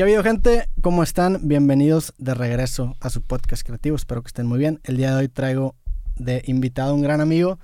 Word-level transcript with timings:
¿Qué 0.00 0.04
ha 0.04 0.06
habido, 0.06 0.22
gente? 0.22 0.66
¿Cómo 0.80 1.02
están? 1.02 1.40
Bienvenidos 1.42 2.14
de 2.16 2.32
regreso 2.32 2.96
a 3.00 3.10
su 3.10 3.20
podcast 3.20 3.66
creativo. 3.66 3.96
Espero 3.96 4.22
que 4.22 4.28
estén 4.28 4.46
muy 4.46 4.58
bien. 4.58 4.80
El 4.84 4.96
día 4.96 5.10
de 5.10 5.16
hoy 5.18 5.28
traigo 5.28 5.74
de 6.16 6.40
invitado 6.46 6.92
a 6.92 6.94
un 6.94 7.02
gran 7.02 7.20
amigo, 7.20 7.58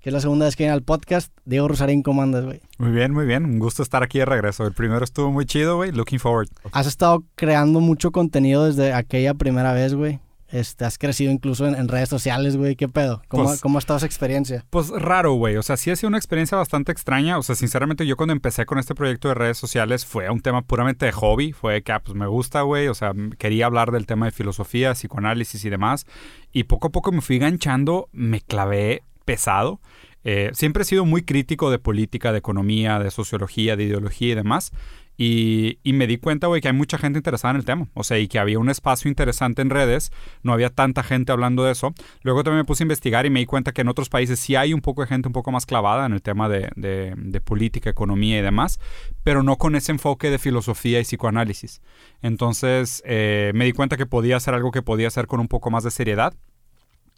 que 0.00 0.08
es 0.08 0.12
la 0.14 0.22
segunda 0.22 0.46
vez 0.46 0.56
que 0.56 0.62
viene 0.62 0.72
al 0.72 0.84
podcast. 0.84 1.30
Diego 1.44 1.68
Rosarín, 1.68 2.02
¿cómo 2.02 2.22
andas, 2.22 2.46
güey? 2.46 2.62
Muy 2.78 2.92
bien, 2.92 3.12
muy 3.12 3.26
bien. 3.26 3.44
Un 3.44 3.58
gusto 3.58 3.82
estar 3.82 4.02
aquí 4.02 4.20
de 4.20 4.24
regreso. 4.24 4.66
El 4.66 4.72
primero 4.72 5.04
estuvo 5.04 5.30
muy 5.30 5.44
chido, 5.44 5.76
güey. 5.76 5.92
Looking 5.92 6.18
forward. 6.18 6.48
Has 6.72 6.86
estado 6.86 7.24
creando 7.34 7.80
mucho 7.80 8.10
contenido 8.10 8.64
desde 8.64 8.94
aquella 8.94 9.34
primera 9.34 9.74
vez, 9.74 9.92
güey. 9.92 10.18
Este, 10.52 10.84
has 10.84 10.98
crecido 10.98 11.32
incluso 11.32 11.66
en, 11.66 11.74
en 11.74 11.88
redes 11.88 12.08
sociales, 12.10 12.56
güey. 12.56 12.76
¿Qué 12.76 12.86
pedo? 12.88 13.22
¿Cómo, 13.28 13.44
Pues- 13.44 13.60
¿Cómo 13.62 13.78
ha 13.78 13.80
estado 13.80 13.96
esa 13.96 14.06
experiencia? 14.06 14.64
Pues 14.70 14.90
raro, 14.90 15.32
güey. 15.32 15.56
O 15.56 15.62
sea, 15.62 15.76
sí 15.78 15.90
ha 15.90 15.96
sido 15.96 16.08
una 16.08 16.18
experiencia 16.18 16.58
bastante 16.58 16.92
extraña. 16.92 17.38
O 17.38 17.42
sea, 17.42 17.54
sinceramente, 17.54 18.06
yo 18.06 18.16
cuando 18.16 18.32
empecé 18.34 18.66
con 18.66 18.78
este 18.78 18.94
proyecto 18.94 19.28
de 19.28 19.34
redes 19.34 19.56
sociales 19.56 20.04
fue 20.04 20.28
un 20.30 20.40
tema 20.42 20.60
puramente 20.62 21.06
de 21.06 21.12
hobby. 21.12 21.52
Fue 21.52 21.82
que, 21.82 21.92
ah, 21.92 22.00
pues 22.00 22.14
me 22.16 22.26
gusta, 22.26 22.62
güey. 22.62 22.88
O 22.88 22.94
sea, 22.94 23.12
quería 23.38 23.66
hablar 23.66 23.90
del 23.92 24.06
tema 24.06 24.26
de 24.26 24.32
filosofía, 24.32 24.92
psicoanálisis 24.94 25.64
y 25.64 25.70
demás. 25.70 26.06
Y 26.52 26.64
poco 26.64 26.88
a 26.88 26.90
poco 26.90 27.12
me 27.12 27.22
fui 27.22 27.38
ganchando, 27.38 28.08
me 28.12 28.40
clavé 28.42 29.02
pesado. 29.24 29.80
Eh, 30.24 30.50
siempre 30.52 30.82
he 30.82 30.86
sido 30.86 31.04
muy 31.04 31.22
crítico 31.22 31.70
de 31.70 31.78
política, 31.78 32.30
de 32.30 32.38
economía, 32.38 32.98
de 32.98 33.10
sociología, 33.10 33.74
de 33.76 33.84
ideología 33.84 34.32
y 34.32 34.34
demás. 34.36 34.70
Y, 35.16 35.78
me 35.84 36.06
di 36.06 36.16
cuenta, 36.16 36.46
güey, 36.46 36.60
que 36.60 36.68
hay 36.68 36.74
mucha 36.74 36.98
gente 36.98 37.18
interesada 37.18 37.52
en 37.52 37.58
el 37.58 37.64
tema. 37.64 37.88
O 37.94 38.02
sea, 38.02 38.18
y 38.18 38.28
que 38.28 38.38
había 38.38 38.58
un 38.58 38.70
espacio 38.70 39.08
interesante 39.08 39.62
en 39.62 39.70
redes. 39.70 40.10
No 40.42 40.52
había 40.52 40.70
tanta 40.70 41.02
gente 41.02 41.32
hablando 41.32 41.64
de 41.64 41.72
eso. 41.72 41.94
Luego 42.22 42.42
también 42.42 42.58
me 42.58 42.64
puse 42.64 42.82
a 42.82 42.86
investigar 42.86 43.26
y 43.26 43.30
me 43.30 43.40
di 43.40 43.46
cuenta 43.46 43.72
que 43.72 43.82
en 43.82 43.88
otros 43.88 44.08
países 44.08 44.40
sí 44.40 44.56
hay 44.56 44.74
un 44.74 44.80
poco 44.80 45.02
de 45.02 45.08
gente 45.08 45.28
un 45.28 45.32
poco 45.32 45.52
más 45.52 45.66
clavada 45.66 46.06
en 46.06 46.12
el 46.12 46.22
tema 46.22 46.48
de 46.48 47.40
política, 47.44 47.90
economía 47.90 48.38
y 48.38 48.42
demás, 48.42 48.80
pero 49.22 49.42
no 49.42 49.56
con 49.56 49.76
ese 49.76 49.92
enfoque 49.92 50.30
de 50.30 50.38
filosofía 50.38 51.00
y 51.00 51.04
psicoanálisis. 51.04 51.80
Entonces 52.22 53.02
eh, 53.04 53.52
me 53.54 53.64
di 53.64 53.72
cuenta 53.72 53.96
que 53.96 54.06
podía 54.06 54.36
hacer 54.36 54.54
algo 54.54 54.70
que 54.70 54.82
podía 54.82 55.08
hacer 55.08 55.26
con 55.26 55.40
un 55.40 55.48
poco 55.48 55.70
más 55.70 55.84
de 55.84 55.90
seriedad. 55.90 56.34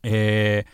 Eh, 0.03 0.65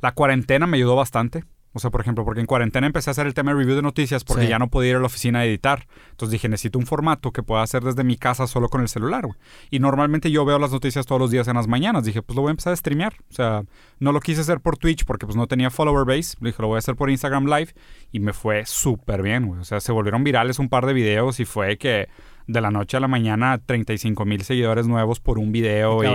la 0.00 0.12
cuarentena 0.12 0.66
me 0.66 0.76
ayudó 0.76 0.96
bastante. 0.96 1.44
O 1.76 1.78
sea, 1.78 1.90
por 1.90 2.00
ejemplo, 2.00 2.24
porque 2.24 2.40
en 2.40 2.46
cuarentena 2.46 2.86
empecé 2.86 3.10
a 3.10 3.12
hacer 3.12 3.26
el 3.26 3.34
tema 3.34 3.50
de 3.52 3.58
review 3.58 3.76
de 3.76 3.82
noticias 3.82 4.24
porque 4.24 4.44
Sí. 4.44 4.48
ya 4.48 4.58
no 4.58 4.68
podía 4.68 4.90
ir 4.92 4.96
a 4.96 5.00
la 5.00 5.06
oficina 5.06 5.40
a 5.40 5.44
editar. 5.44 5.86
Entonces 6.12 6.32
dije, 6.32 6.48
necesito 6.48 6.78
un 6.78 6.86
formato 6.86 7.32
que 7.32 7.42
pueda 7.42 7.62
hacer 7.62 7.82
desde 7.84 8.02
mi 8.02 8.16
casa 8.16 8.46
solo 8.46 8.68
con 8.70 8.80
el 8.80 8.88
celular, 8.88 9.26
güey. 9.26 9.38
Y 9.70 9.78
normalmente 9.78 10.30
yo 10.30 10.46
veo 10.46 10.58
las 10.58 10.72
noticias 10.72 11.04
todos 11.04 11.20
los 11.20 11.30
días 11.30 11.46
en 11.48 11.54
las 11.56 11.68
mañanas. 11.68 12.04
Dije, 12.04 12.22
pues 12.22 12.34
lo 12.34 12.40
voy 12.42 12.48
a 12.48 12.52
empezar 12.52 12.72
a 12.72 12.76
streamear. 12.76 13.12
O 13.30 13.34
sea, 13.34 13.62
no 14.00 14.12
lo 14.12 14.20
quise 14.20 14.40
hacer 14.40 14.60
por 14.60 14.78
Twitch 14.78 15.04
porque 15.04 15.26
pues 15.26 15.36
no 15.36 15.46
tenía 15.46 15.70
follower 15.70 16.06
base. 16.06 16.36
Dije, 16.40 16.62
lo 16.62 16.68
voy 16.68 16.76
a 16.76 16.78
hacer 16.78 16.96
por 16.96 17.10
Instagram 17.10 17.44
Live. 17.44 17.74
Y 18.10 18.20
me 18.20 18.32
fue 18.32 18.64
súper 18.64 19.20
bien, 19.20 19.46
güey. 19.46 19.60
O 19.60 19.64
sea, 19.64 19.80
se 19.80 19.92
volvieron 19.92 20.24
virales 20.24 20.58
un 20.58 20.70
par 20.70 20.86
de 20.86 20.94
videos 20.94 21.40
y 21.40 21.44
fue 21.44 21.76
que 21.76 22.08
de 22.46 22.60
la 22.60 22.70
noche 22.70 22.96
a 22.96 23.00
la 23.00 23.08
mañana 23.08 23.58
35 23.58 24.24
mil 24.24 24.42
seguidores 24.44 24.86
nuevos 24.86 25.20
por 25.20 25.38
un 25.38 25.52
video. 25.52 26.02
y. 26.02 26.06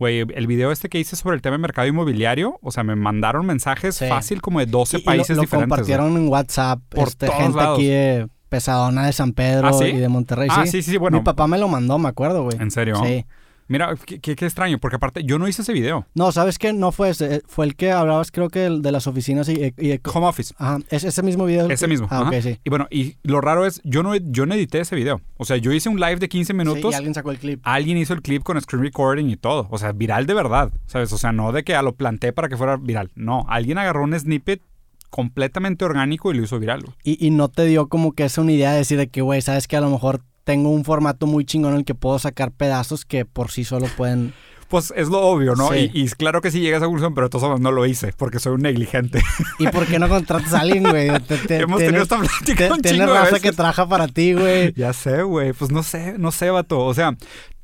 Güey, 0.00 0.20
el 0.20 0.46
video 0.46 0.72
este 0.72 0.88
que 0.88 0.98
hice 0.98 1.14
sobre 1.14 1.36
el 1.36 1.42
tema 1.42 1.54
de 1.56 1.58
mercado 1.62 1.86
inmobiliario, 1.86 2.58
o 2.62 2.70
sea, 2.72 2.82
me 2.82 2.96
mandaron 2.96 3.44
mensajes 3.46 3.94
Sí. 3.96 4.06
fácil 4.08 4.40
como 4.40 4.58
de 4.58 4.64
12 4.66 4.96
Y- 4.96 5.00
y 5.00 5.02
lo- 5.02 5.04
países 5.04 5.36
lo, 5.36 5.42
diferentes. 5.42 5.68
compartieron 5.70 6.16
en 6.16 6.26
WhatsApp. 6.28 6.80
Por 6.88 7.06
este, 7.06 7.26
todos 7.26 7.38
gente 7.38 7.56
lados. 7.58 7.78
aquí 7.78 7.86
de 7.88 8.26
Pesadona 8.48 9.04
de 9.06 9.12
San 9.12 9.32
Pedro 9.34 9.68
¿Ah, 9.68 9.72
sí? 9.74 9.84
y 9.84 9.96
de 9.98 10.08
Monterrey. 10.08 10.48
Ah, 10.50 10.62
sí. 10.64 10.72
sí, 10.72 10.82
sí, 10.82 10.90
sí, 10.92 10.96
bueno. 10.96 11.18
Mi 11.18 11.22
papá 11.22 11.46
me 11.46 11.58
lo 11.58 11.68
mandó, 11.68 11.98
me 11.98 12.08
acuerdo, 12.08 12.42
güey. 12.44 12.56
¿En 12.58 12.70
serio? 12.70 12.96
Sí. 13.04 13.26
Mira, 13.70 13.94
qué, 14.04 14.18
qué- 14.20 14.32
extraño, 14.44 14.78
porque 14.78 14.96
aparte 14.96 15.22
yo 15.22 15.38
no 15.38 15.46
hice 15.46 15.62
ese 15.62 15.72
video. 15.72 16.04
No, 16.14 16.32
¿sabes 16.32 16.58
qué? 16.58 16.72
No 16.72 16.90
fue 16.90 17.10
ese. 17.10 17.36
eh, 17.36 17.42
Fue 17.46 17.64
el 17.64 17.76
que 17.76 17.92
hablabas, 17.92 18.32
creo 18.32 18.48
que 18.50 18.58
del- 18.58 18.82
de 18.82 18.90
las 18.90 19.06
oficinas 19.06 19.48
y... 19.48 19.52
y- 19.78 19.92
y- 19.92 20.00
Home 20.12 20.26
Office. 20.26 20.52
ajá, 20.58 20.78
¿es 20.90 21.04
ese 21.04 21.22
mismo 21.22 21.44
video? 21.44 21.66
el 21.66 21.70
Ese 21.70 21.86
mismo. 21.86 22.08
Ah, 22.10 22.22
ajá. 22.22 22.30
ok, 22.30 22.42
sí. 22.42 22.58
Y 22.64 22.68
bueno, 22.68 22.88
y 22.90 23.16
lo 23.22 23.40
raro 23.40 23.64
es, 23.64 23.80
yo 23.84 24.02
no, 24.02 24.16
yo 24.16 24.44
no 24.44 24.54
edité 24.54 24.80
ese 24.80 24.96
video. 24.96 25.20
O 25.36 25.44
sea, 25.44 25.56
yo 25.56 25.72
hice 25.72 25.88
un 25.88 26.00
live 26.00 26.16
de 26.16 26.28
15 26.28 26.52
Sí, 26.52 26.56
minutos. 26.56 26.92
y 26.92 26.94
alguien 26.96 27.14
sacó 27.14 27.30
el 27.30 27.38
clip. 27.38 27.60
Alguien 27.62 27.96
hizo 27.96 28.12
el 28.12 28.22
clip 28.22 28.42
con 28.42 28.60
screen 28.60 28.82
recording 28.82 29.26
y 29.30 29.36
todo. 29.36 29.68
O 29.70 29.78
sea, 29.78 29.92
viral 29.92 30.26
de 30.26 30.34
verdad. 30.34 30.72
¿Sabes? 30.86 31.12
O 31.12 31.18
sea, 31.18 31.30
no 31.30 31.52
de 31.52 31.62
que 31.62 31.76
a 31.76 31.82
lo 31.82 31.94
planté 31.94 32.32
para 32.32 32.48
que 32.48 32.56
fuera 32.56 32.76
viral. 32.76 33.10
No, 33.14 33.46
alguien 33.48 33.78
agarró 33.78 34.02
un 34.02 34.18
snippet 34.18 34.62
completamente 35.10 35.84
orgánico 35.84 36.32
y 36.32 36.36
lo 36.36 36.44
hizo 36.44 36.58
viral. 36.58 36.84
Y, 37.02 37.24
y 37.24 37.30
no 37.30 37.48
te 37.48 37.64
dio 37.66 37.88
como 37.88 38.12
que 38.12 38.24
esa 38.24 38.40
una 38.40 38.52
idea 38.52 38.72
de 38.72 38.78
decir 38.78 38.98
de 38.98 39.08
que, 39.08 39.22
güey, 39.22 39.42
sabes 39.42 39.66
que 39.68 39.76
a 39.76 39.80
lo 39.80 39.90
mejor 39.90 40.22
tengo 40.50 40.70
un 40.70 40.84
formato 40.84 41.26
muy 41.28 41.44
chingón 41.44 41.72
en 41.74 41.78
el 41.78 41.84
que 41.84 41.94
puedo 41.94 42.18
sacar 42.18 42.50
pedazos 42.50 43.04
que 43.04 43.24
por 43.24 43.50
sí 43.52 43.62
solo 43.64 43.86
pueden... 43.96 44.32
Pues 44.68 44.92
es 44.96 45.08
lo 45.08 45.20
obvio, 45.20 45.54
¿no? 45.54 45.68
Sí. 45.70 45.90
Y, 45.92 46.02
y 46.04 46.08
claro 46.08 46.40
que 46.40 46.50
sí 46.50 46.60
llega 46.60 46.76
a 46.76 46.78
esa 46.78 46.86
conclusión, 46.86 47.14
pero 47.14 47.26
de 47.26 47.30
todos 47.30 47.44
modos 47.44 47.60
no 47.60 47.70
lo 47.72 47.86
hice 47.86 48.12
porque 48.16 48.38
soy 48.40 48.54
un 48.54 48.62
negligente. 48.62 49.20
¿Y 49.60 49.68
por 49.68 49.86
qué 49.86 49.98
no 50.00 50.08
contratas 50.08 50.52
a 50.54 50.60
alguien, 50.60 50.82
güey? 50.84 51.08
Te- 51.28 51.38
te- 51.38 51.56
Hemos 51.60 51.78
tenido 51.78 52.02
esta 52.02 52.18
plática 52.18 52.66
te- 52.68 52.72
un 52.72 52.80
Tienes 52.80 53.08
raza 53.08 53.22
veces. 53.26 53.40
que 53.42 53.52
trabaja 53.52 53.88
para 53.88 54.08
ti, 54.08 54.32
güey. 54.34 54.72
Ya 54.76 54.92
sé, 54.92 55.22
güey. 55.22 55.52
Pues 55.52 55.70
no 55.70 55.82
sé, 55.84 56.14
no 56.18 56.30
sé, 56.32 56.50
vato. 56.50 56.80
O 56.84 56.94
sea, 56.94 57.16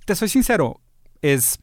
te 0.04 0.14
soy 0.14 0.28
sincero, 0.28 0.80
es... 1.22 1.58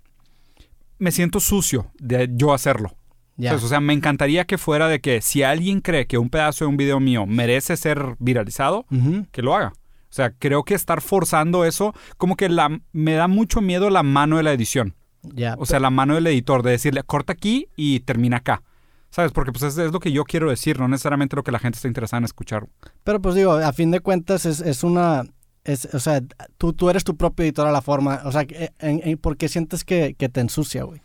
Me 1.00 1.12
siento 1.12 1.40
sucio 1.40 1.92
de 2.00 2.30
yo 2.34 2.54
hacerlo. 2.54 2.96
Ya. 3.36 3.50
¿Sabes? 3.52 3.64
O 3.66 3.68
sea, 3.68 3.80
me 3.82 3.94
encantaría 3.94 4.46
que 4.46 4.58
fuera 4.58 4.88
de 4.88 5.00
que 5.02 5.22
si 5.22 5.44
alguien 5.44 5.82
cree 5.82 6.06
que 6.08 6.18
un 6.18 6.30
pedazo 6.30 6.66
de 6.66 6.70
un 6.70 6.78
video 6.78 7.00
mío 7.00 7.26
merece 7.26 7.76
ser 7.78 8.16
viralizado, 8.20 8.86
que 9.32 9.42
lo 9.42 9.56
haga. 9.56 9.74
O 10.14 10.16
sea, 10.16 10.30
creo 10.38 10.62
que 10.62 10.76
estar 10.76 11.02
forzando 11.02 11.66
eso, 11.66 11.96
como 12.18 12.36
que 12.36 12.48
la, 12.48 12.70
me 12.92 13.14
da 13.14 13.28
mucho 13.28 13.62
miedo 13.62 13.90
la 13.90 14.04
mano 14.04 14.38
de 14.38 14.44
la 14.44 14.54
edición. 14.54 14.94
Ya. 15.24 15.56
O 15.58 15.66
sea, 15.66 15.80
la 15.80 15.90
mano 15.90 16.14
del 16.14 16.28
editor, 16.28 16.62
de 16.62 16.70
decirle, 16.70 17.02
corta 17.02 17.34
aquí 17.34 17.68
y 17.76 18.02
termina 18.02 18.38
acá. 18.38 18.62
¿Sabes? 19.10 19.32
Porque 19.32 19.52
pues 19.52 19.64
es, 19.64 19.76
es 19.80 19.92
lo 19.92 20.00
que 20.00 20.12
yo 20.12 20.24
quiero 20.24 20.52
decir, 20.52 20.80
no 20.80 20.88
necesariamente 20.88 21.36
lo 21.36 21.42
que 21.44 21.52
la 21.52 21.58
gente 21.58 21.78
está 21.78 21.88
interesada 21.88 22.20
en 22.20 22.26
escuchar. 22.26 22.68
Pero 23.04 23.20
pues 23.24 23.34
digo, 23.34 23.54
a 23.54 23.74
fin 23.74 23.90
de 23.90 24.02
cuentas 24.02 24.46
es, 24.46 24.60
es 24.60 24.84
una... 24.84 25.24
Es, 25.64 25.86
o 25.96 26.00
sea, 26.00 26.22
tú, 26.60 26.74
tú 26.74 26.92
eres 26.92 27.04
tu 27.04 27.18
propio 27.18 27.44
editor 27.46 27.66
a 27.66 27.72
la 27.72 27.82
forma. 27.82 28.22
O 28.26 28.32
sea, 28.32 28.46
en- 28.80 29.02
en- 29.04 29.18
¿por 29.18 29.36
qué 29.36 29.50
sientes 29.50 29.84
que, 29.84 30.14
que 30.14 30.30
te 30.30 30.42
ensucia, 30.42 30.84
güey? 30.84 31.02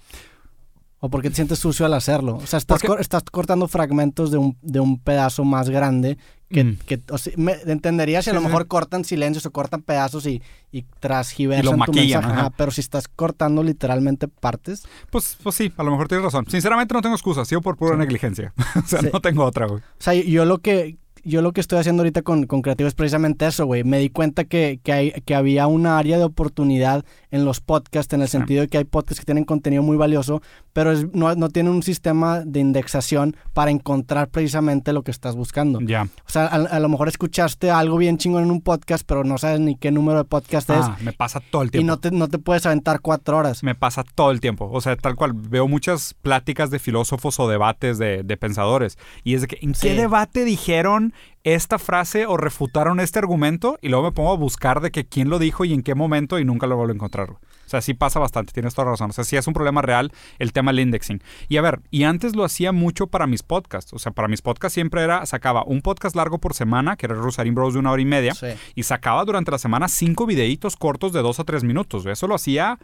¿O 1.00 1.08
por 1.10 1.22
qué 1.22 1.30
te 1.30 1.36
sientes 1.36 1.60
sucio 1.60 1.86
al 1.86 1.94
hacerlo? 1.94 2.36
O 2.36 2.46
sea, 2.46 2.58
estás, 2.58 2.80
Porque- 2.80 2.88
cor- 2.88 3.00
estás 3.00 3.22
cortando 3.30 3.68
fragmentos 3.68 4.30
de 4.32 4.36
un, 4.38 4.58
de 4.60 4.80
un 4.80 4.98
pedazo 4.98 5.44
más 5.44 5.70
grande 5.70 6.18
que... 6.50 6.64
Mm. 6.64 6.76
que 6.86 7.00
o 7.10 7.18
sea, 7.18 7.32
me 7.36 7.52
entendería 7.66 8.22
si 8.22 8.30
a 8.30 8.32
lo 8.32 8.40
mejor 8.40 8.66
cortan 8.68 9.04
silencios 9.04 9.44
o 9.46 9.50
cortan 9.50 9.82
pedazos 9.82 10.26
y, 10.26 10.42
y 10.72 10.78
Y 10.78 10.84
transgiversan 11.00 11.78
lo 11.78 11.84
tu 11.84 11.92
mensaje. 11.92 12.40
ajá. 12.40 12.50
Pero 12.56 12.70
si 12.70 12.80
estás 12.80 13.08
cortando 13.08 13.62
literalmente 13.62 14.28
partes... 14.28 14.84
Pues, 15.10 15.36
pues 15.42 15.54
sí, 15.56 15.72
a 15.76 15.82
lo 15.82 15.90
mejor 15.90 16.08
tienes 16.08 16.24
razón. 16.24 16.46
Sinceramente 16.48 16.94
no 16.94 17.02
tengo 17.02 17.14
excusas, 17.14 17.46
sido 17.48 17.60
por 17.60 17.76
pura 17.76 17.92
Sí. 17.92 17.98
negligencia. 17.98 18.52
o 18.82 18.86
sea, 18.86 19.00
Sí. 19.00 19.08
no 19.12 19.20
tengo 19.20 19.44
otra, 19.44 19.66
güey. 19.66 19.80
O 19.80 19.84
sea, 20.02 20.14
yo 20.14 20.44
lo 20.44 20.58
que 20.58 20.96
yo 21.24 21.42
lo 21.42 21.52
que 21.52 21.60
estoy 21.60 21.78
haciendo 21.78 22.02
ahorita 22.02 22.22
con, 22.22 22.46
con 22.46 22.62
Creativo 22.62 22.88
es 22.88 22.94
precisamente 22.94 23.46
eso, 23.46 23.66
güey. 23.66 23.84
Me 23.84 23.98
di 23.98 24.10
cuenta 24.10 24.44
que, 24.44 24.80
que, 24.82 24.92
hay, 24.92 25.10
que 25.24 25.34
había 25.34 25.66
una 25.66 25.98
área 25.98 26.18
de 26.18 26.24
oportunidad 26.24 27.04
en 27.30 27.44
los 27.44 27.60
podcasts, 27.60 28.12
en 28.14 28.22
el 28.22 28.28
Sí. 28.28 28.32
sentido 28.32 28.62
de 28.62 28.68
que 28.68 28.78
hay 28.78 28.84
podcasts 28.84 29.20
que 29.20 29.24
tienen 29.26 29.44
contenido 29.44 29.82
muy 29.82 29.96
valioso, 29.96 30.40
pero 30.72 30.92
es- 30.92 31.06
no, 31.12 31.34
no 31.34 31.48
tienen 31.48 31.72
un 31.72 31.82
sistema 31.82 32.40
de 32.40 32.60
indexación 32.60 33.36
para 33.52 33.70
encontrar 33.70 34.28
precisamente 34.28 34.92
lo 34.92 35.02
que 35.02 35.10
estás 35.10 35.36
buscando. 35.36 35.80
Ya. 35.80 36.04
O 36.04 36.30
sea, 36.30 36.46
a, 36.46 36.54
a 36.56 36.80
lo 36.80 36.88
mejor 36.88 37.08
escuchaste 37.08 37.70
algo 37.70 37.96
bien 37.98 38.18
chingón 38.18 38.44
en 38.44 38.50
un 38.50 38.60
podcast, 38.60 39.04
pero 39.06 39.24
no 39.24 39.38
sabes 39.38 39.60
ni 39.60 39.76
qué 39.76 39.90
número 39.90 40.18
de 40.18 40.24
podcast 40.24 40.70
Ah, 40.70 40.96
me 41.02 41.12
pasa 41.12 41.40
todo 41.50 41.62
el 41.62 41.68
es. 41.68 41.70
Y 41.70 41.72
tiempo. 41.78 41.86
no 41.92 41.98
te, 41.98 42.10
no 42.10 42.28
te 42.28 42.38
puedes 42.38 42.64
aventar 42.66 43.00
cuatro 43.00 43.36
horas. 43.38 43.62
Me 43.62 43.74
pasa 43.74 44.04
todo 44.14 44.30
el 44.30 44.40
tiempo. 44.40 44.68
O 44.72 44.80
sea, 44.80 44.96
tal 44.96 45.14
cual. 45.16 45.32
Veo 45.34 45.66
muchas 45.68 46.14
pláticas 46.22 46.70
de 46.70 46.78
filósofos 46.78 47.38
o 47.40 47.48
debates 47.48 47.98
de, 47.98 48.22
de 48.22 48.36
pensadores. 48.36 48.98
Y 49.24 49.34
es 49.34 49.42
de 49.42 49.46
que, 49.48 49.58
¿en 49.62 49.74
Sí. 49.74 49.88
qué 49.88 49.94
debate 49.94 50.44
dijeron 50.44 51.07
esta 51.44 51.78
frase 51.78 52.26
o 52.26 52.36
refutaron 52.36 53.00
este 53.00 53.18
argumento? 53.18 53.78
Y 53.82 53.88
luego 53.88 54.04
me 54.04 54.12
pongo 54.12 54.32
a 54.32 54.36
buscar 54.36 54.80
de 54.80 54.90
que 54.90 55.06
quién 55.06 55.28
lo 55.30 55.38
dijo 55.38 55.64
y 55.64 55.72
en 55.74 55.82
qué 55.82 55.94
momento 55.94 56.38
y 56.38 56.44
nunca 56.44 56.66
lo 56.66 56.76
vuelvo 56.76 56.92
a 56.92 56.94
encontrar. 56.94 57.30
O 57.30 57.70
sea, 57.70 57.82
sí 57.82 57.92
pasa 57.92 58.18
bastante, 58.18 58.52
tienes 58.52 58.74
toda 58.74 58.86
la 58.86 58.90
razón. 58.92 59.10
O 59.10 59.12
sea, 59.12 59.24
sí 59.24 59.36
es 59.36 59.46
un 59.46 59.52
problema 59.52 59.82
real 59.82 60.10
el 60.38 60.52
tema 60.54 60.70
del 60.72 60.80
indexing. 60.80 61.22
Y 61.48 61.58
a 61.58 61.62
ver, 61.62 61.80
y 61.90 62.04
antes 62.04 62.34
lo 62.34 62.44
hacía 62.44 62.72
mucho 62.72 63.08
para 63.08 63.26
mis 63.26 63.42
podcasts. 63.42 63.92
O 63.92 63.98
sea, 63.98 64.12
para 64.12 64.26
mis 64.26 64.40
podcasts 64.40 64.72
siempre 64.74 65.02
era, 65.02 65.26
sacaba 65.26 65.64
un 65.64 65.82
podcast 65.82 66.16
largo 66.16 66.38
por 66.38 66.54
semana, 66.54 66.96
que 66.96 67.04
era 67.06 67.14
Rosarín 67.14 67.54
Bros 67.54 67.74
de 67.74 67.80
una 67.80 67.90
hora 67.90 68.00
y 68.00 68.06
media, 68.06 68.34
Sí. 68.34 68.46
y 68.74 68.84
sacaba 68.84 69.22
durante 69.26 69.50
la 69.50 69.58
semana 69.58 69.88
cinco 69.88 70.24
videitos 70.24 70.76
cortos 70.76 71.12
de 71.12 71.20
dos 71.20 71.40
a 71.40 71.44
tres 71.44 71.62
minutos. 71.62 72.06
Eso 72.06 72.26
lo 72.26 72.34
hacía 72.36 72.78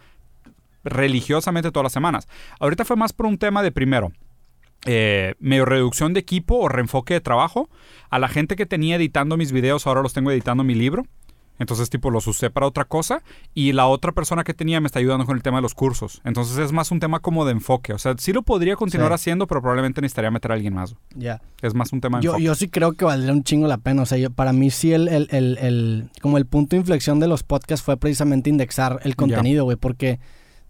religiosamente 0.85 1.71
todas 1.71 1.85
las 1.85 1.93
semanas. 1.93 2.29
Ahorita 2.61 2.85
fue 2.85 2.97
más 2.97 3.13
por 3.13 3.27
un 3.27 3.39
tema 3.39 3.63
de 3.63 3.73
primero. 3.73 4.13
Eh, 4.85 5.35
medio 5.41 5.65
reducción 5.65 6.13
de 6.15 6.21
equipo 6.21 6.57
o 6.57 6.69
reenfoque 6.69 7.15
de 7.15 7.21
trabajo. 7.21 7.69
A 8.11 8.19
la 8.19 8.29
gente 8.29 8.57
que 8.57 8.67
tenía 8.67 8.97
editando 8.97 9.37
mis 9.37 9.53
videos, 9.53 9.87
ahora 9.87 10.03
los 10.03 10.13
tengo 10.13 10.31
editando 10.31 10.65
mi 10.65 10.75
libro. 10.75 11.05
Entonces, 11.57 11.89
tipo, 11.89 12.11
los 12.11 12.27
usé 12.27 12.51
para 12.51 12.67
otra 12.67 12.85
cosa. 12.85 13.23
Y 13.55 13.73
la 13.73 13.87
otra 13.87 14.11
persona 14.11 14.43
que 14.43 14.55
tenía 14.55 14.81
me 14.81 14.87
está 14.87 14.99
ayudando 14.99 15.25
con 15.25 15.37
el 15.37 15.43
tema 15.43 15.59
de 15.59 15.63
los 15.63 15.73
cursos. 15.75 16.21
Entonces, 16.25 16.59
es 16.59 16.73
más 16.73 16.91
un 16.91 16.99
tema 16.99 17.21
como 17.21 17.45
de 17.45 17.53
enfoque. 17.53 17.93
O 17.93 17.99
sea, 17.99 18.15
sí 18.19 18.33
lo 18.33 18.43
podría 18.43 18.75
continuar 18.75 19.11
Sí. 19.11 19.15
haciendo, 19.15 19.47
pero 19.47 19.61
probablemente 19.63 20.01
necesitaría 20.01 20.33
meter 20.33 20.51
a 20.51 20.55
alguien 20.55 20.75
más. 20.75 20.97
Ya. 21.15 21.41
Es 21.63 21.73
más 21.75 21.93
un 21.93 22.01
tema 22.01 22.19
de 22.19 22.25
Yo, 22.25 22.31
enfoque. 22.33 22.43
yo 22.45 22.55
sí 22.57 22.69
creo 22.69 22.93
que 22.95 23.05
valdría 23.05 23.33
un 23.33 23.45
chingo 23.45 23.69
la 23.69 23.79
pena. 23.79 24.03
O 24.03 24.07
sea, 24.07 24.19
yo, 24.19 24.31
para 24.31 24.53
mí 24.53 24.71
sí 24.71 24.93
el, 24.93 25.07
el, 25.07 25.29
el, 25.31 25.59
el- 25.59 26.11
como 26.21 26.39
el 26.39 26.47
punto 26.47 26.75
de 26.75 26.81
inflexión 26.81 27.21
de 27.21 27.29
los 27.29 27.45
podcasts 27.45 27.85
fue 27.85 27.97
precisamente 27.99 28.51
indexar 28.51 28.99
el 29.05 29.15
contenido, 29.15 29.63
güey, 29.63 29.77
porque 29.77 30.19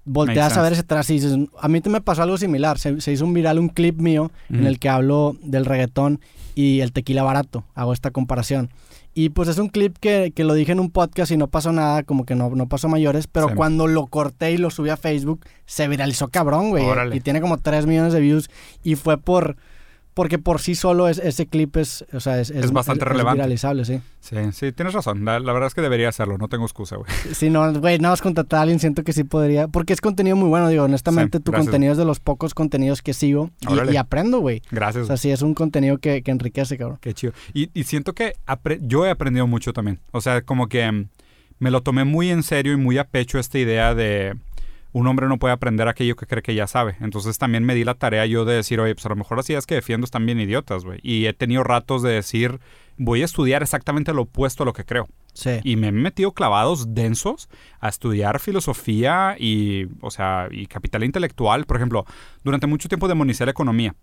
volteas 0.04 0.56
a 0.56 0.62
ver 0.62 0.72
ese 0.72 0.82
atrás 0.82 1.08
y 1.10 1.14
dices, 1.14 1.36
a 1.58 1.68
mí 1.68 1.80
te 1.80 1.90
me 1.90 2.00
pasó 2.00 2.22
algo 2.22 2.36
similar. 2.38 2.78
Se, 2.78 3.00
se 3.00 3.12
hizo 3.12 3.24
un 3.24 3.34
viral 3.34 3.58
un 3.58 3.68
clip 3.68 4.00
mío 4.00 4.30
en 4.50 4.66
el 4.66 4.78
que 4.78 4.88
hablo 4.88 5.36
del 5.42 5.64
reggaetón 5.64 6.20
y 6.54 6.80
el 6.80 6.92
tequila 6.92 7.22
barato. 7.22 7.64
Hago 7.74 7.92
esta 7.92 8.10
comparación. 8.10 8.70
Y 9.16 9.28
pues 9.28 9.48
es 9.48 9.58
un 9.58 9.68
clip 9.68 9.96
que, 10.00 10.32
que, 10.34 10.42
lo 10.42 10.54
dije 10.54 10.72
en 10.72 10.80
un 10.80 10.90
podcast 10.90 11.30
y 11.30 11.36
no 11.36 11.46
pasó 11.46 11.70
nada, 11.70 12.02
como 12.02 12.26
que 12.26 12.34
no, 12.34 12.50
no 12.50 12.68
pasó 12.68 12.88
mayores, 12.88 13.28
pero 13.28 13.54
cuando 13.54 13.86
lo 13.86 14.06
corté 14.06 14.50
y 14.50 14.56
lo 14.56 14.70
subí 14.70 14.90
a 14.90 14.96
Facebook, 14.96 15.46
se 15.66 15.86
viralizó 15.86 16.28
cabrón, 16.28 16.70
güey. 16.70 16.84
Y 17.12 17.20
tiene 17.20 17.40
como 17.40 17.58
3 17.58 17.86
millones 17.86 18.12
de 18.12 18.20
views 18.20 18.50
y 18.82 18.96
fue 18.96 19.16
por 19.16 19.56
porque 20.14 20.38
por 20.38 20.60
sí 20.60 20.76
solo 20.76 21.08
es, 21.08 21.18
ese 21.18 21.46
clip 21.46 21.76
es, 21.76 22.04
o 22.12 22.20
sea, 22.20 22.40
es, 22.40 22.50
es, 22.50 22.70
bastante 22.70 23.04
relevante. 23.04 23.38
viralizable, 23.38 23.84
sí. 23.84 24.00
Sí, 24.20 24.36
sí, 24.52 24.72
tienes 24.72 24.94
razón. 24.94 25.24
La, 25.24 25.38
verdad 25.40 25.66
es 25.66 25.74
que 25.74 25.80
debería 25.80 26.08
hacerlo, 26.08 26.38
no 26.38 26.48
tengo 26.48 26.64
excusa, 26.64 26.96
güey. 26.96 27.10
Sí, 27.34 27.50
no, 27.50 27.72
güey, 27.80 27.98
nada 27.98 28.12
más 28.12 28.22
contratar 28.22 28.60
a 28.60 28.62
alguien, 28.62 28.78
siento 28.78 29.02
que 29.02 29.12
sí 29.12 29.24
podría, 29.24 29.66
porque 29.66 29.92
es 29.92 30.00
contenido 30.00 30.36
muy 30.36 30.48
bueno, 30.48 30.68
digo, 30.68 30.84
honestamente 30.84 31.40
tu 31.40 31.52
contenido 31.52 31.92
es 31.92 31.98
de 31.98 32.04
los 32.04 32.20
pocos 32.20 32.54
contenidos 32.54 33.02
que 33.02 33.12
sigo 33.12 33.50
y, 33.90 33.96
aprendo, 33.96 34.38
güey. 34.38 34.62
Gracias. 34.70 35.04
O 35.04 35.06
sea, 35.08 35.16
sí, 35.16 35.30
es 35.30 35.42
un 35.42 35.54
contenido 35.54 35.98
que, 35.98 36.22
que 36.22 36.30
enriquece, 36.30 36.78
cabrón. 36.78 36.98
Qué 37.00 37.12
chido. 37.12 37.32
Y, 37.52 37.70
y 37.74 37.84
siento 37.84 38.12
que 38.14 38.34
yo 38.82 39.04
he 39.04 39.10
aprendido 39.10 39.46
mucho 39.46 39.72
también. 39.72 39.98
O 40.12 40.20
sea, 40.20 40.42
como 40.42 40.68
que 40.68 40.90
mm, 40.90 41.08
me 41.58 41.70
lo 41.70 41.82
tomé 41.82 42.04
muy 42.04 42.30
en 42.30 42.42
serio 42.44 42.72
y 42.72 42.76
muy 42.76 42.98
a 42.98 43.04
pecho 43.04 43.38
esta 43.38 43.58
idea 43.58 43.94
de 43.94 44.36
un 44.94 45.08
hombre 45.08 45.26
no 45.26 45.40
puede 45.40 45.52
aprender 45.52 45.88
aquello 45.88 46.14
que 46.14 46.26
cree 46.26 46.40
que 46.40 46.54
ya 46.54 46.68
sabe. 46.68 46.96
Entonces 47.00 47.36
también 47.36 47.64
me 47.64 47.74
di 47.74 47.82
la 47.82 47.94
tarea 47.94 48.26
yo 48.26 48.44
de 48.44 48.54
decir, 48.54 48.78
oye, 48.78 48.94
pues 48.94 49.04
a 49.06 49.08
lo 49.08 49.16
mejor 49.16 49.40
así 49.40 49.52
es 49.52 49.66
que 49.66 49.74
defiendo 49.74 50.04
están 50.04 50.24
bien 50.24 50.38
idiotas, 50.38 50.84
güey. 50.84 51.00
Y 51.02 51.26
he 51.26 51.32
tenido 51.32 51.64
ratos 51.64 52.00
de 52.02 52.12
decir, 52.12 52.60
voy 52.96 53.22
a 53.22 53.24
estudiar 53.24 53.60
exactamente 53.62 54.14
lo 54.14 54.22
opuesto 54.22 54.62
a 54.62 54.66
lo 54.66 54.72
que 54.72 54.84
creo. 54.84 55.08
Sí. 55.32 55.58
Y 55.64 55.74
me 55.74 55.88
he 55.88 55.92
metido 55.92 56.30
clavados 56.30 56.94
densos 56.94 57.48
a 57.80 57.88
estudiar 57.88 58.38
filosofía 58.38 59.34
y, 59.36 59.88
o 60.00 60.12
sea, 60.12 60.46
y 60.48 60.66
capital 60.66 61.02
intelectual. 61.02 61.64
Por 61.64 61.76
ejemplo, 61.76 62.06
durante 62.44 62.68
mucho 62.68 62.88
tiempo 62.88 63.08
demonicé 63.08 63.44
la 63.44 63.50
economía. 63.50 63.96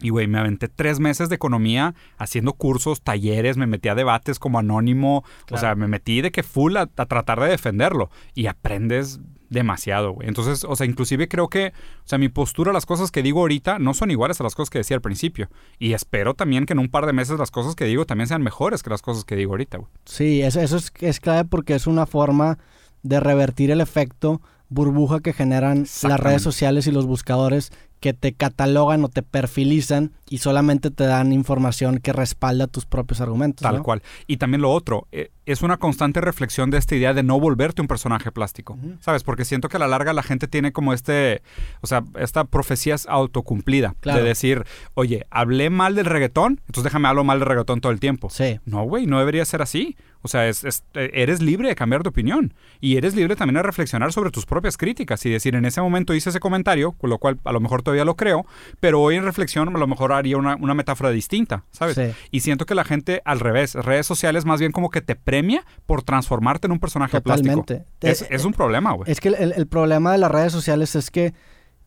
Y, 0.00 0.10
güey, 0.10 0.26
me 0.26 0.38
aventé 0.38 0.68
tres 0.68 1.00
meses 1.00 1.30
de 1.30 1.36
economía 1.36 1.94
haciendo 2.18 2.52
cursos, 2.52 3.00
talleres, 3.00 3.56
me 3.56 3.66
metí 3.66 3.88
a 3.88 3.94
debates 3.94 4.38
como 4.38 4.58
anónimo. 4.58 5.24
O 5.50 5.56
sea, 5.56 5.74
me 5.74 5.88
metí 5.88 6.20
de 6.20 6.30
que 6.30 6.42
full 6.42 6.76
a, 6.76 6.86
tratar 6.86 7.40
de 7.40 7.48
defenderlo. 7.48 8.10
Y 8.34 8.46
aprendes 8.46 9.20
demasiado, 9.50 10.12
güey. 10.12 10.28
Entonces, 10.28 10.64
o 10.64 10.76
sea, 10.76 10.86
inclusive 10.86 11.28
creo 11.28 11.48
que, 11.48 11.72
o 12.04 12.08
sea, 12.08 12.18
mi 12.18 12.28
postura, 12.28 12.72
las 12.72 12.86
cosas 12.86 13.10
que 13.10 13.22
digo 13.22 13.40
ahorita 13.40 13.78
no 13.78 13.94
son 13.94 14.10
iguales 14.10 14.40
a 14.40 14.44
las 14.44 14.54
cosas 14.54 14.70
que 14.70 14.78
decía 14.78 14.96
al 14.96 15.00
principio. 15.00 15.48
Y 15.78 15.92
espero 15.92 16.34
también 16.34 16.66
que 16.66 16.72
en 16.74 16.78
un 16.78 16.88
par 16.88 17.06
de 17.06 17.12
meses 17.12 17.38
las 17.38 17.50
cosas 17.50 17.74
que 17.74 17.84
digo 17.84 18.06
también 18.06 18.28
sean 18.28 18.42
mejores 18.42 18.82
que 18.82 18.90
las 18.90 19.02
cosas 19.02 19.24
que 19.24 19.36
digo 19.36 19.52
ahorita, 19.52 19.78
güey. 19.78 19.90
Sí, 20.04 20.42
eso, 20.42 20.60
eso 20.60 20.76
es, 20.76 20.92
es 21.00 21.20
clave 21.20 21.48
porque 21.48 21.74
es 21.74 21.86
una 21.86 22.06
forma 22.06 22.58
de 23.02 23.20
revertir 23.20 23.70
el 23.70 23.80
efecto 23.80 24.40
burbuja 24.68 25.20
que 25.20 25.32
generan 25.32 25.86
las 26.02 26.20
redes 26.20 26.42
sociales 26.42 26.86
y 26.86 26.92
los 26.92 27.06
buscadores 27.06 27.72
que 28.00 28.12
te 28.12 28.32
catalogan 28.32 29.04
o 29.04 29.08
te 29.08 29.22
perfilizan 29.22 30.12
y 30.28 30.38
solamente 30.38 30.90
te 30.90 31.04
dan 31.04 31.32
información 31.32 31.98
que 31.98 32.12
respalda 32.12 32.66
tus 32.66 32.86
propios 32.86 33.20
argumentos. 33.20 33.62
Tal 33.62 33.82
cual. 33.82 34.02
Y 34.26 34.36
también 34.36 34.62
lo 34.62 34.70
otro, 34.70 35.08
eh, 35.10 35.30
es 35.46 35.62
una 35.62 35.78
constante 35.78 36.20
reflexión 36.20 36.70
de 36.70 36.78
esta 36.78 36.94
idea 36.94 37.12
de 37.14 37.22
no 37.22 37.40
volverte 37.40 37.80
un 37.80 37.88
personaje 37.88 38.30
plástico, 38.30 38.78
¿sabes? 39.00 39.24
Porque 39.24 39.44
siento 39.44 39.68
que 39.68 39.78
a 39.78 39.80
la 39.80 39.88
larga 39.88 40.12
la 40.12 40.22
gente 40.22 40.46
tiene 40.46 40.72
como 40.72 40.92
este, 40.92 41.42
o 41.80 41.86
sea, 41.86 42.04
esta 42.18 42.44
profecía 42.44 42.94
es 42.94 43.06
autocumplida 43.08 43.96
de 44.02 44.22
decir, 44.22 44.64
oye, 44.94 45.26
hablé 45.30 45.70
mal 45.70 45.94
del 45.94 46.06
reggaetón, 46.06 46.60
entonces 46.66 46.84
déjame 46.84 47.08
hablar 47.08 47.24
mal 47.24 47.40
del 47.40 47.48
reggaetón 47.48 47.80
todo 47.80 47.90
el 47.90 48.00
tiempo. 48.00 48.30
Sí. 48.30 48.60
No, 48.64 48.84
güey, 48.84 49.06
no 49.06 49.18
debería 49.18 49.44
ser 49.44 49.62
así. 49.62 49.96
O 50.28 50.30
sea, 50.30 50.46
es, 50.46 50.62
eh, 50.92 51.10
eres 51.14 51.40
libre 51.40 51.68
de 51.68 51.74
cambiar 51.74 52.02
de 52.02 52.10
opinión 52.10 52.52
y 52.82 52.98
eres 52.98 53.14
libre 53.14 53.34
también 53.34 53.54
de 53.54 53.62
reflexionar 53.62 54.12
sobre 54.12 54.30
tus 54.30 54.44
propias 54.44 54.76
críticas 54.76 55.24
y 55.24 55.30
decir, 55.30 55.54
en 55.54 55.64
ese 55.64 55.80
momento 55.80 56.12
hice 56.12 56.28
ese 56.28 56.38
comentario, 56.38 56.92
con 56.92 57.08
lo 57.08 57.16
cual 57.16 57.38
a 57.44 57.52
lo 57.52 57.60
mejor 57.60 57.82
todavía 57.82 58.04
lo 58.04 58.14
creo, 58.14 58.44
pero 58.78 59.00
hoy 59.00 59.16
en 59.16 59.24
reflexión 59.24 59.74
a 59.74 59.78
lo 59.78 59.86
mejor 59.86 60.12
haría 60.12 60.36
una, 60.36 60.74
metáfora 60.74 61.10
distinta, 61.10 61.64
¿sabes? 61.70 61.98
Y 62.30 62.40
siento 62.40 62.66
que 62.66 62.74
la 62.74 62.84
gente 62.84 63.22
al 63.24 63.40
revés, 63.40 63.74
redes 63.74 64.06
sociales 64.06 64.44
más 64.44 64.60
bien 64.60 64.70
como 64.70 64.90
que 64.90 65.00
te 65.00 65.16
premia 65.16 65.64
por 65.86 66.02
transformarte 66.02 66.66
en 66.66 66.72
un 66.72 66.78
personaje 66.78 67.22
plástico. 67.22 67.64
Es, 68.02 68.26
es 68.28 68.44
un 68.44 68.52
problema, 68.52 68.92
güey. 68.92 69.10
Es 69.10 69.20
que 69.20 69.28
el, 69.28 69.66
problema 69.66 70.12
de 70.12 70.18
las 70.18 70.30
redes 70.30 70.52
sociales 70.52 70.94
es 70.94 71.10
que 71.10 71.32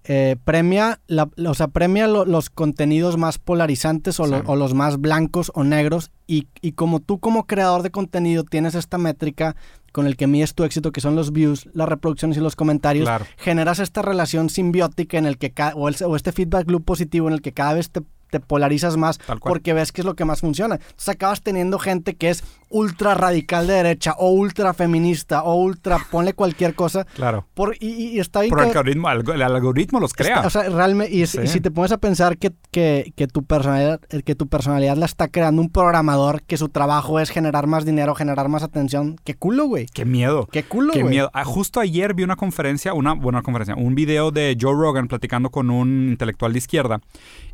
eh, 0.04 0.36
premia, 0.44 1.00
la, 1.08 1.30
o 1.48 1.54
sea, 1.54 1.68
premia 1.68 2.08
los 2.08 2.50
contenidos 2.50 3.18
más 3.18 3.38
polarizantes 3.38 4.20
o, 4.20 4.24
o, 4.24 4.56
los 4.56 4.74
más 4.74 5.00
blancos 5.00 5.52
o 5.54 5.64
negros 5.64 6.12
y, 6.26 6.48
y, 6.62 6.72
como 6.72 7.02
tú 7.02 7.20
como 7.20 7.46
creador 7.46 7.84
de 7.84 7.92
contenido 7.92 8.44
tienes 8.44 8.74
esta 8.74 8.98
métrica 8.98 9.56
con 9.92 10.08
el 10.08 10.18
que 10.18 10.26
mides 10.26 10.56
tu 10.56 10.64
éxito, 10.64 10.92
que 10.92 11.02
son 11.02 11.16
los 11.16 11.32
views, 11.34 11.70
las 11.74 11.88
reproducciones 11.88 12.38
y 12.38 12.40
los 12.40 12.56
comentarios, 12.56 13.08
generas 13.38 13.80
esta 13.80 14.02
relación 14.02 14.50
simbiótica 14.50 15.18
en 15.18 15.26
el 15.26 15.38
que 15.38 15.54
o, 15.76 15.90
o 15.90 16.16
este 16.16 16.32
feedback 16.32 16.70
loop 16.72 16.84
positivo 16.84 17.28
en 17.28 17.34
el 17.34 17.42
que 17.42 17.54
cada 17.54 17.74
vez 17.74 17.92
te 17.92 18.02
te 18.32 18.40
polarizas 18.40 18.98
más 18.98 19.20
porque 19.42 19.74
ves 19.74 19.92
que 19.92 20.02
es 20.02 20.06
lo 20.06 20.16
que 20.16 20.26
más 20.26 20.42
funciona. 20.42 20.76
Entonces 20.76 21.10
acabas 21.10 21.44
teniendo 21.44 21.78
gente 21.78 22.16
que 22.16 22.30
es 22.30 22.44
ultra 22.70 23.14
radical 23.14 23.68
de 23.68 23.74
derecha 23.74 24.16
o 24.18 24.32
ultra 24.32 24.74
feminista 24.74 25.44
o 25.44 25.56
ultra, 25.56 26.00
ponle 26.10 26.34
cualquier 26.34 26.74
cosa. 26.74 27.06
Claro. 27.14 27.46
Por, 27.54 27.76
y, 27.80 28.20
está 28.20 28.42
bien. 28.42 28.52
Por 28.52 28.62
el 28.62 28.68
algoritmo, 28.68 29.10
el 29.10 29.42
algoritmo 29.42 30.00
los 30.00 30.14
crea. 30.14 30.42
o 30.42 30.50
sea, 30.50 30.70
realmente, 30.70 31.14
y, 31.14 31.28
si 31.28 31.60
te 31.60 31.70
pones 31.70 31.92
a 31.92 31.98
pensar 31.98 32.38
que, 32.38 32.54
que, 32.72 33.14
que, 33.16 33.28
tu 33.28 33.44
personalidad, 33.44 34.00
que 34.00 34.36
tu 34.36 34.48
personalidad 34.48 34.96
la 34.96 35.06
está 35.06 35.28
creando 35.28 35.62
un 35.62 35.70
programador 35.70 36.42
que 36.44 36.58
su 36.58 36.70
trabajo 36.70 37.20
es 37.20 37.30
generar 37.30 37.68
más 37.68 37.86
dinero, 37.86 38.16
generar 38.16 38.48
más 38.48 38.64
atención, 38.64 39.18
qué 39.24 39.36
culo, 39.36 39.66
güey. 39.66 39.88
Qué 39.94 40.06
miedo. 40.06 40.48
Qué 40.52 40.64
culo, 40.64 40.94
Qué 40.94 41.04
miedo. 41.04 41.30
Ah, 41.34 41.44
justo 41.44 41.82
ayer 41.82 42.14
vi 42.14 42.24
una 42.24 42.38
conferencia, 42.38 42.94
una 42.94 43.14
buena 43.14 43.42
conferencia, 43.42 43.76
un 43.76 43.96
video 43.96 44.32
de 44.32 44.58
Joe 44.60 44.74
Rogan 44.74 45.10
platicando 45.10 45.50
con 45.50 45.70
un 45.70 46.10
intelectual 46.10 46.54
de 46.54 46.58
izquierda 46.58 47.02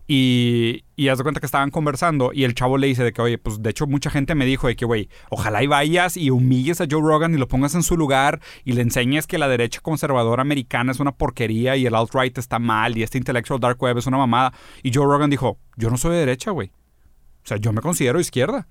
y, 0.07 0.86
y 0.95 1.09
haz 1.09 1.18
de 1.18 1.24
cuenta 1.24 1.42
que 1.42 1.45
estaban 1.45 1.69
conversando 1.69 2.31
y 2.33 2.45
el 2.45 2.56
chavo 2.56 2.77
le 2.77 2.88
dice 2.88 3.04
de 3.04 3.12
que, 3.12 3.21
oye, 3.21 3.38
pues 3.38 3.62
de 3.62 3.69
hecho 3.69 3.88
mucha 3.88 4.09
gente 4.09 4.36
me 4.36 4.45
dijo 4.45 4.68
de 4.68 4.75
que, 4.75 4.86
güey, 4.86 5.09
ojalá 5.30 5.62
y 5.62 5.68
vayas 5.68 6.15
y 6.15 6.30
humilles 6.30 6.80
a 6.80 6.88
Joe 6.89 7.01
Rogan 7.01 7.33
y 7.33 7.38
lo 7.38 7.48
pongas 7.48 7.75
en 7.75 7.83
su 7.83 7.98
lugar 7.98 8.39
y 8.63 8.71
le 8.74 8.81
enseñes 8.81 9.27
que 9.27 9.38
la 9.38 9.50
derecha 9.50 9.81
conservadora 9.81 10.42
americana 10.42 10.94
es 10.94 11.00
una 11.00 11.12
porquería 11.12 11.75
y 11.75 11.86
el 11.86 11.94
alt-right 11.94 12.38
está 12.38 12.57
mal 12.57 12.98
y 12.98 13.04
este 13.04 13.18
intellectual 13.18 13.59
dark 13.59 13.81
web 13.81 13.98
es 13.98 14.07
una 14.07 14.18
mamada. 14.18 14.54
Y 14.81 14.94
Joe 14.94 15.06
Rogan 15.06 15.30
dijo, 15.30 15.59
yo 15.75 15.89
no 15.89 15.98
soy 15.98 16.13
de 16.13 16.19
derecha, 16.19 16.51
güey. 16.51 16.69
O 16.69 17.48
sea, 17.48 17.57
yo 17.57 17.74
me 17.74 17.81
considero 17.81 18.19
izquierda. 18.19 18.68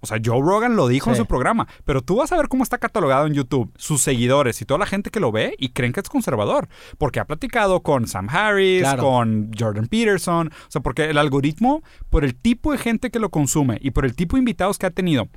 O 0.00 0.06
sea, 0.06 0.18
Joe 0.24 0.40
Rogan 0.40 0.76
lo 0.76 0.88
dijo 0.88 1.10
en 1.10 1.16
su 1.16 1.26
programa, 1.26 1.66
pero 1.84 2.02
tú 2.02 2.16
vas 2.16 2.30
a 2.30 2.36
ver 2.36 2.48
cómo 2.48 2.62
está 2.62 2.78
catalogado 2.78 3.26
en 3.26 3.34
YouTube, 3.34 3.72
sus 3.76 4.02
seguidores 4.02 4.60
y 4.60 4.64
toda 4.64 4.78
la 4.78 4.86
gente 4.86 5.10
que 5.10 5.20
lo 5.20 5.32
ve 5.32 5.54
y 5.58 5.70
creen 5.70 5.92
que 5.92 6.00
es 6.00 6.08
conservador, 6.08 6.68
porque 6.98 7.18
ha 7.18 7.24
platicado 7.24 7.80
con 7.80 8.06
Sam 8.06 8.28
Harris, 8.30 8.86
con 8.98 9.50
Jordan 9.58 9.86
Peterson, 9.86 10.48
o 10.48 10.70
sea, 10.70 10.82
porque 10.82 11.06
el 11.06 11.18
algoritmo, 11.18 11.82
por 12.10 12.24
el 12.24 12.34
tipo 12.34 12.72
de 12.72 12.78
gente 12.78 13.10
que 13.10 13.18
lo 13.18 13.30
consume 13.30 13.78
y 13.80 13.90
por 13.90 14.04
el 14.04 14.14
tipo 14.14 14.36
de 14.36 14.40
invitados 14.40 14.78
que 14.78 14.86
ha 14.86 14.90
tenido, 14.90 15.28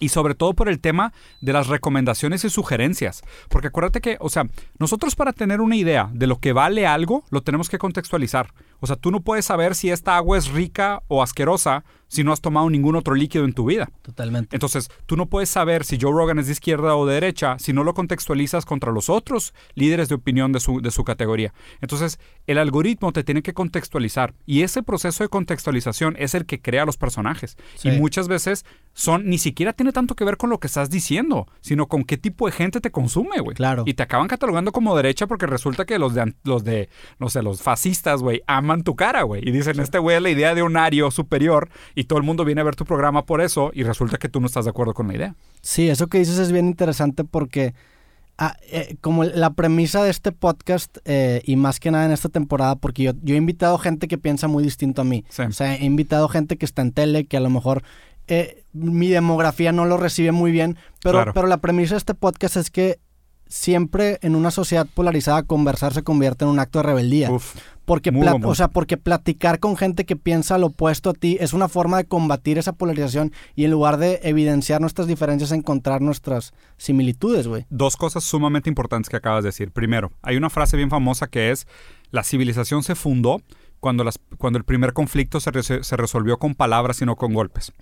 y 0.00 0.08
sobre 0.08 0.34
todo 0.34 0.54
por 0.54 0.68
el 0.68 0.80
tema 0.80 1.12
de 1.40 1.52
las 1.52 1.68
recomendaciones 1.68 2.44
y 2.44 2.50
sugerencias. 2.50 3.22
Porque 3.48 3.68
acuérdate 3.68 4.00
que, 4.00 4.16
o 4.18 4.30
sea, 4.30 4.46
nosotros 4.78 5.14
para 5.14 5.32
tener 5.32 5.60
una 5.60 5.76
idea 5.76 6.10
de 6.12 6.26
lo 6.26 6.38
que 6.40 6.52
vale 6.52 6.86
algo, 6.86 7.24
lo 7.30 7.42
tenemos 7.42 7.68
que 7.68 7.78
contextualizar. 7.78 8.52
O 8.80 8.86
sea, 8.86 8.96
tú 8.96 9.10
no 9.10 9.20
puedes 9.20 9.44
saber 9.44 9.74
si 9.74 9.90
esta 9.90 10.16
agua 10.16 10.38
es 10.38 10.48
rica 10.48 11.02
o 11.06 11.22
asquerosa 11.22 11.84
si 12.10 12.24
no 12.24 12.32
has 12.32 12.40
tomado 12.40 12.68
ningún 12.68 12.96
otro 12.96 13.14
líquido 13.14 13.44
en 13.44 13.52
tu 13.52 13.64
vida. 13.66 13.88
Totalmente. 14.02 14.56
Entonces, 14.56 14.90
tú 15.06 15.16
no 15.16 15.26
puedes 15.26 15.48
saber 15.48 15.84
si 15.84 15.96
Joe 15.98 16.12
Rogan 16.12 16.40
es 16.40 16.46
de 16.46 16.52
izquierda 16.52 16.96
o 16.96 17.06
de 17.06 17.14
derecha 17.14 17.56
si 17.58 17.72
no 17.72 17.84
lo 17.84 17.94
contextualizas 17.94 18.66
contra 18.66 18.90
los 18.90 19.08
otros 19.08 19.54
líderes 19.74 20.08
de 20.08 20.16
opinión 20.16 20.52
de 20.52 20.58
su, 20.58 20.80
de 20.80 20.90
su 20.90 21.04
categoría. 21.04 21.54
Entonces, 21.80 22.18
el 22.48 22.58
algoritmo 22.58 23.12
te 23.12 23.22
tiene 23.22 23.42
que 23.42 23.54
contextualizar 23.54 24.34
y 24.44 24.62
ese 24.62 24.82
proceso 24.82 25.22
de 25.22 25.28
contextualización 25.28 26.16
es 26.18 26.34
el 26.34 26.46
que 26.46 26.60
crea 26.60 26.84
los 26.84 26.96
personajes. 26.96 27.56
Y 27.84 27.92
muchas 27.92 28.26
veces 28.26 28.64
son, 28.92 29.26
ni 29.26 29.38
siquiera 29.38 29.72
tiene 29.72 29.92
tanto 29.92 30.16
que 30.16 30.24
ver 30.24 30.36
con 30.36 30.50
lo 30.50 30.58
que 30.58 30.66
estás 30.66 30.90
diciendo, 30.90 31.46
sino 31.60 31.86
con 31.86 32.02
qué 32.02 32.18
tipo 32.18 32.46
de 32.46 32.52
gente 32.52 32.80
te 32.80 32.90
consume, 32.90 33.38
güey. 33.38 33.54
Claro. 33.54 33.84
Y 33.86 33.94
te 33.94 34.02
acaban 34.02 34.26
catalogando 34.26 34.72
como 34.72 34.96
derecha 34.96 35.28
porque 35.28 35.46
resulta 35.46 35.84
que 35.84 35.98
los 36.00 36.14
de, 36.14 36.34
los 36.42 36.64
de 36.64 36.88
no 37.20 37.28
sé, 37.28 37.42
los 37.42 37.62
fascistas, 37.62 38.20
güey, 38.20 38.42
aman 38.48 38.82
tu 38.82 38.96
cara, 38.96 39.22
güey. 39.22 39.48
Y 39.48 39.52
dicen, 39.52 39.78
este 39.78 39.98
güey 39.98 40.16
es 40.16 40.22
la 40.22 40.30
idea 40.30 40.56
de 40.56 40.64
un 40.64 40.76
ario 40.76 41.12
superior 41.12 41.70
y 41.94 41.99
todo 42.04 42.18
el 42.18 42.24
mundo 42.24 42.44
viene 42.44 42.60
a 42.60 42.64
ver 42.64 42.76
tu 42.76 42.84
programa 42.84 43.26
por 43.26 43.40
eso 43.40 43.70
y 43.74 43.82
resulta 43.82 44.18
que 44.18 44.28
tú 44.28 44.40
no 44.40 44.46
estás 44.46 44.64
de 44.64 44.70
acuerdo 44.70 44.94
con 44.94 45.08
la 45.08 45.14
idea. 45.14 45.34
Sí, 45.62 45.88
eso 45.88 46.06
que 46.08 46.18
dices 46.18 46.38
es 46.38 46.52
bien 46.52 46.66
interesante 46.66 47.24
porque 47.24 47.74
ah, 48.38 48.56
eh, 48.70 48.96
como 49.00 49.24
la 49.24 49.50
premisa 49.50 50.02
de 50.02 50.10
este 50.10 50.32
podcast 50.32 50.98
eh, 51.04 51.42
y 51.44 51.56
más 51.56 51.80
que 51.80 51.90
nada 51.90 52.06
en 52.06 52.12
esta 52.12 52.28
temporada, 52.28 52.76
porque 52.76 53.02
yo, 53.02 53.12
yo, 53.22 53.34
he 53.34 53.38
invitado 53.38 53.78
gente 53.78 54.08
que 54.08 54.18
piensa 54.18 54.48
muy 54.48 54.62
distinto 54.62 55.02
a 55.02 55.04
mí. 55.04 55.24
O 55.38 55.52
sea, 55.52 55.74
he 55.74 55.84
invitado 55.84 56.28
gente 56.28 56.56
que 56.56 56.64
está 56.64 56.82
en 56.82 56.92
tele, 56.92 57.26
que 57.26 57.36
a 57.36 57.40
lo 57.40 57.50
mejor 57.50 57.82
eh, 58.26 58.64
mi 58.72 59.08
demografía 59.08 59.72
no 59.72 59.84
lo 59.84 59.96
recibe 59.96 60.32
muy 60.32 60.52
bien, 60.52 60.76
pero, 61.02 61.32
pero 61.34 61.46
la 61.48 61.58
premisa 61.58 61.94
de 61.94 61.98
este 61.98 62.14
podcast 62.14 62.56
es 62.56 62.70
que 62.70 63.00
siempre 63.50 64.18
en 64.22 64.36
una 64.36 64.50
sociedad 64.50 64.86
polarizada 64.86 65.42
conversar 65.42 65.92
se 65.92 66.02
convierte 66.02 66.44
en 66.44 66.50
un 66.50 66.60
acto 66.60 66.78
de 66.78 66.84
rebeldía. 66.84 67.30
porque, 67.84 68.10
o 68.44 68.54
sea, 68.54 68.68
porque 68.68 68.96
platicar 68.96 69.58
con 69.58 69.76
gente 69.76 70.06
que 70.06 70.14
piensa 70.14 70.56
lo 70.56 70.68
opuesto 70.68 71.10
a 71.10 71.12
ti 71.12 71.36
es 71.40 71.52
una 71.52 71.68
forma 71.68 71.96
de 71.98 72.04
combatir 72.04 72.56
esa 72.56 72.72
polarización 72.72 73.32
y 73.56 73.64
en 73.64 73.72
lugar 73.72 73.98
de 73.98 74.20
evidenciar 74.22 74.80
nuestras 74.80 75.08
diferencias, 75.08 75.50
encontrar 75.50 76.00
nuestras 76.00 76.54
similitudes, 76.76 77.48
güey. 77.48 77.66
Dos 77.68 77.96
cosas 77.96 78.22
sumamente 78.22 78.70
importantes 78.70 79.10
que 79.10 79.16
acabas 79.16 79.42
de 79.42 79.48
decir. 79.48 79.72
Primero, 79.72 80.12
hay 80.22 80.36
una 80.36 80.48
frase 80.48 80.76
bien 80.76 80.88
famosa 80.88 81.26
que 81.26 81.50
es, 81.50 81.66
la 82.12 82.22
civilización 82.22 82.84
se 82.84 82.94
fundó 82.94 83.42
cuando, 83.80 84.04
las, 84.04 84.20
cuando 84.38 84.58
el 84.58 84.64
primer 84.64 84.92
conflicto 84.92 85.40
se, 85.40 85.82
se 85.82 85.96
resolvió 85.96 86.38
con 86.38 86.54
palabras 86.54 87.02
y 87.02 87.06
no 87.06 87.16
con 87.16 87.34
golpes. 87.34 87.72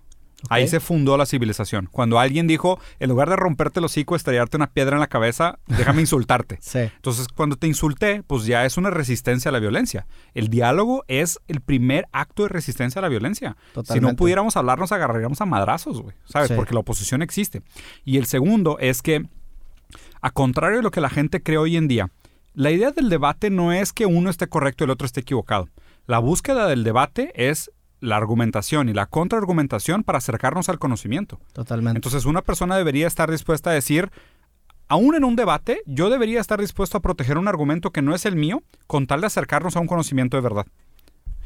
Ahí 0.48 0.68
se 0.68 0.78
fundó 0.78 1.16
la 1.16 1.26
civilización. 1.26 1.88
Cuando 1.90 2.20
alguien 2.20 2.46
dijo, 2.46 2.78
en 3.00 3.08
lugar 3.08 3.28
de 3.28 3.36
romperte 3.36 3.80
el 3.80 3.84
hocico, 3.84 4.14
estrellarte 4.14 4.56
una 4.56 4.70
piedra 4.70 4.94
en 4.94 5.00
la 5.00 5.08
cabeza, 5.08 5.58
déjame 5.66 6.00
insultarte. 6.02 6.58
Sí. 6.60 6.78
Entonces, 6.78 7.26
cuando 7.28 7.56
te 7.56 7.66
insulté, 7.66 8.22
pues 8.22 8.44
ya 8.46 8.64
es 8.64 8.76
una 8.76 8.90
resistencia 8.90 9.48
a 9.48 9.52
la 9.52 9.58
violencia. 9.58 10.06
El 10.34 10.48
diálogo 10.48 11.04
es 11.08 11.40
el 11.48 11.60
primer 11.60 12.06
acto 12.12 12.44
de 12.44 12.50
resistencia 12.50 13.00
a 13.00 13.02
la 13.02 13.08
violencia. 13.08 13.56
Si 13.70 13.76
no 13.76 13.82
Totalmente. 13.82 14.16
pudiéramos 14.16 14.56
hablar, 14.56 14.78
nos 14.78 14.92
agarraríamos 14.92 15.40
a 15.40 15.46
madrazos, 15.46 16.00
güey. 16.00 16.14
¿Sabes? 16.24 16.48
Sí. 16.48 16.54
Porque 16.54 16.74
la 16.74 16.80
oposición 16.80 17.20
existe. 17.22 17.62
Y 18.04 18.18
el 18.18 18.26
segundo 18.26 18.78
es 18.78 19.02
que, 19.02 19.26
a 20.20 20.30
contrario 20.30 20.78
de 20.78 20.82
lo 20.84 20.90
que 20.92 21.00
la 21.00 21.10
gente 21.10 21.42
cree 21.42 21.58
hoy 21.58 21.76
en 21.76 21.88
día, 21.88 22.10
la 22.54 22.70
idea 22.70 22.92
del 22.92 23.08
debate 23.08 23.50
no 23.50 23.72
es 23.72 23.92
que 23.92 24.06
uno 24.06 24.30
esté 24.30 24.48
correcto 24.48 24.84
y 24.84 24.86
el 24.86 24.90
otro 24.90 25.06
esté 25.06 25.20
equivocado. 25.20 25.68
La 26.06 26.20
búsqueda 26.20 26.66
del 26.66 26.84
debate 26.84 27.32
es 27.34 27.70
la 28.00 28.16
argumentación 28.16 28.88
y 28.88 28.94
la 28.94 29.06
contraargumentación 29.06 30.04
para 30.04 30.18
acercarnos 30.18 30.68
al 30.68 30.78
conocimiento. 30.78 31.40
Totalmente. 31.52 31.98
Entonces 31.98 32.24
una 32.24 32.42
persona 32.42 32.76
debería 32.76 33.06
estar 33.06 33.30
dispuesta 33.30 33.70
a 33.70 33.74
decir, 33.74 34.10
aún 34.88 35.14
en 35.14 35.24
un 35.24 35.36
debate, 35.36 35.82
yo 35.86 36.10
debería 36.10 36.40
estar 36.40 36.60
dispuesto 36.60 36.98
a 36.98 37.02
proteger 37.02 37.38
un 37.38 37.48
argumento 37.48 37.90
que 37.90 38.02
no 38.02 38.14
es 38.14 38.24
el 38.26 38.36
mío 38.36 38.62
con 38.86 39.06
tal 39.06 39.20
de 39.20 39.26
acercarnos 39.26 39.76
a 39.76 39.80
un 39.80 39.86
conocimiento 39.86 40.36
de 40.36 40.42
verdad. 40.42 40.66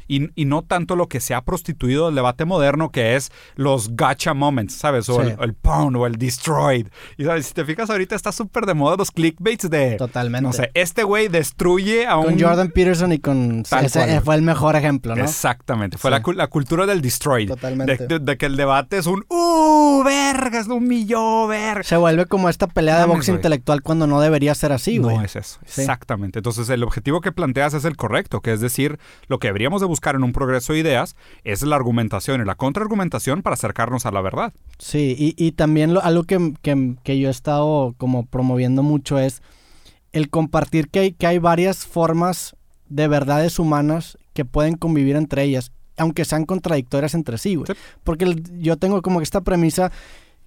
Y, 0.07 0.29
y 0.35 0.45
no 0.45 0.61
tanto 0.63 0.95
lo 0.95 1.07
que 1.07 1.19
se 1.19 1.33
ha 1.33 1.41
prostituido 1.43 2.07
del 2.07 2.15
debate 2.15 2.45
moderno, 2.45 2.89
que 2.91 3.15
es 3.15 3.31
los 3.55 3.89
gotcha 3.95 4.33
moments, 4.33 4.73
¿sabes? 4.75 5.07
O 5.09 5.21
Sí. 5.23 5.29
el, 5.29 5.37
el 5.43 5.53
pound 5.53 5.95
o 5.97 6.05
el 6.07 6.15
destroyed. 6.17 6.87
Y 7.17 7.25
¿sabes? 7.25 7.47
si 7.47 7.53
te 7.53 7.65
fijas, 7.65 7.89
ahorita 7.89 8.15
está 8.15 8.31
súper 8.31 8.65
de 8.65 8.73
moda 8.73 8.95
los 8.97 9.11
clickbaits 9.11 9.69
de... 9.69 9.95
Totalmente. 9.95 10.43
No 10.45 10.53
sé, 10.53 10.71
este 10.73 11.03
güey 11.03 11.27
destruye 11.27 12.05
a 12.07 12.17
un... 12.17 12.25
con 12.25 12.39
Jordan 12.41 12.69
Peterson 12.71 13.11
y 13.13 13.19
con... 13.19 13.63
Tal 13.63 13.85
ese 13.85 13.99
cual. 13.99 14.21
fue 14.21 14.35
el 14.35 14.41
mejor 14.41 14.75
ejemplo, 14.75 15.15
¿no? 15.15 15.23
Exactamente. 15.23 15.97
Fue 15.97 16.11
Sí. 16.11 16.17
la, 16.27 16.33
la 16.35 16.47
cultura 16.47 16.85
del 16.85 17.01
destroyed. 17.01 17.47
Totalmente. 17.47 17.97
De, 17.97 18.07
de- 18.07 18.19
de 18.19 18.37
que 18.37 18.45
el 18.45 18.55
debate 18.57 18.97
es 18.97 19.05
un... 19.05 19.23
¡Uh! 19.29 20.03
¡Vergas! 20.03 20.67
¡Un 20.67 20.87
millón! 20.87 21.49
¡Vergas! 21.49 21.87
Se 21.87 21.97
vuelve 21.97 22.25
como 22.25 22.49
esta 22.49 22.67
pelea 22.67 22.99
de 22.99 23.05
box 23.05 23.29
intelectual 23.29 23.81
cuando 23.81 24.07
no 24.07 24.19
debería 24.21 24.53
ser 24.55 24.71
así, 24.71 24.97
güey. 24.97 25.15
No 25.17 25.23
es 25.23 25.35
eso, 25.35 25.59
Sí. 25.65 25.81
exactamente. 25.81 26.39
Entonces 26.39 26.69
el 26.69 26.83
objetivo 26.83 27.21
que 27.21 27.31
planteas 27.31 27.73
es 27.73 27.85
el 27.85 27.95
correcto, 27.95 28.41
que 28.41 28.51
es 28.53 28.61
decir, 28.61 28.99
lo 29.27 29.39
que 29.39 29.47
deberíamos 29.47 29.81
de 29.81 29.87
buscar 29.87 30.02
en 30.11 30.23
un 30.23 30.33
progreso 30.33 30.73
de 30.73 30.79
ideas 30.79 31.15
es 31.43 31.61
la 31.63 31.75
argumentación 31.75 32.41
y 32.41 32.45
la 32.45 32.55
contraargumentación 32.55 33.41
para 33.41 33.55
acercarnos 33.55 34.05
a 34.05 34.11
la 34.11 34.21
verdad. 34.21 34.53
Sí, 34.77 35.15
y, 35.17 35.35
y 35.43 35.53
también 35.53 35.93
lo- 35.93 36.03
algo 36.03 36.23
que, 36.23 36.53
que- 36.61 36.95
que 37.03 37.19
yo 37.19 37.27
he 37.29 37.31
estado 37.31 37.95
como 37.97 38.25
promoviendo 38.25 38.83
mucho 38.83 39.17
es 39.19 39.41
el 40.11 40.29
compartir 40.29 40.89
que 40.89 40.99
hay, 40.99 41.11
que 41.13 41.25
hay 41.27 41.39
varias 41.39 41.85
formas 41.87 42.55
de 42.89 43.07
verdades 43.07 43.57
humanas 43.57 44.17
que 44.33 44.45
pueden 44.45 44.75
convivir 44.77 45.15
entre 45.15 45.43
ellas, 45.43 45.71
aunque 45.97 46.25
sean 46.25 46.45
contradictorias 46.45 47.13
entre 47.15 47.37
sí, 47.37 47.55
güey. 47.55 47.65
Sí. 47.67 47.73
Porque 48.03 48.25
el- 48.25 48.59
yo 48.61 48.77
tengo 48.77 49.01
como 49.01 49.19
que 49.19 49.23
esta 49.23 49.41
premisa 49.41 49.91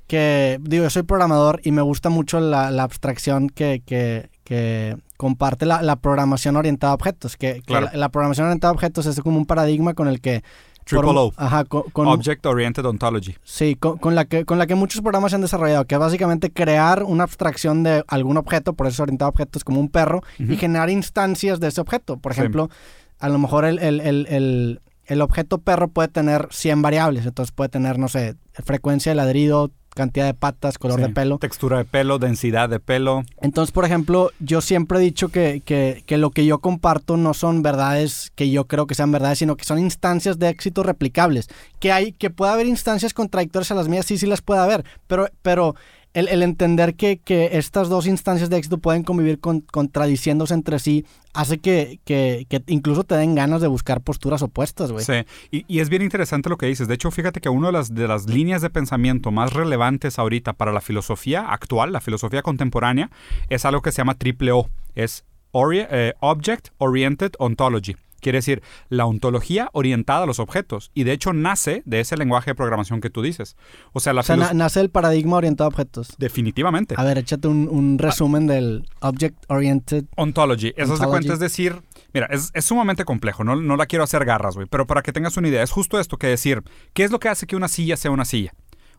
que, 0.07 0.59
digo, 0.63 0.85
yo 0.85 0.91
soy 0.91 1.03
programador 1.03 1.61
y 1.65 1.73
me 1.73 1.83
gusta 1.83 2.11
mucho 2.11 2.39
la, 2.39 2.71
la 2.71 2.85
abstracción 2.85 3.49
que, 3.49 3.83
que- 3.85 4.31
que 4.45 4.97
comparte 5.17 5.67
la, 5.67 5.83
la 5.83 5.97
programación 5.97 6.57
orientada 6.57 6.93
a 6.93 6.95
objetos, 6.95 7.37
que, 7.37 7.55
que 7.55 7.63
Claro. 7.63 7.87
la, 7.93 7.99
la 7.99 8.09
programación 8.11 8.47
orientada 8.47 8.71
a 8.71 8.75
objetos 8.75 9.07
es 9.07 9.21
como 9.21 9.39
un 9.39 9.47
paradigma 9.47 9.95
con 9.95 10.09
el 10.09 10.21
que... 10.21 10.43
Triple 10.85 11.11
O, 11.17 11.33
Ajá, 11.37 11.65
con, 11.65 11.83
con- 11.91 12.07
Object 12.07 12.47
Oriented 12.47 12.85
Ontology. 12.87 13.35
Sí, 13.43 13.75
con, 13.75 13.99
con 13.99 14.15
la 14.15 14.25
que, 14.25 14.45
con 14.45 14.57
la 14.59 14.69
que 14.69 14.77
muchos 14.77 15.01
programas 15.01 15.33
se 15.33 15.35
han 15.35 15.41
desarrollado, 15.43 15.85
que 15.85 15.97
es 15.97 15.99
básicamente 16.01 16.53
crear 16.53 17.03
una 17.03 17.25
abstracción 17.25 17.83
de 17.83 18.05
algún 18.07 18.37
objeto, 18.37 18.73
por 18.75 18.87
eso 18.87 18.95
es 18.95 19.01
orientado 19.01 19.27
a 19.27 19.31
objetos 19.31 19.65
como 19.65 19.81
un 19.81 19.89
perro, 19.89 20.23
y 20.39 20.57
generar 20.57 20.89
instancias 20.89 21.59
de 21.59 21.67
ese 21.69 21.81
objeto. 21.81 22.19
Por 22.19 22.35
Sí. 22.35 22.41
ejemplo, 22.41 22.71
a 23.19 23.29
lo 23.29 23.39
mejor 23.39 23.65
el, 23.65 23.81
el- 23.81 24.01
el- 24.01 24.27
el- 24.29 24.81
el 25.07 25.23
objeto 25.23 25.59
perro 25.59 25.89
puede 25.89 26.07
tener 26.09 26.47
100 26.53 26.83
variables, 26.83 27.27
entonces 27.27 27.51
puede 27.53 27.69
tener, 27.69 27.99
no 27.99 28.07
sé, 28.07 28.37
frecuencia 28.53 29.11
de 29.11 29.17
ladrido, 29.17 29.73
cantidad 29.97 30.26
de 30.26 30.35
patas, 30.35 30.79
color 30.79 31.00
Sí. 31.00 31.07
de 31.07 31.09
pelo. 31.12 31.38
Textura 31.38 31.79
de 31.79 31.85
pelo, 31.87 32.19
densidad 32.21 32.69
de 32.69 32.79
pelo. 32.79 33.25
Entonces, 33.41 33.73
por 33.73 33.85
ejemplo, 33.85 34.31
yo 34.38 34.61
siempre 34.61 34.99
he 34.99 35.00
dicho 35.00 35.31
que, 35.31 35.62
que- 35.65 36.05
que 36.07 36.19
lo 36.19 36.31
que 36.31 36.45
yo 36.47 36.59
comparto 36.61 37.17
no 37.17 37.33
son 37.35 37.62
verdades 37.62 38.31
que 38.35 38.50
yo 38.50 38.67
creo 38.67 38.87
que 38.87 38.95
sean 38.95 39.11
verdades, 39.11 39.38
sino 39.38 39.57
que 39.57 39.65
son 39.65 39.79
instancias 39.79 40.38
de 40.38 40.50
éxito 40.50 40.83
replicables. 40.83 41.49
Que 41.81 41.91
hay, 41.93 42.12
que 42.12 42.31
pueda 42.31 42.53
haber 42.53 42.67
instancias 42.67 43.15
contradictorias 43.15 43.71
a 43.71 43.75
las 43.75 43.88
mías, 43.88 44.07
sí, 44.07 44.19
sí 44.19 44.26
las 44.26 44.43
puede 44.43 44.61
haber, 44.61 44.85
pero, 45.07 45.29
pero 45.43 45.75
el, 46.17 46.43
entender 46.43 46.95
que, 46.95 47.19
que 47.19 47.51
estas 47.59 47.89
dos 47.89 48.07
instancias 48.07 48.49
de 48.49 48.57
éxito 48.57 48.79
pueden 48.79 49.03
convivir 49.03 49.39
con, 49.39 49.61
contradiciéndose 49.61 50.55
entre 50.55 50.79
sí 50.79 51.05
hace 51.35 51.59
que, 51.59 52.01
que- 52.05 52.47
incluso 52.69 53.05
te 53.05 53.15
den 53.17 53.35
ganas 53.35 53.61
de 53.61 53.69
buscar 53.69 54.01
posturas 54.01 54.41
opuestas, 54.41 54.91
güey. 54.91 55.05
Sí, 55.05 55.25
y, 55.51 55.81
es 55.81 55.91
bien 55.91 56.03
interesante 56.03 56.49
lo 56.49 56.57
que 56.57 56.67
dices. 56.67 56.89
De 56.89 56.95
hecho, 56.95 57.11
fíjate 57.11 57.41
que 57.41 57.51
una 57.51 57.67
de 57.69 57.73
las, 57.75 57.95
de 57.95 58.09
las 58.09 58.27
líneas 58.27 58.63
de 58.63 58.71
pensamiento 58.71 59.31
más 59.31 59.53
relevantes 59.53 60.19
ahorita 60.19 60.55
para 60.55 60.73
la 60.73 60.81
filosofía 60.81 61.51
actual, 61.53 61.93
la 61.93 62.01
filosofía 62.01 62.43
contemporánea, 62.43 63.11
es 63.51 63.65
algo 63.67 63.83
que 63.83 63.93
se 63.93 63.99
llama 63.99 64.15
triple 64.15 64.53
O. 64.53 64.71
Es 64.95 65.25
eh, 65.73 66.15
Object 66.21 66.69
Oriented 66.79 67.33
Ontology. 67.39 67.97
Quiere 68.21 68.39
decir, 68.39 68.63
la 68.89 69.07
ontología 69.07 69.69
orientada 69.73 70.23
a 70.25 70.27
los 70.27 70.39
objetos. 70.39 70.91
Y 70.95 71.05
de 71.05 71.13
hecho 71.13 71.33
nace 71.33 71.83
de 71.85 72.01
ese 72.01 72.17
lenguaje 72.17 72.51
de 72.51 72.55
programación 72.55 73.01
que 73.01 73.11
tú 73.11 73.23
dices. 73.23 73.57
O 73.93 74.01
sea, 74.01 74.13
la 74.13 74.21
O 74.21 74.25
sea, 74.25 74.37
na- 74.37 74.53
nace 74.55 74.81
el 74.81 74.91
paradigma 74.91 75.37
orientado 75.37 75.67
a 75.67 75.69
objetos. 75.69 76.15
Definitivamente. 76.19 76.95
A 76.99 77.05
ver, 77.05 77.19
échate 77.19 77.49
un, 77.49 77.69
un 77.71 77.99
resumen 77.99 78.47
del 78.47 78.89
Object 79.01 79.37
Oriented. 79.49 80.05
Ontology. 80.17 80.73
Eso 80.77 80.97
se 80.97 81.05
cuenta, 81.07 81.33
es 81.35 81.39
decir, 81.41 81.81
mira, 82.13 82.27
es, 82.31 82.51
es 82.55 82.65
sumamente 82.65 83.05
complejo, 83.05 83.45
no, 83.45 83.57
no 83.57 83.77
la 83.77 83.87
quiero 83.87 84.05
hacer 84.05 84.25
garras, 84.25 84.55
güey, 84.57 84.67
pero 84.71 84.87
para 84.87 85.03
que 85.03 85.13
tengas 85.13 85.37
una 85.37 85.49
idea, 85.49 85.63
es 85.63 85.71
justo 85.71 86.01
esto 86.01 86.17
que 86.17 86.27
decir, 86.27 86.63
¿qué 86.95 87.05
es 87.05 87.11
lo 87.11 87.19
que 87.21 87.29
hace 87.29 87.47
que 87.47 87.57
una 87.57 87.69
silla 87.69 87.97
sea 87.97 88.11
una 88.11 88.25
silla? 88.25 88.53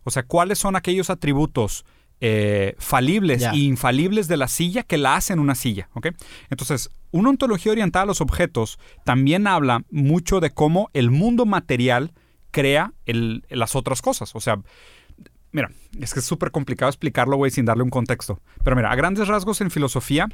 O 0.03 0.09
sea, 0.11 0.23
¿cuáles 0.23 0.57
son 0.59 0.75
aquellos 0.75 1.09
atributos 1.09 1.85
eh, 2.19 2.75
falibles 2.79 3.43
e 3.43 3.57
infalibles 3.57 4.27
de 4.27 4.37
la 4.37 4.47
silla 4.47 4.83
que 4.83 4.97
la 4.97 5.15
hacen 5.15 5.39
una 5.39 5.55
silla? 5.55 5.89
¿ok? 5.93 6.07
Entonces, 6.49 6.89
una 7.11 7.29
ontología 7.29 7.71
orientada 7.71 8.03
a 8.03 8.05
los 8.07 8.21
objetos 8.21 8.79
también 9.05 9.47
habla 9.47 9.83
mucho 9.91 10.39
de 10.39 10.51
cómo 10.51 10.89
el 10.93 11.09
mundo 11.11 11.45
material 11.45 12.11
crea 12.51 12.93
el- 13.05 13.43
las 13.49 13.75
otras 13.75 14.01
cosas. 14.01 14.35
O 14.35 14.39
sea, 14.41 14.59
mira, 15.51 15.69
es 15.99 16.13
que 16.13 16.19
es 16.19 16.25
súper 16.25 16.51
complicado 16.51 16.89
explicarlo, 16.89 17.37
güey, 17.37 17.51
sin 17.51 17.65
darle 17.65 17.83
un 17.83 17.89
contexto. 17.89 18.39
Pero 18.63 18.75
mira, 18.75 18.91
a 18.91 18.95
grandes 18.95 19.27
rasgos 19.27 19.61
en 19.61 19.71
filosofía 19.71 20.27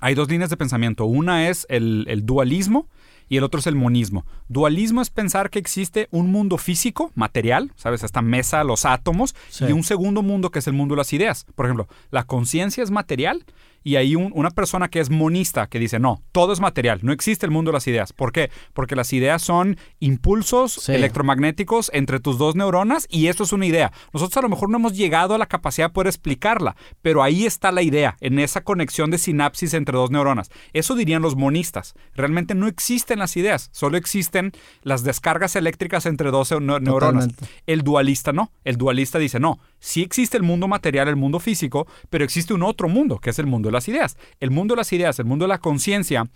hay 0.00 0.14
dos 0.14 0.28
líneas 0.28 0.50
de 0.50 0.56
pensamiento. 0.56 1.04
Una 1.04 1.48
es 1.48 1.66
el, 1.68 2.04
el 2.08 2.24
dualismo 2.24 2.88
y 3.28 3.36
el 3.36 3.44
otro 3.44 3.60
es 3.60 3.66
el 3.66 3.76
monismo. 3.76 4.26
Dualismo 4.48 5.02
es 5.02 5.10
pensar 5.10 5.50
que 5.50 5.58
existe 5.58 6.08
un 6.10 6.30
mundo 6.32 6.58
físico, 6.58 7.12
material, 7.14 7.72
¿sabes? 7.76 8.02
Esta 8.02 8.22
mesa, 8.22 8.64
los 8.64 8.84
átomos, 8.84 9.34
Sí. 9.48 9.66
y 9.68 9.72
un 9.72 9.84
segundo 9.84 10.22
mundo 10.22 10.50
que 10.50 10.58
es 10.60 10.66
el 10.66 10.72
mundo 10.74 10.94
de 10.94 10.98
las 10.98 11.12
ideas. 11.12 11.46
Por 11.54 11.66
ejemplo, 11.66 11.88
la 12.10 12.24
conciencia 12.24 12.82
es 12.82 12.90
material 12.90 13.44
y 13.82 13.96
hay 13.96 14.16
un- 14.16 14.30
una 14.34 14.50
persona 14.50 14.88
que 14.88 15.00
es 15.00 15.10
monista 15.10 15.66
que 15.66 15.78
dice, 15.78 15.98
no, 15.98 16.22
todo 16.32 16.52
es 16.52 16.60
material, 16.60 17.00
no 17.02 17.12
existe 17.12 17.46
el 17.46 17.52
mundo 17.52 17.70
de 17.70 17.74
las 17.74 17.86
ideas. 17.86 18.12
¿Por 18.12 18.32
qué? 18.32 18.50
Porque 18.74 18.96
las 18.96 19.12
ideas 19.12 19.42
son 19.42 19.76
impulsos 19.98 20.72
Sí. 20.72 20.92
electromagnéticos 20.92 21.90
entre 21.94 22.20
tus 22.20 22.36
dos 22.38 22.56
neuronas 22.56 23.06
y 23.08 23.28
eso 23.28 23.44
es 23.44 23.52
una 23.52 23.66
idea. 23.66 23.92
Nosotros 24.12 24.36
a 24.38 24.42
lo 24.42 24.48
mejor 24.48 24.68
no 24.70 24.76
hemos 24.78 24.96
llegado 24.96 25.34
a 25.34 25.38
la 25.38 25.46
capacidad 25.46 25.88
de 25.88 25.92
poder 25.94 26.08
explicarla, 26.08 26.76
pero 27.02 27.22
ahí 27.22 27.46
está 27.46 27.70
la 27.72 27.82
idea, 27.82 28.16
en 28.20 28.38
esa 28.38 28.62
conexión 28.62 29.10
de 29.10 29.18
sinapsis 29.18 29.74
entre 29.74 29.96
dos 29.96 30.10
neuronas. 30.10 30.50
Eso 30.72 30.94
dirían 30.94 31.22
los 31.22 31.36
monistas. 31.36 31.94
Realmente 32.14 32.54
no 32.54 32.66
existen 32.66 33.18
las 33.18 33.36
ideas, 33.36 33.68
solo 33.72 33.96
existen 33.96 34.52
las 34.82 35.04
descargas 35.04 35.56
eléctricas 35.56 36.06
entre 36.06 36.30
dos 36.30 36.50
neu- 36.52 36.80
neuronas. 36.80 37.28
Totalmente. 37.28 37.46
El 37.66 37.82
dualista 37.82 38.32
no. 38.32 38.50
El 38.64 38.76
dualista 38.76 39.18
dice, 39.18 39.38
no, 39.40 39.58
sí 39.80 40.02
existe 40.02 40.36
el 40.36 40.42
mundo 40.44 40.68
material, 40.68 41.08
el 41.08 41.16
mundo 41.16 41.40
físico, 41.40 41.86
pero 42.10 42.24
existe 42.24 42.54
un 42.54 42.62
otro 42.62 42.88
mundo, 42.88 43.18
que 43.18 43.30
es 43.30 43.38
el 43.38 43.46
mundo 43.46 43.68
de 43.68 43.72
las 43.72 43.88
ideas. 43.88 44.16
El 44.38 44.50
mundo 44.50 44.74
de 44.74 44.78
las 44.78 44.92
ideas, 44.92 45.18
el 45.18 45.24
mundo 45.24 45.44
de 45.44 45.48
la 45.48 45.58
conciencia, 45.58 46.28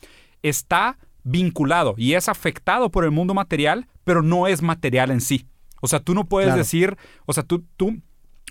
está 0.42 0.98
vinculado 1.22 1.94
y 1.96 2.14
es 2.14 2.28
afectado 2.28 2.90
por 2.90 3.04
el 3.04 3.10
mundo 3.10 3.32
material, 3.34 3.86
pero 4.04 4.22
no 4.22 4.46
es 4.46 4.60
material 4.62 5.10
en 5.10 5.20
sí. 5.20 5.46
O 5.80 5.86
sea, 5.86 6.00
tú 6.00 6.14
no 6.14 6.24
puedes 6.26 6.48
Claro. 6.48 6.58
decir, 6.58 6.96
o 7.26 7.32
sea, 7.32 7.42
tú, 7.42 7.64
tú, 7.76 8.00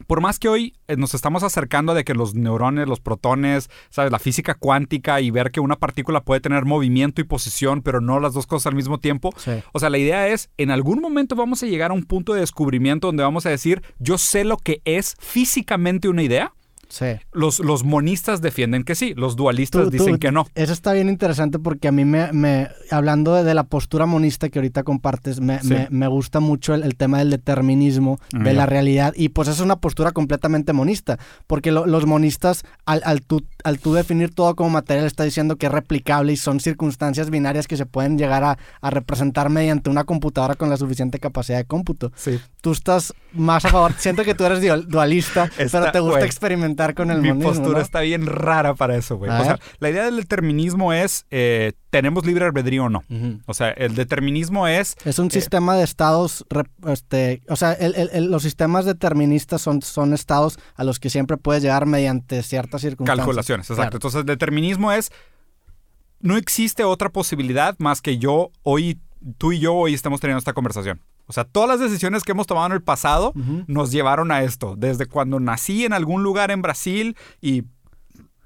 por 0.07 0.21
más 0.21 0.39
que 0.39 0.49
hoy 0.49 0.75
eh, 0.87 0.95
nos 0.97 1.13
estamos 1.13 1.43
acercando 1.43 1.93
de 1.93 2.03
que 2.03 2.13
los 2.13 2.35
neurones, 2.35 2.87
los 2.87 2.99
protones, 2.99 3.69
sabes, 3.89 4.11
la 4.11 4.19
física 4.19 4.53
cuántica 4.55 5.21
y 5.21 5.31
ver 5.31 5.51
que 5.51 5.59
una 5.59 5.75
partícula 5.77 6.21
puede 6.21 6.41
tener 6.41 6.65
movimiento 6.65 7.21
y 7.21 7.23
posición, 7.23 7.81
pero 7.81 8.01
no 8.01 8.19
las 8.19 8.33
dos 8.33 8.47
cosas 8.47 8.67
al 8.67 8.75
mismo 8.75 8.99
tiempo, 8.99 9.31
Sí. 9.37 9.51
o 9.71 9.79
sea, 9.79 9.89
la 9.89 9.97
idea 9.97 10.27
es, 10.27 10.49
en 10.57 10.71
algún 10.71 10.99
momento 11.01 11.35
vamos 11.35 11.63
a 11.63 11.65
llegar 11.65 11.91
a 11.91 11.93
un 11.93 12.03
punto 12.03 12.33
de 12.33 12.39
descubrimiento 12.41 13.07
donde 13.07 13.23
vamos 13.23 13.45
a 13.45 13.49
decir, 13.49 13.81
yo 13.99 14.17
sé 14.17 14.43
lo 14.43 14.57
que 14.57 14.81
es 14.85 15.15
físicamente 15.19 16.07
una 16.09 16.23
idea 16.23 16.53
Sí. 16.89 17.05
Los, 17.31 17.59
los 17.59 17.83
monistas 17.83 18.39
defienden 18.41 18.83
que 18.83 18.93
sí, 18.93 19.13
los 19.15 19.35
dualistas 19.35 19.85
Tú- 19.85 19.89
dicen 19.89 20.13
tú- 20.13 20.19
que 20.19 20.31
no. 20.31 20.45
Eso 20.53 20.73
está 20.73 20.93
bien 20.93 21.09
interesante 21.09 21.57
porque 21.57 21.87
a 21.87 21.91
mí 21.91 22.05
me, 22.05 22.31
me- 22.33 22.67
hablando 22.91 23.33
de, 23.33 23.43
de 23.43 23.53
la 23.55 23.63
postura 23.63 24.05
monista 24.05 24.49
que 24.49 24.59
ahorita 24.59 24.83
compartes, 24.83 25.39
me, 25.39 25.59
Sí. 25.61 25.69
me- 25.69 25.87
me 25.89 26.07
gusta 26.07 26.39
mucho 26.39 26.75
el, 26.75 26.83
el 26.83 26.95
tema 26.95 27.17
del 27.19 27.31
determinismo, 27.31 28.19
de 28.31 28.53
la 28.53 28.65
realidad, 28.65 29.13
y 29.15 29.29
pues 29.29 29.47
es 29.47 29.59
una 29.59 29.77
postura 29.77 30.11
completamente 30.11 30.71
monista, 30.73 31.17
porque 31.47 31.71
lo- 31.71 31.85
los 31.87 32.05
monistas, 32.05 32.63
al, 32.85 33.01
al, 33.05 33.21
tú, 33.23 33.43
al 33.63 33.79
tú 33.79 33.93
definir 33.93 34.33
todo 34.33 34.55
como 34.55 34.69
material, 34.69 35.05
está 35.07 35.23
diciendo 35.23 35.55
que 35.55 35.65
es 35.67 35.71
replicable 35.71 36.33
y 36.33 36.37
son 36.37 36.59
circunstancias 36.59 37.29
binarias 37.29 37.67
que 37.67 37.77
se 37.77 37.85
pueden 37.85 38.17
llegar 38.17 38.43
a, 38.43 38.57
a 38.81 38.89
representar 38.89 39.49
mediante 39.49 39.89
una 39.89 40.03
computadora 40.03 40.55
con 40.55 40.69
la 40.69 40.77
suficiente 40.77 41.17
capacidad 41.19 41.57
de 41.57 41.65
cómputo. 41.65 42.11
Sí. 42.15 42.39
Tú 42.61 42.71
estás 42.71 43.13
más 43.33 43.65
a 43.65 43.69
favor, 43.69 43.93
siento 43.97 44.23
que 44.23 44.35
tú 44.35 44.43
eres 44.45 44.61
dual- 44.61 44.87
dualista, 44.87 45.49
pero 45.71 45.91
te 45.91 45.99
gusta 45.99 46.25
experimentar 46.25 46.72
con 46.95 47.11
el 47.11 47.21
Mi 47.21 47.29
monismo, 47.29 47.49
postura 47.51 47.79
¿no? 47.79 47.81
está 47.83 48.01
bien 48.01 48.25
rara 48.25 48.73
para 48.75 48.95
eso, 48.95 49.17
güey. 49.17 49.31
O 49.31 49.43
sea, 49.43 49.59
la 49.79 49.89
idea 49.89 50.05
del 50.05 50.17
determinismo 50.17 50.93
es, 50.93 51.25
eh, 51.31 51.73
¿tenemos 51.89 52.25
libre 52.25 52.45
albedrío 52.45 52.85
o 52.85 52.89
no? 52.89 53.03
O 53.45 53.53
sea, 53.53 53.69
el 53.71 53.95
determinismo 53.95 54.67
es... 54.67 54.95
Es 55.05 55.19
un 55.19 55.27
Eh, 55.27 55.31
sistema 55.31 55.75
de 55.75 55.83
estados, 55.83 56.45
este, 56.87 57.41
o 57.49 57.55
sea, 57.55 57.73
el- 57.73 57.95
el- 57.95 58.09
el- 58.13 58.31
los 58.31 58.43
sistemas 58.43 58.85
deterministas 58.85 59.61
son, 59.61 59.81
son 59.81 60.13
estados 60.13 60.57
a 60.75 60.83
los 60.83 60.99
que 60.99 61.09
siempre 61.09 61.37
puedes 61.37 61.61
llegar 61.63 61.85
mediante 61.85 62.43
ciertas 62.43 62.81
circunstancias. 62.81 63.25
Calculaciones, 63.25 63.65
exacto. 63.69 63.81
Claro. 63.83 63.97
Entonces, 63.97 64.19
el 64.21 64.25
determinismo 64.25 64.91
es. 64.91 65.11
No 66.19 66.37
existe 66.37 66.83
otra 66.85 67.09
posibilidad 67.09 67.75
más 67.79 68.01
que 68.01 68.17
yo 68.17 68.51
hoy, 68.63 68.97
tú 69.37 69.51
y 69.51 69.59
yo 69.59 69.73
hoy 69.73 69.93
estamos 69.93 70.19
teniendo 70.19 70.39
esta 70.39 70.53
conversación. 70.53 71.01
O 71.25 71.33
sea, 71.33 71.45
todas 71.45 71.69
las 71.69 71.79
decisiones 71.79 72.23
que 72.23 72.33
hemos 72.33 72.47
tomado 72.47 72.67
en 72.67 72.73
el 72.73 72.83
pasado 72.83 73.33
nos 73.67 73.91
llevaron 73.91 74.31
a 74.31 74.43
esto. 74.43 74.75
Desde 74.77 75.05
cuando 75.05 75.39
nací 75.39 75.85
en 75.85 75.93
algún 75.93 76.23
lugar 76.23 76.51
en 76.51 76.61
Brasil 76.61 77.17
y. 77.41 77.63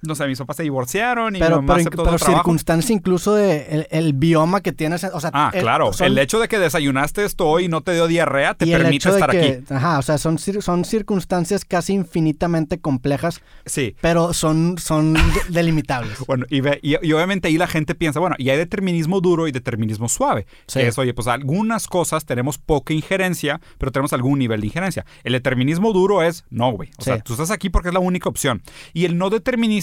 No 0.01 0.13
sé, 0.13 0.27
mis 0.27 0.37
papás 0.37 0.57
se 0.57 0.63
divorciaron 0.63 1.35
y 1.35 1.39
mi 1.39 1.43
Pero, 1.43 1.55
mamá 1.57 1.73
pero, 1.75 1.81
aceptó 1.89 2.03
pero 2.03 2.17
circunstancia 2.19 2.93
incluso 2.93 3.33
de 3.33 3.65
el, 3.69 3.87
el 3.89 4.13
bioma 4.13 4.61
que 4.61 4.71
tienes, 4.71 5.03
o 5.03 5.19
sea, 5.19 5.31
Ah, 5.33 5.49
el- 5.53 5.61
claro. 5.61 5.91
son- 5.91 6.05
el 6.07 6.17
hecho 6.19 6.39
de 6.39 6.47
que 6.47 6.59
desayunaste 6.59 7.25
esto 7.25 7.47
hoy 7.47 7.65
y 7.65 7.67
no 7.67 7.81
te 7.81 7.93
dio 7.93 8.05
diarrea 8.07 8.53
te 8.53 8.67
permite 8.67 9.09
estar 9.09 9.31
que, 9.31 9.61
aquí. 9.63 9.73
ajá, 9.73 9.97
o 9.97 10.01
sea, 10.03 10.17
son, 10.19 10.37
son 10.37 10.85
circunstancias 10.85 11.65
casi 11.65 11.93
infinitamente 11.93 12.79
complejas, 12.79 13.41
Sí. 13.65 13.95
pero 14.01 14.33
son, 14.33 14.77
son 14.77 15.13
de- 15.15 15.21
delimitables. 15.49 16.17
Bueno, 16.27 16.45
y, 16.49 16.61
ve- 16.61 16.79
y, 16.83 16.95
y 17.05 17.13
obviamente 17.13 17.47
ahí 17.47 17.57
la 17.57 17.67
gente 17.67 17.95
piensa, 17.95 18.19
bueno, 18.19 18.35
y 18.37 18.49
hay 18.49 18.57
determinismo 18.57 19.21
duro 19.21 19.47
y 19.47 19.51
determinismo 19.51 20.09
suave. 20.09 20.45
Sí. 20.67 20.79
Que 20.79 20.87
es, 20.87 20.97
oye, 20.97 21.13
pues 21.13 21.27
algunas 21.27 21.87
cosas 21.87 22.25
tenemos 22.25 22.57
poca 22.57 22.93
injerencia, 22.93 23.61
pero 23.77 23.91
tenemos 23.91 24.13
algún 24.13 24.39
nivel 24.39 24.61
de 24.61 24.67
injerencia. 24.67 25.05
El 25.23 25.33
determinismo 25.33 25.93
duro 25.93 26.21
es, 26.21 26.43
no, 26.49 26.71
güey. 26.71 26.89
O 26.97 27.01
Sí. 27.01 27.05
sea, 27.05 27.19
tú 27.19 27.33
estás 27.33 27.49
aquí 27.51 27.69
porque 27.69 27.87
es 27.89 27.93
la 27.93 27.99
única 27.99 28.29
opción. 28.29 28.61
Y 28.93 29.05
el 29.05 29.17
no 29.17 29.29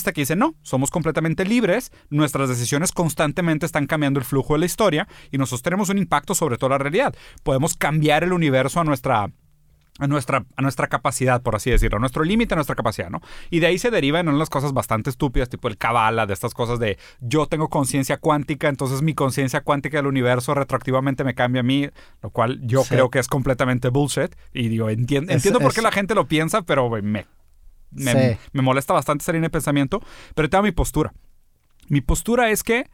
determinista 0.05 0.13
que 0.13 0.21
dice, 0.23 0.37
no, 0.37 0.55
somos 0.63 0.91
completamente 0.91 1.45
libres, 1.45 1.91
nuestras 2.11 2.49
decisiones 2.49 2.93
constantemente 2.93 3.67
están 3.67 3.87
cambiando 3.87 4.19
el 4.21 4.25
flujo 4.27 4.55
de 4.55 4.61
la 4.61 4.67
historia 4.67 5.09
y 5.31 5.39
nosotros 5.39 5.63
tenemos 5.63 5.89
un 5.89 5.99
impacto 5.99 6.35
sobre 6.35 6.57
toda 6.59 6.71
la 6.71 6.79
realidad. 6.79 7.15
Podemos 7.43 7.75
cambiar 7.75 8.25
el 8.25 8.33
universo 8.33 8.81
a 8.81 8.85
nuestra 8.85 9.31
a 10.01 10.09
nuestra, 10.09 10.45
a 10.57 10.61
nuestra 10.63 10.89
capacidad, 10.89 11.41
por 11.41 11.55
así 11.55 11.71
decirlo, 11.71 11.99
a 11.99 12.01
nuestro 12.01 12.25
límite, 12.25 12.53
a 12.55 12.57
nuestra 12.57 12.75
capacidad, 12.75 13.11
¿no? 13.11 13.21
Y 13.49 13.61
de 13.61 13.69
ahí 13.69 13.79
se 13.79 13.93
derivan 13.93 14.29
unas 14.29 14.51
cosas 14.51 14.73
bastante 14.73 15.09
estúpidas, 15.09 15.49
tipo 15.49 15.69
el 15.69 15.79
cabala, 15.79 16.27
de 16.27 16.33
estas 16.35 16.53
cosas 16.53 16.81
de 16.81 16.99
yo 17.21 17.47
tengo 17.47 17.69
conciencia 17.69 18.17
cuántica, 18.17 18.69
entonces 18.69 19.03
mi 19.03 19.15
conciencia 19.15 19.61
cuántica 19.61 19.99
del 19.99 20.09
universo 20.09 20.53
retroactivamente 20.53 21.23
me 21.23 21.37
cambia 21.37 21.61
a 21.61 21.63
mí, 21.63 21.89
lo 22.23 22.31
cual 22.31 22.59
yo 22.65 22.83
Sí. 22.83 22.89
creo 22.89 23.09
que 23.09 23.21
es 23.21 23.29
completamente 23.29 23.89
bullshit. 23.89 24.35
Y 24.53 24.67
digo, 24.67 24.89
Es- 24.89 24.99
entiendo 24.99 25.61
por 25.61 25.69
es- 25.69 25.75
qué 25.77 25.83
la 25.83 25.93
gente 25.93 26.17
lo 26.17 26.27
piensa, 26.27 26.63
pero 26.63 26.91
me, 27.01 27.27
me, 27.95 28.13
Sí. 28.35 28.39
me 28.53 28.63
molesta 28.63 28.93
bastante 28.93 29.23
esa 29.23 29.33
línea 29.33 29.47
de 29.47 29.53
pensamiento, 29.53 30.01
pero 30.35 30.49
tengo 30.51 30.65
mi 30.65 30.73
postura. 30.73 31.13
Mi 31.89 32.01
postura 32.01 32.51
es 32.51 32.63
que 32.63 32.89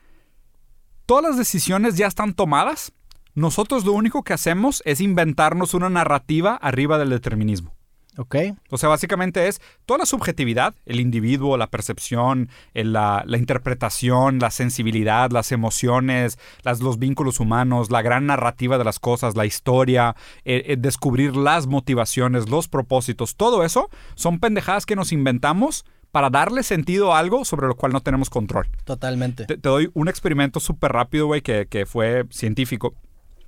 todas 1.06 1.24
las 1.24 1.36
decisiones 1.38 1.96
ya 1.96 2.06
están 2.06 2.34
tomadas. 2.34 2.92
Nosotros 3.34 3.84
lo 3.84 3.92
único 3.92 4.22
que 4.24 4.32
hacemos 4.32 4.82
es 4.84 5.00
inventarnos 5.00 5.74
una 5.74 5.88
narrativa 5.88 6.56
arriba 6.56 6.98
del 6.98 7.10
determinismo. 7.10 7.74
¿Ok? 8.20 8.36
O 8.68 8.76
sea, 8.76 8.90
básicamente 8.90 9.48
es 9.48 9.62
toda 9.86 9.96
la 9.96 10.04
subjetividad, 10.04 10.74
el 10.84 11.00
individuo, 11.00 11.56
la 11.56 11.68
percepción, 11.68 12.50
el- 12.74 12.92
la, 12.92 13.22
la 13.26 13.38
interpretación, 13.38 14.38
la 14.40 14.50
sensibilidad, 14.50 15.30
las 15.30 15.52
emociones, 15.52 16.38
las, 16.62 16.80
los 16.80 16.98
vínculos 16.98 17.40
humanos, 17.40 17.90
la 17.90 18.02
gran 18.02 18.26
narrativa 18.26 18.76
de 18.76 18.84
las 18.84 18.98
cosas, 18.98 19.36
la 19.36 19.46
historia, 19.46 20.16
eh, 20.44 20.64
eh, 20.66 20.76
descubrir 20.78 21.34
las 21.34 21.66
motivaciones, 21.66 22.50
los 22.50 22.68
propósitos, 22.68 23.36
todo 23.36 23.64
eso 23.64 23.88
son 24.16 24.38
pendejadas 24.38 24.84
que 24.84 24.96
nos 24.96 25.12
inventamos 25.12 25.86
para 26.12 26.28
darle 26.28 26.62
sentido 26.62 27.14
a 27.14 27.20
algo 27.20 27.46
sobre 27.46 27.68
lo 27.68 27.74
cual 27.74 27.92
no 27.92 28.00
tenemos 28.02 28.28
control. 28.28 28.66
Totalmente. 28.84 29.46
Te, 29.46 29.56
te 29.56 29.68
doy 29.68 29.90
un 29.94 30.08
experimento 30.08 30.60
súper 30.60 30.92
rápido, 30.92 31.26
güey, 31.26 31.40
que, 31.40 31.66
que 31.70 31.86
fue 31.86 32.26
científico 32.30 32.94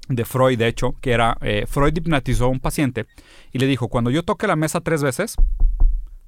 de 0.09 0.25
Freud, 0.25 0.59
de 0.59 0.67
hecho, 0.69 0.95
que 1.01 1.13
era, 1.13 1.37
eh, 1.41 1.65
Freud 1.69 1.97
hipnotizó 1.97 2.47
a 2.47 2.49
un 2.49 2.61
paciente 2.61 3.07
y 3.53 3.59
le 3.59 3.67
dijo, 3.67 3.89
cuando 3.89 4.11
yo 4.11 4.23
toque 4.25 4.47
la 4.47 4.57
mesa 4.57 4.81
tres 4.81 5.03
veces, 5.03 5.37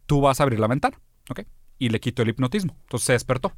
tú 0.06 0.20
vas 0.20 0.40
a 0.40 0.44
abrir 0.44 0.60
la 0.60 0.68
ventana, 0.68 1.00
¿ok? 1.30 1.40
Y 1.78 1.88
le 1.88 1.98
quitó 1.98 2.22
el 2.22 2.28
hipnotismo. 2.28 2.76
Entonces 2.82 3.06
se 3.06 3.12
despertó. 3.14 3.52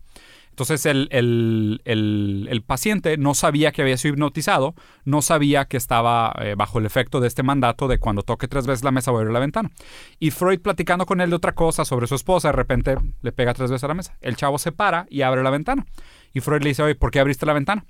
Entonces 0.51 0.87
el, 0.87 1.09
el- 1.11 1.83
el- 1.85 2.63
paciente 2.63 3.19
no 3.19 3.35
sabía 3.35 3.73
que 3.73 3.83
había 3.83 3.99
sido 3.99 4.15
hipnotizado, 4.15 4.75
no 5.05 5.21
sabía 5.21 5.67
que 5.67 5.77
estaba 5.77 6.35
eh, 6.41 6.55
bajo 6.57 6.79
el 6.79 6.87
efecto 6.87 7.21
de 7.21 7.29
este 7.29 7.43
mandato 7.43 7.89
de 7.89 7.99
cuando 7.99 8.23
toque 8.23 8.49
tres 8.49 8.67
veces 8.67 8.83
la 8.83 8.91
mesa 8.91 9.11
voy 9.11 9.19
a 9.19 9.21
abrir 9.21 9.35
la 9.35 9.41
ventana. 9.41 9.71
Y 10.19 10.31
Freud 10.31 10.61
platicando 10.61 11.05
con 11.05 11.21
él 11.21 11.29
de 11.29 11.37
otra 11.37 11.53
cosa 11.55 11.85
sobre 11.85 12.07
su 12.07 12.15
esposa, 12.15 12.49
de 12.49 12.53
repente 12.53 12.97
le 13.21 13.33
pega 13.33 13.53
tres 13.53 13.71
veces 13.71 13.85
a 13.85 13.89
la 13.89 13.95
mesa. 13.95 14.17
El 14.23 14.37
chavo 14.37 14.57
se 14.59 14.73
para 14.73 15.07
y 15.11 15.21
abre 15.21 15.43
la 15.43 15.51
ventana. 15.51 15.85
Y 16.33 16.41
Freud 16.41 16.63
le 16.63 16.71
dice, 16.71 16.83
oye, 16.83 16.95
¿por 16.95 17.11
qué 17.11 17.21
abriste 17.21 17.45
la 17.45 17.53
ventana? 17.53 17.85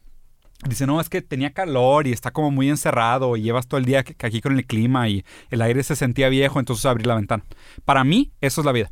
Dice, 0.68 0.86
no, 0.86 1.00
es 1.00 1.08
que 1.10 1.20
tenía 1.20 1.52
calor 1.52 2.06
y 2.06 2.12
está 2.12 2.30
como 2.30 2.50
muy 2.50 2.70
encerrado 2.70 3.36
y 3.36 3.42
llevas 3.42 3.66
todo 3.66 3.78
el 3.78 3.84
día 3.84 4.00
aquí 4.00 4.40
con 4.40 4.56
el 4.56 4.64
clima 4.66 5.08
y 5.08 5.24
el 5.50 5.60
aire 5.60 5.82
se 5.82 5.96
sentía 5.96 6.28
viejo, 6.30 6.58
entonces 6.58 6.86
abrí 6.86 7.04
la 7.04 7.14
ventana. 7.14 7.44
Para 7.84 8.04
mí, 8.04 8.32
eso 8.40 8.62
es 8.62 8.64
la 8.64 8.72
vida. 8.72 8.90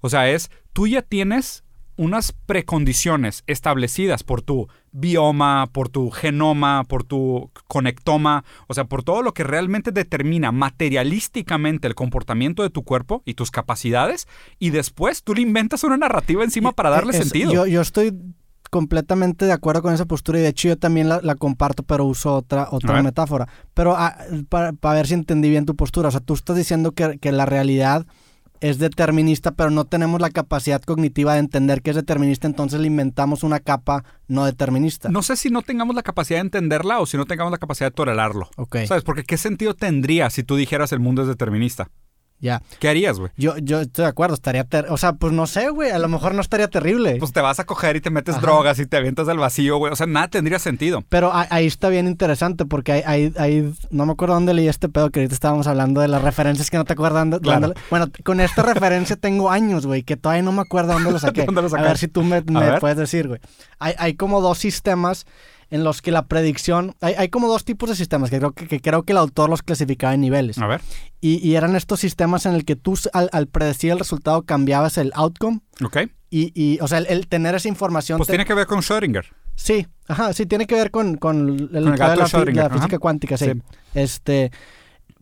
O 0.00 0.08
sea, 0.08 0.30
es, 0.30 0.50
tú 0.72 0.86
ya 0.86 1.02
tienes 1.02 1.64
unas 1.96 2.32
precondiciones 2.32 3.44
establecidas 3.46 4.22
por 4.22 4.40
tu 4.40 4.68
bioma, 4.90 5.68
por 5.70 5.90
tu 5.90 6.10
genoma, 6.10 6.84
por 6.84 7.04
tu 7.04 7.50
conectoma, 7.68 8.42
o 8.68 8.72
sea, 8.72 8.84
por 8.84 9.02
todo 9.02 9.20
lo 9.20 9.34
que 9.34 9.44
realmente 9.44 9.92
determina 9.92 10.50
materialísticamente 10.50 11.86
el 11.86 11.94
comportamiento 11.94 12.62
de 12.62 12.70
tu 12.70 12.84
cuerpo 12.84 13.22
y 13.26 13.34
tus 13.34 13.50
capacidades, 13.50 14.28
y 14.58 14.70
después 14.70 15.22
tú 15.22 15.34
le 15.34 15.42
inventas 15.42 15.84
una 15.84 15.98
narrativa 15.98 16.42
encima 16.42 16.72
para 16.72 16.88
darle 16.88 17.12
Es- 17.12 17.18
sentido. 17.18 17.52
Yo, 17.52 17.66
yo 17.66 17.82
estoy 17.82 18.14
completamente 18.70 19.44
de 19.44 19.52
acuerdo 19.52 19.82
con 19.82 19.92
esa 19.92 20.06
postura 20.06 20.38
y 20.38 20.42
de 20.42 20.48
hecho 20.48 20.68
yo 20.68 20.78
también 20.78 21.08
la, 21.08 21.20
la 21.22 21.34
comparto, 21.34 21.82
pero 21.82 22.04
uso 22.04 22.34
otra, 22.34 22.68
otra 22.70 23.02
metáfora. 23.02 23.48
Pero 23.74 23.94
ah, 23.96 24.16
para, 24.48 24.72
para 24.72 24.94
ver 24.94 25.06
si 25.06 25.14
entendí 25.14 25.50
bien 25.50 25.66
tu 25.66 25.76
postura, 25.76 26.08
o 26.08 26.10
sea, 26.10 26.20
tú 26.20 26.34
estás 26.34 26.56
diciendo 26.56 26.92
que, 26.92 27.18
que 27.18 27.32
la 27.32 27.46
realidad 27.46 28.06
es 28.60 28.78
determinista, 28.78 29.52
pero 29.52 29.70
no 29.70 29.86
tenemos 29.86 30.20
la 30.20 30.30
capacidad 30.30 30.82
cognitiva 30.82 31.34
de 31.34 31.40
entender 31.40 31.82
que 31.82 31.90
es 31.90 31.96
determinista, 31.96 32.46
entonces 32.46 32.80
le 32.80 32.86
inventamos 32.86 33.42
una 33.42 33.58
capa 33.58 34.04
no 34.28 34.44
determinista. 34.44 35.08
No 35.08 35.22
sé 35.22 35.36
si 35.36 35.50
no 35.50 35.62
tengamos 35.62 35.96
la 35.96 36.02
capacidad 36.02 36.38
de 36.38 36.42
entenderla 36.42 37.00
o 37.00 37.06
si 37.06 37.16
no 37.16 37.24
tengamos 37.24 37.50
la 37.50 37.58
capacidad 37.58 37.88
de 37.88 37.94
tolerarlo. 37.94 38.50
Ok, 38.56 38.76
¿Sabes? 38.86 39.02
Porque 39.02 39.24
¿qué 39.24 39.36
sentido 39.36 39.74
tendría 39.74 40.30
si 40.30 40.42
tú 40.42 40.56
dijeras 40.56 40.92
el 40.92 41.00
mundo 41.00 41.22
es 41.22 41.28
determinista? 41.28 41.90
Ya. 42.40 42.62
¿Qué 42.78 42.88
harías, 42.88 43.18
güey? 43.18 43.30
Yo, 43.36 43.56
yo 43.58 43.80
estoy 43.80 44.04
de 44.04 44.08
acuerdo, 44.08 44.34
estaría... 44.34 44.64
ter- 44.64 44.86
o 44.90 44.96
sea, 44.96 45.12
pues 45.12 45.32
no 45.32 45.46
sé, 45.46 45.68
güey, 45.70 45.90
a 45.90 45.98
lo 45.98 46.08
mejor 46.08 46.34
no 46.34 46.40
estaría 46.40 46.68
terrible. 46.68 47.16
Pues 47.18 47.32
te 47.32 47.40
vas 47.40 47.60
a 47.60 47.64
coger 47.64 47.96
y 47.96 48.00
te 48.00 48.10
metes 48.10 48.36
Ajá. 48.36 48.42
drogas 48.42 48.78
y 48.78 48.86
te 48.86 48.96
avientas 48.96 49.28
al 49.28 49.38
vacío, 49.38 49.76
güey. 49.78 49.92
O 49.92 49.96
sea, 49.96 50.06
nada 50.06 50.28
tendría 50.28 50.58
sentido. 50.58 51.04
Pero 51.08 51.30
ahí 51.34 51.66
está 51.66 51.88
bien 51.88 52.06
interesante 52.06 52.64
porque 52.64 52.92
hay, 53.04 53.32
hay- 53.36 53.72
no 53.90 54.06
me 54.06 54.12
acuerdo 54.12 54.34
dónde 54.34 54.54
leí 54.54 54.68
este 54.68 54.88
pedo 54.88 55.10
que 55.10 55.20
ahorita 55.20 55.34
estábamos 55.34 55.66
hablando 55.66 56.00
de 56.00 56.08
las 56.08 56.22
referencias 56.22 56.70
que 56.70 56.76
no 56.76 56.84
te 56.84 56.94
acuerdas 56.94 57.20
dónde- 57.22 57.40
Claro. 57.40 57.60
dónde- 57.68 57.80
Bueno, 57.90 58.06
con 58.24 58.40
esta 58.40 58.62
referencia 58.62 59.16
tengo 59.16 59.50
años, 59.50 59.86
güey, 59.86 60.02
que 60.02 60.16
todavía 60.16 60.42
no 60.42 60.52
me 60.52 60.62
acuerdo 60.62 60.92
dónde 60.94 61.12
lo 61.12 61.18
saqué. 61.20 61.44
¿Dónde 61.44 61.62
lo 61.62 61.76
a 61.76 61.82
ver 61.82 61.98
si 61.98 62.08
tú 62.08 62.22
me, 62.22 62.40
me 62.42 62.78
puedes 62.80 62.96
decir, 62.96 63.28
güey. 63.28 63.40
Hay, 63.78 63.94
hay 63.98 64.14
como 64.14 64.40
dos 64.40 64.58
sistemas 64.58 65.26
en 65.70 65.84
los 65.84 66.02
que 66.02 66.10
la 66.10 66.26
predicción... 66.26 66.94
Hay, 67.00 67.14
hay 67.16 67.28
como 67.28 67.48
dos 67.48 67.64
tipos 67.64 67.88
de 67.88 67.96
sistemas 67.96 68.30
que 68.30 68.38
creo 68.38 68.52
que, 68.52 68.66
que 68.66 68.80
creo 68.80 69.04
que 69.04 69.12
el 69.12 69.18
autor 69.18 69.50
los 69.50 69.62
clasificaba 69.62 70.14
en 70.14 70.20
niveles. 70.20 70.58
A 70.58 70.66
ver. 70.66 70.80
Y, 71.20 71.38
y 71.46 71.56
eran 71.56 71.76
estos 71.76 72.00
sistemas 72.00 72.46
en 72.46 72.54
el 72.54 72.64
que 72.64 72.76
tú 72.76 72.98
al, 73.12 73.28
al 73.32 73.46
predecir 73.46 73.92
el 73.92 73.98
resultado 73.98 74.42
cambiabas 74.42 74.98
el 74.98 75.12
outcome. 75.14 75.60
Ok. 75.84 75.98
Y, 76.30 76.52
y 76.54 76.78
o 76.80 76.88
sea, 76.88 76.98
el, 76.98 77.06
el 77.08 77.26
tener 77.28 77.54
esa 77.54 77.68
información... 77.68 78.18
Pues 78.18 78.26
te- 78.26 78.32
tiene 78.32 78.44
que 78.44 78.54
ver 78.54 78.66
con 78.66 78.80
Schrödinger. 78.80 79.24
Sí, 79.56 79.86
ajá, 80.08 80.32
sí, 80.32 80.46
tiene 80.46 80.66
que 80.66 80.74
ver 80.74 80.90
con, 80.90 81.16
con 81.16 81.48
el 81.48 81.76
el 81.76 81.84
pedo 81.84 81.96
gato 81.96 82.44
de 82.44 82.52
la, 82.52 82.68
de 82.68 82.74
física 82.74 82.98
cuántica, 82.98 83.36
sí. 83.36 83.46
Sí. 83.46 83.52
Este, 83.94 84.50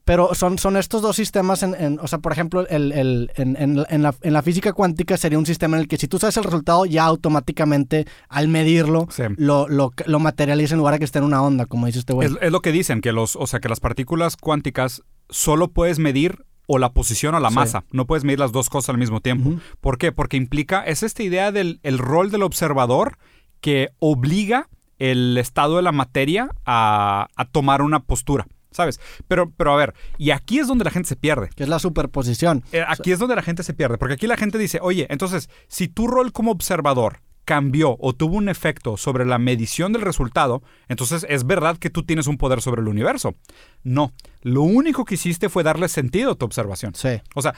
pero 0.08 0.34
son, 0.34 0.56
son 0.56 0.78
estos 0.78 1.02
dos 1.02 1.16
sistemas, 1.16 1.62
en, 1.62 1.74
en- 1.74 2.00
o 2.00 2.08
sea, 2.08 2.18
por 2.18 2.32
ejemplo, 2.32 2.66
el, 2.66 2.92
el- 2.92 3.30
en, 3.36 3.56
en- 3.60 3.84
en 3.90 4.02
la, 4.02 4.14
en 4.22 4.32
la 4.32 4.40
física 4.40 4.72
cuántica 4.72 5.18
sería 5.18 5.38
un 5.38 5.44
sistema 5.44 5.76
en 5.76 5.82
el 5.82 5.86
que 5.88 5.98
si 5.98 6.08
tú 6.08 6.18
sabes 6.18 6.38
el 6.38 6.44
resultado, 6.44 6.86
ya 6.86 7.04
automáticamente 7.04 8.06
al 8.30 8.48
medirlo, 8.48 9.06
Sí. 9.10 9.24
lo, 9.36 9.68
lo, 9.68 9.92
lo 10.06 10.18
materializa 10.18 10.74
en 10.74 10.78
lugar 10.78 10.94
de 10.94 10.98
que 11.00 11.04
esté 11.04 11.18
en 11.18 11.24
una 11.26 11.42
onda, 11.42 11.66
como 11.66 11.84
dice 11.84 11.98
este 11.98 12.14
güey. 12.14 12.26
Es, 12.28 12.38
es 12.40 12.50
lo 12.50 12.62
que 12.62 12.72
dicen, 12.72 13.02
que 13.02 13.12
los, 13.12 13.36
o 13.36 13.46
sea, 13.46 13.60
que 13.60 13.68
las 13.68 13.80
partículas 13.80 14.36
cuánticas 14.36 15.02
solo 15.28 15.68
puedes 15.68 15.98
medir 15.98 16.44
o 16.66 16.78
la 16.78 16.92
posición 16.92 17.34
o 17.34 17.40
la 17.40 17.50
Sí. 17.50 17.54
masa. 17.56 17.84
No 17.92 18.06
puedes 18.06 18.24
medir 18.24 18.38
las 18.38 18.52
dos 18.52 18.70
cosas 18.70 18.88
al 18.88 18.98
mismo 18.98 19.20
tiempo. 19.20 19.60
¿Por 19.82 19.98
qué? 19.98 20.10
Porque 20.12 20.38
implica, 20.38 20.82
es 20.84 21.02
esta 21.02 21.22
idea 21.22 21.52
del 21.52 21.80
el 21.82 21.98
rol 21.98 22.30
del 22.30 22.42
observador 22.44 23.18
que 23.60 23.90
obliga 23.98 24.68
el 24.98 25.36
estado 25.38 25.76
de 25.76 25.82
la 25.82 25.92
materia 25.92 26.48
a, 26.64 27.28
a 27.36 27.44
tomar 27.44 27.82
una 27.82 28.00
postura, 28.00 28.46
¿sabes? 28.78 29.00
Pero, 29.26 29.50
pero 29.50 29.72
a 29.72 29.76
ver, 29.76 29.94
y 30.18 30.30
aquí 30.30 30.60
es 30.60 30.68
donde 30.68 30.84
la 30.84 30.92
gente 30.92 31.08
se 31.08 31.16
pierde. 31.16 31.50
Que 31.56 31.64
es 31.64 31.68
la 31.68 31.80
superposición. 31.80 32.62
Eh, 32.70 32.84
Aquí 32.86 33.10
es 33.10 33.18
donde 33.18 33.34
la 33.34 33.42
gente 33.42 33.64
se 33.64 33.74
pierde, 33.74 33.98
porque 33.98 34.14
aquí 34.14 34.28
la 34.28 34.36
gente 34.36 34.56
dice, 34.56 34.78
oye, 34.80 35.08
entonces, 35.10 35.50
si 35.66 35.88
tu 35.88 36.06
rol 36.06 36.30
como 36.32 36.52
observador 36.52 37.22
cambió 37.44 37.96
o 37.98 38.12
tuvo 38.12 38.36
un 38.36 38.48
efecto 38.48 38.96
sobre 38.96 39.26
la 39.26 39.38
medición 39.38 39.92
del 39.92 40.02
resultado, 40.02 40.62
entonces 40.86 41.26
es 41.28 41.44
verdad 41.44 41.76
que 41.76 41.90
tú 41.90 42.04
tienes 42.04 42.28
un 42.28 42.36
poder 42.36 42.60
sobre 42.60 42.82
el 42.82 42.88
universo. 42.88 43.34
No, 43.82 44.12
lo 44.42 44.62
único 44.62 45.04
que 45.04 45.16
hiciste 45.16 45.48
fue 45.48 45.64
darle 45.64 45.88
sentido 45.88 46.32
a 46.32 46.34
tu 46.36 46.46
observación. 46.46 46.94
Sí. 46.94 47.20
O 47.34 47.42
sea, 47.42 47.54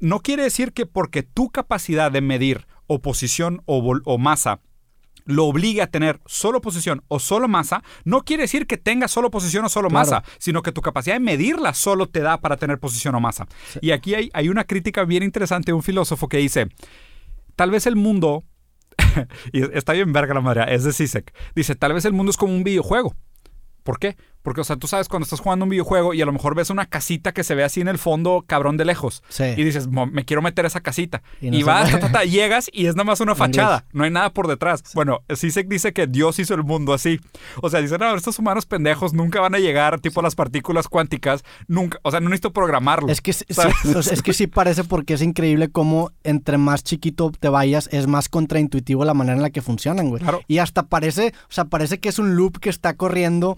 no 0.00 0.20
quiere 0.20 0.44
decir 0.44 0.72
que 0.72 0.86
porque 0.86 1.22
tu 1.22 1.50
capacidad 1.50 2.10
de 2.10 2.22
medir 2.22 2.66
o 2.86 3.02
posición 3.02 3.62
o, 3.66 4.00
o 4.04 4.18
masa 4.18 4.60
lo 5.24 5.46
obligue 5.46 5.82
a 5.82 5.86
tener 5.86 6.20
solo 6.26 6.60
posición 6.60 7.02
o 7.08 7.18
solo 7.18 7.48
masa, 7.48 7.82
no 8.04 8.22
quiere 8.22 8.42
decir 8.44 8.66
que 8.66 8.76
tenga 8.76 9.08
solo 9.08 9.30
posición 9.30 9.64
o 9.64 9.68
solo 9.68 9.88
Claro. 9.88 10.04
masa, 10.10 10.24
sino 10.38 10.62
que 10.62 10.72
tu 10.72 10.80
capacidad 10.80 11.14
de 11.16 11.20
medirla 11.20 11.74
solo 11.74 12.06
te 12.08 12.20
da 12.20 12.40
para 12.40 12.56
tener 12.56 12.78
posición 12.78 13.14
o 13.14 13.20
masa. 13.20 13.46
Y 13.80 13.90
aquí 13.90 14.14
hay, 14.14 14.30
hay 14.32 14.48
una 14.48 14.64
crítica 14.64 15.04
bien 15.04 15.22
interesante 15.22 15.66
de 15.66 15.74
un 15.74 15.82
filósofo 15.82 16.28
que 16.28 16.38
dice, 16.38 16.68
tal 17.56 17.70
vez 17.70 17.86
el 17.86 17.96
mundo, 17.96 18.44
y 19.52 19.62
está 19.76 19.92
bien 19.92 20.12
verga 20.12 20.34
la 20.34 20.40
madre, 20.40 20.74
es 20.74 20.84
de 20.84 20.92
Sisek, 20.92 21.32
dice, 21.54 21.74
tal 21.74 21.92
vez 21.92 22.04
el 22.04 22.12
mundo 22.12 22.30
es 22.30 22.36
como 22.36 22.54
un 22.54 22.64
videojuego. 22.64 23.14
¿Por 23.82 23.98
qué? 23.98 24.16
Porque, 24.42 24.60
o 24.60 24.64
sea, 24.64 24.74
tú 24.74 24.88
sabes 24.88 25.06
cuando 25.08 25.22
estás 25.22 25.38
jugando 25.38 25.64
un 25.64 25.68
videojuego 25.68 26.14
y 26.14 26.20
a 26.22 26.26
lo 26.26 26.32
mejor 26.32 26.56
ves 26.56 26.68
una 26.70 26.86
casita 26.86 27.30
que 27.30 27.44
se 27.44 27.54
ve 27.54 27.62
así 27.62 27.80
en 27.80 27.86
el 27.86 27.96
fondo, 27.98 28.42
cabrón 28.44 28.76
de 28.76 28.84
lejos. 28.84 29.22
Sí. 29.28 29.44
Y 29.56 29.62
dices, 29.62 29.86
"Mo- 29.86 30.06
me 30.06 30.24
quiero 30.24 30.42
meter 30.42 30.64
a 30.64 30.68
esa 30.68 30.80
casita. 30.80 31.22
Y 31.40 31.50
no 31.52 31.64
vas, 31.66 31.90
puede. 31.90 32.00
ta, 32.00 32.06
ta, 32.08 32.12
ta, 32.18 32.24
llegas 32.24 32.68
y 32.72 32.86
es 32.86 32.96
nada 32.96 33.04
más 33.04 33.20
una 33.20 33.36
fachada. 33.36 33.84
No 33.92 34.02
hay 34.02 34.10
nada 34.10 34.30
por 34.32 34.48
detrás. 34.48 34.82
Bueno, 34.94 35.20
Sisek 35.32 35.68
dice 35.68 35.92
que 35.92 36.08
Dios 36.08 36.40
hizo 36.40 36.54
el 36.54 36.64
mundo 36.64 36.92
así. 36.92 37.20
O 37.60 37.70
sea, 37.70 37.80
dice, 37.80 37.98
no, 37.98 38.16
estos 38.16 38.36
humanos 38.40 38.66
pendejos 38.66 39.12
nunca 39.14 39.40
van 39.40 39.54
a 39.54 39.60
llegar, 39.60 40.00
tipo 40.00 40.20
las 40.22 40.34
partículas 40.34 40.88
cuánticas. 40.88 41.44
Nunca, 41.68 41.98
o 42.02 42.10
sea, 42.10 42.18
no 42.18 42.28
necesito 42.28 42.52
programarlo. 42.52 43.10
Es 43.10 43.20
que, 43.20 43.32
sí- 43.32 43.44
sí, 43.48 43.60
es 44.10 44.22
que 44.22 44.32
sí 44.32 44.48
parece 44.48 44.82
porque 44.82 45.14
es 45.14 45.22
increíble 45.22 45.68
cómo 45.70 46.10
entre 46.24 46.58
más 46.58 46.82
chiquito 46.82 47.30
te 47.30 47.48
vayas, 47.48 47.88
es 47.92 48.08
más 48.08 48.28
contraintuitivo 48.28 49.04
la 49.04 49.14
manera 49.14 49.36
en 49.36 49.42
la 49.42 49.50
que 49.50 49.62
funcionan, 49.62 50.08
güey. 50.08 50.20
Claro. 50.20 50.40
Y 50.48 50.58
hasta 50.58 50.82
parece, 50.88 51.32
o 51.44 51.52
sea, 51.52 51.66
parece 51.66 52.00
que 52.00 52.08
es 52.08 52.18
un 52.18 52.34
loop 52.34 52.58
que 52.58 52.70
está 52.70 52.94
corriendo 52.94 53.56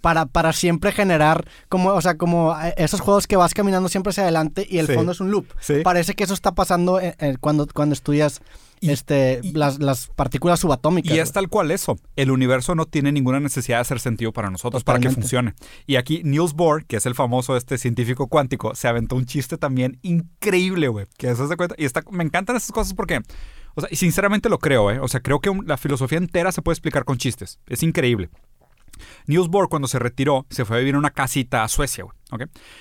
para, 0.00 0.26
para 0.26 0.52
siempre 0.52 0.92
generar, 0.92 1.46
como, 1.68 1.90
o 1.90 2.00
sea, 2.00 2.16
como 2.16 2.56
eh, 2.60 2.74
esos 2.76 3.00
juegos 3.00 3.26
que 3.26 3.36
vas 3.36 3.54
caminando 3.54 3.88
siempre 3.88 4.10
hacia 4.10 4.22
adelante 4.24 4.66
y 4.68 4.78
el 4.78 4.86
Sí. 4.86 4.94
fondo 4.94 5.12
es 5.12 5.20
un 5.20 5.30
loop. 5.30 5.46
Sí. 5.60 5.74
Parece 5.84 6.14
que 6.14 6.24
eso 6.24 6.34
está 6.34 6.52
pasando 6.52 7.00
eh, 7.00 7.14
eh, 7.18 7.36
cuando, 7.40 7.66
cuando 7.72 7.92
estudias 7.92 8.40
Y- 8.80 8.90
este, 8.90 9.40
y- 9.42 9.52
las, 9.52 9.78
las 9.78 10.08
partículas 10.16 10.58
subatómicas. 10.60 11.14
Y 11.14 11.18
es 11.18 11.32
tal 11.32 11.48
cual 11.50 11.70
eso. 11.70 11.98
El 12.16 12.30
universo 12.30 12.74
no 12.74 12.86
tiene 12.86 13.12
ninguna 13.12 13.38
necesidad 13.38 13.76
de 13.76 13.82
hacer 13.82 14.00
sentido 14.00 14.32
para 14.32 14.48
nosotros, 14.50 14.84
para 14.84 14.98
que 15.00 15.10
funcione. 15.10 15.54
Y 15.86 15.96
aquí 15.96 16.22
Niels 16.24 16.54
Bohr, 16.54 16.86
que 16.86 16.96
es 16.96 17.04
el 17.04 17.14
famoso 17.14 17.56
este 17.58 17.76
científico 17.76 18.26
cuántico, 18.28 18.74
se 18.74 18.88
aventó 18.88 19.16
un 19.16 19.26
chiste 19.26 19.58
también 19.58 19.98
increíble, 20.02 20.88
güey. 20.88 21.06
Que 21.18 21.30
eso 21.30 21.46
se 21.46 21.56
cuenta. 21.56 21.74
Y 21.78 21.84
está, 21.84 22.02
me 22.10 22.24
encantan 22.24 22.56
esas 22.56 22.72
cosas 22.72 22.94
porque, 22.94 23.20
o 23.74 23.80
sea, 23.82 23.88
y 23.92 23.96
sinceramente 23.96 24.48
lo 24.48 24.58
creo, 24.58 24.90
¿eh? 24.90 24.98
O 24.98 25.08
sea, 25.08 25.20
creo 25.20 25.40
que 25.40 25.50
un- 25.50 25.66
la 25.66 25.76
filosofía 25.76 26.16
entera 26.16 26.50
se 26.50 26.62
puede 26.62 26.74
explicar 26.74 27.04
con 27.04 27.18
chistes. 27.18 27.58
Es 27.66 27.82
increíble. 27.82 28.30
Niels 29.26 29.48
Bohr, 29.48 29.68
cuando 29.68 29.88
se 29.88 29.98
retiró, 29.98 30.46
se 30.50 30.64
fue 30.64 30.76
a 30.76 30.78
vivir 30.80 30.94
en 30.94 30.98
una 30.98 31.10
casita 31.10 31.64
a 31.64 31.68
Suecia, 31.68 32.04
güey. 32.04 32.20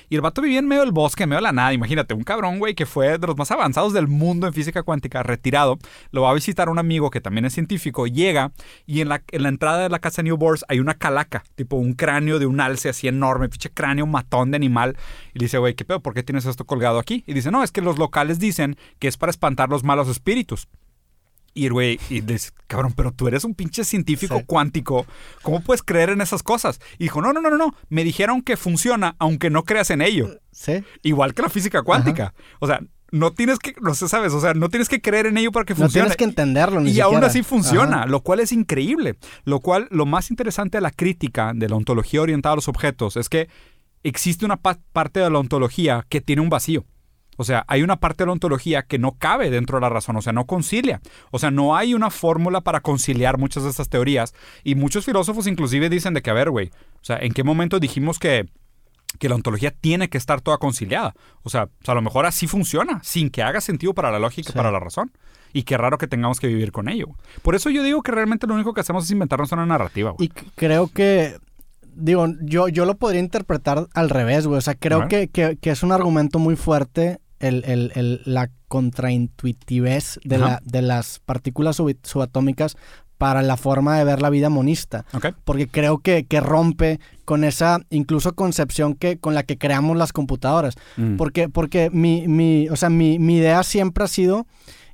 Y 0.10 0.16
el 0.16 0.22
vato 0.22 0.42
vivía 0.42 0.60
en 0.60 0.68
medio 0.68 0.82
del 0.82 0.92
bosque, 0.92 1.24
en 1.24 1.30
medio 1.30 1.40
de 1.40 1.44
la 1.44 1.52
nada. 1.52 1.74
Imagínate, 1.74 2.14
un 2.14 2.24
cabrón, 2.24 2.60
güey, 2.60 2.76
que 2.76 2.86
fue 2.86 3.18
de 3.18 3.28
los 3.28 3.38
más 3.38 3.52
avanzados 3.52 3.94
del 3.94 4.08
mundo 4.08 4.48
en 4.48 4.54
física 4.54 4.84
cuántica, 4.84 5.24
retirado. 5.24 5.78
Lo 6.12 6.22
va 6.22 6.32
a 6.32 6.34
visitar 6.34 6.70
un 6.70 6.80
amigo 6.80 7.10
que 7.10 7.22
también 7.22 7.46
es 7.46 7.54
científico. 7.54 8.08
Llega 8.08 8.52
y 8.86 9.02
en 9.02 9.10
la, 9.10 9.24
en 9.32 9.44
la 9.44 9.50
entrada 9.50 9.80
de 9.80 9.90
la 9.90 10.00
casa 10.00 10.22
de 10.22 10.30
New 10.30 10.38
Bohr 10.38 10.60
hay 10.68 10.80
una 10.80 10.96
calaca, 10.96 11.44
tipo 11.56 11.78
un 11.78 11.94
cráneo 11.94 12.40
de 12.40 12.46
un 12.46 12.60
alce 12.60 12.90
así 12.90 13.08
enorme, 13.08 13.50
pinche 13.50 13.72
cráneo 13.72 14.06
matón 14.06 14.52
de 14.52 14.58
animal. 14.58 14.98
Y 15.34 15.40
le 15.40 15.46
dice, 15.46 15.58
güey, 15.58 15.76
¿qué 15.76 15.86
pedo? 15.86 16.02
¿Por 16.02 16.14
qué 16.14 16.24
tienes 16.24 16.46
esto 16.46 16.66
colgado 16.66 17.00
aquí? 17.00 17.24
Y 17.28 17.34
dice, 17.34 17.52
no, 17.52 17.64
es 17.64 17.72
que 17.72 17.82
los 17.82 17.98
locales 17.98 18.40
dicen 18.40 18.78
que 19.00 19.08
es 19.08 19.18
para 19.18 19.32
espantar 19.32 19.70
los 19.70 19.84
malos 19.84 20.08
espíritus. 20.10 20.68
Y 21.54 21.66
el 21.66 21.74
güey, 21.74 22.00
y 22.10 22.22
dice, 22.22 22.52
cabrón, 22.68 22.94
pero 22.96 23.12
tú 23.12 23.28
eres 23.28 23.44
un 23.44 23.54
pinche 23.56 23.84
científico 23.84 24.38
Sí. 24.38 24.44
cuántico. 24.46 25.06
¿Cómo 25.42 25.62
puedes 25.62 25.82
creer 25.84 26.10
en 26.12 26.22
esas 26.22 26.44
cosas? 26.44 26.80
Y 26.98 27.04
dijo, 27.06 27.22
no, 27.22 27.34
no, 27.34 27.42
no, 27.42 27.50
no, 27.50 27.58
no. 27.58 27.76
Me 27.90 28.04
dijeron 28.04 28.42
que 28.42 28.56
funciona 28.58 29.16
aunque 29.20 29.50
no 29.50 29.64
creas 29.64 29.90
en 29.90 30.02
ello. 30.02 30.40
Sí. 30.52 30.84
Igual 31.04 31.34
que 31.34 31.42
la 31.42 31.50
física 31.50 31.82
cuántica. 31.82 32.34
O 32.60 32.68
sea, 32.68 32.80
no 33.12 33.32
tienes 33.34 33.58
que, 33.58 33.74
no 33.82 33.96
sé, 33.96 34.08
sabes, 34.08 34.34
o 34.34 34.40
sea, 34.40 34.54
no 34.54 34.70
tienes 34.70 34.88
que 34.88 35.02
creer 35.02 35.26
en 35.26 35.38
ello 35.40 35.52
para 35.52 35.66
que 35.66 35.74
No 35.74 35.80
funcione. 35.80 36.04
tienes 36.06 36.18
que 36.18 36.24
entenderlo 36.26 36.80
ni 36.80 36.92
y 36.92 37.00
aún 37.00 37.24
así 37.24 37.42
funciona, 37.42 38.02
Ajá. 38.02 38.06
lo 38.06 38.22
cual 38.22 38.40
es 38.40 38.52
increíble. 38.52 39.18
Lo 39.46 39.60
cual, 39.62 39.88
lo 39.90 40.06
más 40.06 40.30
interesante 40.30 40.78
de 40.78 40.82
la 40.82 40.92
crítica 40.92 41.52
de 41.56 41.68
la 41.68 41.76
ontología 41.76 42.22
orientada 42.22 42.54
a 42.54 42.58
los 42.58 42.68
objetos 42.68 43.18
es 43.18 43.28
que 43.28 43.50
existe 44.04 44.46
una 44.46 44.58
pa- 44.58 44.78
parte 44.94 45.20
de 45.20 45.30
la 45.30 45.40
ontología 45.40 46.06
que 46.08 46.22
tiene 46.22 46.44
un 46.44 46.50
vacío. 46.50 46.86
O 47.42 47.46
sea, 47.46 47.64
hay 47.70 47.84
una 47.84 47.96
parte 48.02 48.24
de 48.24 48.26
la 48.26 48.34
ontología 48.34 48.82
que 48.84 49.00
no 49.00 49.14
cabe 49.14 49.50
dentro 49.50 49.78
de 49.78 49.82
la 49.84 49.88
razón, 49.90 50.18
o 50.18 50.22
sea, 50.22 50.34
no 50.34 50.46
concilia. 50.46 51.00
O 51.32 51.40
sea, 51.40 51.52
no 51.52 51.78
hay 51.78 51.94
una 51.94 52.10
fórmula 52.10 52.60
para 52.60 52.82
conciliar 52.82 53.38
muchas 53.38 53.64
de 53.64 53.70
estas 53.70 53.88
teorías. 53.88 54.34
Y 54.66 54.76
muchos 54.76 55.06
filósofos 55.06 55.48
inclusive 55.48 55.90
dicen 55.90 56.14
de 56.14 56.22
que, 56.22 56.30
a 56.30 56.34
ver, 56.34 56.50
güey, 56.50 56.68
o 56.96 57.04
sea, 57.04 57.18
¿en 57.18 57.32
qué 57.32 57.46
momento 57.46 57.80
dijimos 57.80 58.20
que, 58.20 58.50
que 59.20 59.30
la 59.30 59.36
ontología 59.36 59.72
tiene 59.72 60.10
que 60.10 60.18
estar 60.18 60.42
toda 60.42 60.58
conciliada? 60.58 61.16
O 61.44 61.50
sea, 61.50 61.70
sea, 61.82 61.94
a 61.94 61.96
lo 61.96 62.02
mejor 62.02 62.26
así 62.26 62.46
funciona, 62.46 63.00
sin 63.04 63.30
que 63.30 63.42
haga 63.42 63.62
sentido 63.62 63.94
para 63.94 64.12
la 64.12 64.20
lógica 64.20 64.50
y 64.50 64.52
Sí. 64.52 64.58
para 64.58 64.70
la 64.72 64.82
razón. 64.82 65.14
Y 65.54 65.64
qué 65.64 65.78
raro 65.78 65.98
que 65.98 66.08
tengamos 66.08 66.42
que 66.42 66.48
vivir 66.48 66.74
con 66.74 66.90
ello. 66.90 67.08
Por 67.42 67.56
eso 67.56 67.70
yo 67.70 67.84
digo 67.84 68.04
que 68.04 68.12
realmente 68.12 68.48
lo 68.48 68.54
único 68.54 68.74
que 68.74 68.82
hacemos 68.82 69.06
es 69.06 69.12
inventarnos 69.12 69.50
una 69.54 69.66
narrativa, 69.66 70.12
güey. 70.12 70.28
Y 70.28 70.30
creo 70.56 70.90
que, 70.90 71.38
digo, 71.96 72.28
yo, 72.42 72.68
yo 72.68 72.84
lo 72.86 72.98
podría 72.98 73.22
interpretar 73.22 73.88
al 73.94 74.10
revés, 74.10 74.46
güey. 74.46 74.58
O 74.58 74.62
sea, 74.62 74.76
creo 74.76 75.08
que- 75.08 75.30
que 75.30 75.70
es 75.72 75.84
un 75.84 75.94
argumento 75.94 76.38
muy 76.38 76.58
fuerte 76.58 77.20
el, 77.40 77.64
el- 77.66 77.92
el- 77.96 78.22
la 78.26 78.50
contraintuitivez 79.24 80.20
de, 80.24 80.36
Ajá. 80.36 80.46
la, 80.46 80.62
de 80.64 80.82
las 80.82 81.20
partículas 81.20 81.78
subatómicas 82.04 82.76
para 83.18 83.42
la 83.42 83.58
forma 83.58 83.98
de 83.98 84.06
ver 84.06 84.22
la 84.22 84.30
vida 84.30 84.50
monista. 84.50 85.06
Porque 85.44 85.68
creo 85.68 85.98
que, 85.98 86.24
que 86.26 86.40
rompe 86.40 87.00
con 87.26 87.44
esa 87.44 87.82
incluso 87.90 88.34
concepción 88.34 88.94
que, 88.96 89.18
con 89.18 89.34
la 89.36 89.44
que 89.44 89.58
creamos 89.58 89.98
las 89.98 90.14
computadoras. 90.14 90.76
Mm. 90.96 91.18
Porque, 91.18 91.50
porque 91.50 91.90
mi, 91.92 92.28
mi, 92.30 92.70
o 92.70 92.78
sea, 92.78 92.90
mi, 92.90 93.20
mi 93.20 93.36
idea 93.38 93.64
siempre 93.64 94.06
ha 94.06 94.08
sido, 94.08 94.48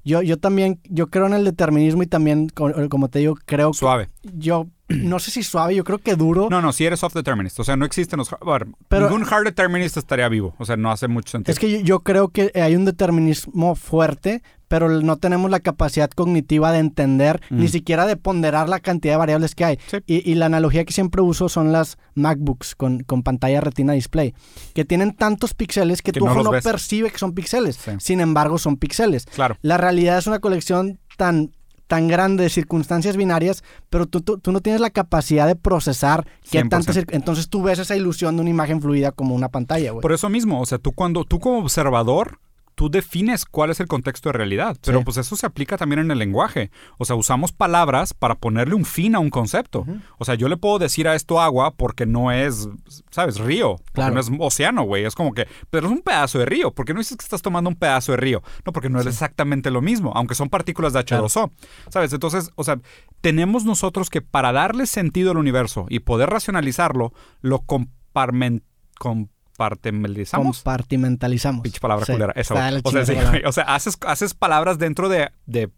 yo, 0.04 0.24
yo 0.24 0.38
también, 0.38 0.80
yo 0.86 1.08
creo 1.08 1.28
en 1.28 1.34
el 1.34 1.46
determinismo 1.46 2.02
y 2.02 2.08
también, 2.08 2.50
co- 2.50 2.72
como 2.90 3.10
te 3.10 3.20
digo, 3.20 3.36
creo 3.46 3.72
que 3.72 3.78
Suave. 3.78 4.10
yo, 4.24 4.68
no 4.90 5.20
sé 5.20 5.32
si 5.32 5.44
suave, 5.44 5.76
yo 5.76 5.84
creo 5.84 5.98
que 6.00 6.16
duro. 6.16 6.48
No, 6.50 6.62
no, 6.62 6.72
si 6.74 6.86
eres 6.86 7.00
soft 7.00 7.14
determinist. 7.16 7.60
O 7.60 7.64
sea, 7.64 7.76
no 7.76 7.86
existen 7.86 8.18
los... 8.18 8.30
ver, 8.46 8.68
Pero- 8.88 9.10
ningún 9.10 9.26
hard 9.32 9.46
determinist 9.46 9.98
estaría 9.98 10.28
vivo. 10.30 10.54
O 10.60 10.66
sea, 10.66 10.78
no 10.78 10.92
hace 10.92 11.08
mucho 11.08 11.32
sentido. 11.32 11.52
Es 11.54 11.60
que 11.60 11.72
yo, 11.72 11.80
yo 11.80 12.00
creo 12.02 12.30
que 12.30 12.52
hay 12.56 12.76
un 12.76 12.86
determinismo 12.86 13.76
fuerte, 13.76 14.42
pero 14.68 14.90
no 15.02 15.18
tenemos 15.18 15.50
la 15.52 15.60
capacidad 15.60 16.10
cognitiva 16.10 16.72
de 16.72 16.80
entender, 16.80 17.40
Mm. 17.50 17.58
ni 17.60 17.68
siquiera 17.68 18.06
de 18.08 18.18
ponderar 18.18 18.68
la 18.68 18.80
cantidad 18.80 19.14
de 19.14 19.18
variables 19.18 19.54
que 19.56 19.66
hay. 19.66 19.80
Sí. 19.88 19.98
Y, 20.08 20.30
y 20.32 20.36
la 20.36 20.48
analogía 20.48 20.86
que 20.86 20.94
siempre 20.94 21.22
uso 21.22 21.50
son 21.50 21.72
las 21.72 21.98
MacBooks 22.16 22.76
con, 22.76 23.02
con 23.02 23.22
pantalla 23.24 23.62
retina 23.62 23.94
display, 23.94 24.34
que 24.74 24.84
tienen 24.86 25.16
tantos 25.16 25.54
píxeles 25.54 26.02
que, 26.02 26.12
Que 26.12 26.20
tu 26.20 26.26
no 26.26 26.32
ojo 26.32 26.44
no 26.44 26.52
ves. 26.52 26.64
percibe 26.64 27.12
que 27.12 27.18
son 27.20 27.34
píxeles. 27.34 27.76
Sí. 27.76 27.92
Sin 28.00 28.22
embargo, 28.22 28.58
son 28.58 28.78
píxeles. 28.78 29.26
Claro. 29.28 29.58
La 29.62 29.78
realidad 29.78 30.18
es 30.18 30.26
una 30.28 30.40
colección 30.40 31.00
tan 31.18 31.52
tan 31.88 32.08
grande 32.08 32.44
de 32.44 32.50
circunstancias 32.50 33.16
binarias, 33.18 33.64
pero 33.90 34.06
tú, 34.08 34.22
tú, 34.22 34.38
tú 34.40 34.52
no 34.52 34.62
tienes 34.62 34.82
la 34.82 34.90
capacidad 34.90 35.46
de 35.48 35.56
procesar 35.56 36.26
qué 36.50 36.62
100%. 36.64 36.70
tantas 36.70 36.98
cir- 36.98 37.08
Entonces 37.12 37.50
tú 37.50 37.62
ves 37.64 37.80
esa 37.80 37.96
ilusión 37.96 38.36
de 38.36 38.42
una 38.42 38.50
imagen 38.50 38.82
fluida 38.82 39.12
como 39.12 39.36
una 39.36 39.50
pantalla, 39.50 39.92
güey. 39.92 40.02
Por 40.02 40.12
eso 40.14 40.30
mismo, 40.30 40.62
o 40.62 40.66
sea, 40.66 40.78
tú 40.80 40.92
cuando, 40.94 41.24
tú 41.26 41.40
como 41.40 41.60
observador, 41.60 42.40
tú 42.76 42.90
defines 42.90 43.46
cuál 43.46 43.70
es 43.72 43.80
el 43.80 43.88
contexto 43.88 44.30
de 44.30 44.34
realidad. 44.34 44.78
Pero 44.84 45.00
Sí. 45.00 45.06
pues 45.06 45.18
eso 45.18 45.36
se 45.38 45.46
aplica 45.46 45.78
también 45.78 46.00
en 46.00 46.12
el 46.12 46.20
lenguaje. 46.20 46.72
O 46.98 47.06
sea, 47.06 47.16
usamos 47.16 47.54
palabras 47.54 48.14
para 48.14 48.36
ponerle 48.36 48.76
un 48.76 48.84
fin 48.86 49.16
a 49.16 49.20
un 49.20 49.30
concepto. 49.30 49.86
O 50.18 50.26
sea, 50.26 50.36
yo 50.36 50.50
le 50.50 50.58
puedo 50.58 50.78
decir 50.78 51.08
a 51.08 51.16
esto 51.16 51.40
agua 51.40 51.72
porque 51.76 52.06
no 52.06 52.32
es, 52.34 52.68
¿sabes? 53.12 53.40
Río. 53.40 53.78
Porque 53.78 53.92
Claro. 53.94 54.14
no 54.16 54.20
es 54.20 54.30
océano, 54.40 54.84
güey. 54.84 55.06
Es 55.06 55.16
como 55.16 55.34
que, 55.34 55.48
pero 55.70 55.88
es 55.88 55.94
un 55.94 56.02
pedazo 56.02 56.38
de 56.40 56.46
río. 56.46 56.72
¿Por 56.74 56.86
qué 56.86 56.94
no 56.94 57.00
dices 57.00 57.16
que 57.18 57.24
estás 57.24 57.42
tomando 57.42 57.70
un 57.70 57.76
pedazo 57.78 58.12
de 58.12 58.18
río? 58.18 58.44
No, 58.66 58.74
porque 58.74 58.90
no 58.90 59.00
es 59.00 59.06
exactamente 59.06 59.72
lo 59.72 59.82
mismo, 59.82 60.12
aunque 60.14 60.36
son 60.36 60.50
partículas 60.50 60.92
de 60.94 61.00
H2O. 61.00 61.52
¿Sabes? 61.90 62.12
Entonces, 62.12 62.52
o 62.56 62.64
sea, 62.66 62.80
tenemos 63.22 63.64
nosotros 63.64 64.10
que 64.10 64.22
para 64.22 64.52
darle 64.52 64.86
sentido 64.86 65.32
al 65.32 65.38
universo 65.38 65.86
y 65.90 66.00
poder 66.00 66.30
racionalizarlo, 66.30 67.14
lo 67.42 67.60
comparmen, 67.62 68.64
compartimentalizamos. 69.56 70.58
Compartimentalizamos. 70.58 71.64
Pinche 71.64 71.80
palabra 71.80 72.06
Sí, 72.06 72.14
culera. 72.14 72.34
La 72.36 72.82
o 72.84 72.92
sea, 72.92 73.06
sí. 73.06 73.16
O 73.46 73.52
sea, 73.52 73.64
haces, 73.64 73.98
haces 74.06 74.34
palabras 74.34 74.78
dentro 74.78 75.10
de, 75.10 75.32
de, 75.46 75.70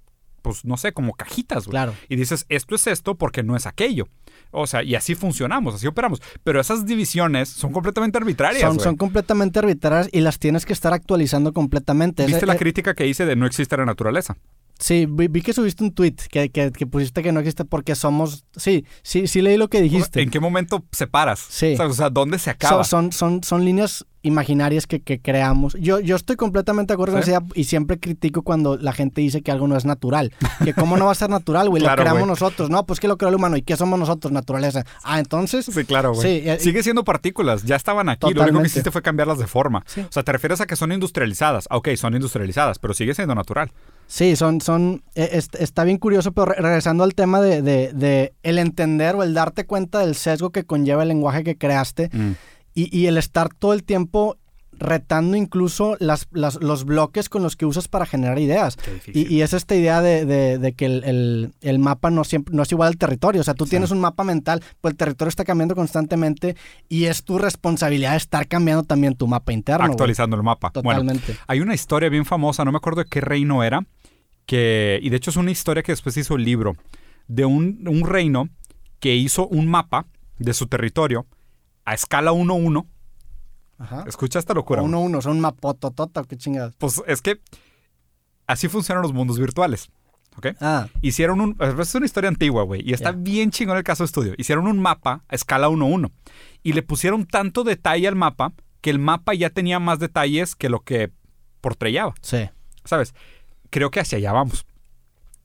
pues, 0.41 0.65
no 0.65 0.77
sé, 0.77 0.93
como 0.93 1.13
cajitas, 1.13 1.65
güey. 1.65 1.71
Claro. 1.71 1.93
Y 2.09 2.15
dices, 2.15 2.45
esto 2.49 2.75
es 2.75 2.87
esto 2.87 3.15
porque 3.15 3.43
no 3.43 3.55
es 3.55 3.65
aquello. 3.65 4.07
O 4.51 4.65
sea, 4.65 4.83
y 4.83 4.95
así 4.95 5.15
funcionamos, 5.15 5.75
así 5.75 5.87
operamos. 5.87 6.21
Pero 6.43 6.59
esas 6.59 6.85
divisiones 6.85 7.49
son 7.49 7.71
completamente 7.71 8.17
arbitrarias. 8.17 8.81
Son, 8.81 8.95
completamente 8.95 9.59
arbitrarias 9.59 10.09
y 10.11 10.21
las 10.21 10.39
tienes 10.39 10.65
que 10.65 10.73
estar 10.73 10.93
actualizando 10.93 11.53
completamente. 11.53 12.25
¿Viste 12.25 12.45
la 12.45 12.53
eh, 12.55 12.57
crítica 12.57 12.93
que 12.93 13.07
hice 13.07 13.25
de 13.25 13.35
no 13.35 13.45
existe 13.45 13.75
la 13.77 13.85
naturaleza? 13.85 14.37
Sí, 14.79 15.07
vi, 15.09 15.27
vi 15.27 15.41
que 15.41 15.53
subiste 15.53 15.83
un 15.83 15.91
tweet 15.91 16.15
que, 16.29 16.49
que, 16.49 16.71
que 16.71 16.85
pusiste 16.85 17.23
que 17.23 17.31
no 17.31 17.39
existe 17.39 17.65
porque 17.65 17.95
somos... 17.95 18.45
Sí, 18.55 18.85
sí, 19.01 19.27
sí 19.27 19.41
leí 19.41 19.57
lo 19.57 19.69
que 19.69 19.81
dijiste. 19.81 20.21
¿En 20.21 20.29
qué 20.29 20.39
momento 20.39 20.85
separas? 20.91 21.39
Sí. 21.49 21.75
O 21.79 21.93
sea, 21.93 22.09
¿dónde 22.09 22.39
se 22.39 22.49
acaba? 22.49 22.83
son, 22.83 23.11
son, 23.11 23.43
son 23.43 23.65
líneas 23.65 24.05
imaginarias 24.23 24.87
que, 24.87 24.99
que 25.01 25.19
creamos. 25.19 25.75
Yo, 25.79 25.99
yo 25.99 26.15
estoy 26.15 26.35
completamente 26.35 26.91
de 26.91 26.95
acuerdo 26.95 27.13
con 27.13 27.23
Sí. 27.23 27.31
esa 27.31 27.39
idea 27.41 27.49
y 27.55 27.63
siempre 27.65 27.99
critico 27.99 28.41
cuando 28.41 28.77
la 28.77 28.91
gente 28.93 29.21
dice 29.21 29.41
que 29.41 29.51
algo 29.51 29.67
no 29.67 29.77
es 29.77 29.85
natural. 29.85 30.33
Que 30.63 30.73
cómo 30.73 30.97
no 30.97 31.05
va 31.05 31.11
a 31.11 31.15
ser 31.15 31.29
natural, 31.29 31.69
güey, 31.69 31.81
Claro, 31.81 31.97
lo 32.03 32.09
creamos 32.09 32.27
nosotros. 32.27 32.69
No, 32.69 32.85
pues 32.85 32.99
que 32.99 33.07
lo 33.07 33.17
creó 33.17 33.29
el 33.29 33.35
humano. 33.35 33.57
¿Y 33.57 33.61
qué 33.61 33.77
somos 33.77 33.97
nosotros? 33.99 34.31
Naturaleza. 34.33 34.83
Ah, 35.03 35.19
entonces... 35.19 35.65
Sí, 35.65 35.85
claro, 35.85 36.13
güey. 36.13 36.41
Sí, 36.41 36.49
eh, 36.49 36.57
Sigue 36.59 36.83
siendo 36.83 37.03
partículas, 37.03 37.63
ya 37.63 37.75
estaban 37.75 38.09
aquí. 38.09 38.33
Lo 38.33 38.43
único 38.43 38.61
que 38.61 38.67
hiciste 38.67 38.91
fue 38.91 39.01
cambiarlas 39.01 39.37
de 39.37 39.47
forma. 39.47 39.83
Sí. 39.87 40.01
O 40.01 40.11
sea, 40.11 40.23
te 40.23 40.31
refieres 40.31 40.59
a 40.61 40.65
que 40.65 40.75
son 40.75 40.91
industrializadas. 40.91 41.67
Ah, 41.69 41.77
Ok, 41.77 41.89
son 41.95 42.13
industrializadas, 42.15 42.79
pero 42.79 42.93
sigue 42.93 43.13
siendo 43.13 43.35
natural. 43.35 43.71
Sí, 44.07 44.35
son, 44.35 44.61
son, 44.61 45.03
est- 45.15 45.55
está 45.55 45.83
bien 45.83 45.97
curioso, 45.97 46.31
pero 46.31 46.45
re- 46.45 46.61
regresando 46.61 47.03
al 47.03 47.13
tema 47.13 47.41
de, 47.41 47.61
de- 47.61 47.91
de 47.93 48.33
el 48.41 48.57
entender 48.57 49.15
o 49.15 49.23
el 49.23 49.33
darte 49.33 49.65
cuenta 49.65 49.99
del 49.99 50.15
sesgo 50.15 50.49
que 50.51 50.63
conlleva 50.63 51.03
el 51.03 51.09
lenguaje 51.09 51.43
que 51.43 51.57
creaste 51.57 52.09
y, 52.77 52.95
y 52.97 53.07
el 53.07 53.17
estar 53.17 53.49
todo 53.53 53.73
el 53.73 53.83
tiempo 53.83 54.37
retando 54.79 55.35
incluso 55.35 55.97
las, 55.99 56.27
las- 56.31 56.61
los 56.61 56.83
bloques 56.85 57.29
con 57.29 57.41
los 57.41 57.55
que 57.55 57.65
usas 57.65 57.87
para 57.87 58.05
generar 58.05 58.37
ideas. 58.37 58.77
Y, 59.11 59.25
y 59.33 59.41
es 59.41 59.53
esta 59.53 59.73
idea 59.75 60.03
de, 60.03 60.23
de- 60.25 60.59
de 60.59 60.73
que 60.73 60.85
el, 60.85 61.03
el- 61.03 61.53
el 61.61 61.79
mapa 61.79 62.11
no, 62.11 62.23
siempre, 62.23 62.53
no 62.55 62.61
es 62.61 62.71
igual 62.71 62.89
al 62.89 62.97
territorio. 62.97 63.41
O 63.41 63.43
sea, 63.43 63.55
tú 63.55 63.65
tienes 63.65 63.89
un 63.89 63.99
mapa 63.99 64.23
mental, 64.23 64.61
pues 64.79 64.91
el 64.91 64.97
territorio 64.97 65.29
está 65.29 65.43
cambiando 65.45 65.73
constantemente 65.73 66.55
y 66.89 67.05
es 67.05 67.23
tu 67.23 67.39
responsabilidad 67.39 68.15
estar 68.15 68.47
cambiando 68.47 68.83
también 68.83 69.15
tu 69.15 69.25
mapa 69.27 69.51
interno. 69.51 69.83
Actualizando 69.85 70.35
el 70.35 70.43
mapa. 70.43 70.71
Bueno, 70.83 71.01
Totalmente. 71.01 71.35
hay 71.47 71.59
una 71.61 71.73
historia 71.73 72.09
bien 72.09 72.25
famosa, 72.25 72.63
no 72.63 72.71
me 72.71 72.77
acuerdo 72.77 73.01
de 73.03 73.09
qué 73.09 73.19
reino 73.19 73.63
era, 73.63 73.83
que, 74.45 74.99
y 75.01 75.09
de 75.09 75.17
hecho 75.17 75.31
es 75.31 75.37
una 75.37 75.49
historia 75.51 75.81
que 75.83 75.91
después 75.91 76.15
hizo 76.17 76.35
el 76.35 76.43
libro, 76.43 76.75
de 77.27 77.45
un, 77.45 77.83
un 77.87 78.05
reino 78.07 78.49
que 78.99 79.15
hizo 79.15 79.47
un 79.47 79.67
mapa 79.67 80.05
de 80.37 80.53
su 80.53 80.67
territorio 80.67 81.25
a 81.87 81.93
escala 81.93 82.33
1-1. 82.33 82.85
Ajá. 83.79 84.03
Escucha 84.07 84.39
esta 84.39 84.53
locura. 84.53 84.81
güey. 84.81 84.89
Uno, 84.89 84.99
uno, 85.01 85.21
son 85.21 85.39
mapototota, 85.39 86.21
qué 86.25 86.35
chingados. 86.35 86.75
Pues 86.77 87.01
es 87.07 87.21
que 87.21 87.39
así 88.45 88.67
funcionan 88.67 89.01
los 89.03 89.13
mundos 89.13 89.39
virtuales. 89.39 89.89
¿Ok? 90.35 90.47
Ah, 90.59 90.87
Hicieron 91.01 91.39
un. 91.39 91.57
Es 91.59 91.95
una 91.95 92.05
historia 92.05 92.27
antigua, 92.27 92.63
güey. 92.63 92.81
Y 92.87 92.93
está 92.93 93.11
bien 93.13 93.51
chingón 93.51 93.77
el 93.77 93.83
caso 93.83 94.03
de 94.03 94.07
estudio. 94.07 94.33
Hicieron 94.37 94.67
un 94.67 94.79
mapa 94.79 95.23
a 95.29 95.35
escala 95.35 95.69
1-1. 95.69 96.11
Y 96.61 96.73
le 96.73 96.83
pusieron 96.83 97.25
tanto 97.25 97.63
detalle 97.63 98.07
al 98.07 98.15
mapa 98.15 98.51
que 98.81 98.89
el 98.89 98.99
mapa 98.99 99.33
ya 99.33 99.49
tenía 99.49 99.79
más 99.79 99.99
detalles 99.99 100.55
que 100.55 100.69
lo 100.69 100.81
que 100.81 101.11
portrellaba. 101.61 102.13
sí. 102.21 102.49
¿Sabes? 102.83 103.13
Creo 103.69 103.91
que 103.91 103.99
hacia 103.99 104.17
allá 104.17 104.31
vamos. 104.31 104.65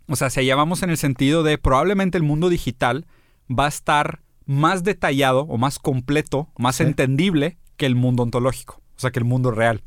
O 0.09 0.15
sea, 0.17 0.29
hacia 0.29 0.43
allá 0.43 0.55
vamos 0.55 0.83
en 0.85 0.91
el 0.91 0.97
sentido 0.97 1.43
de 1.43 1.59
probablemente 1.59 2.19
el 2.19 2.23
mundo 2.25 2.49
digital 2.49 3.07
va 3.51 3.65
a 3.65 3.69
estar 3.69 4.22
más 4.47 4.85
detallado 4.85 5.43
o 5.43 5.57
más 5.59 5.79
completo, 5.79 6.49
más 6.59 6.77
Sí. 6.77 6.83
entendible 6.85 7.59
que 7.77 7.87
el 7.87 7.95
mundo 7.95 8.23
ontológico. 8.23 8.81
O 8.97 9.01
sea, 9.01 9.11
que 9.11 9.19
el 9.19 9.25
mundo 9.25 9.51
real. 9.51 9.83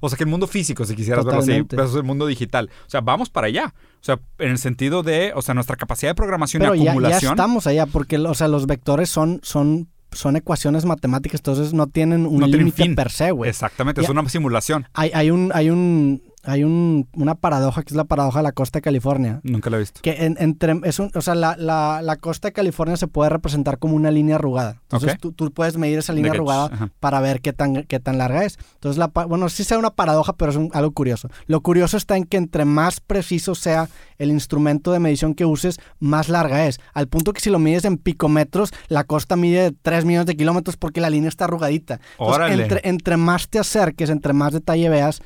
O 0.00 0.08
sea, 0.08 0.16
que 0.16 0.24
el 0.24 0.30
mundo 0.30 0.46
físico, 0.46 0.84
si 0.84 0.94
quisieras 0.94 1.24
verlo 1.24 1.40
así, 1.40 1.62
versus 1.70 1.96
el 1.96 2.04
mundo 2.04 2.26
digital. 2.26 2.70
O 2.86 2.90
sea, 2.90 3.00
vamos 3.00 3.30
para 3.30 3.48
allá. 3.48 3.74
O 4.00 4.04
sea, 4.04 4.20
en 4.38 4.50
el 4.50 4.58
sentido 4.58 5.02
de, 5.02 5.32
o 5.34 5.42
sea, 5.42 5.54
nuestra 5.54 5.76
capacidad 5.76 6.10
de 6.10 6.14
programación 6.14 6.60
Pero 6.60 6.74
y 6.76 6.78
ya, 6.78 6.84
ya 6.84 6.90
acumulación. 6.92 7.32
estamos 7.32 7.66
allá, 7.66 7.86
porque 7.86 8.16
o 8.18 8.34
sea, 8.34 8.46
los 8.46 8.66
vectores 8.66 9.08
son, 9.08 9.40
son, 9.42 9.88
son 10.12 10.36
ecuaciones 10.36 10.84
matemáticas, 10.84 11.40
entonces 11.40 11.72
no 11.74 11.88
tienen 11.88 12.26
un 12.26 12.38
No 12.38 12.46
límite 12.46 12.94
per 12.94 13.10
se, 13.10 13.32
güey. 13.32 13.50
Exactamente, 13.50 14.00
es 14.00 14.08
una 14.08 14.28
simulación. 14.28 14.86
Hay, 14.94 15.10
hay 15.14 15.32
un, 15.32 15.50
hay 15.52 15.70
un, 15.70 16.22
hay 16.44 16.62
un, 16.64 17.08
una 17.14 17.34
paradoja 17.34 17.82
que 17.82 17.90
es 17.92 17.96
la 17.96 18.04
paradoja 18.04 18.38
de 18.38 18.42
la 18.44 18.52
costa 18.52 18.78
de 18.78 18.82
California. 18.82 19.40
Nunca 19.42 19.70
lo 19.70 19.76
he 19.76 19.80
visto. 19.80 20.00
Que 20.02 20.24
en- 20.24 20.36
entre, 20.38 20.80
es 20.84 20.98
un, 20.98 21.10
o 21.14 21.20
sea, 21.20 21.34
la, 21.34 21.56
la, 21.56 22.00
la 22.02 22.16
costa 22.16 22.48
de 22.48 22.52
California 22.52 22.96
se 22.96 23.08
puede 23.08 23.28
representar 23.30 23.78
como 23.78 23.96
una 23.96 24.10
línea 24.10 24.36
arrugada. 24.36 24.76
Entonces 24.82 25.18
tú, 25.18 25.32
tú 25.32 25.50
puedes 25.52 25.76
medir 25.76 25.98
esa 25.98 26.12
línea 26.12 26.32
arrugada 26.32 26.66
ajá. 26.72 26.90
para 27.00 27.20
ver 27.20 27.40
qué 27.40 27.52
tan, 27.52 27.84
qué 27.84 27.98
tan 28.00 28.18
larga 28.18 28.44
es. 28.44 28.58
Entonces, 28.74 28.98
la, 28.98 29.08
bueno, 29.08 29.48
sí 29.48 29.64
sea 29.64 29.78
una 29.78 29.90
paradoja, 29.90 30.34
pero 30.34 30.50
es 30.52 30.56
un- 30.56 30.70
algo 30.72 30.92
curioso. 30.92 31.28
Lo 31.46 31.60
curioso 31.60 31.96
está 31.96 32.16
en 32.16 32.24
que 32.24 32.36
entre 32.36 32.64
más 32.64 33.00
preciso 33.00 33.54
sea 33.54 33.88
el 34.18 34.30
instrumento 34.30 34.92
de 34.92 35.00
medición 35.00 35.34
que 35.34 35.44
uses, 35.44 35.78
más 35.98 36.28
larga 36.28 36.66
es. 36.66 36.78
Al 36.94 37.08
punto 37.08 37.32
que 37.32 37.40
si 37.40 37.50
lo 37.50 37.58
mides 37.58 37.84
en 37.84 37.98
picometros, 37.98 38.70
la 38.88 39.04
costa 39.04 39.36
mide 39.36 39.72
3 39.82 40.04
millones 40.04 40.26
de 40.26 40.36
kilómetros 40.36 40.76
porque 40.76 41.00
la 41.00 41.10
línea 41.10 41.28
está 41.28 41.44
arrugadita. 41.44 42.00
Entonces, 42.12 42.36
Órale. 42.36 42.62
entre, 42.62 42.80
entre 42.84 43.16
más 43.16 43.48
te 43.48 43.58
acerques, 43.58 44.10
entre 44.10 44.32
más 44.32 44.52
detalle 44.52 44.88
veas, 44.88 45.20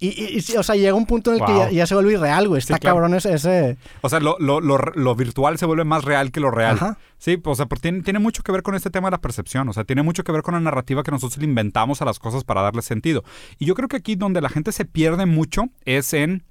y, 0.00 0.38
y- 0.38 0.56
o 0.56 0.62
sea, 0.62 0.74
llega 0.76 0.94
un 0.94 1.04
punto 1.06 1.30
en 1.32 1.40
el 1.40 1.46
que 1.46 1.52
ya, 1.54 1.70
ya 1.70 1.86
se 1.86 1.94
vuelve 1.94 2.14
irreal, 2.14 2.48
güey. 2.48 2.58
Está 2.58 2.78
claro. 2.78 2.96
cabrón 2.96 3.14
ese... 3.14 3.34
ese- 3.34 3.76
O 4.00 4.08
sea, 4.08 4.18
lo, 4.20 4.36
lo- 4.38 4.60
lo- 4.60 4.78
lo 4.78 5.14
virtual 5.14 5.58
se 5.58 5.66
vuelve 5.66 5.84
más 5.84 6.04
real 6.04 6.32
que 6.32 6.40
lo 6.40 6.50
real. 6.50 6.76
Ajá. 6.76 6.98
Sí, 7.18 7.38
o 7.44 7.54
sea, 7.54 7.66
porque 7.66 7.82
tiene, 7.82 8.02
tiene 8.02 8.18
mucho 8.18 8.42
que 8.42 8.50
ver 8.50 8.62
con 8.62 8.74
este 8.74 8.88
tema 8.90 9.08
de 9.08 9.12
la 9.12 9.20
percepción. 9.20 9.68
O 9.68 9.72
sea, 9.74 9.84
tiene 9.84 10.02
mucho 10.02 10.24
que 10.24 10.32
ver 10.32 10.40
con 10.42 10.54
la 10.54 10.60
narrativa 10.60 11.02
que 11.02 11.10
nosotros 11.10 11.38
le 11.38 11.44
inventamos 11.44 12.00
a 12.00 12.06
las 12.06 12.18
cosas 12.18 12.44
para 12.44 12.62
darle 12.62 12.80
sentido. 12.82 13.24
Y 13.58 13.66
yo 13.66 13.74
creo 13.74 13.88
que 13.88 13.96
aquí 13.98 14.16
donde 14.16 14.40
la 14.40 14.48
gente 14.48 14.72
se 14.72 14.86
pierde 14.86 15.26
mucho 15.26 15.64
es 15.84 16.14
en. 16.14 16.44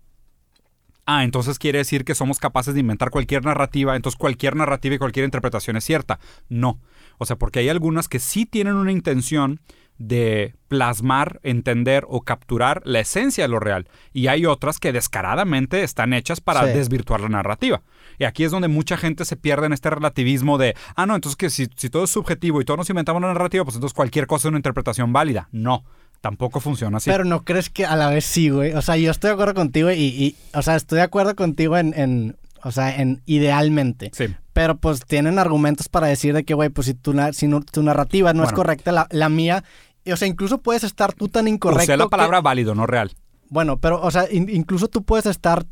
Ah, 1.06 1.24
entonces 1.24 1.58
quiere 1.58 1.80
decir 1.80 2.06
que 2.06 2.14
somos 2.14 2.38
capaces 2.38 2.76
de 2.76 2.82
inventar 2.82 3.10
cualquier 3.10 3.44
narrativa, 3.44 3.96
entonces 3.96 4.16
cualquier 4.16 4.56
narrativa 4.56 4.94
y 4.94 5.00
cualquier 5.00 5.26
interpretación 5.26 5.76
es 5.76 5.84
cierta. 5.84 6.20
No. 6.50 6.80
O 7.18 7.26
sea, 7.26 7.36
porque 7.36 7.60
hay 7.60 7.70
algunas 7.70 8.08
que 8.08 8.20
sí 8.20 8.46
tienen 8.46 8.76
una 8.76 8.92
intención 8.92 9.60
de 10.00 10.56
plasmar, 10.70 11.40
entender 11.44 12.06
o 12.08 12.22
capturar 12.22 12.82
la 12.86 13.00
esencia 13.02 13.44
de 13.44 13.48
lo 13.50 13.60
real. 13.60 13.88
Y 14.14 14.28
hay 14.28 14.46
otras 14.46 14.80
que 14.80 14.92
descaradamente 14.94 15.84
están 15.84 16.14
hechas 16.14 16.42
para 16.42 16.66
Sí. 16.66 16.72
desvirtuar 16.78 17.20
la 17.22 17.30
narrativa. 17.30 17.82
Y 18.18 18.24
aquí 18.24 18.44
es 18.46 18.52
donde 18.52 18.68
mucha 18.70 18.98
gente 18.98 19.26
se 19.26 19.36
pierde 19.36 19.68
en 19.68 19.74
este 19.74 19.90
relativismo 19.90 20.58
de, 20.58 20.76
ah, 20.96 21.06
no, 21.06 21.16
entonces 21.16 21.36
que 21.36 21.50
si, 21.50 21.68
si 21.76 21.90
todo 21.90 22.06
es 22.06 22.10
subjetivo 22.10 22.60
y 22.62 22.66
todos 22.66 22.78
nos 22.78 22.90
inventamos 22.90 23.20
una 23.20 23.28
narrativa, 23.34 23.64
pues 23.64 23.76
entonces 23.76 23.94
cualquier 23.94 24.26
cosa 24.26 24.48
es 24.48 24.50
una 24.50 24.58
interpretación 24.60 25.12
válida. 25.14 25.50
No, 25.52 25.84
tampoco 26.22 26.60
funciona 26.60 26.98
así. 26.98 27.10
Pero 27.10 27.24
no 27.26 27.44
crees 27.44 27.70
que 27.70 27.86
a 27.86 27.96
la 27.96 28.10
vez 28.10 28.26
sí, 28.26 28.50
güey. 28.50 28.72
O 28.74 28.82
sea, 28.82 28.96
yo 28.98 29.12
estoy 29.12 29.30
de 29.30 29.34
acuerdo 29.34 29.54
contigo 29.54 29.92
y, 29.92 29.96
y- 30.04 30.36
o 30.54 30.62
sea, 30.62 30.76
estoy 30.76 30.98
de 30.98 31.04
acuerdo 31.04 31.36
contigo 31.36 31.78
en, 31.78 31.94
en, 31.98 32.38
o 32.64 32.72
sea, 32.72 32.96
en 33.02 33.22
idealmente. 33.26 34.12
sí. 34.14 34.28
Pero 34.52 34.76
pues 34.78 35.06
tienen 35.06 35.40
argumentos 35.40 35.88
para 35.88 36.08
decir 36.08 36.34
de 36.34 36.44
que, 36.44 36.54
güey, 36.54 36.68
pues 36.68 36.88
si 36.88 36.94
tu, 36.94 37.16
si 37.32 37.48
no- 37.48 37.62
tu 37.62 37.82
narrativa 37.82 38.34
no 38.34 38.44
es 38.44 38.52
correcta, 38.52 38.92
la, 38.92 39.08
la 39.10 39.30
mía, 39.30 39.64
o 40.12 40.18
sea, 40.18 40.28
incluso 40.28 40.60
puedes 40.60 40.84
estar 40.84 41.14
tú 41.14 41.28
tan 41.30 41.48
incorrecto. 41.48 41.84
Usé 41.84 41.98
la 41.98 42.06
que- 42.06 42.10
palabra 42.10 42.42
válido, 42.42 42.76
no 42.76 42.86
real. 42.86 43.12
bueno, 43.50 43.78
pero, 43.80 44.02
o 44.02 44.12
sea, 44.12 44.32
in- 44.32 44.50
incluso 44.50 44.88
tú 44.88 45.04
puedes 45.04 45.26
estar 45.26 45.66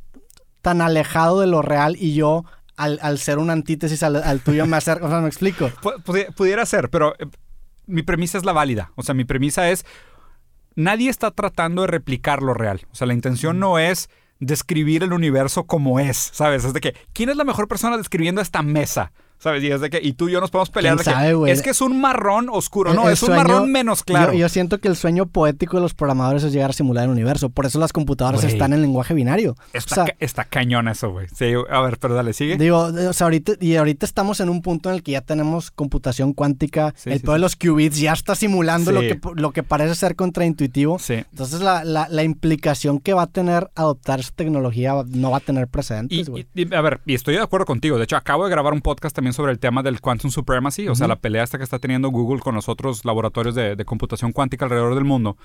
tan 0.61 0.81
alejado 0.81 1.39
de 1.41 1.47
lo 1.47 1.61
real 1.61 1.95
y 1.99 2.13
yo, 2.13 2.43
al, 2.75 2.99
al 3.01 3.17
ser 3.19 3.37
una 3.39 3.53
antítesis 3.53 4.03
al, 4.03 4.17
al 4.17 4.41
tuyo, 4.41 4.65
me 4.65 4.77
acerco. 4.77 5.05
O 5.07 5.09
sea, 5.09 5.19
me 5.21 5.27
explico. 5.27 5.67
Pu- 5.81 6.03
pudi- 6.03 6.33
pudiera 6.35 6.65
ser, 6.65 6.89
pero 6.89 7.13
eh, 7.19 7.25
mi 7.85 8.03
premisa 8.03 8.37
es 8.37 8.45
la 8.45 8.53
válida. 8.53 8.91
O 8.95 9.03
sea, 9.03 9.15
mi 9.15 9.23
premisa 9.25 9.69
es, 9.69 9.85
nadie 10.75 11.09
está 11.09 11.31
tratando 11.31 11.81
de 11.83 11.87
replicar 11.87 12.41
lo 12.41 12.53
real. 12.53 12.81
O 12.91 12.95
sea, 12.95 13.07
la 13.07 13.13
intención 13.13 13.59
no 13.59 13.79
es 13.79 14.09
describir 14.39 15.01
el 15.03 15.13
universo 15.13 15.65
como 15.65 15.99
es, 15.99 16.17
¿sabes? 16.33 16.63
Es 16.65 16.73
de 16.73 16.79
que, 16.81 16.95
¿quién 17.13 17.29
es 17.29 17.35
la 17.37 17.43
mejor 17.43 17.67
persona 17.67 17.97
describiendo 17.97 18.41
esta 18.41 18.61
mesa? 18.61 19.11
¿Sabes? 19.39 19.63
Y 19.63 19.71
es 19.71 19.81
de 19.81 19.89
que, 19.89 19.99
y 20.01 20.13
tú 20.13 20.29
y 20.29 20.31
yo 20.31 20.41
nos 20.41 20.49
podemos 20.49 20.69
pelear 20.71 20.95
¿Quién 20.95 21.05
de 21.05 21.11
que, 21.11 21.15
sabe, 21.15 21.33
güey? 21.35 21.51
es 21.51 21.61
que 21.61 21.69
es 21.69 21.81
un 21.81 22.01
marrón 22.01 22.47
oscuro. 22.51 22.89
El- 22.89 22.95
no, 22.95 23.07
el 23.07 23.13
es 23.13 23.21
un 23.23 23.35
marrón 23.35 23.71
menos 23.71 24.03
claro. 24.03 24.33
Yo, 24.33 24.39
yo 24.39 24.49
siento 24.49 24.79
que 24.79 24.87
el 24.87 24.95
sueño 24.95 25.27
poético 25.27 25.77
de 25.77 25.81
los 25.83 25.93
programadores 25.93 26.43
es 26.43 26.51
llegar 26.53 26.71
a 26.71 26.73
simular 26.73 27.03
el 27.05 27.11
universo. 27.11 27.49
Por 27.49 27.65
eso 27.67 27.77
las 27.79 27.93
computadoras 27.93 28.43
están 28.43 28.73
en 28.73 28.81
lenguaje 28.81 29.13
binario. 29.13 29.55
Está, 29.73 29.93
o 29.93 29.95
sea, 29.95 30.05
ca- 30.05 30.15
está 30.19 30.43
cañón 30.45 30.87
eso, 30.87 31.11
güey. 31.11 31.27
Sí, 31.35 31.53
a 31.69 31.81
ver, 31.81 31.97
pero 31.99 32.15
dale, 32.15 32.33
sigue. 32.33 32.57
Digo, 32.57 32.79
o 32.79 33.13
sea, 33.13 33.25
ahorita, 33.25 33.53
y 33.59 33.75
ahorita 33.75 34.05
estamos 34.05 34.39
en 34.39 34.49
un 34.49 34.61
punto 34.61 34.89
en 34.89 34.95
el 34.95 35.03
que 35.03 35.11
ya 35.11 35.21
tenemos 35.21 35.69
computación 35.71 36.33
cuántica. 36.33 36.93
Sí, 36.97 37.11
el 37.11 37.21
sí, 37.21 37.27
de 37.27 37.37
los 37.39 37.55
qubits 37.55 37.99
ya 37.99 38.13
está 38.13 38.33
simulando 38.35 38.91
lo, 38.91 39.01
que, 39.01 39.19
lo 39.35 39.51
que 39.51 39.61
parece 39.63 39.93
ser 39.95 40.15
contraintuitivo. 40.15 40.97
Sí. 40.99 41.13
Entonces, 41.31 41.61
la, 41.61 41.83
la- 41.83 42.07
la 42.09 42.23
implicación 42.23 42.99
que 42.99 43.13
va 43.13 43.23
a 43.23 43.27
tener 43.27 43.69
adoptar 43.75 44.19
esa 44.19 44.31
tecnología 44.35 44.93
no 45.07 45.31
va 45.31 45.37
a 45.37 45.41
tener 45.41 45.67
precedentes, 45.67 46.29
güey. 46.29 46.47
a 46.73 46.81
ver, 46.81 47.01
y 47.05 47.13
estoy 47.15 47.35
de 47.35 47.41
acuerdo 47.41 47.65
contigo. 47.65 47.97
De 47.97 48.05
hecho, 48.05 48.15
acabo 48.15 48.45
de 48.45 48.51
grabar 48.51 48.73
un 48.73 48.81
podcast 48.81 49.15
también 49.15 49.26
sobre 49.33 49.51
el 49.51 49.59
tema 49.59 49.83
del 49.83 50.01
Quantum 50.01 50.31
Supremacy, 50.31 50.87
o 50.87 50.95
sea, 50.95 51.07
la 51.07 51.15
pelea 51.17 51.43
esta 51.43 51.57
que 51.57 51.63
está 51.63 51.79
teniendo 51.79 52.09
Google 52.09 52.39
con 52.41 52.55
los 52.55 52.67
otros 52.69 53.05
laboratorios 53.05 53.55
de, 53.55 53.75
de 53.75 53.85
computación 53.85 54.31
cuántica 54.31 54.65
alrededor 54.65 54.95
del 54.95 55.03
mundo. 55.05 55.37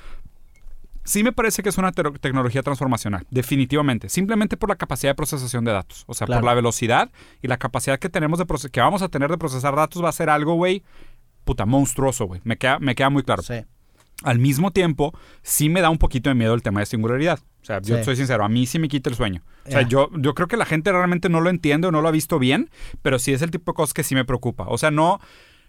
Sí 1.04 1.24
me 1.24 1.32
parece 1.32 1.64
que 1.64 1.68
es 1.68 1.78
una 1.78 1.90
te- 1.90 2.04
tecnología 2.20 2.62
transformacional, 2.62 3.26
definitivamente. 3.30 4.08
Simplemente 4.08 4.56
por 4.56 4.68
la 4.68 4.76
capacidad 4.76 5.10
de 5.10 5.14
procesación 5.16 5.64
de 5.64 5.72
datos. 5.72 6.04
O 6.06 6.14
sea, 6.14 6.26
Claro. 6.26 6.40
por 6.40 6.46
la 6.46 6.54
velocidad 6.54 7.10
y 7.42 7.48
la 7.48 7.56
capacidad 7.56 7.98
que 7.98 8.08
tenemos 8.08 8.38
de 8.38 8.46
que 8.70 8.80
vamos 8.80 9.02
a 9.02 9.08
tener 9.08 9.28
de 9.30 9.36
procesar 9.38 9.74
datos 9.74 10.02
va 10.04 10.10
a 10.10 10.12
ser 10.12 10.30
algo, 10.30 10.54
güey, 10.54 10.84
puta, 11.44 11.66
monstruoso, 11.66 12.26
güey. 12.26 12.40
Me 12.44 12.56
queda, 12.56 12.78
me 12.78 12.94
queda 12.94 13.10
muy 13.10 13.24
claro. 13.24 13.42
Sí. 13.42 13.54
Al 14.24 14.38
mismo 14.38 14.70
tiempo, 14.70 15.12
sí 15.42 15.68
me 15.68 15.80
da 15.80 15.90
un 15.90 15.98
poquito 15.98 16.30
de 16.30 16.34
miedo 16.34 16.54
el 16.54 16.62
tema 16.62 16.80
de 16.80 16.86
singularidad. 16.86 17.38
O 17.62 17.64
sea, 17.64 17.80
yo 17.80 17.98
Sí. 17.98 18.04
soy 18.04 18.16
sincero, 18.16 18.44
a 18.44 18.48
mí 18.48 18.66
sí 18.66 18.78
me 18.78 18.88
quita 18.88 19.08
el 19.10 19.16
sueño. 19.16 19.42
O 19.66 19.70
sea, 19.70 19.82
yo, 19.82 20.10
yo 20.18 20.34
creo 20.34 20.48
que 20.48 20.56
la 20.56 20.64
gente 20.64 20.90
realmente 20.90 21.28
no 21.28 21.40
lo 21.40 21.48
entiende 21.50 21.86
o 21.86 21.92
no 21.92 22.02
lo 22.02 22.08
ha 22.08 22.12
visto 22.12 22.38
bien, 22.40 22.70
pero 23.02 23.18
sí 23.20 23.32
es 23.32 23.42
el 23.42 23.50
tipo 23.52 23.70
de 23.72 23.76
cosas 23.76 23.94
que 23.94 24.02
sí 24.02 24.14
me 24.16 24.24
preocupa. 24.24 24.64
O 24.68 24.78
sea, 24.78 24.90
no, 24.90 25.20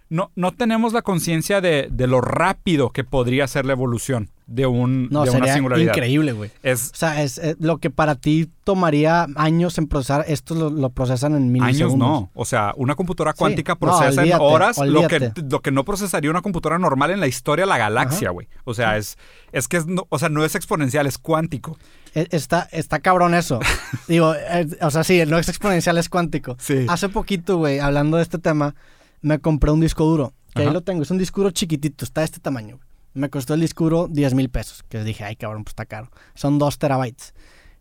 no, 0.10 0.32
no 0.36 0.52
tenemos 0.54 0.94
la 0.94 1.04
conciencia 1.04 1.62
de, 1.62 1.88
de 1.92 2.08
lo 2.08 2.20
rápido 2.22 2.90
que 2.90 3.04
podría 3.04 3.48
ser 3.48 3.66
la 3.66 3.74
evolución 3.74 4.30
de, 4.46 4.66
un, 4.66 5.08
No, 5.10 5.24
de 5.24 5.30
una 5.30 5.40
sería 5.40 5.54
singularidad. 5.54 5.94
increíble, 5.94 6.32
güey. 6.34 6.52
Es 6.64 6.92
O 6.94 6.96
sea, 6.98 7.22
es, 7.24 7.38
eh, 7.38 7.56
lo 7.60 7.78
que 7.78 7.90
para 7.90 8.16
ti 8.16 8.50
tomaría 8.64 9.28
años 9.36 9.78
en 9.78 9.88
procesar, 9.88 10.26
esto 10.28 10.56
lo, 10.56 10.70
lo 10.70 10.90
procesan 10.90 11.36
en 11.36 11.52
milisegundos. 11.52 12.08
años 12.10 12.22
no. 12.24 12.32
O 12.34 12.46
sea, 12.46 12.74
una 12.78 12.96
computadora 12.96 13.32
Sí. 13.34 13.40
cuántica 13.40 13.74
No, 13.74 13.80
procesa 13.80 14.10
en 14.12 14.20
olvídate, 14.20 14.44
horas 14.44 14.78
lo 14.80 15.08
que, 15.08 15.32
lo 15.50 15.62
que 15.62 15.72
no 15.72 15.84
procesaría 15.86 16.30
una 16.30 16.42
computadora 16.42 16.78
normal 16.80 17.12
en 17.12 17.20
la 17.20 17.28
historia 17.28 17.64
de 17.66 17.70
la 17.70 17.78
galaxia, 17.78 18.30
güey. 18.32 18.48
O 18.66 18.74
sea, 18.74 18.98
es, 18.98 19.18
es 19.52 19.68
que 19.68 19.78
es, 19.78 19.86
no, 19.88 20.06
o 20.10 20.20
sea, 20.20 20.30
no 20.30 20.44
es 20.46 20.56
exponencial, 20.56 21.08
es 21.08 21.18
cuántico. 21.18 21.78
Eh, 22.16 22.28
Está, 22.32 22.68
está 22.72 23.00
cabrón 23.00 23.34
eso. 23.34 23.60
Digo, 24.08 24.34
eh, 24.36 24.68
o 24.82 24.92
sea, 24.92 25.04
sí, 25.04 25.22
no 25.26 25.38
es 25.40 25.50
exponencial, 25.50 25.98
es 25.98 26.10
cuántico. 26.10 26.56
Sí. 26.60 26.86
Hace 26.90 27.10
poquito, 27.10 27.58
güey, 27.58 27.80
hablando 27.80 28.18
de 28.18 28.24
este 28.24 28.38
tema, 28.38 28.76
me 29.22 29.40
compré 29.40 29.72
un 29.72 29.80
disco 29.80 30.04
duro. 30.06 30.34
Que 30.54 30.62
ahí 30.62 30.72
lo 30.72 30.82
tengo. 30.82 31.02
Es 31.02 31.10
un 31.10 31.18
disco 31.18 31.42
duro 31.42 31.50
chiquitito, 31.52 32.06
está 32.06 32.22
de 32.22 32.26
este 32.26 32.40
tamaño. 32.40 32.76
güey. 32.76 32.88
Me 33.14 33.30
costó 33.30 33.54
el 33.54 33.62
disco 33.62 33.84
duro 33.86 34.08
10 34.10 34.34
mil 34.34 34.50
pesos. 34.50 34.84
Que 34.90 35.04
dije, 35.04 35.24
ay, 35.24 35.36
cabrón, 35.36 35.64
pues 35.64 35.72
está 35.72 35.86
caro. 35.86 36.10
Son 36.36 36.58
2 36.60 36.78
terabytes. 36.80 37.34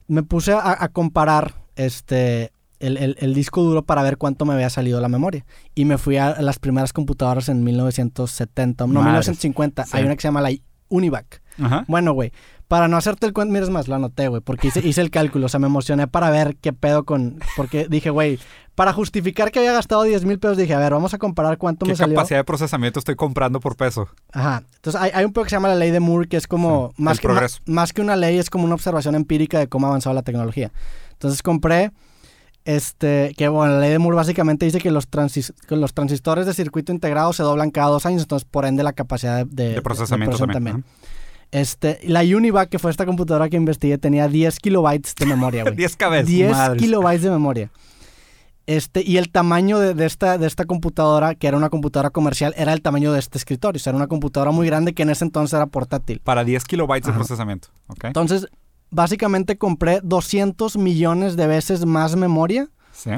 Me 0.09 0.23
puse 0.23 0.53
a, 0.53 0.77
a 0.83 0.89
comparar 0.89 1.55
este, 1.77 2.53
el, 2.81 2.97
el- 2.99 3.17
el 3.21 3.33
disco 3.35 3.63
duro 3.63 3.83
para 3.85 4.03
ver 4.03 4.19
cuánto 4.19 4.45
me 4.45 4.53
había 4.55 4.69
salido 4.71 5.01
la 5.01 5.09
memoria. 5.09 5.47
Y 5.75 5.85
me 5.85 5.97
fui 5.99 6.17
a 6.19 6.41
las 6.43 6.59
primeras 6.59 6.93
computadoras 6.93 7.49
en 7.49 7.65
1970, 7.65 8.85
no, 8.87 8.93
Madres. 8.95 9.29
1950. 9.29 9.85
Sí. 9.87 9.97
Hay 9.97 10.05
una 10.05 10.15
que 10.17 10.21
se 10.23 10.29
llama 10.29 10.43
la 10.43 10.51
Univac. 10.89 11.41
Ajá. 11.63 11.85
Bueno, 11.89 12.13
güey, 12.13 12.33
para 12.73 12.89
no 12.89 12.97
hacerte 12.97 13.27
el 13.27 13.35
cuento, 13.35 13.53
mires 13.53 13.69
más, 13.69 13.87
lo 13.87 13.97
anoté, 13.97 14.29
güey, 14.29 14.41
porque 14.41 14.69
hice, 14.69 14.81
hice 14.81 15.03
el 15.03 15.11
cálculo, 15.19 15.45
o 15.45 15.49
sea, 15.51 15.61
me 15.61 15.67
emocioné 15.67 16.09
para 16.09 16.31
ver 16.31 16.57
qué 16.57 16.73
pedo 16.73 17.05
con, 17.05 17.39
porque 17.55 17.87
dije, 17.87 18.09
güey, 18.09 18.39
para 18.75 18.95
justificar 18.95 19.51
que 19.51 19.59
había 19.59 19.75
gastado 19.75 20.05
10 20.05 20.25
mil 20.25 20.39
pesos, 20.39 20.57
dije, 20.57 20.73
a 20.73 20.79
ver, 20.79 20.93
vamos 20.95 21.13
a 21.13 21.19
comparar 21.19 21.59
cuánto 21.59 21.85
¿Qué 21.85 21.93
me 21.93 21.97
salió. 21.97 22.15
capacidad 22.17 22.39
de 22.41 22.45
procesamiento 22.45 22.99
estoy 22.99 23.15
comprando 23.15 23.61
por 23.61 23.77
peso? 23.77 24.09
Ajá, 24.33 24.63
entonces 24.77 24.99
hay, 24.99 25.11
hay 25.13 25.27
un 25.27 25.35
pedo 25.35 25.45
que 25.45 25.51
se 25.51 25.57
llama 25.57 25.69
la 25.69 25.75
ley 25.75 25.91
de 25.91 26.01
Moore, 26.01 26.29
que 26.29 26.39
es 26.39 26.47
como, 26.47 26.95
Sí, 26.97 27.03
más, 27.03 27.21
que, 27.21 27.29
más 27.67 27.93
que 27.93 28.01
una 28.01 28.17
ley, 28.17 28.39
es 28.39 28.49
como 28.49 28.65
una 28.65 28.75
observación 28.75 29.17
empírica 29.17 29.59
de 29.59 29.67
cómo 29.69 29.87
ha 29.87 29.91
avanzado 29.91 30.15
la 30.15 30.23
tecnología. 30.23 30.73
Entonces 31.13 31.43
compré, 31.43 31.93
este, 32.65 33.35
que 33.37 33.49
bueno, 33.49 33.75
la 33.75 33.81
ley 33.81 33.91
de 33.91 33.99
Moore 33.99 34.17
básicamente 34.17 34.65
dice 34.65 34.79
que 34.81 34.91
los, 34.91 35.11
transis- 35.11 35.53
los 35.69 35.93
transistores 35.93 36.47
de 36.47 36.55
circuito 36.55 36.93
integrado 36.93 37.33
se 37.35 37.43
doblan 37.43 37.71
cada 37.71 37.89
dos 37.89 38.07
años, 38.07 38.23
entonces 38.23 38.49
por 38.51 38.65
ende 38.65 38.83
la 38.83 38.93
capacidad 38.93 39.45
de, 39.45 39.65
de- 39.65 39.75
De 39.75 39.83
procesamiento 39.83 40.39
de 40.39 40.53
también. 40.53 40.85
Este, 41.53 42.01
la 42.05 42.23
Univac, 42.23 42.69
que 42.71 42.79
fue 42.79 42.91
esta 42.91 43.07
computadora 43.07 43.49
que 43.51 43.57
investigué, 43.57 43.99
tenía 43.99 44.27
10 44.27 44.59
kilobytes 44.59 45.15
de 45.15 45.27
memoria, 45.27 45.63
güey. 45.65 45.77
10 45.77 45.97
cabezas. 45.97 46.27
10 46.29 46.51
madres. 46.51 46.83
kilobytes 46.83 47.23
de 47.23 47.31
memoria. 47.31 47.71
Este, 48.67 49.03
y 49.05 49.17
el 49.19 49.31
tamaño 49.31 49.79
de, 49.79 49.93
de 49.93 50.07
esta, 50.07 50.39
de 50.39 50.47
esta 50.47 50.65
computadora, 50.65 51.35
que 51.35 51.47
era 51.49 51.57
una 51.57 51.69
computadora 51.69 52.11
comercial, 52.11 52.55
era 52.57 52.73
el 52.73 52.81
tamaño 52.81 53.13
de 53.13 53.19
este 53.19 53.37
escritorio. 53.37 53.77
O 53.77 53.81
sea, 53.81 53.91
era 53.91 53.97
una 53.99 54.07
computadora 54.07 54.51
muy 54.51 54.67
grande 54.67 54.95
que 54.95 55.03
en 55.03 55.11
ese 55.11 55.25
entonces 55.25 55.53
era 55.55 55.67
portátil. 55.67 56.21
Para 56.21 56.43
10 56.45 56.65
kilobytes 56.65 57.05
de 57.07 57.11
Ajá. 57.11 57.19
procesamiento. 57.19 57.69
¿Ok? 57.89 58.05
Entonces, 58.05 58.47
básicamente 58.91 59.59
compré 59.59 60.01
200 60.03 60.77
millones 60.79 61.37
de 61.37 61.47
veces 61.49 61.85
más 61.85 62.17
memoria. 62.17 62.69
Sí. 62.93 63.11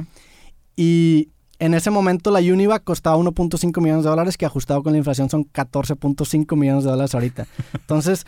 Y 0.77 1.29
en 1.65 1.73
ese 1.73 1.91
momento 1.91 2.31
la 2.31 2.41
Univac 2.41 2.85
costaba 2.85 3.17
1.5 3.17 3.81
millones 3.81 4.05
de 4.05 4.11
dólares, 4.11 4.37
que 4.37 4.45
ajustado 4.45 4.83
con 4.83 4.93
la 4.93 4.99
inflación 4.99 5.31
son 5.31 5.47
14.5 5.47 6.57
millones 6.57 6.85
de 6.85 6.91
dólares 6.91 7.15
ahorita. 7.15 7.47
Entonces, 7.73 8.27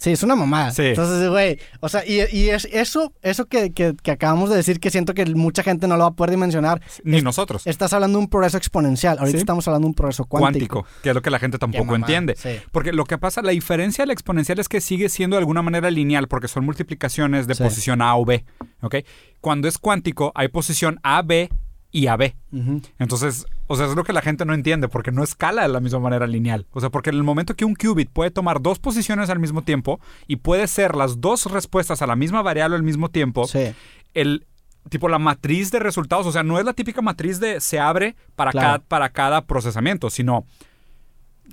Sí, 0.00 0.10
es 0.12 0.22
una 0.22 0.34
mamada. 0.34 0.70
Sí. 0.72 0.82
Entonces, 0.86 1.28
güey, 1.28 1.58
o 1.80 1.88
sea, 1.90 2.04
y, 2.06 2.22
y 2.36 2.48
es 2.48 2.66
eso, 2.72 3.12
eso 3.22 3.44
que, 3.46 3.70
que- 3.72 3.94
que 4.02 4.10
acabamos 4.10 4.48
de 4.48 4.56
decir, 4.56 4.80
que 4.80 4.90
siento 4.90 5.12
que 5.12 5.26
mucha 5.26 5.62
gente 5.62 5.86
no 5.86 5.96
lo 5.98 6.04
va 6.04 6.08
a 6.08 6.12
poder 6.12 6.30
dimensionar. 6.30 6.80
Ni 7.04 7.18
Es- 7.18 7.22
nosotros. 7.22 7.66
Estás 7.66 7.92
hablando 7.92 8.18
de 8.18 8.24
un 8.24 8.30
progreso 8.30 8.56
exponencial. 8.56 9.18
Ahorita 9.18 9.36
Sí. 9.38 9.42
estamos 9.42 9.68
hablando 9.68 9.84
de 9.86 9.90
un 9.90 9.94
progreso 9.94 10.24
cuántico. 10.24 10.80
cuántico, 10.84 11.02
que 11.02 11.10
es 11.10 11.14
lo 11.14 11.20
que 11.22 11.30
la 11.30 11.38
gente 11.38 11.58
tampoco 11.58 11.94
entiende. 11.94 12.34
sí. 12.36 12.58
Porque 12.72 12.92
lo 12.92 13.04
que 13.04 13.18
pasa, 13.18 13.42
la 13.42 13.52
diferencia 13.52 14.02
de 14.02 14.06
la 14.06 14.12
exponencial 14.14 14.58
es 14.58 14.68
que 14.70 14.80
sigue 14.80 15.08
siendo 15.10 15.36
de 15.36 15.40
alguna 15.40 15.60
manera 15.62 15.90
lineal, 15.90 16.28
porque 16.28 16.48
son 16.48 16.64
multiplicaciones 16.64 17.46
de 17.46 17.54
posición 17.56 18.00
A 18.00 18.16
o 18.16 18.24
B. 18.24 18.44
¿ok? 18.82 18.96
Cuando 19.42 19.68
es 19.68 19.76
cuántico, 19.76 20.32
hay 20.34 20.48
posición 20.48 20.98
A, 21.02 21.20
B 21.22 21.50
y 21.92 22.06
AB. 22.06 22.34
Ujú. 22.52 22.82
Entonces, 22.98 23.46
o 23.66 23.76
sea, 23.76 23.86
es 23.86 23.94
lo 23.96 24.04
que 24.04 24.12
la 24.12 24.22
gente 24.22 24.44
no 24.44 24.54
entiende, 24.54 24.88
porque 24.88 25.10
no 25.12 25.22
escala 25.22 25.62
de 25.62 25.68
la 25.68 25.80
misma 25.80 25.98
manera 26.00 26.26
lineal. 26.26 26.66
O 26.72 26.80
sea, 26.80 26.90
porque 26.90 27.10
en 27.10 27.16
el 27.16 27.22
momento 27.22 27.54
que 27.56 27.64
un 27.64 27.74
qubit 27.74 28.10
puede 28.10 28.30
tomar 28.30 28.60
dos 28.62 28.78
posiciones 28.78 29.30
al 29.30 29.38
mismo 29.38 29.62
tiempo 29.62 30.00
y 30.26 30.36
puede 30.36 30.66
ser 30.66 30.94
las 30.96 31.20
dos 31.20 31.46
respuestas 31.50 32.02
a 32.02 32.06
la 32.06 32.16
misma 32.16 32.42
variable 32.42 32.76
al 32.76 32.82
mismo 32.82 33.08
tiempo, 33.10 33.46
Sí. 33.46 33.72
el 34.14 34.46
tipo 34.88 35.08
la 35.08 35.18
matriz 35.18 35.70
de 35.70 35.78
resultados, 35.78 36.26
o 36.26 36.32
sea, 36.32 36.42
no 36.42 36.58
es 36.58 36.64
la 36.64 36.72
típica 36.72 37.02
matriz 37.02 37.38
de 37.38 37.60
se 37.60 37.78
abre 37.78 38.16
para, 38.34 38.50
Claro. 38.50 38.66
cada, 38.66 38.78
para 38.78 39.08
cada 39.10 39.46
procesamiento, 39.46 40.08
sino 40.10 40.46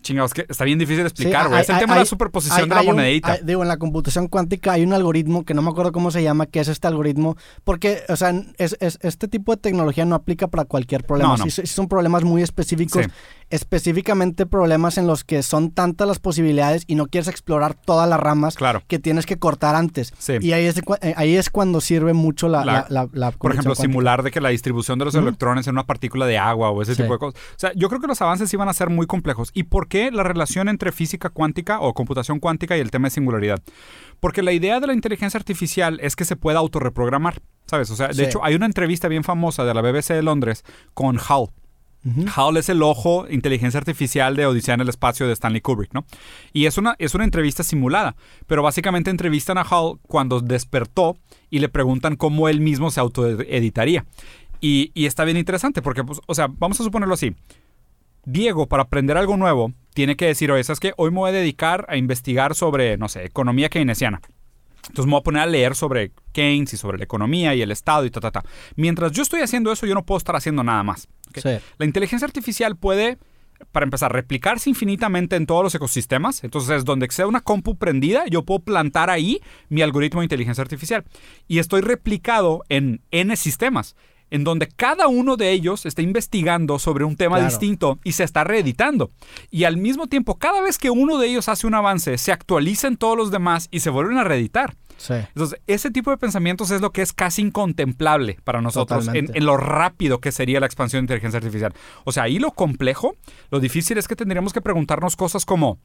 chingados, 0.02 0.34
que 0.34 0.46
está 0.48 0.64
bien 0.66 0.80
difícil 0.80 1.04
de 1.04 1.10
explicar, 1.10 1.48
güey. 1.50 1.62
es 1.62 1.70
el 1.70 1.76
hay- 1.76 1.82
tema 1.82 1.94
de 1.96 2.00
la 2.02 2.06
superposición 2.06 2.60
hay- 2.60 2.70
de 2.70 2.76
la 2.76 2.82
hay 2.82 2.88
monedita. 2.88 3.38
digo, 3.44 3.62
en 3.62 3.68
la 3.68 3.78
computación 3.78 4.28
cuántica 4.28 4.74
hay 4.74 4.84
un 4.84 4.94
algoritmo 4.94 5.44
que 5.46 5.54
no 5.54 5.62
me 5.62 5.70
acuerdo 5.70 5.92
cómo 5.92 6.12
se 6.12 6.24
llama, 6.24 6.46
que 6.46 6.60
es 6.60 6.68
este 6.68 6.88
algoritmo, 6.88 7.36
porque, 7.64 8.02
o 8.10 8.16
sea, 8.16 8.34
es, 8.58 8.76
es- 8.80 9.00
este 9.02 9.28
tipo 9.28 9.52
de 9.56 9.62
tecnología 9.62 10.06
no 10.06 10.16
aplica 10.16 10.48
para 10.48 10.66
cualquier 10.66 11.04
problema. 11.06 11.32
No, 11.32 11.38
no. 11.38 11.44
Sí, 11.46 11.52
sí 11.52 11.68
son 11.68 11.88
problemas 11.88 12.24
muy 12.24 12.42
específicos, 12.42 13.06
Sí. 13.06 13.12
Específicamente 13.50 14.46
problemas 14.46 14.98
en 14.98 15.08
los 15.08 15.24
que 15.24 15.44
son 15.44 15.72
tantas 15.72 16.08
las 16.08 16.20
posibilidades 16.20 16.84
y 16.88 16.96
no 16.96 17.08
quieres 17.08 17.28
explorar 17.28 17.74
todas 17.76 18.08
las 18.10 18.20
ramas 18.20 18.56
Claro. 18.56 18.82
que 18.88 19.00
tienes 19.00 19.26
que 19.26 19.38
cortar 19.38 19.76
antes. 19.76 20.14
Sí. 20.18 20.34
Y 20.42 20.52
ahí 20.54 20.66
es, 20.66 20.78
eh, 21.02 21.14
ahí 21.18 21.36
es 21.36 21.50
cuando 21.50 21.82
sirve 21.82 22.14
mucho 22.14 22.48
la, 22.48 22.66
La- 22.66 22.74
la, 22.74 22.86
la- 22.90 23.10
la 23.14 23.32
Por 23.32 23.52
ejemplo, 23.52 23.74
cuántica. 23.74 23.82
simular 23.92 24.24
de 24.24 24.32
que 24.32 24.42
la 24.42 24.50
distribución 24.50 25.00
de 25.00 25.06
los 25.06 25.16
electrones 25.16 25.68
en 25.68 25.76
una 25.76 25.86
partícula 25.86 26.26
de 26.26 26.38
agua 26.38 26.70
o 26.72 26.82
ese 26.82 26.96
Sí. 26.96 27.02
tipo 27.02 27.14
de 27.14 27.20
cosas. 27.20 27.40
O 27.42 27.60
sea, 27.60 27.72
yo 27.76 27.90
creo 27.90 28.02
que 28.02 28.08
los 28.08 28.22
avances 28.22 28.54
iban 28.54 28.70
a 28.70 28.74
ser 28.74 28.90
muy 28.90 29.06
complejos. 29.08 29.52
¿Y 29.54 29.64
por 29.64 29.88
qué 29.88 30.12
la 30.12 30.24
relación 30.24 30.70
entre 30.70 30.92
física 30.92 31.30
cuántica 31.30 31.80
o 31.80 31.94
computación 31.94 32.40
cuántica 32.40 32.78
y 32.78 32.82
el 32.82 32.92
tema 32.92 33.08
de 33.08 33.12
singularidad? 33.12 33.60
Porque 34.20 34.44
la 34.44 34.52
idea 34.52 34.80
de 34.80 34.88
la 34.88 34.94
inteligencia 34.94 35.38
artificial 35.38 36.00
es 36.02 36.16
que 36.16 36.26
se 36.26 36.36
pueda 36.36 36.60
autorreprogramar, 36.60 37.42
¿sabes? 37.66 37.90
O 37.92 37.96
sea, 37.96 38.08
de 38.08 38.14
Sí. 38.16 38.24
hecho, 38.24 38.44
hay 38.44 38.56
una 38.56 38.66
entrevista 38.66 39.08
bien 39.08 39.24
famosa 39.24 39.64
de 39.64 39.74
la 39.74 39.82
BBC 39.82 40.14
de 40.16 40.24
Londres 40.24 40.64
con 40.94 41.18
Hal. 42.08 42.24
Ujú. 42.24 42.26
HAL 42.36 42.58
es 42.58 42.70
el 42.70 42.82
ojo 42.84 43.28
inteligencia 43.30 43.78
artificial 43.78 44.36
de 44.36 44.46
Odisea 44.46 44.76
en 44.76 44.82
el 44.82 44.90
espacio 44.90 45.28
de 45.28 45.34
Stanley 45.34 45.62
Kubrick, 45.62 45.94
¿no? 45.94 46.06
Y 46.54 46.66
es 46.66 46.78
una, 46.78 46.96
es 47.00 47.16
una 47.16 47.24
entrevista 47.24 47.64
simulada, 47.64 48.16
pero 48.46 48.64
básicamente 48.64 49.10
entrevistan 49.10 49.58
a 49.58 49.62
HAL 49.62 50.00
cuando 50.08 50.40
despertó 50.40 51.18
y 51.50 51.60
le 51.60 51.70
preguntan 51.70 52.16
cómo 52.16 52.50
él 52.50 52.62
mismo 52.62 52.92
se 52.92 53.00
autoeditaría. 53.00 54.06
Y, 54.62 54.92
y 54.94 55.06
está 55.06 55.24
bien 55.24 55.38
interesante 55.38 55.82
porque, 55.82 56.04
pues, 56.04 56.20
o 56.26 56.34
sea, 56.34 56.48
vamos 56.48 56.80
a 56.80 56.84
suponerlo 56.84 57.14
así. 57.14 57.36
Diego, 58.26 58.68
para 58.68 58.84
aprender 58.84 59.16
algo 59.18 59.38
nuevo, 59.38 59.72
tiene 59.94 60.16
que 60.18 60.26
decir, 60.26 60.52
oye, 60.52 60.64
¿sabes 60.64 60.80
qué? 60.80 60.94
Hoy 60.98 61.12
me 61.12 61.18
voy 61.18 61.30
a 61.30 61.34
dedicar 61.34 61.86
a 61.90 61.96
investigar 61.96 62.56
sobre, 62.56 62.98
no 62.98 63.08
sé, 63.08 63.24
economía 63.24 63.70
keynesiana. 63.70 64.22
Entonces 64.88 65.06
me 65.06 65.12
voy 65.12 65.20
a 65.20 65.24
poner 65.24 65.42
a 65.44 65.46
leer 65.46 65.76
sobre 65.76 66.12
Keynes 66.32 66.74
y 66.74 66.78
sobre 66.78 66.98
la 66.98 67.04
economía 67.04 67.56
y 67.56 67.62
el 67.62 67.72
Estado 67.72 68.06
y 68.06 68.12
ta, 68.12 68.20
ta, 68.20 68.32
ta. 68.32 68.44
Mientras 68.76 69.12
yo 69.12 69.24
estoy 69.24 69.42
haciendo 69.42 69.72
eso, 69.72 69.86
yo 69.86 69.94
no 69.94 70.06
puedo 70.06 70.18
estar 70.18 70.36
haciendo 70.36 70.64
nada 70.64 70.84
más. 70.84 71.08
La 71.78 71.86
inteligencia 71.86 72.26
artificial 72.26 72.76
puede, 72.76 73.18
para 73.72 73.84
empezar, 73.84 74.12
replicarse 74.14 74.70
infinitamente 74.70 75.36
en 75.36 75.46
todos 75.46 75.64
los 75.64 75.76
ecosistemas. 75.76 76.44
Entonces, 76.44 76.86
donde 76.86 77.08
sea 77.10 77.28
una 77.28 77.42
compu 77.42 77.78
prendida, 77.78 78.26
yo 78.28 78.44
puedo 78.44 78.60
plantar 78.60 79.10
ahí 79.10 79.40
mi 79.70 79.82
algoritmo 79.82 80.22
de 80.22 80.26
inteligencia 80.26 80.62
artificial. 80.62 81.04
Y 81.48 81.60
estoy 81.60 81.82
replicado 81.82 82.64
en 82.70 83.02
N 83.12 83.36
sistemas. 83.36 83.96
En 84.32 84.44
donde 84.44 84.68
cada 84.68 85.08
uno 85.08 85.38
de 85.38 85.52
ellos 85.52 85.86
está 85.86 86.02
investigando 86.02 86.80
sobre 86.80 87.04
un 87.06 87.16
tema 87.16 87.38
Claro. 87.38 87.50
distinto 87.50 88.00
y 88.04 88.14
se 88.14 88.24
está 88.24 88.44
reeditando. 88.44 89.12
Y 89.52 89.64
al 89.64 89.78
mismo 89.78 90.08
tiempo, 90.08 90.36
cada 90.38 90.62
vez 90.62 90.78
que 90.78 90.90
uno 90.90 91.18
de 91.18 91.28
ellos 91.28 91.50
hace 91.50 91.68
un 91.68 91.74
avance, 91.76 92.18
se 92.18 92.32
actualizan 92.32 92.98
todos 92.98 93.18
los 93.18 93.32
demás 93.32 93.68
y 93.72 93.80
se 93.82 93.90
vuelven 93.90 94.18
a 94.18 94.24
reeditar. 94.24 94.76
Sí. 94.98 95.14
Entonces, 95.14 95.60
ese 95.68 95.92
tipo 95.92 96.10
de 96.10 96.18
pensamientos 96.18 96.72
es 96.72 96.82
lo 96.82 96.92
que 96.92 97.04
es 97.04 97.14
casi 97.14 97.44
incontemplable 97.44 98.40
para 98.44 98.62
nosotros 98.62 99.08
en, 99.10 99.30
en 99.34 99.46
lo 99.46 99.56
rápido 99.58 100.20
que 100.20 100.32
sería 100.32 100.60
la 100.60 100.66
expansión 100.66 101.02
de 101.02 101.04
inteligencia 101.04 101.38
artificial. 101.38 101.74
O 102.04 102.12
sea, 102.12 102.24
ahí 102.24 102.40
lo 102.40 102.52
complejo, 102.52 103.16
lo 103.52 103.60
difícil 103.60 103.98
es 104.00 104.08
que 104.08 104.16
tendríamos 104.16 104.54
que 104.54 104.62
preguntarnos 104.62 105.16
cosas 105.16 105.46
como, 105.46 105.80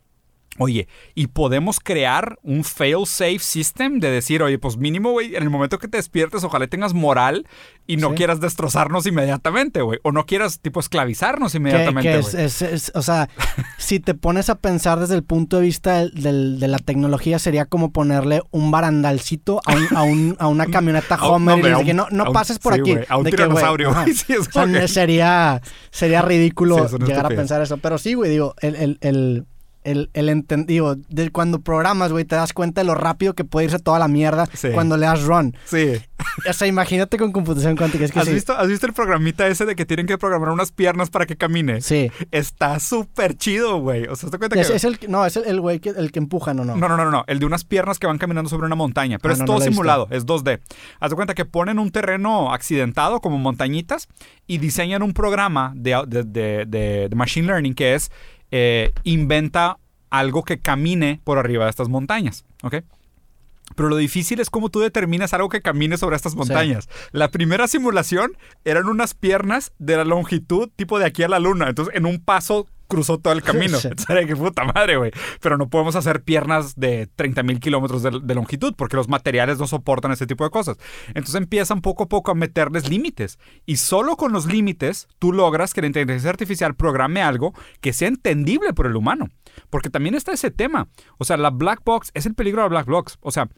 oye, 0.59 0.87
¿y 1.15 1.29
podemos 1.29 1.81
crear 1.81 2.39
un 2.43 2.63
fail-safe 2.65 3.39
system 3.39 4.01
de 4.01 4.11
decir, 4.11 4.43
oye, 4.43 4.59
pues 4.59 4.77
mínimo, 4.77 5.11
güey, 5.13 5.35
en 5.35 5.43
el 5.43 5.51
momento 5.51 5.79
que 5.79 5.89
te 5.89 5.97
despiertes, 5.97 6.45
ojalá 6.45 6.67
tengas 6.67 6.93
moral 6.95 7.47
y 7.87 7.97
no 7.97 8.11
Sí. 8.11 8.17
quieras 8.17 8.41
destrozarnos 8.41 9.07
inmediatamente, 9.07 9.81
güey, 9.83 9.99
o 10.03 10.13
no 10.13 10.27
quieras, 10.27 10.61
tipo, 10.61 10.79
esclavizarnos 10.81 11.53
Que, 11.53 11.59
inmediatamente, 11.59 12.11
que 12.13 12.19
güey. 12.21 12.45
es, 12.45 12.61
es- 12.61 12.63
es- 12.63 12.93
o 12.95 13.03
sea, 13.03 13.29
si 13.79 13.99
te 13.99 14.15
pones 14.15 14.51
a 14.51 14.57
pensar 14.57 15.01
desde 15.01 15.15
el 15.15 15.23
punto 15.25 15.57
de 15.57 15.63
vista 15.63 15.99
del- 15.99 16.13
del- 16.15 16.61
de 16.61 16.69
la 16.69 16.79
tecnología, 16.79 17.39
sería 17.39 17.65
como 17.65 17.91
ponerle 17.93 18.43
un 18.51 18.71
barandalcito 18.71 19.61
a, 19.67 19.75
un- 19.75 19.97
a, 19.97 20.03
un- 20.03 20.37
a 20.39 20.47
una 20.49 20.67
camioneta 20.71 21.17
Homer 21.17 21.59
y 21.59 21.63
le 21.63 21.69
a 21.69 21.73
dice 21.77 21.87
que 21.87 21.95
no, 21.95 22.07
no 22.11 22.31
pases 22.33 22.59
por 22.59 22.75
sí, 22.75 22.81
aquí. 22.81 22.97
a 23.09 23.17
un 23.17 23.25
De 23.25 23.31
que, 23.31 23.37
tiranosaurio, 23.39 23.91
ajá. 23.91 24.03
güey, 24.05 24.15
sí, 24.15 24.33
es 24.35 24.41
O 24.41 24.45
sea, 24.45 24.63
como 24.65 24.75
que- 24.75 24.89
sería, 24.89 25.61
sería 25.91 26.21
ridículo 26.23 26.87
llegar 26.99 27.25
a 27.27 27.31
pensar 27.31 27.63
eso. 27.63 27.79
Pero 27.79 27.97
sí, 27.99 28.15
güey, 28.15 28.31
digo, 28.31 28.55
el, 28.61 28.77
el, 28.77 28.99
el, 29.01 29.47
el, 29.85 30.11
el 30.15 30.29
entendido, 30.29 30.97
de 31.09 31.31
cuando 31.31 31.61
programas, 31.61 32.13
güey, 32.13 32.25
te 32.25 32.35
das 32.37 32.53
cuenta 32.53 32.81
de 32.81 32.87
lo 32.87 32.95
rápido 32.95 33.35
que 33.35 33.45
puede 33.45 33.67
irse 33.67 33.79
toda 33.79 33.99
la 33.99 34.09
mierda 34.09 34.47
Sí. 34.55 34.69
cuando 34.73 34.97
le 34.97 35.07
das 35.07 35.23
run. 35.25 35.57
Sí. 35.65 35.93
O 36.49 36.53
sea, 36.53 36.69
imagínate 36.69 37.19
con 37.19 37.33
computación 37.33 37.77
cuántica. 37.77 38.05
Es 38.05 38.13
que 38.13 38.21
¿Has, 38.21 38.27
sí. 38.29 38.33
visto, 38.33 38.57
¿Has 38.57 38.69
visto 38.69 38.87
el 38.87 38.93
programita 38.93 39.47
ese 39.49 39.67
de 39.67 39.75
que 39.75 39.85
tienen 39.85 40.07
que 40.07 40.17
programar 40.17 40.51
unas 40.51 40.71
piernas 40.71 41.11
para 41.11 41.27
que 41.27 41.37
camine? 41.37 41.81
Sí. 41.81 42.13
Está 42.31 42.79
súper 42.79 43.37
chido, 43.37 43.81
güey. 43.81 44.05
O 44.07 44.15
sea, 44.15 44.31
¿te 44.31 44.39
cuenta 44.39 44.59
Es, 44.59 44.69
que... 44.71 44.77
es 44.77 44.85
el, 44.85 44.99
no, 45.09 45.27
es 45.27 45.37
el, 45.37 45.45
el 45.47 45.61
güey 45.61 45.81
que, 45.81 45.89
el 45.91 46.13
que 46.13 46.21
empuja, 46.21 46.55
no, 46.55 46.65
no. 46.65 46.77
No, 46.77 46.89
no, 46.89 46.97
no, 46.97 47.11
no. 47.11 47.25
El 47.27 47.41
de 47.41 47.45
unas 47.47 47.65
piernas 47.65 47.99
que 47.99 48.07
van 48.07 48.19
caminando 48.19 48.49
sobre 48.49 48.67
una 48.67 48.77
montaña. 48.77 49.19
Pero 49.19 49.33
Ah, 49.33 49.35
es 49.35 49.41
no, 49.41 49.47
todo 49.47 49.61
simulado, 49.61 50.07
es 50.13 50.25
2D. 50.25 50.61
Haz 51.01 51.11
de 51.11 51.17
cuenta 51.17 51.35
que 51.35 51.45
ponen 51.45 51.81
un 51.81 51.91
terreno 51.91 52.55
accidentado, 52.55 53.21
como 53.21 53.37
montañitas, 53.39 54.07
y 54.47 54.59
diseñan 54.59 55.03
un 55.03 55.15
programa 55.15 55.73
de- 55.75 56.07
de- 56.07 56.65
de 57.09 57.17
machine 57.17 57.49
learning 57.49 57.75
que 57.75 57.95
es 57.95 58.11
eh, 58.53 58.93
inventa 59.03 59.79
algo 60.11 60.45
que 60.45 60.61
camine 60.61 61.21
por 61.25 61.39
arriba 61.39 61.65
de 61.65 61.71
estas 61.71 61.89
montañas. 61.89 62.45
¿Ok? 62.63 62.77
Pero 63.75 63.89
lo 63.89 63.97
difícil 63.97 64.41
es 64.41 64.51
cómo 64.51 64.69
tú 64.69 64.81
determinas 64.81 65.33
algo 65.33 65.49
que 65.49 65.63
camine 65.63 65.97
sobre 65.97 66.17
estas 66.17 66.35
montañas. 66.35 66.89
La 67.13 67.31
primera 67.31 67.67
simulación 67.67 68.37
eran 68.65 68.87
unas 68.87 69.15
piernas 69.15 69.73
de 69.79 69.97
la 69.97 70.05
longitud 70.05 70.69
tipo 70.77 70.99
de 70.99 71.07
aquí 71.07 71.23
a 71.23 71.29
la 71.29 71.39
luna. 71.39 71.69
Entonces, 71.69 71.95
en 71.97 72.07
un 72.07 72.21
paso 72.21 72.67
cruzó 72.93 73.19
todo 73.19 73.33
el 73.33 73.43
camino. 73.43 73.79
Sí. 73.83 73.89
Entonces, 73.89 74.27
que 74.27 74.37
puta 74.37 74.65
madre, 74.65 74.97
güey. 74.97 75.11
Pero 75.41 75.57
no 75.57 75.69
podemos 75.69 75.97
hacer 75.97 76.23
piernas 76.23 76.77
de 76.77 77.09
30 77.17 77.43
mil 77.43 77.59
kilómetros 77.59 78.03
de, 78.03 78.21
de 78.23 78.35
longitud 78.35 78.75
porque 78.77 78.97
los 78.97 79.09
materiales 79.09 79.59
no 79.59 79.67
soportan 79.67 80.13
ese 80.13 80.27
tipo 80.27 80.45
de 80.45 80.51
cosas. 80.51 80.77
Entonces 81.09 81.35
empiezan 81.37 81.81
poco 81.81 82.05
a 82.05 82.09
poco 82.09 82.31
a 82.31 82.35
meterles 82.35 82.89
límites. 82.89 83.39
Y 83.67 83.77
solo 83.77 84.17
con 84.17 84.33
los 84.33 84.47
límites 84.47 85.09
tú 85.19 85.33
logras 85.33 85.75
que 85.75 85.81
la 85.81 85.89
inteligencia 85.89 86.31
artificial 86.31 86.75
programe 86.75 87.23
algo 87.23 87.55
que 87.81 87.93
sea 87.93 88.09
entendible 88.09 88.73
por 88.73 88.87
el 88.87 88.95
humano. 88.95 89.31
Porque 89.71 89.91
también 89.91 90.15
está 90.15 90.33
ese 90.33 90.51
tema. 90.51 90.89
O 91.19 91.25
sea, 91.25 91.37
la 91.37 91.51
black 91.51 91.81
box 91.85 92.11
es 92.15 92.27
el 92.27 92.35
peligro 92.35 92.63
de 92.63 92.69
la 92.69 92.69
black 92.69 92.87
box. 92.87 93.19
O 93.21 93.31
sea, 93.31 93.49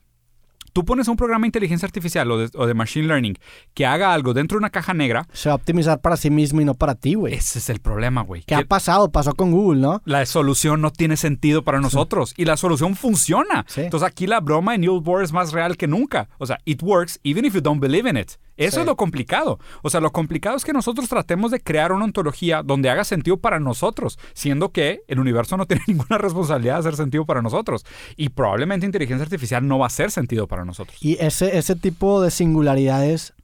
tú 0.75 0.85
pones 0.85 1.09
un 1.09 1.17
programa 1.17 1.45
de 1.45 1.49
inteligencia 1.49 1.87
artificial 1.87 2.31
o 2.31 2.37
de, 2.37 2.51
o 2.55 2.67
de 2.67 2.75
machine 2.75 3.07
learning 3.07 3.39
que 3.73 3.87
haga 3.87 4.13
algo 4.13 4.35
dentro 4.35 4.57
de 4.57 4.59
una 4.59 4.71
caja 4.71 4.93
negra. 4.93 5.27
Se 5.33 5.49
va 5.49 5.55
a 5.55 5.57
optimizar 5.57 6.01
para 6.01 6.19
sí 6.19 6.29
mismo 6.29 6.61
y 6.61 6.67
no 6.67 6.75
para 6.75 6.95
ti, 6.95 7.15
güey. 7.15 7.33
Ese 7.33 7.61
es 7.61 7.71
el 7.71 7.81
problema, 7.81 8.23
güey. 8.23 8.43
¿Qué 8.43 8.47
Que 8.49 8.55
ha 8.57 8.65
pasado? 8.65 9.11
Pasó 9.11 9.35
con 9.35 9.53
Google, 9.53 9.81
¿no? 9.81 10.03
la 10.05 10.27
solución 10.27 10.81
no 10.81 10.91
tiene 10.91 11.17
sentido 11.17 11.63
para 11.63 11.81
nosotros 11.81 12.35
y 12.37 12.45
la 12.45 12.57
solución 12.57 12.97
funciona. 12.97 13.65
Sí. 13.69 13.83
Entonces 13.83 14.07
aquí 14.07 14.27
la 14.27 14.41
broma 14.41 14.73
de 14.73 14.79
Neil 14.79 15.01
Bohr 15.01 15.23
es 15.23 15.33
más 15.33 15.53
real 15.53 15.77
que 15.77 15.87
nunca. 15.87 16.29
O 16.39 16.47
sea, 16.47 16.59
it 16.65 16.83
works 16.83 17.21
even 17.23 17.45
if 17.45 17.55
you 17.55 17.61
don't 17.61 17.81
believe 17.81 18.09
in 18.11 18.17
it. 18.17 18.33
Eso 18.57 18.77
Sí. 18.77 18.81
es 18.81 18.87
lo 18.87 18.97
complicado. 18.97 19.59
O 19.83 19.91
sea, 19.91 20.01
lo 20.01 20.13
complicado 20.13 20.57
es 20.57 20.65
que 20.65 20.73
nosotros 20.73 21.09
tratemos 21.09 21.51
de 21.51 21.61
crear 21.61 21.93
una 21.93 22.05
ontología 22.05 22.63
donde 22.63 22.89
haga 22.91 23.05
sentido 23.05 23.37
para 23.37 23.59
nosotros, 23.61 24.19
siendo 24.33 24.71
que 24.71 25.01
el 25.09 25.19
universo 25.21 25.57
no 25.57 25.67
tiene 25.67 25.83
ninguna 25.89 26.19
responsabilidad 26.19 26.75
de 26.75 26.81
hacer 26.81 26.97
sentido 26.97 27.25
para 27.27 27.43
nosotros. 27.43 27.85
Y 28.17 28.29
probablemente 28.31 28.87
inteligencia 28.87 29.25
artificial 29.25 29.67
no 29.67 29.79
va 29.79 29.87
a 29.87 29.89
hacer 29.89 30.11
sentido 30.11 30.47
para 30.47 30.65
nosotros. 30.65 30.97
Y 31.01 31.17
ese, 31.21 31.59
ese 31.59 31.75
tipo 31.77 32.21
de 32.23 32.31
singularidades, 32.31 33.35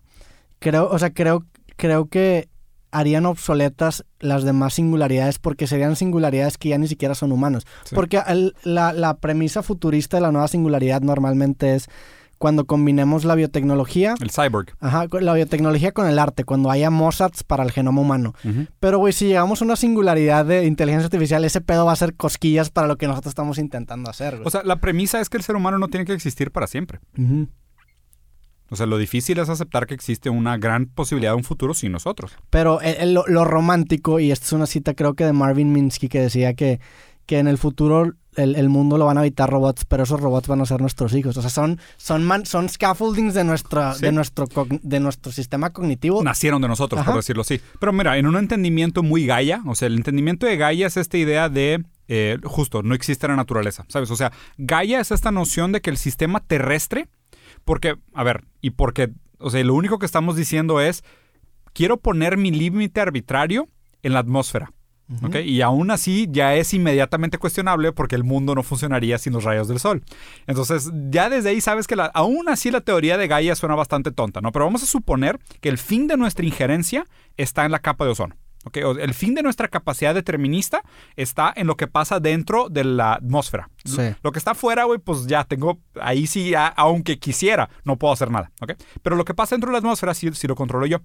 creo, 0.59 0.89
o 0.89 0.99
sea, 0.99 1.11
creo, 1.11 1.45
creo 1.77 2.07
que 2.07 2.49
harían 2.93 3.25
obsoletas 3.27 4.05
las 4.19 4.43
demás 4.43 4.75
singularidades 4.75 5.39
porque 5.39 5.67
serían 5.69 5.95
singularidades 5.95 6.59
que 6.59 6.71
ya 6.71 6.79
ni 6.79 6.89
siquiera 6.89 7.15
son 7.15 7.31
humanos. 7.31 7.65
Sí. 7.85 7.95
Porque 7.95 8.21
el- 8.27 8.55
la, 8.65 8.93
la 8.93 9.15
premisa 9.19 9.63
futurista 9.63 10.17
de 10.17 10.23
la 10.23 10.33
nueva 10.33 10.49
singularidad 10.49 11.01
normalmente 11.01 11.77
es 11.77 11.89
cuando 12.41 12.65
combinemos 12.65 13.27
la 13.27 13.35
biotecnología, 13.35 14.15
El 14.19 14.31
cyborg. 14.31 14.69
ajá, 14.81 15.05
la 15.21 15.35
biotecnología 15.35 15.93
con 15.93 16.07
el 16.07 16.19
arte, 16.19 16.45
cuando 16.45 16.71
haya 16.71 16.89
Mozarts 16.89 17.45
para 17.45 17.63
el 17.65 17.71
genoma 17.71 18.01
humano. 18.01 18.33
Pero, 18.81 18.97
güey, 18.99 19.13
si 19.13 19.27
llegamos 19.27 19.61
a 19.61 19.65
una 19.67 19.77
singularidad 19.77 20.47
de 20.47 20.65
inteligencia 20.65 21.05
artificial, 21.05 21.45
ese 21.45 21.61
pedo 21.61 21.85
va 21.85 21.93
a 21.93 21.97
ser 21.97 22.15
cosquillas 22.15 22.71
para 22.71 22.89
lo 22.89 22.97
que 22.97 23.07
nosotros 23.07 23.33
estamos 23.33 23.59
intentando 23.59 24.09
hacer, 24.09 24.37
güey. 24.37 24.47
O 24.47 24.51
sea, 24.51 24.63
la 24.65 24.77
premisa 24.81 25.21
es 25.21 25.29
que 25.29 25.37
el 25.37 25.43
ser 25.43 25.55
humano 25.55 25.79
no 25.79 25.89
tiene 25.89 26.07
que 26.07 26.15
existir 26.15 26.51
para 26.51 26.67
siempre. 26.67 27.01
O 28.71 28.77
sea, 28.77 28.87
lo 28.87 28.99
difícil 28.99 29.39
es 29.39 29.49
aceptar 29.49 29.87
que 29.87 29.95
existe 29.95 30.31
una 30.31 30.57
gran 30.57 30.87
posibilidad 30.87 31.33
de 31.33 31.37
un 31.37 31.45
futuro 31.45 31.75
sin 31.75 31.93
nosotros. 31.93 32.33
Pero 32.51 32.81
el- 32.81 32.97
el- 33.01 33.15
lo, 33.15 33.27
lo 33.27 33.45
romántico, 33.45 34.19
y 34.21 34.31
esta 34.31 34.47
es 34.47 34.53
una 34.53 34.67
cita 34.67 34.95
creo 34.95 35.15
que 35.15 35.25
de 35.25 35.33
Marvin 35.33 35.73
Minsky 35.73 36.09
que 36.09 36.21
decía 36.21 36.55
que, 36.55 36.81
que 37.27 37.39
en 37.39 37.49
el 37.49 37.59
futuro 37.59 38.13
el, 38.37 38.55
el 38.57 38.69
mundo 38.69 38.97
lo 38.99 39.07
van 39.07 39.17
a 39.17 39.21
habitar 39.21 39.51
robots, 39.51 39.85
pero 39.85 40.05
esos 40.05 40.21
robots 40.21 40.47
van 40.49 40.61
a 40.61 40.67
ser 40.67 40.81
nuestros 40.81 41.15
hijos. 41.15 41.37
O 41.37 41.41
sea, 41.43 41.51
son, 41.51 41.81
son, 41.97 42.25
man- 42.25 42.47
son 42.47 42.69
scaffoldings 42.69 43.35
de, 43.35 43.45
nuestra, 43.45 43.95
Sí. 43.95 44.03
de, 44.03 44.13
nuestro, 44.13 44.47
de 44.71 45.01
nuestro 45.01 45.33
sistema 45.33 45.71
cognitivo. 45.71 46.23
Nacieron 46.23 46.63
de 46.63 46.69
nosotros, 46.69 47.01
Ajá. 47.01 47.11
por 47.13 47.21
decirlo 47.21 47.43
así. 47.43 47.61
Pero 47.81 47.93
mira, 47.93 48.17
en 48.19 48.27
un 48.27 48.37
entendimiento 48.37 49.03
muy 49.03 49.27
Gaia, 49.27 49.63
o 49.67 49.75
sea, 49.75 49.87
el 49.89 49.97
entendimiento 49.97 50.47
de 50.47 50.57
Gaia 50.57 50.87
es 50.87 50.97
esta 50.97 51.19
idea 51.19 51.49
de, 51.49 51.85
eh, 52.09 52.39
justo, 52.45 52.83
no 52.83 52.95
existe 52.95 53.27
la 53.29 53.37
naturaleza, 53.37 53.85
¿sabes? 53.89 54.11
O 54.11 54.17
sea, 54.17 54.33
Gaia 54.59 55.01
es 55.01 55.11
esta 55.11 55.31
noción 55.33 55.73
de 55.73 55.81
que 55.81 55.91
el 55.91 55.97
sistema 55.97 56.41
terrestre, 56.41 57.09
porque, 57.65 57.97
a 58.15 58.23
ver, 58.25 58.45
y 58.61 58.71
porque, 58.71 59.11
o 59.39 59.51
sea, 59.51 59.63
lo 59.65 59.75
único 59.75 59.99
que 59.99 60.07
estamos 60.07 60.37
diciendo 60.37 60.81
es, 60.81 61.03
quiero 61.73 61.97
poner 61.99 62.37
mi 62.37 62.51
límite 62.51 63.01
arbitrario 63.01 63.69
en 64.03 64.13
la 64.15 64.21
atmósfera. 64.21 64.73
Y 65.45 65.61
aún 65.63 65.91
así 65.91 66.29
ya 66.31 66.55
es 66.55 66.73
inmediatamente 66.73 67.39
cuestionable 67.39 67.93
porque 67.93 68.15
el 68.15 68.25
mundo 68.25 68.55
no 68.55 68.63
funcionaría 68.63 69.19
sin 69.19 69.33
los 69.33 69.45
rayos 69.45 69.67
del 69.69 69.79
sol. 69.81 70.03
Entonces, 70.47 70.91
ya 71.11 71.29
desde 71.29 71.51
ahí 71.51 71.61
sabes 71.61 71.87
que 71.87 71.97
la- 71.97 72.07
aún 72.15 72.49
así 72.49 72.71
la 72.71 72.81
teoría 72.81 73.19
de 73.19 73.27
Gaia 73.27 73.55
suena 73.57 73.75
bastante 73.75 74.13
tonta, 74.13 74.41
¿no? 74.41 74.53
Pero 74.53 74.67
vamos 74.67 74.83
a 74.83 74.87
suponer 74.87 75.41
que 75.61 75.69
el 75.69 75.79
fin 75.79 76.07
de 76.07 76.17
nuestra 76.17 76.45
injerencia 76.47 77.07
está 77.37 77.65
en 77.65 77.73
la 77.73 77.81
capa 77.81 78.05
de 78.05 78.13
ozono. 78.13 78.37
El 78.75 79.15
fin 79.15 79.35
de 79.35 79.43
nuestra 79.43 79.69
capacidad 79.69 80.15
determinista 80.15 80.83
está 81.17 81.51
en 81.57 81.67
lo 81.67 81.77
que 81.79 81.87
pasa 81.87 82.21
dentro 82.21 82.69
de 82.69 82.85
la 82.85 83.15
atmósfera. 83.15 83.71
Sí. 83.87 84.03
Lo 84.23 84.33
que 84.33 84.39
está 84.39 84.51
afuera, 84.51 84.85
güey, 84.85 84.99
pues 84.99 85.27
ya 85.27 85.45
tengo, 85.45 85.81
ahí 85.99 86.27
sí, 86.27 86.51
ya, 86.51 86.67
aunque 86.67 87.19
quisiera, 87.19 87.71
no 87.85 87.97
puedo 87.97 88.13
hacer 88.13 88.31
nada. 88.31 88.53
Pero 89.03 89.17
lo 89.17 89.25
que 89.25 89.33
pasa 89.33 89.55
dentro 89.55 89.71
de 89.71 89.73
la 89.73 89.79
atmósfera 89.79 90.13
sí, 90.13 90.29
sí 90.35 90.47
lo 90.47 90.57
controlo 90.57 90.85
yo. 90.85 90.99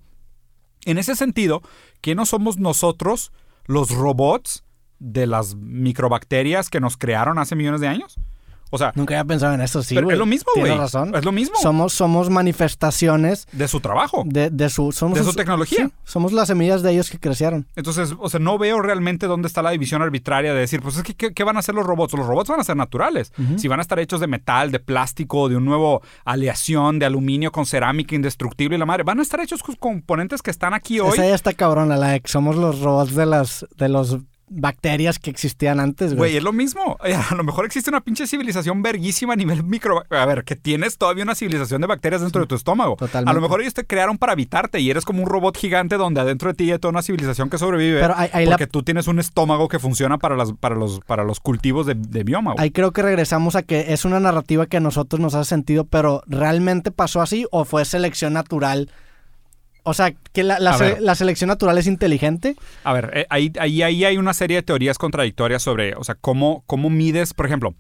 En 0.84 0.98
ese 0.98 1.16
sentido, 1.16 1.62
que 2.02 2.14
no 2.14 2.26
somos 2.26 2.58
nosotros 2.60 3.32
los 3.66 3.92
robots 3.92 4.64
de 5.00 5.28
las 5.28 5.56
microbacterias 5.56 6.70
que 6.70 6.80
nos 6.80 6.98
crearon 6.98 7.38
hace 7.38 7.56
millones 7.56 7.82
de 7.82 7.88
años? 7.88 8.18
O 8.76 8.78
sea, 8.78 8.92
Nunca 8.96 9.16
había 9.16 9.26
pensado 9.26 9.54
en 9.54 9.62
eso, 9.62 9.82
sí, 9.84 9.96
pero 9.96 10.12
es 10.12 10.18
lo 10.18 10.26
mismo, 10.26 10.52
güey. 10.54 10.66
Tienes 10.66 10.80
razón. 10.80 11.16
Es 11.16 11.26
lo 11.26 11.32
mismo. 11.32 11.56
Somos, 11.62 11.94
somos 11.94 12.30
manifestaciones 12.30 13.48
de 13.52 13.68
su 13.68 13.80
trabajo. 13.80 14.24
de, 14.26 14.50
de 14.50 14.70
su... 14.70 14.92
Somos 14.92 15.18
De 15.18 15.24
su 15.24 15.34
tecnología. 15.34 15.88
sí, 15.88 15.94
somos 16.04 16.34
las 16.34 16.48
semillas 16.48 16.82
de 16.82 16.92
ellos 16.92 17.10
que 17.10 17.20
crecieron. 17.20 17.68
Entonces, 17.76 18.14
o 18.20 18.30
sea, 18.30 18.40
no 18.40 18.58
veo 18.58 18.82
realmente 18.82 19.28
dónde 19.28 19.48
está 19.48 19.62
la 19.62 19.72
división 19.72 20.02
arbitraria 20.02 20.54
de 20.54 20.60
decir, 20.60 20.82
pues 20.82 20.98
es 20.98 21.04
que, 21.04 21.16
¿qué, 21.16 21.44
van 21.44 21.56
a 21.56 21.60
hacer 21.60 21.76
los 21.76 21.86
robots? 21.86 22.14
Los 22.14 22.28
robots 22.28 22.50
van 22.50 22.60
a 22.60 22.64
ser 22.64 22.76
naturales. 22.76 23.32
Si 23.58 23.68
van 23.68 23.80
a 23.80 23.82
estar 23.82 24.00
hechos 24.00 24.20
de 24.20 24.28
metal, 24.28 24.72
de 24.72 24.80
plástico, 24.80 25.50
de 25.50 25.56
un 25.56 25.66
nuevo 25.66 26.02
aleación, 26.26 27.00
de 27.00 27.06
aluminio 27.06 27.52
con 27.52 27.66
cerámica 27.66 28.16
indestructible 28.16 28.76
y 28.76 28.80
la 28.80 28.86
madre, 28.86 29.04
van 29.04 29.20
a 29.20 29.22
estar 29.22 29.40
hechos 29.40 29.64
con 29.64 29.76
componentes 29.76 30.42
que 30.42 30.52
están 30.52 30.74
aquí 30.74 31.00
hoy. 31.00 31.14
Esa 31.14 31.28
ya 31.28 31.36
está 31.36 31.54
cabrona, 31.54 31.98
la 31.98 32.20
que 32.20 32.28
somos 32.28 32.56
los 32.56 32.80
robots 32.82 33.16
de 33.16 33.26
las 33.26 33.66
de 33.78 33.90
los 33.90 34.18
bacterias 34.48 35.20
que 35.20 35.30
existían 35.30 35.80
antes, 35.80 36.10
güey. 36.16 36.18
Güey, 36.32 36.38
es 36.38 36.44
lo 36.44 36.54
mismo. 36.54 36.98
A 37.32 37.36
lo 37.36 37.44
mejor 37.44 37.66
existe 37.66 37.90
una 37.90 38.02
pinche 38.02 38.28
civilización 38.28 38.82
verguísima 38.82 39.34
a 39.34 39.36
nivel 39.36 39.64
micro. 39.64 40.04
A 40.10 40.26
ver, 40.26 40.44
que 40.44 40.56
tienes 40.56 40.98
todavía 40.98 41.24
una 41.24 41.36
civilización 41.36 41.82
de 41.82 41.88
bacterias 41.88 42.22
dentro 42.22 42.42
de 42.42 42.48
tu 42.48 42.56
estómago. 42.56 42.96
Totalmente. 42.98 43.30
A 43.30 43.34
lo 43.34 43.42
mejor 43.42 43.62
ellos 43.62 43.74
te 43.74 43.86
crearon 43.86 44.18
para 44.18 44.34
habitarte 44.34 44.80
y 44.80 44.90
eres 44.90 45.06
como 45.06 45.24
un 45.24 45.30
robot 45.30 45.58
gigante 45.58 45.98
donde 45.98 46.22
adentro 46.22 46.50
de 46.50 46.56
ti 46.56 46.72
hay 46.72 46.80
toda 46.80 46.92
una 46.92 47.02
civilización 47.02 47.50
que 47.50 47.58
sobrevive. 47.58 48.00
Pero 48.02 48.16
la- 48.16 48.46
porque 48.52 48.68
tú 48.68 48.84
tienes 48.84 49.08
un 49.08 49.20
estómago 49.20 49.68
que 49.68 49.80
funciona 49.80 50.18
para, 50.18 50.36
las, 50.36 50.54
para, 50.54 50.76
los, 50.76 51.00
para 51.02 51.24
los 51.24 51.40
cultivos 51.40 51.86
de, 51.86 51.96
de 51.96 52.24
bioma. 52.24 52.54
güey. 52.54 52.64
Ahí 52.64 52.72
creo 52.72 52.92
que 52.92 53.02
regresamos 53.02 53.56
a 53.56 53.64
que 53.64 53.94
es 53.94 54.06
una 54.06 54.20
narrativa 54.20 54.66
que 54.68 54.78
a 54.78 54.82
nosotros 54.82 55.20
nos 55.20 55.34
hace 55.36 55.50
sentido, 55.50 55.86
pero 55.86 56.22
¿realmente 56.28 56.92
pasó 56.92 57.22
así 57.22 57.46
o 57.52 57.66
fue 57.66 57.86
selección 57.86 58.34
natural 58.34 58.90
O 59.88 59.94
sea, 59.94 60.12
que 60.34 60.44
la, 60.44 60.60
la 60.60 60.72
A 60.72 60.78
se- 60.78 60.84
ver. 60.84 61.02
la 61.02 61.14
selección 61.16 61.48
natural 61.48 61.78
es 61.78 61.86
inteligente. 61.88 62.56
A 62.84 62.92
ver, 62.92 63.12
eh, 63.14 63.26
ahí, 63.30 63.54
ahí, 63.60 63.84
ahí 63.84 64.04
hay 64.04 64.18
una 64.18 64.34
serie 64.34 64.58
de 64.58 64.64
teorías 64.64 64.98
contradictorias 64.98 65.62
sobre, 65.62 65.94
o 65.96 66.04
sea, 66.04 66.16
cómo, 66.16 66.64
cómo 66.66 66.90
mides, 66.90 67.34
por 67.36 67.46
ejemplo, 67.46 67.76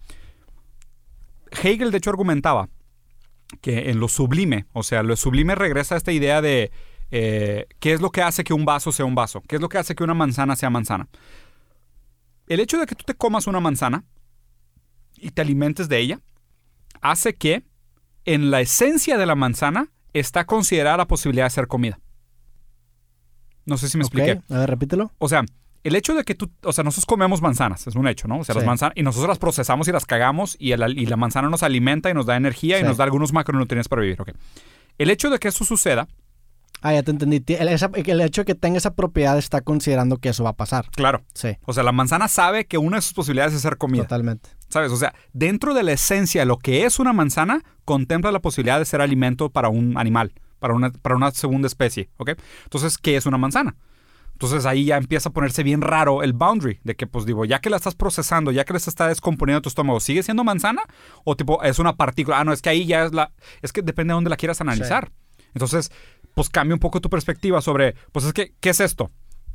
Hegel 1.64 1.92
de 1.92 1.98
hecho 1.98 2.10
argumentaba 2.10 2.70
que 3.62 3.90
en 3.90 4.00
lo 4.00 4.08
sublime, 4.08 4.66
o 4.74 4.84
sea, 4.84 5.04
lo 5.04 5.16
sublime 5.16 5.56
regresa 5.56 5.96
a 5.96 5.98
esta 5.98 6.12
idea 6.12 6.42
de 6.42 6.72
eh, 7.12 7.68
qué 7.80 7.94
es 7.94 8.02
lo 8.02 8.12
que 8.12 8.22
hace 8.22 8.44
que 8.44 8.54
un 8.54 8.66
vaso 8.66 8.92
sea 8.92 9.06
un 9.06 9.16
vaso, 9.16 9.42
qué 9.48 9.56
es 9.56 9.62
lo 9.62 9.70
que 9.70 9.78
hace 9.78 9.96
que 9.96 10.04
una 10.04 10.14
manzana 10.14 10.56
sea 10.56 10.70
manzana. 10.70 11.08
El 12.48 12.60
hecho 12.60 12.78
de 12.80 12.86
que 12.86 12.96
tú 12.96 13.04
te 13.06 13.14
comas 13.16 13.48
una 13.48 13.60
manzana 13.60 14.04
y 15.16 15.32
te 15.32 15.42
alimentes 15.42 15.88
de 15.90 16.00
ella 16.00 16.20
hace 17.02 17.36
que 17.36 17.64
en 18.26 18.52
la 18.52 18.62
esencia 18.62 19.18
de 19.18 19.26
la 19.26 19.36
manzana 19.36 19.92
está 20.20 20.46
considerada 20.46 20.98
la 20.98 21.08
posibilidad 21.08 21.46
de 21.46 21.50
ser 21.52 21.68
comida. 21.68 22.00
No 23.66 23.78
sé 23.78 23.90
si 23.90 23.98
me 23.98 24.04
expliqué. 24.04 24.42
A 24.50 24.60
ver, 24.60 24.70
repítelo. 24.70 25.12
O 25.18 25.28
sea, 25.28 25.44
el 25.84 25.96
hecho 25.96 26.14
de 26.14 26.24
que 26.24 26.36
tú, 26.36 26.52
o 26.64 26.72
sea, 26.74 26.84
nosotros 26.84 27.06
comemos 27.06 27.42
manzanas, 27.42 27.86
es 27.88 27.96
un 27.96 28.08
hecho, 28.08 28.28
¿no? 28.28 28.40
O 28.40 28.44
sea, 28.44 28.54
las 28.56 28.64
manzanas, 28.68 28.94
y 28.98 29.04
nosotros 29.04 29.28
las 29.28 29.40
procesamos 29.40 29.88
y 29.88 29.92
las 29.92 30.06
cagamos 30.06 30.56
y, 30.60 30.72
el- 30.72 30.98
y 30.98 31.06
la 31.06 31.18
manzana 31.18 31.50
nos 31.50 31.64
alimenta 31.64 32.10
y 32.10 32.14
nos 32.14 32.26
da 32.26 32.36
energía 32.36 32.80
y 32.80 32.84
nos 32.84 32.98
da 32.98 33.04
algunos 33.04 33.34
macronutrientes 33.34 33.88
para 33.88 34.02
vivir, 34.02 34.22
ok. 34.22 34.32
El 34.98 35.10
hecho 35.10 35.30
de 35.30 35.40
que 35.40 35.48
eso 35.50 35.66
suceda, 35.66 36.08
Ah, 36.88 36.94
ya 36.94 37.02
te 37.02 37.10
entendí. 37.10 37.40
Ti- 37.40 37.56
El, 37.56 37.70
esa- 37.70 37.90
el 37.94 38.22
hecho 38.22 38.42
de 38.42 38.46
que 38.46 38.54
tenga 38.56 38.78
esa 38.78 38.94
propiedad 38.94 39.38
está 39.40 39.62
considerando 39.62 40.18
que 40.18 40.30
eso 40.30 40.44
va 40.44 40.52
a 40.52 40.56
pasar. 40.56 40.86
claro, 40.96 41.24
Sí, 41.34 41.58
o 41.66 41.74
sea, 41.74 41.82
la 41.84 41.92
manzana 41.92 42.28
sabe 42.28 42.66
que 42.66 42.78
una 42.78 42.98
de 42.98 43.02
sus 43.02 43.14
posibilidades 43.14 43.54
es 43.56 43.62
ser 43.62 43.78
comida, 43.78 44.04
totalmente. 44.04 44.50
¿sabes? 44.70 44.92
O 44.92 44.98
sea, 44.98 45.14
dentro 45.34 45.74
de 45.74 45.82
la 45.82 45.94
esencia 45.94 46.42
de 46.42 46.46
lo 46.46 46.58
que 46.58 46.86
es 46.86 47.00
una 47.00 47.12
manzana, 47.12 47.64
contempla 47.86 48.32
la 48.32 48.40
posibilidad 48.40 48.78
de 48.78 48.86
ser 48.86 49.02
alimento 49.02 49.50
para 49.50 49.70
un 49.70 49.98
animal, 49.98 50.34
para 50.60 50.76
una, 50.76 50.92
para 50.92 51.16
una 51.16 51.32
segunda 51.32 51.66
especie, 51.68 52.10
¿ok? 52.18 52.32
Entonces, 52.66 52.98
¿qué 53.00 53.16
es 53.16 53.26
una 53.26 53.38
manzana? 53.40 53.76
Entonces 54.34 54.66
ahí 54.66 54.86
ya 54.86 54.98
empieza 54.98 55.30
a 55.30 55.32
ponerse 55.32 55.64
bien 55.64 55.82
raro 55.82 56.22
el 56.22 56.34
boundary 56.34 56.80
de 56.84 56.96
que, 56.96 57.08
pues 57.08 57.26
digo, 57.26 57.46
ya 57.46 57.60
que 57.60 57.70
la 57.70 57.78
estás 57.78 57.96
procesando, 57.96 58.52
ya 58.52 58.66
que 58.66 58.74
la 58.74 58.78
está 58.78 59.08
descomponiendo 59.08 59.62
tu 59.62 59.70
estómago, 59.70 60.00
¿sigue 60.02 60.24
siendo 60.24 60.44
manzana? 60.44 60.82
O 61.24 61.36
tipo, 61.38 61.64
es 61.64 61.80
una 61.80 61.96
partícula. 61.96 62.40
Ah, 62.40 62.44
no, 62.44 62.52
es 62.52 62.62
que 62.62 62.70
ahí 62.70 62.86
ya 62.86 63.06
es 63.06 63.14
la. 63.14 63.32
Es 63.62 63.72
que 63.72 63.82
depende 63.82 64.12
de 64.12 64.16
dónde 64.16 64.30
la 64.30 64.36
quieras 64.36 64.60
analizar. 64.60 65.10
Entonces, 65.54 65.90
pues 66.36 66.50
cambia 66.50 66.76
un 66.76 66.80
poco 66.80 67.02
tu 67.02 67.10
perspectiva 67.10 67.60
sobre, 67.62 67.96
pues 68.12 68.26
es 68.26 68.34
que, 68.34 68.54
¿qué 68.60 68.70
es 68.70 68.80
esto? 68.80 69.10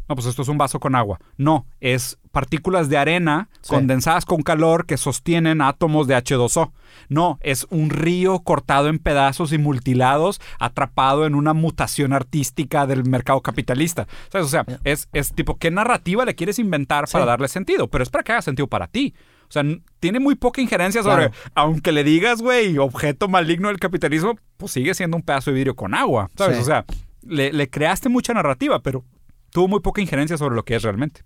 No, 0.09 0.17
pues 0.17 0.27
esto 0.27 0.43
es 0.43 0.49
un 0.49 0.59
vaso 0.59 0.81
con 0.81 0.97
agua. 0.97 1.21
No, 1.37 1.67
es 1.79 2.19
partículas 2.33 2.89
de 2.89 2.99
arena 2.99 3.49
Sí. 3.61 3.73
condensadas 3.73 4.25
con 4.25 4.43
calor 4.43 4.85
que 4.85 4.97
sostienen 4.97 5.61
átomos 5.63 6.09
de 6.09 6.17
H2O. 6.17 6.73
No, 7.09 7.39
es 7.43 7.65
un 7.71 7.91
río 7.91 8.41
cortado 8.41 8.89
en 8.89 8.99
pedazos 8.99 9.53
y 9.53 9.59
multilados, 9.59 10.41
atrapado 10.59 11.27
en 11.27 11.37
una 11.37 11.53
mutación 11.55 12.13
artística 12.13 12.89
del 12.89 13.05
mercado 13.05 13.41
capitalista. 13.41 14.09
¿Sabes? 14.33 14.49
O 14.49 14.51
sea, 14.51 14.65
es, 14.83 15.09
es 15.13 15.33
tipo, 15.33 15.59
¿qué 15.59 15.71
narrativa 15.71 16.25
le 16.25 16.35
quieres 16.35 16.59
inventar 16.59 17.05
para 17.09 17.25
Sí. 17.25 17.29
darle 17.29 17.47
sentido? 17.47 17.87
Pero 17.87 18.03
es 18.03 18.11
para 18.11 18.25
que 18.25 18.33
haga 18.33 18.43
sentido 18.43 18.67
para 18.67 18.89
ti. 18.89 19.15
O 19.51 19.53
sea, 19.53 19.65
tiene 19.99 20.21
muy 20.21 20.37
poca 20.37 20.61
injerencia 20.63 21.03
sobre, 21.03 21.29
Claro. 21.31 21.51
aunque 21.55 21.91
le 21.93 22.05
digas, 22.05 22.41
güey, 22.41 22.79
objeto 22.79 23.27
maligno 23.29 23.67
del 23.69 23.79
capitalismo, 23.81 24.37
pues 24.57 24.71
sigue 24.73 24.95
siendo 24.95 25.17
un 25.17 25.23
pedazo 25.25 25.51
de 25.51 25.57
vidrio 25.57 25.75
con 25.75 25.93
agua. 25.95 26.31
¿Sabes? 26.37 26.57
Sí. 26.59 26.63
O 26.63 26.67
sea, 26.67 26.85
le, 27.23 27.53
le 27.53 27.69
creaste 27.69 28.09
mucha 28.09 28.33
narrativa, 28.33 28.81
pero 28.81 29.05
tuvo 29.51 29.67
muy 29.69 29.81
poca 29.81 30.01
injerencia 30.01 30.39
sobre 30.39 30.55
lo 30.55 30.65
que 30.65 30.77
es 30.77 30.83
realmente. 30.85 31.23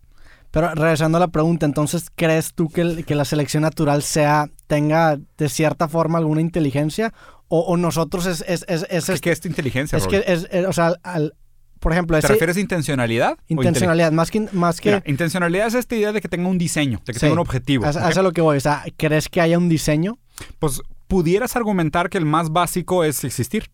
Pero 0.50 0.74
regresando 0.74 1.18
a 1.18 1.20
la 1.20 1.28
pregunta, 1.28 1.66
entonces, 1.66 2.06
¿crees 2.14 2.54
tú 2.54 2.68
que, 2.70 2.80
el- 2.80 3.04
que 3.04 3.14
la 3.14 3.24
selección 3.26 3.62
natural 3.62 4.02
sea, 4.02 4.48
tenga 4.68 5.18
de 5.36 5.48
cierta 5.48 5.86
forma 5.88 6.18
alguna 6.18 6.40
inteligencia? 6.40 7.12
¿O, 7.48 7.60
o 7.60 7.76
nosotros 7.76 8.24
es, 8.26 8.42
es, 8.48 8.64
es, 8.68 8.86
es, 8.88 9.06
¿Qué, 9.06 9.18
qué 9.20 9.30
es 9.32 9.40
tu 9.40 9.48
inteligencia, 9.48 9.98
es 9.98 10.06
que, 10.06 10.24
es, 10.26 10.48
es- 10.50 10.66
o 10.66 10.72
sea, 10.72 10.94
al- 11.02 11.34
por 11.84 11.92
ejemplo, 11.92 12.18
¿Te 12.18 12.26
refieres 12.26 12.56
a 12.56 12.60
intencionalidad? 12.60 13.36
intencionalidad, 13.46 14.10
más 14.10 14.30
que, 14.30 14.48
más 14.52 14.80
que 14.80 14.88
Mira, 14.88 15.02
intencionalidad 15.06 15.66
es 15.66 15.74
esta 15.74 15.94
idea 15.94 16.12
de 16.12 16.22
que 16.22 16.28
tenga 16.30 16.48
un 16.48 16.56
diseño, 16.56 17.02
de 17.04 17.12
que 17.12 17.18
Sí. 17.18 17.26
tenga 17.26 17.34
un 17.34 17.38
objetivo. 17.40 17.84
es 17.86 18.16
lo 18.16 18.32
que 18.32 18.40
voy, 18.40 18.56
o 18.56 18.60
sea, 18.60 18.84
¿crees 18.96 19.28
que 19.28 19.42
haya 19.42 19.58
un 19.58 19.68
diseño? 19.68 20.18
Pues 20.58 20.80
pudieras 21.08 21.56
argumentar 21.56 22.08
que 22.08 22.16
el 22.16 22.24
más 22.24 22.50
básico 22.52 23.04
es 23.04 23.22
existir. 23.22 23.68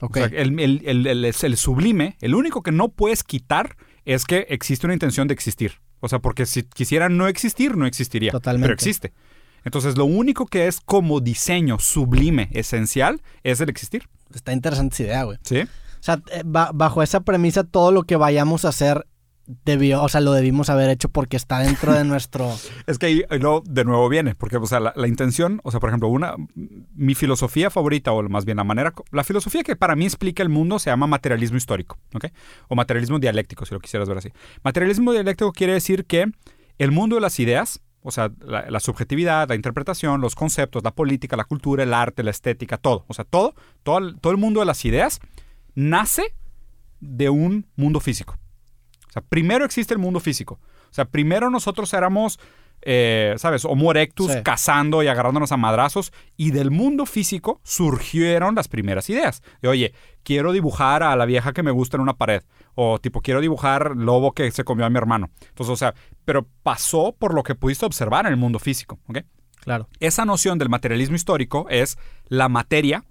Ok, 0.00 0.18
O 0.18 0.20
sea, 0.20 0.26
el, 0.28 1.34
el 1.42 1.56
sublime, 1.56 2.16
el 2.20 2.36
único 2.36 2.62
que 2.62 2.70
no 2.70 2.90
puedes 2.90 3.24
quitar 3.24 3.76
es 4.04 4.24
que 4.24 4.46
existe 4.50 4.86
una 4.86 4.94
intención 4.94 5.26
de 5.26 5.34
existir. 5.34 5.72
O 5.98 6.08
sea, 6.08 6.20
porque 6.20 6.46
si 6.46 6.62
quisiera 6.62 7.08
no 7.08 7.26
existir, 7.26 7.76
no 7.76 7.86
existiría. 7.86 8.30
Totalmente. 8.30 8.66
Pero 8.68 8.74
existe. 8.74 9.12
Entonces, 9.64 9.98
lo 9.98 10.04
único 10.04 10.46
que 10.46 10.68
es 10.68 10.78
como 10.80 11.18
diseño 11.20 11.80
sublime, 11.80 12.50
esencial, 12.52 13.20
es 13.42 13.60
el 13.60 13.68
existir. 13.68 14.08
está 14.32 14.52
interesante 14.52 14.94
esa 14.94 15.02
idea, 15.02 15.22
güey. 15.24 15.38
¿Sí? 15.42 15.62
Sea, 16.06 16.22
eh, 16.32 16.42
ba- 16.44 16.70
bajo 16.72 17.02
esa 17.02 17.20
premisa, 17.20 17.64
todo 17.64 17.90
lo 17.92 18.04
que 18.04 18.16
vayamos 18.16 18.64
a 18.64 18.68
hacer 18.68 19.06
debió, 19.64 20.02
o 20.02 20.08
sea, 20.08 20.20
lo 20.20 20.32
debimos 20.32 20.70
haber 20.70 20.90
hecho 20.90 21.08
porque 21.08 21.36
está 21.36 21.60
dentro 21.60 21.92
de 21.92 22.04
nuestro... 22.12 22.52
Es 22.86 22.98
que 22.98 23.06
ahí 23.06 23.22
ahí 23.30 23.38
luego 23.38 23.62
de 23.64 23.84
nuevo 23.84 24.08
viene, 24.08 24.34
porque 24.34 24.56
o 24.56 24.66
sea, 24.66 24.80
la, 24.80 24.92
la 24.96 25.06
intención, 25.06 25.60
o 25.62 25.70
sea, 25.70 25.78
por 25.80 25.90
ejemplo, 25.90 26.08
una 26.08 26.34
mi 26.94 27.14
filosofía 27.14 27.70
favorita, 27.70 28.12
o 28.12 28.22
más 28.28 28.44
bien 28.44 28.56
la 28.56 28.64
manera, 28.64 28.92
la 29.12 29.22
filosofía 29.24 29.62
que 29.62 29.76
para 29.76 29.94
mí 29.94 30.04
explica 30.04 30.42
el 30.42 30.48
mundo 30.48 30.78
se 30.78 30.90
llama 30.90 31.06
materialismo 31.06 31.56
histórico, 31.58 31.98
¿ok? 32.14 32.26
O 32.68 32.74
materialismo 32.74 33.18
dialéctico, 33.20 33.64
si 33.66 33.74
lo 33.74 33.80
quisieras 33.80 34.08
ver 34.08 34.18
así. 34.18 34.30
Materialismo 34.64 35.12
dialéctico 35.12 35.52
quiere 35.52 35.74
decir 35.74 36.06
que 36.06 36.26
el 36.78 36.90
mundo 36.90 37.14
de 37.16 37.20
las 37.22 37.38
ideas, 37.38 37.80
o 38.02 38.10
sea, 38.10 38.30
la, 38.40 38.68
la 38.68 38.80
subjetividad, 38.80 39.48
la 39.48 39.54
interpretación, 39.54 40.20
los 40.20 40.34
conceptos, 40.34 40.82
la 40.82 40.90
política, 40.92 41.36
la 41.36 41.44
cultura, 41.44 41.82
el 41.84 41.94
arte, 41.94 42.22
la 42.24 42.30
estética, 42.30 42.78
todo, 42.78 43.04
o 43.06 43.14
sea, 43.14 43.24
todo, 43.24 43.54
todo, 43.84 44.14
todo 44.16 44.32
el 44.32 44.38
mundo 44.38 44.58
de 44.60 44.66
las 44.66 44.84
ideas 44.84 45.20
nace 45.76 46.34
de 46.98 47.30
un 47.30 47.66
mundo 47.76 48.00
físico. 48.00 48.36
O 49.08 49.12
sea, 49.12 49.22
primero 49.22 49.64
existe 49.64 49.94
el 49.94 50.00
mundo 50.00 50.18
físico. 50.18 50.58
O 50.90 50.94
sea, 50.96 51.04
primero 51.04 51.50
nosotros 51.50 51.92
éramos, 51.94 52.38
eh, 52.82 53.34
¿sabes? 53.38 53.64
Homo 53.64 53.90
erectus, 53.90 54.32
Sí. 54.32 54.38
cazando 54.42 55.02
y 55.02 55.08
agarrándonos 55.08 55.52
a 55.52 55.56
madrazos. 55.56 56.12
Y 56.36 56.50
del 56.50 56.70
mundo 56.70 57.06
físico 57.06 57.60
surgieron 57.62 58.54
las 58.54 58.68
primeras 58.68 59.08
ideas. 59.10 59.42
De, 59.62 59.68
oye, 59.68 59.94
quiero 60.22 60.52
dibujar 60.52 61.02
a 61.02 61.14
la 61.16 61.24
vieja 61.26 61.52
que 61.52 61.62
me 61.62 61.70
gusta 61.70 61.96
en 61.96 62.02
una 62.02 62.14
pared. 62.14 62.42
O 62.74 62.98
tipo, 62.98 63.20
quiero 63.22 63.40
dibujar 63.40 63.92
lobo 63.96 64.32
que 64.32 64.50
se 64.50 64.64
comió 64.64 64.84
a 64.86 64.90
mi 64.90 64.98
hermano. 64.98 65.30
Entonces, 65.48 65.72
o 65.72 65.76
sea, 65.76 65.94
pero 66.24 66.46
pasó 66.62 67.14
por 67.18 67.32
lo 67.34 67.42
que 67.42 67.54
pudiste 67.54 67.86
observar 67.86 68.26
en 68.26 68.32
el 68.32 68.38
mundo 68.38 68.58
físico, 68.58 68.98
¿ok? 69.08 69.18
Claro. 69.60 69.88
Esa 70.00 70.24
noción 70.24 70.58
del 70.58 70.68
materialismo 70.68 71.16
histórico 71.16 71.66
es 71.70 71.98
la 72.28 72.48
materia 72.48 73.04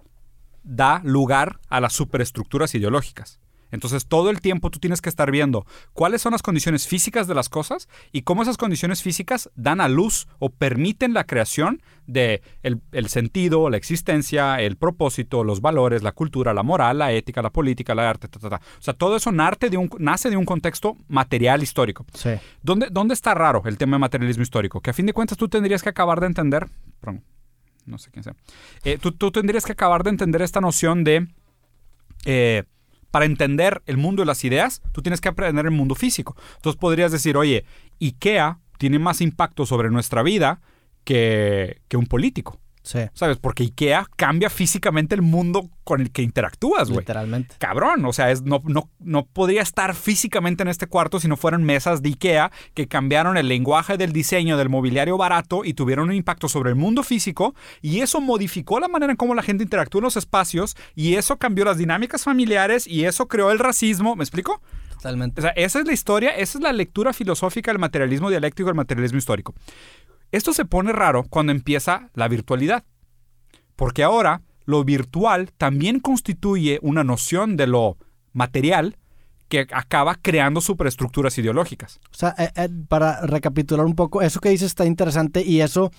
da 0.66 1.00
lugar 1.04 1.60
a 1.68 1.80
las 1.80 1.92
superestructuras 1.92 2.74
ideológicas. 2.74 3.40
Entonces 3.70 4.06
todo 4.06 4.30
el 4.30 4.40
tiempo 4.40 4.70
tú 4.70 4.78
tienes 4.78 5.00
que 5.00 5.08
estar 5.08 5.30
viendo 5.30 5.66
cuáles 5.92 6.22
son 6.22 6.32
las 6.32 6.42
condiciones 6.42 6.86
físicas 6.86 7.26
de 7.26 7.34
las 7.34 7.48
cosas 7.48 7.88
y 8.12 8.22
cómo 8.22 8.42
esas 8.42 8.56
condiciones 8.56 9.02
físicas 9.02 9.50
dan 9.56 9.80
a 9.80 9.88
luz 9.88 10.28
o 10.38 10.50
permiten 10.50 11.12
la 11.14 11.24
creación 11.24 11.82
de 12.06 12.42
el, 12.62 12.80
el 12.92 13.08
sentido, 13.08 13.68
la 13.68 13.76
existencia, 13.76 14.60
el 14.60 14.76
propósito, 14.76 15.42
los 15.42 15.60
valores, 15.60 16.02
la 16.02 16.12
cultura, 16.12 16.54
la 16.54 16.62
moral, 16.62 16.98
la 16.98 17.12
ética, 17.12 17.42
la 17.42 17.50
política, 17.50 17.94
la 17.94 18.08
arte, 18.08 18.28
ta, 18.28 18.38
ta, 18.38 18.50
ta. 18.50 18.60
O 18.78 18.82
sea, 18.82 18.94
todo 18.94 19.16
eso 19.16 19.32
nace 19.32 19.68
de 19.68 19.76
un, 19.76 19.90
nace 19.98 20.30
de 20.30 20.36
un 20.36 20.44
contexto 20.44 20.96
material 21.08 21.62
histórico. 21.62 22.06
Sí. 22.14 22.30
¿Dónde, 22.62 22.88
¿Dónde 22.90 23.14
está 23.14 23.34
raro 23.34 23.62
el 23.64 23.76
tema 23.76 23.96
de 23.96 24.00
materialismo 24.00 24.42
histórico? 24.42 24.80
Que 24.80 24.90
a 24.90 24.94
fin 24.94 25.06
de 25.06 25.12
cuentas 25.12 25.36
tú 25.36 25.48
tendrías 25.48 25.82
que 25.82 25.88
acabar 25.88 26.20
de 26.20 26.28
entender. 26.28 26.68
Perdón, 27.00 27.24
no 27.86 27.98
sé 27.98 28.10
quién 28.10 28.24
sea. 28.24 28.34
Eh, 28.84 28.98
tú, 28.98 29.30
tendrías 29.30 29.64
que 29.64 29.72
acabar 29.72 30.02
de 30.02 30.10
entender 30.10 30.42
esta 30.42 30.60
noción 30.60 31.04
de. 31.04 31.28
eh, 32.24 32.64
para 33.10 33.24
entender 33.24 33.82
el 33.86 33.96
mundo 33.96 34.22
de 34.22 34.26
las 34.26 34.44
ideas, 34.44 34.82
tú 34.92 35.00
tienes 35.00 35.22
que 35.22 35.28
aprender 35.28 35.64
el 35.64 35.70
mundo 35.70 35.94
físico. 35.94 36.36
Entonces 36.56 36.78
podrías 36.78 37.12
decir, 37.12 37.36
oye, 37.38 37.64
IKEA 37.98 38.58
tiene 38.78 38.98
más 38.98 39.22
impacto 39.22 39.64
sobre 39.64 39.90
nuestra 39.90 40.22
vida 40.22 40.60
que, 41.04 41.80
que 41.88 41.96
un 41.96 42.06
político. 42.06 42.60
Sí. 42.86 43.00
¿Sabes? 43.14 43.36
Porque 43.38 43.64
IKEA 43.64 44.06
cambia 44.14 44.48
físicamente 44.48 45.16
el 45.16 45.22
mundo 45.22 45.68
con 45.82 46.00
el 46.00 46.12
que 46.12 46.22
interactúas, 46.22 46.88
güey 46.88 47.00
Literalmente. 47.00 47.56
cabrón. 47.58 48.04
O 48.04 48.12
sea, 48.12 48.30
es, 48.30 48.42
no, 48.42 48.62
no, 48.64 48.88
no 49.00 49.24
podría 49.26 49.60
estar 49.60 49.92
físicamente 49.96 50.62
en 50.62 50.68
este 50.68 50.86
cuarto 50.86 51.18
si 51.18 51.26
no 51.26 51.36
fueran 51.36 51.64
mesas 51.64 52.00
de 52.00 52.10
IKEA 52.10 52.52
que 52.74 52.86
cambiaron 52.86 53.36
el 53.38 53.48
lenguaje 53.48 53.96
del 53.96 54.12
diseño 54.12 54.56
del 54.56 54.68
mobiliario 54.68 55.18
barato 55.18 55.64
y 55.64 55.74
tuvieron 55.74 56.10
un 56.10 56.14
impacto 56.14 56.48
sobre 56.48 56.70
el 56.70 56.76
mundo 56.76 57.02
físico 57.02 57.56
y 57.82 58.02
eso 58.02 58.20
modificó 58.20 58.78
la 58.78 58.86
manera 58.86 59.10
en 59.10 59.16
cómo 59.16 59.34
la 59.34 59.42
gente 59.42 59.64
interactúa 59.64 59.98
en 59.98 60.04
los 60.04 60.16
espacios 60.16 60.76
y 60.94 61.14
eso 61.14 61.38
cambió 61.38 61.64
las 61.64 61.78
dinámicas 61.78 62.22
familiares 62.22 62.86
y 62.86 63.04
eso 63.04 63.26
creó 63.26 63.50
el 63.50 63.58
racismo. 63.58 64.14
¿Me 64.14 64.22
explico? 64.22 64.62
Totalmente. 64.92 65.40
O 65.40 65.42
sea, 65.42 65.50
esa 65.50 65.80
es 65.80 65.86
la 65.86 65.92
historia, 65.92 66.30
esa 66.30 66.58
es 66.58 66.62
la 66.62 66.72
lectura 66.72 67.12
filosófica 67.12 67.72
del 67.72 67.80
materialismo 67.80 68.30
dialéctico 68.30 68.68
y 68.68 68.70
el 68.70 68.76
materialismo 68.76 69.18
histórico. 69.18 69.54
Esto 70.32 70.52
se 70.52 70.64
pone 70.64 70.92
raro 70.92 71.24
cuando 71.28 71.52
empieza 71.52 72.10
la 72.14 72.28
virtualidad, 72.28 72.84
porque 73.76 74.02
ahora 74.02 74.42
lo 74.64 74.84
virtual 74.84 75.50
también 75.56 76.00
constituye 76.00 76.78
una 76.82 77.04
noción 77.04 77.56
de 77.56 77.66
lo 77.66 77.96
material 78.32 78.96
que 79.48 79.66
acaba 79.72 80.16
creando 80.20 80.60
superestructuras 80.60 81.38
ideológicas. 81.38 82.00
O 82.10 82.14
sea, 82.14 82.34
eh, 82.36 82.50
eh, 82.56 82.68
para 82.88 83.20
recapitular 83.24 83.86
un 83.86 83.94
poco, 83.94 84.20
eso 84.22 84.40
que 84.40 84.48
dices 84.50 84.66
está 84.66 84.84
interesante 84.84 85.42
y 85.44 85.60
eso 85.60 85.90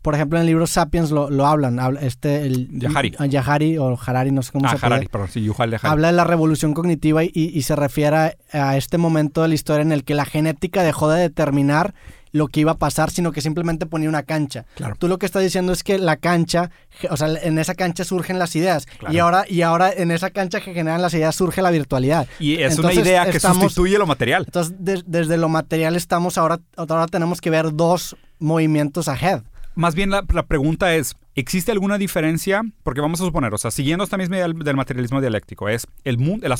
por 0.00 0.14
ejemplo, 0.14 0.36
en 0.38 0.42
el 0.42 0.48
libro 0.48 0.66
Sapiens 0.66 1.10
lo, 1.10 1.30
lo 1.30 1.46
hablan. 1.46 1.80
habla- 1.80 2.00
Este, 2.02 2.42
el, 2.44 2.68
Yahari. 2.78 3.14
ah, 3.18 3.24
Yahari 3.24 3.78
o 3.78 3.98
Harari, 3.98 4.32
no 4.32 4.42
sé 4.42 4.52
cómo 4.52 4.66
Ah, 4.66 4.72
se 4.72 4.76
apellida. 4.76 4.96
Harari, 4.96 5.08
perdón, 5.08 5.28
sí, 5.30 5.40
Yuval 5.42 5.70
de 5.70 5.76
Harari. 5.76 5.90
Habla 5.92 6.08
de 6.08 6.12
la 6.12 6.24
revolución 6.24 6.74
cognitiva 6.74 7.24
y, 7.24 7.30
y 7.32 7.62
se 7.62 7.74
refiere 7.74 8.14
a, 8.18 8.32
a 8.52 8.76
este 8.76 8.98
momento 8.98 9.40
de 9.40 9.48
la 9.48 9.54
historia 9.54 9.80
en 9.80 9.92
el 9.92 10.04
que 10.04 10.12
la 10.12 10.26
genética 10.26 10.82
dejó 10.82 11.08
de 11.08 11.22
determinar 11.22 11.94
lo 12.34 12.48
que 12.48 12.58
iba 12.60 12.72
a 12.72 12.78
pasar, 12.78 13.12
sino 13.12 13.30
que 13.30 13.40
simplemente 13.40 13.86
ponía 13.86 14.08
una 14.08 14.24
cancha. 14.24 14.66
Claro. 14.74 14.96
Tú 14.98 15.06
lo 15.06 15.18
que 15.20 15.26
estás 15.26 15.40
diciendo 15.44 15.72
es 15.72 15.84
que 15.84 15.98
la 15.98 16.16
cancha, 16.16 16.72
o 17.08 17.16
sea, 17.16 17.28
en 17.28 17.60
esa 17.60 17.76
cancha 17.76 18.02
surgen 18.02 18.40
las 18.40 18.56
ideas. 18.56 18.86
Claro. 18.98 19.14
Y 19.14 19.18
ahora, 19.20 19.44
y 19.48 19.62
ahora 19.62 19.92
en 19.92 20.10
esa 20.10 20.30
cancha 20.30 20.60
que 20.60 20.74
generan 20.74 21.00
las 21.00 21.14
ideas 21.14 21.36
surge 21.36 21.62
la 21.62 21.70
virtualidad. 21.70 22.26
Y 22.40 22.54
es 22.54 22.72
Entonces, 22.74 22.98
una 22.98 23.08
idea 23.08 23.30
que 23.30 23.36
estamos- 23.36 23.62
sustituye 23.62 23.98
lo 23.98 24.06
material. 24.08 24.42
Entonces, 24.46 24.74
de- 24.80 25.04
desde 25.06 25.36
lo 25.36 25.48
material 25.48 25.94
estamos 25.94 26.36
ahora, 26.36 26.58
ahora 26.76 27.06
tenemos 27.06 27.40
que 27.40 27.50
ver 27.50 27.72
dos 27.72 28.16
movimientos 28.40 29.06
ahead. 29.06 29.42
Más 29.76 29.94
bien 29.96 30.10
la, 30.10 30.24
la 30.32 30.46
pregunta 30.46 30.94
es, 30.94 31.16
¿existe 31.34 31.72
alguna 31.72 31.98
diferencia? 31.98 32.62
Porque 32.84 33.00
vamos 33.00 33.20
a 33.20 33.24
suponer, 33.24 33.52
o 33.54 33.58
sea, 33.58 33.72
siguiendo 33.72 34.04
esta 34.04 34.16
misma 34.16 34.36
idea 34.36 34.46
del, 34.46 34.76
materialismo 34.76 35.20
dialéctico, 35.20 35.68
es 35.68 35.88
el, 36.04 36.16
mundo 36.18 36.46
la 36.46 36.56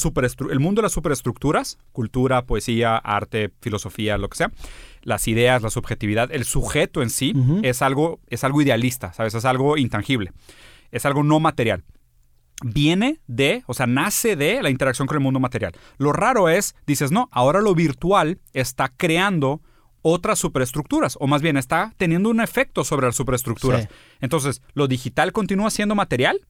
el 0.51 0.59
mundo 0.61 0.81
de 0.81 0.87
las 0.87 0.93
superestructuras, 0.93 1.79
cultura, 1.93 2.43
poesía, 2.43 2.97
arte, 2.97 3.51
filosofía, 3.61 4.19
lo 4.19 4.29
que 4.29 4.37
sea, 4.39 4.51
las 5.05 5.29
ideas, 5.29 5.63
la 5.63 5.71
subjetividad, 5.71 6.31
el 6.33 6.45
sujeto 6.45 7.03
en 7.03 7.11
sí 7.11 7.35
es, 7.63 7.83
algo, 7.83 8.21
es 8.29 8.45
algo 8.45 8.61
idealista, 8.63 9.13
¿sabes? 9.13 9.35
Es 9.35 9.45
algo 9.45 9.77
intangible, 9.77 10.33
es 10.91 11.07
algo 11.07 11.23
no 11.23 11.41
material. 11.41 11.85
Viene 12.63 13.21
de, 13.27 13.63
o 13.67 13.75
sea, 13.75 13.87
nace 13.87 14.37
de 14.37 14.63
la 14.63 14.71
interacción 14.71 15.07
con 15.07 15.17
el 15.17 15.23
mundo 15.23 15.41
material. 15.41 15.73
Lo 15.99 16.13
raro 16.13 16.49
es, 16.49 16.75
dices, 16.87 17.11
no, 17.11 17.29
ahora 17.33 17.61
lo 17.61 17.75
virtual 17.75 18.41
está 18.53 18.93
creando 18.97 19.61
otras 20.03 20.39
superestructuras, 20.39 21.17
o 21.19 21.27
más 21.27 21.41
bien 21.41 21.57
está 21.57 21.95
teniendo 21.97 22.29
un 22.29 22.41
efecto 22.41 22.85
sobre 22.85 23.07
las 23.07 23.17
superestructuras. 23.17 23.85
Sí. 23.85 23.89
Entonces, 24.21 24.61
¿lo 24.75 24.87
digital 24.87 25.33
continúa 25.33 25.71
siendo 25.71 25.95
material? 25.95 26.41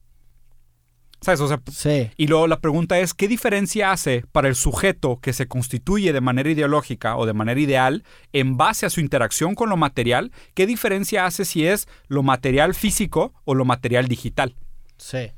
¿Sabes? 1.21 1.39
O 1.41 1.47
sea, 1.47 1.59
Sí. 1.71 2.11
y 2.17 2.27
luego 2.27 2.45
la 2.47 2.59
pregunta 2.59 2.99
es, 2.99 3.13
¿qué 3.13 3.27
diferencia 3.27 3.91
hace 3.91 4.23
para 4.31 4.47
el 4.47 4.55
sujeto 4.55 5.19
que 5.21 5.33
se 5.33 5.47
constituye 5.47 6.13
de 6.13 6.21
manera 6.21 6.49
ideológica 6.51 7.17
o 7.17 7.25
de 7.25 7.33
manera 7.33 7.59
ideal 7.59 8.03
en 8.33 8.57
base 8.57 8.85
a 8.85 8.89
su 8.89 8.99
interacción 8.99 9.55
con 9.55 9.69
lo 9.69 9.77
material? 9.77 10.31
¿Qué 10.53 10.67
diferencia 10.67 11.25
hace 11.25 11.45
si 11.45 11.65
es 11.65 11.87
lo 12.07 12.21
material 12.21 12.75
físico 12.75 13.33
o 13.43 13.55
lo 13.55 13.65
material 13.65 14.07
digital? 14.07 14.55
Sí. 14.97 15.31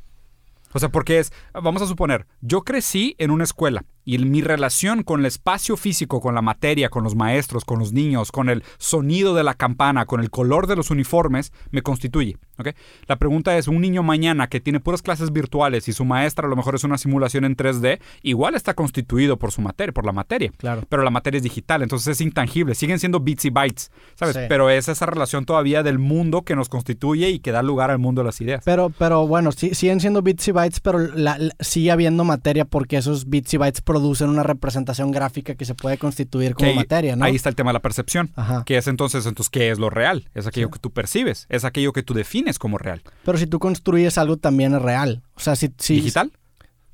O 0.73 0.79
sea, 0.79 0.89
porque 0.89 1.19
es, 1.19 1.31
vamos 1.53 1.81
a 1.81 1.87
suponer, 1.87 2.27
yo 2.41 2.63
crecí 2.63 3.15
en 3.19 3.31
una 3.31 3.45
escuela 3.45 3.85
y 4.03 4.15
en 4.15 4.29
mi 4.29 4.41
relación 4.41 5.03
con 5.03 5.21
el 5.21 5.25
espacio 5.25 5.77
físico, 5.77 6.19
con 6.19 6.35
la 6.35 6.41
materia, 6.41 6.89
con 6.89 7.03
los 7.05 7.15
maestros, 7.15 7.63
con 7.63 7.79
los 7.79 7.93
niños, 7.93 8.31
con 8.33 8.49
el 8.49 8.63
sonido 8.77 9.33
de 9.33 9.43
la 9.43 9.53
campana, 9.53 10.05
con 10.05 10.19
el 10.19 10.29
color 10.29 10.67
de 10.67 10.75
los 10.75 10.91
uniformes, 10.91 11.53
me 11.71 11.81
constituye. 11.81 12.37
¿Ok? 12.57 12.69
La 13.07 13.15
pregunta 13.17 13.57
es, 13.57 13.67
un 13.67 13.81
niño 13.81 14.03
mañana 14.03 14.47
que 14.47 14.59
tiene 14.59 14.79
puras 14.79 15.01
clases 15.01 15.31
virtuales 15.31 15.87
y 15.87 15.93
su 15.93 16.05
maestra 16.05 16.47
a 16.47 16.49
lo 16.49 16.55
mejor 16.55 16.75
es 16.75 16.83
una 16.83 16.97
simulación 16.97 17.45
en 17.45 17.55
3D, 17.55 17.99
igual 18.23 18.55
está 18.55 18.73
constituido 18.73 19.37
por 19.37 19.51
su 19.51 19.61
materia, 19.61 19.93
por 19.93 20.05
la 20.05 20.11
materia. 20.11 20.51
Claro. 20.57 20.83
Pero 20.89 21.03
la 21.03 21.09
materia 21.09 21.37
es 21.37 21.43
digital, 21.43 21.81
entonces 21.81 22.07
es 22.07 22.21
intangible, 22.21 22.75
siguen 22.75 22.99
siendo 22.99 23.19
bits 23.19 23.45
y 23.45 23.49
bytes, 23.49 23.91
¿sabes? 24.15 24.35
Sí. 24.35 24.41
Pero 24.49 24.69
es 24.69 24.87
esa 24.87 25.05
relación 25.05 25.45
todavía 25.45 25.83
del 25.83 25.99
mundo 25.99 26.43
que 26.43 26.55
nos 26.55 26.69
constituye 26.69 27.29
y 27.29 27.39
que 27.39 27.51
da 27.51 27.61
lugar 27.61 27.91
al 27.91 27.99
mundo 27.99 28.21
de 28.21 28.25
las 28.25 28.39
ideas. 28.41 28.61
Pero, 28.65 28.89
pero 28.97 29.27
bueno, 29.27 29.51
sí, 29.51 29.73
siguen 29.75 29.99
siendo 29.99 30.21
bits 30.21 30.47
y 30.47 30.51
bytes, 30.51 30.79
pero 30.79 30.99
la- 30.99 31.37
la- 31.37 31.53
sigue 31.59 31.91
habiendo 31.91 32.23
materia 32.23 32.65
porque 32.65 32.97
esos 32.97 33.29
bits 33.29 33.53
y 33.53 33.57
bytes 33.57 33.81
producen 33.81 34.29
una 34.29 34.43
representación 34.43 35.11
gráfica 35.11 35.55
que 35.55 35.65
se 35.65 35.75
puede 35.75 35.97
constituir 35.97 36.53
como 36.55 36.73
materia, 36.73 37.15
¿no? 37.15 37.25
Ahí 37.25 37.35
está 37.35 37.49
el 37.49 37.55
tema 37.55 37.69
de 37.71 37.73
la 37.73 37.81
percepción. 37.81 38.31
Ajá. 38.35 38.63
Que 38.65 38.77
es 38.77 38.87
entonces, 38.87 39.25
entonces, 39.25 39.49
¿qué 39.49 39.69
es 39.71 39.79
lo 39.79 39.89
real? 39.89 40.29
Es 40.33 40.47
aquello 40.47 40.69
que 40.71 40.79
tú 40.79 40.91
percibes, 40.91 41.45
es 41.49 41.65
aquello 41.65 41.93
que 41.93 42.03
tú 42.03 42.13
defines 42.13 42.46
como 42.59 42.77
real. 42.77 43.01
Pero 43.25 43.37
si 43.37 43.47
tú 43.47 43.59
construyes 43.59 44.17
algo 44.17 44.37
también 44.37 44.73
es 44.75 44.81
real. 44.81 45.21
O 45.35 45.39
sea, 45.39 45.55
si, 45.55 45.69
si 45.77 45.95
¿Digital? 45.95 46.31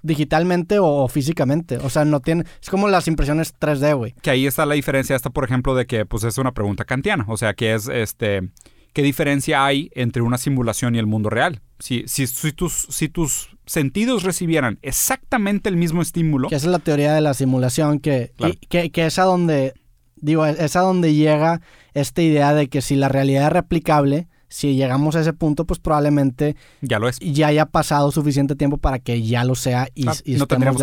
digitalmente 0.02 0.80
o, 0.80 1.08
físicamente. 1.08 1.78
O 1.78 1.90
sea, 1.90 2.06
no 2.06 2.20
tiene. 2.20 2.44
Es 2.62 2.70
como 2.70 2.88
las 2.88 3.08
impresiones 3.08 3.54
3D, 3.60 3.96
güey. 3.96 4.14
Que 4.22 4.32
ahí 4.32 4.46
está 4.48 4.66
la 4.66 4.76
diferencia 4.76 5.16
esta, 5.16 5.30
por 5.30 5.46
ejemplo, 5.46 5.76
de 5.76 5.86
que 5.86 6.06
pues 6.06 6.24
es 6.24 6.38
una 6.38 6.52
pregunta 6.54 6.86
kantiana. 6.86 7.26
O 7.28 7.38
sea, 7.38 7.54
que 7.54 7.74
es 7.74 7.88
este. 7.88 8.50
¿Qué 8.94 9.02
diferencia 9.02 9.66
hay 9.66 9.90
entre 9.96 10.22
una 10.22 10.38
simulación 10.38 10.94
y 10.96 11.00
el 11.00 11.08
mundo 11.08 11.32
real? 11.32 11.62
Si, 11.80 12.04
si, 12.06 12.28
si 12.28 12.52
tus, 12.52 12.74
si 12.92 13.10
tus 13.10 13.58
sentidos 13.66 14.22
recibieran 14.22 14.78
exactamente 14.84 15.68
el 15.68 15.78
mismo 15.78 16.04
estímulo, 16.04 16.50
Que 16.50 16.56
esa 16.56 16.68
es 16.68 16.72
la 16.72 16.78
teoría 16.78 17.12
de 17.16 17.22
la 17.22 17.34
simulación, 17.34 17.98
que, 18.00 18.34
Claro. 18.38 18.54
y- 18.54 18.68
que, 18.68 18.92
que 18.92 19.06
es 19.08 19.18
a 19.18 19.24
donde. 19.24 19.74
Digo, 20.16 20.46
es 20.46 20.76
a 20.76 20.82
donde 20.82 21.14
llega 21.16 21.60
esta 21.94 22.22
idea 22.22 22.54
de 22.54 22.70
que 22.70 22.82
si 22.82 22.96
la 22.96 23.10
realidad 23.10 23.48
es 23.48 23.52
replicable, 23.54 24.28
si 24.54 24.76
llegamos 24.76 25.16
a 25.16 25.22
ese 25.22 25.34
punto, 25.34 25.66
pues 25.66 25.80
probablemente 25.80 26.56
ya 26.82 27.00
lo 27.00 27.10
es. 27.10 27.18
ya 27.20 27.48
haya 27.48 27.66
pasado 27.66 28.12
suficiente 28.12 28.56
tiempo 28.56 28.78
para 28.78 29.00
que 29.00 29.24
ya 29.24 29.44
lo 29.44 29.56
sea 29.56 29.88
y, 29.96 30.08
Ah, 30.08 30.14
y 30.24 30.36
no 30.36 30.46
tendríamos. 30.46 30.80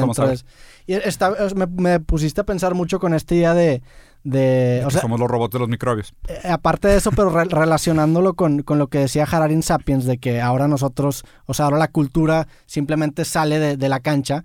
Y 0.87 0.95
está- 0.95 1.33
me, 1.55 1.67
me 1.67 2.01
pusiste 2.01 2.41
a 2.41 2.45
pensar 2.45 2.75
mucho 2.75 2.99
con 2.99 3.15
esta 3.15 3.33
idea 3.35 3.55
de... 3.55 3.81
de- 4.25 4.83
o 4.85 4.91
sea, 4.91 5.01
somos 5.03 5.21
los 5.21 5.31
robots 5.31 5.53
de 5.53 5.59
los 5.61 5.69
microbios. 5.69 6.13
eh, 6.29 6.49
aparte 6.51 6.89
de 6.89 6.97
eso, 6.97 7.11
pero 7.13 7.31
re- 7.31 7.45
relacionándolo 7.49 8.35
con, 8.35 8.63
con 8.63 8.79
lo 8.79 8.89
que 8.89 8.99
decía 8.99 9.23
Harari 9.25 9.55
en 9.55 9.63
Sapiens, 9.63 10.05
de 10.05 10.19
que 10.19 10.41
ahora 10.41 10.67
nosotros, 10.69 11.23
o 11.47 11.55
sea, 11.55 11.67
ahora 11.67 11.79
la 11.79 11.89
cultura 11.89 12.49
simplemente 12.67 13.25
sale 13.25 13.59
de, 13.61 13.77
de 13.77 13.89
la 13.89 14.01
cancha, 14.01 14.43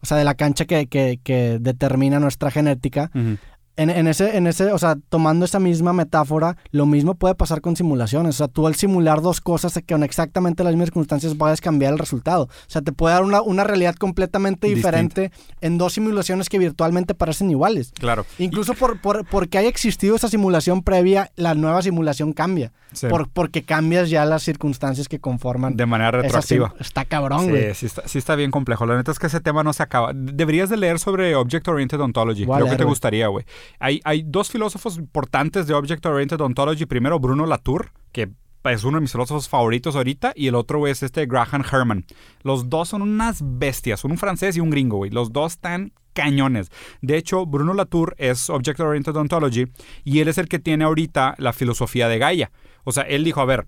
o 0.00 0.06
sea, 0.06 0.16
de 0.16 0.24
la 0.24 0.34
cancha 0.34 0.64
que, 0.66 0.86
que- 0.86 1.18
que 1.22 1.58
determina 1.60 2.20
nuestra 2.20 2.50
genética. 2.52 3.10
ujú. 3.14 3.36
En, 3.78 3.90
en 3.90 4.08
ese, 4.08 4.36
en 4.36 4.46
ese, 4.46 4.72
o 4.72 4.78
sea, 4.78 4.96
tomando 5.08 5.44
esa 5.44 5.60
misma 5.60 5.92
metáfora, 5.92 6.56
lo 6.72 6.84
mismo 6.84 7.14
puede 7.14 7.34
pasar 7.34 7.60
con 7.60 7.76
simulaciones. 7.76 8.34
O 8.34 8.38
sea, 8.38 8.48
tú 8.48 8.66
al 8.66 8.74
simular 8.74 9.22
dos 9.22 9.40
cosas 9.40 9.78
con 9.88 10.02
exactamente 10.02 10.64
las 10.64 10.72
mismas 10.72 10.88
circunstancias 10.88 11.34
puedes 11.34 11.60
cambiar 11.60 11.92
el 11.92 11.98
resultado. 11.98 12.44
O 12.44 12.50
sea, 12.66 12.82
te 12.82 12.92
puede 12.92 13.14
dar 13.14 13.22
una, 13.22 13.40
una 13.40 13.62
realidad 13.64 13.94
completamente 13.94 14.66
diferente 14.66 15.30
en 15.60 15.78
dos 15.78 15.92
simulaciones 15.92 16.48
que 16.48 16.58
virtualmente 16.58 17.14
parecen 17.14 17.50
iguales. 17.50 17.92
Claro. 17.98 18.26
Incluso 18.38 18.74
por, 18.74 19.00
por, 19.00 19.24
porque 19.24 19.58
haya 19.58 19.68
existido 19.68 20.16
esa 20.16 20.28
simulación 20.28 20.82
previa, 20.82 21.30
la 21.36 21.54
nueva 21.54 21.80
simulación 21.80 22.32
cambia. 22.32 22.72
Sí. 22.92 23.06
Por, 23.06 23.28
porque 23.28 23.64
cambias 23.64 24.10
ya 24.10 24.24
las 24.24 24.42
circunstancias 24.42 25.08
que 25.08 25.20
conforman. 25.20 25.76
De 25.76 25.86
manera 25.86 26.10
retroactiva. 26.10 26.74
Está 26.80 27.04
cabrón, 27.04 27.50
güey. 27.50 27.68
Sí, 27.68 27.80
sí 27.80 27.86
está, 27.86 28.08
sí 28.08 28.18
está 28.18 28.34
bien 28.34 28.50
complejo. 28.50 28.86
La 28.86 28.96
neta 28.96 29.12
es 29.12 29.18
que 29.18 29.28
ese 29.28 29.40
tema 29.40 29.62
no 29.62 29.72
se 29.72 29.82
acaba. 29.82 30.12
Deberías 30.14 30.68
de 30.68 30.78
leer 30.78 30.98
sobre 30.98 31.36
Object 31.36 31.68
Oriented 31.68 32.00
Ontology. 32.00 32.44
Creo 32.44 32.56
que 32.56 32.64
leer, 32.64 32.76
te 32.76 32.84
güey. 32.84 32.92
gustaría, 32.92 33.28
güey. 33.28 33.44
Hay, 33.78 34.00
dos 34.24 34.50
filósofos 34.50 34.96
importantes 34.98 35.66
de 35.66 35.74
Object 35.74 36.04
Oriented 36.06 36.40
Ontology. 36.40 36.86
Primero, 36.86 37.18
Bruno 37.18 37.46
Latour, 37.46 37.92
que 38.12 38.30
es 38.64 38.84
uno 38.84 38.98
de 38.98 39.02
mis 39.02 39.12
filósofos 39.12 39.48
favoritos 39.48 39.96
ahorita, 39.96 40.32
y 40.36 40.48
el 40.48 40.54
otro 40.54 40.86
es 40.86 41.02
este 41.02 41.26
Graham 41.26 41.64
Herman. 41.70 42.04
Los 42.42 42.68
dos 42.68 42.88
son 42.88 43.02
unas 43.02 43.40
bestias, 43.42 44.04
un 44.04 44.18
francés 44.18 44.56
y 44.56 44.60
un 44.60 44.70
gringo, 44.70 44.98
güey. 44.98 45.10
Los 45.10 45.32
dos 45.32 45.52
están 45.52 45.92
cañones. 46.12 46.70
De 47.00 47.16
hecho, 47.16 47.46
Bruno 47.46 47.74
Latour 47.74 48.14
es 48.18 48.50
Object 48.50 48.80
Oriented 48.80 49.16
Ontology 49.16 49.66
y 50.04 50.18
él 50.18 50.28
es 50.28 50.36
el 50.38 50.48
que 50.48 50.58
tiene 50.58 50.84
ahorita 50.84 51.34
la 51.38 51.52
filosofía 51.52 52.08
de 52.08 52.18
Gaia. 52.18 52.50
O 52.84 52.92
sea, 52.92 53.04
él 53.04 53.24
dijo, 53.24 53.40
a 53.40 53.44
ver, 53.44 53.66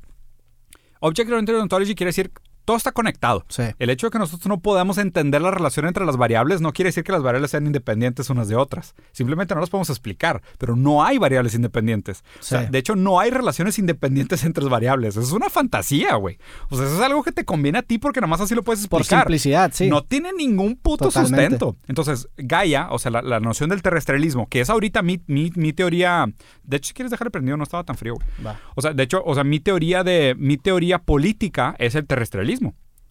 Object 1.01 1.31
Oriented 1.31 1.61
Ontology 1.61 1.95
quiere 1.95 2.09
decir 2.09 2.33
todo 2.65 2.77
está 2.77 2.93
conectado. 2.93 3.45
Sí. 3.49 3.63
El 3.79 3.91
hecho 3.91 4.07
de 4.07 4.11
que 4.13 4.19
nosotros 4.19 4.47
no 4.47 4.61
podamos 4.61 4.99
entender 4.99 5.43
la 5.43 5.51
relación 5.51 5.87
entre 5.87 6.05
las 6.07 6.17
variables 6.17 6.61
no 6.61 6.73
quiere 6.73 6.89
decir 6.89 7.05
que 7.05 7.13
las 7.13 7.23
variables 7.23 7.51
sean 7.51 7.67
independientes 7.67 8.31
unas 8.31 8.49
de 8.49 8.57
otras. 8.57 8.95
Simplemente 9.13 9.55
no 9.55 9.61
las 9.61 9.71
podemos 9.71 9.91
explicar, 9.91 10.43
pero 10.59 10.77
no 10.77 11.05
hay 11.05 11.19
variables 11.19 11.55
independientes. 11.55 12.23
O 12.39 12.43
sea, 12.43 12.65
Sí. 12.65 12.69
de 12.71 12.79
hecho, 12.79 12.97
no 12.97 13.19
hay 13.21 13.31
relaciones 13.31 13.79
independientes 13.79 14.45
entre 14.45 14.63
las 14.65 14.71
variables. 14.71 15.17
Eso 15.17 15.27
es 15.27 15.33
una 15.33 15.51
fantasía, 15.51 16.15
güey. 16.17 16.39
O 16.69 16.77
sea, 16.77 16.87
eso 16.87 16.97
es 16.97 17.01
algo 17.03 17.23
que 17.23 17.33
te 17.33 17.45
conviene 17.45 17.79
a 17.79 17.83
ti 17.83 17.99
porque 17.99 18.21
nada 18.21 18.31
más 18.31 18.41
así 18.41 18.55
lo 18.55 18.63
puedes 18.63 18.87
Por 18.89 19.01
explicar. 19.01 19.25
simplicidad, 19.25 19.71
sí. 19.75 19.89
No 19.89 20.03
tiene 20.03 20.33
ningún 20.33 20.77
puto 20.77 21.07
Totalmente. 21.07 21.43
sustento. 21.59 21.77
Entonces, 21.89 22.29
Gaia, 22.37 22.89
o 22.91 22.99
sea, 22.99 23.11
la, 23.11 23.23
la 23.23 23.41
noción 23.41 23.71
del 23.71 23.83
terrestrialismo, 23.83 24.47
que 24.49 24.61
es 24.61 24.71
ahorita 24.71 25.03
mi, 25.03 25.21
mi, 25.27 25.51
mi 25.57 25.73
teoría. 25.73 26.27
De 26.63 26.77
hecho, 26.77 26.89
si 26.89 26.95
quieres 26.95 27.11
dejar 27.11 27.31
prendido, 27.31 27.57
no 27.57 27.65
estaba 27.65 27.85
tan 27.85 27.97
frío, 27.97 28.15
güey. 28.15 28.27
Va. 28.47 28.59
O 28.77 28.83
sea, 28.83 28.93
de 28.93 29.03
hecho, 29.03 29.23
o 29.25 29.35
sea, 29.35 29.45
mi 29.45 29.61
teoría 29.61 30.05
de 30.05 30.35
mi 30.39 30.57
teoría 30.57 30.99
política 30.99 31.75
es 31.79 31.95
el 31.95 32.07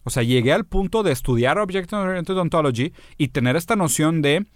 O 0.02 0.10
sea, 0.10 0.22
llegué 0.22 0.52
al 0.52 0.64
punto 0.64 1.02
de 1.02 1.12
estudiar 1.12 1.58
Object 1.58 1.92
Oriented 1.92 2.36
Ontology 2.36 2.92
y 3.18 3.28
tener 3.28 3.56
esta 3.56 3.76
noción 3.76 4.22
de 4.22 4.46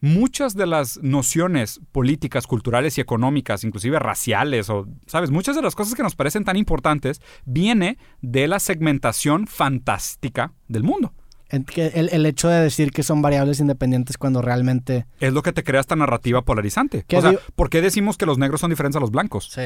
muchas 0.00 0.54
de 0.54 0.66
las 0.66 0.98
nociones 1.02 1.80
políticas, 1.90 2.46
culturales 2.46 2.98
y 2.98 3.00
económicas, 3.00 3.64
inclusive 3.64 3.98
raciales 3.98 4.68
o, 4.68 4.86
sabes, 5.06 5.30
muchas 5.30 5.56
de 5.56 5.62
las 5.62 5.74
cosas 5.74 5.94
que 5.94 6.02
nos 6.02 6.14
parecen 6.14 6.44
tan 6.44 6.56
importantes 6.56 7.20
viene 7.44 7.98
de 8.20 8.46
la 8.46 8.58
segmentación 8.58 9.46
fantástica 9.46 10.52
del 10.68 10.82
mundo. 10.82 11.12
El, 11.48 11.64
el 12.12 12.26
hecho 12.26 12.48
de 12.48 12.60
decir 12.60 12.90
que 12.90 13.02
son 13.02 13.22
variables 13.22 13.60
independientes 13.60 14.18
cuando 14.18 14.42
realmente... 14.42 15.06
Es 15.20 15.32
lo 15.32 15.42
que 15.42 15.52
te 15.52 15.62
crea 15.62 15.80
esta 15.80 15.96
narrativa 15.96 16.42
polarizante. 16.42 17.04
¿por 17.54 17.70
qué 17.70 17.80
decimos 17.80 18.16
que 18.16 18.26
los 18.26 18.38
negros 18.38 18.60
son 18.60 18.70
diferentes 18.70 18.96
a 18.96 19.00
los 19.00 19.10
blancos? 19.10 19.48
Sí. 19.50 19.62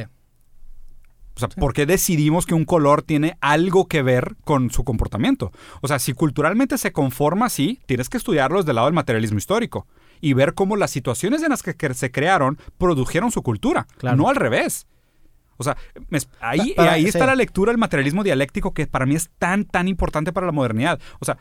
O 1.39 1.41
sea, 1.41 1.49
¿por 1.51 1.72
qué 1.72 1.86
decidimos 1.86 2.47
que 2.47 2.55
un 2.55 2.64
color 2.64 3.03
tiene 3.03 3.36
algo 3.41 3.86
que 3.86 4.03
ver 4.03 4.34
con 4.43 4.70
su 4.70 4.82
comportamiento? 4.82 5.53
O 5.82 5.86
sea, 5.86 6.01
si 6.01 6.12
culturalmente 6.12 6.76
se 6.78 6.91
conforma 6.91 7.47
así, 7.47 7.78
tienes 7.86 8.09
que 8.09 8.16
estudiarlo 8.16 8.59
desde 8.59 8.72
el 8.72 8.74
lado 8.74 8.89
del 8.89 8.95
materialismo 8.95 9.39
histórico 9.39 9.86
y 10.20 10.32
ver 10.32 10.55
cómo 10.55 10.74
las 10.74 10.91
situaciones 10.91 11.45
en 11.45 11.51
las 11.51 11.62
que 11.62 11.76
se 11.95 12.11
crearon 12.11 12.59
produjeron 12.76 13.30
su 13.30 13.43
cultura, 13.43 13.86
Claro. 13.99 14.16
no 14.16 14.28
al 14.28 14.34
revés. 14.34 14.89
O 15.59 15.62
sea, 15.62 15.76
me- 16.09 16.18
ahí, 16.41 16.74
para- 16.74 16.93
ahí 16.95 17.03
sí. 17.03 17.09
está 17.11 17.24
la 17.26 17.36
lectura 17.36 17.70
del 17.70 17.78
materialismo 17.78 18.24
dialéctico 18.24 18.74
que 18.74 18.89
para 18.89 19.07
mí 19.07 19.14
es 19.14 19.30
tan, 19.39 19.64
tan 19.64 19.86
importante 19.86 20.32
para 20.32 20.47
la 20.47 20.53
modernidad. 20.53 20.99
O 21.20 21.24
sea, 21.24 21.39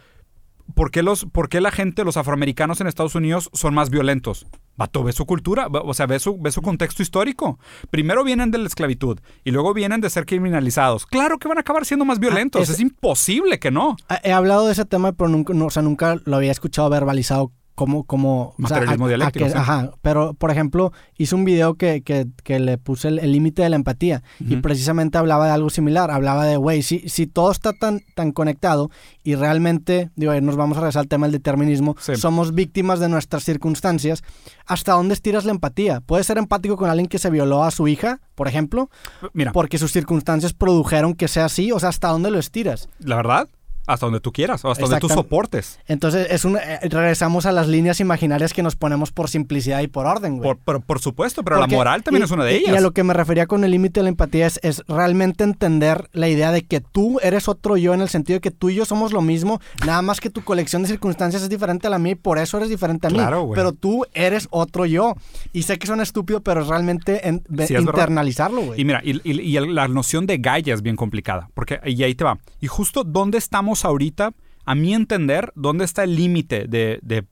¿por 0.76 0.92
qué, 0.92 1.04
los, 1.04 1.26
por 1.26 1.50
qué 1.50 1.62
la 1.62 1.72
gente, 1.72 2.04
los 2.04 2.18
afroamericanos 2.18 2.82
en 2.82 2.88
Estados 2.88 3.16
Unidos 3.16 3.50
son 3.54 3.74
más 3.74 3.90
violentos? 3.90 4.46
Vato, 4.76 5.04
ve 5.04 5.12
su 5.12 5.26
cultura, 5.26 5.68
o 5.72 5.94
sea, 5.96 6.06
ve 6.06 6.20
su, 6.20 6.38
ve 6.40 6.52
su 6.52 6.62
contexto 6.62 7.02
histórico. 7.02 7.58
Primero 7.90 8.24
vienen 8.24 8.52
de 8.52 8.60
la 8.60 8.68
esclavitud 8.68 9.20
y 9.44 9.50
luego 9.50 9.74
vienen 9.74 10.02
de 10.02 10.10
ser 10.12 10.28
criminalizados. 10.28 11.08
Claro 11.08 11.40
que 11.40 11.48
van 11.48 11.58
a 11.58 11.62
acabar 11.62 11.84
siendo 11.84 12.06
más 12.06 12.20
violentos. 12.20 12.60
Ah, 12.60 12.64
es- 12.64 12.70
es 12.70 12.80
imposible 12.80 13.58
que 13.58 13.72
no. 13.72 13.98
He 14.24 14.32
hablado 14.32 14.68
de 14.68 14.74
ese 14.74 14.86
tema, 14.86 15.14
pero 15.14 15.30
nunca, 15.30 15.54
no, 15.54 15.66
o 15.66 15.70
sea, 15.72 15.82
nunca 15.82 16.18
lo 16.26 16.36
había 16.36 16.52
escuchado 16.52 16.90
verbalizado 16.92 17.52
como... 17.78 18.04
como 18.06 18.56
o 18.62 18.68
sea, 18.68 18.80
Materialismo 18.82 19.06
a- 19.06 19.28
a 19.28 19.32
que- 19.32 19.50
sí. 19.50 19.56
Ajá, 19.56 19.92
pero 20.02 20.34
por 20.34 20.50
ejemplo, 20.50 20.92
hice 21.18 21.36
un 21.36 21.46
video 21.46 21.76
que, 21.76 22.02
que, 22.02 22.26
que 22.44 22.60
le 22.60 22.78
puse 22.80 23.10
el 23.10 23.32
límite 23.32 23.62
de 23.62 23.70
la 23.70 23.76
empatía 23.76 24.24
y 24.40 24.54
Ujú. 24.54 24.64
precisamente 24.64 25.18
hablaba 25.20 25.46
de 25.46 25.52
algo 25.52 25.70
similar. 25.70 26.10
Hablaba 26.10 26.46
de, 26.46 26.58
güey, 26.58 26.82
si, 26.82 27.08
si 27.08 27.28
todo 27.28 27.52
está 27.52 27.74
tan, 27.74 28.02
tan 28.16 28.32
conectado 28.32 28.90
y 29.24 29.36
realmente, 29.36 30.10
digo, 30.16 30.32
ahí 30.32 30.42
nos 30.42 30.56
vamos 30.56 30.78
a 30.78 30.82
regresar 30.82 31.02
al 31.02 31.08
tema 31.08 31.28
del 31.28 31.34
determinismo, 31.34 31.96
Sí. 32.00 32.16
somos 32.16 32.56
víctimas 32.56 33.00
de 33.00 33.10
nuestras 33.10 33.44
circunstancias, 33.44 34.24
¿hasta 34.66 34.94
dónde 34.94 35.14
estiras 35.14 35.46
la 35.46 35.52
empatía? 35.52 36.02
¿Puedes 36.02 36.26
ser 36.26 36.38
empático 36.40 36.78
con 36.78 36.90
alguien 36.90 37.08
que 37.08 37.20
se 37.20 37.30
violó 37.30 37.64
a 37.64 37.70
su 37.72 37.88
hija, 37.88 38.20
por 38.36 38.48
ejemplo? 38.48 38.90
Mira, 39.34 39.52
Porque 39.52 39.78
sus 39.78 39.92
circunstancias 39.92 40.54
produjeron 40.54 41.14
que 41.14 41.28
sea 41.28 41.46
así, 41.46 41.72
o 41.72 41.80
sea, 41.80 41.90
¿hasta 41.90 42.08
dónde 42.10 42.32
lo 42.32 42.40
estiras? 42.40 42.90
la 43.00 43.18
verdad, 43.18 43.48
hasta 43.88 44.06
donde 44.06 44.20
tú 44.20 44.32
quieras 44.32 44.64
o 44.64 44.70
hasta 44.72 44.84
donde 44.84 45.00
tú 45.00 45.10
soportes. 45.10 45.80
Entonces, 45.88 46.28
es 46.30 46.46
un, 46.46 46.58
eh, 46.58 46.80
regresamos 46.84 47.46
a 47.48 47.52
las 47.52 47.68
líneas 47.68 48.00
imaginarias 48.00 48.54
que 48.54 48.62
nos 48.62 48.76
ponemos 48.76 49.12
por 49.12 49.30
simplicidad 49.30 49.80
y 49.82 49.88
por 49.88 50.06
orden, 50.06 50.38
güey. 50.38 50.44
Por, 50.44 50.58
por, 50.60 50.82
por 50.84 51.00
supuesto, 51.00 51.44
pero 51.44 51.58
Porque- 51.58 51.72
la 51.72 51.78
moral 51.78 52.04
también 52.04 52.22
y- 52.22 52.26
es 52.26 52.32
una 52.32 52.44
de 52.44 52.56
ellas. 52.58 52.74
Y 52.74 52.78
a 52.78 52.82
lo 52.82 52.92
que 52.92 53.04
me 53.04 53.14
refería 53.14 53.48
con 53.48 53.64
el 53.64 53.72
límite 53.72 54.02
de 54.02 54.04
la 54.04 54.10
empatía 54.10 54.46
es, 54.46 54.60
es 54.62 54.84
realmente 54.88 55.44
entender 55.44 56.10
la 56.14 56.28
idea 56.30 56.52
de 56.52 56.64
que 56.64 56.82
tú 56.82 57.20
eres 57.24 57.48
otro 57.48 57.78
yo 57.78 57.94
en 57.94 58.02
el 58.02 58.10
sentido 58.10 58.38
de 58.38 58.42
que 58.42 58.52
tú 58.52 58.70
y 58.70 58.76
yo 58.76 58.86
somos 58.86 59.14
lo 59.14 59.22
mismo, 59.22 59.60
nada 59.86 60.02
más 60.02 60.20
que 60.20 60.30
tu 60.30 60.44
colección 60.44 60.82
de 60.84 60.90
circunstancias 60.90 61.42
es 61.42 61.50
diferente 61.50 61.88
a 61.88 61.90
la 61.90 61.98
mía 62.00 62.12
y 62.12 62.16
por 62.16 62.38
eso 62.38 62.58
eres 62.58 62.70
diferente 62.70 63.08
a 63.08 63.10
mí. 63.10 63.16
Claro, 63.18 63.44
güey. 63.44 63.56
Pero 63.56 63.72
tú 63.72 64.06
eres 64.14 64.48
otro 64.52 64.86
yo. 64.86 65.16
Y 65.54 65.64
sé 65.64 65.80
que 65.80 65.88
suena 65.88 66.04
estúpido, 66.04 66.42
pero 66.42 66.62
es 66.62 66.68
realmente 66.68 67.28
en- 67.28 67.44
Sí, 67.68 67.76
es 67.76 67.82
internalizarlo, 67.82 68.62
güey. 68.62 68.82
Y 68.82 68.86
mira, 68.86 69.02
y, 69.04 69.20
y- 69.32 69.58
la 69.68 69.88
noción 69.88 70.26
de 70.26 70.38
Gaia 70.38 70.74
es 70.74 70.82
bien 70.82 70.96
complicada, 70.96 71.50
porque 71.54 71.80
y 71.86 72.02
ahí 72.04 72.14
te 72.16 72.24
va. 72.24 72.38
Y 72.60 72.68
justo 72.68 73.04
dónde 73.04 73.38
estamos 73.38 73.77
ahorita, 73.86 74.32
a 74.66 74.76
mi 74.76 74.94
entender, 74.94 75.52
dónde 75.56 75.86
está 75.86 76.04
el 76.04 76.16
límite 76.16 76.68
de, 76.68 77.00
de 77.02 77.24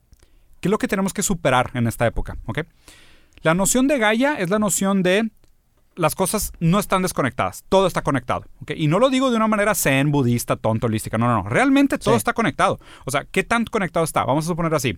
qué 0.61 0.67
es 0.67 0.71
lo 0.71 0.77
que 0.77 0.87
tenemos 0.87 1.13
que 1.13 1.21
superar 1.23 1.71
en 1.73 1.87
esta 1.87 2.05
época, 2.07 2.37
¿ok? 2.45 2.59
La 3.41 3.53
noción 3.53 3.87
de 3.87 3.97
Gaia 3.99 4.35
es 4.35 4.49
la 4.49 4.59
noción 4.59 5.03
de 5.03 5.29
las 5.95 6.13
cosas 6.15 6.51
no 6.59 6.79
están 6.79 7.03
desconectadas, 7.03 7.63
todo 7.69 7.87
está 7.87 8.01
conectado, 8.01 8.45
¿ok? 8.61 8.71
Y 8.75 8.87
no 8.87 8.99
lo 8.99 9.09
digo 9.09 9.29
de 9.29 9.37
una 9.37 9.47
manera 9.47 9.73
zen, 9.75 10.11
budista, 10.11 10.57
tonto, 10.57 10.87
holística, 10.87 11.17
no, 11.17 11.27
no, 11.27 11.43
no, 11.43 11.49
realmente 11.49 11.97
todo 11.97 12.15
Sí. 12.15 12.17
está 12.17 12.33
conectado. 12.33 12.79
O 13.05 13.11
sea, 13.11 13.25
¿qué 13.31 13.43
tan 13.43 13.63
conectado 13.65 14.03
está? 14.03 14.25
Vamos 14.25 14.45
a 14.45 14.47
suponer 14.49 14.73
así. 14.75 14.97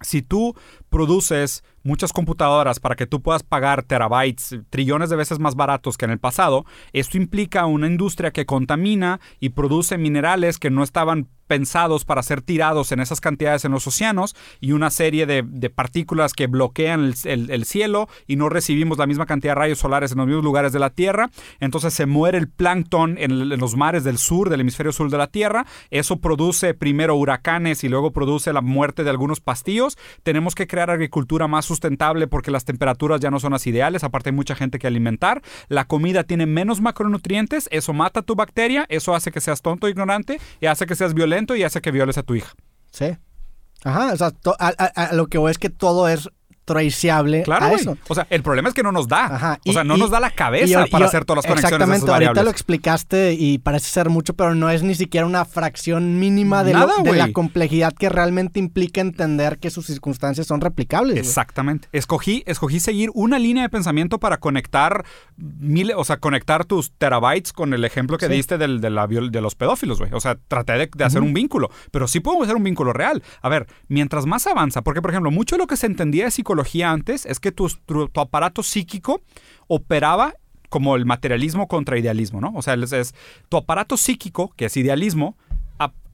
Si 0.00 0.22
tú 0.22 0.54
produces 0.90 1.64
muchas 1.82 2.12
computadoras 2.12 2.78
para 2.78 2.94
que 2.94 3.06
tú 3.06 3.20
puedas 3.20 3.42
pagar 3.42 3.82
terabytes, 3.82 4.60
trillones 4.70 5.10
de 5.10 5.16
veces 5.16 5.40
más 5.40 5.56
baratos 5.56 5.96
que 5.96 6.04
en 6.04 6.12
el 6.12 6.20
pasado, 6.20 6.64
esto 6.92 7.16
implica 7.16 7.66
una 7.66 7.88
industria 7.88 8.30
que 8.30 8.46
contamina 8.46 9.20
y 9.40 9.50
produce 9.50 9.98
minerales 9.98 10.58
que 10.58 10.70
no 10.70 10.84
estaban 10.84 11.28
pensados 11.48 12.04
para 12.04 12.22
ser 12.22 12.42
tirados 12.42 12.92
en 12.92 13.00
esas 13.00 13.20
cantidades 13.20 13.64
en 13.64 13.72
los 13.72 13.86
océanos 13.86 14.36
y 14.60 14.70
una 14.72 14.90
serie 14.90 15.26
de, 15.26 15.42
de 15.44 15.70
partículas 15.70 16.34
que 16.34 16.46
bloquean 16.46 17.04
el, 17.04 17.14
el- 17.24 17.50
el 17.50 17.64
cielo 17.64 18.08
y 18.26 18.36
no 18.36 18.48
recibimos 18.48 18.98
la 18.98 19.06
misma 19.06 19.26
cantidad 19.26 19.52
de 19.52 19.60
rayos 19.60 19.78
solares 19.78 20.12
en 20.12 20.18
los 20.18 20.26
mismos 20.26 20.44
lugares 20.44 20.72
de 20.72 20.78
la 20.78 20.90
Tierra. 20.90 21.30
Entonces 21.58 21.94
se 21.94 22.06
muere 22.06 22.38
el 22.38 22.48
plancton 22.48 23.16
en, 23.18 23.32
en 23.32 23.58
los 23.58 23.74
mares 23.76 24.04
del 24.04 24.18
sur, 24.18 24.50
del 24.50 24.60
hemisferio 24.60 24.92
sur 24.92 25.10
de 25.10 25.16
la 25.18 25.26
Tierra. 25.28 25.66
Eso 25.90 26.18
produce 26.18 26.74
primero 26.74 27.16
huracanes 27.16 27.82
y 27.84 27.88
luego 27.88 28.12
produce 28.12 28.52
la 28.52 28.60
muerte 28.60 29.02
de 29.02 29.10
algunos 29.10 29.40
pastillos. 29.40 29.96
Tenemos 30.22 30.54
que 30.54 30.66
crear 30.66 30.90
agricultura 30.90 31.48
más 31.48 31.64
sustentable 31.64 32.26
porque 32.26 32.50
las 32.50 32.64
temperaturas 32.66 33.20
ya 33.20 33.30
no 33.30 33.40
son 33.40 33.52
las 33.52 33.66
ideales. 33.66 34.04
Aparte 34.04 34.28
hay 34.28 34.36
mucha 34.36 34.54
gente 34.54 34.78
que 34.78 34.86
alimentar. 34.86 35.40
La 35.68 35.86
comida 35.86 36.24
tiene 36.24 36.44
menos 36.44 36.82
macronutrientes. 36.82 37.68
Eso 37.72 37.94
mata 37.94 38.20
tu 38.22 38.34
bacteria. 38.34 38.84
Eso 38.90 39.14
hace 39.14 39.32
que 39.32 39.40
seas 39.40 39.62
tonto, 39.62 39.88
ignorante 39.88 40.38
y 40.60 40.66
hace 40.66 40.84
que 40.86 40.94
seas 40.94 41.14
violento 41.14 41.37
y 41.56 41.62
hace 41.62 41.80
que 41.80 41.90
violes 41.90 42.18
a 42.18 42.22
tu 42.22 42.34
hija. 42.34 42.52
Sí. 42.90 43.16
Ajá, 43.84 44.12
o 44.12 44.16
sea, 44.16 44.32
a 44.58 45.14
lo 45.14 45.28
que 45.28 45.38
voy 45.38 45.50
es 45.50 45.58
que 45.58 45.70
todo 45.70 46.08
es 46.08 46.28
traceable 46.68 47.42
Claro, 47.42 47.64
a 47.64 47.68
güey. 47.70 47.80
eso. 47.80 47.96
O 48.08 48.14
sea, 48.14 48.26
el 48.30 48.42
problema 48.42 48.68
es 48.68 48.74
que 48.74 48.82
no 48.82 48.92
nos 48.92 49.08
da. 49.08 49.24
Ajá, 49.24 49.60
O 49.66 49.72
sea, 49.72 49.82
no 49.84 49.96
y- 49.96 50.00
nos 50.00 50.10
da 50.10 50.20
la 50.20 50.30
cabeza 50.30 50.84
Y- 50.86 50.90
para 50.90 51.06
hacer 51.06 51.24
todas 51.24 51.44
las 51.44 51.46
conexiones 51.50 51.80
Exactamente, 51.88 52.12
ahorita 52.26 52.42
lo 52.44 52.50
explicaste 52.50 53.32
y 53.34 53.58
parece 53.58 53.88
ser 53.88 54.10
mucho, 54.10 54.34
pero 54.34 54.54
no 54.54 54.70
es 54.70 54.82
ni 54.82 54.94
siquiera 54.94 55.26
una 55.26 55.44
fracción 55.44 56.20
mínima 56.20 56.62
de, 56.64 56.74
lo- 56.74 56.80
Nada, 56.80 57.02
de 57.02 57.12
la 57.14 57.32
complejidad 57.32 57.92
que 57.94 58.08
realmente 58.08 58.60
implica 58.60 59.00
entender 59.00 59.58
que 59.58 59.70
sus 59.70 59.86
circunstancias 59.86 60.46
son 60.46 60.60
replicables. 60.60 61.18
Exactamente. 61.18 61.88
Escogí, 61.92 62.42
escogí 62.46 62.78
seguir 62.80 63.10
una 63.14 63.38
línea 63.38 63.62
de 63.62 63.68
pensamiento 63.70 64.18
para 64.18 64.36
conectar 64.38 65.04
mil, 65.36 65.92
o 65.96 66.04
sea, 66.04 66.18
conectar 66.18 66.64
tus 66.64 66.92
terabytes 66.92 67.52
con 67.52 67.72
el 67.74 67.84
ejemplo 67.84 68.18
que 68.18 68.26
Sí. 68.26 68.32
diste 68.32 68.58
del- 68.58 68.80
de, 68.80 68.90
la 68.90 69.06
viol- 69.06 69.30
de 69.30 69.40
los 69.40 69.54
pedófilos, 69.54 69.98
güey. 69.98 70.10
O 70.12 70.20
sea, 70.20 70.36
traté 70.48 70.72
de, 70.74 70.90
de 70.94 71.04
hacer 71.04 71.22
un 71.22 71.32
vínculo, 71.32 71.70
pero 71.90 72.06
sí 72.08 72.20
puedo 72.20 72.42
hacer 72.42 72.56
un 72.56 72.64
vínculo 72.64 72.92
real. 72.92 73.22
A 73.40 73.48
ver, 73.48 73.66
mientras 73.88 74.26
más 74.26 74.46
avanza, 74.46 74.82
porque 74.82 75.00
por 75.00 75.10
ejemplo, 75.10 75.30
mucho 75.30 75.54
de 75.56 75.60
lo 75.60 75.66
que 75.66 75.76
se 75.76 75.86
entendía 75.86 76.24
de 76.24 76.30
psicología 76.30 76.57
antes 76.82 77.26
es 77.26 77.40
que 77.40 77.52
tu, 77.52 77.68
tu- 77.86 78.08
tu 78.08 78.20
aparato 78.20 78.62
psíquico 78.62 79.20
operaba 79.66 80.34
como 80.68 80.96
el 80.96 81.06
materialismo 81.06 81.66
contra 81.68 81.98
idealismo, 81.98 82.40
¿no? 82.40 82.52
O 82.54 82.62
sea, 82.62 82.74
es, 82.74 82.92
es- 82.92 83.14
tu 83.48 83.56
aparato 83.56 83.96
psíquico, 83.96 84.52
que 84.56 84.66
es 84.66 84.76
idealismo, 84.76 85.36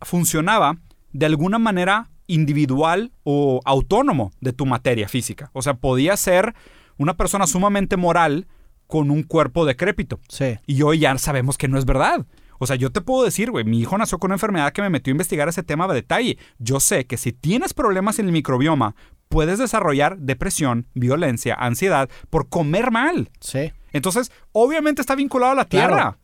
funcionaba 0.03 0.77
de 1.13 1.27
alguna 1.27 1.59
manera 1.59 2.11
individual 2.27 3.13
o 3.23 3.61
autónomo 3.65 4.33
de 4.41 4.53
tu 4.53 4.67
materia 4.67 5.09
física. 5.09 5.51
O 5.55 5.63
sea, 5.63 5.75
podía 5.75 6.17
ser 6.17 6.55
una 6.99 7.17
persona 7.17 7.47
sumamente 7.47 7.97
moral 7.97 8.47
con 8.87 9.11
un 9.11 9.23
cuerpo 9.23 9.65
decrépito. 9.65 10.21
Sí. 10.29 10.57
Y 10.67 10.83
hoy 10.83 10.99
ya 11.01 11.17
sabemos 11.19 11.57
que 11.57 11.69
no 11.69 11.79
es 11.79 11.85
verdad. 11.87 12.27
O 12.59 12.67
sea, 12.67 12.77
yo 12.77 12.91
te 12.93 13.01
puedo 13.01 13.25
decir, 13.25 13.51
güey, 13.51 13.65
mi 13.65 13.81
hijo 13.81 13.97
nació 13.99 14.19
con 14.19 14.29
una 14.29 14.35
enfermedad 14.37 14.73
que 14.73 14.83
me 14.83 14.91
metió 14.91 15.11
a 15.11 15.15
investigar 15.15 15.49
ese 15.49 15.63
tema 15.63 15.85
a 15.87 15.93
detalle. 15.93 16.39
Yo 16.59 16.81
sé 16.81 17.07
que 17.07 17.17
si 17.17 17.33
tienes 17.33 17.75
problemas 17.75 18.19
en 18.19 18.27
el 18.27 18.33
microbioma, 18.33 18.95
puedes 19.29 19.59
desarrollar 19.59 20.19
depresión, 20.19 20.87
violencia, 20.95 21.55
ansiedad 21.55 22.09
por 22.31 22.49
comer 22.49 22.91
mal. 22.91 23.31
Sí. 23.41 23.73
Entonces, 23.93 24.31
obviamente 24.53 25.01
está 25.01 25.15
vinculado 25.15 25.53
a 25.53 25.57
la 25.57 25.65
Claro. 25.67 25.95
tierra. 25.95 26.19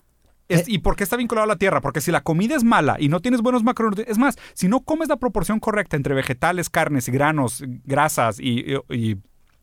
Es- 0.48 0.62
Eh, 0.62 0.64
¿Y 0.72 0.78
por 0.78 0.96
qué 0.96 1.05
está 1.05 1.16
vinculado 1.16 1.44
a 1.44 1.48
la 1.48 1.57
tierra? 1.57 1.80
Porque 1.80 2.01
si 2.01 2.11
la 2.11 2.22
comida 2.22 2.57
es 2.57 2.64
mala 2.64 2.96
y 2.98 3.09
no 3.09 3.20
tienes 3.20 3.40
buenos 3.40 3.62
macronutrientes, 3.62 4.11
es 4.12 4.18
más, 4.18 4.36
si 4.55 4.66
no 4.66 4.80
comes 4.80 5.09
la 5.09 5.16
proporción 5.16 5.61
correcta 5.61 5.96
entre 5.96 6.12
vegetales, 6.14 6.68
carnes, 6.68 7.09
granos, 7.09 7.62
grasas 7.84 8.40
y, 8.40 8.64
y- 8.90 8.94
y 8.96 9.16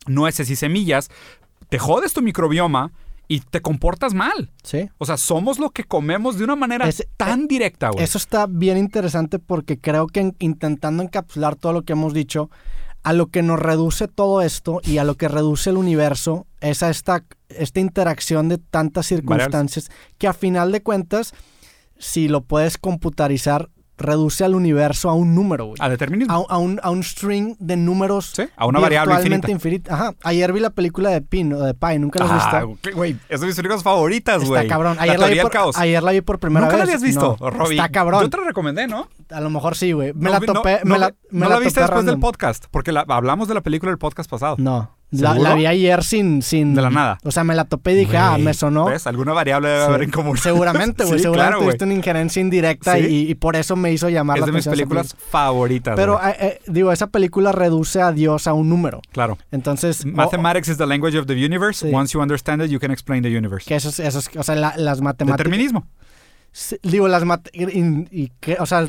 nueces 0.08 0.50
y 0.50 0.56
semillas, 0.56 1.10
te 1.68 1.78
jodes 1.80 2.14
tu 2.14 2.22
microbioma 2.22 2.94
y 3.28 3.42
te 3.42 3.60
comportas 3.62 4.14
mal. 4.14 4.54
Sí. 4.64 4.90
O 4.98 5.06
sea, 5.06 5.18
somos 5.18 5.60
lo 5.60 5.72
que 5.72 5.84
comemos 5.84 6.38
de 6.38 6.46
una 6.46 6.56
manera 6.56 6.88
Es- 6.88 7.06
tan 7.18 7.50
directa, 7.50 7.90
güey. 7.90 8.02
Eso 8.02 8.18
está 8.18 8.48
bien 8.48 8.78
interesante 8.78 9.40
porque 9.40 9.78
creo 9.78 10.08
que 10.08 10.22
en- 10.22 10.36
intentando 10.40 11.04
encapsular 11.04 11.58
todo 11.58 11.74
lo 11.74 11.82
que 11.82 11.92
hemos 11.92 12.14
dicho, 12.14 12.50
a 13.04 13.14
lo 13.14 13.28
que 13.28 13.42
nos 13.42 13.60
reduce 13.60 14.08
todo 14.08 14.42
esto 14.42 14.82
y 14.84 14.98
a 14.98 15.04
lo 15.04 15.16
que 15.16 15.28
reduce 15.28 15.70
el 15.70 15.78
universo 15.78 16.46
es 16.60 16.84
a 16.84 16.90
esta, 16.90 17.24
esta 17.50 17.80
interacción 17.80 18.50
de 18.50 18.58
tantas 18.58 19.08
circunstancias 19.08 19.90
que 20.18 20.28
a 20.28 20.34
final 20.34 20.72
de 20.72 20.84
cuentas, 20.84 21.34
si 21.98 22.28
lo 22.28 22.42
puedes 22.42 22.78
computarizar, 22.78 23.70
reduce 23.98 24.44
al 24.44 24.56
universo 24.56 25.10
a 25.10 25.14
un 25.14 25.34
número, 25.36 25.66
güey. 25.66 25.78
A 25.80 25.90
determinismo. 25.90 26.46
A, 26.50 26.54
a 26.56 26.58
un, 26.58 26.80
a 26.84 26.90
un 26.92 27.04
string 27.04 27.56
de 27.60 27.78
números 27.78 28.32
Sí, 28.36 28.44
a 28.56 28.66
una 28.66 28.80
variable 28.80 29.16
infinita. 29.50 29.94
Ajá. 29.94 30.14
Ayer 30.24 30.54
vi 30.54 30.60
la 30.60 30.70
película 30.70 31.10
de 31.10 31.22
Pi, 31.22 31.44
¿no? 31.44 31.60
de 31.60 31.74
Pi, 31.74 31.98
nunca 32.00 32.20
la 32.20 32.26
has 32.36 32.44
Ah, 32.54 32.66
visto. 32.66 32.80
¿qué, 32.82 32.92
güey, 32.92 33.18
es 33.30 33.42
de 33.42 33.48
mis 33.48 33.56
películas 33.56 33.84
favoritas, 33.84 34.38
Está 34.44 34.48
güey. 34.48 34.68
cabrón. 34.68 34.98
La 34.98 35.04
Ayer 35.04 35.20
la, 35.20 35.28
vi 35.28 35.40
por, 35.40 35.52
caos. 35.52 35.78
ayer 35.78 36.04
la 36.04 36.12
vi 36.12 36.22
por 36.22 36.40
primera 36.40 36.66
¿Nunca 36.66 36.78
vez. 36.78 36.86
la 36.86 36.92
habías 36.94 37.04
visto, 37.04 37.38
No. 37.40 37.50
Robbie? 37.50 37.76
Está 37.78 37.90
cabrón. 37.90 38.22
Yo 38.24 38.30
te 38.30 38.38
la 38.38 38.44
recomendé, 38.46 38.88
¿no? 38.88 39.08
A 39.30 39.42
lo 39.42 39.50
mejor 39.50 39.76
sí, 39.76 39.92
güey. 39.92 40.14
Me 40.14 40.26
No 40.26 40.30
la 40.32 40.40
topé. 40.40 40.80
no 40.84 40.94
me 40.94 41.00
la, 41.00 41.08
la- 41.08 41.16
me 41.32 41.40
no 41.42 41.50
la 41.50 41.56
la 41.56 41.60
viste 41.62 41.80
después 41.82 42.06
del 42.06 42.20
podcast, 42.20 42.66
porque 42.72 42.92
la- 42.92 43.06
hablamos 43.08 43.48
de 43.48 43.54
la 43.56 43.62
película 43.62 43.92
del 43.92 43.98
podcast 44.00 44.30
pasado. 44.30 44.56
No. 44.60 44.97
La, 45.10 45.56
vi 45.56 45.66
ayer 45.66 46.04
sin, 46.04 46.42
sin. 46.42 46.76
De 46.76 46.82
la 46.82 46.90
nada. 46.90 47.18
O 47.24 47.32
sea, 47.32 47.46
me 47.46 47.56
la 47.56 47.64
topé 47.64 47.94
y 47.94 47.96
dije, 47.96 48.18
ah, 48.18 48.38
me 48.38 48.54
sonó. 48.54 48.86
¿Ves? 48.88 49.08
Alguna 49.08 49.32
variable 49.32 49.70
debe 49.70 49.82
Sí. 49.82 49.88
haber 49.88 50.04
en 50.04 50.12
común. 50.12 50.38
Seguramente, 50.42 51.06
güey. 51.06 51.18
Sí, 51.18 51.24
seguramente 51.24 51.48
claro, 51.50 51.58
güey. 51.60 51.70
viste 51.70 51.86
una 51.86 51.94
injerencia 51.94 52.42
indirecta 52.42 52.96
Sí. 52.98 53.06
y, 53.06 53.32
y 53.32 53.36
por 53.36 53.56
eso 53.56 53.78
me 53.78 53.94
hizo 53.94 54.10
llamar 54.10 54.36
Es 54.38 54.42
la 54.42 54.46
de 54.48 54.52
mis 54.52 54.68
atención 54.68 54.74
esa 54.74 54.78
películas 54.82 55.14
película. 55.14 55.32
favoritas. 55.32 55.96
Pero, 55.96 56.20
eh, 56.22 56.36
eh, 56.40 56.60
digo, 56.68 56.92
esa 56.92 57.08
película 57.08 57.54
reduce 57.54 58.02
a 58.02 58.12
Dios 58.12 58.48
a 58.48 58.54
un 58.54 58.68
número. 58.68 59.02
claro. 59.14 59.38
Entonces. 59.52 60.06
Mathematics 60.06 60.68
is 60.68 60.78
the 60.78 60.86
language 60.86 61.18
of 61.18 61.26
the 61.26 61.34
universe. 61.36 61.90
Once 61.90 62.14
you 62.14 62.22
understand 62.22 62.62
it, 62.64 62.70
you 62.70 62.80
can 62.80 62.92
explain 62.92 63.24
the 63.24 63.30
universe. 63.38 63.66
que 63.66 63.76
eso 63.76 63.88
es, 63.88 64.00
eso 64.02 64.20
es- 64.20 64.30
o 64.36 64.44
sea, 64.44 64.56
la- 64.56 64.74
las 64.76 65.00
matemáticas. 65.00 65.38
Determinismo. 65.46 65.88
Digo, 66.84 67.08
las 67.08 67.24
mat- 67.24 67.48
y, 67.54 67.64
y- 67.64 68.08
y 68.12 68.32
que, 68.42 68.58
o 68.60 68.66
sea, 68.66 68.86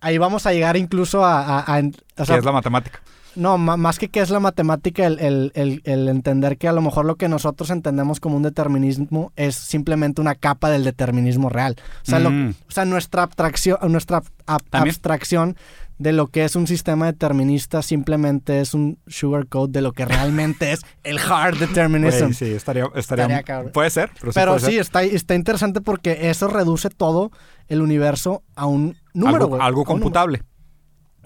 ahí 0.00 0.18
vamos 0.18 0.46
a 0.46 0.52
llegar 0.52 0.76
incluso 0.76 1.24
a, 1.24 1.40
a- 1.58 1.76
a- 1.76 1.82
o 2.16 2.24
sea, 2.24 2.36
que 2.36 2.38
es 2.38 2.44
la 2.44 2.52
matemática. 2.52 3.00
No, 3.36 3.58
más 3.58 3.98
que 3.98 4.08
qué 4.08 4.20
es 4.20 4.30
la 4.30 4.40
matemática, 4.40 5.06
el, 5.06 5.18
el- 5.20 5.52
el- 5.54 5.80
el 5.84 6.08
entender 6.08 6.56
que 6.58 6.68
a 6.68 6.72
lo 6.72 6.80
mejor 6.82 7.04
lo 7.04 7.16
que 7.16 7.28
nosotros 7.28 7.70
entendemos 7.70 8.20
como 8.20 8.36
un 8.36 8.42
determinismo 8.42 9.32
es 9.36 9.54
simplemente 9.54 10.20
una 10.20 10.34
capa 10.34 10.70
del 10.70 10.84
determinismo 10.84 11.48
real. 11.48 11.76
O 12.02 12.10
sea, 12.10 12.18
lo- 12.20 12.30
Mm. 12.30 12.54
o 12.68 12.70
sea 12.70 12.84
nuestra 12.84 13.22
abstracción, 13.24 13.78
nuestra 13.90 14.22
ab- 14.46 14.62
También. 14.70 14.90
abstracción 14.92 15.56
de 15.98 16.12
lo 16.12 16.26
que 16.26 16.44
es 16.44 16.56
un 16.56 16.66
sistema 16.66 17.06
determinista 17.06 17.80
simplemente 17.80 18.60
es 18.60 18.74
un 18.74 18.98
sugarcoat 19.06 19.70
de 19.70 19.80
lo 19.80 19.92
que 19.92 20.04
realmente 20.04 20.72
es 20.72 20.80
el 21.04 21.18
hard 21.20 21.56
determinism. 21.58 22.18
Güey, 22.24 22.34
sí, 22.34 22.46
estaría, 22.46 22.86
estaría, 22.96 23.38
Estaría. 23.38 23.70
Puede 23.72 23.90
ser, 23.90 24.10
pero 24.20 24.32
sí 24.32 24.34
Pero 24.40 24.50
puede 24.52 24.60
ser. 24.60 24.70
sí, 24.72 24.78
está, 24.78 25.02
está 25.04 25.34
interesante 25.36 25.80
porque 25.80 26.30
eso 26.30 26.48
reduce 26.48 26.90
todo 26.90 27.30
el 27.68 27.80
universo 27.80 28.42
a 28.56 28.66
un 28.66 28.96
número, 29.14 29.44
algo, 29.44 29.62
algo 29.62 29.84
computable. 29.84 30.42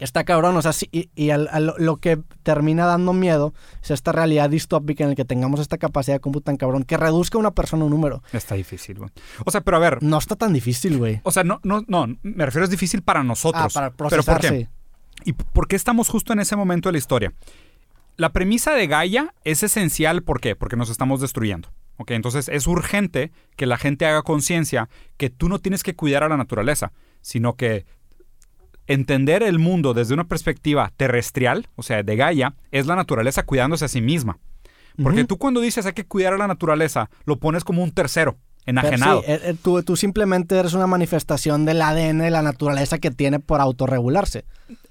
Está 0.00 0.24
cabrón, 0.24 0.56
o 0.56 0.62
sea, 0.62 0.72
sí, 0.72 0.88
y, 0.92 1.10
y 1.14 1.30
al- 1.30 1.48
al- 1.50 1.74
lo 1.78 1.96
que 1.96 2.18
termina 2.42 2.86
dando 2.86 3.12
miedo 3.12 3.52
es 3.82 3.90
esta 3.90 4.12
realidad 4.12 4.48
distópica 4.50 5.04
en 5.04 5.10
la 5.10 5.16
que 5.16 5.24
tengamos 5.24 5.60
esta 5.60 5.78
capacidad 5.78 6.16
de 6.16 6.20
cómputo 6.20 6.44
tan 6.44 6.56
cabrón 6.56 6.84
que 6.84 6.96
reduzca 6.96 7.38
a 7.38 7.40
una 7.40 7.50
persona 7.50 7.84
un 7.84 7.90
número. 7.90 8.22
Está 8.32 8.54
difícil, 8.54 8.98
güey. 8.98 9.10
O 9.44 9.50
sea, 9.50 9.60
pero 9.60 9.76
a 9.76 9.80
ver, 9.80 10.02
No 10.02 10.18
está 10.18 10.36
tan 10.36 10.52
difícil, 10.52 10.98
güey. 10.98 11.20
o 11.24 11.30
sea, 11.32 11.44
no, 11.44 11.60
no, 11.62 11.84
no, 11.88 12.06
me 12.22 12.44
refiero 12.46 12.64
es 12.64 12.70
difícil 12.70 13.02
para 13.02 13.22
nosotros. 13.24 13.76
Ah, 13.76 13.90
para 13.92 14.08
pero 14.08 14.22
¿por 14.22 14.40
qué? 14.40 14.68
¿Y 15.24 15.32
por 15.32 15.66
qué 15.66 15.76
estamos 15.76 16.08
justo 16.08 16.32
en 16.32 16.40
ese 16.40 16.54
momento 16.54 16.88
de 16.88 16.92
la 16.92 16.98
historia? 16.98 17.32
La 18.16 18.32
premisa 18.32 18.72
de 18.74 18.86
Gaia 18.86 19.34
es 19.44 19.62
esencial, 19.62 20.22
¿por 20.22 20.40
qué? 20.40 20.56
Porque 20.56 20.76
nos 20.76 20.90
estamos 20.90 21.20
destruyendo. 21.20 21.68
¿ok? 21.98 22.12
Entonces 22.12 22.48
es 22.48 22.66
urgente 22.68 23.32
que 23.56 23.66
la 23.66 23.76
gente 23.78 24.06
haga 24.06 24.22
conciencia 24.22 24.88
que 25.16 25.30
tú 25.30 25.48
no 25.48 25.58
tienes 25.58 25.82
que 25.82 25.96
cuidar 25.96 26.22
a 26.22 26.28
la 26.28 26.36
naturaleza, 26.36 26.92
sino 27.20 27.56
que 27.56 27.86
entender 28.88 29.42
el 29.42 29.58
mundo 29.58 29.94
desde 29.94 30.14
una 30.14 30.24
perspectiva 30.24 30.90
terrestrial, 30.96 31.68
o 31.76 31.82
sea, 31.82 32.02
de 32.02 32.16
Gaia, 32.16 32.54
es 32.72 32.86
la 32.86 32.96
naturaleza 32.96 33.44
cuidándose 33.44 33.84
a 33.84 33.88
sí 33.88 34.00
misma. 34.00 34.38
Porque 35.00 35.24
tú 35.24 35.38
cuando 35.38 35.60
dices 35.60 35.86
hay 35.86 35.92
que 35.92 36.04
cuidar 36.04 36.32
a 36.32 36.38
la 36.38 36.48
naturaleza, 36.48 37.08
lo 37.24 37.38
pones 37.38 37.62
como 37.62 37.84
un 37.84 37.92
tercero, 37.92 38.36
enajenado. 38.66 39.20
sí, 39.20 39.30
eh, 39.30 39.40
eh, 39.44 39.54
tú, 39.62 39.80
tú 39.84 39.96
simplemente 39.96 40.58
eres 40.58 40.74
una 40.74 40.88
manifestación 40.88 41.64
del 41.64 41.80
ADN 41.80 42.18
de 42.18 42.30
la 42.30 42.42
naturaleza 42.42 42.98
que 42.98 43.12
tiene 43.12 43.38
por 43.38 43.60
autorregularse. 43.60 44.44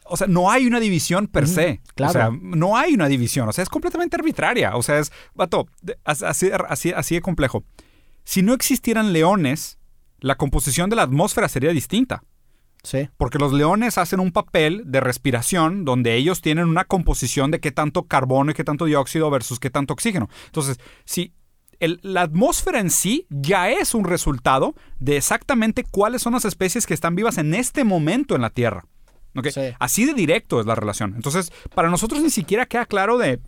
O 0.06 0.16
sea, 0.16 0.28
no 0.28 0.50
hay 0.50 0.66
una 0.66 0.80
división 0.80 1.28
per 1.28 1.48
se. 1.50 1.82
claro. 1.94 2.10
O 2.10 2.14
sea, 2.14 2.32
no 2.42 2.78
hay 2.78 2.94
una 2.94 3.10
división. 3.10 3.50
O 3.50 3.52
sea, 3.52 3.64
es 3.64 3.70
completamente 3.70 4.16
arbitraria. 4.16 4.78
O 4.78 4.84
sea, 4.84 5.00
es, 5.00 5.12
vato, 5.36 5.68
así, 6.06 6.52
así 6.96 7.16
de 7.16 7.22
complejo. 7.22 7.66
Si 8.24 8.42
no 8.42 8.54
existieran 8.54 9.12
leones, 9.12 9.78
la 10.20 10.36
composición 10.36 10.90
de 10.90 10.96
la 10.96 11.04
atmósfera 11.04 11.50
sería 11.50 11.72
distinta. 11.72 12.24
Sí. 12.88 13.10
Porque 13.18 13.38
los 13.38 13.52
leones 13.52 13.98
hacen 13.98 14.22
un 14.22 14.32
papel 14.32 14.84
de 14.86 15.02
respiración 15.02 15.84
donde 15.84 16.16
ellos 16.16 16.42
tienen 16.42 16.70
una 16.70 16.86
composición 16.86 17.52
de 17.52 17.60
qué 17.60 17.74
tanto 17.74 18.04
carbono 18.04 18.52
y 18.52 18.54
qué 18.54 18.64
tanto 18.64 18.86
dióxido 18.86 19.30
versus 19.30 19.60
qué 19.60 19.70
tanto 19.70 19.92
oxígeno. 19.94 20.30
Entonces, 20.46 20.80
si 21.04 21.34
el- 21.82 22.00
la 22.02 22.22
atmósfera 22.22 22.80
en 22.80 22.90
sí 22.90 23.28
ya 23.30 23.70
es 23.70 23.94
un 23.94 24.06
resultado 24.06 24.74
de 25.00 25.18
exactamente 25.18 25.84
cuáles 25.84 26.22
son 26.22 26.32
las 26.32 26.46
especies 26.46 26.86
que 26.88 26.94
están 26.94 27.14
vivas 27.16 27.38
en 27.38 27.54
este 27.54 27.84
momento 27.84 28.36
en 28.36 28.42
la 28.42 28.52
Tierra. 28.52 28.86
Así 29.80 30.06
de 30.06 30.14
directo 30.14 30.62
es 30.62 30.66
la 30.66 30.74
relación. 30.76 31.14
Entonces, 31.16 31.52
para 31.76 31.90
nosotros 31.90 32.24
ni 32.24 32.30
siquiera 32.30 32.66
queda 32.68 32.86
claro 32.86 33.18
de 33.18 33.40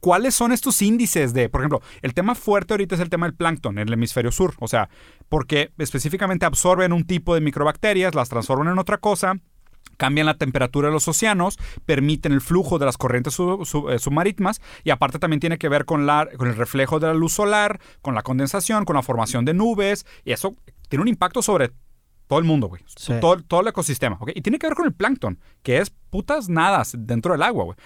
cuáles 0.00 0.34
son 0.34 0.52
estos 0.52 0.80
índices 0.82 1.32
de, 1.32 1.48
por 1.48 1.60
ejemplo, 1.60 1.80
el 2.02 2.14
tema 2.14 2.34
fuerte 2.34 2.74
ahorita 2.74 2.94
es 2.94 3.00
el 3.00 3.08
tema 3.10 3.26
del 3.26 3.34
plancton 3.34 3.78
en 3.78 3.88
el 3.88 3.94
hemisferio 3.94 4.30
sur. 4.30 4.54
O 4.58 4.68
sea, 4.68 4.88
porque 5.28 5.70
específicamente 5.78 6.46
absorben 6.46 6.92
un 6.92 7.04
tipo 7.04 7.34
de 7.34 7.40
microbacterias, 7.40 8.14
las 8.14 8.28
transforman 8.28 8.68
en 8.72 8.78
otra 8.78 8.98
cosa, 8.98 9.34
cambian 9.96 10.26
la 10.26 10.36
temperatura 10.38 10.88
de 10.88 10.94
los 10.94 11.08
océanos, 11.08 11.58
permiten 11.84 12.32
el 12.32 12.40
flujo 12.40 12.78
de 12.78 12.86
las 12.86 12.96
corrientes 12.96 13.34
sub- 13.34 13.64
sub- 13.66 13.90
eh, 13.90 13.98
submarítimas 13.98 14.60
y 14.84 14.90
aparte 14.90 15.18
también 15.18 15.40
tiene 15.40 15.58
que 15.58 15.68
ver 15.68 15.84
con, 15.84 16.06
la, 16.06 16.28
con 16.36 16.48
el 16.48 16.56
reflejo 16.56 17.00
de 17.00 17.08
la 17.08 17.14
luz 17.14 17.32
solar, 17.32 17.80
con 18.00 18.14
la 18.14 18.22
condensación, 18.22 18.84
con 18.84 18.94
la 18.96 19.02
formación 19.02 19.44
de 19.44 19.54
nubes 19.54 20.06
y 20.24 20.32
eso 20.32 20.54
tiene 20.88 21.02
un 21.02 21.08
impacto 21.08 21.42
sobre 21.42 21.72
todo 22.28 22.38
el 22.38 22.44
mundo, 22.44 22.68
güey. 22.68 22.82
Sí. 22.94 23.14
Todo, 23.20 23.38
todo 23.42 23.62
el 23.62 23.68
ecosistema, 23.68 24.18
¿ok? 24.20 24.30
Y 24.34 24.42
tiene 24.42 24.58
que 24.58 24.66
ver 24.66 24.76
con 24.76 24.86
el 24.86 24.92
plancton, 24.92 25.40
que 25.62 25.78
es 25.78 25.90
putas 26.10 26.48
nadas 26.48 26.94
dentro 26.96 27.32
del 27.32 27.42
agua, 27.42 27.64
güey. 27.64 27.76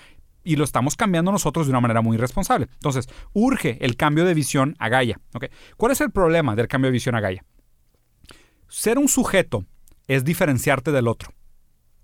Y 0.45 0.57
lo 0.57 0.65
estamos 0.65 0.97
cambiando 0.97 1.31
nosotros 1.33 1.67
de 1.67 1.71
una 1.71 1.81
manera 1.81 2.01
muy 2.03 2.17
irresponsable. 2.17 2.67
Entonces, 2.75 3.09
urge 3.33 3.79
el 3.85 3.97
cambio 3.97 4.25
de 4.25 4.35
visión 4.35 4.75
a 4.79 4.89
Gaia, 4.89 5.21
¿ok? 5.35 5.47
¿Cuál 5.77 5.93
es 5.93 6.01
el 6.01 6.11
problema 6.11 6.57
del 6.57 6.69
cambio 6.69 6.89
de 6.89 6.93
visión 6.93 7.15
a 7.15 7.21
Gaia? 7.21 7.45
Ser 8.69 8.99
un 8.99 9.09
sujeto 9.09 9.65
es 10.09 10.25
diferenciarte 10.25 10.93
del 10.93 11.09
otro. 11.09 11.33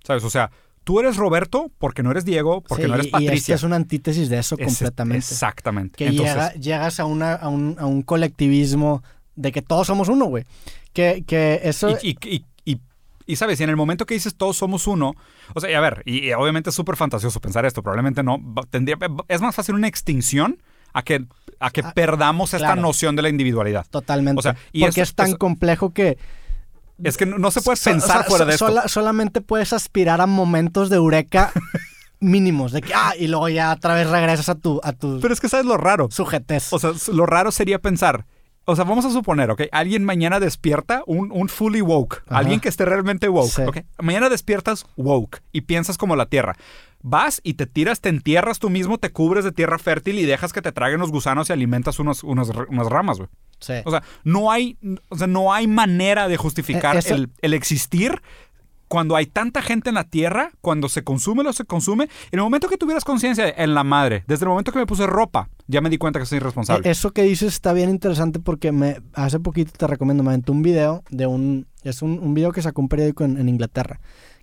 ¿Sabes? 0.05 0.23
O 0.25 0.31
sea, 0.31 0.51
tú 0.85 1.01
eres 1.01 1.17
Roberto 1.17 1.71
porque 1.79 2.03
no 2.03 2.11
eres 2.11 2.25
Diego, 2.25 2.63
porque 2.63 2.85
Sí, 2.85 2.89
no 2.89 2.95
eres 2.95 3.07
y- 3.07 3.09
Y 3.09 3.13
Patricia. 3.13 3.35
esta 3.35 3.55
es 3.55 3.63
una 3.65 3.77
antítesis 3.77 4.29
de 4.29 4.39
eso 4.39 4.57
Es- 4.59 4.67
completamente. 4.67 5.19
Exactamente. 5.19 5.97
que 5.97 6.07
Entonces, 6.09 6.35
llega- 6.35 6.53
llegas 6.55 7.01
a, 7.01 7.05
una, 7.07 7.35
a, 7.35 7.49
un, 7.49 7.77
a 7.79 7.87
un 7.87 8.03
colectivismo 8.03 9.03
de 9.35 9.53
que 9.53 9.63
todos 9.63 9.87
somos 9.87 10.09
uno, 10.09 10.27
güey. 10.27 10.45
Que, 10.93 11.25
que 11.27 11.61
eso... 11.65 11.91
Y, 12.03 12.17
y- 12.23 12.37
y- 12.37 12.45
y- 13.33 13.37
sabes, 13.37 13.61
y 13.61 13.65
en 13.65 13.71
el 13.71 13.77
momento 13.77 14.07
que 14.07 14.15
dices 14.15 14.35
todos 14.37 14.57
somos 14.57 14.87
uno, 14.89 15.15
o 15.55 15.61
sea, 15.61 15.71
y 15.71 15.75
a 15.75 15.81
ver, 15.81 16.03
y, 16.05 16.27
y 16.29 16.33
obviamente 16.33 16.71
es 16.71 16.77
súper 16.77 16.97
fantasioso 16.97 17.41
pensar 17.41 17.65
esto, 17.67 17.83
probablemente 17.83 18.23
no, 18.23 18.39
tendría, 18.71 18.97
es 19.29 19.41
más 19.41 19.55
fácil 19.55 19.75
una 19.77 19.87
extinción 19.89 20.61
a 20.95 21.03
que, 21.03 21.27
a 21.61 21.71
que 21.71 21.83
Ah, 21.83 21.93
perdamos 21.95 22.55
esta 22.55 22.69
claro. 22.69 22.81
noción 22.83 23.15
de 23.15 23.23
la 23.23 23.29
individualidad. 23.29 23.87
Totalmente. 23.91 24.39
O 24.41 24.43
sea, 24.43 24.57
y 24.73 24.81
Porque 24.81 25.03
es 25.03 25.15
tan 25.15 25.35
complejo 25.37 25.93
que... 25.93 26.19
Es 27.05 27.17
que 27.17 27.27
no, 27.27 27.51
se 27.53 27.61
puede 27.61 27.77
so- 27.77 27.91
pensar 27.91 28.21
o 28.21 28.23
sea, 28.23 28.29
fuera 28.29 28.45
so- 28.45 28.47
de 28.49 28.53
esto. 28.55 28.67
sola- 28.67 28.89
solamente 28.89 29.41
puedes 29.41 29.73
aspirar 29.73 30.21
a 30.21 30.27
momentos 30.27 30.89
de 30.91 30.97
eureka 30.97 31.53
mínimos. 32.21 32.73
De 32.73 32.81
que, 32.81 32.93
ah, 32.95 33.13
y 33.19 33.29
luego 33.29 33.49
ya 33.49 33.73
otra 33.73 33.95
vez 33.95 34.09
regresas 34.11 34.49
a 34.49 34.55
tu, 34.57 34.81
a 34.83 34.93
tu 34.93 35.21
Pero 35.21 35.33
es 35.33 35.41
que 35.41 35.49
sabes 35.49 35.67
lo 35.67 35.77
raro. 35.77 36.09
sujetez. 36.11 36.73
O 36.73 36.79
sea, 36.79 36.93
lo 37.13 37.27
raro 37.27 37.53
sería 37.53 37.79
pensar, 37.79 38.25
o 38.71 38.77
sea, 38.77 38.85
vamos 38.85 39.05
a 39.07 39.11
suponer, 39.11 39.51
¿ok? 39.51 39.63
Alguien 39.73 40.05
mañana 40.05 40.41
despierta 40.41 41.03
un, 41.07 41.33
un 41.33 41.49
fully 41.49 41.81
woke, 41.81 42.23
Ajá. 42.27 42.39
alguien 42.39 42.61
que 42.61 42.69
esté 42.69 42.85
realmente 42.85 43.29
woke, 43.29 43.51
Sí. 43.51 43.63
¿ok? 43.63 43.79
Mañana 44.01 44.29
despiertas 44.29 44.87
woke 44.97 45.41
y 45.53 45.63
piensas 45.63 45.97
como 45.97 46.17
la 46.17 46.27
tierra. 46.27 46.55
Vas 47.01 47.41
y 47.45 47.55
te 47.55 47.67
tiras, 47.67 48.01
te 48.01 48.09
entierras 48.09 48.59
tú 48.59 48.71
mismo, 48.71 48.99
te 48.99 49.11
cubres 49.11 49.45
de 49.45 49.53
tierra 49.53 49.79
fértil 49.79 50.19
y 50.19 50.25
dejas 50.27 50.53
que 50.53 50.63
te 50.63 50.73
traguen 50.73 51.01
los 51.01 51.11
gusanos 51.13 51.49
y 51.49 51.53
alimentas 51.53 51.99
unos, 51.99 52.25
unos- 52.25 52.51
unas 52.69 52.87
ramas, 52.89 53.19
güey. 53.19 53.31
Sí. 53.61 53.75
O 53.85 53.91
sea, 53.91 54.03
no 54.25 54.51
hay, 54.53 54.77
o 55.09 55.17
sea, 55.17 55.27
no 55.27 55.53
hay 55.53 55.67
manera 55.67 56.29
de 56.29 56.37
justificar 56.37 56.97
Eh, 56.97 56.99
eso- 57.01 57.15
el, 57.15 57.31
el 57.41 57.55
existir 57.55 58.21
cuando 58.89 59.15
hay 59.17 59.27
tanta 59.27 59.63
gente 59.63 59.91
en 59.91 59.95
la 59.97 60.05
tierra, 60.05 60.51
cuando 60.61 60.89
se 60.89 61.05
consume 61.05 61.45
lo 61.45 61.53
se 61.53 61.65
consume. 61.65 62.05
En 62.33 62.39
el 62.39 62.43
momento 62.43 62.69
que 62.69 62.77
tuvieras 62.79 63.05
conciencia 63.05 63.49
en 63.57 63.75
la 63.75 63.85
madre, 63.85 64.25
desde 64.27 64.45
el 64.45 64.49
momento 64.49 64.73
que 64.73 64.79
me 64.79 64.87
puse 64.87 65.07
ropa, 65.07 65.49
ya 65.67 65.81
me 65.81 65.91
di 65.91 65.99
cuenta 65.99 66.19
que 66.19 66.27
soy 66.27 66.37
irresponsable. 66.39 66.89
Eh, 66.89 66.93
Eso 66.93 67.13
que 67.13 67.23
dices 67.23 67.53
está 67.53 67.73
bien 67.73 67.91
interesante 67.91 68.41
porque 68.41 68.73
me 68.73 69.01
hace 69.15 69.39
poquito 69.41 69.73
te 69.77 69.87
recomiendo, 69.87 70.23
me 70.23 70.31
aventé 70.31 70.51
un 70.53 70.63
video 70.63 71.05
de 71.11 71.27
un 71.27 71.67
es 71.85 72.03
un, 72.03 72.19
un 72.19 72.35
video 72.35 72.51
que 72.53 72.61
sacó 72.63 72.81
un 72.83 72.89
periódico 72.89 73.25
en, 73.25 73.39
en 73.39 73.49
Inglaterra 73.49 74.01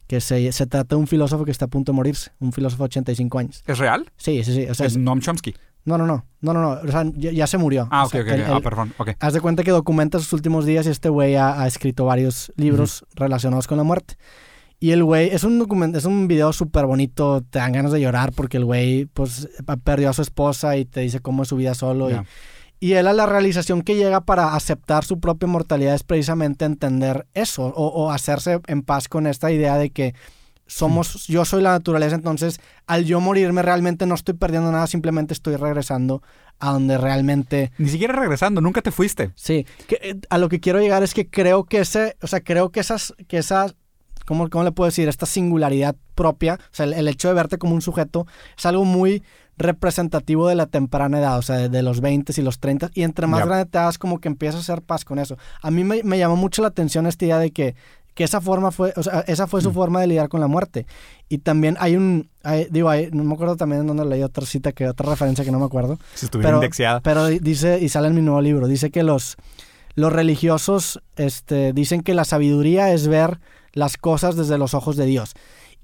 que 0.07 0.21
se, 0.21 0.51
se 0.51 0.67
trata 0.67 0.95
de 0.95 0.99
un 0.99 1.07
filósofo 1.07 1.45
que 1.45 1.51
está 1.51 1.65
a 1.65 1.67
punto 1.67 1.91
de 1.91 1.95
morirse, 1.95 2.31
un 2.39 2.53
filósofo 2.53 2.83
de 2.83 2.85
85 2.85 3.39
años. 3.39 3.63
¿Es 3.65 3.79
real? 3.79 4.11
Sí, 4.17 4.43
sí, 4.43 4.53
sí, 4.53 4.65
o 4.69 4.75
sea, 4.75 4.85
Es 4.85 4.93
es- 4.93 4.97
Noam 4.99 5.19
Chomsky. 5.19 5.55
No, 5.85 5.97
no, 5.97 6.05
no, 6.05 6.25
no, 6.41 6.53
no, 6.53 6.61
no, 6.61 6.69
o 6.87 6.91
sea, 6.91 7.03
ya, 7.15 7.31
ya 7.31 7.47
se 7.47 7.57
murió. 7.57 7.87
Ah, 7.91 8.03
O 8.03 8.05
ok, 8.07 8.11
sea, 8.11 8.21
ok. 8.21 8.27
el-. 8.27 8.43
Ah, 8.45 8.59
perdón. 8.61 8.93
Ok. 8.97 9.11
Haz 9.19 9.33
de 9.33 9.41
cuenta 9.41 9.63
que 9.63 9.71
documenta 9.71 10.19
sus 10.19 10.33
últimos 10.33 10.65
días 10.65 10.85
y 10.85 10.89
este 10.89 11.09
güey 11.09 11.35
ha, 11.35 11.61
ha 11.61 11.67
escrito 11.67 12.05
varios 12.05 12.51
libros 12.57 13.05
relacionados 13.15 13.67
con 13.67 13.77
la 13.77 13.83
muerte. 13.83 14.15
Y 14.79 14.91
el 14.91 15.03
güey, 15.03 15.29
es 15.29 15.43
un 15.45 15.57
documento, 15.57 15.97
es 15.97 16.05
un 16.05 16.27
video 16.27 16.51
súper 16.51 16.85
bonito, 16.85 17.41
te 17.49 17.59
dan 17.59 17.71
ganas 17.71 17.91
de 17.93 18.01
llorar 18.01 18.33
porque 18.33 18.57
el 18.57 18.65
güey, 18.65 19.05
pues, 19.05 19.47
perdió 19.83 20.09
a 20.09 20.13
su 20.13 20.21
esposa 20.21 20.75
y 20.75 20.83
te 20.85 20.99
dice 20.99 21.21
cómo 21.21 21.43
es 21.43 21.49
su 21.49 21.55
vida 21.55 21.73
solo. 21.75 22.09
y- 22.09 22.13
Ya. 22.13 22.25
Y, 22.81 22.91
él 22.93 23.07
a 23.07 23.13
la 23.13 23.25
realización 23.25 23.81
que 23.81 23.95
llega 23.95 24.21
para 24.21 24.53
aceptar 24.53 25.05
su 25.05 25.19
propia 25.19 25.47
mortalidad 25.47 25.95
es 25.95 26.03
precisamente 26.03 26.65
entender 26.65 27.25
eso 27.33 27.63
o, 27.67 27.87
o 27.87 28.11
hacerse 28.11 28.59
en 28.67 28.81
paz 28.83 29.07
con 29.07 29.27
esta 29.27 29.49
idea 29.49 29.77
de 29.77 29.91
que 29.91 30.13
somos, 30.67 31.27
yo 31.27 31.45
soy 31.45 31.61
la 31.61 31.71
naturaleza, 31.71 32.15
entonces 32.15 32.59
al 32.87 33.05
yo 33.05 33.19
morirme 33.19 33.61
realmente 33.61 34.05
no 34.05 34.15
estoy 34.15 34.33
perdiendo 34.33 34.71
nada, 34.71 34.87
simplemente 34.87 35.33
estoy 35.33 35.55
regresando 35.55 36.23
a 36.59 36.71
donde 36.71 36.97
realmente 36.97 37.71
Ni 37.77 37.89
siquiera 37.89 38.17
regresando, 38.19 38.61
nunca 38.61 38.81
te 38.81 38.91
fuiste. 38.91 39.31
Sí, 39.35 39.65
que, 39.87 39.99
eh, 40.01 40.15
a 40.29 40.37
lo 40.37 40.49
que 40.49 40.59
quiero 40.59 40.79
llegar 40.79 41.03
es 41.03 41.13
que 41.13 41.29
creo 41.29 41.65
que 41.65 41.79
ese, 41.79 42.15
o 42.21 42.27
sea, 42.27 42.41
creo 42.41 42.71
que 42.71 42.79
esas, 42.79 43.13
que 43.27 43.37
esas, 43.37 43.75
¿cómo, 44.25 44.49
cómo 44.49 44.63
le 44.63 44.71
puedo 44.71 44.87
decir? 44.87 45.07
Esta 45.07 45.25
singularidad 45.25 45.95
propia, 46.15 46.55
o 46.55 46.75
sea, 46.75 46.85
el, 46.85 46.93
el 46.93 47.07
hecho 47.07 47.27
de 47.27 47.33
verte 47.33 47.57
como 47.57 47.75
un 47.75 47.81
sujeto 47.81 48.25
es 48.57 48.65
algo 48.65 48.85
muy 48.85 49.23
representativo 49.57 50.47
de 50.47 50.55
la 50.55 50.65
temprana 50.65 51.19
edad, 51.19 51.37
o 51.37 51.41
sea, 51.41 51.57
de, 51.57 51.69
de 51.69 51.81
los 51.81 52.01
20 52.01 52.33
y 52.35 52.43
los 52.43 52.59
30, 52.59 52.91
y 52.93 53.03
entre 53.03 53.27
más 53.27 53.45
grande 53.45 53.65
te 53.65 53.77
das, 53.77 53.97
como 53.97 54.19
que 54.19 54.27
empiezas 54.27 54.57
a 54.57 54.73
hacer 54.73 54.81
paz 54.81 55.05
con 55.05 55.19
eso. 55.19 55.37
A 55.61 55.71
mí 55.71 55.83
me, 55.83 56.03
me 56.03 56.17
llamó 56.17 56.35
mucho 56.35 56.61
la 56.61 56.69
atención 56.69 57.05
esta 57.05 57.25
idea 57.25 57.39
de 57.39 57.51
que, 57.51 57.75
que 58.15 58.23
esa 58.23 58.41
forma 58.41 58.71
fue, 58.71 58.93
o 58.95 59.03
sea, 59.03 59.19
esa 59.27 59.45
fue 59.45 59.61
su 59.61 59.69
Mm. 59.69 59.73
forma 59.73 60.01
de 60.01 60.07
lidiar 60.07 60.29
con 60.29 60.39
la 60.41 60.47
muerte. 60.47 60.87
Y 61.29 61.39
también 61.39 61.75
hay 61.79 61.95
un, 61.97 62.29
hay- 62.43 62.67
digo, 62.71 62.89
hay, 62.89 63.09
no 63.11 63.23
me 63.23 63.33
acuerdo 63.35 63.55
también 63.57 63.81
en 63.81 63.87
dónde 63.87 64.05
leí 64.05 64.23
otra 64.23 64.45
cita, 64.45 64.71
que 64.71 64.87
otra 64.87 65.09
referencia 65.09 65.43
que 65.45 65.51
no 65.51 65.59
me 65.59 65.65
acuerdo, 65.65 65.99
Si 66.15 66.25
estuviera 66.25 66.47
Pero- 66.49 66.57
indexeada. 66.57 67.01
pero 67.01 67.27
di- 67.27 67.39
dice, 67.39 67.77
y 67.79 67.89
sale 67.89 68.07
en 68.07 68.15
mi 68.15 68.21
nuevo 68.21 68.41
libro, 68.41 68.67
dice 68.67 68.89
que 68.89 69.03
los, 69.03 69.35
los 69.95 70.11
religiosos 70.11 71.01
este, 71.17 71.73
dicen 71.73 72.01
que 72.01 72.13
la 72.13 72.25
sabiduría 72.25 72.91
es 72.91 73.07
ver 73.07 73.39
las 73.73 73.97
cosas 73.97 74.35
desde 74.35 74.57
los 74.57 74.73
ojos 74.73 74.95
de 74.97 75.05
Dios. 75.05 75.33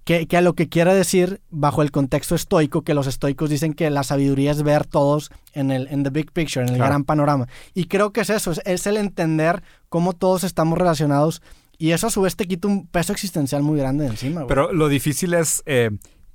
que, 0.03 0.25
que 0.25 0.35
a 0.35 0.41
lo 0.41 0.55
que 0.55 0.67
quiere 0.67 0.95
decir, 0.95 1.41
bajo 1.51 1.83
el 1.83 1.91
contexto 1.91 2.33
estoico, 2.33 2.81
que 2.81 2.95
los 2.95 3.05
estoicos 3.05 3.51
dicen 3.51 3.75
que 3.75 3.87
la 3.91 4.01
sabiduría 4.01 4.49
es 4.49 4.63
ver 4.63 4.87
todos 4.87 5.29
en 5.53 5.69
el 5.69 5.87
en 5.91 6.01
the 6.01 6.09
big 6.09 6.31
picture, 6.31 6.63
en 6.65 6.69
el 6.69 6.77
Claro. 6.77 6.89
gran 6.89 7.03
panorama. 7.03 7.47
Y 7.75 7.85
creo 7.85 8.11
que 8.11 8.21
es 8.21 8.31
eso, 8.31 8.49
es, 8.51 8.61
es 8.65 8.87
el 8.87 8.97
entender 8.97 9.61
cómo 9.89 10.13
todos 10.13 10.43
estamos 10.43 10.79
relacionados. 10.79 11.43
Y 11.81 11.91
eso 11.93 12.07
a 12.07 12.09
su 12.11 12.21
vez 12.21 12.35
te 12.35 12.47
quita 12.47 12.67
un 12.67 12.85
peso 12.87 13.11
existencial 13.11 13.63
muy 13.63 13.79
grande 13.79 14.03
de 14.03 14.11
encima, 14.11 14.41
güey. 14.41 14.47
Pero 14.47 14.71
lo 14.71 14.87
difícil 14.87 15.33
es, 15.33 15.63
eh, 15.65 15.89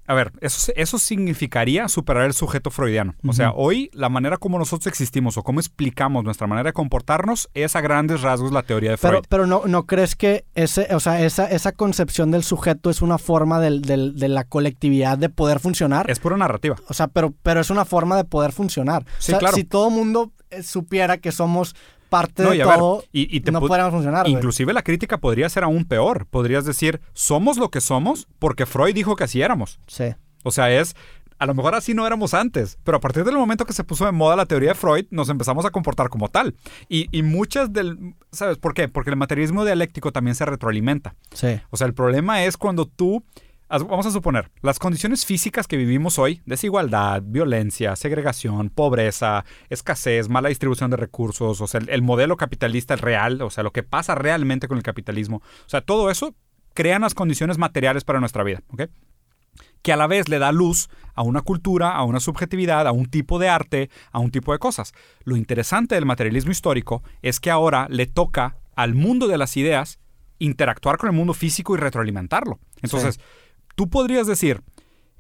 a 0.09 0.15
ver, 0.15 0.33
eso, 0.41 0.73
eso 0.77 0.99
significaría 0.99 1.89
superar 1.89 2.25
el 2.25 2.33
sujeto 2.33 2.71
freudiano. 2.71 3.15
O 3.27 3.33
sea, 3.33 3.53
hoy 3.53 3.91
la 3.93 4.09
manera 4.09 4.37
como 4.39 4.59
nosotros 4.59 4.87
existimos 4.87 5.37
o 5.37 5.43
cómo 5.43 5.59
explicamos 5.61 6.25
nuestra 6.25 6.47
manera 6.47 6.69
de 6.71 6.73
comportarnos 6.73 7.49
es 7.55 7.77
a 7.77 7.81
grandes 7.81 8.23
rasgos 8.23 8.53
la 8.53 8.63
teoría 8.63 8.91
de 8.91 8.97
Freud. 8.97 9.13
Pero, 9.15 9.23
pero 9.29 9.47
no, 9.47 9.63
¿no 9.67 9.85
crees 9.87 10.15
que 10.17 10.45
ese, 10.55 10.89
o 10.95 11.01
sea, 11.01 11.25
esa, 11.25 11.51
esa 11.51 11.73
concepción 11.73 12.31
del 12.31 12.43
sujeto 12.45 12.91
es 12.91 13.03
una 13.03 13.19
forma 13.19 13.61
del- 13.61 13.83
del- 13.83 14.17
de 14.17 14.29
la 14.29 14.45
colectividad 14.45 15.19
de 15.19 15.29
poder 15.29 15.59
funcionar? 15.61 16.11
es 16.11 16.19
pura 16.19 16.37
narrativa. 16.37 16.77
O 16.89 16.95
sea, 16.95 17.09
pero, 17.09 17.35
pero 17.43 17.61
es 17.61 17.71
una 17.71 17.85
forma 17.85 18.17
de 18.17 18.25
poder 18.25 18.53
funcionar. 18.53 19.05
Sí, 19.19 19.33
o 19.33 19.35
sea, 19.35 19.39
claro. 19.39 19.57
Si 19.57 19.65
todo 19.65 19.91
mundo 19.91 20.33
eh, 20.51 20.63
supiera 20.63 21.19
que 21.19 21.33
somos 21.33 21.75
parte 22.09 22.43
No, 22.43 22.51
de 22.51 22.57
y 22.57 22.61
a 22.61 22.67
ver, 22.67 22.77
todo, 22.79 23.05
y, 23.13 23.37
y 23.37 23.41
te 23.41 23.53
no 23.53 23.61
podríamos 23.61 23.93
funcionar. 23.93 24.23
güey. 24.23 24.35
Inclusive 24.35 24.73
la 24.73 24.83
crítica 24.83 25.19
podría 25.19 25.49
ser 25.49 25.65
aún 25.65 25.85
peor. 25.85 26.27
Podrías 26.27 26.65
decir, 26.65 27.01
somos 27.13 27.57
lo 27.59 27.71
que 27.71 27.81
somos 27.81 28.29
porque 28.39 28.67
Freud 28.67 28.95
dijo 28.95 29.17
que 29.17 29.25
así 29.25 29.43
éramos. 29.43 29.81
Sí. 29.87 30.15
O 30.45 30.51
sea, 30.51 30.71
es, 30.71 30.95
a 31.39 31.47
lo 31.47 31.55
mejor 31.55 31.75
así 31.75 31.93
no 31.93 32.07
éramos 32.07 32.33
antes, 32.35 32.79
pero 32.85 32.97
a 32.97 33.01
partir 33.01 33.25
del 33.25 33.35
momento 33.37 33.67
que 33.67 33.73
se 33.73 33.85
puso 33.85 34.07
de 34.07 34.13
moda 34.13 34.37
la 34.37 34.47
teoría 34.47 34.71
de 34.71 34.75
Freud, 34.75 35.07
nos 35.11 35.29
empezamos 35.29 35.65
a 35.67 35.71
comportar 35.71 36.09
como 36.09 36.29
tal. 36.29 36.55
Y, 36.89 37.09
y 37.17 37.23
muchas 37.23 37.73
del, 37.73 38.15
¿sabes 38.33 38.57
por 38.59 38.73
qué? 38.75 38.89
Porque 38.89 39.11
el 39.11 39.17
materialismo 39.17 39.65
dialéctico 39.65 40.13
también 40.13 40.35
se 40.35 40.45
retroalimenta. 40.47 41.15
Sí. 41.33 41.61
O 41.71 41.77
sea, 41.77 41.87
el 41.87 41.95
problema 41.95 42.45
es 42.45 42.57
cuando 42.57 42.87
tú, 42.87 43.23
vamos 43.69 44.07
a 44.07 44.11
suponer, 44.11 44.51
las 44.63 44.79
condiciones 44.79 45.25
físicas 45.25 45.67
que 45.67 45.77
vivimos 45.77 46.19
hoy, 46.19 46.43
desigualdad, 46.47 47.23
violencia, 47.25 47.97
segregación, 47.97 48.71
pobreza, 48.71 49.45
escasez, 49.71 50.29
mala 50.29 50.49
distribución 50.49 50.91
de 50.91 50.97
recursos, 50.97 51.61
o 51.61 51.67
sea, 51.67 51.81
el, 51.81 51.89
el 51.91 52.03
modelo 52.03 52.37
capitalista 52.37 52.97
real, 52.97 53.43
o 53.43 53.51
sea, 53.51 53.65
lo 53.65 53.73
que 53.73 53.83
pasa 53.83 54.15
realmente 54.15 54.69
con 54.69 54.77
el 54.77 54.83
capitalismo, 54.83 55.39
o 55.39 55.69
sea, 55.69 55.81
todo 55.81 56.11
eso 56.11 56.35
crean 56.75 57.03
las 57.03 57.15
condiciones 57.15 57.59
materiales 57.59 58.05
para 58.05 58.21
nuestra 58.21 58.45
vida, 58.45 58.63
¿ok? 58.69 58.83
que 59.83 59.93
a 59.93 59.97
la 59.97 60.09
vez 60.09 60.29
le 60.29 60.41
da 60.41 60.51
luz 60.51 60.89
a 61.15 61.23
una 61.23 61.43
cultura, 61.43 61.93
a 61.93 62.03
una 62.03 62.19
subjetividad, 62.19 62.89
a 62.89 62.93
un 62.93 63.07
tipo 63.07 63.39
de 63.39 63.49
arte, 63.49 63.89
a 64.11 64.19
un 64.19 64.33
tipo 64.33 64.53
de 64.53 64.59
cosas. 64.59 64.93
Lo 65.23 65.37
interesante 65.37 65.95
del 65.95 66.05
materialismo 66.07 66.51
histórico 66.51 67.05
es 67.23 67.39
que 67.39 67.53
ahora 67.53 67.87
le 67.89 68.07
toca 68.07 68.57
al 68.75 68.95
mundo 68.95 69.29
de 69.29 69.39
las 69.39 69.57
ideas 69.57 70.01
interactuar 70.41 70.99
con 70.99 71.09
el 71.09 71.15
mundo 71.15 71.35
físico 71.35 71.75
y 71.75 71.79
retroalimentarlo. 71.79 72.59
Entonces, 72.83 73.21
tú 73.77 73.89
podrías 73.89 74.27
decir, 74.27 74.63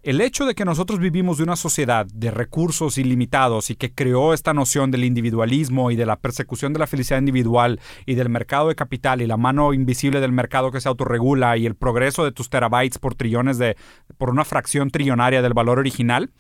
el 0.03 0.21
hecho 0.21 0.47
de 0.47 0.55
que 0.55 0.65
nosotros 0.65 1.01
vivimos 1.01 1.39
de 1.39 1.43
una 1.45 1.57
sociedad 1.57 2.07
de 2.07 2.31
recursos 2.31 2.97
ilimitados 2.97 3.71
y 3.71 3.75
que 3.77 3.93
creó 3.93 4.35
esta 4.35 4.55
noción 4.55 4.93
del 4.93 5.03
individualismo 5.05 5.91
y 5.91 5.97
de 5.97 6.07
la 6.07 6.17
persecución 6.17 6.73
de 6.73 6.79
la 6.79 6.87
felicidad 6.87 7.19
individual 7.19 7.81
y 8.07 8.15
del 8.15 8.29
mercado 8.29 8.69
de 8.69 8.77
capital 8.77 9.21
y 9.21 9.27
la 9.27 9.37
mano 9.37 9.73
invisible 9.73 10.21
del 10.21 10.31
mercado 10.31 10.71
que 10.71 10.81
se 10.81 10.89
autorregula 10.89 11.57
y 11.57 11.67
el 11.67 11.75
progreso 11.75 12.25
de 12.25 12.31
tus 12.33 12.51
terabytes 12.51 12.99
por 12.99 13.15
trillones 13.17 13.59
de 13.59 13.77
por 14.17 14.31
una 14.31 14.45
fracción 14.45 14.91
trillonaria 14.91 15.43
del 15.43 15.55
valor 15.55 15.81
original 15.81 16.31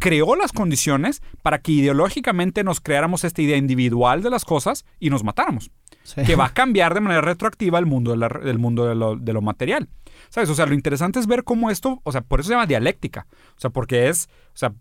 creó 0.00 0.34
las 0.34 0.50
condiciones 0.50 1.22
para 1.42 1.60
que 1.60 1.70
ideológicamente 1.70 2.64
nos 2.64 2.80
creáramos 2.80 3.22
esta 3.22 3.40
idea 3.40 3.56
individual 3.56 4.22
de 4.22 4.30
las 4.30 4.44
cosas 4.44 4.84
y 4.98 5.10
nos 5.10 5.22
matáramos 5.22 5.70
sí. 6.02 6.22
que 6.24 6.34
va 6.34 6.46
a 6.46 6.52
cambiar 6.54 6.92
de 6.92 7.00
manera 7.00 7.20
retroactiva 7.20 7.78
el 7.78 7.86
mundo, 7.86 8.10
de 8.10 8.16
la- 8.16 8.28
del 8.28 8.58
mundo 8.58 8.84
de 8.86 8.96
lo, 8.96 9.14
de 9.14 9.32
lo 9.32 9.42
material. 9.42 9.88
¿Sabes? 10.28 10.48
O 10.50 10.54
sea, 10.54 10.66
lo 10.66 10.74
interesante 10.74 11.18
es 11.18 11.26
ver 11.26 11.44
cómo 11.44 11.70
esto, 11.70 12.00
o 12.04 12.12
sea, 12.12 12.20
por 12.22 12.40
eso 12.40 12.48
se 12.48 12.54
llama 12.54 12.66
dialéctica. 12.66 13.26
O 13.56 13.60
sea, 13.60 13.70
porque 13.70 14.08
es, 14.08 14.28
o 14.54 14.56
sea, 14.56 14.74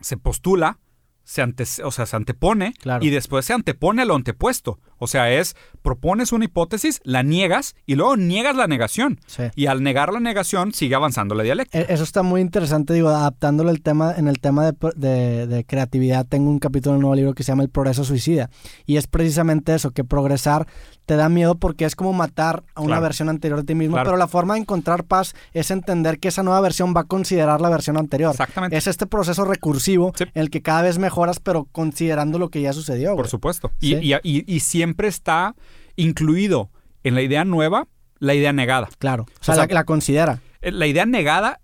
se 0.00 0.16
postula, 0.16 0.78
se 1.22 1.40
ante, 1.42 1.64
o 1.82 1.90
sea, 1.90 2.06
se 2.06 2.16
antepone 2.16 2.74
Claro. 2.80 3.04
y 3.04 3.10
después 3.10 3.44
se 3.46 3.52
antepone 3.54 4.02
a 4.02 4.04
lo 4.04 4.14
antepuesto. 4.14 4.78
O 4.98 5.06
sea, 5.06 5.30
es, 5.32 5.56
propones 5.82 6.32
una 6.32 6.44
hipótesis, 6.46 7.00
la 7.04 7.22
niegas 7.22 7.74
y 7.86 7.94
luego 7.94 8.16
niegas 8.16 8.56
la 8.56 8.66
negación. 8.66 9.20
Sí. 9.26 9.44
Y 9.54 9.66
al 9.66 9.82
negar 9.82 10.12
la 10.12 10.20
negación 10.20 10.72
sigue 10.72 10.94
avanzando 10.94 11.34
la 11.34 11.42
dialéctica. 11.42 11.80
E- 11.80 11.86
Eso 11.92 12.02
está 12.04 12.22
muy 12.22 12.40
interesante, 12.40 12.94
digo, 12.94 13.08
adaptándolo 13.08 13.70
el 13.70 13.82
tema, 13.82 14.14
en 14.16 14.28
el 14.28 14.40
tema 14.40 14.64
de, 14.70 14.74
de- 14.96 15.46
de 15.46 15.64
creatividad, 15.64 16.26
tengo 16.26 16.50
un 16.50 16.58
capítulo 16.58 16.92
en 16.94 16.96
un 16.96 17.02
nuevo 17.02 17.14
libro 17.16 17.34
que 17.34 17.42
se 17.42 17.52
llama 17.52 17.62
El 17.62 17.70
progreso 17.70 18.04
suicida. 18.04 18.50
Y 18.86 18.96
es 18.96 19.06
precisamente 19.06 19.74
eso, 19.74 19.90
que 19.90 20.04
progresar 20.04 20.66
te 21.06 21.16
da 21.16 21.28
miedo 21.28 21.56
porque 21.56 21.84
es 21.84 21.96
como 21.96 22.12
matar 22.14 22.62
a 22.74 22.80
una 22.80 22.88
Claro. 22.94 23.02
versión 23.02 23.28
anterior 23.28 23.60
de 23.60 23.66
ti 23.66 23.74
mismo, 23.74 23.96
Claro. 23.96 24.06
pero 24.08 24.16
la 24.16 24.26
forma 24.28 24.54
de 24.54 24.60
encontrar 24.60 25.04
paz 25.04 25.34
es 25.52 25.70
entender 25.70 26.18
que 26.18 26.28
esa 26.28 26.42
nueva 26.42 26.60
versión 26.62 26.94
va 26.96 27.02
a 27.02 27.04
considerar 27.04 27.60
la 27.60 27.68
versión 27.68 27.98
anterior. 27.98 28.30
Exactamente. 28.30 28.76
Es 28.76 28.86
este 28.86 29.06
proceso 29.06 29.44
recursivo 29.44 30.12
Sí. 30.16 30.24
en 30.24 30.30
el 30.40 30.48
que 30.50 30.62
cada 30.62 30.80
vez 30.82 30.98
mejoras, 30.98 31.40
pero 31.40 31.66
considerando 31.72 32.38
lo 32.38 32.48
que 32.48 32.62
ya 32.62 32.72
sucedió. 32.72 33.10
Por 33.10 33.16
güey. 33.24 33.30
supuesto. 33.30 33.70
Y, 33.80 33.96
Sí. 33.96 34.00
y- 34.02 34.14
y- 34.38 34.44
y 34.54 34.60
siempre 34.60 34.83
está 35.08 35.54
incluido 35.96 36.70
en 37.02 37.14
la 37.14 37.22
idea 37.22 37.44
nueva 37.44 37.88
la 38.18 38.34
idea 38.34 38.52
negada. 38.52 38.88
Claro. 38.98 39.24
O 39.24 39.44
sea, 39.44 39.54
O 39.54 39.56
sea, 39.56 39.66
la, 39.66 39.74
la 39.74 39.84
considera. 39.84 40.40
Eh, 40.62 40.70
La 40.72 40.86
idea 40.86 41.04
negada 41.06 41.60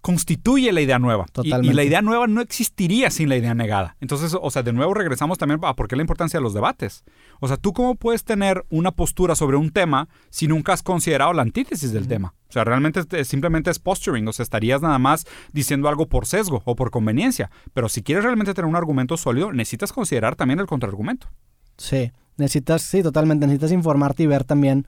constituye 0.00 0.70
la 0.70 0.82
idea 0.82 0.98
nueva. 0.98 1.24
Y- 1.24 1.30
Y, 1.30 1.32
Totalmente. 1.32 1.74
la 1.74 1.82
idea 1.82 2.02
nueva 2.02 2.26
no 2.26 2.40
existiría 2.42 3.10
sin 3.10 3.30
la 3.30 3.36
idea 3.36 3.54
negada. 3.54 3.96
Entonces, 4.00 4.36
o 4.38 4.50
sea, 4.50 4.62
de 4.62 4.72
nuevo 4.74 4.92
regresamos 4.92 5.38
también 5.38 5.58
a 5.62 5.74
por 5.74 5.88
qué 5.88 5.96
la 5.96 6.02
importancia 6.02 6.38
de 6.38 6.42
los 6.42 6.52
debates. 6.52 7.04
O 7.40 7.48
sea, 7.48 7.56
¿tú 7.56 7.72
cómo 7.72 7.94
puedes 7.94 8.22
tener 8.22 8.64
una 8.68 8.90
postura 8.92 9.34
sobre 9.34 9.56
un 9.56 9.70
tema 9.70 10.08
si 10.28 10.46
nunca 10.46 10.74
has 10.74 10.82
considerado 10.82 11.32
la 11.32 11.40
antítesis 11.42 11.90
del 11.92 12.06
tema? 12.06 12.34
O 12.50 12.52
sea, 12.52 12.64
realmente 12.64 13.00
es- 13.18 13.28
simplemente 13.28 13.70
es 13.70 13.78
posturing. 13.78 14.28
O 14.28 14.32
sea, 14.34 14.42
estarías 14.42 14.82
nada 14.82 14.98
más 14.98 15.26
diciendo 15.52 15.88
algo 15.88 16.06
por 16.06 16.26
sesgo 16.26 16.60
o 16.66 16.76
por 16.76 16.90
conveniencia. 16.90 17.50
Pero 17.72 17.88
si 17.88 18.02
quieres 18.02 18.24
realmente 18.24 18.52
tener 18.52 18.68
un 18.68 18.76
argumento 18.76 19.16
sólido, 19.16 19.52
necesitas 19.52 19.92
considerar 19.92 20.36
también 20.36 20.60
el 20.60 20.66
contraargumento. 20.66 21.28
Sí, 21.76 22.12
necesitas, 22.36 22.82
sí, 22.82 23.02
totalmente, 23.02 23.46
necesitas 23.46 23.72
informarte 23.72 24.22
y 24.22 24.26
ver 24.26 24.44
también 24.44 24.86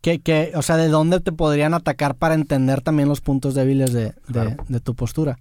que, 0.00 0.18
que, 0.20 0.52
o 0.54 0.62
sea, 0.62 0.76
de 0.76 0.88
dónde 0.88 1.20
te 1.20 1.32
podrían 1.32 1.74
atacar 1.74 2.14
para 2.16 2.34
entender 2.34 2.80
también 2.82 3.08
los 3.08 3.20
puntos 3.20 3.54
débiles 3.54 3.92
de, 3.92 4.04
de- 4.06 4.14
Claro. 4.32 4.56
de 4.68 4.80
tu 4.80 4.94
postura. 4.94 5.38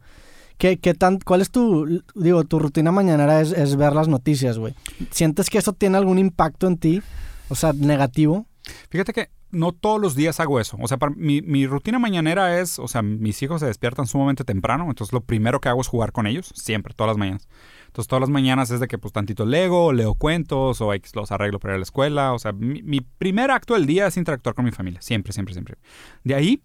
¿Qué, 0.57 0.77
qué 0.77 0.93
tan, 0.93 1.17
¿Cuál 1.19 1.41
es 1.41 1.49
tu, 1.49 2.03
digo, 2.13 2.43
tu 2.43 2.59
rutina 2.59 2.91
mañanera 2.91 3.41
es, 3.41 3.51
es 3.51 3.75
ver 3.75 3.93
las 3.93 4.07
noticias, 4.07 4.59
güey? 4.59 4.75
¿Sientes 5.09 5.49
que 5.49 5.57
eso 5.57 5.73
tiene 5.73 5.97
algún 5.97 6.19
impacto 6.19 6.67
en 6.67 6.77
ti? 6.77 7.01
O 7.49 7.55
sea, 7.55 7.73
negativo. 7.73 8.45
Fíjate 8.89 9.11
que 9.11 9.29
no 9.49 9.71
todos 9.71 9.99
los 9.99 10.15
días 10.15 10.39
hago 10.39 10.59
eso. 10.59 10.77
O 10.79 10.87
sea, 10.87 10.97
para- 10.97 11.15
mi, 11.15 11.41
mi 11.41 11.65
rutina 11.65 11.97
mañanera 11.97 12.59
es, 12.59 12.77
o 12.77 12.87
sea, 12.87 13.01
mis 13.01 13.41
hijos 13.41 13.61
se 13.61 13.65
despiertan 13.65 14.05
sumamente 14.05 14.43
temprano, 14.43 14.85
entonces 14.87 15.11
lo 15.11 15.21
primero 15.21 15.59
que 15.59 15.69
hago 15.69 15.81
es 15.81 15.87
jugar 15.87 16.11
con 16.11 16.27
ellos, 16.27 16.51
siempre, 16.55 16.93
todas 16.93 17.09
las 17.09 17.17
mañanas. 17.17 17.47
Entonces 17.91 18.07
todas 18.07 18.21
las 18.21 18.29
mañanas 18.29 18.71
es 18.71 18.79
de 18.79 18.87
que 18.87 18.97
pues 18.97 19.11
tantito 19.11 19.45
lego, 19.45 19.91
leo 19.91 20.13
cuentos 20.15 20.79
o 20.79 20.93
los 21.13 21.31
arreglo 21.33 21.59
para 21.59 21.73
ir 21.73 21.75
a 21.75 21.79
la 21.79 21.83
escuela. 21.83 22.31
O 22.31 22.39
sea, 22.39 22.53
mi, 22.53 22.81
mi 22.83 23.01
primer 23.01 23.51
acto 23.51 23.73
del 23.73 23.85
día 23.85 24.07
es 24.07 24.15
interactuar 24.15 24.55
con 24.55 24.63
mi 24.63 24.71
familia, 24.71 25.01
siempre, 25.01 25.33
siempre, 25.33 25.53
siempre. 25.53 25.75
De 26.23 26.33
ahí, 26.33 26.61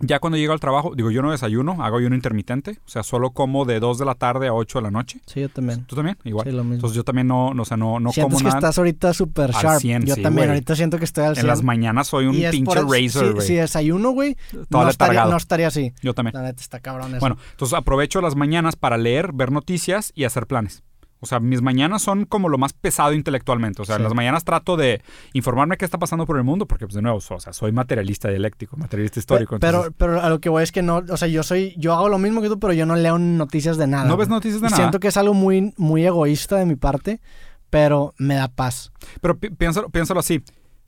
ya 0.00 0.18
cuando 0.18 0.36
llego 0.38 0.52
al 0.52 0.60
trabajo, 0.60 0.92
digo, 0.96 1.10
yo 1.10 1.22
no 1.22 1.30
desayuno, 1.30 1.82
hago 1.82 1.98
ayuno 1.98 2.14
intermitente, 2.14 2.78
o 2.84 2.88
sea, 2.88 3.02
solo 3.02 3.30
como 3.30 3.64
de 3.64 3.80
2 3.80 3.98
de 3.98 4.04
la 4.04 4.14
tarde 4.14 4.48
a 4.48 4.54
8 4.54 4.78
de 4.78 4.82
la 4.82 4.90
noche. 4.90 5.20
Sí, 5.26 5.40
yo 5.40 5.48
también. 5.48 5.84
¿Tú 5.84 5.96
también? 5.96 6.16
Igual. 6.24 6.46
Sí, 6.46 6.52
lo 6.52 6.62
mismo. 6.62 6.74
Entonces 6.76 6.96
yo 6.96 7.04
también 7.04 7.26
no, 7.26 7.54
no, 7.54 7.62
o 7.62 7.64
sea, 7.64 7.76
no, 7.76 8.00
no 8.00 8.10
Sientes 8.12 8.24
como 8.32 8.38
que 8.38 8.44
nada. 8.44 8.58
estás 8.58 8.78
ahorita 8.78 9.14
súper 9.14 9.50
sharp. 9.52 9.80
100, 9.80 10.06
yo 10.06 10.14
sí, 10.14 10.22
también, 10.22 10.46
güey. 10.48 10.56
ahorita 10.56 10.76
siento 10.76 10.98
que 10.98 11.04
estoy 11.04 11.24
al 11.24 11.34
100. 11.34 11.44
En 11.44 11.48
las 11.48 11.62
mañanas 11.62 12.08
soy 12.08 12.26
un 12.26 12.34
Y 12.34 12.44
es 12.44 12.50
por 12.50 12.52
pinche 12.52 12.72
eso- 13.06 13.20
razor, 13.20 13.26
si, 13.28 13.34
güey. 13.34 13.46
si 13.46 13.54
desayuno, 13.54 14.10
güey, 14.10 14.36
no 14.52 14.60
estaría, 14.62 14.86
letargado. 14.90 15.30
no 15.30 15.36
estaría 15.36 15.66
así. 15.68 15.92
Yo 16.02 16.14
también. 16.14 16.34
La 16.34 16.42
neta 16.42 16.60
está 16.60 16.80
cabrón 16.80 17.10
eso. 17.10 17.20
Bueno, 17.20 17.36
entonces 17.52 17.76
aprovecho 17.78 18.20
las 18.20 18.36
mañanas 18.36 18.76
para 18.76 18.96
leer, 18.96 19.32
ver 19.32 19.52
noticias 19.52 20.12
y 20.14 20.24
hacer 20.24 20.46
planes. 20.46 20.82
O 21.22 21.26
sea, 21.26 21.38
mis 21.38 21.60
mañanas 21.60 22.00
son 22.02 22.24
como 22.24 22.48
lo 22.48 22.56
más 22.56 22.72
pesado 22.72 23.12
intelectualmente. 23.12 23.82
O 23.82 23.84
sea, 23.84 23.96
en 23.96 24.02
las 24.04 24.14
mañanas 24.14 24.44
trato 24.44 24.76
de 24.78 25.02
informarme 25.34 25.76
qué 25.76 25.84
está 25.84 25.98
pasando 25.98 26.24
por 26.24 26.38
el 26.38 26.44
mundo, 26.44 26.66
porque, 26.66 26.86
pues, 26.86 26.94
de 26.94 27.02
nuevo, 27.02 27.18
o 27.18 27.40
sea, 27.40 27.52
soy 27.52 27.72
materialista 27.72 28.28
dialéctico, 28.30 28.76
materialista 28.78 29.18
histórico. 29.20 29.58
Pero, 29.60 29.78
entonces- 29.78 29.94
pero 29.98 30.20
a 30.22 30.28
lo 30.30 30.40
que 30.40 30.48
voy 30.48 30.62
es 30.62 30.72
que 30.72 30.80
no, 30.82 31.02
o 31.08 31.16
sea, 31.18 31.28
yo 31.28 31.42
soy, 31.42 31.74
yo 31.76 31.92
hago 31.92 32.08
lo 32.08 32.18
mismo 32.18 32.40
que 32.40 32.48
tú, 32.48 32.58
pero 32.58 32.72
yo 32.72 32.86
no 32.86 32.96
leo 32.96 33.18
noticias 33.18 33.76
de 33.76 33.86
nada. 33.86 34.04
¿No 34.06 34.16
ves 34.16 34.28
noticias 34.28 34.60
de 34.62 34.68
Y 34.68 34.70
nada? 34.70 34.76
Siento 34.82 34.98
que 34.98 35.08
es 35.08 35.16
algo 35.18 35.34
muy, 35.34 35.74
muy 35.76 36.06
egoísta 36.06 36.56
de 36.56 36.64
mi 36.66 36.76
parte, 36.76 37.20
pero 37.68 38.14
me 38.18 38.34
da 38.36 38.48
paz. 38.48 38.90
Pero 39.20 39.38
pi- 39.38 39.50
piénsalo, 39.50 39.90
piénsalo 39.90 40.20
así. 40.20 40.42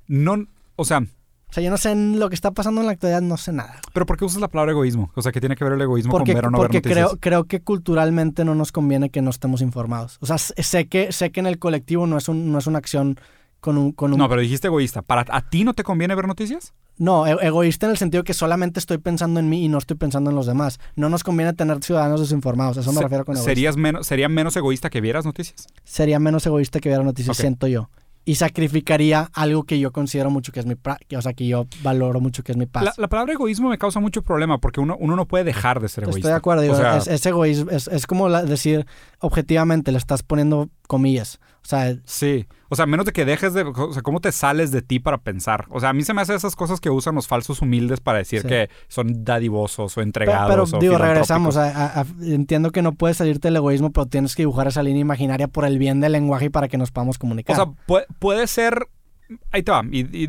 No, 0.09 0.47
o 0.77 0.85
sea, 0.85 1.03
O 1.53 1.55
sea, 1.55 1.63
yo 1.63 1.71
no 1.71 1.77
sé 1.77 1.91
en 1.91 2.19
lo 2.19 2.31
que 2.31 2.35
está 2.35 2.51
pasando 2.53 2.81
en 2.81 2.87
la 2.87 2.95
actualidad, 2.95 3.21
no 3.21 3.37
sé 3.37 3.53
nada. 3.53 3.75
pero 3.93 4.07
¿por 4.07 4.17
qué 4.17 4.25
usas 4.25 4.41
la 4.41 4.49
palabra 4.49 4.73
egoísmo? 4.73 5.11
O 5.15 5.21
sea, 5.21 5.33
¿qué 5.33 5.41
tiene 5.41 5.55
que 5.55 5.63
ver 5.65 5.75
el 5.75 5.83
egoísmo 5.83 6.11
Porque, 6.11 6.33
con 6.33 6.37
ver 6.37 6.47
o 6.47 6.51
no 6.51 6.57
porque 6.57 6.79
ver 6.81 6.85
noticias? 6.87 7.09
creo, 7.11 7.19
creo 7.21 7.45
que 7.45 7.61
culturalmente 7.61 8.43
no 8.47 8.55
nos 8.55 8.73
conviene 8.73 9.11
que 9.11 9.21
no 9.21 9.29
estemos 9.29 9.61
informados. 9.61 10.17
O 10.21 10.27
sea, 10.27 10.39
sé 10.39 10.87
que, 10.89 11.13
sé 11.13 11.31
que 11.31 11.41
en 11.41 11.47
el 11.47 11.59
colectivo 11.59 12.07
no 12.07 12.17
es, 12.17 12.29
un, 12.31 12.51
no 12.51 12.59
es 12.59 12.67
una 12.67 12.79
acción 12.79 13.21
con 13.61 13.77
un... 13.77 13.93
Con 13.93 14.15
un 14.15 14.19
No, 14.19 14.31
pero 14.31 14.41
dijiste 14.41 14.69
egoísta. 14.69 15.03
¿Para 15.03 15.27
a 15.29 15.43
ti 15.51 15.63
no 15.65 15.75
te 15.75 15.85
conviene 15.85 16.15
ver 16.15 16.27
noticias? 16.27 16.73
No, 16.97 17.27
e- 17.27 17.37
egoísta 17.47 17.85
en 17.85 17.91
el 17.93 17.99
sentido 17.99 18.25
que 18.25 18.33
solamente 18.33 18.81
estoy 18.81 18.97
pensando 18.97 19.39
en 19.39 19.51
mí 19.51 19.63
y 19.65 19.69
no 19.69 19.77
estoy 19.77 19.99
pensando 19.99 20.31
en 20.31 20.37
los 20.37 20.47
demás. 20.47 20.81
No 20.97 21.11
nos 21.11 21.23
conviene 21.23 21.53
tener 21.53 21.85
ciudadanos 21.85 22.21
desinformados. 22.21 22.79
Eso 22.79 22.93
me 22.93 22.97
Se- 22.99 23.03
refiero 23.03 23.27
con 23.27 23.35
egoísta. 23.37 23.51
¿Serías 23.51 23.77
menos, 23.77 24.07
¿Sería 24.07 24.29
menos 24.31 24.57
egoísta 24.57 24.89
que 24.89 25.03
vieras 25.03 25.27
noticias? 25.27 25.67
Sería 25.85 26.19
menos 26.19 26.47
egoísta 26.47 26.81
que 26.81 26.89
viera 26.89 27.05
noticias, 27.05 27.37
siento 27.37 27.67
yo. 27.67 27.91
Y 28.25 28.37
sacrificaría 28.37 29.29
algo 29.35 29.65
que 29.65 29.79
yo 29.81 29.91
considero 29.93 30.31
mucho 30.31 30.53
que 30.53 30.61
es 30.61 30.67
mi, 30.67 30.75
que, 31.09 31.17
o 31.17 31.23
sea, 31.23 31.33
que 31.33 31.47
yo 31.47 31.67
valoro 31.83 32.21
mucho 32.21 32.43
que 32.45 32.53
es 32.53 32.59
mi 32.59 32.67
paz. 32.67 32.85
La, 32.85 32.95
la 32.97 33.09
palabra 33.09 33.33
egoísmo 33.33 33.69
me 33.69 33.79
causa 33.79 33.99
mucho 34.01 34.23
problema 34.23 34.59
porque 34.59 34.81
uno, 34.81 34.97
uno 35.01 35.17
no 35.17 35.27
puede 35.27 35.45
dejar 35.45 35.81
de 35.81 35.89
ser 35.89 36.05
egoísta. 36.05 36.19
Estoy 36.21 36.31
de 36.31 36.37
acuerdo, 36.37 36.63
digo, 36.63 36.75
O 36.75 36.79
sea, 36.79 36.97
es, 36.99 37.09
es 37.09 37.27
egoísmo, 37.27 37.71
es, 37.71 37.89
es 37.89 38.07
como 38.07 38.29
la- 38.29 38.45
decir 38.45 38.87
objetivamente, 39.21 39.93
le 39.93 39.99
estás 39.99 40.23
poniendo 40.23 40.69
comillas. 40.93 41.41
O 41.65 41.67
sea, 41.67 41.97
Sí, 42.05 42.47
o 42.69 42.77
sea, 42.77 42.87
menos 42.87 43.07
de 43.07 43.13
que 43.13 43.25
dejes 43.25 43.55
de, 43.55 43.63
o 43.63 43.93
sea, 43.93 44.03
cómo 44.03 44.21
te 44.21 44.31
sales 44.33 44.71
de 44.73 44.83
ti 44.83 44.99
para 44.99 45.19
pensar. 45.19 45.67
O 45.71 45.81
sea, 45.81 45.89
a 45.89 45.93
mí 45.93 46.03
se 46.03 46.13
me 46.13 46.21
hace 46.21 46.35
esas 46.35 46.55
cosas 46.57 46.81
que 46.81 46.91
usan 46.91 47.15
los 47.15 47.29
falsos 47.29 47.63
humildes 47.63 48.01
para 48.01 48.19
decir 48.19 48.43
Sí. 48.43 48.49
que 48.49 48.69
son 48.89 49.25
dadivosos 49.25 49.97
o 49.97 50.01
entregados. 50.03 50.51
Pero, 50.51 50.65
o 50.65 50.81
digo, 50.81 50.99
regresamos. 50.99 51.57
a- 51.57 51.71
a- 51.71 52.01
a- 52.03 52.07
entiendo 52.23 52.71
que 52.73 52.83
no 52.83 52.93
puedes 52.93 53.17
salirte 53.17 53.49
del 53.49 53.57
egoísmo, 53.57 53.91
pero 53.93 54.07
tienes 54.07 54.35
que 54.35 54.43
dibujar 54.43 54.67
esa 54.67 54.83
línea 54.83 55.01
imaginaria 55.01 55.49
por 55.49 55.65
el 55.65 55.79
bien 55.79 56.01
del 56.01 56.13
lenguaje 56.13 56.47
y 56.47 56.51
para 56.51 56.69
que 56.69 56.77
nos 56.79 56.91
podamos 56.91 57.17
comunicar. 57.19 57.59
O 57.59 57.65
sea, 57.65 57.73
puede, 57.87 58.07
puede 58.19 58.47
ser. 58.49 58.89
Ahí 59.51 59.63
te 59.63 59.73
va. 59.73 59.83
Y 59.91 60.29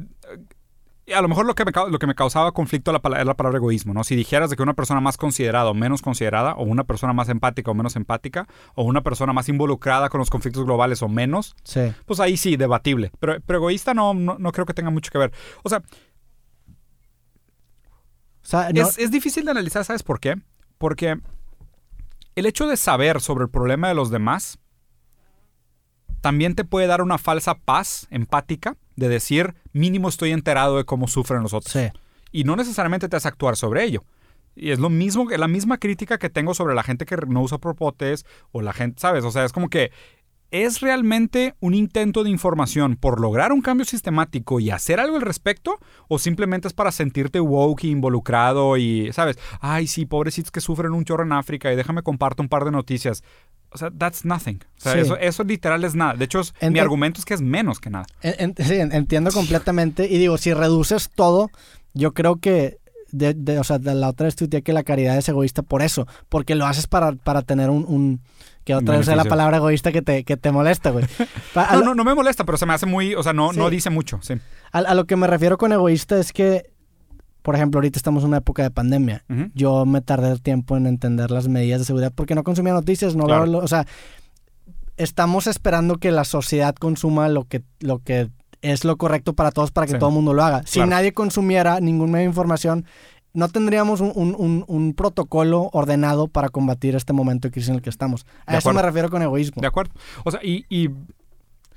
a 1.12 1.22
lo 1.22 1.28
mejor 1.28 1.46
lo 1.46 1.54
que, 1.56 1.66
me, 1.66 1.72
lo 1.90 2.00
que 2.00 2.08
me 2.08 2.16
causaba 2.16 2.54
conflicto 2.54 2.92
la 2.94 3.02
es 3.20 3.26
la 3.26 3.34
palabra 3.36 3.58
egoísmo, 3.58 3.94
¿no? 3.94 4.04
Si 4.06 4.16
dijeras 4.16 4.50
de 4.50 4.56
que 4.56 4.64
una 4.64 4.74
persona 4.74 5.02
más 5.02 5.18
considerada 5.18 5.70
o 5.70 5.74
menos 5.74 6.02
considerada, 6.02 6.54
o 6.54 6.64
una 6.64 6.86
persona 6.86 7.12
más 7.14 7.28
empática 7.30 7.72
o 7.72 7.74
menos 7.74 7.96
empática, 7.98 8.48
o 8.76 8.84
una 8.84 9.02
persona 9.02 9.34
más 9.34 9.50
involucrada 9.50 10.08
con 10.10 10.20
los 10.20 10.30
conflictos 10.30 10.64
globales 10.66 11.02
o 11.02 11.10
menos, 11.10 11.56
sí. 11.64 11.92
pues 12.06 12.20
ahí 12.22 12.38
sí, 12.38 12.56
debatible. 12.56 13.12
Pero, 13.20 13.42
pero 13.46 13.60
egoísta 13.60 13.94
no, 13.94 14.14
no, 14.14 14.38
no 14.40 14.52
creo 14.54 14.66
que 14.66 14.74
tenga 14.74 14.92
mucho 14.92 15.12
que 15.12 15.18
ver. 15.18 15.34
O 15.64 15.70
sea, 15.70 15.80
O 18.42 18.46
sea, 18.46 18.70
no- 18.74 18.82
Es, 18.82 18.98
es 18.98 19.12
difícil 19.12 19.46
de 19.46 19.52
analizar, 19.52 19.84
¿sabes 19.86 20.04
por 20.04 20.20
qué? 20.20 20.36
Porque 20.78 21.18
el 22.36 22.46
hecho 22.46 22.68
de 22.68 22.78
saber 22.78 23.22
sobre 23.22 23.46
el 23.46 23.50
problema 23.50 23.88
de 23.88 23.94
los 23.94 24.10
demás 24.10 24.58
también 26.24 26.56
te 26.56 26.64
puede 26.64 26.88
dar 26.88 27.02
una 27.02 27.18
falsa 27.18 27.56
paz 27.56 28.08
empática 28.10 28.78
de 28.96 29.10
decir, 29.10 29.56
mínimo 29.74 30.08
estoy 30.08 30.32
enterado 30.32 30.78
de 30.78 30.86
cómo 30.86 31.10
sufren 31.10 31.44
los 31.44 31.54
otros. 31.54 31.74
sí. 31.74 31.90
Y 32.32 32.46
no 32.46 32.56
necesariamente 32.56 33.10
te 33.10 33.16
hace 33.16 33.28
actuar 33.28 33.58
sobre 33.58 33.84
ello. 33.84 34.04
Y 34.56 34.72
es 34.72 34.80
lo 34.80 34.90
mismo, 34.90 35.30
la 35.30 35.48
misma 35.48 35.78
crítica 35.78 36.18
que 36.18 36.32
tengo 36.32 36.56
sobre 36.56 36.74
la 36.74 36.82
gente 36.82 37.06
que 37.06 37.16
no 37.28 37.42
usa 37.42 37.60
propotes 37.60 38.26
o 38.52 38.62
la 38.62 38.74
gente, 38.74 39.00
¿sabes? 39.00 39.24
O 39.24 39.32
sea, 39.32 39.44
es 39.44 39.52
como 39.52 39.70
que 39.70 39.92
es 40.50 40.82
realmente 40.82 41.56
un 41.60 41.74
intento 41.74 42.24
de 42.24 42.30
información 42.30 42.96
por 42.96 43.20
lograr 43.20 43.52
un 43.52 43.62
cambio 43.62 43.86
sistemático 43.86 44.60
y 44.60 44.70
hacer 44.72 45.00
algo 45.00 45.18
al 45.18 45.24
respecto 45.24 45.80
o 46.08 46.20
simplemente 46.20 46.68
es 46.68 46.74
para 46.74 46.92
sentirte 46.92 47.40
woke 47.40 47.84
y 47.84 47.90
involucrado 47.90 48.78
y, 48.78 49.12
¿sabes? 49.12 49.38
Ay, 49.60 49.88
sí, 49.88 50.06
pobrecitos 50.06 50.52
que 50.52 50.62
sufren 50.62 50.94
un 50.94 51.06
chorro 51.06 51.24
en 51.24 51.34
África 51.34 51.74
y 51.74 51.76
déjame 51.76 52.02
comparto 52.02 52.42
un 52.42 52.50
par 52.50 52.66
de 52.66 52.72
noticias. 52.72 53.24
O 53.74 53.78
sea, 53.78 53.90
that's 53.98 54.24
nothing. 54.26 54.60
O 54.78 54.82
sea, 54.82 54.94
Sí. 54.94 55.00
eso, 55.00 55.18
eso 55.18 55.44
literal 55.44 55.84
es 55.84 55.96
nada. 55.96 56.14
De 56.14 56.26
hecho, 56.26 56.40
es- 56.42 56.54
mi 56.70 56.80
argumento 56.80 57.20
es 57.20 57.26
que 57.26 57.34
es 57.34 57.42
menos 57.42 57.80
que 57.80 57.90
nada. 57.90 58.06
En- 58.22 58.54
en- 58.58 58.66
sí, 58.66 58.76
en- 58.76 58.92
entiendo 58.94 59.32
completamente. 59.32 60.06
Y 60.08 60.18
digo, 60.18 60.38
si 60.38 60.54
reduces 60.54 61.10
todo, 61.10 61.50
yo 61.94 62.14
creo 62.14 62.38
que. 62.38 62.78
De, 63.12 63.36
de- 63.36 63.60
o 63.60 63.64
sea, 63.64 63.78
de 63.78 63.94
la 63.94 64.10
otra 64.10 64.26
vez 64.26 64.36
tuiteé 64.36 64.64
que 64.64 64.74
la 64.74 64.82
caridad 64.82 65.16
es 65.18 65.30
egoísta 65.30 65.62
por 65.62 65.84
eso. 65.84 66.08
Porque 66.30 66.56
lo 66.56 66.66
haces 66.66 66.88
para, 66.88 67.12
para 67.14 67.42
tener 67.44 67.70
un. 67.70 67.86
un- 67.88 68.22
que 68.64 68.74
otra 68.76 68.98
vez 68.98 69.08
es 69.10 69.16
la 69.18 69.26
palabra 69.26 69.58
egoísta 69.58 69.92
que 69.92 70.02
te, 70.02 70.24
que 70.24 70.38
te 70.38 70.52
molesta, 70.52 70.90
güey. 70.92 71.04
No, 71.74 71.82
no, 71.84 71.96
no 71.96 72.04
me 72.06 72.16
molesta, 72.16 72.46
pero 72.46 72.58
se 72.58 72.66
me 72.66 72.74
hace 72.74 72.86
muy, 72.86 73.14
o 73.14 73.22
sea, 73.22 73.34
no, 73.34 73.52
Sí. 73.52 73.60
no 73.60 73.70
dice 73.70 73.90
mucho, 73.90 74.20
sí. 74.22 74.36
A, 74.72 74.78
a 74.80 74.94
lo 74.96 75.06
que 75.06 75.18
me 75.18 75.28
refiero 75.28 75.58
con 75.58 75.74
egoísta 75.74 76.18
es 76.18 76.32
que, 76.32 76.72
por 77.44 77.54
ejemplo, 77.56 77.78
ahorita 77.78 78.00
estamos 78.00 78.24
en 78.24 78.30
una 78.30 78.38
época 78.38 78.64
de 78.64 78.72
pandemia. 78.72 79.24
Yo 79.54 79.86
me 79.86 80.02
tardé 80.02 80.40
tiempo 80.40 80.76
en 80.78 80.88
entender 80.88 81.30
las 81.30 81.48
medidas 81.48 81.80
de 81.82 81.86
seguridad 81.86 82.12
porque 82.16 82.34
no 82.34 82.44
consumía 82.44 82.74
noticias, 82.74 83.16
no 83.16 83.26
Claro. 83.26 83.44
veo 83.52 83.60
o 83.60 83.68
sea, 83.68 83.86
estamos 84.98 85.48
esperando 85.48 85.98
que 85.98 86.12
la 86.12 86.24
sociedad 86.24 86.76
consuma 86.76 87.28
lo 87.30 87.46
que, 87.46 87.64
lo 87.80 88.00
que 88.00 88.30
es 88.62 88.86
lo 88.86 88.98
correcto 88.98 89.34
para 89.34 89.52
todos 89.52 89.72
para 89.72 89.88
que 89.88 89.94
Sí. 89.94 90.00
todo 90.00 90.10
el 90.10 90.16
mundo 90.16 90.34
lo 90.34 90.44
haga. 90.44 90.64
Si 90.66 90.80
nadie 90.82 91.14
consumiera 91.14 91.80
ningún 91.80 92.12
medio 92.12 92.24
de 92.24 92.30
información, 92.30 92.86
no 93.34 93.50
tendríamos 93.50 94.00
un, 94.00 94.12
un- 94.16 94.36
un- 94.38 94.64
un 94.68 94.94
protocolo 94.94 95.70
ordenado 95.74 96.28
para 96.28 96.50
combatir 96.50 96.96
este 96.96 97.14
momento 97.14 97.48
de 97.48 97.52
crisis 97.52 97.70
en 97.70 97.76
el 97.76 97.82
que 97.82 97.90
estamos. 97.90 98.26
A 98.46 98.54
De 98.54 98.58
eso 98.60 98.72
me 98.72 98.82
refiero 98.82 99.10
con 99.10 99.22
egoísmo. 99.22 99.60
De 99.60 99.68
acuerdo. 99.68 99.92
O 100.24 100.32
sea, 100.32 100.40
y, 100.44 100.66
y, 100.70 100.90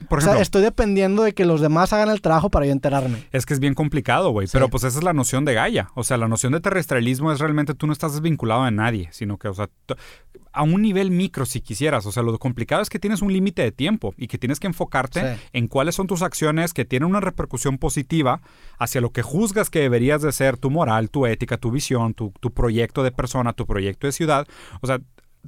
por 0.08 0.18
O 0.18 0.22
sea, 0.22 0.38
estoy 0.40 0.62
dependiendo 0.62 1.22
de 1.22 1.32
que 1.32 1.44
los 1.44 1.60
demás 1.60 1.92
hagan 1.92 2.10
el 2.10 2.20
trabajo 2.20 2.50
para 2.50 2.66
yo 2.66 2.72
enterarme. 2.72 3.24
es 3.32 3.46
que 3.46 3.54
es 3.54 3.60
bien 3.60 3.74
complicado, 3.74 4.30
güey. 4.30 4.46
Sí. 4.46 4.52
Pero 4.52 4.68
pues 4.68 4.84
esa 4.84 4.98
es 4.98 5.04
la 5.04 5.12
noción 5.12 5.44
de 5.44 5.54
Gaia. 5.54 5.88
O 5.94 6.04
sea, 6.04 6.16
la 6.16 6.28
noción 6.28 6.52
de 6.52 6.60
terrestrialismo 6.60 7.32
es 7.32 7.40
realmente 7.40 7.74
tú 7.74 7.86
no 7.86 7.92
estás 7.92 8.12
desvinculado 8.12 8.64
de 8.64 8.70
nadie, 8.70 9.08
sino 9.12 9.38
que, 9.38 9.48
o 9.48 9.54
sea, 9.54 9.68
a 10.52 10.62
un 10.62 10.80
nivel 10.82 11.10
micro 11.10 11.44
si 11.46 11.60
quisieras. 11.60 12.06
O 12.06 12.12
sea, 12.12 12.22
lo 12.22 12.38
complicado 12.38 12.82
es 12.82 12.88
que 12.88 12.98
tienes 12.98 13.20
un 13.22 13.32
límite 13.32 13.62
de 13.62 13.72
tiempo 13.72 14.14
y 14.16 14.26
que 14.26 14.38
tienes 14.38 14.60
que 14.60 14.66
enfocarte 14.66 15.20
Sí. 15.34 15.40
en 15.52 15.68
cuáles 15.68 15.94
son 15.94 16.06
tus 16.06 16.22
acciones 16.22 16.72
que 16.72 16.84
tienen 16.84 17.08
una 17.08 17.20
repercusión 17.20 17.78
positiva 17.78 18.40
hacia 18.78 19.00
lo 19.00 19.10
que 19.10 19.22
juzgas 19.22 19.70
que 19.70 19.80
deberías 19.80 20.22
de 20.22 20.32
ser 20.32 20.56
tu 20.56 20.70
moral, 20.70 21.10
tu 21.10 21.26
ética, 21.26 21.56
tu 21.58 21.70
visión, 21.70 22.14
tu, 22.14 22.32
tu 22.40 22.52
proyecto 22.52 23.02
de 23.02 23.12
persona, 23.12 23.52
tu 23.52 23.66
proyecto 23.66 24.06
de 24.06 24.12
ciudad. 24.12 24.46
O 24.80 24.86
sea, 24.86 25.00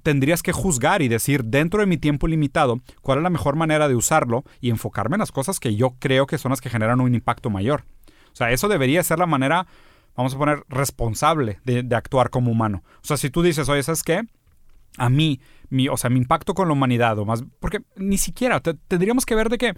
tendrías 0.03 0.43
que 0.43 0.53
juzgar 0.53 1.03
y 1.03 1.09
decir 1.09 1.45
dentro 1.45 1.81
de 1.81 1.87
mi 1.87 1.97
tiempo 1.97 2.27
limitado 2.27 2.81
cuál 3.03 3.19
es 3.19 3.23
la 3.23 3.31
mejor 3.31 3.57
manera 3.57 3.89
de 3.89 3.95
usarlo 3.95 4.45
y 4.61 4.71
enfocarme 4.71 5.17
en 5.17 5.21
las 5.21 5.33
cosas 5.33 5.61
que 5.61 5.77
yo 5.77 5.95
creo 5.99 6.27
que 6.27 6.39
son 6.39 6.51
las 6.51 6.61
que 6.61 6.71
generan 6.71 7.01
un 7.01 7.15
impacto 7.15 7.51
mayor. 7.51 7.85
O 8.33 8.37
sea, 8.37 8.51
eso 8.51 8.69
debería 8.69 9.03
ser 9.03 9.19
la 9.19 9.27
manera, 9.27 9.67
vamos 10.17 10.35
a 10.35 10.39
poner, 10.39 10.65
responsable 10.69 11.61
de, 11.65 11.87
actuar 11.95 12.31
como 12.31 12.51
humano. 12.51 12.83
O 13.03 13.07
sea, 13.07 13.17
si 13.17 13.31
tú 13.31 13.43
dices, 13.43 13.69
oye, 13.69 13.83
¿sabes 13.83 14.03
qué? 14.03 14.23
A 14.97 15.09
mí, 15.09 15.41
mi, 15.71 15.89
o 15.89 15.97
sea, 15.97 16.11
mi 16.11 16.19
impacto 16.19 16.55
con 16.55 16.69
la 16.69 16.75
humanidad, 16.75 17.19
o 17.19 17.25
más, 17.25 17.45
porque 17.61 17.81
ni 17.97 18.19
siquiera 18.19 18.61
te- 18.61 18.75
tendríamos 18.75 19.27
que 19.27 19.35
ver 19.35 19.49
de 19.49 19.59
que 19.59 19.75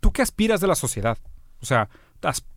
tú 0.00 0.12
qué 0.12 0.22
aspiras 0.22 0.60
de 0.60 0.66
la 0.66 0.74
sociedad. 0.74 1.18
O 1.60 1.66
sea, 1.66 1.88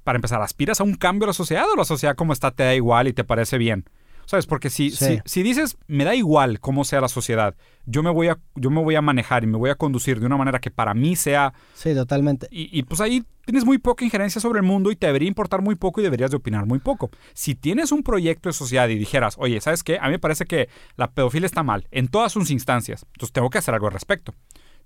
para 0.04 0.18
empezar, 0.18 0.42
¿aspiras 0.42 0.80
a 0.80 0.84
un 0.84 0.96
cambio 0.96 1.22
de 1.22 1.28
la 1.28 1.34
sociedad 1.34 1.66
o 1.72 1.76
la 1.76 1.86
sociedad 1.86 2.16
como 2.16 2.34
está 2.34 2.52
te 2.52 2.64
da 2.64 2.76
igual 2.76 3.08
y 3.08 3.14
te 3.14 3.24
parece 3.24 3.58
bien? 3.58 3.86
¿Sabes? 4.26 4.46
Porque 4.46 4.70
si, 4.70 4.90
Sí. 4.92 5.06
si, 5.06 5.22
si 5.26 5.44
dices, 5.44 5.78
me 5.88 6.04
da 6.04 6.16
igual 6.16 6.60
cómo 6.60 6.84
sea 6.86 7.02
la 7.02 7.08
sociedad, 7.08 7.56
yo 7.86 8.02
me, 8.04 8.10
voy 8.10 8.30
a, 8.30 8.40
yo 8.56 8.70
me 8.70 8.82
voy 8.82 8.96
a 8.96 9.02
manejar 9.02 9.44
y 9.44 9.48
me 9.48 9.58
voy 9.58 9.70
a 9.70 9.76
conducir 9.76 10.20
de 10.20 10.26
una 10.26 10.38
manera 10.38 10.60
que 10.60 10.72
para 10.72 10.94
mí 10.94 11.16
sea... 11.16 11.54
Sí, 11.74 11.94
totalmente. 11.94 12.48
Y, 12.50 12.70
y, 12.78 12.84
pues 12.84 13.02
ahí 13.02 13.24
tienes 13.46 13.66
muy 13.66 13.78
poca 13.78 14.06
injerencia 14.06 14.40
sobre 14.40 14.60
el 14.60 14.66
mundo 14.66 14.90
y 14.92 14.96
te 14.96 15.08
debería 15.08 15.28
importar 15.28 15.62
muy 15.62 15.76
poco 15.76 16.00
y 16.00 16.04
deberías 16.04 16.32
de 16.32 16.38
opinar 16.38 16.66
muy 16.66 16.80
poco. 16.80 17.10
Si 17.34 17.56
tienes 17.56 17.92
un 17.92 18.04
proyecto 18.04 18.48
de 18.50 18.54
sociedad 18.54 18.88
y 18.88 18.98
dijeras, 18.98 19.36
oye, 19.38 19.60
¿sabes 19.60 19.84
qué? 19.84 19.98
A 20.00 20.06
mí 20.06 20.12
me 20.12 20.20
parece 20.20 20.46
que 20.46 20.70
la 20.96 21.12
pedofilia 21.12 21.46
está 21.46 21.64
mal 21.64 21.88
en 21.92 22.08
todas 22.08 22.32
sus 22.32 22.52
instancias, 22.52 23.06
entonces 23.14 23.34
tengo 23.34 23.50
que 23.50 23.58
hacer 23.58 23.74
algo 23.74 23.88
al 23.88 23.94
respecto. 23.94 24.34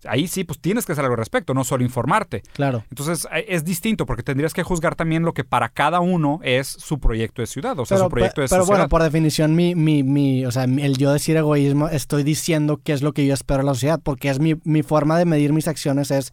Ahí 0.06 0.28
sí, 0.28 0.44
pues 0.44 0.60
tienes 0.60 0.86
que 0.86 0.92
hacer 0.92 1.04
algo 1.04 1.14
al 1.16 1.20
respecto, 1.20 1.54
no 1.56 1.64
solo 1.64 1.84
informarte. 1.84 2.44
Claro. 2.54 2.84
Entonces 2.92 3.28
eh, 3.34 3.46
es 3.50 3.64
distinto 3.66 4.06
porque 4.06 4.22
tendrías 4.24 4.54
que 4.54 4.62
juzgar 4.64 4.96
también 4.96 5.24
lo 5.24 5.34
que 5.34 5.44
para 5.44 5.70
cada 5.70 6.00
uno 6.02 6.40
es 6.44 6.68
su 6.68 7.00
proyecto 7.00 7.42
de 7.42 7.48
ciudad, 7.48 7.78
o 7.80 7.86
sea, 7.86 7.98
su 7.98 8.08
proyecto 8.10 8.42
de 8.42 8.48
pero 8.48 8.62
sociedad. 8.62 8.78
bueno, 8.80 8.90
por 8.90 9.02
definición, 9.02 9.56
mi, 9.56 9.74
mi, 9.74 10.04
mi, 10.04 10.46
o 10.46 10.52
sea, 10.52 10.66
el 10.66 10.98
yo 10.98 11.12
decir 11.12 11.36
egoísmo, 11.36 11.90
estoy 11.90 12.24
diciendo 12.24 12.80
qué 12.84 12.94
es 12.94 13.02
lo 13.02 13.14
que 13.14 13.26
yo 13.26 13.34
espero 13.34 13.60
de 13.60 13.66
la 13.66 13.74
sociedad, 13.74 14.00
porque 14.02 14.30
es 14.30 14.40
mi, 14.40 14.54
mi 14.64 14.84
forma 14.84 15.18
de 15.18 15.26
medir 15.26 15.52
mis 15.52 15.68
acciones 15.68 16.12
es, 16.12 16.32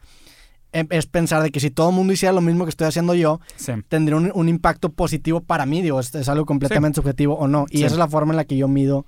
em- 0.73 0.89
es 0.91 1.07
pensar 1.07 1.43
de 1.43 1.51
que 1.51 1.59
si 1.61 1.71
todo 1.71 1.89
el 1.89 1.95
mundo 1.97 2.13
hiciera 2.13 2.33
lo 2.35 2.43
mismo 2.43 2.65
que 2.65 2.71
estoy 2.71 2.87
haciendo 2.87 3.15
yo, 3.15 3.41
Sí. 3.57 3.73
tendría 3.89 4.17
un, 4.19 4.31
un 4.35 4.49
impacto 4.51 4.91
positivo 4.93 5.41
para 5.41 5.65
mí, 5.65 5.81
digo, 5.81 6.01
es, 6.01 6.15
es 6.15 6.29
algo 6.29 6.45
completamente 6.45 6.97
subjetivo 6.97 7.35
o 7.39 7.49
no, 7.49 7.65
y 7.71 7.79
Sí. 7.79 7.85
esa 7.85 7.95
es 7.95 7.99
la 7.99 8.09
forma 8.09 8.33
en 8.35 8.37
la 8.37 8.45
que 8.45 8.57
yo 8.59 8.69
mido 8.69 9.07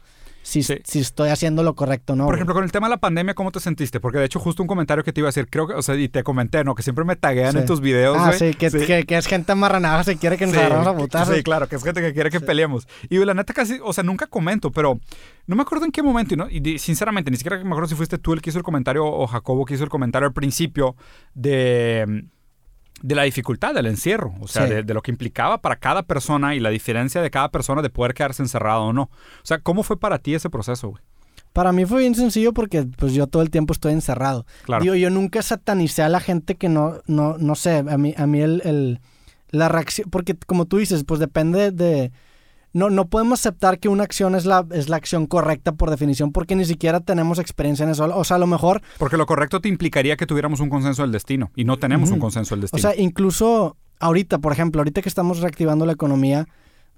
si, 0.49 0.63
Sí. 0.63 0.79
si 0.85 1.01
estoy 1.01 1.31
haciendo 1.31 1.65
lo 1.65 1.75
correcto 1.75 2.13
o 2.13 2.17
no. 2.17 2.23
Por 2.25 2.35
güey. 2.35 2.39
ejemplo, 2.39 2.55
con 2.55 2.63
el 2.63 2.71
tema 2.71 2.87
de 2.87 2.91
la 2.93 2.97
pandemia, 2.99 3.35
¿cómo 3.35 3.51
te 3.51 3.59
sentiste? 3.59 3.99
Porque 3.99 4.19
de 4.19 4.27
hecho, 4.27 4.39
justo 4.39 4.63
un 4.63 4.69
comentario 4.69 5.03
que 5.03 5.13
te 5.13 5.21
iba 5.21 5.27
a 5.27 5.31
decir, 5.31 5.49
creo 5.51 5.67
que, 5.67 5.75
o 5.75 5.83
sea, 5.83 5.97
y 5.97 6.09
te 6.09 6.23
comenté, 6.23 6.63
¿no? 6.63 6.77
Que 6.77 6.85
siempre 6.85 7.05
me 7.05 7.17
taguean 7.17 7.51
Sí. 7.53 7.59
en 7.59 7.67
tus 7.67 7.81
videos, 7.81 8.17
Ah, 8.21 8.27
güey. 8.29 8.39
sí, 8.39 8.55
que, 8.55 8.71
Que, 8.71 9.05
que 9.05 9.17
es 9.17 9.27
gente 9.27 9.51
amarranada, 9.51 10.05
se 10.05 10.17
quiere 10.17 10.37
que 10.37 10.47
nos 10.47 10.57
agarramos 10.57 10.87
a 10.87 10.97
putazos. 10.97 11.35
Sí, 11.35 11.43
claro, 11.43 11.69
que 11.69 11.75
es 11.75 11.83
gente 11.83 12.01
que 12.01 12.13
quiere 12.15 12.31
que 12.31 12.41
peleemos. 12.41 12.87
Y 13.11 13.19
la 13.25 13.35
neta 13.35 13.53
casi, 13.53 13.81
o 13.83 13.93
sea, 13.93 14.05
nunca 14.05 14.29
comento, 14.29 14.71
pero 14.71 15.01
no 15.49 15.57
me 15.57 15.63
acuerdo 15.63 15.85
en 15.85 15.91
qué 15.91 16.03
momento, 16.05 16.35
y, 16.35 16.37
no, 16.37 16.47
y 16.49 16.79
sinceramente, 16.79 17.31
ni 17.33 17.37
siquiera 17.39 17.57
me 17.65 17.71
acuerdo 17.71 17.89
si 17.89 17.97
fuiste 17.97 18.17
tú 18.19 18.33
el 18.33 18.41
que 18.41 18.51
hizo 18.51 18.59
el 18.59 18.65
comentario 18.65 19.05
o 19.05 19.27
Jacobo 19.27 19.65
que 19.65 19.75
hizo 19.75 19.83
el 19.83 19.91
comentario 19.91 20.29
al 20.29 20.33
principio 20.33 20.95
de, 21.35 22.25
de 23.03 23.15
la 23.15 23.25
dificultad 23.25 23.75
del 23.75 23.87
encierro, 23.87 24.35
o 24.41 24.49
sea, 24.49 24.67
Sí. 24.67 24.75
de, 24.75 24.83
de 24.83 24.95
lo 24.95 25.03
que 25.03 25.11
implicaba 25.11 25.61
para 25.61 25.77
cada 25.77 26.03
persona 26.03 26.55
y 26.55 26.61
la 26.61 26.71
diferencia 26.71 27.21
de 27.23 27.31
cada 27.31 27.51
persona 27.51 27.83
de 27.83 27.91
poder 27.91 28.15
quedarse 28.15 28.43
encerrado 28.43 28.83
o 28.85 28.93
no. 28.93 29.03
O 29.03 29.11
sea, 29.45 29.59
¿cómo 29.59 29.83
fue 29.83 29.99
para 30.01 30.19
ti 30.19 30.35
ese 30.35 30.49
proceso, 30.51 30.89
güey? 30.89 31.03
Para 31.53 31.73
mí 31.73 31.85
fue 31.87 32.01
bien 32.01 32.15
sencillo 32.15 32.53
porque 32.53 32.85
pues 32.99 33.13
yo 33.15 33.27
todo 33.27 33.43
el 33.43 33.51
tiempo 33.51 33.73
estoy 33.73 33.93
encerrado. 33.93 34.45
Claro. 34.65 34.83
Digo, 34.83 34.95
yo 34.95 35.11
nunca 35.11 35.41
satanicé 35.43 36.03
a 36.03 36.09
la 36.09 36.21
gente 36.21 36.55
que 36.57 36.69
no, 36.69 37.01
no, 37.07 37.37
no 37.39 37.55
sé, 37.55 37.79
a 37.79 37.97
mí, 37.99 38.15
a 38.17 38.27
mí 38.27 38.41
el, 38.41 38.61
el- 38.65 39.01
la 39.51 39.69
reacción, 39.69 40.11
porque 40.11 40.37
como 40.47 40.65
tú 40.67 40.79
dices, 40.79 41.05
pues 41.07 41.21
depende 41.21 41.71
de... 41.71 42.13
No, 42.77 42.91
no 42.91 43.09
podemos 43.09 43.41
aceptar 43.41 43.79
que 43.79 43.89
una 43.89 44.05
acción 44.05 44.35
es 44.35 44.45
la, 44.45 44.67
es 44.71 44.91
la 44.91 44.97
acción 44.97 45.27
correcta 45.27 45.73
por 45.73 45.89
definición 45.89 46.31
porque 46.31 46.55
ni 46.57 46.67
siquiera 46.67 47.01
tenemos 47.01 47.39
experiencia 47.39 47.85
en 47.85 47.91
eso. 47.91 48.05
O 48.15 48.23
sea, 48.23 48.37
a 48.37 48.39
lo 48.39 48.47
mejor, 48.47 48.83
Porque 48.99 49.17
lo 49.17 49.25
correcto 49.25 49.63
te 49.63 49.71
implicaría 49.71 50.19
que 50.19 50.27
tuviéramos 50.27 50.61
un 50.61 50.69
consenso 50.69 51.01
del 51.01 51.11
destino 51.11 51.51
y 51.57 51.65
no 51.65 51.79
tenemos 51.79 52.11
un 52.11 52.19
consenso 52.19 52.55
del 52.55 52.61
o 52.61 52.63
destino. 52.63 52.83
sea, 52.83 53.01
incluso 53.01 53.79
ahorita, 53.99 54.41
por 54.41 54.53
ejemplo, 54.53 54.81
ahorita 54.81 55.01
que 55.01 55.09
estamos 55.09 55.41
reactivando 55.41 55.87
la 55.87 55.93
economía, 55.93 56.47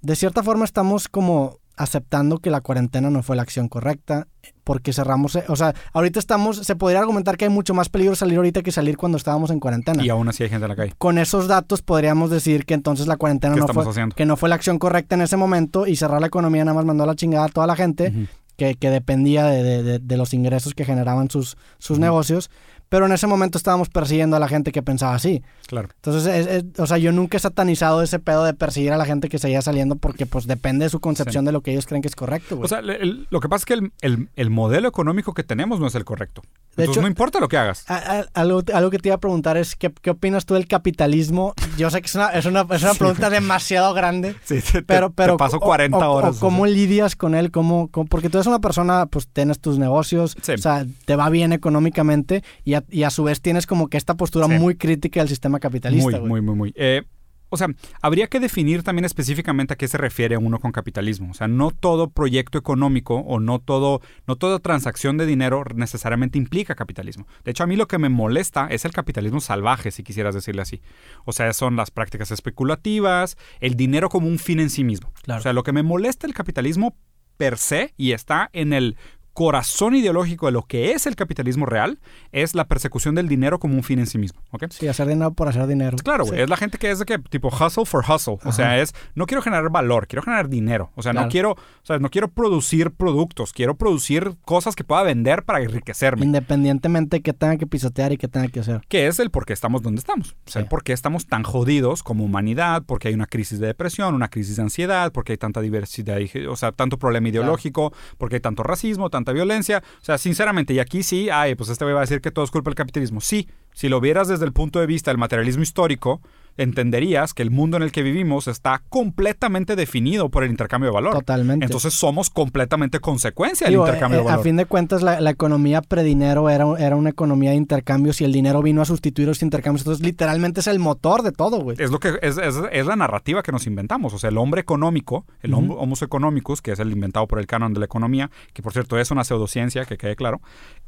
de 0.03 0.17
cierta 0.17 0.43
forma 0.43 0.65
estamos 0.65 1.07
como 1.07 1.59
aceptando 1.79 2.39
que 2.39 2.51
la 2.51 2.61
cuarentena 2.61 3.09
no 3.11 3.23
fue 3.23 3.37
la 3.37 3.43
acción 3.43 3.69
correcta, 3.69 4.27
porque 4.65 4.93
cerramos, 4.93 5.37
o 5.49 5.57
sea, 5.57 5.75
ahorita 5.95 6.19
estamos, 6.19 6.59
se 6.59 6.77
podría 6.77 6.99
argumentar 7.01 7.37
que 7.37 7.47
hay 7.47 7.51
mucho 7.51 7.73
más 7.73 7.89
peligro 7.89 8.15
salir 8.17 8.37
ahorita 8.37 8.63
que 8.63 8.73
salir 8.73 8.97
cuando 8.97 9.17
estábamos 9.17 9.51
en 9.51 9.61
cuarentena. 9.61 10.05
Y 10.05 10.11
aún 10.11 10.29
así 10.29 10.43
hay 10.43 10.51
gente 10.51 10.65
en 10.67 10.69
la 10.71 10.77
calle. 10.77 10.95
Con 10.99 11.17
esos 11.19 11.49
datos 11.49 11.81
podríamos 11.81 12.29
decir 12.31 12.67
que 12.67 12.75
entonces 12.75 13.07
la 13.07 13.17
cuarentena 13.17 13.55
¿Qué 13.55 13.61
no 13.61 13.69
fue, 13.69 13.89
haciendo? 13.89 14.15
que 14.15 14.27
no 14.27 14.37
fue 14.37 14.49
la 14.49 14.57
acción 14.57 14.79
correcta 14.79 15.15
en 15.15 15.23
ese 15.23 15.37
momento 15.39 15.87
y 15.87 15.97
cerrar 15.97 16.21
la 16.21 16.27
economía 16.27 16.65
nada 16.65 16.75
más 16.75 16.85
mandó 16.85 17.05
a 17.05 17.07
la 17.07 17.15
chingada 17.15 17.47
a 17.47 17.49
toda 17.49 17.67
la 17.67 17.77
gente 17.77 18.13
que, 18.57 18.75
que 18.75 18.91
dependía 18.91 19.47
de, 19.47 19.63
de- 19.63 19.83
de- 19.85 19.99
de 20.01 20.17
los 20.17 20.35
ingresos 20.35 20.75
que 20.75 20.85
generaban 20.85 21.31
sus, 21.31 21.57
sus 21.79 21.99
negocios. 21.99 22.51
Pero 22.89 23.07
en 23.07 23.13
ese 23.13 23.27
momento 23.27 23.59
estábamos 23.59 23.89
persiguiendo 23.91 24.37
a 24.37 24.41
la 24.41 24.49
gente 24.49 24.73
que 24.73 24.83
pensaba 24.83 25.15
así. 25.15 25.43
Claro. 25.67 25.89
Entonces, 25.97 26.27
es- 26.27 26.47
es- 26.47 26.81
o 26.81 26.87
sea, 26.87 26.97
yo 26.99 27.13
nunca 27.13 27.37
he 27.37 27.41
satanizado 27.41 28.03
ese 28.03 28.19
pedo 28.19 28.45
de 28.45 28.55
perseguir 28.55 28.93
a 28.93 28.97
la 28.97 29.05
gente 29.05 29.29
que 29.29 29.39
seguía 29.39 29.61
saliendo 29.61 29.97
porque 29.97 30.25
pues 30.27 30.47
depende 30.47 30.87
de 30.87 30.89
su 30.91 30.99
concepción 31.01 31.45
de 31.45 31.53
lo 31.53 31.61
que 31.61 31.73
ellos 31.73 31.87
creen 31.87 32.01
que 32.03 32.09
es 32.09 32.17
correcto, 32.17 32.57
güey. 32.57 32.65
O 32.65 32.69
sea, 32.69 32.79
el- 32.79 32.91
el- 32.91 33.27
lo 33.31 33.41
que 33.41 33.49
pasa 33.49 33.63
es 33.63 33.67
que 33.67 33.75
el, 33.75 33.93
el- 34.01 34.29
el 34.37 34.51
modelo 34.51 34.89
económico 34.89 35.35
que 35.35 35.45
tenemos 35.45 35.81
no 35.81 35.87
es 35.87 35.95
el 35.95 36.05
correcto. 36.05 36.43
De 36.79 36.85
Entonces 36.85 36.97
hecho- 36.99 37.03
no 37.03 37.09
importa 37.09 37.41
lo 37.41 37.49
que 37.49 37.57
hagas. 37.59 37.85
A- 37.91 37.97
a- 38.21 38.25
algo, 38.41 38.63
algo 38.73 38.91
que 38.91 38.99
te 38.99 39.09
iba 39.09 39.17
a 39.17 39.21
preguntar 39.21 39.57
es, 39.57 39.75
¿qué, 39.77 39.93
qué 40.01 40.11
opinas 40.11 40.47
tú 40.47 40.55
del 40.55 40.67
capitalismo? 40.69 41.53
Yo 41.77 41.91
sé 41.91 42.01
que 42.01 42.07
es 42.07 42.15
una, 42.15 42.29
es 42.29 42.47
una, 42.47 42.65
es 42.71 42.83
una 42.83 42.95
pregunta 42.95 43.29
demasiado 43.31 43.93
grande, 43.95 44.37
Sí, 44.45 44.61
te, 44.61 44.83
pero, 44.83 45.09
te- 45.09 45.15
pero 45.17 45.33
te 45.35 45.39
paso 45.39 45.57
o- 45.57 45.61
40 45.61 46.09
o- 46.09 46.13
horas. 46.13 46.37
O 46.37 46.41
¿Cómo 46.41 46.67
lidias 46.67 47.17
con 47.17 47.35
él? 47.35 47.51
¿Cómo, 47.51 47.89
cómo- 47.89 48.07
porque 48.07 48.31
tú 48.31 48.39
eres 48.39 48.47
una 48.47 48.61
persona, 48.61 49.07
pues 49.07 49.27
tienes 49.29 49.59
tus 49.61 49.79
negocios, 49.79 50.37
Sí. 50.41 50.53
o 50.53 50.59
sea, 50.59 50.87
te 51.05 51.17
va 51.17 51.29
bien 51.31 51.53
económicamente 51.53 52.43
y 52.65 52.75
a, 52.75 52.85
y 52.89 53.03
a 53.03 53.11
su 53.11 53.25
vez 53.25 53.41
tienes 53.41 53.67
como 53.67 53.89
que 53.89 53.97
esta 53.97 54.15
postura 54.15 54.47
muy 54.47 54.77
crítica 54.77 55.21
del 55.21 55.29
sistema 55.29 55.59
capitalista. 55.61 56.19
Muy, 56.21 56.29
muy, 56.29 56.41
muy, 56.41 56.55
muy. 56.55 56.73
Eh, 56.77 57.03
o 57.51 57.57
sea, 57.57 57.69
habría 58.03 58.27
que 58.27 58.41
definir 58.41 58.83
también 58.83 59.05
específicamente 59.05 59.75
a 59.75 59.77
qué 59.77 59.89
se 59.89 59.99
refiere 59.99 60.37
uno 60.37 60.59
con 60.59 60.73
capitalismo. 60.73 61.31
O 61.31 61.35
sea, 61.35 61.49
no 61.49 61.71
todo 61.71 62.11
proyecto 62.11 62.59
económico 62.59 63.17
o 63.17 63.41
no 63.41 63.59
todo, 63.59 64.01
no 64.27 64.37
toda 64.37 64.59
transacción 64.59 65.17
de 65.17 65.27
dinero 65.27 65.65
necesariamente 65.75 66.39
implica 66.39 66.75
capitalismo. 66.75 67.27
De 67.45 67.51
hecho, 67.51 67.65
a 67.65 67.67
mí 67.67 67.77
lo 67.77 67.89
que 67.89 67.99
me 67.99 68.09
molesta 68.09 68.67
es 68.71 68.85
el 68.85 68.93
capitalismo 68.93 69.41
salvaje, 69.41 69.91
si 69.91 70.03
quisieras 70.03 70.35
decirle 70.35 70.63
así. 70.63 70.81
O 71.25 71.33
sea, 71.33 71.53
son 71.53 71.77
las 71.77 71.91
prácticas 71.91 72.31
especulativas, 72.31 73.37
el 73.61 73.75
dinero 73.75 74.09
como 74.09 74.29
un 74.29 74.39
fin 74.39 74.61
en 74.61 74.71
sí 74.71 74.85
mismo. 74.85 75.13
Claro. 75.23 75.41
O 75.41 75.43
sea, 75.43 75.53
lo 75.53 75.63
que 75.63 75.73
me 75.73 75.83
molesta 75.83 76.27
el 76.27 76.35
capitalismo 76.35 76.97
per 77.39 77.57
se 77.57 77.95
y 77.97 78.13
está 78.13 78.51
en 78.53 78.73
el 78.75 78.97
corazón 79.39 79.95
ideológico 79.95 80.47
de 80.47 80.53
lo 80.53 80.63
que 80.65 80.91
es 80.91 81.07
el 81.07 81.15
capitalismo 81.15 81.65
real 81.65 82.01
es 82.33 82.57
la 82.57 82.65
persecución 82.67 83.15
del 83.15 83.29
dinero 83.29 83.61
como 83.61 83.77
un 83.77 83.85
fin 83.85 84.01
en 84.01 84.09
sí 84.09 84.19
mismo. 84.19 84.41
¿ok? 84.51 84.65
Sí, 84.71 84.89
hacer 84.89 85.07
dinero 85.07 85.31
por 85.33 85.47
hacer 85.47 85.65
dinero. 85.69 85.97
Claro, 86.03 86.25
güey. 86.25 86.39
Sí. 86.39 86.43
Es 86.43 86.51
la 86.51 86.57
gente 86.57 86.77
que 86.77 86.91
es 86.91 86.99
de 86.99 87.05
que, 87.05 87.21
tipo, 87.21 87.47
hustle 87.47 87.85
for 87.87 88.03
hustle. 88.05 88.39
O 88.45 88.51
sea, 88.51 88.81
es, 88.81 88.93
no 89.15 89.27
quiero 89.27 89.41
generar 89.41 89.71
valor, 89.71 90.09
quiero 90.09 90.23
generar 90.25 90.49
dinero. 90.49 90.91
O 90.97 91.03
sea, 91.05 91.13
no 91.13 91.19
Claro. 91.21 91.31
quiero, 91.31 91.51
o 91.53 91.57
sea, 91.85 92.01
no 92.01 92.11
quiero 92.11 92.27
producir 92.27 92.91
productos, 92.91 93.53
quiero 93.53 93.77
producir 93.77 94.35
cosas 94.45 94.75
que 94.75 94.83
pueda 94.83 95.05
vender 95.05 95.45
para 95.45 95.63
enriquecerme. 95.63 96.25
Independientemente 96.27 97.19
de 97.19 97.23
qué 97.23 97.33
tenga 97.33 97.59
que 97.59 97.67
pisotear 97.69 98.13
y 98.13 98.17
qué 98.17 98.27
tenga 98.27 98.49
que 98.49 98.59
hacer. 98.59 98.81
Que 98.89 99.07
es 99.07 99.21
el 99.21 99.31
por 99.31 99.47
qué 99.47 99.53
estamos 99.53 99.83
donde 99.83 100.01
estamos. 100.01 100.31
O 100.33 100.51
sea, 100.51 100.55
Sí. 100.55 100.65
el 100.65 100.67
por 100.67 100.83
qué 100.83 100.93
estamos 100.93 101.29
tan 101.29 101.45
jodidos 101.45 102.03
como 102.03 102.25
humanidad, 102.25 102.83
porque 102.85 103.07
hay 103.07 103.15
una 103.15 103.27
crisis 103.27 103.61
de 103.61 103.69
depresión, 103.69 104.17
una 104.17 104.29
crisis 104.31 104.57
de 104.57 104.63
ansiedad, 104.63 105.13
porque 105.13 105.33
hay 105.35 105.39
tanta 105.39 105.61
diversidad, 105.61 106.19
o 106.49 106.57
sea, 106.57 106.73
tanto 106.73 106.99
problema 106.99 107.29
ideológico, 107.29 107.93
porque 108.19 108.35
hay 108.37 108.41
tanto 108.41 108.65
racismo, 108.65 109.11
tanta 109.29 109.33
violencia. 109.33 109.83
O 110.01 110.05
sea, 110.05 110.19
sinceramente, 110.19 110.75
y 110.75 110.79
aquí 110.79 111.03
sí, 111.03 111.29
ay, 111.31 111.55
pues 111.55 111.71
este 111.71 111.85
güey 111.85 111.95
va 111.95 112.01
a 112.01 112.03
decir 112.03 112.21
que 112.21 112.31
todo 112.31 112.45
es 112.45 112.51
culpa 112.51 112.71
del 112.71 112.77
capitalismo. 112.77 113.21
Sí, 113.21 113.49
si 113.73 113.89
lo 113.89 114.01
vieras 114.01 114.29
desde 114.29 114.45
el 114.45 114.53
punto 114.53 114.81
de 114.81 114.87
vista 114.87 115.11
del 115.11 115.19
materialismo 115.19 115.63
histórico, 115.63 116.21
entenderías 116.59 117.33
que 117.33 117.43
el 117.43 117.51
mundo 117.51 117.77
en 117.79 117.83
el 117.83 117.93
que 117.93 118.03
vivimos 118.03 118.49
está 118.49 118.83
completamente 118.91 119.75
definido 119.77 120.29
por 120.29 120.45
el 120.45 120.51
intercambio 120.51 120.91
de 120.91 120.95
valor. 120.95 121.15
Totalmente. 121.15 121.65
Entonces 121.65 121.95
somos 121.95 122.29
completamente 122.31 123.01
consecuencia 123.01 123.67
del 123.67 123.75
Digo, 123.75 123.87
intercambio 123.87 124.19
eh, 124.19 124.21
de 124.23 124.25
valor. 124.27 124.41
A 124.41 124.43
fin 124.43 124.57
de 124.57 124.67
cuentas, 124.67 125.03
la, 125.03 125.21
la 125.21 125.31
economía 125.31 125.81
predinero 125.83 126.51
era, 126.51 126.67
era 126.79 126.97
una 126.97 127.11
economía 127.11 127.51
de 127.51 127.57
intercambios 127.57 128.21
y 128.21 128.25
el 128.25 128.33
dinero 128.33 128.61
vino 128.63 128.83
a 128.83 128.85
sustituir 128.85 129.29
los 129.29 129.43
intercambios. 129.43 129.83
Entonces, 129.83 130.05
literalmente 130.05 130.61
es 130.61 130.67
el 130.67 130.79
motor 130.79 131.23
de 131.23 131.33
todo, 131.33 131.61
güey. 131.61 131.77
Es 131.81 131.91
lo 131.91 132.01
que 132.01 132.19
es, 132.23 132.37
es- 132.39 132.57
es 132.73 132.87
la 132.87 132.97
narrativa 132.97 133.43
que 133.43 133.53
nos 133.53 133.67
inventamos. 133.67 134.13
O 134.13 134.19
sea, 134.19 134.31
el 134.31 134.39
hombre 134.39 134.61
económico, 134.61 135.25
el 135.43 135.55
Ujú. 135.55 135.75
homo 135.75 135.95
economicus, 136.01 136.61
que 136.61 136.73
es 136.73 136.79
el 136.81 136.91
inventado 136.93 137.27
por 137.27 137.39
el 137.39 137.47
canon 137.47 137.73
de 137.73 137.79
la 137.81 137.87
economía, 137.87 138.31
que 138.53 138.63
por 138.63 138.73
cierto 138.73 138.99
es 138.99 139.11
una 139.11 139.25
pseudociencia, 139.25 139.85
que 139.85 139.97
quede 139.97 140.17
claro, 140.17 140.41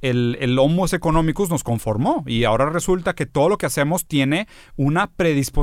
el, 0.02 0.36
el 0.40 0.58
homo 0.58 0.86
economicus 0.90 1.48
nos 1.50 1.62
conformó 1.62 2.24
y 2.26 2.44
ahora 2.44 2.70
resulta 2.70 3.14
que 3.14 3.26
todo 3.26 3.48
lo 3.48 3.56
que 3.58 3.66
hacemos 3.66 4.06
tiene 4.06 4.48
una 4.76 5.06
predisposición 5.06 5.59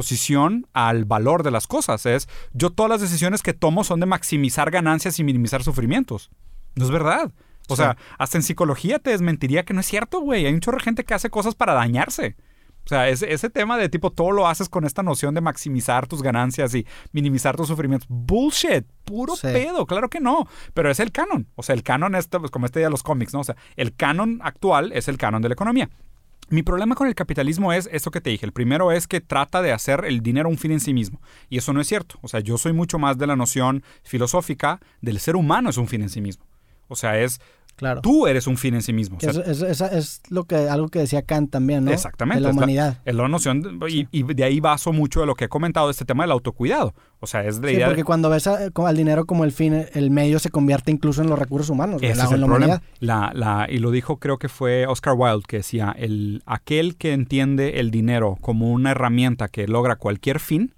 al 0.73 1.05
valor 1.05 1.43
de 1.43 1.51
las 1.51 1.67
cosas. 1.67 2.05
Es 2.05 2.27
yo 2.53 2.69
todas 2.71 2.89
las 2.89 3.01
decisiones 3.01 3.41
que 3.41 3.53
tomo 3.53 3.83
son 3.83 3.99
de 3.99 4.05
maximizar 4.05 4.71
ganancias 4.71 5.19
y 5.19 5.23
minimizar 5.23 5.63
sufrimientos. 5.63 6.29
No 6.75 6.85
es 6.85 6.91
verdad. 6.91 7.31
O 7.69 7.75
Sí. 7.75 7.81
sea, 7.81 7.97
hasta 8.17 8.37
en 8.37 8.43
psicología 8.43 8.99
te 8.99 9.09
desmentiría 9.09 9.63
que 9.65 9.73
no 9.73 9.81
es 9.81 9.85
cierto, 9.87 10.21
güey. 10.21 10.45
Hay 10.45 10.53
un 10.53 10.61
chorro 10.61 10.77
de 10.77 10.83
gente 10.85 11.03
que 11.03 11.13
hace 11.13 11.29
cosas 11.29 11.53
para 11.55 11.73
dañarse. 11.73 12.35
O 12.85 12.87
sea, 12.89 13.09
ese, 13.09 13.33
ese 13.33 13.49
tema 13.49 13.77
de 13.77 13.89
tipo 13.89 14.11
todo 14.11 14.31
lo 14.31 14.47
haces 14.47 14.69
con 14.69 14.85
esta 14.85 15.03
noción 15.03 15.33
de 15.35 15.41
maximizar 15.41 16.07
tus 16.07 16.21
ganancias 16.23 16.73
y 16.73 16.87
minimizar 17.11 17.57
tus 17.57 17.67
sufrimientos. 17.67 18.07
Bullshit, 18.09 18.85
puro 19.03 19.35
Sí. 19.35 19.47
pedo, 19.47 19.85
claro 19.85 20.09
que 20.09 20.21
no. 20.21 20.47
Pero 20.73 20.89
es 20.89 21.01
el 21.01 21.11
canon. 21.11 21.47
O 21.55 21.63
sea, 21.63 21.75
el 21.75 21.83
canon 21.83 22.15
es 22.15 22.27
pues, 22.29 22.49
como 22.49 22.65
este 22.65 22.79
día 22.79 22.87
de 22.87 22.91
los 22.91 23.03
cómics, 23.03 23.33
¿no? 23.33 23.41
O 23.41 23.43
sea, 23.43 23.57
el 23.75 23.93
canon 23.93 24.39
actual 24.41 24.93
es 24.93 25.09
el 25.09 25.17
canon 25.17 25.41
de 25.41 25.49
la 25.49 25.53
economía. 25.53 25.89
Mi 26.49 26.63
problema 26.63 26.95
con 26.95 27.07
el 27.07 27.15
capitalismo 27.15 27.73
es 27.73 27.89
esto 27.91 28.09
que 28.09 28.21
te 28.21 28.29
dije. 28.29 28.45
El 28.45 28.53
primero 28.53 28.93
es 28.93 29.07
que 29.07 29.19
trata 29.19 29.61
de 29.61 29.73
hacer 29.73 30.05
el 30.05 30.21
dinero 30.21 30.47
un 30.47 30.57
fin 30.57 30.71
en 30.71 30.79
sí 30.79 30.93
mismo. 30.93 31.21
Y 31.49 31.57
eso 31.57 31.73
no 31.73 31.81
es 31.81 31.87
cierto. 31.87 32.19
O 32.21 32.29
sea, 32.29 32.39
yo 32.39 32.57
soy 32.57 32.71
mucho 32.71 32.97
más 32.99 33.17
de 33.17 33.27
la 33.27 33.35
noción 33.35 33.83
filosófica 34.03 34.79
del 35.01 35.19
ser 35.19 35.35
humano 35.35 35.69
es 35.69 35.77
un 35.77 35.87
fin 35.87 36.03
en 36.03 36.09
sí 36.09 36.21
mismo. 36.21 36.45
O 36.87 36.95
sea, 36.95 37.19
es 37.19 37.41
Claro. 37.77 38.01
tú 38.01 38.27
eres 38.27 38.47
un 38.47 38.57
fin 38.57 38.73
en 38.73 38.81
sí 38.81 38.91
mismo. 38.91 39.17
O 39.17 39.19
sea, 39.19 39.29
es, 39.29 39.37
es- 39.37 39.61
es- 39.61 39.81
es 39.93 40.21
lo 40.29 40.43
que, 40.45 40.55
algo 40.55 40.89
que 40.89 40.99
decía 40.99 41.21
Kant 41.21 41.51
también, 41.51 41.85
¿no? 41.85 41.91
Exactamente. 41.91 42.39
De 42.39 42.41
la 42.41 42.49
es 42.49 42.55
humanidad. 42.57 42.97
es 43.05 43.15
la 43.15 43.27
noción, 43.27 43.61
de- 43.79 43.89
y, 43.91 44.07
y 44.11 44.23
de 44.23 44.43
ahí 44.43 44.59
baso 44.59 44.91
mucho 44.93 45.19
de 45.21 45.27
lo 45.27 45.35
que 45.35 45.45
he 45.45 45.47
comentado 45.47 45.87
de 45.87 45.91
este 45.91 46.03
tema 46.03 46.23
del 46.23 46.31
autocuidado. 46.31 46.95
O 47.19 47.27
sea, 47.27 47.43
es 47.45 47.61
de 47.61 47.69
Sí, 47.69 47.75
idea 47.75 47.87
porque 47.87 48.03
cuando 48.03 48.29
ves 48.29 48.47
a- 48.47 48.59
al 48.75 48.97
dinero 48.97 49.25
como 49.25 49.43
el 49.43 49.51
fin, 49.51 49.85
el 49.93 50.11
medio 50.11 50.39
se 50.39 50.49
convierte 50.49 50.91
incluso 50.91 51.21
en 51.21 51.29
los 51.29 51.37
recursos 51.39 51.69
humanos, 51.69 52.01
Ese 52.01 52.15
la, 52.15 52.23
es 52.25 52.31
el 52.31 52.41
la 52.41 52.47
problema. 52.47 52.81
La, 52.99 53.31
la, 53.33 53.67
y 53.69 53.77
lo 53.77 53.91
dijo, 53.91 54.17
creo 54.17 54.37
que 54.39 54.49
fue 54.49 54.85
Oscar 54.87 55.13
Wilde, 55.15 55.43
que 55.47 55.57
decía, 55.57 55.95
el, 55.97 56.41
aquel 56.45 56.95
que 56.95 57.13
entiende 57.13 57.79
el 57.79 57.91
dinero 57.91 58.37
como 58.41 58.71
una 58.71 58.91
herramienta 58.91 59.47
que 59.47 59.67
logra 59.67 59.95
cualquier 59.97 60.39
fin, 60.39 60.73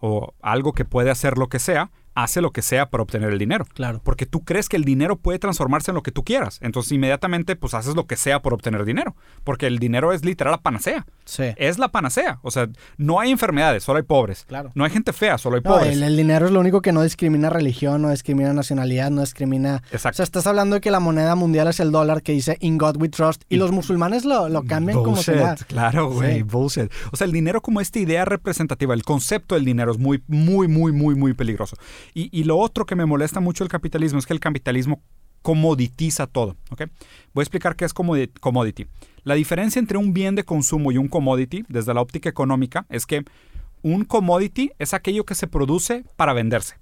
o 0.00 0.34
algo 0.42 0.72
que 0.72 0.84
puede 0.84 1.10
hacer 1.10 1.38
lo 1.38 1.48
que 1.48 1.58
sea, 1.58 1.90
hace 2.14 2.40
lo 2.40 2.50
que 2.50 2.62
sea 2.62 2.90
para 2.90 3.02
obtener 3.02 3.30
el 3.30 3.38
dinero. 3.38 3.64
Claro. 3.74 4.00
Porque 4.04 4.26
tú 4.26 4.40
crees 4.44 4.68
que 4.68 4.76
el 4.76 4.84
dinero 4.84 5.16
puede 5.16 5.38
transformarse 5.38 5.90
en 5.90 5.94
lo 5.94 6.02
que 6.02 6.12
tú 6.12 6.24
quieras. 6.24 6.58
Entonces 6.62 6.92
inmediatamente 6.92 7.56
pues 7.56 7.74
haces 7.74 7.94
lo 7.94 8.06
que 8.06 8.16
sea 8.16 8.42
por 8.42 8.54
obtener 8.54 8.84
dinero. 8.84 9.16
Porque 9.44 9.66
el 9.66 9.78
dinero 9.78 10.12
es 10.12 10.24
literal 10.24 10.52
la 10.52 10.58
panacea. 10.60 11.06
Sí. 11.24 11.44
Es 11.56 11.78
la 11.78 11.88
panacea. 11.88 12.38
O 12.42 12.50
sea, 12.50 12.68
no 12.98 13.20
hay 13.20 13.30
enfermedades, 13.30 13.84
solo 13.84 13.96
hay 13.98 14.02
pobres. 14.02 14.44
Claro. 14.46 14.70
No 14.74 14.84
hay 14.84 14.90
gente 14.90 15.12
fea, 15.12 15.38
solo 15.38 15.56
hay 15.56 15.62
No, 15.64 15.70
pobres. 15.78 15.96
el, 15.96 16.02
el 16.02 16.16
dinero 16.16 16.46
es 16.46 16.52
lo 16.52 16.60
único 16.60 16.82
que 16.82 16.92
no 16.92 17.02
discrimina 17.02 17.48
religión, 17.50 18.02
no 18.02 18.10
discrimina 18.10 18.52
nacionalidad, 18.52 19.10
no 19.10 19.20
discrimina... 19.22 19.82
O 19.90 19.94
Exacto. 19.94 20.16
sea, 20.16 20.24
estás 20.24 20.46
hablando 20.46 20.74
de 20.74 20.80
que 20.80 20.90
la 20.90 21.00
moneda 21.00 21.34
mundial 21.34 21.68
es 21.68 21.80
el 21.80 21.92
dólar 21.92 22.22
que 22.22 22.32
dice 22.32 22.56
In 22.60 22.78
God 22.78 22.96
We 23.00 23.08
Trust 23.08 23.42
y 23.48 23.56
los 23.56 23.72
musulmanes 23.72 24.24
lo, 24.24 24.48
lo 24.48 24.64
cambian 24.64 25.02
como 25.02 25.16
si 25.16 25.30
Bullshit. 25.32 25.64
Claro, 25.66 26.10
güey, 26.10 26.36
Sí. 26.38 26.42
bullshit. 26.42 26.92
O 27.12 27.16
sea, 27.16 27.24
el 27.26 27.32
dinero 27.32 27.60
como 27.62 27.80
esta 27.80 27.98
idea 27.98 28.24
representativa, 28.24 28.94
el 28.94 29.02
concepto 29.04 29.54
del 29.54 29.64
dinero 29.64 29.92
es 29.92 29.98
muy, 29.98 30.22
muy, 30.26 30.68
muy, 30.68 30.92
muy, 30.92 31.14
muy 31.14 31.34
peligroso. 31.34 31.76
Y, 32.14 32.44
lo 32.44 32.58
otro 32.58 32.86
que 32.86 32.96
me 32.96 33.06
molesta 33.06 33.40
mucho 33.40 33.64
del 33.64 33.70
capitalismo 33.70 34.18
es 34.18 34.26
que 34.26 34.32
el 34.32 34.40
capitalismo 34.40 35.02
comoditiza 35.42 36.26
todo. 36.26 36.56
Voy 37.34 37.42
a 37.42 37.44
explicar 37.44 37.76
qué 37.76 37.84
es 37.84 37.92
commodity. 37.92 38.86
La 39.24 39.34
diferencia 39.34 39.78
entre 39.78 39.98
un 39.98 40.12
bien 40.12 40.34
de 40.34 40.44
consumo 40.44 40.92
y 40.92 40.98
un 40.98 41.08
commodity, 41.08 41.64
desde 41.68 41.94
la 41.94 42.00
óptica 42.00 42.28
económica, 42.28 42.86
es 42.88 43.06
que 43.06 43.24
un 43.82 44.04
commodity 44.04 44.70
es 44.78 44.94
aquello 44.94 45.24
que 45.24 45.34
se 45.34 45.48
produce 45.48 46.04
para 46.16 46.32
venderse. 46.32 46.81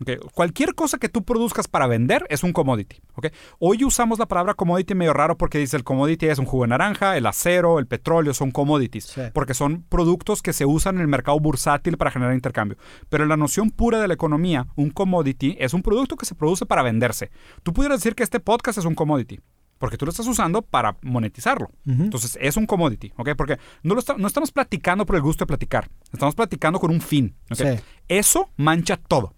¿Ok? 0.00 0.32
Cualquier 0.34 0.74
cosa 0.74 0.98
que 0.98 1.08
tú 1.08 1.22
produzcas 1.24 1.68
para 1.68 1.86
vender 1.86 2.26
es 2.28 2.42
un 2.42 2.52
commodity. 2.52 2.96
¿ok? 3.14 3.26
Hoy 3.58 3.84
usamos 3.84 4.18
la 4.18 4.26
palabra 4.26 4.54
commodity 4.54 4.94
medio 4.94 5.12
raro 5.12 5.36
porque 5.36 5.58
dice 5.58 5.76
el 5.76 5.84
commodity 5.84 6.26
es 6.26 6.38
un 6.38 6.46
jugo 6.46 6.64
de 6.64 6.68
naranja, 6.68 7.16
el 7.16 7.26
acero, 7.26 7.78
el 7.78 7.86
petróleo, 7.86 8.34
son 8.34 8.50
commodities. 8.50 9.04
Sí. 9.04 9.20
Porque 9.32 9.54
son 9.54 9.82
productos 9.88 10.42
que 10.42 10.52
se 10.52 10.64
usan 10.66 10.96
en 10.96 11.02
el 11.02 11.08
mercado 11.08 11.38
bursátil 11.40 11.96
para 11.96 12.10
generar 12.10 12.34
intercambio. 12.34 12.76
Pero 13.08 13.22
en 13.24 13.28
la 13.28 13.36
noción 13.36 13.70
pura 13.70 14.00
de 14.00 14.08
la 14.08 14.14
economía, 14.14 14.66
un 14.76 14.90
commodity 14.90 15.56
es 15.58 15.74
un 15.74 15.82
producto 15.82 16.16
que 16.16 16.26
se 16.26 16.34
produce 16.34 16.66
para 16.66 16.82
venderse. 16.82 17.30
Tú 17.62 17.72
pudieras 17.72 17.98
decir 18.00 18.14
que 18.14 18.22
este 18.22 18.40
podcast 18.40 18.78
es 18.78 18.84
un 18.84 18.94
commodity. 18.94 19.40
Porque 19.78 19.96
tú 19.96 20.04
lo 20.04 20.10
estás 20.10 20.26
usando 20.26 20.60
para 20.60 20.98
monetizarlo. 21.00 21.70
Ujú. 21.86 22.02
Entonces 22.02 22.36
es 22.38 22.58
un 22.58 22.66
commodity, 22.66 23.14
¿ok? 23.16 23.30
Porque 23.34 23.56
no, 23.82 23.94
lo 23.94 24.00
esta- 24.00 24.14
no 24.18 24.26
estamos 24.26 24.52
platicando 24.52 25.06
por 25.06 25.16
el 25.16 25.22
gusto 25.22 25.44
de 25.44 25.46
platicar. 25.46 25.88
Estamos 26.12 26.34
platicando 26.34 26.78
con 26.78 26.90
un 26.90 27.00
fin. 27.00 27.34
¿ok? 27.50 27.56
Sí. 27.56 27.64
Eso 28.06 28.50
mancha 28.58 28.98
todo. 28.98 29.34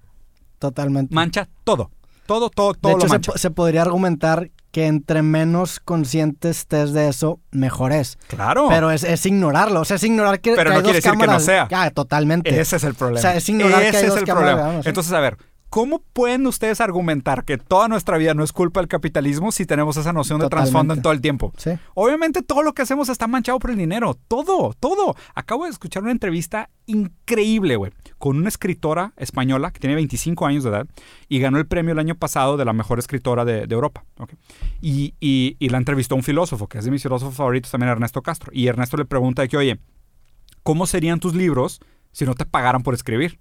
Totalmente. 0.63 1.13
Mancha 1.13 1.49
todo. 1.65 1.91
Todo, 2.25 2.49
todo, 2.51 2.73
de 2.75 2.79
todo 2.79 2.93
hecho, 2.93 2.99
lo 3.01 3.09
se, 3.09 3.15
mancha. 3.15 3.33
se 3.35 3.51
podría 3.51 3.83
argumentar 3.83 4.53
que 4.71 4.87
entre 4.87 5.23
menos 5.23 5.81
consciente 5.81 6.51
estés 6.51 6.93
de 6.93 7.09
eso, 7.09 7.41
mejor 7.51 7.91
es. 7.91 8.17
Claro. 8.29 8.69
Pero 8.71 8.93
es, 8.93 9.03
es 9.03 9.27
ignorarlo, 9.27 9.81
o 9.81 9.85
sea, 9.85 9.97
es 9.97 10.05
ignorar 10.05 10.41
que, 10.41 10.53
Pero 10.55 10.63
que 10.63 10.69
no 10.71 10.77
hay 10.77 10.83
quiere 10.85 10.99
dos 10.99 11.05
decir 11.05 11.11
que 11.11 11.17
no 11.19 11.21
cámaras. 11.25 11.45
sea. 11.45 11.69
Ah, 11.73 11.91
totalmente. 11.91 12.61
Ese 12.61 12.77
es 12.77 12.85
el 12.85 12.95
problema. 12.95 13.19
O 13.19 13.23
sea, 13.23 13.37
es 13.37 13.49
ignorar 13.49 13.83
que 13.83 13.89
Ese 13.89 13.97
hay 13.99 14.05
es 14.05 14.11
dos 14.11 14.19
el 14.21 14.25
cámaras, 14.25 14.55
problema. 14.55 14.81
Entonces, 14.85 15.13
a 15.13 15.21
ver, 15.21 15.37
¿cómo 15.73 16.03
pueden 16.13 16.47
ustedes 16.47 16.83
argumentar 16.83 17.47
que 17.47 17.57
toda 17.57 17.89
nuestra 17.89 18.19
vida 18.19 18.35
no 18.35 18.45
es 18.45 18.53
culpa 18.53 18.81
del 18.81 18.89
capitalismo 18.89 19.53
si 19.53 19.65
tenemos 19.65 19.97
esa 19.97 20.13
noción 20.13 20.39
de 20.39 20.51
trasfondo 20.51 20.93
en 20.93 21.01
todo 21.01 21.15
el 21.15 21.23
tiempo? 21.23 21.55
Sí. 21.57 21.71
Obviamente 21.95 22.43
todo 22.43 22.63
lo 22.63 22.75
que 22.75 22.83
hacemos 22.83 23.09
está 23.09 23.27
manchado 23.27 23.59
por 23.59 23.71
el 23.71 23.79
dinero. 23.79 24.19
Todo, 24.29 24.75
todo. 24.79 25.17
Acabo 25.35 25.65
de 25.65 25.71
escuchar 25.71 26.03
una 26.03 26.13
entrevista 26.13 26.69
increíble, 26.85 27.77
güey, 27.77 27.91
con 28.19 28.37
una 28.37 28.51
escritora 28.51 29.15
española 29.17 29.71
que 29.71 29.81
tiene 29.81 29.95
25 29.95 30.45
años 30.45 30.63
de 30.63 30.69
edad 30.69 30.87
y 31.31 31.39
ganó 31.39 31.57
el 31.57 31.67
premio 31.67 31.93
el 31.93 31.99
año 31.99 32.17
pasado 32.17 32.59
de 32.59 32.67
la 32.67 32.75
mejor 32.75 32.99
escritora 32.99 33.47
de, 33.47 33.63
Europa. 33.71 34.05
Y, 34.83 35.15
y, 35.21 35.69
la 35.71 35.79
entrevistó 35.79 36.17
un 36.17 36.23
filósofo, 36.23 36.67
que 36.67 36.77
es 36.77 36.85
de 36.85 36.91
mis 36.91 37.03
filósofos 37.03 37.35
favoritos 37.35 37.71
también, 37.71 37.89
Ernesto 37.89 38.21
Castro. 38.21 38.51
Y 38.53 38.67
Ernesto 38.67 38.99
le 38.99 39.07
pregunta 39.07 39.41
de 39.41 39.49
que, 39.49 39.57
oye, 39.57 39.81
¿cómo 40.63 40.87
serían 40.87 41.19
tus 41.19 41.35
libros 41.35 41.81
si 42.11 42.27
no 42.27 42.35
te 42.35 42.45
pagaran 42.45 42.83
por 42.83 42.93
escribir? 42.93 43.39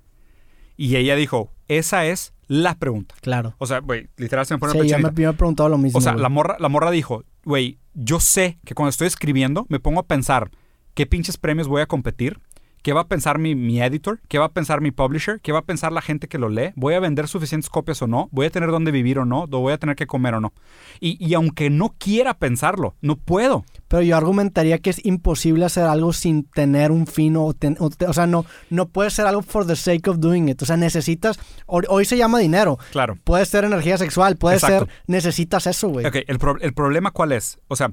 Y 0.82 0.96
ella 0.96 1.16
dijo, 1.16 1.52
esa 1.68 2.08
es 2.08 2.34
la 2.48 2.80
pregunta. 2.80 3.14
Claro. 3.22 3.54
O 3.60 3.68
sea, 3.68 3.82
güey, 3.82 4.10
literal 4.18 4.48
se 4.48 4.56
me 4.56 4.58
pone 4.58 4.72
Sí, 4.72 4.80
yo 4.80 4.98
me, 4.98 5.04
yo 5.04 5.12
me 5.12 5.30
he 5.30 5.34
preguntado 5.34 5.70
lo 5.70 5.78
mismo. 5.78 6.00
O 6.00 6.02
sea, 6.02 6.16
la 6.16 6.28
morra, 6.28 6.58
la 6.60 6.70
morra 6.70 6.90
dijo, 6.90 7.24
güey, 7.46 7.78
yo 7.94 8.20
sé 8.20 8.58
que 8.66 8.74
cuando 8.74 8.90
estoy 8.90 9.06
escribiendo 9.06 9.68
me 9.70 9.80
pongo 9.80 10.00
a 10.00 10.08
pensar 10.08 10.50
qué 10.96 11.06
pinches 11.06 11.38
premios 11.38 11.68
voy 11.68 11.84
a 11.84 11.86
competir 11.86 12.40
¿Qué 12.82 12.94
va 12.94 13.02
a 13.02 13.08
pensar 13.08 13.38
mi, 13.38 13.54
mi, 13.54 13.80
editor? 13.80 14.20
¿Qué 14.28 14.40
va 14.40 14.46
a 14.46 14.52
pensar 14.54 14.82
mi 14.82 14.90
publisher? 14.90 15.40
¿Qué 15.42 15.52
va 15.52 15.60
a 15.60 15.66
pensar 15.66 15.92
la 15.92 16.02
gente 16.02 16.28
que 16.28 16.40
lo 16.40 16.50
lee? 16.50 16.72
¿Voy 16.76 16.96
a 16.96 17.00
vender 17.00 17.28
suficientes 17.28 17.70
copias 17.70 18.02
o 18.02 18.08
no? 18.08 18.28
¿Voy 18.32 18.48
a 18.48 18.50
tener 18.50 18.72
dónde 18.72 18.90
vivir 18.90 19.20
o 19.20 19.26
no? 19.26 19.46
¿Voy 19.46 19.72
a 19.72 19.78
tener 19.78 19.96
que 19.96 20.08
comer 20.08 20.34
o 20.34 20.42
no? 20.42 20.54
Y, 21.00 21.24
y 21.24 21.36
aunque 21.36 21.70
no 21.70 21.94
quiera 22.00 22.34
pensarlo, 22.34 22.96
no 23.02 23.18
puedo. 23.18 23.66
Pero 23.88 24.02
yo 24.02 24.18
argumentaría 24.18 24.80
que 24.80 24.90
es 24.90 25.06
imposible 25.06 25.66
hacer 25.66 25.84
algo 25.84 26.12
sin 26.12 26.44
tener 26.46 26.92
un 26.92 27.06
fin 27.06 27.36
o, 27.38 27.54
ten, 27.54 27.78
o, 27.80 27.92
o, 28.08 28.14
sea, 28.14 28.26
no, 28.26 28.46
no 28.72 28.88
puede 28.88 29.12
ser 29.12 29.28
algo 29.28 29.44
for 29.44 29.68
the 29.68 29.76
sake 29.76 30.10
of 30.10 30.18
doing 30.18 30.50
it. 30.50 30.60
O 30.64 30.66
sea, 30.66 30.78
necesitas, 30.78 31.40
hoy, 31.68 31.84
hoy 31.88 32.06
se 32.06 32.18
llama 32.18 32.40
dinero. 32.40 32.80
Claro. 32.92 33.16
Puede 33.24 33.46
ser 33.46 33.64
energía 33.64 34.00
sexual, 34.00 34.38
puede 34.38 34.56
Exacto. 34.56 34.86
ser, 34.86 35.04
necesitas 35.06 35.68
eso, 35.68 35.90
güey. 35.90 36.08
Ok, 36.08 36.16
el, 36.26 36.40
pro, 36.40 36.58
el, 36.60 36.74
problema 36.74 37.12
cuál 37.12 37.34
es? 37.34 37.60
O 37.68 37.76
sea, 37.76 37.92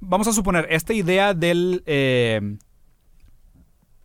vamos 0.00 0.26
a 0.26 0.32
suponer, 0.32 0.66
esta 0.70 0.92
idea 0.92 1.34
del... 1.34 1.84
Eh, 1.86 2.56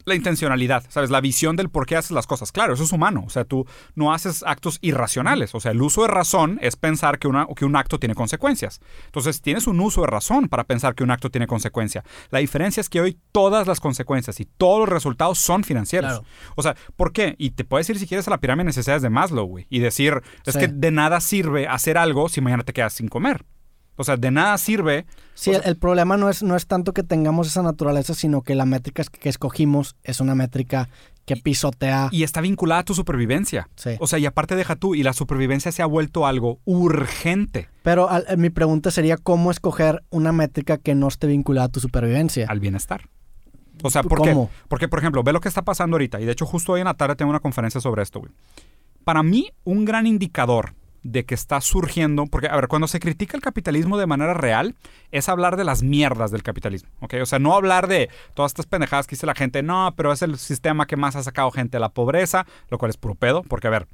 la 0.10 0.16
intencionalidad, 0.16 0.84
¿sabes? 0.90 1.10
La 1.10 1.22
visión 1.22 1.56
del 1.56 1.70
por 1.70 1.86
qué 1.86 1.96
haces 1.96 2.12
las 2.12 2.28
cosas. 2.28 2.52
Claro, 2.52 2.74
eso 2.74 2.84
es 2.84 2.92
humano. 2.92 3.24
O 3.26 3.30
sea, 3.30 3.46
tú 3.46 3.66
no 3.96 4.14
haces 4.14 4.44
actos 4.46 4.80
irracionales. 4.82 5.56
O 5.56 5.60
sea, 5.60 5.72
el 5.72 5.82
uso 5.82 6.02
de 6.02 6.10
razón 6.10 6.60
es 6.62 6.76
pensar 6.76 7.20
que, 7.20 7.28
una, 7.28 7.48
que 7.56 7.66
un 7.66 7.76
acto 7.76 8.00
tiene 8.00 8.16
consecuencias. 8.16 8.82
Entonces, 9.06 9.42
tienes 9.42 9.68
un 9.68 9.80
uso 9.80 10.02
de 10.02 10.08
razón 10.08 10.50
para 10.50 10.66
pensar 10.66 10.96
que 10.96 11.04
un 11.04 11.12
acto 11.12 11.30
tiene 11.30 11.48
consecuencia. 11.48 12.04
La 12.30 12.40
diferencia 12.40 12.82
es 12.82 12.90
que 12.90 13.02
hoy 13.02 13.18
todas 13.32 13.68
las 13.68 13.80
consecuencias 13.80 14.40
y 14.40 14.46
todos 14.46 14.82
los 14.82 14.90
resultados 14.90 15.40
son 15.40 15.64
financieros. 15.64 16.12
Claro. 16.12 16.26
O 16.56 16.64
sea, 16.64 16.76
¿por 16.96 17.14
qué? 17.14 17.36
Y 17.38 17.52
te 17.52 17.64
puedes 17.64 17.90
ir 17.90 18.00
si 18.00 18.08
quieres 18.08 18.28
a 18.28 18.32
la 18.32 18.40
pirámide 18.40 18.64
de 18.64 18.70
necesidades 18.70 19.02
de 19.02 19.10
Maslow, 19.10 19.46
güey. 19.46 19.68
Y 19.70 19.80
decir, 19.80 20.22
es 20.46 20.54
sí. 20.54 20.60
que 20.60 20.68
de 20.68 20.92
nada 20.92 21.22
sirve 21.22 21.68
hacer 21.68 21.98
algo 21.98 22.30
si 22.30 22.42
mañana 22.42 22.64
te 22.64 22.74
quedas 22.74 22.94
sin 22.94 23.08
comer. 23.08 23.46
O 24.00 24.06
sea, 24.06 24.16
de 24.16 24.32
nada 24.32 24.58
sirve. 24.58 25.06
Sí, 25.34 25.50
o 25.50 25.56
sea, 25.56 25.64
el, 25.64 25.76
problema 25.76 26.16
no 26.16 26.30
es, 26.30 26.42
no 26.42 26.56
es 26.56 26.68
tanto 26.68 26.94
que 26.94 27.04
tengamos 27.04 27.48
esa 27.48 27.64
naturaleza, 27.64 28.14
sino 28.14 28.44
que 28.44 28.56
la 28.56 28.66
métrica 28.66 29.04
que 29.04 29.28
escogimos 29.28 29.98
es 30.04 30.22
una 30.22 30.36
métrica 30.36 30.88
que 31.26 31.36
pisotea. 31.36 32.08
Y 32.10 32.24
está 32.24 32.40
vinculada 32.40 32.80
a 32.80 32.86
tu 32.86 32.94
supervivencia. 32.94 33.68
Sí. 33.76 33.98
O 34.00 34.08
sea, 34.08 34.18
y 34.18 34.26
aparte 34.26 34.56
deja 34.56 34.78
tú, 34.78 34.96
y 34.96 35.04
la 35.04 35.12
supervivencia 35.12 35.74
se 35.74 35.82
ha 35.82 35.86
vuelto 35.86 36.26
algo 36.26 36.62
urgente. 36.64 37.68
Pero 37.84 38.10
al, 38.10 38.38
mi 38.38 38.50
pregunta 38.50 38.90
sería, 38.90 39.18
¿cómo 39.18 39.52
escoger 39.52 40.02
una 40.12 40.32
métrica 40.32 40.78
que 40.78 40.96
no 40.96 41.10
esté 41.10 41.28
vinculada 41.28 41.66
a 41.66 41.70
tu 41.70 41.82
supervivencia? 41.82 42.46
Al 42.48 42.62
bienestar. 42.62 43.10
O 43.84 43.90
sea, 43.90 44.04
¿por 44.04 44.20
¿Cómo? 44.20 44.48
qué? 44.48 44.56
Porque, 44.70 44.88
por 44.88 45.00
ejemplo, 45.00 45.24
ve 45.24 45.34
lo 45.34 45.42
que 45.42 45.50
está 45.50 45.64
pasando 45.64 45.96
ahorita. 45.96 46.22
Y 46.22 46.26
de 46.26 46.32
hecho, 46.32 46.46
justo 46.46 46.72
hoy 46.72 46.80
en 46.80 46.86
la 46.86 46.94
tarde 46.94 47.18
tengo 47.18 47.32
una 47.32 47.42
conferencia 47.42 47.82
sobre 47.82 48.02
esto, 48.02 48.22
güey. 48.22 48.32
Para 49.04 49.24
mí, 49.24 49.52
un 49.66 49.84
gran 49.84 50.08
indicador 50.08 50.79
de 51.04 51.26
que 51.26 51.36
está 51.36 51.62
surgiendo, 51.62 52.26
porque 52.26 52.48
a 52.48 52.56
ver, 52.56 52.68
cuando 52.68 52.88
se 52.88 53.00
critica 53.00 53.38
el 53.38 53.44
capitalismo 53.44 53.98
de 53.98 54.06
manera 54.06 54.34
real, 54.34 54.76
es 55.12 55.30
hablar 55.30 55.58
de 55.58 55.64
las 55.64 55.82
mierdas 55.84 56.32
del 56.32 56.44
capitalismo, 56.44 56.90
¿ok? 57.00 57.16
O 57.22 57.26
sea, 57.26 57.40
no 57.40 57.56
hablar 57.56 57.88
de 57.88 58.10
todas 58.34 58.52
estas 58.52 58.66
pendejadas 58.66 59.08
que 59.08 59.16
dice 59.16 59.26
la 59.26 59.36
gente, 59.36 59.64
no, 59.64 59.94
pero 59.96 60.12
es 60.12 60.22
el 60.22 60.38
sistema 60.38 60.86
que 60.88 60.98
más 60.98 61.16
ha 61.16 61.24
sacado 61.24 61.52
gente 61.52 61.78
de 61.78 61.82
la 61.82 61.90
pobreza, 61.90 62.46
lo 62.70 62.78
cual 62.78 62.90
es 62.90 62.98
puro 62.98 63.16
pedo, 63.16 63.44
porque 63.44 63.68
a 63.68 63.72
ver, 63.72 63.88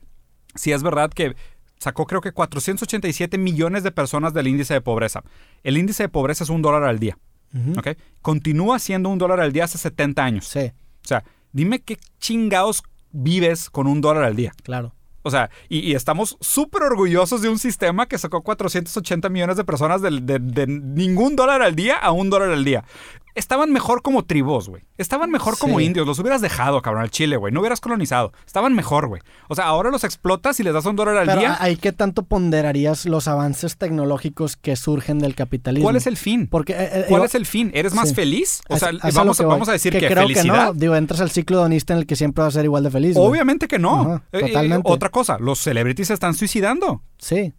si 0.56 0.72
es 0.72 0.84
verdad 0.84 1.11
que 1.11 1.36
sacó 1.77 2.06
creo 2.06 2.22
que 2.22 2.32
487 2.32 3.38
millones 3.38 3.84
de 3.84 3.91
personas 3.91 4.34
del 4.34 4.48
índice 4.48 4.73
de 4.73 4.82
pobreza. 4.82 5.23
El 5.64 5.77
índice 5.77 6.03
de 6.03 6.10
pobreza 6.10 6.44
es 6.44 6.49
un 6.49 6.61
dólar 6.61 6.84
al 6.84 6.99
día, 6.99 7.18
uh 7.53 7.57
-huh. 7.57 7.80
¿ok? 7.80 7.98
Continúa 8.22 8.80
siendo 8.80 9.10
un 9.10 9.18
dólar 9.18 9.40
al 9.40 9.52
día 9.52 9.65
hace 9.65 9.77
70 9.77 10.23
años. 10.23 10.48
Sí. 10.48 10.72
O 11.03 11.07
sea, 11.07 11.23
dime 11.52 11.80
qué 11.80 11.98
chingados 12.19 12.84
vives 13.11 13.69
con 13.69 13.88
un 13.88 14.02
dólar 14.02 14.23
al 14.23 14.36
día. 14.36 14.53
Claro. 14.64 14.94
O 15.26 15.31
sea, 15.31 15.49
y, 15.69 15.95
estamos 15.95 16.38
súper 16.39 16.84
orgullosos 16.84 17.41
de 17.41 17.49
un 17.49 17.57
sistema 17.57 18.06
que 18.06 18.19
sacó 18.19 18.43
480 18.43 19.27
millones 19.30 19.57
de 19.57 19.64
personas 19.64 19.99
de, 20.03 20.11
de, 20.22 20.68
ningún 20.68 21.35
dólar 21.35 21.64
al 21.64 21.76
día 21.76 21.95
a 21.95 22.11
un 22.11 22.30
dólar 22.30 22.52
al 22.52 22.64
día. 22.64 22.84
Estaban 23.36 23.72
mejor 23.72 24.02
como 24.02 24.24
tribus, 24.24 24.70
güey. 24.70 24.84
Estaban 24.98 25.30
mejor 25.30 25.57
como 25.57 25.80
Sí. 25.80 25.86
indios. 25.86 26.07
Los 26.07 26.18
hubieras 26.20 26.40
dejado, 26.41 26.82
cabrón, 26.82 27.03
al 27.03 27.12
Chile, 27.12 27.36
güey. 27.36 27.52
No 27.53 27.60
hubieras 27.60 27.82
colonizado. 27.82 28.32
Estaban 28.48 28.74
mejor, 28.74 29.07
güey. 29.07 29.22
O 29.49 29.56
sea, 29.56 29.66
ahora 29.66 29.91
los 29.91 30.06
explotas 30.06 30.57
y 30.62 30.64
les 30.64 30.74
das 30.74 30.86
un 30.86 30.95
dólar 30.95 31.18
al 31.18 31.26
Pero 31.28 31.40
día. 31.41 31.57
ahí 31.60 31.76
qué 31.76 31.91
tanto 31.91 32.24
ponderarías 32.24 33.06
los 33.06 33.28
avances 33.28 33.76
tecnológicos 33.78 34.56
que 34.56 34.78
surgen 34.78 35.20
del 35.20 35.36
capitalismo. 35.36 35.86
¿Cuál 35.86 35.98
es 35.98 36.07
el 36.07 36.16
fin? 36.16 36.48
Porque, 36.48 36.74
eh, 36.74 36.90
eh, 36.94 37.06
¿Cuál 37.10 37.24
yo- 37.24 37.26
es 37.26 37.36
el 37.36 37.45
fin? 37.45 37.72
¿Eres 37.74 37.94
más 37.94 38.10
Sí. 38.10 38.16
feliz? 38.16 38.62
O 38.70 38.76
a- 38.76 38.80
sea, 38.80 38.90
a 38.90 39.12
vamos, 39.12 39.38
voy. 39.38 39.45
vamos 39.48 39.68
a 39.68 39.74
decir 39.74 39.91
que, 39.91 40.07
creo 40.07 40.24
felicidad. 40.24 40.44
Que 40.44 40.66
no. 40.68 40.74
Digo, 40.74 40.95
entras 40.95 41.20
al 41.20 41.30
ciclo 41.30 41.57
hedonista 41.60 41.91
en 41.94 41.99
el 41.99 42.06
que 42.07 42.16
siempre 42.16 42.41
vas 42.44 42.53
a 42.56 42.60
ser 42.60 42.66
igual 42.66 42.84
de 42.86 42.91
feliz. 42.91 43.18
Obviamente 43.18 43.68
que 43.68 43.80
no. 43.80 43.99
Ajá, 44.02 44.24
Eh, 44.32 44.40
eh, 44.40 44.48
totalmente. 44.48 44.90
otra 44.90 45.10
cosa, 45.10 45.38
los 45.40 45.60
celebrities 45.60 46.07
se 46.07 46.14
están 46.14 46.36
suicidando. 46.36 47.03
Sí. 47.18 47.53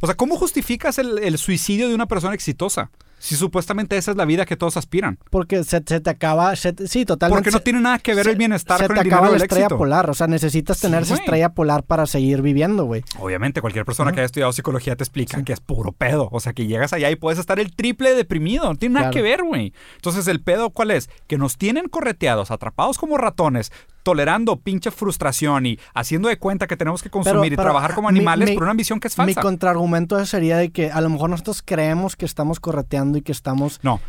O 0.00 0.06
sea, 0.06 0.14
¿cómo 0.14 0.36
justificas 0.36 0.98
el, 0.98 1.18
el 1.18 1.38
suicidio 1.38 1.88
de 1.88 1.94
una 1.94 2.06
persona 2.06 2.34
exitosa? 2.34 2.90
Si 3.18 3.34
supuestamente 3.36 3.96
esa 3.96 4.12
es 4.12 4.16
la 4.16 4.24
vida 4.24 4.46
que 4.46 4.56
todos 4.56 4.76
aspiran. 4.76 5.18
Porque 5.30 5.64
se, 5.64 5.82
se 5.84 6.00
te 6.00 6.10
acaba. 6.10 6.54
se 6.56 6.74
sí, 6.86 7.04
totalmente. 7.04 7.42
Porque 7.42 7.50
no 7.56 7.60
tiene 7.62 7.80
nada 7.80 7.98
que 7.98 8.14
ver 8.14 8.24
se- 8.24 8.30
el 8.30 8.36
bienestar 8.36 8.78
se 8.78 8.86
con 8.86 8.94
te 8.96 9.02
el 9.02 9.06
acaba 9.08 9.26
dinero 9.26 9.38
la 9.38 9.44
estrella 9.44 9.64
éxito. 9.66 9.78
polar. 9.78 10.10
O 10.10 10.14
sea, 10.14 10.26
necesitas 10.28 10.76
Sí, 10.78 10.82
tener 10.86 11.02
esa 11.02 11.14
güey. 11.14 11.24
estrella 11.24 11.48
polar 11.50 11.82
para 11.82 12.06
seguir 12.06 12.42
viviendo, 12.42 12.84
güey. 12.84 13.02
Obviamente, 13.18 13.60
cualquier 13.60 13.84
persona 13.84 14.12
que 14.12 14.20
haya 14.20 14.26
estudiado 14.26 14.52
psicología 14.52 14.94
te 14.96 15.04
explica 15.04 15.38
Sí. 15.38 15.44
que 15.44 15.52
es 15.52 15.60
puro 15.60 15.92
pedo. 15.92 16.28
O 16.32 16.40
sea, 16.40 16.52
que 16.52 16.66
llegas 16.66 16.92
allá 16.92 17.10
y 17.10 17.16
puedes 17.16 17.38
estar 17.38 17.58
el 17.58 17.74
triple 17.74 18.14
deprimido. 18.14 18.64
No 18.66 18.76
tiene 18.76 18.94
nada 18.94 19.10
Claro. 19.10 19.14
que 19.14 19.22
ver, 19.22 19.42
güey. 19.42 19.72
Entonces, 19.96 20.26
¿el 20.28 20.40
pedo 20.40 20.70
cuál 20.70 20.90
es? 20.92 21.10
Que 21.26 21.38
nos 21.38 21.56
tienen 21.58 21.88
correteados, 21.88 22.50
atrapados 22.50 22.98
como 22.98 23.16
ratones, 23.18 23.72
tolerando 24.08 24.56
pinche 24.56 24.90
frustración 24.90 25.66
y 25.66 25.78
haciendo 25.94 26.28
de 26.28 26.38
cuenta 26.38 26.66
que 26.66 26.76
tenemos 26.78 27.02
que 27.02 27.10
consumir 27.10 27.52
y 27.52 27.56
pero, 27.56 27.64
trabajar 27.64 27.94
como 27.94 28.08
mi- 28.10 28.18
animales 28.18 28.48
mi- 28.48 28.54
por 28.54 28.62
una 28.62 28.70
ambición 28.70 29.00
que 29.00 29.08
es 29.08 29.18
Mi 29.18 29.24
falsa. 29.26 29.42
contraargumento 29.42 30.24
sería 30.24 30.56
de 30.56 30.70
que 30.70 30.90
a 30.90 31.00
lo 31.02 31.10
mejor 31.10 31.28
nosotros 31.28 31.62
creemos 31.62 32.16
que 32.16 32.24
estamos 32.24 32.58
correteando 32.58 33.18
y 33.18 33.22
que 33.22 33.32
estamos. 33.32 33.80
No, 33.82 34.00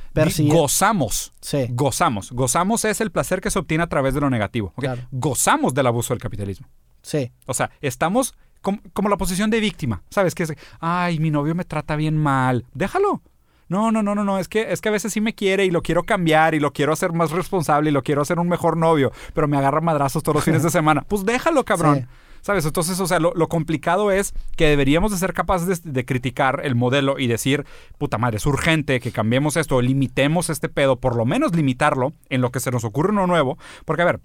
gozamos. 0.53 1.33
Sí. 1.41 1.65
Gozamos. 1.69 2.31
Gozamos 2.31 2.85
es 2.85 3.01
el 3.01 3.11
placer 3.11 3.41
que 3.41 3.51
se 3.51 3.59
obtiene 3.59 3.83
a 3.83 3.87
través 3.87 4.13
de 4.13 4.21
lo 4.21 4.29
negativo. 4.29 4.73
Gozamos 5.11 5.73
del 5.73 5.87
abuso 5.87 6.13
del 6.13 6.21
capitalismo. 6.21 6.67
Sí. 7.01 7.31
O 7.45 7.53
sea, 7.53 7.71
estamos 7.81 8.35
como, 8.61 8.79
como 8.93 9.09
la 9.09 9.17
posición 9.17 9.49
de 9.49 9.59
víctima. 9.59 10.03
¿Sabes? 10.09 10.35
Que 10.35 10.43
es, 10.43 10.53
ay, 10.79 11.19
mi 11.19 11.31
novio 11.31 11.55
me 11.55 11.65
trata 11.65 11.95
bien 11.95 12.17
mal. 12.17 12.65
Déjalo. 12.73 13.21
No, 13.69 13.91
no, 13.91 14.03
no, 14.03 14.15
no, 14.15 14.23
no. 14.23 14.39
Es 14.39 14.47
que, 14.49 14.71
es 14.71 14.81
que 14.81 14.89
a 14.89 14.91
veces 14.91 15.13
sí 15.13 15.21
me 15.21 15.33
quiere 15.33 15.63
y 15.65 15.71
lo 15.71 15.81
quiero 15.81 16.03
cambiar 16.03 16.55
y 16.55 16.59
lo 16.59 16.73
quiero 16.73 16.91
hacer 16.91 17.13
más 17.13 17.31
responsable 17.31 17.91
y 17.91 17.93
lo 17.93 18.03
quiero 18.03 18.21
hacer 18.21 18.39
un 18.39 18.49
mejor 18.49 18.75
novio, 18.75 19.11
pero 19.33 19.47
me 19.47 19.57
agarra 19.57 19.79
madrazos 19.79 20.23
todos 20.23 20.35
los 20.35 20.43
fines 20.43 20.63
de 20.63 20.71
semana. 20.71 21.03
Pues 21.07 21.23
déjalo, 21.23 21.63
cabrón. 21.63 21.99
Sí. 22.01 22.05
¿Sabes? 22.41 22.65
Entonces, 22.65 22.99
o 22.99 23.05
sea, 23.05 23.19
lo, 23.19 23.33
lo 23.35 23.49
complicado 23.49 24.11
es 24.11 24.33
que 24.55 24.67
deberíamos 24.67 25.11
de 25.11 25.17
ser 25.17 25.33
capaces 25.33 25.83
de, 25.83 25.91
de 25.91 26.05
criticar 26.05 26.61
el 26.63 26.73
modelo 26.73 27.19
y 27.19 27.27
decir, 27.27 27.65
puta 27.97 28.17
madre, 28.17 28.37
es 28.37 28.45
urgente 28.45 29.01
que 29.01 29.11
cambiemos 29.11 29.57
esto, 29.57 29.81
limitemos 29.81 30.49
este 30.49 30.69
pedo, 30.69 30.95
por 30.95 31.17
lo 31.17 31.25
menos 31.25 31.53
limitarlo 31.53 32.13
en 32.29 32.39
lo 32.39 32.51
que 32.51 32.61
se 32.61 32.71
nos 32.71 32.85
ocurre 32.85 33.11
uno 33.11 33.27
nuevo. 33.27 33.57
Porque, 33.83 34.03
a 34.03 34.05
ver, 34.05 34.21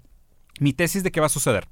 mi 0.59 0.71
tesis 0.71 1.03
de 1.03 1.11
qué 1.11 1.19
va 1.19 1.25
a 1.25 1.29
suceder. 1.29 1.67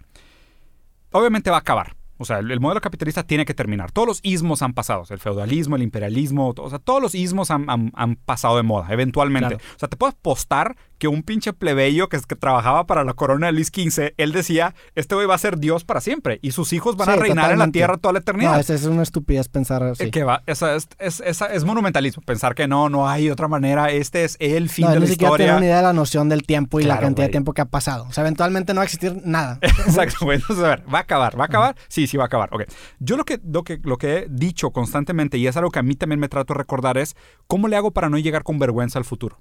Obviamente 1.12 1.50
va 1.50 1.58
a 1.58 1.62
acabar. 1.62 1.95
O 2.24 2.26
sea, 2.26 2.40
el, 2.40 2.50
el 2.52 2.60
modelo 2.60 2.82
capitalista 2.82 3.24
tiene 3.24 3.45
que 3.45 3.54
terminar. 3.54 3.91
Todos 3.91 4.08
los 4.08 4.20
ismos 4.24 4.62
han 4.62 4.74
pasado. 4.74 5.04
El 5.10 5.20
feudalismo, 5.20 5.76
el 5.76 5.84
imperialismo, 5.84 6.54
o 6.58 6.70
sea, 6.70 6.80
todos 6.80 7.02
los 7.02 7.16
ismos 7.16 7.52
han, 7.52 7.70
han- 7.70 7.91
han 7.95 8.16
pasado 8.16 8.58
de 8.58 8.64
moda, 8.64 8.88
eventualmente. 8.91 9.56
Claro. 9.58 9.64
O 9.76 9.80
sea, 9.80 9.88
te 9.90 9.95
puedo 9.98 10.12
apostar 10.12 10.76
que 10.98 11.08
un 11.10 11.22
pinche 11.22 11.52
plebeyo 11.52 12.08
que, 12.08 12.18
que 12.26 12.36
trabajaba 12.38 12.86
para 12.88 13.04
la 13.04 13.14
corona 13.14 13.48
de 13.48 13.54
Luis 13.54 13.68
XV, 13.68 14.14
él 14.18 14.32
decía, 14.32 14.74
este 14.95 15.16
güey 15.16 15.28
va 15.28 15.36
a 15.36 15.38
ser 15.38 15.58
Dios 15.58 15.84
para 15.84 16.00
siempre 16.00 16.40
y 16.41 16.52
sus 16.52 16.72
hijos 16.72 16.95
van 16.95 17.10
a 17.10 17.16
reinar 17.18 17.52
en 17.52 17.60
la 17.60 17.68
tierra 17.68 17.98
toda 17.98 18.14
la 18.14 18.20
eternidad. 18.20 18.54
No, 18.54 18.60
esa 18.60 18.74
es 18.74 18.86
una 18.86 19.04
estupidez 19.04 19.50
pensar 19.50 19.84
así. 19.84 20.04
Eh, 20.06 20.12
Que 20.12 20.24
va, 20.24 20.44
esa 20.45 20.76
es, 20.76 20.88
es- 21.00 21.20
esa 21.26 21.48
es 21.48 21.66
monumentalismo. 21.66 22.24
Pensar 22.26 22.56
que 22.56 22.68
no, 22.70 22.88
no 22.90 23.10
hay 23.10 23.30
otra 23.30 23.50
manera. 23.50 23.91
Este 23.91 24.24
es 24.24 24.38
el 24.40 24.70
fin 24.70 24.86
no, 24.86 24.91
de 24.91 25.00
ni 25.02 25.06
la 25.06 25.12
siquiera 25.12 25.32
tiene 25.36 25.44
historia. 25.52 25.58
una 25.58 25.66
idea 25.66 25.78
de 25.78 25.84
la 25.84 25.94
noción 25.94 26.30
del 26.30 26.44
tiempo 26.44 26.80
y 26.80 26.84
la 26.84 26.94
Claro, 26.95 27.08
cantidad 27.08 27.24
güey. 27.26 27.28
de 27.28 27.32
tiempo 27.32 27.54
que 27.54 27.62
ha 27.62 27.66
pasado. 27.66 28.06
O 28.08 28.14
sea, 28.14 28.22
eventualmente 28.22 28.74
no 28.74 28.78
va 28.78 28.84
a 28.84 28.86
existir 28.86 29.20
nada. 29.26 29.60
Exacto, 29.62 30.18
güey. 30.26 30.38
Entonces, 30.40 30.64
a 30.64 30.70
ver, 30.70 30.84
¿va 30.94 31.00
a 31.00 31.02
acabar? 31.02 31.38
¿Va 31.38 31.44
a 31.44 31.48
acabar? 31.48 31.76
Sí, 31.90 32.08
sí 32.14 32.18
va 32.18 32.26
a 32.26 32.27
acabar. 32.27 32.49
Ok. 32.53 32.64
Yo 32.99 33.18
lo 33.18 33.26
que, 33.26 33.40
lo, 33.44 33.64
que, 33.64 33.80
lo 33.84 33.98
que 33.98 34.18
he 34.19 34.27
dicho 34.30 34.69
constantemente, 34.69 35.38
y 35.40 35.48
es 35.48 35.57
algo 35.57 35.72
que 35.72 35.80
a 35.80 35.84
mí 35.84 35.95
también 35.95 36.19
me 36.19 36.30
trato 36.30 36.53
de 36.53 36.60
recordar, 36.60 36.98
es 36.99 37.15
cómo 37.48 37.68
le 37.68 37.76
hago 37.76 37.90
para 37.91 38.07
no 38.10 38.18
llegar 38.19 38.44
con 38.44 38.60
vergüenza 38.60 38.99
al 38.99 39.06
futuro. 39.06 39.40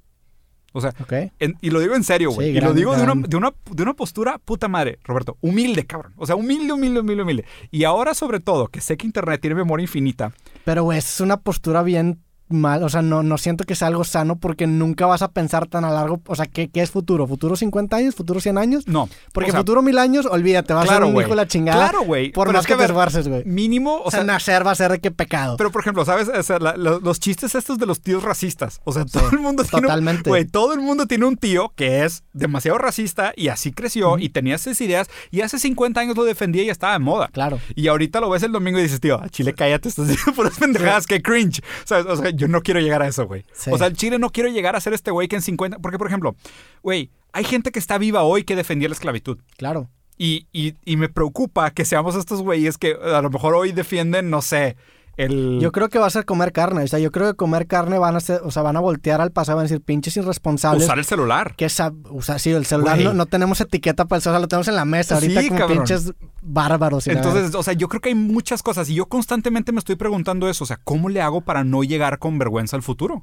O 0.75 0.81
sea, 0.81 0.95
Ok. 1.03 1.13
en- 1.39 1.57
y 1.61 1.69
lo 1.69 1.81
digo 1.81 1.95
en 1.95 2.03
serio, 2.03 2.31
güey. 2.31 2.47
Sí, 2.53 2.53
y 2.57 2.61
lo 2.61 2.69
gran- 2.69 2.77
digo 2.77 2.97
de 2.97 3.03
una, 3.03 3.15
de, 3.29 3.37
una, 3.37 3.53
de 3.71 3.83
una 3.83 3.93
postura, 3.93 4.39
puta 4.39 4.69
madre, 4.69 4.99
Roberto, 5.05 5.37
humilde, 5.43 5.85
cabrón. 5.85 6.15
O 6.17 6.25
sea, 6.25 6.35
humilde, 6.35 6.73
humilde, 6.73 7.01
humilde, 7.01 7.23
humilde. 7.25 7.45
Y 7.71 7.85
ahora, 7.85 8.15
sobre 8.15 8.41
todo, 8.41 8.69
que 8.69 8.81
sé 8.81 8.97
que 8.97 9.05
Internet 9.07 9.43
tiene 9.43 9.55
memoria 9.55 9.85
infinita, 9.85 10.33
Pero, 10.65 10.85
güey, 10.85 10.97
es 10.99 11.21
una 11.21 11.37
postura 11.37 11.83
bien 11.83 12.23
mal. 12.49 12.83
O 12.83 12.89
sea, 12.89 13.03
no, 13.03 13.23
no 13.23 13.39
siento 13.39 13.65
que 13.65 13.75
sea 13.75 13.89
algo 13.89 14.05
sano 14.05 14.37
porque 14.37 14.67
nunca 14.67 15.07
vas 15.07 15.23
a 15.23 15.29
pensar 15.33 15.67
tan 15.67 15.85
a 15.85 15.91
largo. 15.91 16.21
O 16.27 16.37
sea, 16.37 16.47
¿qué, 16.47 16.69
qué 16.69 16.83
es 16.83 16.91
futuro? 16.91 17.27
¿Futuro 17.27 17.57
50 17.57 17.97
años? 17.97 18.15
¿Futuro 18.15 18.41
100 18.41 18.59
años? 18.59 18.87
no. 18.87 19.09
Porque 19.33 19.51
O 19.51 19.53
sea, 19.53 19.61
futuro 19.61 19.83
mil 19.83 19.99
años, 19.99 20.27
olvídate, 20.27 20.73
vas 20.75 20.89
a 20.91 20.95
ser 20.95 21.05
un 21.05 21.17
hijo 21.21 21.31
de 21.31 21.37
la 21.37 21.47
chingada. 21.47 21.89
Claro, 21.91 22.05
güey. 22.05 22.31
Por 22.33 22.47
Pero 22.49 22.59
más 22.59 22.69
es 22.69 22.77
que, 22.77 22.85
esfuerces, 22.85 23.29
güey. 23.29 23.45
Mínimo, 23.45 23.95
o 23.97 24.09
O 24.09 24.11
sea, 24.11 24.21
sea, 24.21 24.25
nacer 24.27 24.67
va 24.67 24.73
a 24.73 24.75
ser 24.75 24.91
de 24.93 25.01
qué 25.01 25.11
pecado. 25.11 25.57
Pero, 25.57 25.71
por 25.71 25.81
ejemplo, 25.81 26.05
¿sabes? 26.05 26.29
O 26.29 26.43
sea, 26.43 26.59
la- 26.59 26.77
los 26.77 27.21
chistes 27.21 27.55
estos 27.55 27.79
de 27.79 27.87
los 27.87 28.01
tíos 28.01 28.23
racistas. 28.23 28.81
O 28.85 28.93
sea, 28.93 29.05
todo 29.07 29.31
el 29.31 29.39
mundo 29.39 29.63
tiene. 29.65 29.79
un- 29.79 29.83
totalmente. 29.85 30.29
Güey, 30.31 30.45
todo 30.45 30.73
el 30.75 30.81
mundo 30.81 31.07
tiene 31.07 31.25
un 31.27 31.37
tío 31.37 31.73
que 31.75 32.05
es 32.05 32.25
demasiado 32.33 32.79
racista 32.79 33.33
y 33.37 33.49
así 33.49 33.73
creció 33.73 34.19
y 34.19 34.29
tenía 34.29 34.57
esas 34.57 34.81
ideas 34.81 35.09
y 35.31 35.41
hace 35.41 35.59
50 35.59 36.01
años 36.01 36.17
lo 36.17 36.25
defendía 36.25 36.63
y 36.65 36.69
estaba 36.71 36.93
de 36.95 36.99
moda. 36.99 37.29
Claro. 37.33 37.59
Y 37.75 37.89
ahorita 37.89 38.21
lo 38.21 38.29
ves 38.31 38.43
el 38.43 38.53
domingo 38.53 38.79
y 38.79 38.83
dices, 38.83 39.01
tío, 39.01 39.21
a 39.23 39.29
Chile 39.29 39.55
cállate, 39.55 39.89
estás 39.89 40.09
diciendo 40.09 40.33
puras 40.35 40.59
pendejadas, 40.59 41.07
que 41.07 41.23
cringe. 41.23 41.63
¿Sabes? 41.85 42.07
O 42.07 42.17
sea, 42.17 42.31
yo 42.43 42.49
no 42.49 42.61
quiero 42.63 42.81
llegar 42.81 43.03
a 43.03 43.07
eso, 43.07 43.27
güey. 43.27 43.45
Sí. 43.53 43.71
O 43.73 43.79
sea, 43.79 43.87
el 43.87 43.97
Chile 43.97 44.19
no 44.19 44.31
quiero 44.31 44.49
llegar 44.49 44.75
a 44.75 44.81
ser 44.81 44.93
este 44.95 45.13
güey 45.13 45.29
que 45.29 45.37
en 45.37 45.43
50. 45.43 45.79
Porque, 45.79 45.97
por 45.97 46.09
ejemplo, 46.09 46.35
güey, 46.83 47.11
hay 47.33 47.45
gente 47.45 47.71
que 47.71 47.79
está 47.79 47.99
viva 47.99 48.23
hoy 48.23 48.43
que 48.43 48.57
defendía 48.57 48.89
la 48.89 48.95
esclavitud. 48.95 49.39
Claro. 49.57 49.89
Y, 50.19 50.49
y, 50.53 50.75
y 50.85 50.97
me 50.97 51.09
preocupa 51.09 51.71
que 51.71 51.85
seamos 51.85 52.17
estos 52.17 52.43
güeyes 52.43 52.79
que 52.79 52.97
a 53.01 53.23
lo 53.23 53.31
mejor 53.31 53.55
hoy 53.55 53.71
defienden, 53.71 54.29
no 54.29 54.43
sé, 54.43 54.77
el... 55.17 55.59
Yo 55.61 55.73
creo 55.73 55.89
que 55.89 55.99
va 55.99 56.07
a 56.07 56.11
ser 56.11 56.25
comer 56.25 56.53
carne. 56.53 56.83
O 56.85 56.89
sea, 56.89 56.99
yo 56.99 57.11
creo 57.13 57.27
que 57.31 57.35
comer 57.37 57.67
carne 57.67 57.99
van 57.99 58.17
a 58.17 58.21
ser, 58.21 58.41
o 58.45 58.51
sea, 58.51 58.63
van 58.63 58.77
a 58.77 58.81
voltear 58.81 59.21
al 59.21 59.31
pasado 59.31 59.57
y 59.57 59.59
van 59.59 59.67
a 59.67 59.69
decir 59.69 59.81
pinches 59.83 60.17
irresponsables. 60.17 60.85
usar 60.85 60.99
el 60.99 61.05
celular. 61.05 61.55
que 61.57 61.65
esa, 61.67 61.93
o 62.11 62.23
sea, 62.23 62.39
sí, 62.39 62.51
el 62.51 62.65
celular 62.67 62.99
no, 62.99 63.13
no 63.13 63.27
tenemos 63.27 63.61
etiqueta 63.61 64.05
para 64.07 64.17
el 64.19 64.23
celular, 64.23 64.41
lo 64.41 64.49
tenemos 64.49 64.69
en 64.69 64.77
la 64.77 64.85
mesa. 64.85 65.15
Ahorita 65.17 65.41
Sí, 65.43 65.49
como 65.49 65.61
cabrón. 65.61 65.79
pinches 65.79 66.13
bárbaros. 66.41 67.07
Entonces, 67.07 67.55
o 67.55 67.63
sea, 67.63 67.75
yo 67.75 67.89
creo 67.89 68.01
que 68.01 68.09
hay 68.11 68.15
muchas 68.15 68.63
cosas 68.63 68.89
y 68.89 68.95
yo 68.95 69.07
constantemente 69.07 69.73
me 69.73 69.79
estoy 69.79 69.97
preguntando 69.97 70.49
eso. 70.49 70.65
O 70.65 70.67
sea, 70.67 70.79
¿cómo 70.83 71.09
le 71.09 71.21
hago 71.21 71.41
para 71.43 71.65
no 71.65 71.85
llegar 71.85 72.19
con 72.19 72.39
vergüenza 72.39 72.77
al 72.77 72.83
futuro? 72.83 73.23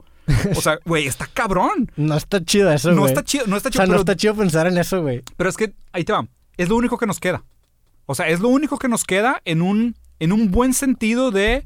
O 0.55 0.61
sea, 0.61 0.77
güey, 0.85 1.07
está 1.07 1.27
cabrón. 1.33 1.91
No 1.97 2.15
está 2.15 2.43
chido 2.43 2.71
eso, 2.71 2.91
No 2.91 3.05
está 3.07 3.23
chido, 3.23 3.45
no 3.47 3.57
está 3.57 3.69
O 3.69 3.71
chido. 3.71 3.85
sea, 3.85 3.93
no 3.93 3.99
está 3.99 4.15
chido 4.15 4.35
pensar 4.35 4.67
en 4.67 4.77
eso, 4.77 5.01
güey. 5.01 5.23
Pero 5.37 5.49
es 5.49 5.57
que, 5.57 5.73
ahí 5.91 6.03
te 6.03 6.13
va, 6.13 6.27
es 6.57 6.69
lo 6.69 6.75
único 6.75 6.97
que 6.97 7.05
nos 7.05 7.19
queda. 7.19 7.43
O 8.05 8.15
sea, 8.15 8.27
es 8.29 8.39
lo 8.39 8.49
único 8.49 8.77
que 8.79 8.87
nos 8.87 9.03
queda 9.03 9.41
en 9.45 9.61
un, 9.61 9.95
en 10.19 10.31
un 10.31 10.49
buen 10.51 10.73
sentido 10.73 11.31
de... 11.31 11.65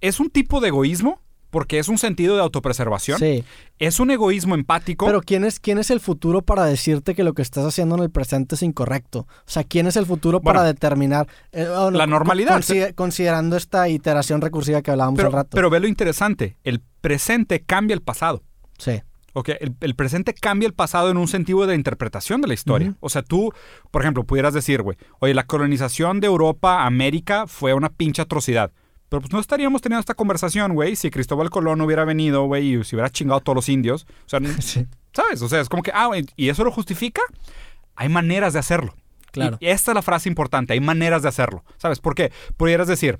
Es 0.00 0.20
un 0.20 0.30
tipo 0.30 0.60
de 0.60 0.68
egoísmo, 0.68 1.20
porque 1.50 1.78
es 1.78 1.88
un 1.88 1.96
sentido 1.96 2.36
de 2.36 2.42
autopreservación. 2.42 3.18
Sí. 3.18 3.42
Es 3.78 4.00
un 4.00 4.10
egoísmo 4.10 4.54
empático. 4.54 5.06
Pero 5.06 5.22
¿quién 5.22 5.44
es, 5.44 5.60
¿quién 5.60 5.78
es 5.78 5.90
el 5.90 5.98
futuro 6.00 6.42
para 6.42 6.64
decirte 6.66 7.14
que 7.14 7.24
lo 7.24 7.32
que 7.32 7.40
estás 7.42 7.64
haciendo 7.64 7.96
en 7.96 8.02
el 8.02 8.10
presente 8.10 8.54
es 8.54 8.62
incorrecto? 8.62 9.20
O 9.20 9.26
sea, 9.46 9.64
¿quién 9.64 9.86
es 9.86 9.96
el 9.96 10.04
futuro 10.04 10.40
Bueno, 10.40 10.58
para 10.58 10.66
determinar 10.66 11.26
eh, 11.52 11.66
oh, 11.66 11.90
la 11.90 12.06
normalidad. 12.06 12.52
con- 12.52 12.60
consi- 12.62 12.94
considerando 12.94 13.56
esta 13.56 13.88
iteración 13.88 14.40
recursiva 14.42 14.82
que 14.82 14.90
hablábamos 14.90 15.16
pero, 15.16 15.28
al 15.28 15.32
rato. 15.34 15.50
pero 15.54 15.70
ve 15.70 15.80
lo 15.80 15.88
interesante, 15.88 16.58
el 16.64 16.82
presente 17.00 17.60
cambia 17.64 17.94
el 17.94 18.02
pasado. 18.02 18.42
sí. 18.78 19.00
Ok, 19.34 19.50
el, 19.60 19.76
el 19.82 19.94
presente 19.94 20.34
cambia 20.34 20.66
el 20.66 20.72
pasado 20.72 21.10
en 21.10 21.16
un 21.16 21.28
sentido 21.28 21.64
de 21.66 21.74
interpretación 21.76 22.40
de 22.40 22.48
la 22.48 22.54
historia. 22.54 22.94
O 22.98 23.08
sea, 23.08 23.22
tú, 23.22 23.52
por 23.92 24.02
ejemplo, 24.02 24.24
pudieras 24.24 24.52
decir, 24.52 24.82
güey, 24.82 24.96
oye, 25.20 25.32
la 25.32 25.44
colonización 25.46 26.18
de 26.18 26.26
Europa 26.26 26.80
a 26.82 26.86
América 26.86 27.46
fue 27.46 27.72
una 27.74 27.88
pinche 27.90 28.22
atrocidad. 28.22 28.72
Pero 29.08 29.20
pues 29.20 29.32
no 29.32 29.40
estaríamos 29.40 29.80
teniendo 29.80 30.00
esta 30.00 30.14
conversación, 30.14 30.74
güey, 30.74 30.96
si 30.96 31.10
Cristóbal 31.10 31.50
Colón 31.50 31.80
hubiera 31.80 32.04
venido, 32.04 32.44
güey, 32.44 32.74
y 32.74 32.84
se 32.84 32.96
hubiera 32.96 33.10
chingado 33.10 33.38
a 33.38 33.40
todos 33.40 33.56
los 33.56 33.68
indios. 33.68 34.06
O 34.26 34.28
sea, 34.28 34.40
Sí. 34.60 34.86
¿sabes? 35.12 35.40
O 35.42 35.48
sea, 35.48 35.60
es 35.60 35.68
como 35.68 35.82
que, 35.82 35.90
ah, 35.94 36.10
¿y 36.36 36.48
eso 36.48 36.64
lo 36.64 36.70
justifica? 36.70 37.22
Hay 37.96 38.08
maneras 38.08 38.52
de 38.52 38.58
hacerlo. 38.58 38.94
Claro. 39.30 39.56
Y 39.60 39.66
esta 39.68 39.90
es 39.90 39.94
la 39.94 40.02
frase 40.02 40.28
importante, 40.28 40.72
hay 40.72 40.80
maneras 40.80 41.22
de 41.22 41.28
hacerlo. 41.28 41.64
¿Sabes? 41.76 42.00
Porque 42.00 42.32
pudieras 42.56 42.88
decir, 42.88 43.18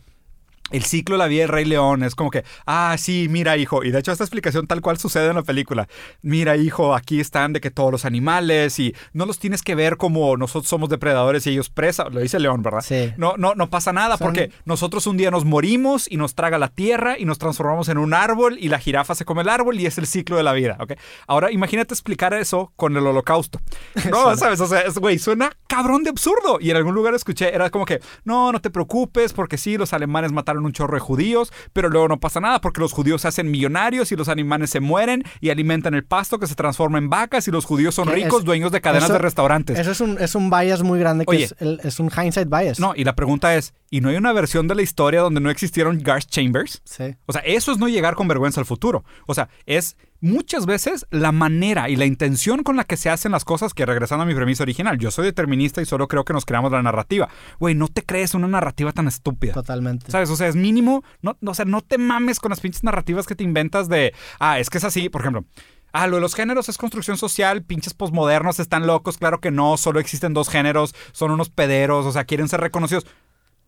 el 0.70 0.82
ciclo 0.85 1.15
de 1.15 1.19
la 1.19 1.27
vida 1.27 1.43
del 1.43 1.49
Rey 1.49 1.65
León 1.65 2.03
es 2.03 2.15
como 2.15 2.31
que, 2.31 2.45
ah, 2.66 2.95
sí, 2.99 3.27
mira, 3.31 3.57
hijo. 3.57 3.85
Y 3.85 3.90
de 3.90 3.99
hecho, 3.99 4.12
esta 4.12 4.24
explicación 4.24 4.66
tal 4.66 4.81
cual 4.81 4.99
sucede 4.99 5.28
en 5.28 5.36
la 5.36 5.43
película. 5.43 5.89
Mira, 6.23 6.57
hijo, 6.57 6.95
aquí 6.95 7.20
están 7.20 7.53
de 7.53 7.61
que 7.61 7.70
todos 7.70 7.90
los 7.93 8.05
animales 8.05 8.78
y 8.78 8.95
no 9.12 9.27
los 9.27 9.39
tienes 9.39 9.62
que 9.62 9.74
ver 9.74 9.97
como 9.97 10.36
nosotros 10.36 10.69
somos 10.69 10.89
depredadores 10.89 11.47
y 11.47 11.51
ellos 11.51 11.70
presa. 11.70 12.09
Lo 12.11 12.20
dice 12.20 12.39
León, 12.39 12.62
¿verdad? 12.62 12.81
Sí. 12.82 13.12
No, 13.16 13.36
no, 13.36 13.55
no 13.55 13.70
pasa 13.70 13.93
nada 13.93 14.16
Son- 14.16 14.27
porque 14.27 14.51
nosotros 14.65 15.07
un 15.07 15.16
día 15.16 15.31
nos 15.31 15.45
morimos 15.45 16.11
y 16.11 16.16
nos 16.16 16.35
traga 16.35 16.59
la 16.59 16.69
tierra 16.69 17.19
y 17.19 17.24
nos 17.24 17.39
transformamos 17.39 17.89
en 17.89 17.99
un 17.99 18.15
árbol 18.15 18.57
y 18.61 18.69
la 18.69 18.78
jirafa 18.78 19.15
se 19.15 19.24
come 19.24 19.43
el 19.43 19.49
árbol 19.49 19.78
y 19.81 19.86
es 19.86 19.99
el 19.99 20.07
ciclo 20.07 20.36
de 20.36 20.43
la 20.43 20.53
vida, 20.53 20.77
¿ok? 20.81 20.93
Ahora 21.27 21.51
imagínate 21.53 21.95
explicar 21.95 22.35
eso 22.35 22.73
con 22.77 22.97
el 22.97 23.07
holocausto. 23.07 23.61
No, 24.11 24.35
¿sabes? 24.36 24.61
O 24.61 24.66
sea, 24.66 24.81
es- 24.81 24.99
güey, 24.99 25.19
suena 25.19 25.53
cabrón 25.66 26.03
de 26.03 26.11
absurdo. 26.11 26.59
Y 26.61 26.70
en 26.70 26.77
algún 26.77 26.95
lugar 26.95 27.15
escuché, 27.15 27.55
era 27.55 27.70
como 27.70 27.85
que, 27.85 28.01
no, 28.24 28.53
no 28.53 28.61
te 28.61 28.70
preocupes 28.70 29.32
porque 29.32 29.59
sí, 29.59 29.77
los 29.77 29.93
alemanes 29.93 30.32
mataron 30.32 30.57
un 30.66 30.72
chorro 30.72 30.94
de 30.94 31.01
judíos, 31.01 31.52
pero 31.72 31.89
luego 31.89 32.09
no 32.09 32.20
pasa 32.20 32.40
nada 32.40 32.60
porque 32.60 32.80
los 32.80 32.93
judíos 32.93 33.22
se 33.22 33.28
hacen 33.28 33.51
millonarios 33.51 34.12
y 34.12 34.16
los 34.16 34.28
alemanes 34.28 34.70
se 34.70 34.80
mueren 34.80 35.24
y 35.40 35.51
alimentan 35.51 35.94
el 35.94 36.05
pasto 36.05 36.39
que 36.39 36.47
se 36.47 36.55
transforma 36.55 36.98
en 36.98 37.09
vacas 37.10 37.48
y 37.48 37.51
los 37.51 37.64
judíos 37.64 37.94
son 37.94 38.09
ricos, 38.09 38.40
Es- 38.40 38.44
dueños 38.44 38.72
de 38.72 38.80
cadenas 38.80 39.05
eso- 39.05 39.12
de 39.14 39.18
restaurantes. 39.18 39.78
Eso 39.78 39.90
es 39.90 40.01
un, 40.01 40.18
es 40.20 40.35
un 40.35 40.51
bias 40.51 40.82
muy 40.82 40.98
grande 40.98 41.24
que 41.24 41.30
Oye. 41.30 41.44
es, 41.44 41.55
el- 41.59 41.80
es 41.82 42.01
un 42.01 42.10
hindsight 42.10 42.48
bias. 42.48 42.78
No, 42.80 42.93
y 42.97 43.05
la 43.05 43.14
pregunta 43.14 43.55
es, 43.56 43.74
¿y 43.90 44.01
no 44.01 44.09
hay 44.10 44.16
una 44.16 44.32
versión 44.32 44.68
de 44.68 44.74
la 44.74 44.82
historia 44.82 45.20
donde 45.20 45.40
no 45.40 45.51
existieron 45.51 45.98
gas 46.02 46.26
chambers? 46.26 46.80
Sí. 46.85 47.16
O 47.26 47.32
sea, 47.32 47.43
eso 47.43 47.72
es 47.72 47.78
no 47.78 47.89
llegar 47.89 48.14
con 48.14 48.28
vergüenza 48.28 48.60
al 48.60 48.66
futuro. 48.66 49.05
O 49.26 49.35
sea, 49.35 49.48
es 49.66 49.97
muchas 50.20 50.66
veces 50.66 51.07
la 51.11 51.32
manera 51.32 51.89
y 51.89 51.97
la 51.97 52.07
intención 52.07 52.62
con 52.62 52.77
la 52.77 52.85
que 52.85 52.97
se 52.97 53.11
hacen 53.11 53.32
las 53.32 53.45
cosas 53.45 53.74
que 53.74 53.86
regresando 53.86 54.24
a 54.24 54.27
mi 54.27 54.35
premisa 54.35 54.62
original, 54.62 54.99
yo 54.99 55.11
soy 55.11 55.27
determinista 55.27 55.81
y 55.81 55.86
solo 55.86 56.09
creo 56.09 56.24
que 56.24 56.32
nos 56.32 56.45
creamos 56.45 56.73
la 56.73 56.82
narrativa. 56.82 57.28
Güey, 57.59 57.74
no 57.74 57.89
te 57.89 58.03
crees 58.03 58.35
una 58.35 58.49
narrativa 58.49 58.93
tan 58.93 59.09
estúpida. 59.09 59.55
Totalmente. 59.55 60.11
¿Sabes? 60.11 60.31
O 60.31 60.36
sea, 60.36 60.49
es 60.49 60.57
mínimo, 60.57 61.05
no, 61.23 61.36
no, 61.40 61.53
o 61.53 61.55
sea, 61.55 61.65
no 61.65 61.81
te 61.82 61.99
mames 61.99 62.40
con 62.40 62.51
las 62.51 62.61
pinches 62.61 62.85
narrativas 62.85 63.27
que 63.27 63.35
te 63.35 63.45
inventas 63.45 63.89
de, 63.89 64.15
ah, 64.39 64.59
es 64.59 64.70
que 64.70 64.78
es 64.78 64.85
así, 64.85 65.09
por 65.09 65.23
ejemplo. 65.23 65.45
Ah, 65.93 66.07
lo 66.07 66.16
de 66.16 66.20
los 66.20 66.35
géneros 66.35 66.69
es 66.69 66.77
construcción 66.77 67.16
social, 67.16 67.62
pinches 67.62 67.95
posmodernos 67.95 68.61
están 68.61 68.86
locos, 68.86 69.16
claro 69.16 69.40
que 69.40 69.51
no, 69.51 69.77
solo 69.78 70.01
existen 70.01 70.35
dos 70.35 70.51
géneros, 70.51 70.95
son 71.12 71.31
unos 71.31 71.49
pederos, 71.49 72.05
o 72.05 72.12
sea, 72.12 72.24
quieren 72.24 72.49
ser 72.49 72.61
reconocidos. 72.61 73.07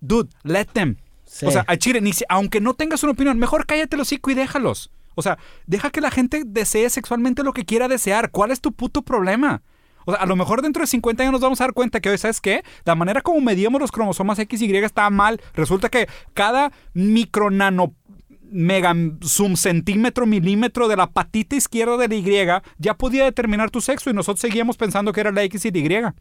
Dude, 0.00 0.28
let 0.42 0.66
them. 0.66 0.96
Sí. 1.24 1.46
O 1.46 1.50
sea, 1.50 1.64
al 1.66 1.78
chile, 1.78 2.02
aunque 2.28 2.60
no 2.60 2.74
tengas 2.74 3.02
una 3.04 3.12
opinión, 3.12 3.38
mejor 3.38 3.64
cállate 3.64 3.96
el 3.96 4.02
hocico 4.02 4.30
y 4.30 4.34
déjalos. 4.34 4.90
O 5.14 5.22
sea, 5.22 5.38
deja 5.66 5.90
que 5.90 6.00
la 6.00 6.10
gente 6.10 6.42
desee 6.46 6.88
sexualmente 6.90 7.42
lo 7.42 7.52
que 7.52 7.64
quiera 7.64 7.88
desear. 7.88 8.30
¿Cuál 8.30 8.50
es 8.50 8.60
tu 8.60 8.72
puto 8.72 9.02
problema? 9.02 9.62
O 10.06 10.12
sea, 10.12 10.22
a 10.22 10.26
lo 10.26 10.36
mejor 10.36 10.62
dentro 10.62 10.82
de 10.82 10.86
50 10.86 11.22
años 11.22 11.32
nos 11.32 11.40
vamos 11.40 11.60
a 11.60 11.64
dar 11.64 11.72
cuenta 11.72 12.00
que 12.00 12.10
hoy, 12.10 12.18
¿sabes 12.18 12.40
qué? 12.40 12.62
La 12.84 12.94
manera 12.94 13.20
como 13.20 13.40
medíamos 13.40 13.80
los 13.80 13.92
cromosomas 13.92 14.38
X 14.38 14.62
y 14.62 14.66
Y 14.66 14.76
estaba 14.78 15.10
mal. 15.10 15.40
Resulta 15.54 15.88
que 15.88 16.08
cada 16.34 16.72
micro 16.94 17.50
nano 17.50 17.94
mega 18.50 18.94
zoom 19.24 19.56
centímetro 19.56 20.26
milímetro 20.26 20.88
de 20.88 20.96
la 20.96 21.06
patita 21.06 21.56
izquierda 21.56 21.96
de 21.96 22.08
la 22.08 22.14
Y 22.14 22.62
ya 22.78 22.94
podía 22.94 23.24
determinar 23.24 23.70
tu 23.70 23.80
sexo 23.80 24.10
y 24.10 24.12
nosotros 24.12 24.40
seguíamos 24.40 24.76
pensando 24.76 25.12
que 25.12 25.20
era 25.20 25.32
la 25.32 25.42
X 25.44 25.64
y 25.66 25.70
la 25.70 25.78
Y. 25.78 26.14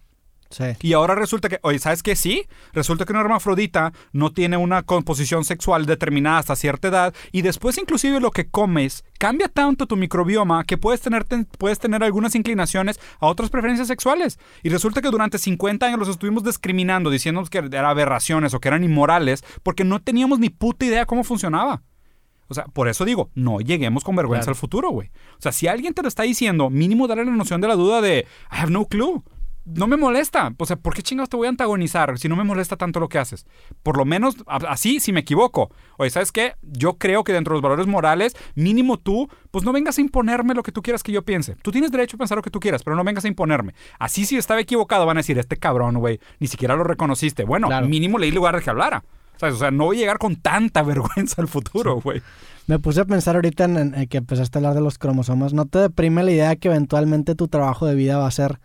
Sí. 0.49 0.63
Y 0.81 0.93
ahora 0.93 1.13
resulta 1.13 1.47
que, 1.47 1.59
oye, 1.61 1.77
¿sabes 1.77 2.01
qué? 2.01 2.15
Sí, 2.15 2.47
resulta 2.73 3.05
que 3.05 3.11
una 3.13 3.21
hermafrodita 3.21 3.93
no 4.13 4.31
tiene 4.31 4.57
una 4.57 4.81
composición 4.81 5.45
sexual 5.45 5.85
determinada 5.85 6.39
hasta 6.39 6.55
cierta 6.55 6.87
edad 6.87 7.13
y 7.31 7.43
después 7.43 7.77
inclusive 7.77 8.19
lo 8.19 8.31
que 8.31 8.47
comes 8.49 9.03
cambia 9.19 9.47
tanto 9.47 9.85
tu 9.85 9.95
microbioma 9.95 10.63
que 10.63 10.77
puedes 10.77 11.01
tener, 11.01 11.23
ten- 11.23 11.45
puedes 11.59 11.77
tener 11.77 12.03
algunas 12.03 12.33
inclinaciones 12.33 12.99
a 13.19 13.27
otras 13.27 13.51
preferencias 13.51 13.87
sexuales. 13.87 14.39
Y 14.63 14.69
resulta 14.69 15.01
que 15.03 15.11
durante 15.11 15.37
50 15.37 15.85
años 15.85 15.99
los 15.99 16.09
estuvimos 16.09 16.43
discriminando, 16.43 17.11
diciéndonos 17.11 17.51
que 17.51 17.59
eran 17.59 17.85
aberraciones 17.85 18.55
o 18.55 18.59
que 18.59 18.69
eran 18.69 18.83
inmorales 18.83 19.43
porque 19.61 19.83
no 19.83 20.01
teníamos 20.01 20.39
ni 20.39 20.49
puta 20.49 20.83
idea 20.85 21.05
cómo 21.05 21.23
funcionaba. 21.23 21.83
O 22.47 22.55
sea, 22.55 22.65
por 22.65 22.87
eso 22.87 23.05
digo, 23.05 23.29
no 23.35 23.59
lleguemos 23.59 24.03
con 24.03 24.15
vergüenza 24.15 24.45
Claro. 24.45 24.55
al 24.55 24.59
futuro, 24.59 24.89
güey. 24.89 25.09
O 25.37 25.41
sea, 25.41 25.51
si 25.51 25.67
alguien 25.67 25.93
te 25.93 26.01
lo 26.01 26.07
está 26.07 26.23
diciendo, 26.23 26.71
mínimo 26.71 27.07
darle 27.07 27.25
la 27.25 27.31
noción 27.33 27.61
de 27.61 27.67
la 27.67 27.75
duda 27.75 28.01
de, 28.01 28.25
I 28.51 28.55
have 28.61 28.71
no 28.71 28.85
clue. 28.87 29.23
No 29.75 29.87
me 29.87 29.97
molesta. 29.97 30.53
O 30.57 30.65
sea, 30.65 30.75
¿por 30.77 30.93
qué 30.93 31.01
chingados 31.03 31.29
te 31.29 31.37
voy 31.37 31.45
a 31.47 31.49
antagonizar 31.49 32.17
si 32.17 32.27
no 32.27 32.35
me 32.35 32.43
molesta 32.43 32.75
tanto 32.75 32.99
lo 32.99 33.07
que 33.09 33.19
haces? 33.19 33.45
Por 33.83 33.97
lo 33.97 34.05
menos, 34.05 34.35
así, 34.47 34.99
si 34.99 35.11
me 35.13 35.19
equivoco. 35.21 35.69
Oye, 35.97 36.09
¿sabes 36.09 36.31
qué? 36.31 36.53
Yo 36.61 36.97
creo 36.97 37.23
que 37.23 37.33
dentro 37.33 37.53
de 37.53 37.57
los 37.57 37.61
valores 37.61 37.87
morales, 37.87 38.35
mínimo 38.55 38.97
tú, 38.97 39.29
pues 39.51 39.63
no 39.63 39.71
vengas 39.71 39.97
a 39.97 40.01
imponerme 40.01 40.53
lo 40.53 40.63
que 40.63 40.71
tú 40.71 40.81
quieras 40.81 41.03
que 41.03 41.11
yo 41.11 41.23
piense. 41.23 41.55
Tú 41.61 41.71
tienes 41.71 41.91
derecho 41.91 42.15
a 42.15 42.19
pensar 42.19 42.37
lo 42.37 42.41
que 42.41 42.49
tú 42.49 42.59
quieras, 42.59 42.83
pero 42.83 42.95
no 42.95 43.03
vengas 43.03 43.25
a 43.25 43.27
imponerme. 43.27 43.73
Así, 43.99 44.25
si 44.25 44.37
estaba 44.37 44.59
equivocado, 44.59 45.05
van 45.05 45.17
a 45.17 45.19
decir, 45.19 45.37
este 45.37 45.57
cabrón, 45.57 45.99
güey, 45.99 46.19
ni 46.39 46.47
siquiera 46.47 46.75
lo 46.75 46.83
reconociste. 46.83 47.43
Bueno, 47.43 47.67
Claro. 47.67 47.87
mínimo 47.87 48.17
leí 48.17 48.31
lugar 48.31 48.55
de 48.55 48.61
que 48.61 48.69
hablara. 48.69 49.03
¿Sabes? 49.37 49.55
O 49.55 49.59
sea, 49.59 49.71
no 49.71 49.85
voy 49.85 49.97
a 49.97 49.99
llegar 50.01 50.17
con 50.17 50.35
tanta 50.35 50.81
vergüenza 50.83 51.41
al 51.41 51.47
futuro, 51.47 52.01
güey. 52.01 52.21
Me 52.67 52.77
puse 52.77 53.01
a 53.01 53.05
pensar 53.05 53.35
ahorita 53.35 53.63
en 53.65 54.07
que 54.07 54.17
empezaste 54.17 54.57
a 54.57 54.59
hablar 54.59 54.73
de 54.75 54.81
los 54.81 54.97
cromosomas. 54.97 55.53
¿No 55.53 55.65
te 55.65 55.79
deprime 55.79 56.23
la 56.23 56.31
idea 56.31 56.55
que 56.55 56.67
eventualmente 56.67 57.33
tu 57.35 57.47
trabajo 57.47 57.85
de 57.85 57.95
vida 57.95 58.17
va 58.17 58.27
a 58.27 58.31
ser, 58.31 58.59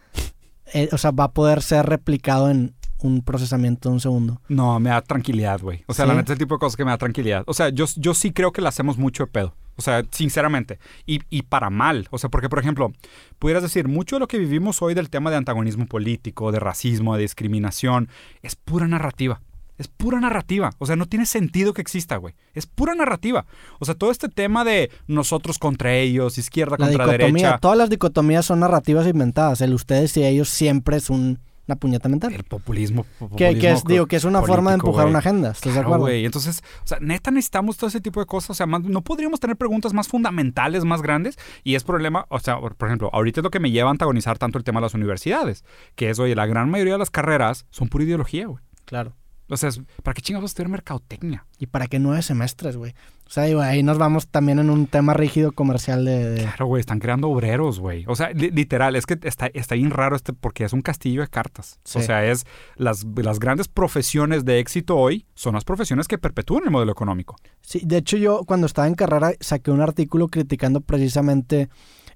eh, 0.73 0.89
o 0.93 0.99
sea, 0.99 1.11
va 1.11 1.25
a 1.25 1.33
poder 1.33 1.63
ser 1.63 1.87
replicado 1.87 2.51
en 2.51 2.75
un 2.99 3.23
procesamiento 3.23 3.89
de 3.89 3.95
un 3.95 4.01
segundo? 4.01 4.41
No, 4.49 4.79
me 4.81 4.91
da 4.91 5.03
tranquilidad, 5.03 5.61
güey. 5.61 5.85
O 5.87 5.95
sea, 5.95 6.05
¿Sí? 6.05 6.09
la 6.09 6.15
neta, 6.17 6.33
ese 6.33 6.39
tipo 6.39 6.55
de 6.55 6.59
cosas 6.59 6.77
que 6.77 6.85
me 6.85 6.91
da 6.91 6.99
tranquilidad. 6.99 7.45
O 7.47 7.55
sea, 7.55 7.69
yo, 7.69 7.85
yo 7.97 8.15
sí 8.15 8.33
creo 8.33 8.53
que 8.53 8.63
le 8.63 8.69
hacemos 8.69 8.97
mucho 8.97 9.25
de 9.25 9.31
pedo. 9.31 9.55
O 9.77 9.83
sea, 9.83 10.05
sinceramente. 10.11 10.79
Y, 11.05 11.21
y, 11.31 11.43
para 11.43 11.69
mal. 11.69 12.07
O 12.11 12.19
sea, 12.19 12.31
porque, 12.31 12.49
por 12.49 12.61
ejemplo, 12.61 12.93
pudieras 13.39 13.63
decir, 13.63 13.89
mucho 13.89 14.17
de 14.17 14.21
lo 14.21 14.29
que 14.29 14.39
vivimos 14.39 14.81
hoy 14.83 14.95
del 14.95 15.11
tema 15.11 15.31
de 15.31 15.37
antagonismo 15.37 15.87
político, 15.87 16.53
de 16.53 16.61
racismo, 16.61 17.17
de 17.17 17.23
discriminación, 17.23 18.09
es 18.43 18.55
pura 18.55 18.87
narrativa. 18.87 19.41
Es 19.79 19.89
pura 19.89 20.21
narrativa. 20.21 20.71
O 20.79 20.87
sea, 20.87 20.97
no 20.97 21.07
tiene 21.07 21.27
sentido 21.27 21.73
que 21.73 21.83
exista, 21.83 22.17
güey. 22.17 22.35
Es 22.55 22.67
pura 22.67 22.95
narrativa. 22.95 23.47
O 23.81 23.85
sea, 23.85 23.95
todo 23.95 24.11
este 24.11 24.29
tema 24.29 24.65
de 24.65 24.91
nosotros 25.07 25.59
contra 25.59 25.95
ellos, 25.95 26.39
izquierda 26.39 26.77
contra 26.77 27.07
derecha. 27.07 27.59
Todas 27.59 27.79
las 27.79 27.91
dicotomías 27.91 28.47
son 28.47 28.61
narrativas 28.61 29.07
inventadas. 29.07 29.61
El 29.61 29.75
ustedes 29.75 30.17
y 30.17 30.25
ellos 30.25 30.49
siempre 30.49 30.97
es 30.97 31.11
un 31.11 31.39
una 31.67 31.77
puñeta 31.77 32.09
mental. 32.09 32.33
El 32.33 32.45
populismo. 32.45 33.07
que, 33.37 33.49
es, 33.49 33.85
digo, 33.85 34.07
que 34.07 34.17
es 34.17 34.25
una 34.25 34.43
forma 34.43 34.71
de 34.71 34.75
empujar 34.75 35.07
una 35.07 35.21
agenda. 35.21 35.53
¿Estás 35.53 35.75
de 35.75 35.81
acuerdo? 35.81 36.09
Entonces, 36.09 36.63
o 36.83 36.87
sea, 36.87 36.99
neta 37.01 37.31
necesitamos 37.31 37.77
todo 37.77 37.89
ese 37.89 38.01
tipo 38.01 38.21
de 38.21 38.27
cosas. 38.27 38.51
O 38.51 38.55
sea, 38.55 38.67
no 38.67 39.03
podríamos 39.03 39.41
tener 39.41 39.57
preguntas 39.57 39.93
más 39.93 40.09
fundamentales, 40.09 40.85
más 40.85 41.03
grandes. 41.03 41.39
Y 41.63 41.75
es 41.75 41.85
problema, 41.85 42.27
o 42.29 42.39
sea, 42.39 42.59
por 42.61 42.89
ejemplo, 42.89 43.11
ahorita 43.13 43.41
es 43.41 43.45
lo 43.45 43.51
que 43.51 43.61
me 43.61 43.71
lleva 43.71 43.89
a 43.89 43.93
antagonizar 43.93 44.39
tanto 44.39 44.59
el 44.59 44.65
tema 44.65 44.81
de 44.81 44.83
las 44.83 44.95
universidades. 44.95 45.65
Que 45.95 46.11
es, 46.11 46.19
oye, 46.19 46.35
la 46.35 46.47
gran 46.47 46.71
mayoría 46.71 46.95
de 46.95 46.99
las 46.99 47.11
carreras 47.11 47.67
son 47.71 47.89
pura 47.89 48.05
ideología, 48.05 48.47
güey. 48.47 48.63
Claro. 48.85 49.15
O 49.49 49.57
sea, 49.57 49.71
¿para 50.03 50.15
qué 50.15 50.23
chingados 50.23 50.51
estudiar 50.51 50.71
mercadotecnia? 50.71 51.47
Y 51.59 51.67
para 51.67 51.87
qué 51.87 51.99
nueve 51.99 52.23
semestres, 52.23 52.77
güey. 52.77 52.95
O 53.27 53.31
sea, 53.31 53.45
digo, 53.45 53.61
ahí 53.61 53.83
nos 53.83 53.99
vamos 53.99 54.29
también 54.29 54.59
en 54.59 54.71
un 54.71 54.87
tema 54.87 55.13
rígido 55.15 55.53
comercial 55.53 56.05
de... 56.05 56.37
Claro, 56.41 56.67
güey, 56.67 56.81
están 56.81 56.99
creando 56.99 57.29
obreros, 57.29 57.79
güey. 57.81 58.05
O 58.07 58.17
sea, 58.17 58.31
literal, 58.31 58.97
es 58.97 59.07
que 59.07 59.19
está, 59.23 59.47
está 59.53 59.75
bien 59.75 59.91
raro 59.91 60.17
este 60.17 60.33
porque 60.33 60.65
es 60.65 60.73
un 60.73 60.83
castillo 60.83 61.23
de 61.23 61.29
cartas. 61.29 61.79
O 61.95 62.01
sea, 62.01 62.25
es 62.25 62.47
las, 62.77 63.05
las 63.17 63.39
grandes 63.39 63.69
profesiones 63.69 64.45
de 64.45 64.59
éxito 64.59 64.97
hoy 64.97 65.27
son 65.35 65.55
las 65.55 65.65
profesiones 65.65 66.09
que 66.09 66.19
perpetúan 66.19 66.65
el 66.65 66.71
modelo 66.71 66.93
económico. 66.93 67.37
Sí, 67.61 67.83
de 67.85 67.99
hecho 67.99 68.17
yo 68.17 68.45
cuando 68.45 68.67
estaba 68.67 68.89
en 68.89 68.95
carrera 68.95 69.33
saqué 69.41 69.71
un 69.71 69.81
artículo 69.81 70.29
criticando 70.29 70.81
precisamente 70.81 71.69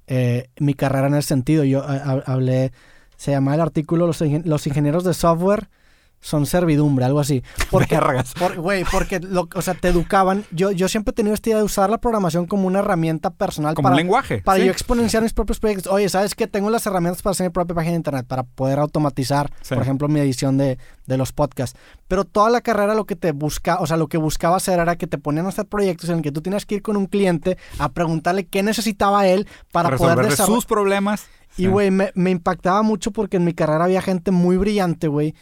eh, 0.06 0.48
mi 0.60 0.74
carrera 0.74 1.08
en 1.08 1.14
ese 1.14 1.28
sentido. 1.28 1.64
Yo 1.64 1.84
hablé, 1.84 2.72
se 3.16 3.32
llama 3.32 3.54
el 3.54 3.60
artículo 3.60 4.06
Los, 4.06 4.20
los 4.20 4.66
ingenieros 4.66 5.04
de 5.04 5.14
software 5.14 5.68
son 6.20 6.46
servidumbre, 6.46 7.04
algo 7.04 7.20
así. 7.20 7.42
Porque, 7.70 7.98
güey, 8.56 8.84
porque, 8.90 9.20
lo, 9.20 9.48
o 9.54 9.62
sea, 9.62 9.74
te 9.74 9.88
educaban. 9.88 10.44
Yo, 10.50 10.72
yo 10.72 10.88
siempre 10.88 11.12
he 11.12 11.14
tenido 11.14 11.34
esta 11.34 11.50
idea 11.50 11.58
de 11.58 11.64
usar 11.64 11.90
la 11.90 11.98
programación 11.98 12.46
como 12.46 12.66
una 12.66 12.80
herramienta 12.80 13.30
personal. 13.30 13.74
Como 13.74 13.84
para, 13.84 13.94
un 13.94 13.98
lenguaje. 13.98 14.38
Para 14.38 14.58
yo 14.58 14.70
exponenciar 14.70 15.22
mis 15.22 15.32
propios 15.32 15.60
proyectos. 15.60 15.92
Oye, 15.92 16.08
¿sabes 16.08 16.34
qué? 16.34 16.46
Tengo 16.46 16.70
las 16.70 16.86
herramientas 16.86 17.22
para 17.22 17.32
hacer 17.32 17.46
mi 17.46 17.50
propia 17.50 17.74
página 17.74 17.92
de 17.92 17.96
internet, 17.96 18.26
para 18.26 18.42
poder 18.42 18.78
automatizar, 18.78 19.50
por 19.68 19.78
ejemplo, 19.78 20.08
mi 20.08 20.20
edición 20.20 20.58
de, 20.58 20.78
de, 21.06 21.16
los 21.16 21.32
podcasts. 21.32 21.78
Pero 22.08 22.24
toda 22.24 22.50
la 22.50 22.60
carrera 22.60 22.94
lo 22.94 23.06
que 23.06 23.16
te 23.16 23.32
busca, 23.32 23.76
o 23.80 23.86
sea, 23.86 23.96
lo 23.96 24.08
que 24.08 24.18
buscaba 24.18 24.56
hacer 24.56 24.80
era 24.80 24.96
que 24.96 25.06
te 25.06 25.18
ponían 25.18 25.46
a 25.46 25.50
hacer 25.50 25.66
proyectos 25.66 26.10
en 26.10 26.16
el 26.16 26.22
que 26.22 26.32
tú 26.32 26.42
tienes 26.42 26.66
que 26.66 26.76
ir 26.76 26.82
con 26.82 26.96
un 26.96 27.06
cliente 27.06 27.58
a 27.78 27.90
preguntarle 27.90 28.46
qué 28.46 28.62
necesitaba 28.62 29.26
él 29.26 29.46
para, 29.72 29.90
para 29.90 29.98
poder 29.98 30.16
desarrollar 30.16 30.46
sus 30.46 30.66
problemas. 30.66 31.26
Y, 31.56 31.66
güey, 31.66 31.90
me, 31.90 32.12
me 32.14 32.30
impactaba 32.30 32.82
mucho 32.82 33.10
porque 33.10 33.38
en 33.38 33.44
mi 33.44 33.52
carrera 33.52 33.84
había 33.84 34.02
gente 34.02 34.30
muy 34.30 34.56
brillante, 34.56 35.08
güey 35.08 35.34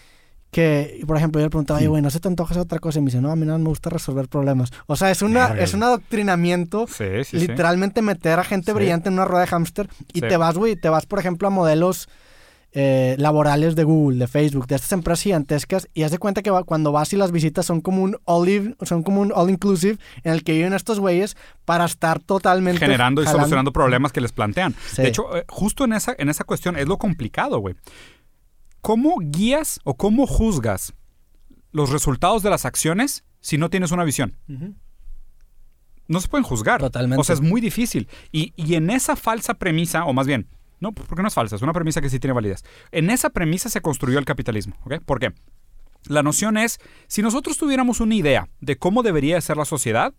que, 0.57 1.05
por 1.07 1.19
ejemplo, 1.19 1.39
yo 1.39 1.49
le 1.49 1.51
preguntaba, 1.51 1.81
oye, 1.81 1.89
güey, 1.89 2.01
¿no 2.01 2.09
se 2.09 2.19
te 2.19 2.29
antoja 2.29 2.53
hacer 2.53 2.63
otra 2.63 2.79
cosa? 2.79 2.99
Y 2.99 3.03
me 3.03 3.11
dice, 3.11 3.21
no, 3.21 3.31
a 3.31 3.37
mí 3.37 3.45
no 3.45 3.59
me 3.59 3.69
gusta 3.69 3.91
resolver 3.91 4.27
problemas. 4.27 4.73
O 4.87 4.97
sea, 4.97 5.11
es, 5.11 5.21
una, 5.21 5.49
es 5.49 5.75
un 5.75 5.83
adoctrinamiento. 5.83 6.87
literalmente 7.33 8.01
meter 8.01 8.39
a 8.39 8.43
gente 8.43 8.73
brillante 8.73 9.11
en 9.11 9.17
una 9.17 9.27
rueda 9.27 9.43
de 9.43 9.49
hámster 9.49 9.91
y 10.15 10.23
te 10.23 10.35
vas, 10.39 10.57
güey, 10.57 10.75
te 10.75 10.89
vas, 10.89 11.05
por 11.05 11.19
ejemplo, 11.19 11.47
a 11.47 11.51
modelos 11.51 12.09
eh, 12.73 13.17
laborales 13.19 13.77
de 13.77 13.85
Google, 13.85 14.19
de 14.19 14.29
Facebook, 14.29 14.67
de 14.67 14.77
estas 14.77 14.93
empresas 14.93 15.25
gigantescas 15.25 15.89
y 15.93 16.05
haz 16.05 16.11
de 16.11 16.17
cuenta 16.17 16.41
que 16.41 16.51
cuando 16.65 16.91
vas 16.91 17.13
y 17.13 17.17
las 17.17 17.33
visitas 17.33 17.67
son 17.67 17.83
como 17.83 18.03
un 18.03 18.17
all, 18.25 18.77
son 18.81 19.03
como 19.03 19.21
un 19.21 19.33
all 19.35 19.51
inclusive 19.51 19.99
en 20.25 20.33
el 20.33 20.43
que 20.43 20.53
viven 20.53 20.73
estos 20.73 21.01
güeyes 21.01 21.37
para 21.67 21.85
estar 21.85 22.19
totalmente 22.19 22.81
generando 22.81 23.23
y 23.23 23.27
solucionando 23.27 23.73
problemas 23.73 24.11
que 24.11 24.23
les 24.23 24.33
plantean. 24.33 24.75
De 24.97 25.09
hecho, 25.09 25.37
eh, 25.37 25.45
justo 25.49 25.85
en 25.85 25.93
esa, 25.93 26.15
en 26.17 26.31
esa 26.31 26.45
cuestión 26.45 26.79
es 26.79 26.89
lo 26.89 26.97
complicado, 26.97 27.59
güey. 27.59 27.75
¿Cómo 28.87 29.17
guías 29.21 29.81
o 29.83 29.97
cómo 29.97 30.29
juzgas 30.29 30.95
los 31.73 31.91
resultados 31.91 32.45
de 32.45 32.51
las 32.51 32.65
acciones 32.65 33.25
si 33.41 33.59
no 33.59 33.69
tienes 33.69 33.91
una 33.91 34.05
visión? 34.05 34.39
No 36.07 36.21
se 36.21 36.29
pueden 36.29 36.45
juzgar. 36.45 36.81
Totalmente. 36.81 37.21
O 37.21 37.25
sea, 37.25 37.35
es 37.35 37.41
muy 37.41 37.61
difícil. 37.61 38.09
Y, 38.31 38.53
en 38.77 38.91
esa 38.91 39.17
falsa 39.17 39.55
premisa, 39.55 40.05
o 40.05 40.13
más 40.13 40.29
bien, 40.29 40.47
no, 40.79 40.93
porque 40.93 41.21
no 41.21 41.27
es 41.27 41.35
falsa, 41.35 41.57
es 41.57 41.63
una 41.63 41.73
premisa 41.73 42.01
que 42.01 42.09
sí 42.09 42.21
tiene 42.21 42.33
validez. 42.33 42.63
En 42.93 43.11
esa 43.11 43.31
premisa 43.31 43.69
se 43.71 43.81
construyó 43.81 44.21
el 44.21 44.25
capitalismo. 44.25 44.77
¿ok? 44.85 45.01
¿Por 45.05 45.19
qué? 45.19 45.33
La 46.05 46.23
noción 46.23 46.57
es, 46.57 46.79
si 47.09 47.23
nosotros 47.23 47.59
tuviéramos 47.59 47.99
una 47.99 48.15
idea 48.15 48.49
de 48.61 48.79
cómo 48.79 49.03
debería 49.03 49.41
ser 49.41 49.57
la 49.57 49.65
sociedad, 49.65 50.15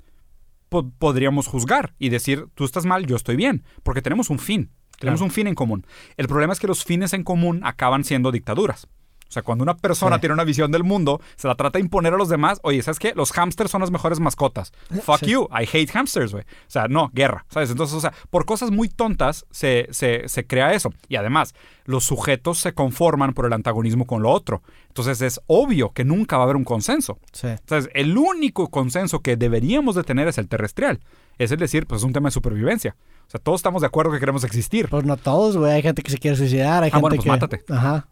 podríamos 1.00 1.48
juzgar 1.48 1.96
y 2.00 2.10
decir, 2.10 2.48
tú 2.54 2.66
estás 2.66 2.86
mal, 2.86 3.06
yo 3.06 3.16
estoy 3.16 3.38
bien, 3.38 3.64
porque 3.84 4.02
tenemos 4.02 4.30
un 4.30 4.40
fin. 4.40 4.72
Tenemos 5.00 5.22
un 5.22 5.32
fin 5.32 5.48
en 5.48 5.56
común. 5.56 5.86
El 6.18 6.28
problema 6.28 6.54
es 6.54 6.60
que 6.60 6.68
los 6.68 6.84
fines 6.84 7.14
en 7.14 7.24
común 7.24 7.62
acaban 7.64 8.04
siendo 8.04 8.32
dictaduras. 8.32 8.88
O 9.28 9.32
sea, 9.32 9.42
cuando 9.42 9.64
una 9.64 9.76
persona 9.76 10.20
tiene 10.20 10.34
una 10.34 10.44
visión 10.44 10.72
del 10.72 10.84
mundo, 10.84 11.22
se 11.36 11.48
la 11.48 11.56
trata 11.56 11.78
de 11.78 11.84
imponer 11.84 12.14
a 12.14 12.18
los 12.18 12.30
demás. 12.30 12.60
Oye, 12.64 12.82
¿sabes 12.82 13.00
qué? 13.00 13.14
Los 13.16 13.32
hamsters 13.32 13.72
son 13.72 13.82
las 13.82 13.92
mejores 13.92 14.20
mascotas. 14.20 14.72
Fuck 15.04 15.24
you. 15.24 15.48
I 15.52 15.68
hate 15.72 15.92
hamsters, 15.92 16.32
güey. 16.32 16.44
O 16.44 16.70
sea, 16.70 16.88
no, 16.88 17.12
guerra. 17.14 17.46
¿Sabes? 17.50 17.70
Entonces, 17.70 17.96
o 17.96 18.02
sea, 18.02 18.14
por 18.30 18.46
cosas 18.46 18.72
muy 18.72 18.90
tontas 18.90 19.46
se, 19.52 19.88
se, 19.92 20.28
se 20.28 20.48
crea 20.48 20.74
eso. 20.74 20.94
Y 21.10 21.18
además, 21.18 21.54
los 21.86 22.06
sujetos 22.06 22.58
se 22.60 22.74
conforman 22.74 23.34
por 23.34 23.46
el 23.46 23.54
antagonismo 23.54 24.06
con 24.06 24.22
lo 24.22 24.32
otro. 24.32 24.62
Entonces, 24.88 25.22
es 25.22 25.42
obvio 25.48 25.92
que 25.92 26.06
nunca 26.06 26.38
va 26.38 26.44
a 26.44 26.46
haber 26.46 26.56
un 26.56 26.64
consenso. 26.64 27.20
Entonces, 27.44 27.92
el 27.94 28.18
único 28.18 28.70
consenso 28.70 29.20
que 29.22 29.36
deberíamos 29.36 29.96
de 29.96 30.04
tener 30.04 30.28
es 30.28 30.38
el 30.38 30.48
terrestrial. 30.48 31.00
Es 31.38 31.52
el 31.52 31.60
decir, 31.60 31.86
pues 31.86 32.02
es 32.02 32.06
un 32.06 32.14
tema 32.14 32.30
de 32.30 32.34
supervivencia. 32.34 32.96
O 33.28 33.30
sea, 33.30 33.40
todos 33.40 33.60
estamos 33.60 33.82
de 33.82 33.88
acuerdo 33.88 34.12
que 34.12 34.20
queremos 34.20 34.44
existir. 34.44 34.88
Pues 34.90 35.04
no 35.04 35.18
todos, 35.18 35.58
güey. 35.58 35.74
Hay 35.74 35.82
gente 35.82 36.02
que 36.02 36.12
se 36.12 36.18
quiere 36.18 36.38
suicidar, 36.38 36.84
hay 36.84 36.90
ah, 36.90 36.96
gente 36.96 37.02
bueno, 37.02 37.16
pues 37.16 37.24
que... 37.24 37.30
mátate. 37.30 37.64
Ajá. 37.70 38.08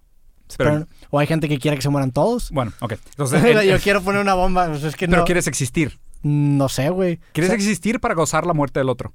O 1.10 1.20
hay 1.20 1.28
gente 1.28 1.50
que 1.50 1.60
quiere 1.60 1.78
que 1.78 1.84
se 1.84 1.90
mueran 1.90 2.12
todos. 2.12 2.52
Bueno, 2.52 2.72
ok. 2.80 2.94
Entonces, 3.10 3.66
Yo 3.68 3.80
quiero 3.80 4.02
poner 4.02 4.22
una 4.22 4.34
bomba. 4.34 4.68
Pues 4.68 4.84
es 4.84 4.96
que 4.96 5.08
Pero 5.08 5.26
quieres 5.26 5.48
existir. 5.48 6.00
No 6.24 6.70
sé, 6.70 6.90
güey. 6.90 7.20
¿Quieres 7.34 7.54
existir 7.54 8.00
para 8.00 8.16
gozar 8.16 8.48
la 8.48 8.54
muerte 8.54 8.80
del 8.80 8.90
otro? 8.90 9.14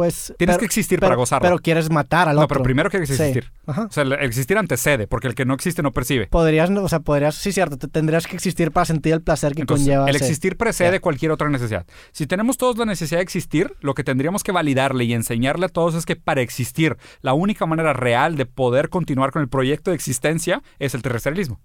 Pues, 0.00 0.32
Tienes 0.38 0.56
que 0.56 0.64
existir 0.64 0.98
para 0.98 1.14
gozarlo. 1.14 1.46
Pero 1.46 1.58
quieres 1.58 1.90
matar 1.90 2.26
al 2.26 2.38
otro. 2.38 2.44
No, 2.44 2.48
pero 2.48 2.62
primero 2.62 2.88
quieres 2.88 3.10
existir. 3.10 3.52
O 3.66 3.90
sea, 3.90 4.02
el 4.02 4.14
existir 4.14 4.56
antecede, 4.56 5.06
porque 5.06 5.28
el 5.28 5.34
que 5.34 5.44
no 5.44 5.52
existe 5.52 5.82
no 5.82 5.92
percibe. 5.92 6.26
Podrías, 6.28 6.70
o 6.70 6.88
sea, 6.88 7.00
podrías, 7.00 7.34
sí, 7.34 7.52
cierto, 7.52 7.76
tendrías 7.76 8.26
que 8.26 8.34
existir 8.34 8.72
para 8.72 8.86
sentir 8.86 9.12
el 9.12 9.20
placer 9.20 9.52
que 9.54 9.66
conlleva. 9.66 10.08
El 10.08 10.16
existir 10.16 10.56
precede 10.56 11.00
cualquier 11.00 11.32
otra 11.32 11.50
necesidad. 11.50 11.84
Si 12.12 12.26
tenemos 12.26 12.56
todos 12.56 12.78
la 12.78 12.86
necesidad 12.86 13.18
de 13.18 13.24
existir, 13.24 13.74
lo 13.80 13.92
que 13.92 14.02
tendríamos 14.02 14.42
que 14.42 14.52
validarle 14.52 15.04
y 15.04 15.12
enseñarle 15.12 15.66
a 15.66 15.68
todos 15.68 15.94
es 15.94 16.06
que 16.06 16.16
para 16.16 16.40
existir, 16.40 16.96
la 17.20 17.34
única 17.34 17.66
manera 17.66 17.92
real 17.92 18.36
de 18.36 18.46
poder 18.46 18.88
continuar 18.88 19.32
con 19.32 19.42
el 19.42 19.50
proyecto 19.50 19.90
de 19.90 19.96
existencia 19.96 20.62
es 20.78 20.94
el 20.94 21.02
terrestrialismo. 21.02 21.60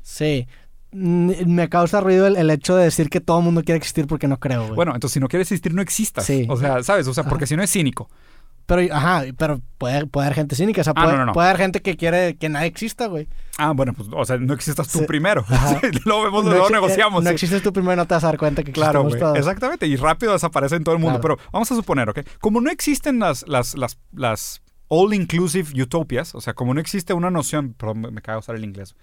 Sí, 0.00 0.46
me 0.96 1.68
causa 1.68 2.00
ruido 2.00 2.26
el, 2.26 2.50
hecho 2.50 2.74
de 2.76 2.84
decir 2.84 3.10
que 3.10 3.20
todo 3.20 3.38
el 3.38 3.44
mundo 3.44 3.62
quiere 3.62 3.76
existir 3.76 4.06
porque 4.06 4.28
no 4.28 4.38
creo, 4.38 4.62
güey. 4.62 4.74
Bueno, 4.74 4.94
entonces 4.94 5.14
si 5.14 5.20
no 5.20 5.28
quiere 5.28 5.42
existir, 5.42 5.74
no 5.74 5.82
existas. 5.82 6.24
Sí. 6.24 6.46
O 6.48 6.56
sea, 6.56 6.82
¿sabes? 6.82 7.06
O 7.06 7.14
sea, 7.14 7.24
porque 7.24 7.46
si 7.46 7.56
no 7.56 7.62
es 7.62 7.70
cínico. 7.70 8.08
Pero, 8.66 8.82
ajá, 8.92 9.24
pero 9.38 9.60
puede, 9.78 10.06
puede 10.06 10.26
haber 10.26 10.34
gente 10.34 10.56
cínica. 10.56 10.80
O 10.80 10.84
sea, 10.84 10.92
ah, 10.96 11.04
puede, 11.04 11.32
puede, 11.32 11.48
haber 11.48 11.60
gente 11.60 11.82
que 11.82 11.96
quiere 11.96 12.36
que 12.36 12.48
nadie 12.48 12.66
exista, 12.66 13.06
güey. 13.06 13.28
Ah, 13.58 13.72
bueno, 13.72 13.92
pues, 13.92 14.08
o 14.10 14.24
sea, 14.24 14.38
no 14.38 14.54
existas 14.54 14.88
tú 14.88 15.06
primero. 15.06 15.44
luego 16.04 16.24
vemos, 16.24 16.44
no 16.44 16.50
luego 16.50 16.70
negociamos. 16.70 17.22
No 17.22 17.30
existes 17.30 17.62
tú 17.62 17.72
primero, 17.72 17.94
no 17.94 18.06
te 18.06 18.14
vas 18.14 18.24
a 18.24 18.28
dar 18.28 18.38
cuenta 18.38 18.64
que 18.64 18.72
claro, 18.72 19.04
güey. 19.04 19.20
Exactamente, 19.36 19.86
y 19.86 19.94
rápido 19.96 20.32
desaparece 20.32 20.76
en 20.76 20.84
todo 20.84 20.96
el 20.96 21.00
mundo. 21.00 21.20
Pero 21.20 21.38
vamos 21.52 21.70
a 21.70 21.76
suponer, 21.76 22.08
¿ok? 22.10 22.20
Como 22.40 22.60
no 22.60 22.70
existen 22.70 23.20
las, 23.20 23.46
las, 23.46 23.76
las, 23.76 23.98
las 24.12 24.62
all-inclusive 24.88 25.80
utopias, 25.80 26.34
o 26.34 26.40
sea, 26.40 26.54
como 26.54 26.74
no 26.74 26.80
existe 26.80 27.14
una 27.14 27.30
noción, 27.30 27.74
perdón, 27.74 28.12
me 28.12 28.20
cago 28.20 28.40
usar 28.40 28.56
el 28.56 28.64
inglés. 28.64 28.96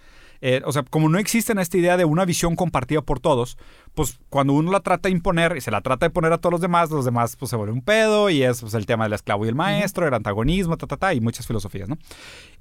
Eh, 0.46 0.62
o 0.66 0.74
sea, 0.74 0.84
como 0.84 1.08
no 1.08 1.20
existe 1.20 1.54
esta 1.58 1.78
idea 1.78 1.96
de 1.96 2.04
una 2.04 2.26
visión 2.26 2.58
compartida 2.58 3.02
por 3.02 3.22
todos, 3.22 3.58
pues 3.94 4.20
cuando 4.28 4.52
uno 4.52 4.74
la 4.74 4.82
trata 4.82 5.08
de 5.08 5.14
imponer 5.14 5.56
y 5.56 5.62
se 5.62 5.72
la 5.72 5.80
trata 5.80 6.06
de 6.06 6.10
poner 6.10 6.34
a 6.34 6.38
todos 6.38 6.52
los 6.52 6.60
demás, 6.60 6.92
los 6.92 7.06
demás 7.06 7.38
pues 7.38 7.50
se 7.50 7.56
vuelve 7.56 7.72
un 7.72 7.82
pedo 7.82 8.30
y 8.30 8.44
es 8.44 8.60
pues, 8.60 8.74
el 8.74 8.86
tema 8.86 9.06
del 9.06 9.14
esclavo 9.14 9.46
y 9.46 9.48
el 9.48 9.56
maestro, 9.56 10.06
el 10.06 10.14
antagonismo, 10.14 10.76
ta, 10.76 10.86
ta, 10.86 10.98
ta, 10.98 11.14
y 11.14 11.22
muchas 11.22 11.48
filosofías, 11.48 11.88
¿no? 11.88 11.98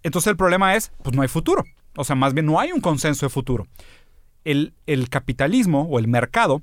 Entonces 0.04 0.30
el 0.30 0.36
problema 0.36 0.76
es, 0.76 0.92
pues 1.02 1.16
no 1.16 1.22
hay 1.22 1.28
futuro. 1.28 1.64
O 1.96 2.04
sea, 2.04 2.14
más 2.14 2.34
bien 2.34 2.46
no 2.46 2.60
hay 2.60 2.70
un 2.70 2.80
consenso 2.80 3.26
de 3.26 3.30
futuro. 3.30 3.66
El, 4.44 4.74
el 4.86 5.08
capitalismo 5.08 5.88
o 5.90 5.98
el 5.98 6.06
mercado 6.06 6.62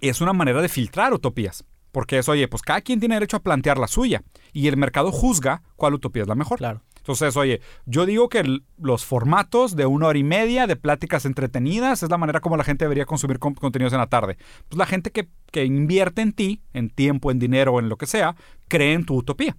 es 0.00 0.22
una 0.22 0.32
manera 0.32 0.62
de 0.62 0.70
filtrar 0.70 1.12
utopías. 1.12 1.66
Porque 1.92 2.16
es, 2.16 2.30
oye, 2.30 2.48
pues 2.48 2.62
cada 2.62 2.80
quien 2.80 2.98
tiene 2.98 3.16
derecho 3.16 3.36
a 3.36 3.40
plantear 3.40 3.76
la 3.76 3.88
suya 3.88 4.22
y 4.54 4.68
el 4.68 4.78
mercado 4.78 5.12
juzga 5.12 5.62
cuál 5.76 5.92
utopía 5.92 6.22
es 6.22 6.28
la 6.28 6.34
mejor. 6.34 6.56
Claro. 6.56 6.80
Entonces, 7.06 7.36
oye, 7.36 7.60
yo 7.84 8.04
digo 8.04 8.28
que 8.28 8.42
los 8.78 9.04
formatos 9.04 9.76
de 9.76 9.86
una 9.86 10.08
hora 10.08 10.18
y 10.18 10.24
media 10.24 10.66
de 10.66 10.74
pláticas 10.74 11.24
entretenidas 11.24 12.02
es 12.02 12.10
la 12.10 12.18
manera 12.18 12.40
como 12.40 12.56
la 12.56 12.64
gente 12.64 12.84
debería 12.84 13.06
consumir 13.06 13.38
contenidos 13.38 13.92
en 13.92 14.00
la 14.00 14.08
tarde. 14.08 14.38
Pues 14.68 14.76
la 14.76 14.86
gente 14.86 15.12
que, 15.12 15.28
invierte 15.64 16.20
en 16.22 16.32
ti, 16.32 16.62
en 16.72 16.90
tiempo, 16.90 17.30
en 17.30 17.38
dinero 17.38 17.78
en 17.78 17.88
lo 17.88 17.96
que 17.96 18.06
sea, 18.06 18.34
cree 18.66 18.94
en 18.94 19.06
tu 19.06 19.14
utopía. 19.14 19.56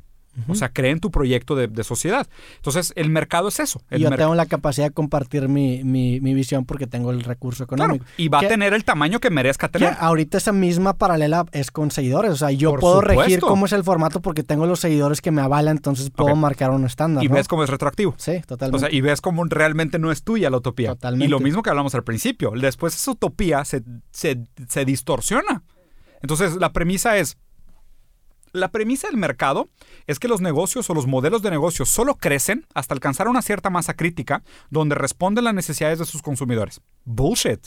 O 0.48 0.56
sea, 0.56 0.70
cree 0.70 0.92
en 0.92 1.00
tu 1.00 1.10
proyecto 1.12 1.56
de, 1.56 1.68
de 1.68 1.84
sociedad. 1.84 2.28
Entonces, 2.58 2.94
el 2.96 3.10
mercado 3.10 3.48
es 3.48 3.60
eso. 3.60 3.82
El 3.90 4.02
Y 4.02 4.04
yo 4.04 4.12
tengo 4.12 4.36
la 4.36 4.46
capacidad 4.46 4.88
de 4.88 4.92
compartir 4.94 5.50
mi, 5.50 5.84
mi, 5.84 6.20
mi 6.22 6.34
visión 6.34 6.66
porque 6.66 6.86
tengo 6.86 7.12
el 7.12 7.24
recurso 7.24 7.66
Claro, 7.66 7.84
económico. 7.96 8.06
y 8.18 8.28
va 8.28 8.40
Que- 8.42 8.46
a 8.46 8.50
tener 8.50 8.74
el 8.74 8.84
tamaño 8.84 9.20
que 9.20 9.30
merezca 9.30 9.68
Que 9.70 9.80
tener. 9.80 9.96
ahorita 10.00 10.38
esa 10.38 10.52
misma 10.52 10.94
paralela 10.94 11.46
es 11.52 11.72
con 11.72 11.90
seguidores. 11.92 12.32
O 12.32 12.36
sea, 12.36 12.52
yo 12.52 12.70
Por 12.72 12.80
puedo 12.82 13.02
regir 13.02 13.24
supuesto. 13.24 13.48
cómo 13.48 13.66
es 13.66 13.72
el 13.74 13.84
formato 13.84 14.22
porque 14.22 14.44
tengo 14.44 14.66
los 14.68 14.80
seguidores 14.80 15.22
que 15.22 15.32
me 15.32 15.42
avalan, 15.42 15.78
entonces 15.78 16.10
puedo 16.12 16.36
marcar 16.36 16.72
un 16.72 16.86
estándar. 16.86 17.24
Y 17.24 17.28
¿no? 17.30 17.36
ves 17.36 17.48
cómo 17.48 17.64
es 17.64 17.70
retroactivo. 17.70 18.14
Sí, 18.18 18.32
O 18.38 18.42
totalmente. 18.48 18.88
sea, 18.88 18.96
y 18.96 19.02
ves 19.02 19.22
cómo 19.22 19.44
realmente 19.46 19.98
no 20.00 20.12
es 20.12 20.24
tuya 20.24 20.50
la 20.50 20.58
utopía. 20.58 20.90
Totalmente. 20.90 21.26
Y 21.26 21.30
lo 21.30 21.40
mismo 21.40 21.64
que 21.64 21.70
hablamos 21.72 21.96
al 21.96 22.04
principio. 22.04 22.52
Después 22.52 22.96
esa 22.96 23.12
utopía 23.12 23.66
se, 23.66 23.82
se- 24.12 24.44
se 24.68 24.86
distorsiona. 24.86 25.64
Entonces, 26.22 26.56
la 26.58 26.74
premisa 26.74 27.18
es. 27.18 27.38
La 28.54 28.70
premisa 28.72 29.08
del 29.08 29.18
mercado 29.18 29.70
es 30.08 30.20
que 30.20 30.28
los 30.28 30.42
negocios 30.42 30.90
o 30.90 30.94
los 30.94 31.08
modelos 31.08 31.42
de 31.42 31.52
negocios 31.52 31.90
solo 31.90 32.16
crecen 32.16 32.66
hasta 32.74 32.94
alcanzar 32.94 33.28
una 33.28 33.42
cierta 33.42 33.70
masa 33.70 33.94
crítica 33.94 34.44
donde 34.70 34.96
responden 34.96 35.44
las 35.44 35.54
necesidades 35.54 36.00
de 36.00 36.06
sus 36.06 36.22
consumidores. 36.22 36.82
Bullshit. 37.06 37.60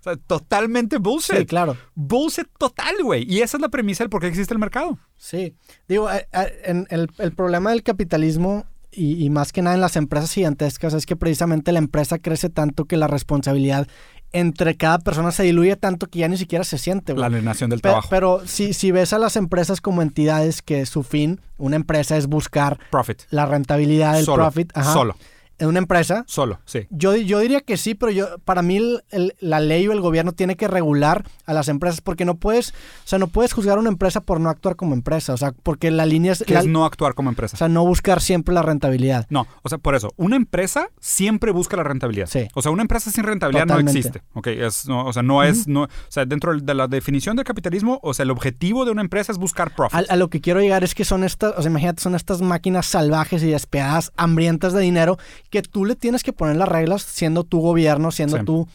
O 0.00 0.02
sea, 0.02 0.16
totalmente 0.16 0.98
bullshit. 0.98 1.38
sí, 1.38 1.46
claro. 1.46 1.76
Bullshit 1.94 2.48
total, 2.58 2.96
güey. 3.02 3.24
Y 3.30 3.40
esa 3.40 3.56
es 3.56 3.60
la 3.60 3.68
premisa 3.68 4.02
del 4.02 4.10
por 4.10 4.20
qué 4.20 4.26
existe 4.26 4.52
el 4.52 4.58
mercado. 4.58 4.98
Sí. 5.16 5.54
Digo, 5.86 6.10
eh, 6.10 6.26
eh, 6.32 6.62
en 6.64 6.86
el, 6.90 7.08
el 7.18 7.32
problema 7.32 7.70
del 7.70 7.84
capitalismo 7.84 8.66
y, 8.90 9.24
y 9.24 9.30
más 9.30 9.52
que 9.52 9.62
nada 9.62 9.74
en 9.74 9.80
las 9.80 9.96
empresas 9.96 10.32
gigantescas 10.32 10.92
es 10.94 11.06
que 11.06 11.16
precisamente 11.16 11.70
la 11.72 11.78
empresa 11.78 12.18
crece 12.18 12.50
tanto 12.50 12.84
que 12.86 12.96
la 12.96 13.06
responsabilidad 13.06 13.86
entre 14.32 14.76
cada 14.76 14.98
persona 14.98 15.30
se 15.32 15.42
diluye 15.42 15.76
tanto 15.76 16.06
que 16.06 16.20
ya 16.20 16.28
ni 16.28 16.36
siquiera 16.36 16.64
se 16.64 16.78
siente. 16.78 17.14
La 17.14 17.26
alienación 17.26 17.70
del 17.70 17.80
Pe- 17.80 17.88
trabajo. 17.90 18.08
Pero 18.10 18.42
si, 18.46 18.72
si 18.72 18.90
ves 18.90 19.12
a 19.12 19.18
las 19.18 19.36
empresas 19.36 19.80
como 19.80 20.02
entidades 20.02 20.62
que 20.62 20.86
su 20.86 21.02
fin, 21.02 21.40
una 21.58 21.76
empresa 21.76 22.16
es 22.16 22.26
buscar 22.26 22.78
Profit. 22.90 23.22
la 23.30 23.46
rentabilidad 23.46 24.14
del 24.14 24.24
Solo. 24.24 24.44
profit. 24.44 24.70
ajá, 24.74 24.92
Solo. 24.92 25.16
En 25.58 25.68
una 25.68 25.78
empresa, 25.78 26.24
Solo. 26.26 26.58
Sí. 26.64 26.86
yo, 26.90 27.14
yo 27.16 27.38
diría 27.38 27.60
que 27.60 27.76
sí, 27.76 27.94
pero 27.94 28.10
yo 28.10 28.38
para 28.44 28.62
mí 28.62 28.76
el- 28.78 29.04
el- 29.10 29.34
la 29.40 29.60
ley 29.60 29.86
o 29.86 29.92
el 29.92 30.00
gobierno 30.00 30.32
tiene 30.32 30.56
que 30.56 30.66
regular 30.66 31.24
a 31.46 31.52
las 31.52 31.68
empresas 31.68 32.00
porque 32.00 32.24
no 32.24 32.34
puedes, 32.36 32.70
o 32.70 32.72
sea, 33.06 33.18
no 33.18 33.28
puedes 33.28 33.52
juzgar 33.52 33.76
a 33.76 33.80
una 33.80 33.90
empresa 33.90 34.20
por 34.20 34.40
no 34.40 34.50
actuar 34.50 34.74
como 34.76 34.94
empresa, 34.94 35.32
o 35.32 35.36
sea, 35.36 35.52
porque 35.62 35.90
la 35.90 36.04
línea 36.06 36.32
es, 36.32 36.42
Que 36.44 36.54
la- 36.54 36.60
es 36.60 36.66
no 36.66 36.84
actuar 36.84 37.14
como 37.14 37.28
empresa. 37.30 37.56
o 37.56 37.58
sea, 37.58 37.68
no 37.68 37.84
buscar 37.86 38.20
siempre 38.20 38.54
la 38.54 38.62
rentabilidad. 38.62 39.26
No, 39.30 39.46
o 39.62 39.68
sea, 39.68 39.78
por 39.78 39.94
eso, 39.94 40.12
una 40.16 40.36
empresa 40.36 40.88
siempre 41.00 41.52
busca 41.52 41.76
la 41.76 41.84
rentabilidad. 41.84 42.26
Sí. 42.26 42.48
O 42.54 42.62
sea, 42.62 42.72
una 42.72 42.82
empresa 42.82 43.10
sin 43.10 43.24
rentabilidad 43.24 43.64
Totalmente. 43.66 43.92
no 43.92 43.98
existe. 43.98 44.22
Ok, 44.34 44.46
es, 44.48 44.88
no, 44.88 45.06
o 45.06 45.12
sea, 45.12 45.22
no 45.22 45.42
es, 45.44 45.68
no, 45.68 45.82
o 45.84 45.88
sea, 46.08 46.24
dentro 46.24 46.58
de 46.58 46.74
la 46.74 46.88
definición 46.88 47.36
del 47.36 47.44
capitalismo, 47.44 48.00
o 48.02 48.14
sea, 48.14 48.24
el 48.24 48.30
objetivo 48.30 48.84
de 48.84 48.90
una 48.90 49.02
empresa 49.02 49.30
es 49.32 49.38
buscar 49.38 49.74
profit. 49.74 49.94
A, 49.94 50.12
a 50.12 50.16
lo 50.16 50.28
que 50.30 50.40
quiero 50.40 50.60
llegar 50.60 50.82
es 50.84 50.94
que 50.94 51.04
son 51.04 51.24
estas, 51.24 51.54
o 51.56 51.62
sea, 51.62 51.70
imagínate, 51.70 52.02
son 52.02 52.14
estas 52.14 52.40
máquinas 52.42 52.86
salvajes 52.86 53.42
y 53.42 53.50
despiadadas, 53.50 54.12
hambrientas 54.16 54.72
de 54.72 54.80
dinero, 54.80 55.18
que 55.52 55.62
tú 55.62 55.84
le 55.84 55.94
tienes 55.94 56.24
que 56.24 56.32
poner 56.32 56.56
las 56.56 56.68
reglas 56.68 57.02
siendo 57.02 57.44
tu 57.44 57.60
gobierno, 57.60 58.10
siendo 58.10 58.38
Sí. 58.38 58.44
tú 58.44 58.68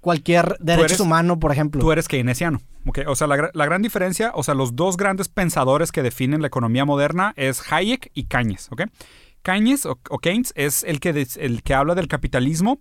cualquier 0.00 0.56
derecho 0.58 1.02
humano, 1.04 1.38
por 1.38 1.52
ejemplo. 1.52 1.80
Tú 1.80 1.92
eres 1.92 2.08
keynesiano. 2.08 2.60
ok. 2.86 3.00
O 3.06 3.14
sea, 3.14 3.26
la, 3.26 3.50
la 3.54 3.64
gran 3.64 3.80
diferencia, 3.82 4.32
o 4.34 4.42
sea, 4.42 4.54
los 4.54 4.74
dos 4.74 4.96
grandes 4.96 5.28
pensadores 5.28 5.92
que 5.92 6.02
definen 6.02 6.40
la 6.40 6.48
economía 6.48 6.84
moderna 6.84 7.32
es 7.36 7.62
Hayek 7.72 8.10
y 8.14 8.24
Keynes. 8.24 8.68
¿ok? 8.72 8.82
Keynes 9.42 9.86
o, 9.86 9.98
o 10.10 10.18
Keynes 10.18 10.52
es 10.56 10.82
el 10.84 10.98
que, 11.00 11.12
des- 11.12 11.36
el 11.36 11.62
que 11.62 11.74
habla 11.74 11.94
del 11.94 12.08
capitalismo, 12.08 12.80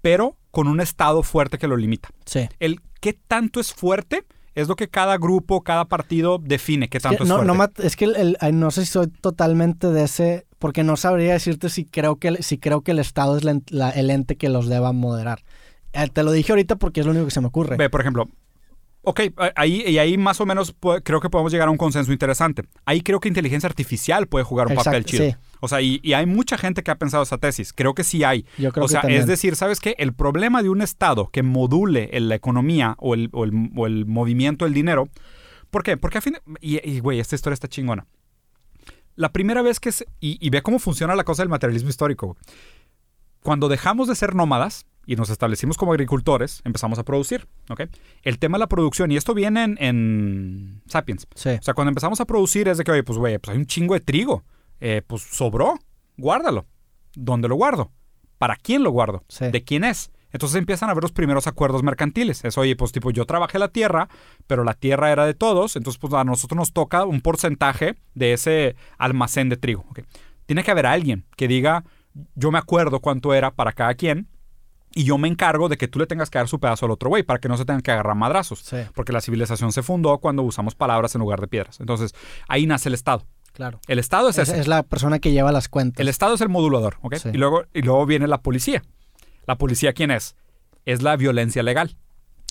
pero 0.00 0.36
con 0.50 0.68
un 0.68 0.80
Estado 0.80 1.22
fuerte 1.22 1.58
que 1.58 1.66
lo 1.68 1.76
limita. 1.76 2.08
sí. 2.24 2.48
El 2.60 2.80
qué 3.00 3.12
tanto 3.12 3.60
es 3.60 3.72
fuerte 3.74 4.24
es 4.54 4.68
lo 4.68 4.76
que 4.76 4.88
cada 4.88 5.16
grupo, 5.18 5.62
cada 5.62 5.84
partido 5.86 6.38
define 6.38 6.88
qué 6.88 6.98
Es 6.98 7.02
que 7.02 7.08
tanto 7.08 7.22
es 7.24 7.28
no, 7.28 7.36
fuerte. 7.36 7.52
no, 7.56 7.86
es 7.86 7.96
que 7.96 8.04
el- 8.04 8.36
no 8.52 8.70
sé 8.70 8.84
si 8.86 8.92
soy 8.92 9.08
totalmente 9.08 9.88
de 9.88 10.04
ese, 10.04 10.46
porque 10.58 10.84
no 10.84 10.96
sabría 10.96 11.32
decirte 11.32 11.68
si 11.68 11.84
creo 11.84 12.16
que, 12.16 12.28
el- 12.28 12.42
si 12.42 12.58
creo 12.58 12.82
que 12.82 12.92
el 12.92 12.98
Estado 12.98 13.36
es 13.36 13.44
la 13.44 13.90
el 13.90 14.10
ente 14.10 14.36
que 14.36 14.48
los 14.48 14.68
deba 14.68 14.92
moderar. 14.92 15.42
Eh, 15.92 16.08
te 16.12 16.22
lo 16.22 16.32
dije 16.32 16.52
ahorita 16.52 16.76
porque 16.76 17.00
es 17.00 17.06
lo 17.06 17.12
único 17.12 17.26
que 17.26 17.30
se 17.32 17.40
me 17.40 17.46
ocurre. 17.48 17.76
Ve, 17.76 17.88
por 17.90 18.00
ejemplo, 18.00 18.28
ok, 19.02 19.20
ahí, 19.56 19.82
y 19.86 19.98
ahí 19.98 20.16
más 20.18 20.40
o 20.40 20.46
menos 20.46 20.74
creo 21.02 21.20
que 21.20 21.30
podemos 21.30 21.52
llegar 21.52 21.68
a 21.68 21.70
un 21.70 21.76
consenso 21.76 22.12
interesante. 22.12 22.62
Ahí 22.84 23.00
creo 23.02 23.20
que 23.20 23.28
inteligencia 23.28 23.68
artificial 23.68 24.26
puede 24.26 24.44
jugar 24.44 24.66
un 24.68 24.72
Exacto, 24.72 24.90
papel 24.90 25.04
chido. 25.04 25.24
sí. 25.24 25.36
O 25.64 25.68
sea, 25.68 25.80
y, 25.80 26.00
y 26.02 26.12
hay 26.12 26.26
mucha 26.26 26.56
gente 26.58 26.82
que 26.82 26.90
ha 26.90 26.98
pensado 26.98 27.22
esa 27.22 27.38
tesis. 27.38 27.72
Creo 27.72 27.94
que 27.94 28.04
sí 28.04 28.22
hay. 28.24 28.46
Yo 28.58 28.70
creo 28.72 28.84
o 28.84 28.88
sea, 28.88 29.00
que 29.00 29.16
es 29.16 29.26
decir, 29.26 29.56
¿sabes 29.56 29.80
qué? 29.80 29.94
El 29.98 30.12
problema 30.12 30.62
de 30.62 30.68
un 30.68 30.82
Estado 30.82 31.28
que 31.32 31.42
module 31.42 32.08
la 32.20 32.34
economía 32.34 32.94
o 32.98 33.14
el, 33.14 33.28
o 33.32 33.44
el- 33.44 33.70
o 33.76 33.86
el 33.86 34.06
movimiento 34.06 34.64
del 34.64 34.74
dinero. 34.74 35.08
¿Por 35.70 35.82
qué? 35.82 35.96
Porque 35.96 36.18
a 36.18 36.20
fin 36.20 36.34
de- 36.34 36.58
Y, 36.60 37.00
güey, 37.00 37.18
esta 37.18 37.34
historia 37.34 37.54
está 37.54 37.66
chingona. 37.68 38.06
La 39.16 39.32
primera 39.32 39.62
vez 39.62 39.80
que... 39.80 39.92
se- 39.92 40.06
y, 40.20 40.38
y 40.44 40.50
ve 40.50 40.62
cómo 40.62 40.78
funciona 40.78 41.14
la 41.14 41.24
cosa 41.24 41.42
del 41.42 41.48
materialismo 41.48 41.88
histórico. 41.88 42.36
Cuando 43.42 43.68
dejamos 43.68 44.08
de 44.08 44.14
ser 44.14 44.34
nómadas 44.34 44.86
y 45.06 45.16
nos 45.16 45.28
establecimos 45.28 45.76
como 45.76 45.92
agricultores, 45.92 46.62
empezamos 46.64 46.98
a 46.98 47.04
producir. 47.04 47.46
¿ok? 47.68 47.82
El 48.22 48.38
tema 48.38 48.56
de 48.56 48.60
la 48.60 48.68
producción, 48.68 49.12
y 49.12 49.16
esto 49.16 49.34
viene 49.34 49.64
en, 49.64 49.76
en 49.80 50.82
Sapiens. 50.86 51.26
Sí. 51.34 51.50
O 51.50 51.62
sea, 51.62 51.74
cuando 51.74 51.90
empezamos 51.90 52.20
a 52.20 52.24
producir 52.24 52.68
es 52.68 52.78
de 52.78 52.84
que, 52.84 52.90
oye, 52.92 53.02
pues, 53.02 53.18
güey, 53.18 53.38
pues 53.38 53.52
hay 53.54 53.58
un 53.58 53.66
chingo 53.66 53.94
de 53.94 54.00
trigo. 54.00 54.44
Eh, 54.80 55.02
pues 55.06 55.22
sobró. 55.22 55.74
Guárdalo. 56.16 56.66
¿Dónde 57.14 57.48
lo 57.48 57.56
guardo? 57.56 57.92
¿Para 58.38 58.56
quién 58.56 58.82
lo 58.82 58.90
guardo? 58.90 59.24
Sí. 59.28 59.46
¿De 59.50 59.64
quién 59.64 59.84
es? 59.84 60.10
Entonces 60.34 60.58
empiezan 60.58 60.90
a 60.90 60.94
ver 60.94 61.02
los 61.02 61.12
primeros 61.12 61.46
acuerdos 61.46 61.84
mercantiles. 61.84 62.44
Es, 62.44 62.58
oye, 62.58 62.74
pues 62.74 62.90
tipo, 62.90 63.12
yo 63.12 63.24
trabajé 63.24 63.60
la 63.60 63.68
tierra, 63.68 64.08
pero 64.48 64.64
la 64.64 64.74
tierra 64.74 65.12
era 65.12 65.26
de 65.26 65.34
todos, 65.34 65.76
entonces 65.76 65.98
pues 66.00 66.12
a 66.12 66.24
nosotros 66.24 66.56
nos 66.56 66.72
toca 66.72 67.04
un 67.04 67.20
porcentaje 67.20 67.94
de 68.14 68.32
ese 68.32 68.74
almacén 68.98 69.48
de 69.48 69.56
trigo. 69.56 69.86
Tiene 70.46 70.64
que 70.64 70.72
haber 70.72 70.86
alguien 70.86 71.24
que 71.36 71.46
diga, 71.46 71.84
yo 72.34 72.50
me 72.50 72.58
acuerdo 72.58 72.98
cuánto 72.98 73.32
era 73.32 73.52
para 73.52 73.72
cada 73.72 73.94
quien, 73.94 74.28
y 74.92 75.04
yo 75.04 75.18
me 75.18 75.28
encargo 75.28 75.68
de 75.68 75.76
que 75.76 75.88
tú 75.88 76.00
le 76.00 76.06
tengas 76.06 76.30
que 76.30 76.38
dar 76.38 76.48
su 76.48 76.58
pedazo 76.58 76.86
al 76.86 76.92
otro 76.92 77.10
güey, 77.10 77.22
para 77.22 77.38
que 77.38 77.48
no 77.48 77.56
se 77.56 77.64
tengan 77.64 77.82
que 77.82 77.92
agarrar 77.92 78.16
madrazos. 78.16 78.60
Sí. 78.60 78.78
Porque 78.94 79.12
la 79.12 79.20
civilización 79.20 79.72
se 79.72 79.82
fundó 79.82 80.18
cuando 80.18 80.42
usamos 80.42 80.74
palabras 80.74 81.14
en 81.14 81.20
lugar 81.20 81.40
de 81.40 81.48
piedras. 81.48 81.80
Entonces, 81.80 82.14
ahí 82.48 82.66
nace 82.66 82.88
el 82.88 82.94
Estado. 82.94 83.26
Claro. 83.54 83.80
El 83.88 83.98
Estado 83.98 84.28
es 84.28 84.36
Es, 84.38 84.48
ese. 84.50 84.60
es 84.60 84.68
la 84.68 84.82
persona 84.82 85.18
que 85.20 85.32
lleva 85.32 85.50
las 85.52 85.68
cuentas. 85.68 86.00
El 86.00 86.08
Estado 86.08 86.34
es 86.34 86.40
el 86.42 86.48
modulador, 86.50 86.98
¿ok? 87.00 87.14
Sí. 87.14 87.30
Y, 87.32 87.38
luego, 87.38 87.64
y 87.72 87.80
luego 87.82 88.04
viene 88.04 88.26
la 88.28 88.42
policía. 88.42 88.82
¿La 89.46 89.56
policía 89.56 89.92
quién 89.94 90.10
es? 90.10 90.36
Es 90.84 91.02
la 91.02 91.16
violencia 91.16 91.62
legal. 91.62 91.96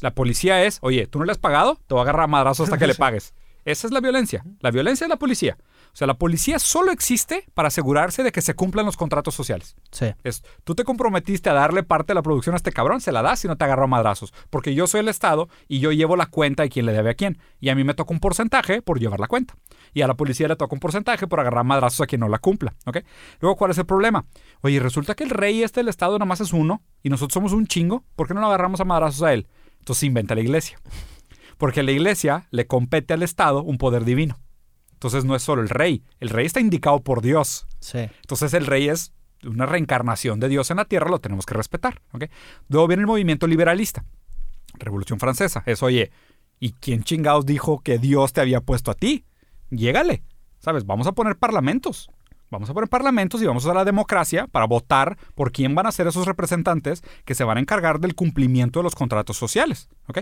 La 0.02 0.16
policía 0.16 0.64
es, 0.64 0.80
oye, 0.82 1.06
tú 1.08 1.20
no 1.20 1.26
le 1.26 1.32
has 1.32 1.38
pagado, 1.38 1.78
te 1.88 1.94
voy 1.94 2.00
a 2.00 2.04
agarrar 2.04 2.24
a 2.24 2.28
madrazo 2.28 2.64
hasta 2.64 2.78
que 2.78 2.88
le 2.88 2.96
pagues. 2.96 3.34
Esa 3.65 3.88
es 3.88 3.94
la 3.94 4.02
violencia. 4.02 4.44
La 4.60 4.72
violencia 4.72 5.06
es 5.06 5.10
la 5.10 5.18
policía. 5.18 5.57
O 5.94 5.95
sea, 5.95 6.07
la 6.07 6.15
policía 6.15 6.57
solo 6.57 6.91
existe 6.91 7.45
para 7.53 7.68
asegurarse 7.68 8.23
de 8.23 8.31
que 8.31 8.41
se 8.41 8.56
cumplan 8.56 8.85
los 8.85 8.98
contratos 8.98 9.35
sociales. 9.35 9.76
Sí. 9.91 10.07
Es, 10.23 10.44
tú 10.64 10.73
te 10.73 10.84
comprometiste 10.84 11.49
a 11.49 11.53
darle 11.53 11.84
parte 11.84 12.11
de 12.11 12.15
la 12.15 12.23
producción 12.23 12.53
a 12.53 12.57
este 12.57 12.72
cabrón, 12.72 12.99
se 12.99 13.11
la 13.11 13.22
das 13.22 13.45
y 13.45 13.48
no 13.48 13.57
te 13.57 13.65
agarró 13.65 13.84
a 13.84 13.88
madrazos. 13.88 14.34
Porque 14.49 14.73
yo 14.73 14.88
soy 14.88 15.02
el 15.02 15.07
Estado 15.07 15.49
y 15.68 15.80
yo 15.80 15.91
llevo 15.91 16.15
la 16.15 16.26
cuenta 16.26 16.64
de 16.64 16.69
quién 16.69 16.88
le 16.88 16.94
debe 16.94 17.11
a 17.11 17.14
quién. 17.14 17.38
Y 17.60 17.69
a 17.69 17.76
mí 17.76 17.84
me 17.84 17.94
toca 17.94 18.11
un 18.11 18.19
porcentaje 18.19 18.81
por 18.81 18.99
llevar 18.99 19.19
la 19.19 19.27
cuenta. 19.27 19.56
Y 19.94 20.02
a 20.02 20.07
la 20.07 20.15
policía 20.15 20.48
le 20.48 20.56
toca 20.56 20.76
un 20.76 20.80
porcentaje 20.80 21.27
por 21.27 21.40
agarrar 21.40 21.64
madrazos 21.64 22.02
a 22.02 22.07
quien 22.07 22.22
no 22.22 22.27
la 22.27 22.40
cumpla. 22.40 22.73
¿ok? 22.88 22.98
Luego, 23.40 23.56
¿cuál 23.56 23.72
es 23.72 23.77
el 23.77 23.85
problema? 23.85 24.26
Oye, 24.61 24.80
resulta 24.80 25.14
que 25.14 25.23
el 25.23 25.30
rey 25.30 25.61
este 25.61 25.81
del 25.81 25.90
Estado 25.90 26.18
nada 26.18 26.26
más 26.26 26.41
es 26.41 26.53
uno 26.53 26.81
y 27.03 27.10
nosotros 27.10 27.34
somos 27.34 27.53
un 27.53 27.68
chingo. 27.68 28.03
¿Por 28.15 28.27
qué 28.27 28.34
no 28.34 28.41
lo 28.41 28.48
agarramos 28.48 28.81
a 28.81 28.85
madrazos 28.85 29.22
a 29.22 29.34
él? 29.34 29.48
Entonces 29.80 29.99
se 29.99 30.06
inventa 30.07 30.34
la 30.34 30.41
iglesia. 30.41 30.80
Porque 31.58 31.82
a 31.82 31.84
la 31.84 31.92
iglesia 31.92 32.48
le 32.52 32.68
compete 32.68 33.14
al 33.14 33.24
Estado 33.24 33.64
un 33.64 33.78
poder 33.78 34.06
divino. 34.06 34.40
Entonces 34.94 35.26
no 35.26 35.36
es 35.36 35.44
solo 35.44 35.62
el 35.62 35.70
rey. 35.70 36.04
El 36.20 36.30
rey 36.30 36.46
está 36.46 36.60
indicado 36.60 37.02
por 37.02 37.22
Dios. 37.22 37.68
Sí. 37.80 38.00
Entonces 38.00 38.54
el 38.54 38.66
rey 38.66 38.90
es 38.90 39.14
una 39.44 39.66
reencarnación 39.66 40.40
de 40.40 40.50
Dios 40.50 40.72
en 40.72 40.78
la 40.78 40.86
tierra, 40.86 41.10
lo 41.10 41.20
tenemos 41.20 41.46
que 41.46 41.54
respetar. 41.54 42.02
¿ok? 42.14 42.26
Luego 42.70 42.88
viene 42.88 43.02
el 43.02 43.08
movimiento 43.08 43.48
liberalista. 43.48 44.06
Revolución 44.76 45.20
Francesa. 45.20 45.64
Es, 45.66 45.84
oye, 45.84 46.12
¿y 46.60 46.72
quién 46.74 47.04
chingados 47.04 47.46
dijo 47.46 47.82
que 47.82 47.98
Dios 47.98 48.34
te 48.34 48.42
había 48.42 48.62
puesto 48.62 48.92
a 48.92 48.96
ti? 48.96 49.26
Llégale. 49.70 50.24
¿Sabes? 50.60 50.86
Vamos 50.86 51.08
a 51.08 51.12
poner 51.12 51.38
parlamentos. 51.38 52.10
Vamos 52.50 52.70
a 52.70 52.74
poner 52.74 52.88
parlamentos 52.88 53.42
y 53.42 53.46
vamos 53.46 53.64
a 53.64 53.68
usar 53.68 53.76
la 53.76 53.84
democracia 53.84 54.48
para 54.48 54.68
votar 54.68 55.18
por 55.34 55.52
quién 55.52 55.74
van 55.74 55.88
a 55.88 55.92
ser 55.92 56.08
esos 56.08 56.28
representantes 56.28 57.02
que 57.26 57.34
se 57.34 57.44
van 57.44 57.58
a 57.58 57.60
encargar 57.60 58.00
del 58.00 58.14
cumplimiento 58.14 58.80
de 58.80 58.84
los 58.84 58.96
contratos 58.96 59.38
sociales. 59.38 59.90
¿ok? 60.08 60.20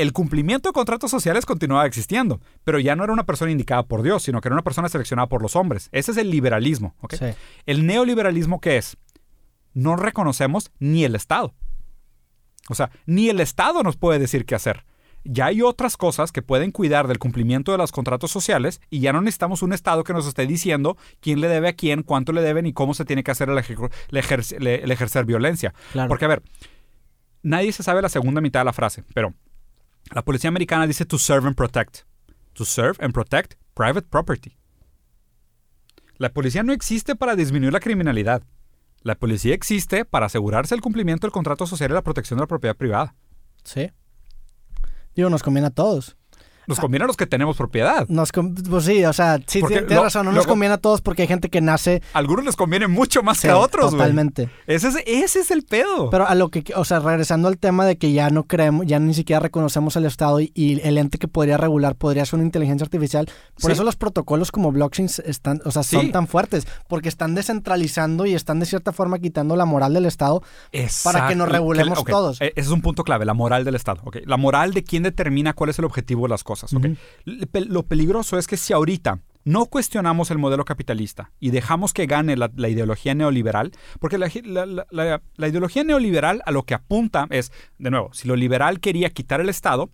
El 0.00 0.12
cumplimiento 0.12 0.68
de 0.68 0.72
contratos 0.72 1.10
sociales 1.10 1.44
continuaba 1.44 1.84
existiendo, 1.86 2.40
pero 2.64 2.78
ya 2.78 2.96
no 2.96 3.04
era 3.04 3.12
una 3.12 3.24
persona 3.26 3.50
indicada 3.50 3.82
por 3.82 4.02
Dios, 4.02 4.22
sino 4.22 4.40
que 4.40 4.48
era 4.48 4.54
una 4.54 4.62
persona 4.64 4.88
seleccionada 4.88 5.28
por 5.28 5.42
los 5.42 5.56
hombres. 5.56 5.88
Ese 5.92 6.12
es 6.12 6.16
el 6.16 6.30
liberalismo. 6.30 6.94
¿ok? 7.00 7.14
Sí. 7.14 7.26
El 7.66 7.86
neoliberalismo, 7.86 8.60
¿qué 8.60 8.78
es? 8.78 8.96
No 9.74 9.96
reconocemos 9.96 10.70
ni 10.78 11.04
el 11.04 11.14
Estado. 11.14 11.54
O 12.68 12.74
sea, 12.74 12.90
ni 13.04 13.28
el 13.28 13.40
Estado 13.40 13.82
nos 13.82 13.96
puede 13.96 14.18
decir 14.18 14.46
qué 14.46 14.54
hacer. 14.54 14.84
Ya 15.24 15.46
hay 15.46 15.60
otras 15.60 15.98
cosas 15.98 16.32
que 16.32 16.40
pueden 16.40 16.70
cuidar 16.70 17.06
del 17.06 17.18
cumplimiento 17.18 17.72
de 17.72 17.76
los 17.78 17.92
contratos 17.92 18.30
sociales 18.30 18.80
y 18.88 19.00
ya 19.00 19.12
no 19.12 19.20
necesitamos 19.20 19.60
un 19.62 19.74
Estado 19.74 20.02
que 20.02 20.14
nos 20.14 20.26
esté 20.26 20.46
diciendo 20.46 20.96
quién 21.20 21.42
le 21.42 21.48
debe 21.48 21.68
a 21.68 21.72
quién, 21.74 22.02
cuánto 22.04 22.32
le 22.32 22.40
deben 22.40 22.64
y 22.64 22.72
cómo 22.72 22.94
se 22.94 23.04
tiene 23.04 23.22
que 23.22 23.32
hacer 23.32 23.50
el, 23.50 23.58
ejer- 23.58 23.90
el 24.10 24.18
ejerc- 24.22 24.56
el- 24.56 24.66
el 24.66 24.90
ejercer 24.90 25.26
violencia. 25.26 25.74
Claro. 25.92 26.08
Porque, 26.08 26.24
a 26.24 26.28
ver, 26.28 26.42
nadie 27.42 27.70
se 27.72 27.82
sabe 27.82 28.00
la 28.00 28.08
segunda 28.08 28.40
mitad 28.40 28.60
de 28.60 28.64
la 28.64 28.72
frase, 28.72 29.04
pero 29.12 29.34
la 30.12 30.22
policía 30.22 30.48
americana 30.48 30.86
dice 30.86 31.04
to 31.04 31.18
serve 31.18 31.46
and 31.46 31.56
protect. 31.56 32.04
To 32.54 32.64
serve 32.64 32.96
and 33.00 33.12
protect 33.12 33.54
private 33.74 34.08
property. 34.08 34.56
La 36.16 36.32
policía 36.32 36.62
no 36.62 36.72
existe 36.72 37.16
para 37.16 37.36
disminuir 37.36 37.72
la 37.72 37.80
criminalidad. 37.80 38.42
La 39.02 39.14
policía 39.14 39.54
existe 39.54 40.04
para 40.04 40.26
asegurarse 40.26 40.74
el 40.74 40.82
cumplimiento 40.82 41.26
del 41.26 41.32
contrato 41.32 41.66
social 41.66 41.90
y 41.90 41.94
la 41.94 42.02
protección 42.02 42.36
de 42.36 42.42
la 42.42 42.48
propiedad 42.48 42.76
privada. 42.76 43.14
Sí. 43.64 43.90
Digo, 45.14 45.30
nos 45.30 45.42
conviene 45.42 45.68
a 45.68 45.70
todos. 45.70 46.16
Nos 46.66 46.78
conviene 46.78 47.04
a 47.04 47.06
los 47.06 47.16
que 47.16 47.26
tenemos 47.26 47.56
propiedad. 47.56 48.06
Nos 48.08 48.30
pues 48.32 48.84
sí, 48.84 49.04
o 49.04 49.12
sea, 49.12 49.38
sí, 49.46 49.60
Porque 49.60 49.78
tienes 49.78 49.96
lo- 49.96 50.02
razón, 50.04 50.26
no 50.26 50.32
nos 50.32 50.46
conviene 50.46 50.74
a 50.74 50.78
todos 50.78 51.00
porque 51.00 51.22
hay 51.22 51.28
gente 51.28 51.48
que 51.48 51.60
nace... 51.60 52.02
A 52.12 52.18
algunos 52.18 52.44
les 52.44 52.56
conviene 52.56 52.86
mucho 52.86 53.22
más 53.22 53.38
Sí, 53.38 53.48
que 53.48 53.52
a 53.52 53.58
otros, 53.58 53.86
güey. 53.90 53.98
Totalmente. 53.98 54.48
Ese 54.66 54.88
es, 54.88 54.96
ese 55.06 55.40
es 55.40 55.50
el 55.50 55.62
pedo. 55.64 56.10
Pero 56.10 56.26
a 56.28 56.34
lo 56.34 56.48
que, 56.50 56.64
o 56.76 56.84
sea, 56.84 57.00
regresando 57.00 57.48
al 57.48 57.58
tema 57.58 57.84
de 57.86 57.96
que 57.98 58.12
ya 58.12 58.30
no 58.30 58.44
creemos, 58.44 58.86
ya 58.86 58.98
ni 59.00 59.14
siquiera 59.14 59.40
reconocemos 59.40 59.96
el 59.96 60.04
Estado 60.04 60.40
y, 60.40 60.52
y 60.54 60.80
el 60.86 60.98
ente 60.98 61.18
que 61.18 61.28
podría 61.28 61.56
regular 61.56 61.94
podría 61.96 62.24
ser 62.24 62.36
una 62.36 62.44
inteligencia 62.46 62.84
artificial. 62.84 63.26
Por 63.60 63.70
Sí. 63.70 63.72
eso 63.72 63.84
los 63.84 63.96
protocolos 63.96 64.52
como 64.52 64.70
blockchain 64.72 65.08
están, 65.24 65.60
o 65.64 65.70
sea, 65.70 65.82
son 65.82 66.02
Sí. 66.02 66.12
tan 66.12 66.26
fuertes, 66.28 66.66
porque 66.88 67.08
están 67.08 67.34
descentralizando 67.34 68.26
y 68.26 68.34
están 68.34 68.60
de 68.60 68.66
cierta 68.66 68.92
forma 68.92 69.18
quitando 69.18 69.56
la 69.56 69.64
moral 69.64 69.94
del 69.94 70.06
Estado 70.06 70.42
para 71.04 71.28
que 71.28 71.34
nos 71.34 71.48
regulemos 71.48 72.04
todos. 72.04 72.40
eh, 72.40 72.52
Ese 72.56 72.68
es 72.68 72.72
un 72.72 72.80
punto 72.82 73.04
clave, 73.04 73.24
la 73.24 73.34
moral 73.34 73.64
del 73.64 73.74
Estado. 73.74 74.02
La 74.24 74.36
moral 74.36 74.72
de 74.72 74.84
quién 74.84 75.02
determina 75.02 75.52
cuál 75.52 75.70
es 75.70 75.78
el 75.78 75.84
objetivo 75.84 76.22
de 76.24 76.30
las 76.30 76.44
cosas. 76.44 76.59
Lo 77.24 77.82
peligroso 77.84 78.38
es 78.38 78.46
que 78.46 78.56
si 78.56 78.72
ahorita 78.72 79.20
no 79.44 79.66
cuestionamos 79.66 80.30
el 80.30 80.38
modelo 80.38 80.64
capitalista 80.64 81.32
y 81.40 81.50
dejamos 81.50 81.92
que 81.92 82.06
gane 82.06 82.36
la, 82.36 82.50
la 82.54 82.68
ideología 82.68 83.14
neoliberal, 83.14 83.72
porque 83.98 84.18
la, 84.18 84.28
ideología 85.48 85.84
neoliberal 85.84 86.42
a 86.44 86.50
lo 86.50 86.64
que 86.64 86.74
apunta 86.74 87.26
es, 87.30 87.52
de 87.78 87.90
nuevo, 87.90 88.12
si 88.12 88.28
lo 88.28 88.36
liberal 88.36 88.80
quería 88.80 89.10
quitar 89.10 89.40
el 89.40 89.48
Estado, 89.48 89.90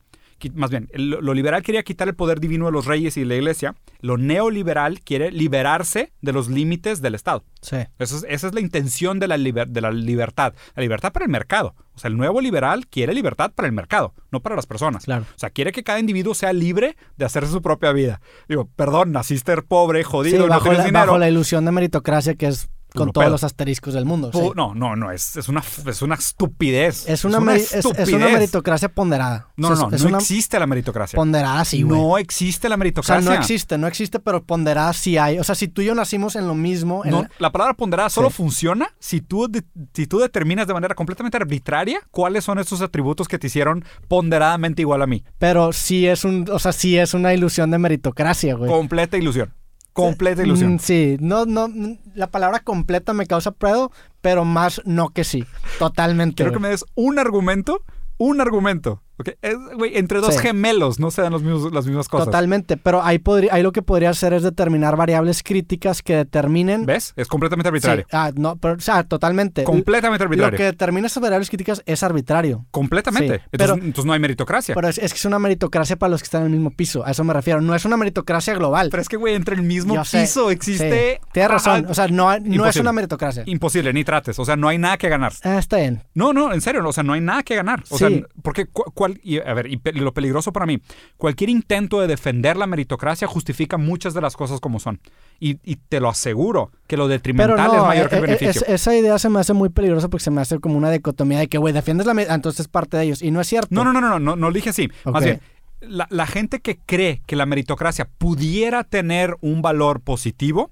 más 0.55 0.71
bien, 0.71 0.89
lo 0.95 1.33
liberal 1.35 1.63
quería 1.63 1.83
quitar 1.83 2.09
el 2.09 2.15
poder 2.15 2.41
divino 2.41 2.67
de 2.67 2.73
los 2.73 2.85
reyes 2.87 3.17
y 3.17 3.21
de 3.21 3.27
la 3.27 3.35
iglesia, 3.37 3.75
lo 4.01 4.19
neoliberal 4.19 5.01
quiere 5.01 5.31
liberarse 5.33 6.13
de 6.21 6.33
los 6.33 6.49
límites 6.49 7.01
del 7.03 7.15
Estado. 7.15 7.45
Sí. 7.63 7.79
Eso 7.99 8.17
es- 8.19 8.27
esa 8.29 8.47
es 8.49 8.55
la 8.55 8.61
intención 8.61 9.19
de 9.19 9.29
la, 9.29 9.37
liber- 9.37 9.69
de 9.69 9.81
la 9.81 9.91
libertad. 9.91 10.55
La 10.75 10.83
libertad 10.83 11.13
para 11.13 11.25
el 11.25 11.31
mercado. 11.31 11.75
O 11.95 11.99
sea, 11.99 12.09
el 12.11 12.17
nuevo 12.19 12.41
liberal 12.43 12.87
quiere 12.87 13.15
libertad 13.15 13.53
para 13.55 13.67
el 13.67 13.73
mercado, 13.73 14.15
no 14.31 14.41
para 14.41 14.55
las 14.55 14.67
personas. 14.67 15.05
Claro. 15.07 15.25
O 15.35 15.39
sea, 15.39 15.49
quiere 15.51 15.73
que 15.73 15.83
cada 15.83 15.99
individuo 15.99 16.35
sea 16.35 16.53
libre 16.53 16.97
de 17.17 17.25
hacerse 17.25 17.51
su 17.51 17.63
propia 17.63 17.93
vida. 17.93 18.21
Digo, 18.49 18.69
perdón, 18.77 19.13
naciste 19.13 19.57
pobre, 19.63 20.01
Sí, 20.01 20.05
jodido, 20.05 20.47
no 20.47 20.61
tienes 20.61 20.79
la, 20.81 20.85
dinero. 20.85 21.07
bajo 21.07 21.19
la 21.19 21.29
ilusión 21.31 21.65
de 21.65 21.73
meritocracia 21.73 22.35
que 22.35 22.49
es 22.49 22.69
con 22.97 23.13
todos 23.13 23.25
pedo. 23.25 23.31
los 23.33 23.45
asteriscos 23.45 23.95
del 23.95 24.05
mundo. 24.05 24.31
sí. 24.33 24.39
No, 24.57 24.75
no, 24.75 24.97
no, 24.97 25.11
es, 25.13 25.37
es, 25.37 25.49
una, 25.49 25.63
es 25.87 26.03
una 26.03 26.15
estupidez. 26.15 27.09
Es 27.09 27.25
una, 27.25 27.55
es- 27.55 27.73
es, 27.75 27.85
una 28.13 28.29
meritocracia 28.29 28.89
ponderada. 28.89 29.49
No, 29.57 29.69
O 29.69 29.77
sea, 29.77 29.85
no, 29.87 29.91
no, 29.91 29.99
no 29.99 30.09
una 30.09 30.19
existe 30.19 30.59
la 30.59 30.67
meritocracia. 30.67 31.17
ponderada 31.17 31.65
sí, 31.65 31.83
güey. 31.83 32.01
no 32.01 32.19
existe 32.19 32.69
la 32.69 32.75
o 32.75 32.77
sea, 32.77 32.79
meritocracia. 32.79 33.31
no 33.31 33.37
existe, 33.37 33.79
no 33.79 33.87
existe, 33.87 34.19
pero 34.21 34.43
ponderada 34.43 34.93
sí 34.93 35.17
hay. 35.19 35.39
O 35.39 35.45
sea, 35.45 35.55
si 35.55 35.69
tú 35.69 35.83
y 35.83 35.87
yo 35.87 35.95
nacimos 35.95 36.37
en 36.37 36.47
lo 36.47 36.55
mismo, 36.55 37.05
en 37.05 37.11
No, 37.13 37.23
la- 37.23 37.31
la 37.39 37.53
palabra 37.53 37.75
ponderada 37.75 38.11
solo 38.11 38.31
Sí. 38.31 38.37
funciona 38.37 38.89
si 38.99 39.21
tú, 39.21 39.49
de- 39.49 39.65
si 39.95 40.07
tú 40.07 40.19
determinas 40.19 40.67
de 40.67 40.75
manera 40.75 40.95
completamente 40.95 41.37
arbitraria 41.37 42.01
cuáles 42.11 42.45
son 42.45 42.59
esos 42.59 42.81
atributos 42.83 43.29
que 43.29 43.39
te 43.39 43.47
hicieron 43.49 43.85
ponderadamente 44.09 44.83
igual 44.83 45.03
a 45.03 45.07
mí. 45.07 45.23
pero 45.39 45.73
sí 45.73 46.07
es 46.07 46.25
un, 46.25 46.47
o 46.51 46.59
sea, 46.59 46.73
sí 46.73 46.97
es 46.99 47.15
una 47.15 47.35
ilusión 47.35 47.71
de 47.71 47.79
meritocracia, 47.79 48.55
güey. 48.55 48.71
Completa 48.71 49.17
ilusión. 49.17 49.53
Completa 49.97 50.43
ilusión. 50.43 50.75
Mm, 50.75 50.79
sí, 50.79 51.17
no, 51.21 51.47
no, 51.47 51.69
mm, 51.69 51.99
la 52.15 52.31
palabra 52.31 52.61
completa 52.61 53.15
me 53.15 53.27
causa 53.27 53.51
pruebo, 53.51 53.93
pero 54.21 54.45
más 54.45 54.83
no 54.85 55.09
que 55.09 55.25
sí. 55.25 55.45
Totalmente. 55.79 56.37
Quiero 56.37 56.53
que 56.53 56.59
me 56.59 56.69
des 56.69 56.85
un 56.95 57.19
argumento, 57.19 57.83
un 58.19 58.41
argumento. 58.41 59.03
¿Ok? 59.19 59.31
Es, 59.43 59.55
güey, 59.77 59.97
entre 59.97 60.21
dos 60.21 60.35
Sí. 60.35 60.41
gemelos 60.41 60.99
no 61.01 61.11
se 61.11 61.23
dan 61.23 61.33
los 61.33 61.43
mismos- 61.43 61.73
las 61.73 61.87
mismas 61.87 62.09
cosas. 62.09 62.27
Totalmente, 62.27 62.77
pero 62.77 63.03
ahí, 63.03 63.19
podría, 63.19 63.55
ahí 63.55 63.63
lo 63.63 63.73
que 63.73 63.83
podría 63.83 64.11
hacer 64.11 64.33
es 64.33 64.43
determinar 64.43 64.97
variables 64.97 65.43
críticas 65.43 66.03
que 66.03 66.17
determinen... 66.17 66.87
¿Ves? 66.87 67.13
Es 67.17 67.29
completamente 67.29 67.71
Sí, 67.71 67.71
arbitrario. 67.89 68.07
ah, 68.13 68.31
no, 68.35 68.57
pero, 68.57 68.75
o 68.75 68.81
sea, 68.81 69.05
totalmente. 69.05 69.65
Completamente 69.65 70.25
Lo 70.25 70.29
arbitrario. 70.29 70.57
que 70.57 70.65
determina 70.65 71.07
esas 71.07 71.23
variables 71.23 71.49
críticas 71.49 71.83
es 71.87 72.03
arbitrario. 72.03 72.67
Completamente. 72.71 73.37
Sí, 73.39 73.43
entonces, 73.53 73.75
pero- 73.75 73.75
entonces 73.75 74.05
no 74.05 74.13
hay 74.13 74.21
meritocracia. 74.21 74.75
Pero, 74.75 74.83
Pero 74.87 74.91
es, 74.91 74.99
es 74.99 75.13
que 75.13 75.19
es 75.19 75.25
una 75.25 75.39
meritocracia 75.39 75.97
para 75.97 76.11
los 76.11 76.21
que 76.21 76.25
están 76.27 76.43
en 76.43 76.47
el 76.49 76.53
mismo 76.55 76.71
piso. 76.71 77.05
A 77.07 77.11
eso 77.11 77.25
me 77.25 77.33
refiero. 77.33 77.61
No 77.61 77.75
es 77.75 77.85
una 77.85 77.97
meritocracia 77.97 78.55
global. 78.55 78.91
es 78.97 79.09
que, 79.09 79.17
güey, 79.17 79.35
entre 79.35 79.55
el 79.57 79.63
mismo 79.63 79.95
Yo 79.95 80.05
sé, 80.05 80.23
piso 80.23 80.51
existe... 80.51 81.21
Sí, 81.23 81.29
Tienes 81.33 81.51
razón. 81.51 81.85
Ah, 81.87 81.91
O 81.91 81.95
sea, 81.95 82.09
no, 82.09 82.39
no 82.39 82.67
es 82.67 82.77
una 82.77 82.93
meritocracia. 82.93 83.43
Imposible, 83.47 83.93
ni 83.93 84.05
trates. 84.05 84.39
O 84.39 84.45
sea, 84.45 84.57
no 84.57 84.69
hay 84.69 84.79
nada 84.79 84.97
que 84.99 85.09
ganar. 85.09 85.33
Ah, 85.43 85.59
está 85.59 85.77
bien. 85.79 86.03
No, 86.15 86.33
no, 86.33 86.53
en 86.53 86.61
serio, 86.61 86.87
o 86.87 86.93
sea, 86.93 87.03
no 87.03 87.13
hay 87.13 87.21
nada 87.21 87.43
que 87.43 87.55
ganar. 87.57 87.83
O 87.91 87.99
Sí. 87.99 88.07
sea, 88.07 88.27
porque, 88.43 88.67
cu- 88.67 88.91
cual, 89.15 89.21
y, 89.23 89.39
a 89.41 89.55
ver, 89.55 89.67
y 89.71 89.77
pe- 89.77 89.93
lo 89.93 90.13
peligroso 90.13 90.53
para 90.53 90.67
mí, 90.67 90.81
cualquier 91.17 91.51
intento 91.51 92.01
de 92.01 92.07
defender 92.07 92.57
la 92.57 92.67
meritocracia 92.67 93.27
justifica 93.29 93.77
muchas 93.77 94.15
de 94.15 94.21
las 94.21 94.37
cosas 94.37 94.61
como 94.61 94.81
son. 94.81 95.01
Y, 95.41 95.59
y 95.65 95.77
te 95.77 96.01
lo 96.01 96.09
aseguro, 96.09 96.71
que 96.87 96.97
lo 96.97 97.09
detrimental 97.09 97.69
no, 97.69 97.77
es 97.77 97.83
mayor 97.83 98.07
eh, 98.07 98.09
que 98.09 98.17
el 98.17 98.25
eh, 98.25 98.27
beneficio. 98.27 98.63
es- 98.67 98.69
esa 98.69 98.95
idea 98.97 99.19
se 99.19 99.29
me 99.29 99.41
hace 99.41 99.53
muy 99.53 99.69
peligrosa 99.69 100.09
porque 100.09 100.25
se 100.25 100.31
me 100.31 100.41
hace 100.41 100.59
como 100.61 100.77
una 100.77 100.91
dicotomía 100.91 101.39
de 101.39 101.49
que, 101.49 101.59
güey, 101.59 101.73
defiendes 101.73 102.07
la 102.07 102.15
meritocracia, 102.15 102.37
entonces 102.37 102.61
es 102.61 102.69
parte 102.69 102.97
de 102.97 103.05
ellos. 103.05 103.23
Y 103.23 103.31
no 103.31 103.41
es 103.41 103.47
cierto. 103.47 103.69
No, 103.71 103.85
no, 103.85 103.93
no, 103.93 104.01
no, 104.01 104.19
no, 104.19 104.37
no, 104.37 104.49
lo 104.49 104.53
dije 104.53 104.71
así. 104.71 104.89
Más 105.05 105.25
bien, 105.25 105.41
la, 105.81 106.07
la 106.11 106.27
gente 106.27 106.61
que 106.61 106.79
cree 106.79 107.21
que 107.27 107.37
la 107.37 107.47
meritocracia 107.47 108.09
pudiera 108.19 108.83
tener 108.85 109.37
un 109.41 109.63
valor 109.63 110.01
positivo, 110.01 110.71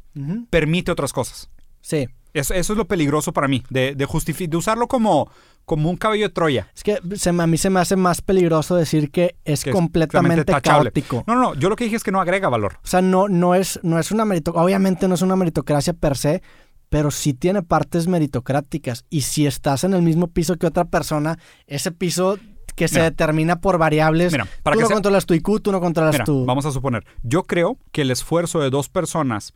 permite 0.50 0.90
otras 0.90 1.12
cosas. 1.12 1.50
Sí. 1.80 2.08
Eso, 2.32 2.52
eso 2.54 2.72
es 2.72 2.76
lo 2.76 2.86
peligroso 2.86 3.32
para 3.32 3.46
mí, 3.46 3.62
de, 3.70 3.94
de, 3.94 4.06
de 4.48 4.56
usarlo 4.56 4.88
como, 4.88 5.30
como 5.64 5.90
un 5.90 5.96
caballo 5.96 6.24
de 6.24 6.28
Troya. 6.28 6.68
Es 6.74 6.82
que 6.82 6.98
se 7.16 7.30
a 7.30 7.32
mí 7.32 7.56
se 7.56 7.70
me 7.70 7.80
hace 7.80 7.96
más 7.96 8.20
peligroso 8.20 8.76
decir 8.76 9.10
que 9.10 9.36
es 9.44 9.64
que 9.64 9.70
completamente 9.70 10.52
caótico. 10.62 11.24
No, 11.26 11.34
no, 11.36 11.54
yo 11.54 11.68
lo 11.68 11.76
que 11.76 11.84
dije 11.84 11.96
es 11.96 12.04
que 12.04 12.12
no 12.12 12.20
agrega 12.20 12.48
valor. 12.48 12.74
O 12.84 12.86
sea, 12.86 13.00
no, 13.02 13.28
no 13.28 13.54
es, 13.54 13.80
no 13.82 13.98
es 13.98 14.10
una 14.12 14.24
meritocracia, 14.24 14.64
obviamente 14.64 15.08
no 15.08 15.14
es 15.14 15.22
una 15.22 15.36
meritocracia 15.36 15.92
per 15.94 16.16
se, 16.16 16.42
pero 16.90 17.10
sí 17.10 17.34
tiene 17.34 17.62
partes 17.62 18.06
meritocráticas. 18.06 19.04
Y 19.10 19.22
si 19.22 19.46
estás 19.46 19.84
en 19.84 19.94
el 19.94 20.02
mismo 20.02 20.28
piso 20.28 20.56
que 20.56 20.66
otra 20.66 20.84
persona, 20.84 21.38
ese 21.66 21.90
piso 21.92 22.38
que 22.76 22.88
se 22.88 22.96
Mira. 22.96 23.04
determina 23.04 23.60
por 23.60 23.78
variables, 23.78 24.32
Mira, 24.32 24.46
para 24.62 24.74
tú 24.74 24.78
que 24.78 24.82
no 24.82 24.88
sea- 24.88 24.94
controlas 24.96 25.26
tu 25.26 25.34
IQ, 25.34 25.60
tú 25.62 25.72
no 25.72 25.80
controlas 25.80 26.14
Mira, 26.14 26.24
tu... 26.24 26.44
vamos 26.44 26.66
a 26.66 26.72
suponer, 26.72 27.04
yo 27.22 27.44
creo 27.44 27.78
que 27.92 28.02
el 28.02 28.10
esfuerzo 28.10 28.58
de 28.60 28.70
dos 28.70 28.88
personas 28.88 29.54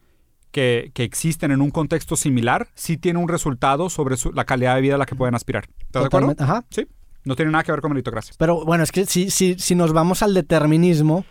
que, 0.51 0.91
que 0.95 1.03
existen 1.05 1.51
en 1.51 1.61
un 1.61 1.71
contexto 1.71 2.17
similar 2.17 2.69
sí 2.75 2.97
tiene 2.97 3.19
un 3.19 3.29
resultado 3.29 3.91
sobre 3.91 4.17
su- 4.17 4.33
la 4.33 4.45
calidad 4.45 4.75
de 4.77 4.81
vida 4.81 4.95
a 4.95 4.99
la 4.99 5.07
que 5.07 5.15
pueden 5.15 5.35
aspirar. 5.35 5.69
¿Estás 5.81 6.03
de 6.03 6.07
acuerdo? 6.07 6.35
Ajá. 6.39 6.65
Sí. 6.71 6.87
No 7.25 7.37
tiene 7.37 7.51
nada 7.51 7.65
que 7.65 7.73
ver 7.73 7.81
con 7.81 7.91
meritocracia. 7.93 8.35
Pero 8.39 8.65
bueno, 8.65 8.83
es 8.85 8.93
que 8.93 9.05
si, 9.07 9.31
si, 9.31 9.57
si 9.59 9.75
nos 9.75 9.93
vamos 9.93 10.23
al 10.23 10.33
determinismo 10.35 11.25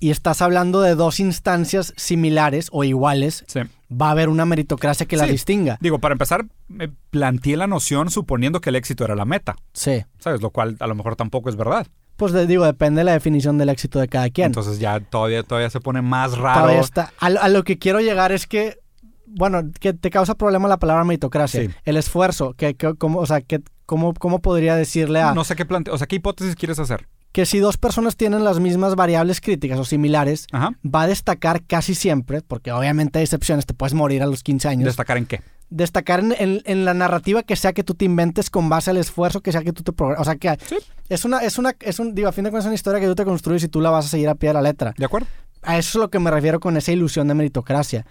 y 0.00 0.10
estás 0.10 0.42
hablando 0.42 0.80
de 0.82 0.94
dos 0.94 1.20
instancias 1.20 1.94
similares 1.96 2.68
o 2.72 2.84
iguales, 2.84 3.44
Sí. 3.46 3.60
va 3.90 4.08
a 4.08 4.10
haber 4.10 4.28
una 4.28 4.44
meritocracia 4.44 5.06
que 5.06 5.16
la 5.16 5.26
distinga. 5.26 5.78
Digo, 5.80 6.00
para 6.00 6.12
empezar, 6.12 6.46
me 6.68 6.88
planteé 6.88 7.56
la 7.56 7.66
noción 7.66 8.10
suponiendo 8.10 8.60
que 8.60 8.70
el 8.70 8.76
éxito 8.76 9.04
era 9.04 9.14
la 9.14 9.24
meta, 9.24 9.56
Sí. 9.72 10.04
¿sabes? 10.18 10.42
Lo 10.42 10.50
cual 10.50 10.76
a 10.80 10.86
lo 10.86 10.94
mejor 10.94 11.16
tampoco 11.16 11.48
es 11.48 11.56
verdad. 11.56 11.86
Pues 12.16 12.32
de- 12.32 12.46
digo, 12.46 12.64
depende 12.64 13.00
de 13.00 13.04
la 13.04 13.12
definición 13.12 13.58
del 13.58 13.68
éxito 13.68 13.98
de 14.00 14.08
cada 14.08 14.30
quien. 14.30 14.46
Entonces 14.46 14.78
ya 14.78 15.00
todavía, 15.00 15.42
todavía 15.42 15.70
se 15.70 15.80
pone 15.80 16.00
más 16.02 16.36
raro. 16.38 16.60
Todavía 16.62 16.80
está. 16.80 17.12
A, 17.20 17.30
lo- 17.30 17.40
a 17.42 17.48
lo 17.48 17.62
que 17.64 17.78
quiero 17.78 18.00
llegar 18.00 18.32
es 18.32 18.46
que, 18.46 18.78
bueno, 19.26 19.62
que 19.80 19.92
te 19.92 20.10
causa 20.10 20.34
problema 20.34 20.66
la 20.68 20.78
palabra 20.78 21.04
meritocracia. 21.04 21.62
Sí. 21.62 21.70
El 21.84 21.96
esfuerzo, 21.96 22.54
que, 22.54 22.74
que- 22.74 22.94
cómo, 22.94 23.18
o 23.18 23.26
sea, 23.26 23.40
que, 23.42 23.60
cómo, 23.84 24.14
cómo 24.14 24.40
podría 24.40 24.76
decirle 24.76 25.20
a 25.20 25.34
No 25.34 25.44
sé 25.44 25.56
qué 25.56 25.66
plante 25.66 25.90
o 25.90 25.98
sea, 25.98 26.06
qué 26.06 26.16
hipótesis 26.16 26.56
quieres 26.56 26.78
hacer. 26.78 27.06
Que 27.36 27.44
si 27.44 27.58
dos 27.58 27.76
personas 27.76 28.16
tienen 28.16 28.44
las 28.44 28.60
mismas 28.60 28.94
variables 28.94 29.42
críticas 29.42 29.78
o 29.78 29.84
similares, 29.84 30.46
Ajá. 30.52 30.70
va 30.82 31.02
a 31.02 31.06
destacar 31.06 31.62
casi 31.62 31.94
siempre, 31.94 32.40
porque 32.40 32.72
obviamente 32.72 33.18
hay 33.18 33.24
excepciones, 33.24 33.66
te 33.66 33.74
puedes 33.74 33.92
morir 33.92 34.22
a 34.22 34.26
los 34.26 34.42
15 34.42 34.68
años. 34.68 34.86
¿Destacar 34.86 35.18
en 35.18 35.26
qué? 35.26 35.42
destacar 35.68 36.20
en, 36.20 36.32
en- 36.38 36.62
en 36.64 36.84
la 36.86 36.94
narrativa 36.94 37.42
que 37.42 37.56
sea 37.56 37.74
que 37.74 37.82
tú 37.84 37.92
te 37.94 38.04
inventes 38.06 38.48
con 38.48 38.68
base 38.70 38.88
al 38.90 38.96
esfuerzo 38.96 39.42
que 39.42 39.52
sea 39.52 39.62
que 39.62 39.72
tú 39.74 39.82
te 39.82 39.92
programas. 39.92 40.22
O 40.22 40.24
sea, 40.24 40.36
que 40.36 40.56
Sí. 40.66 40.76
es 41.10 41.24
una, 41.26 41.40
es 41.40 41.58
una, 41.58 41.74
es 41.80 41.98
un, 41.98 42.14
digo, 42.14 42.28
a 42.28 42.32
fin 42.32 42.44
de 42.44 42.50
cuentas 42.50 42.64
es 42.64 42.68
una 42.68 42.74
historia 42.76 43.00
que 43.00 43.06
tú 43.06 43.14
te 43.16 43.24
construyes 43.26 43.64
y 43.64 43.68
tú 43.68 43.82
la 43.82 43.90
vas 43.90 44.06
a 44.06 44.08
seguir 44.08 44.28
a 44.30 44.34
pie 44.36 44.48
de 44.50 44.54
la 44.54 44.62
letra. 44.62 44.94
¿De 44.96 45.04
acuerdo? 45.04 45.26
A 45.62 45.76
eso 45.76 45.98
es 45.98 46.00
lo 46.02 46.08
que 46.08 46.20
me 46.20 46.30
refiero 46.30 46.58
con 46.60 46.76
esa 46.78 46.92
ilusión 46.92 47.28
de 47.28 47.34
meritocracia. 47.34 48.06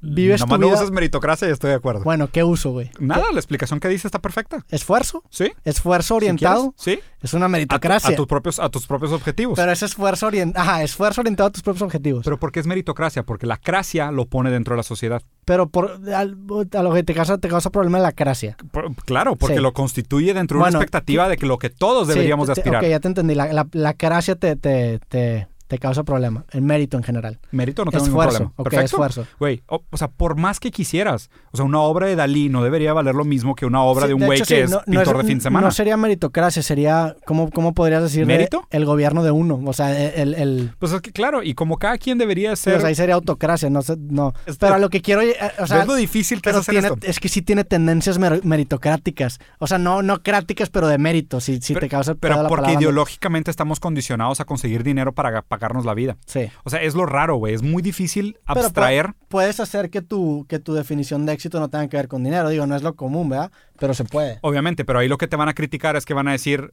Vives 0.00 0.40
tu 0.40 0.46
Nomás 0.46 0.60
no 0.60 0.66
vida... 0.68 0.76
uses 0.76 0.90
meritocracia 0.92 1.48
y 1.48 1.50
estoy 1.50 1.70
de 1.70 1.76
acuerdo. 1.76 2.04
Bueno, 2.04 2.28
¿qué 2.30 2.44
uso, 2.44 2.70
güey? 2.70 2.90
Nada, 3.00 3.24
la 3.32 3.38
explicación 3.40 3.80
que 3.80 3.88
dice 3.88 4.06
está 4.06 4.20
perfecta. 4.20 4.64
¿Esfuerzo? 4.68 5.24
¿Sí? 5.28 5.50
¿Esfuerzo 5.64 6.14
orientado? 6.14 6.72
Sí. 6.76 7.00
es 7.20 7.34
una 7.34 7.46
A, 7.46 7.48
tu- 7.48 7.52
meritocracia. 7.52 8.10
a 8.10 8.16
tus 8.16 8.26
propios, 8.28 8.60
a 8.60 8.68
tus 8.68 8.86
propios 8.86 9.10
objetivos. 9.12 9.56
Pero 9.58 9.72
es 9.72 9.82
esfuerzo 9.82 10.28
orientado. 10.28 10.62
Ajá, 10.68 10.82
esfuerzo 10.84 11.20
orientado 11.22 11.48
a 11.48 11.50
tus 11.52 11.62
propios 11.62 11.82
objetivos. 11.82 12.22
Pero 12.24 12.38
¿por 12.38 12.52
qué 12.52 12.60
es 12.60 12.66
meritocracia? 12.66 13.24
Porque 13.24 13.46
la 13.46 13.56
cracia 13.56 14.12
lo 14.12 14.26
pone 14.26 14.50
dentro 14.52 14.74
de 14.74 14.76
la 14.76 14.82
sociedad. 14.84 15.20
Pero 15.44 15.68
por, 15.68 16.00
al- 16.14 16.36
a 16.72 16.82
lo 16.82 16.92
que 16.94 17.02
te 17.02 17.14
causa, 17.14 17.38
te 17.38 17.48
causa 17.48 17.70
problema 17.70 17.98
la 17.98 18.12
cracia. 18.12 18.56
Por- 18.70 18.94
claro, 19.04 19.34
porque 19.34 19.56
Sí. 19.56 19.62
lo 19.62 19.72
constituye 19.72 20.32
dentro 20.32 20.58
de 20.58 20.60
Bueno, 20.60 20.78
una 20.78 20.84
expectativa 20.84 21.28
de 21.28 21.36
que 21.38 21.46
lo 21.46 21.58
que 21.58 21.70
todos 21.70 22.06
Sí, 22.06 22.14
deberíamos 22.14 22.46
de 22.46 22.54
te- 22.54 22.60
aspirar. 22.60 22.84
Ok, 22.84 22.88
ya 22.90 23.00
te 23.00 23.08
entendí. 23.08 23.34
La, 23.34 23.52
la, 23.52 23.66
la 23.72 23.94
cracia 23.94 24.36
te, 24.36 24.54
te, 24.54 25.00
te, 25.08 25.48
te 25.68 25.78
causa 25.78 26.02
problema. 26.02 26.44
El 26.50 26.62
mérito 26.62 26.96
en 26.96 27.02
general. 27.04 27.38
Mérito 27.52 27.84
no 27.84 27.90
tengo 27.92 28.04
esfuerzo, 28.06 28.38
ningún 28.38 28.52
problema. 28.54 28.54
ok, 28.56 28.64
Perfecto. 28.70 28.84
esfuerzo. 28.86 29.26
Güey, 29.38 29.62
o, 29.68 29.82
o 29.90 29.96
sea, 29.96 30.08
por 30.08 30.36
más 30.36 30.58
que 30.60 30.70
quisieras, 30.70 31.30
o 31.52 31.56
sea, 31.56 31.64
una 31.66 31.78
obra 31.80 32.06
de 32.06 32.16
Dalí 32.16 32.48
no 32.48 32.64
debería 32.64 32.92
valer 32.92 33.14
lo 33.14 33.24
mismo 33.24 33.54
que 33.54 33.66
una 33.66 33.82
obra 33.82 34.02
Sí, 34.02 34.08
de 34.08 34.14
un 34.14 34.24
güey 34.26 34.38
que 34.40 34.44
sí, 34.46 34.54
es 34.54 34.70
no- 34.70 34.78
no 34.78 34.82
pintor 34.84 35.16
es- 35.16 35.22
de 35.22 35.28
fin 35.28 35.38
de 35.38 35.42
semana. 35.42 35.66
No 35.66 35.70
sería 35.70 35.96
meritocracia, 35.96 36.62
sería, 36.62 37.14
¿cómo, 37.26 37.50
cómo 37.50 37.74
podrías 37.74 38.02
decir? 38.02 38.20
de 38.20 38.26
¿Mérito? 38.26 38.66
El 38.70 38.84
gobierno 38.86 39.22
de 39.22 39.30
uno. 39.30 39.60
O 39.64 39.72
sea, 39.72 39.96
el... 40.14 40.34
el- 40.34 40.72
Pues 40.78 40.92
es 40.92 41.00
que 41.02 41.12
claro, 41.12 41.42
y 41.42 41.54
como 41.54 41.76
cada 41.78 41.98
quien 41.98 42.18
debería 42.18 42.56
sí, 42.56 42.64
ser... 42.64 42.74
o 42.76 42.80
sea, 42.80 42.88
ahí 42.88 42.94
sería 42.94 43.14
autocracia, 43.14 43.68
no 43.70 43.82
sé, 43.82 43.96
no. 43.98 44.32
Es- 44.46 44.56
Pero 44.56 44.74
a 44.74 44.78
lo 44.78 44.88
que 44.90 45.02
quiero, 45.02 45.20
eh, 45.22 45.36
o 45.58 45.66
sea, 45.66 45.78
¿Ves 45.78 45.86
lo 45.86 45.94
difícil 45.94 46.40
que 46.40 46.48
es 46.48 46.52
pero 46.54 46.60
hacer 46.60 46.72
tiene, 46.72 46.88
esto? 46.88 46.98
es 47.06 47.20
que 47.20 47.28
sí 47.28 47.42
tiene 47.42 47.64
tendencias 47.64 48.18
mer- 48.18 48.42
meritocráticas. 48.44 49.38
O 49.58 49.66
sea, 49.66 49.78
no, 49.78 50.02
no 50.02 50.22
cráticas, 50.22 50.70
pero 50.70 50.88
de 50.88 50.98
mérito, 50.98 51.40
si, 51.40 51.60
si 51.60 51.74
Pero- 51.74 51.86
te 51.86 51.88
causa 51.90 52.12
el 52.12 52.16
Pero 52.18 52.42
la 52.42 52.48
porque 52.48 52.72
ideológicamente 52.72 53.50
estamos 53.50 53.80
condicionados 53.80 54.40
a 54.40 54.44
conseguir 54.44 54.82
dinero 54.82 55.12
para 55.12 55.42
pagarnos 55.58 55.84
la 55.84 55.94
vida. 55.94 56.16
Sí. 56.26 56.50
O 56.64 56.70
sea, 56.70 56.80
es 56.82 56.94
lo 56.94 57.04
raro, 57.06 57.36
güey. 57.36 57.54
Es 57.54 57.62
muy 57.62 57.82
difícil 57.82 58.38
abstraer. 58.46 59.06
pu- 59.08 59.14
puedes 59.28 59.60
hacer 59.60 59.90
que 59.90 60.02
tu, 60.02 60.46
que 60.48 60.58
tu 60.58 60.74
definición 60.74 61.26
de 61.26 61.32
éxito 61.32 61.58
no 61.60 61.68
tenga 61.68 61.88
que 61.88 61.96
ver 61.96 62.08
con 62.08 62.22
dinero. 62.24 62.48
Digo, 62.48 62.66
no 62.66 62.76
es 62.76 62.82
lo 62.82 62.94
común, 62.94 63.28
¿verdad? 63.28 63.50
Pero 63.78 63.94
se 63.94 64.04
puede. 64.04 64.38
Obviamente, 64.42 64.84
pero 64.84 64.98
ahí 65.00 65.08
lo 65.08 65.18
que 65.18 65.26
te 65.28 65.36
van 65.36 65.48
a 65.48 65.54
criticar 65.54 65.96
es 65.96 66.04
que 66.04 66.14
van 66.14 66.28
a 66.28 66.32
decir 66.32 66.72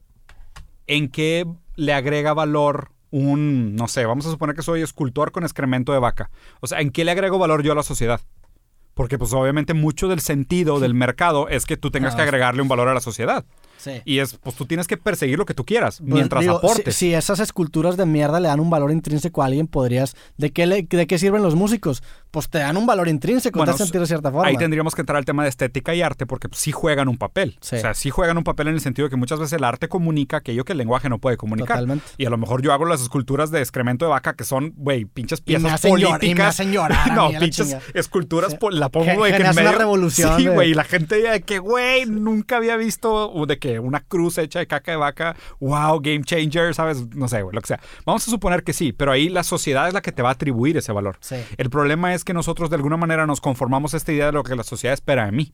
en 0.86 1.08
qué 1.08 1.46
le 1.74 1.92
agrega 1.92 2.32
valor 2.34 2.90
un, 3.10 3.74
no 3.76 3.88
sé, 3.88 4.04
vamos 4.06 4.26
a 4.26 4.30
suponer 4.30 4.54
que 4.56 4.62
soy 4.62 4.82
escultor 4.82 5.32
con 5.32 5.42
excremento 5.44 5.92
de 5.92 5.98
vaca. 5.98 6.30
O 6.60 6.66
sea, 6.66 6.80
¿en 6.80 6.90
qué 6.90 7.04
le 7.04 7.10
agrego 7.12 7.38
valor 7.38 7.62
yo 7.62 7.72
a 7.72 7.74
la 7.74 7.82
sociedad? 7.82 8.20
Porque 8.94 9.18
pues 9.18 9.32
obviamente 9.32 9.74
mucho 9.74 10.08
del 10.08 10.20
sentido 10.20 10.80
del 10.80 10.94
mercado 10.94 11.48
es 11.48 11.66
que 11.66 11.76
tú 11.76 11.90
tengas 11.90 12.14
que 12.14 12.22
Ah. 12.22 12.24
agregarle 12.24 12.62
un 12.62 12.68
valor 12.68 12.88
a 12.88 12.94
la 12.94 13.00
sociedad. 13.00 13.44
Sí. 13.78 14.02
Y 14.04 14.18
es, 14.18 14.34
pues 14.36 14.56
tú 14.56 14.66
tienes 14.66 14.86
que 14.86 14.96
perseguir 14.96 15.38
lo 15.38 15.44
que 15.46 15.54
tú 15.54 15.64
quieras 15.64 15.98
Pues, 15.98 16.10
mientras 16.12 16.40
digo, 16.42 16.56
aportes. 16.56 16.94
Si, 16.96 17.08
si 17.08 17.14
esas 17.14 17.40
esculturas 17.40 17.96
de 17.96 18.06
mierda 18.06 18.40
le 18.40 18.48
dan 18.48 18.60
un 18.60 18.70
valor 18.70 18.90
intrínseco 18.92 19.42
a 19.42 19.46
alguien, 19.46 19.66
podrías. 19.66 20.16
¿De 20.36 20.50
qué, 20.50 20.66
le- 20.66 20.82
de 20.82 21.06
qué 21.06 21.18
sirven 21.18 21.42
los 21.42 21.54
músicos? 21.54 22.02
Pues 22.30 22.48
te 22.50 22.58
dan 22.58 22.76
un 22.76 22.86
valor 22.86 23.08
intrínseco, 23.08 23.58
Bueno, 23.58 23.72
te 23.72 23.78
sentir 23.78 24.00
de 24.00 24.06
cierta 24.06 24.30
forma. 24.30 24.46
Ahí 24.48 24.56
tendríamos 24.56 24.94
que 24.94 25.02
entrar 25.02 25.16
al 25.16 25.24
tema 25.24 25.42
de 25.42 25.48
estética 25.48 25.94
y 25.94 26.02
arte 26.02 26.26
porque 26.26 26.48
pues, 26.48 26.60
sí 26.60 26.72
juegan 26.72 27.08
un 27.08 27.16
papel. 27.16 27.56
Sí. 27.60 27.76
O 27.76 27.80
sea, 27.80 27.94
sí 27.94 28.10
juegan 28.10 28.36
un 28.36 28.44
papel 28.44 28.68
en 28.68 28.74
el 28.74 28.80
sentido 28.80 29.06
de 29.06 29.10
que 29.10 29.16
muchas 29.16 29.38
veces 29.38 29.54
el 29.54 29.64
arte 29.64 29.88
comunica 29.88 30.38
aquello 30.38 30.64
que 30.64 30.72
el 30.72 30.78
lenguaje 30.78 31.08
no 31.08 31.18
puede 31.18 31.36
comunicar. 31.36 31.76
Totalmente. 31.78 32.04
Y 32.18 32.26
a 32.26 32.30
lo 32.30 32.36
mejor 32.38 32.62
yo 32.62 32.72
hago 32.72 32.84
las 32.84 33.00
esculturas 33.00 33.50
de 33.50 33.60
excremento 33.60 34.04
de 34.04 34.10
vaca 34.10 34.34
que 34.34 34.44
son, 34.44 34.72
güey, 34.76 35.04
pinches 35.06 35.40
piezas 35.40 35.80
políticas. 35.80 36.22
y 36.24 36.34
me 36.34 36.42
hacen 36.42 36.72
llorar 36.72 37.10
a 37.10 37.14
no, 37.14 37.30
la 37.32 37.38
pinches 37.40 37.76
esculturas, 37.94 38.52
Sí. 38.52 38.58
po- 38.58 38.70
la 38.70 38.88
pongo, 38.90 39.14
güey, 39.14 39.32
que 39.32 39.36
en 39.38 39.42
generas 39.42 39.56
una 39.56 39.64
medio. 39.64 39.78
revolución 39.78 40.36
Sí, 40.36 40.44
de- 40.44 40.50
güey, 40.50 40.70
y 40.70 40.74
la 40.74 40.84
gente 40.84 41.16
de 41.20 41.40
que, 41.42 41.58
güey, 41.58 42.04
nunca 42.06 42.56
había 42.58 42.76
visto 42.76 43.32
de 43.46 43.58
que 43.58 43.65
una 43.78 44.00
cruz 44.00 44.38
hecha 44.38 44.58
de 44.58 44.66
caca 44.66 44.90
de 44.92 44.96
vaca, 44.96 45.36
wow, 45.60 46.00
game 46.00 46.22
changer, 46.24 46.74
¿sabes? 46.74 47.06
No 47.14 47.28
sé, 47.28 47.42
güey, 47.42 47.54
lo 47.54 47.60
que 47.60 47.68
sea. 47.68 47.80
Vamos 48.04 48.26
a 48.26 48.30
suponer 48.30 48.64
que 48.64 48.72
sí, 48.72 48.92
pero 48.92 49.12
ahí 49.12 49.28
la 49.28 49.42
sociedad 49.42 49.88
es 49.88 49.94
la 49.94 50.02
que 50.02 50.12
te 50.12 50.22
va 50.22 50.30
a 50.30 50.32
atribuir 50.32 50.76
ese 50.76 50.92
valor. 50.92 51.18
Sí. 51.20 51.36
El 51.56 51.70
problema 51.70 52.14
es 52.14 52.24
que 52.24 52.32
nosotros 52.34 52.70
de 52.70 52.76
alguna 52.76 52.96
manera 52.96 53.26
nos 53.26 53.40
conformamos 53.40 53.94
a 53.94 53.96
esta 53.96 54.12
idea 54.12 54.26
de 54.26 54.32
lo 54.32 54.42
que 54.42 54.56
la 54.56 54.64
sociedad 54.64 54.94
espera 54.94 55.26
de 55.26 55.32
mí. 55.32 55.52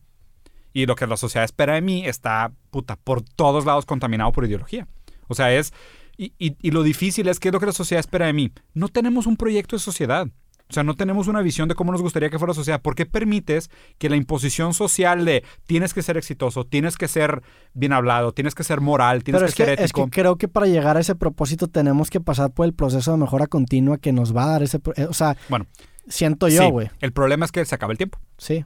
Y 0.75 0.87
lo 0.87 0.95
que 0.95 1.05
la 1.05 1.17
sociedad 1.17 1.45
espera 1.45 1.75
de 1.75 1.81
mí 1.81 2.05
está, 2.07 2.51
puta, 2.71 2.95
por 2.95 3.21
todos 3.21 3.65
lados 3.65 3.85
contaminado 3.85 4.31
por 4.31 4.45
ideología. 4.45 4.87
O 5.27 5.35
sea, 5.35 5.53
es... 5.53 5.71
Y, 6.17 6.33
y- 6.37 6.55
y 6.61 6.71
lo 6.71 6.83
difícil 6.83 7.27
es 7.27 7.39
que 7.39 7.49
es 7.49 7.53
lo 7.53 7.59
que 7.59 7.65
la 7.67 7.71
sociedad 7.73 7.99
espera 7.99 8.25
de 8.27 8.33
mí. 8.33 8.51
No 8.73 8.87
tenemos 8.87 9.25
un 9.27 9.35
proyecto 9.37 9.75
de 9.75 9.79
sociedad. 9.79 10.27
O 10.73 10.75
sea, 10.75 10.83
no 10.83 10.95
tenemos 10.95 11.27
una 11.27 11.41
visión 11.41 11.69
de 11.69 11.75
cómo 11.75 11.91
nos 11.91 12.01
gustaría 12.01 12.31
que 12.31 12.39
fuera 12.39 12.49
la 12.51 12.55
sociedad. 12.55 12.81
¿Por 12.81 12.95
qué 12.95 13.05
permites 13.05 13.69
que 13.99 14.09
la 14.09 14.15
imposición 14.15 14.73
social 14.73 15.23
de 15.23 15.43
tienes 15.67 15.93
que 15.93 16.01
ser 16.01 16.17
exitoso, 16.17 16.65
tienes 16.65 16.97
que 16.97 17.07
ser 17.07 17.43
bien 17.75 17.93
hablado, 17.93 18.31
tienes 18.31 18.55
que 18.55 18.63
ser 18.63 18.81
moral, 18.81 19.23
tienes 19.23 19.39
Pero 19.41 19.45
que, 19.45 19.49
es 19.51 19.55
que, 19.55 19.65
ser 19.65 19.73
es 19.79 19.91
ético? 19.91 20.05
que 20.05 20.11
creo 20.21 20.35
que 20.37 20.47
para 20.47 20.65
llegar 20.65 20.97
a 20.97 20.99
ese 21.01 21.13
propósito 21.13 21.67
tenemos 21.67 22.09
que 22.09 22.19
pasar 22.19 22.51
por 22.51 22.65
el 22.65 22.73
proceso 22.73 23.11
de 23.11 23.17
mejora 23.19 23.45
continua 23.45 23.99
que 23.99 24.11
nos 24.13 24.35
va 24.35 24.45
a 24.45 24.47
dar 24.47 24.63
ese... 24.63 24.79
eh, 24.95 25.05
O 25.05 25.13
sea, 25.13 25.37
Bueno, 25.49 25.67
siento 26.07 26.47
yo, 26.49 26.63
sí, 26.63 26.71
güey. 26.71 26.89
el 27.01 27.13
problema 27.13 27.45
es 27.45 27.51
que 27.51 27.63
se 27.65 27.75
acaba 27.75 27.91
el 27.93 27.97
tiempo. 27.99 28.17
Sí. 28.39 28.65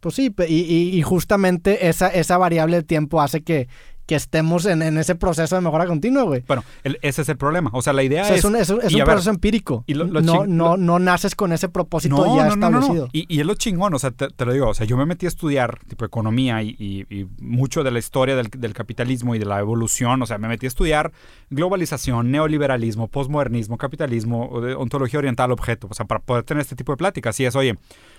Pues 0.00 0.16
sí, 0.16 0.30
pe- 0.30 0.50
y, 0.50 0.60
y- 0.62 0.98
y 0.98 1.02
justamente 1.02 1.88
esa, 1.88 2.08
esa 2.08 2.36
variable 2.36 2.76
de 2.76 2.82
tiempo 2.82 3.22
hace 3.22 3.42
que, 3.42 3.68
que 4.06 4.14
estemos 4.16 4.66
en, 4.66 4.82
en 4.82 4.98
ese 4.98 5.14
proceso 5.14 5.54
de 5.54 5.60
mejora 5.62 5.86
continua, 5.86 6.22
güey. 6.24 6.42
Bueno, 6.46 6.64
el- 6.82 6.98
ese 7.02 7.22
es 7.22 7.28
el 7.28 7.36
problema. 7.36 7.70
O 7.72 7.82
sea, 7.82 7.92
la 7.92 8.02
idea 8.02 8.22
O 8.22 8.26
sea, 8.26 8.34
es... 8.34 8.40
es 8.40 8.44
un, 8.44 8.56
es 8.56 8.68
un- 8.70 8.80
es 8.82 8.92
y 8.92 8.96
un 8.96 9.00
a 9.02 9.04
ver, 9.04 9.14
proceso 9.14 9.30
empírico. 9.30 9.84
y 9.86 9.94
lo- 9.94 10.04
lo 10.04 10.20
no, 10.20 10.34
ching- 10.44 10.48
no, 10.48 10.76
no 10.76 10.98
naces 10.98 11.34
con 11.34 11.52
ese 11.52 11.68
propósito 11.68 12.36
ya 12.36 12.48
establecido. 12.48 13.08
Y, 13.12 13.32
y 13.34 13.40
es 13.40 13.46
lo 13.46 13.54
chingón, 13.54 13.94
o 13.94 13.98
sea, 13.98 14.10
te, 14.10 14.28
te 14.28 14.44
lo 14.44 14.52
digo, 14.52 14.68
o 14.68 14.74
sea, 14.74 14.86
yo 14.86 14.96
me 14.96 15.06
metí 15.06 15.26
a 15.26 15.28
estudiar 15.28 15.78
tipo 15.88 16.04
economía 16.04 16.62
y, 16.62 16.76
y- 16.78 17.06
y 17.14 17.26
mucho 17.40 17.82
de 17.84 17.90
la 17.90 17.98
historia 18.00 18.34
del, 18.36 18.48
del 18.48 18.74
capitalismo 18.74 19.34
y 19.34 19.38
de 19.38 19.44
la 19.46 19.60
evolución, 19.60 20.20
o 20.22 20.26
sea, 20.26 20.38
me 20.38 20.48
metí 20.48 20.66
a 20.66 20.68
estudiar 20.68 21.12
globalización, 21.50 22.30
neoliberalismo, 22.30 23.08
posmodernismo, 23.08 23.76
capitalismo, 23.78 24.46
ontología 24.78 25.18
oriental, 25.18 25.52
objeto, 25.52 25.86
o 25.90 25.94
sea, 25.94 26.06
para 26.06 26.20
poder 26.20 26.42
tener 26.44 26.62
este 26.62 26.74
tipo 26.76 26.92
de 26.92 26.96
pláticas. 26.96 27.38
Y 27.40 27.44
es, 27.44 27.54
oye, 27.54 27.76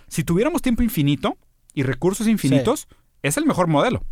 si 0.08 0.24
tuviéramos 0.24 0.62
tiempo 0.62 0.84
infinito 0.84 1.38
y 1.74 1.84
recursos 1.84 2.28
infinitos, 2.28 2.88
es 3.22 3.38
el 3.38 3.46
mejor 3.46 3.68
modelo. 3.68 4.04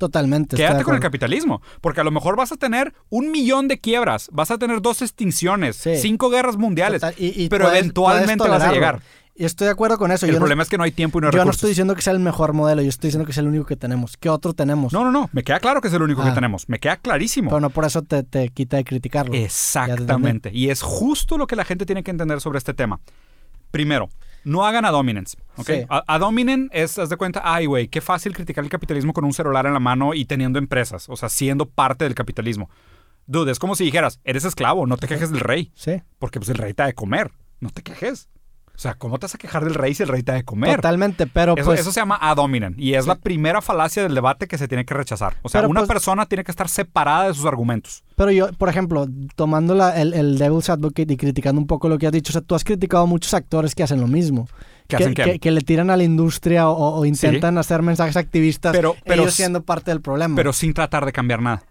Totalmente. 0.00 0.56
Quédate 0.56 0.82
con 0.82 0.94
el 0.94 1.00
capitalismo, 1.00 1.60
porque 1.82 2.00
a 2.00 2.04
lo 2.04 2.10
mejor 2.10 2.34
vas 2.34 2.50
a 2.52 2.56
tener 2.56 2.94
un 3.10 3.30
millón 3.30 3.68
de 3.68 3.78
quiebras, 3.78 4.30
vas 4.32 4.50
a 4.50 4.56
tener 4.56 4.80
dos 4.80 5.02
extinciones, 5.02 5.76
Sí. 5.76 5.96
cinco 5.98 6.30
guerras 6.30 6.56
mundiales, 6.56 7.02
Total, 7.02 7.14
y- 7.18 7.44
y 7.44 7.48
pero 7.50 7.66
puedes- 7.66 7.80
eventualmente 7.80 8.38
puedes 8.38 8.52
vas 8.58 8.62
a 8.62 8.72
llegar. 8.72 9.02
Y 9.36 9.44
estoy 9.44 9.66
de 9.66 9.72
acuerdo 9.72 9.98
con 9.98 10.10
eso. 10.10 10.24
El 10.24 10.32
yo 10.32 10.38
no- 10.38 10.40
problema 10.40 10.62
es 10.62 10.70
que 10.70 10.78
no 10.78 10.84
hay 10.84 10.90
tiempo 10.92 11.18
y 11.18 11.20
no 11.20 11.28
hay 11.28 11.32
yo 11.34 11.44
no 11.44 11.50
estoy 11.50 11.68
diciendo 11.68 11.94
que 11.94 12.00
sea 12.02 12.14
el 12.14 12.18
mejor 12.20 12.54
modelo, 12.54 12.80
yo 12.80 12.88
estoy 12.88 13.08
diciendo 13.08 13.26
que 13.26 13.32
es 13.32 13.38
el 13.38 13.46
único 13.46 13.66
que 13.66 13.76
tenemos. 13.76 14.16
¿Qué 14.16 14.28
otro 14.30 14.54
tenemos? 14.54 14.92
No, 14.94 15.04
no, 15.04 15.10
no. 15.10 15.28
Me 15.32 15.42
queda 15.44 15.60
claro 15.60 15.82
que 15.82 15.88
es 15.88 15.94
el 15.94 16.00
único 16.02 16.22
que 16.22 16.30
Ah. 16.30 16.34
tenemos. 16.34 16.66
Me 16.68 16.78
queda 16.78 16.96
clarísimo. 16.96 17.50
Pero 17.50 17.60
no 17.60 17.68
por 17.70 17.84
eso 17.84 18.00
te, 18.02 18.22
te 18.22 18.48
quita 18.48 18.78
de 18.78 18.84
criticarlo. 18.84 19.34
Exactamente. 19.34 20.50
Y 20.52 20.70
es 20.70 20.80
justo 20.82 21.36
lo 21.36 21.46
que 21.46 21.56
la 21.56 21.64
gente 21.66 21.84
tiene 21.86 22.02
que 22.02 22.10
entender 22.10 22.40
sobre 22.40 22.56
este 22.58 22.72
tema. 22.74 23.00
Primero, 23.70 24.08
no 24.44 24.64
hagan 24.66 24.84
a 24.84 24.90
dominance. 24.90 25.36
¿ok? 25.56 25.66
Sí. 25.66 25.86
A, 25.88 26.04
a 26.06 26.18
dominant 26.18 26.70
es, 26.72 26.98
haz 26.98 27.08
de 27.08 27.16
cuenta, 27.16 27.42
ay, 27.44 27.66
güey, 27.66 27.88
qué 27.88 28.00
fácil 28.00 28.34
criticar 28.34 28.64
el 28.64 28.70
capitalismo 28.70 29.12
con 29.12 29.24
un 29.24 29.32
celular 29.32 29.66
en 29.66 29.72
la 29.72 29.80
mano 29.80 30.14
y 30.14 30.24
teniendo 30.24 30.58
empresas. 30.58 31.08
O 31.08 31.16
sea, 31.16 31.28
siendo 31.28 31.66
parte 31.66 32.04
del 32.04 32.14
capitalismo. 32.14 32.70
Dude, 33.26 33.52
es 33.52 33.58
como 33.58 33.76
si 33.76 33.84
dijeras, 33.84 34.20
eres 34.24 34.44
esclavo, 34.44 34.86
no 34.86 34.96
te 34.96 35.06
quejes 35.06 35.30
del 35.30 35.40
rey. 35.40 35.70
Sí. 35.74 36.02
Porque 36.18 36.40
pues 36.40 36.48
el 36.48 36.56
rey 36.56 36.74
te 36.74 36.82
ha 36.82 36.86
de 36.86 36.94
comer. 36.94 37.30
No 37.60 37.70
te 37.70 37.82
quejes. 37.82 38.28
O 38.80 38.82
sea, 38.82 38.94
¿cómo 38.94 39.18
te 39.18 39.24
vas 39.26 39.34
a 39.34 39.36
quejar 39.36 39.62
del 39.62 39.74
rey 39.74 39.92
si 39.92 40.02
el 40.04 40.08
rey 40.08 40.22
te 40.22 40.32
ha 40.32 40.36
de 40.36 40.42
comer? 40.42 40.74
Totalmente, 40.76 41.26
pero 41.26 41.54
Eso, 41.54 41.66
pues... 41.66 41.80
eso 41.80 41.92
se 41.92 42.00
llama 42.00 42.16
ad 42.18 42.38
hominem 42.38 42.74
y 42.78 42.94
es 42.94 43.06
la 43.06 43.14
primera 43.16 43.60
falacia 43.60 44.02
del 44.02 44.14
debate 44.14 44.48
que 44.48 44.56
se 44.56 44.68
tiene 44.68 44.86
que 44.86 44.94
rechazar. 44.94 45.36
O 45.42 45.50
sea, 45.50 45.60
Pero, 45.60 45.68
una 45.68 45.80
pues- 45.80 45.88
persona 45.88 46.24
tiene 46.24 46.44
que 46.44 46.50
estar 46.50 46.66
separada 46.66 47.28
de 47.28 47.34
sus 47.34 47.44
argumentos. 47.44 48.02
Pero 48.16 48.30
yo, 48.30 48.50
por 48.54 48.70
ejemplo, 48.70 49.06
tomando 49.36 49.74
la- 49.74 50.00
el, 50.00 50.14
el 50.14 50.38
Devil's 50.38 50.70
Advocate 50.70 51.12
y 51.12 51.18
criticando 51.18 51.60
un 51.60 51.66
poco 51.66 51.90
lo 51.90 51.98
que 51.98 52.06
has 52.06 52.12
dicho, 52.12 52.30
o 52.30 52.32
sea, 52.32 52.40
tú 52.40 52.54
has 52.54 52.64
criticado 52.64 53.02
a 53.02 53.06
muchos 53.06 53.34
actores 53.34 53.74
que 53.74 53.82
hacen 53.82 54.00
lo 54.00 54.06
mismo. 54.06 54.48
¿Qué 54.88 54.96
que, 54.96 55.02
hacen 55.04 55.14
qué? 55.14 55.24
que- 55.24 55.38
que 55.40 55.50
le 55.50 55.60
tiran 55.60 55.90
a 55.90 55.98
la 55.98 56.04
industria 56.04 56.70
o, 56.70 57.00
o 57.00 57.04
intentan 57.04 57.58
hacer 57.58 57.82
mensajes 57.82 58.16
activistas, 58.16 58.72
Pero- 58.74 58.96
pero 59.04 59.24
ellos 59.24 59.34
siendo 59.34 59.62
parte 59.62 59.90
del 59.90 60.00
problema. 60.00 60.34
Pero 60.36 60.54
sin 60.54 60.72
tratar 60.72 61.04
de 61.04 61.12
cambiar 61.12 61.42
nada. 61.42 61.62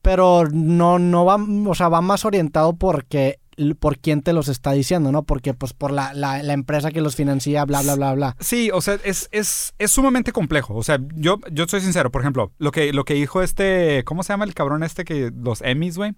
pero 0.00 0.44
no, 0.50 0.98
no 0.98 1.26
va, 1.26 1.36
o 1.68 1.74
sea, 1.74 1.90
va 1.90 2.00
más 2.00 2.24
orientado 2.24 2.72
porque 2.74 3.38
por 3.78 3.98
quién 3.98 4.22
te 4.22 4.32
los 4.32 4.48
está 4.48 4.72
diciendo, 4.72 5.12
¿no? 5.12 5.22
Porque 5.24 5.54
pues 5.54 5.72
por 5.72 5.92
la, 5.92 6.14
la, 6.14 6.42
la 6.42 6.52
empresa 6.52 6.90
que 6.90 7.00
los 7.00 7.16
financia, 7.16 7.64
bla, 7.64 7.82
bla, 7.82 7.94
bla, 7.94 8.14
bla. 8.14 8.36
Sí, 8.40 8.70
o 8.72 8.80
sea, 8.80 8.98
es, 9.04 9.28
es, 9.32 9.74
es 9.78 9.90
sumamente 9.90 10.32
complejo. 10.32 10.74
O 10.74 10.82
sea, 10.82 10.98
yo, 11.14 11.38
yo 11.50 11.66
soy 11.66 11.80
sincero, 11.80 12.10
por 12.10 12.22
ejemplo, 12.22 12.52
lo 12.58 12.70
que, 12.70 12.92
lo 12.92 13.04
que 13.04 13.14
dijo 13.14 13.42
este, 13.42 14.04
¿cómo 14.04 14.22
se 14.22 14.32
llama 14.32 14.44
el 14.44 14.54
cabrón 14.54 14.82
este 14.82 15.04
que 15.04 15.30
los 15.34 15.62
Emmys, 15.62 15.96
güey? 15.96 16.14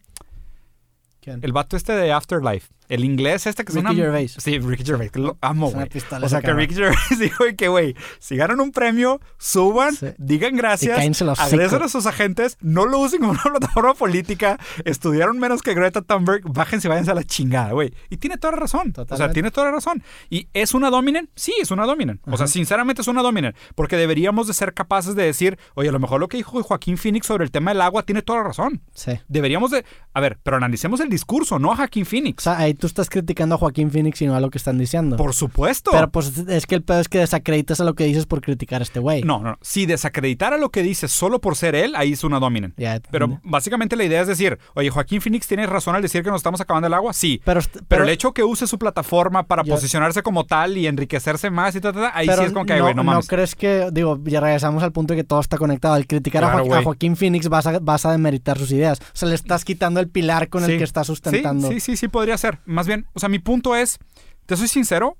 ¿Quién? 1.20 1.40
El 1.42 1.52
vato 1.52 1.76
este 1.76 1.92
de 1.92 2.12
Afterlife. 2.12 2.73
El 2.94 3.04
inglés 3.04 3.46
este 3.46 3.64
que 3.64 3.72
es 3.72 3.76
Ricky 3.76 3.86
una... 3.86 3.94
Gervais. 3.94 4.36
Sí, 4.38 4.58
Ricky 4.58 4.84
Gervais. 4.84 5.10
que 5.10 5.18
Lo 5.20 5.36
amo, 5.40 5.70
güey. 5.70 5.88
O 6.22 6.28
sea, 6.28 6.40
que. 6.40 6.52
Ricky 6.52 6.74
Gervais 6.74 6.98
dijo 7.18 7.44
que, 7.56 7.68
güey, 7.68 7.94
si 8.18 8.36
ganan 8.36 8.60
un 8.60 8.72
premio, 8.72 9.20
suban, 9.38 9.94
Sí. 9.94 10.06
digan 10.18 10.56
gracias, 10.56 10.98
agradecen 11.38 11.82
a 11.82 11.88
sus 11.88 12.06
agentes, 12.06 12.56
no 12.60 12.86
lo 12.86 12.98
usen 13.00 13.20
como 13.20 13.32
una 13.32 13.42
plataforma 13.58 13.94
política, 13.94 14.58
estudiaron 14.84 15.38
menos 15.38 15.62
que 15.62 15.74
Greta 15.74 16.02
Thunberg, 16.02 16.42
bájense 16.44 16.88
y 16.88 16.90
váyanse 16.90 17.10
a 17.10 17.14
la 17.14 17.24
chingada, 17.24 17.72
güey. 17.72 17.92
Y 18.10 18.16
tiene 18.18 18.36
toda 18.38 18.52
la 18.52 18.60
razón. 18.60 18.92
O 18.96 19.16
sea, 19.16 19.30
tiene 19.32 19.50
toda 19.50 19.66
la 19.68 19.72
razón. 19.72 20.02
¿Y 20.30 20.48
es 20.52 20.74
una 20.74 20.90
dominant? 20.90 21.28
Sí, 21.34 21.54
es 21.60 21.70
una 21.70 21.84
dominant. 21.86 22.20
O 22.26 22.36
sea, 22.36 22.46
sinceramente 22.46 23.02
es 23.02 23.08
una 23.08 23.22
dominant. 23.22 23.56
Porque 23.74 23.96
deberíamos 23.96 24.46
de 24.46 24.54
ser 24.54 24.74
capaces 24.74 25.14
de 25.14 25.24
decir, 25.24 25.58
oye, 25.74 25.88
a 25.88 25.92
lo 25.92 25.98
mejor 25.98 26.20
lo 26.20 26.28
que 26.28 26.36
dijo 26.36 26.62
Joaquín 26.62 26.96
Phoenix 26.98 27.26
sobre 27.26 27.44
el 27.44 27.50
tema 27.50 27.70
del 27.72 27.80
agua 27.80 28.02
tiene 28.04 28.22
toda 28.22 28.38
la 28.40 28.44
razón. 28.44 28.82
Sí. 28.94 29.12
Deberíamos 29.28 29.70
de... 29.70 29.84
A 30.12 30.20
ver, 30.20 30.38
pero 30.42 30.56
analicemos 30.56 31.00
el 31.00 31.08
discurso, 31.08 31.58
no 31.58 31.72
a 31.72 31.76
Joaquín 31.76 32.04
O 32.04 32.06
Phoenix. 32.06 32.44
sea, 32.44 32.58
ahí 32.58 32.74
tú 32.84 32.88
estás 32.88 33.08
criticando 33.08 33.54
a 33.54 33.58
Joaquín 33.58 33.90
Phoenix 33.90 34.20
y 34.20 34.26
no 34.26 34.34
a 34.34 34.40
lo 34.40 34.50
que 34.50 34.58
están 34.58 34.76
diciendo. 34.76 35.16
Por 35.16 35.32
supuesto. 35.32 35.90
Pero 35.90 36.10
pues 36.10 36.36
es 36.36 36.66
que 36.66 36.74
el 36.74 36.82
pedo 36.82 37.00
es 37.00 37.08
que 37.08 37.18
desacreditas 37.18 37.80
a 37.80 37.84
lo 37.84 37.94
que 37.94 38.04
dices 38.04 38.26
por 38.26 38.42
criticar 38.42 38.82
a 38.82 38.84
este 38.84 39.00
güey. 39.00 39.22
No, 39.22 39.40
no. 39.40 39.56
Si 39.62 39.86
desacreditara 39.86 40.58
lo 40.58 40.68
que 40.70 40.82
dices 40.82 41.10
solo 41.10 41.40
por 41.40 41.56
ser 41.56 41.74
él, 41.74 41.94
ahí 41.96 42.12
es 42.12 42.24
una 42.24 42.38
dominant. 42.40 42.74
Ya, 42.76 43.00
Pero 43.10 43.40
básicamente 43.42 43.96
la 43.96 44.04
idea 44.04 44.20
es 44.20 44.28
decir, 44.28 44.58
oye, 44.74 44.90
Joaquín 44.90 45.22
Phoenix 45.22 45.46
tiene 45.46 45.66
razón 45.66 45.94
al 45.96 46.02
decir 46.02 46.22
que 46.22 46.28
nos 46.30 46.40
estamos 46.40 46.60
acabando 46.60 46.86
el 46.88 46.94
agua. 46.94 47.12
Sí. 47.14 47.40
pero, 47.44 47.60
Pero, 47.72 47.84
pero, 47.88 48.04
el 48.04 48.10
hecho 48.10 48.32
que 48.32 48.42
use 48.42 48.66
su 48.66 48.78
plataforma 48.78 49.44
para 49.44 49.62
Yo- 49.62 49.74
posicionarse 49.74 50.22
como 50.22 50.44
tal 50.44 50.76
y 50.76 50.86
enriquecerse 50.86 51.48
más 51.50 51.74
y 51.74 51.80
tal, 51.80 51.94
tal, 51.94 52.02
tal, 52.02 52.12
ahí 52.14 52.26
sí 52.28 52.44
es 52.44 52.52
como 52.52 52.66
que, 52.66 52.74
"Ay, 52.74 52.80
güey, 52.80 52.94
no, 52.94 53.02
mames. 53.02 53.26
crees 53.28 53.54
que, 53.54 53.88
digo, 53.92 54.20
ya 54.24 54.40
regresamos 54.40 54.82
al 54.82 54.92
punto 54.92 55.14
de 55.14 55.20
que 55.20 55.24
todo 55.24 55.40
está 55.40 55.56
conectado. 55.56 55.94
Al 55.94 56.06
criticar 56.06 56.44
a. 56.44 56.82
Joaquín 56.82 57.16
Phoenix 57.16 57.48
vas 57.48 57.66
a, 57.66 57.78
vas 57.78 58.04
a 58.04 58.12
demeritar 58.12 58.58
sus 58.58 58.70
ideas. 58.72 58.98
O 59.00 59.04
sea, 59.14 59.28
le 59.28 59.34
estás 59.34 59.64
quitando 59.64 60.00
el 60.00 60.08
pilar 60.08 60.48
con 60.48 60.64
Sí. 60.64 60.72
el 60.72 60.78
que 60.78 60.84
está 60.84 61.04
sustentando. 61.04 61.68
Sí, 61.68 61.74
sí, 61.74 61.92
sí, 61.92 61.96
sí, 61.96 62.08
podría 62.08 62.36
ser. 62.36 62.58
Más 62.66 62.86
bien, 62.86 63.06
o 63.14 63.20
sea, 63.20 63.28
mi 63.28 63.38
punto 63.38 63.74
es, 63.76 63.98
te 64.46 64.56
soy 64.56 64.68
sincero, 64.68 65.16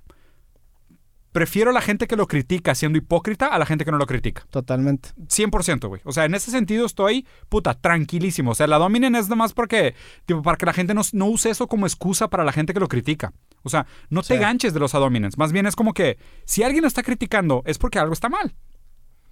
prefiero 1.33 1.71
a 1.71 1.73
la 1.75 1.81
gente 1.81 2.07
que 2.07 2.15
lo 2.15 2.29
critica 2.29 2.77
siendo 2.77 2.97
hipócrita 2.97 3.49
a 3.49 3.59
la 3.59 3.67
gente 3.67 3.85
que 3.85 3.91
no 3.91 3.99
lo 3.99 4.07
critica. 4.07 4.47
Totalmente. 4.51 5.09
100%, 5.29 5.89
güey. 5.89 6.01
O 6.05 6.13
sea, 6.13 6.27
en 6.27 6.35
ese 6.35 6.53
sentido 6.53 6.87
estoy, 6.87 7.27
puta, 7.49 7.75
tranquilísimo. 7.75 8.53
O 8.53 8.55
sea, 8.55 8.69
la 8.69 8.79
dominen 8.79 9.17
es 9.17 9.29
nomás 9.29 9.53
porque, 9.53 9.97
tipo, 10.27 10.43
para 10.43 10.57
que 10.57 10.65
la 10.67 10.73
gente 10.73 10.95
no, 10.95 11.03
no 11.13 11.27
use 11.27 11.51
eso 11.51 11.67
como 11.67 11.87
excusa 11.87 12.29
para 12.29 12.45
la 12.45 12.53
gente 12.53 12.73
que 12.73 12.79
lo 12.79 12.87
critica. 12.87 13.33
O 13.65 13.69
sea, 13.69 13.87
no 14.11 14.23
te 14.23 14.35
Sí. 14.35 14.41
ganches 14.41 14.75
de 14.75 14.81
los 14.81 14.95
adominens. 14.95 15.37
Más 15.37 15.51
bien 15.51 15.67
es 15.67 15.75
como 15.75 15.93
que, 15.93 16.19
si 16.45 16.63
alguien 16.63 16.83
lo 16.83 16.89
está 16.89 17.03
criticando, 17.03 17.63
es 17.67 17.79
porque 17.79 17.99
algo 17.99 18.13
está 18.13 18.29
mal. 18.29 18.55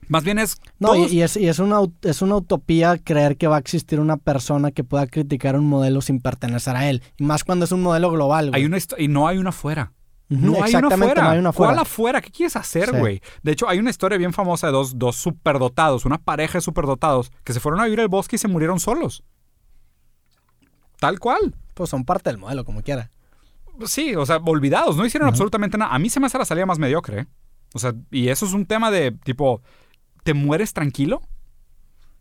Más 0.08 0.24
bien 0.24 0.38
es... 0.38 0.58
No, 0.78 0.94
y, 0.94 0.98
todos- 0.98 1.12
y 1.12 1.22
es, 1.22 1.36
y 1.36 1.48
es, 1.48 1.58
una, 1.58 1.80
es 2.02 2.22
una 2.22 2.36
utopía 2.36 2.98
creer 2.98 3.36
que 3.36 3.46
va 3.46 3.56
a 3.56 3.58
existir 3.60 4.00
una 4.00 4.16
persona 4.16 4.70
que 4.72 4.84
pueda 4.84 5.06
criticar 5.06 5.56
un 5.56 5.66
modelo 5.66 6.00
sin 6.02 6.20
pertenecer 6.20 6.76
a 6.76 6.88
él. 6.90 7.02
Y 7.16 7.24
más 7.24 7.44
cuando 7.44 7.64
es 7.64 7.72
un 7.72 7.82
modelo 7.82 8.10
global, 8.10 8.50
güey. 8.50 8.60
hay 8.60 8.66
una 8.66 8.78
y 8.98 9.08
no 9.08 9.28
hay 9.28 9.38
una 9.38 9.50
afuera. 9.50 9.92
Ujú, 10.28 10.40
No 10.40 10.52
hay 10.52 10.58
una 10.58 10.64
exactamente, 10.66 11.04
afuera. 11.04 11.22
no 11.24 11.30
hay 11.30 11.38
una 11.38 11.48
afuera. 11.50 11.72
¿Cuál 11.74 11.82
afuera? 11.82 12.20
¿Qué 12.20 12.30
quieres 12.30 12.56
hacer, 12.56 12.90
Sí. 12.90 12.96
güey? 12.96 13.22
De 13.42 13.52
hecho, 13.52 13.68
hay 13.68 13.78
una 13.78 13.90
historia 13.90 14.18
bien 14.18 14.32
famosa 14.32 14.66
de 14.66 14.72
dos, 14.72 14.98
dos 14.98 15.16
superdotados, 15.16 16.04
una 16.04 16.18
pareja 16.18 16.58
de 16.58 16.62
superdotados, 16.62 17.30
que 17.44 17.52
se 17.52 17.60
fueron 17.60 17.80
a 17.80 17.84
vivir 17.84 18.00
al 18.00 18.08
bosque 18.08 18.36
y 18.36 18.38
se 18.38 18.48
murieron 18.48 18.80
solos. 18.80 19.22
Tal 20.98 21.18
cual. 21.18 21.54
Pues 21.74 21.90
son 21.90 22.04
parte 22.04 22.30
del 22.30 22.38
modelo, 22.38 22.64
como 22.64 22.82
quiera. 22.82 23.10
Sí, 23.86 24.14
o 24.14 24.26
sea, 24.26 24.36
olvidados, 24.36 24.96
no 24.96 25.04
hicieron 25.06 25.28
absolutamente 25.28 25.78
nada. 25.78 25.94
A 25.94 25.98
mí 25.98 26.10
se 26.10 26.20
me 26.20 26.26
hace 26.26 26.38
la 26.38 26.44
salida 26.44 26.66
más 26.66 26.78
mediocre. 26.78 27.20
¿eh? 27.20 27.26
O 27.74 27.78
sea, 27.78 27.94
y 28.10 28.28
eso 28.28 28.44
es 28.46 28.52
un 28.52 28.66
tema 28.66 28.90
de 28.90 29.12
tipo, 29.12 29.62
¿te 30.22 30.34
mueres 30.34 30.72
tranquilo? 30.72 31.22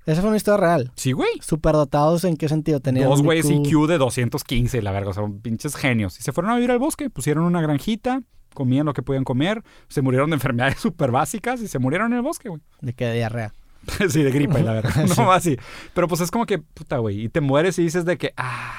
Esa 0.06 0.22
fue 0.22 0.30
una 0.30 0.38
historia 0.38 0.58
real. 0.58 0.92
Sí, 0.96 1.12
güey. 1.12 1.30
Superdotados, 1.42 2.24
¿en 2.24 2.36
qué 2.36 2.50
sentido? 2.50 2.80
Tenían 2.80 3.08
Dos 3.08 3.22
güeyes 3.22 3.50
IQ. 3.50 3.88
De 3.88 3.98
215 3.98 4.78
y 4.78 4.82
la 4.82 4.92
verga, 4.92 5.14
sea, 5.14 5.24
pinches 5.42 5.76
genios. 5.76 6.20
Y 6.20 6.24
se 6.24 6.32
fueron 6.32 6.52
a 6.52 6.56
vivir 6.56 6.72
al 6.72 6.80
bosque, 6.80 7.10
pusieron 7.10 7.44
una 7.44 7.62
granjita, 7.62 8.24
comían 8.54 8.88
lo 8.88 8.94
que 8.94 9.04
podían 9.04 9.24
comer, 9.24 9.64
se 9.88 10.02
murieron 10.02 10.32
de 10.32 10.36
enfermedades 10.38 10.80
súper 10.80 11.12
básicas 11.12 11.62
y 11.62 11.68
se 11.68 11.78
murieron 11.80 12.12
en 12.12 12.18
el 12.18 12.24
bosque, 12.24 12.50
güey. 12.50 12.62
De 12.82 12.94
de 12.94 13.14
diarrea. 13.14 13.54
sí, 14.10 14.24
de 14.24 14.32
gripa 14.32 14.60
la 14.60 14.74
verdad. 14.74 14.92
Sí. 15.08 15.14
No, 15.22 15.32
así. 15.32 15.58
Pero 15.94 16.08
pues 16.08 16.22
es 16.22 16.32
como 16.32 16.46
que, 16.46 16.58
puta, 16.60 16.98
güey, 16.98 17.22
y 17.26 17.30
te 17.30 17.42
mueres 17.42 17.78
y 17.80 17.84
dices 17.84 18.04
de 18.06 18.18
que, 18.18 18.34
ah, 18.38 18.74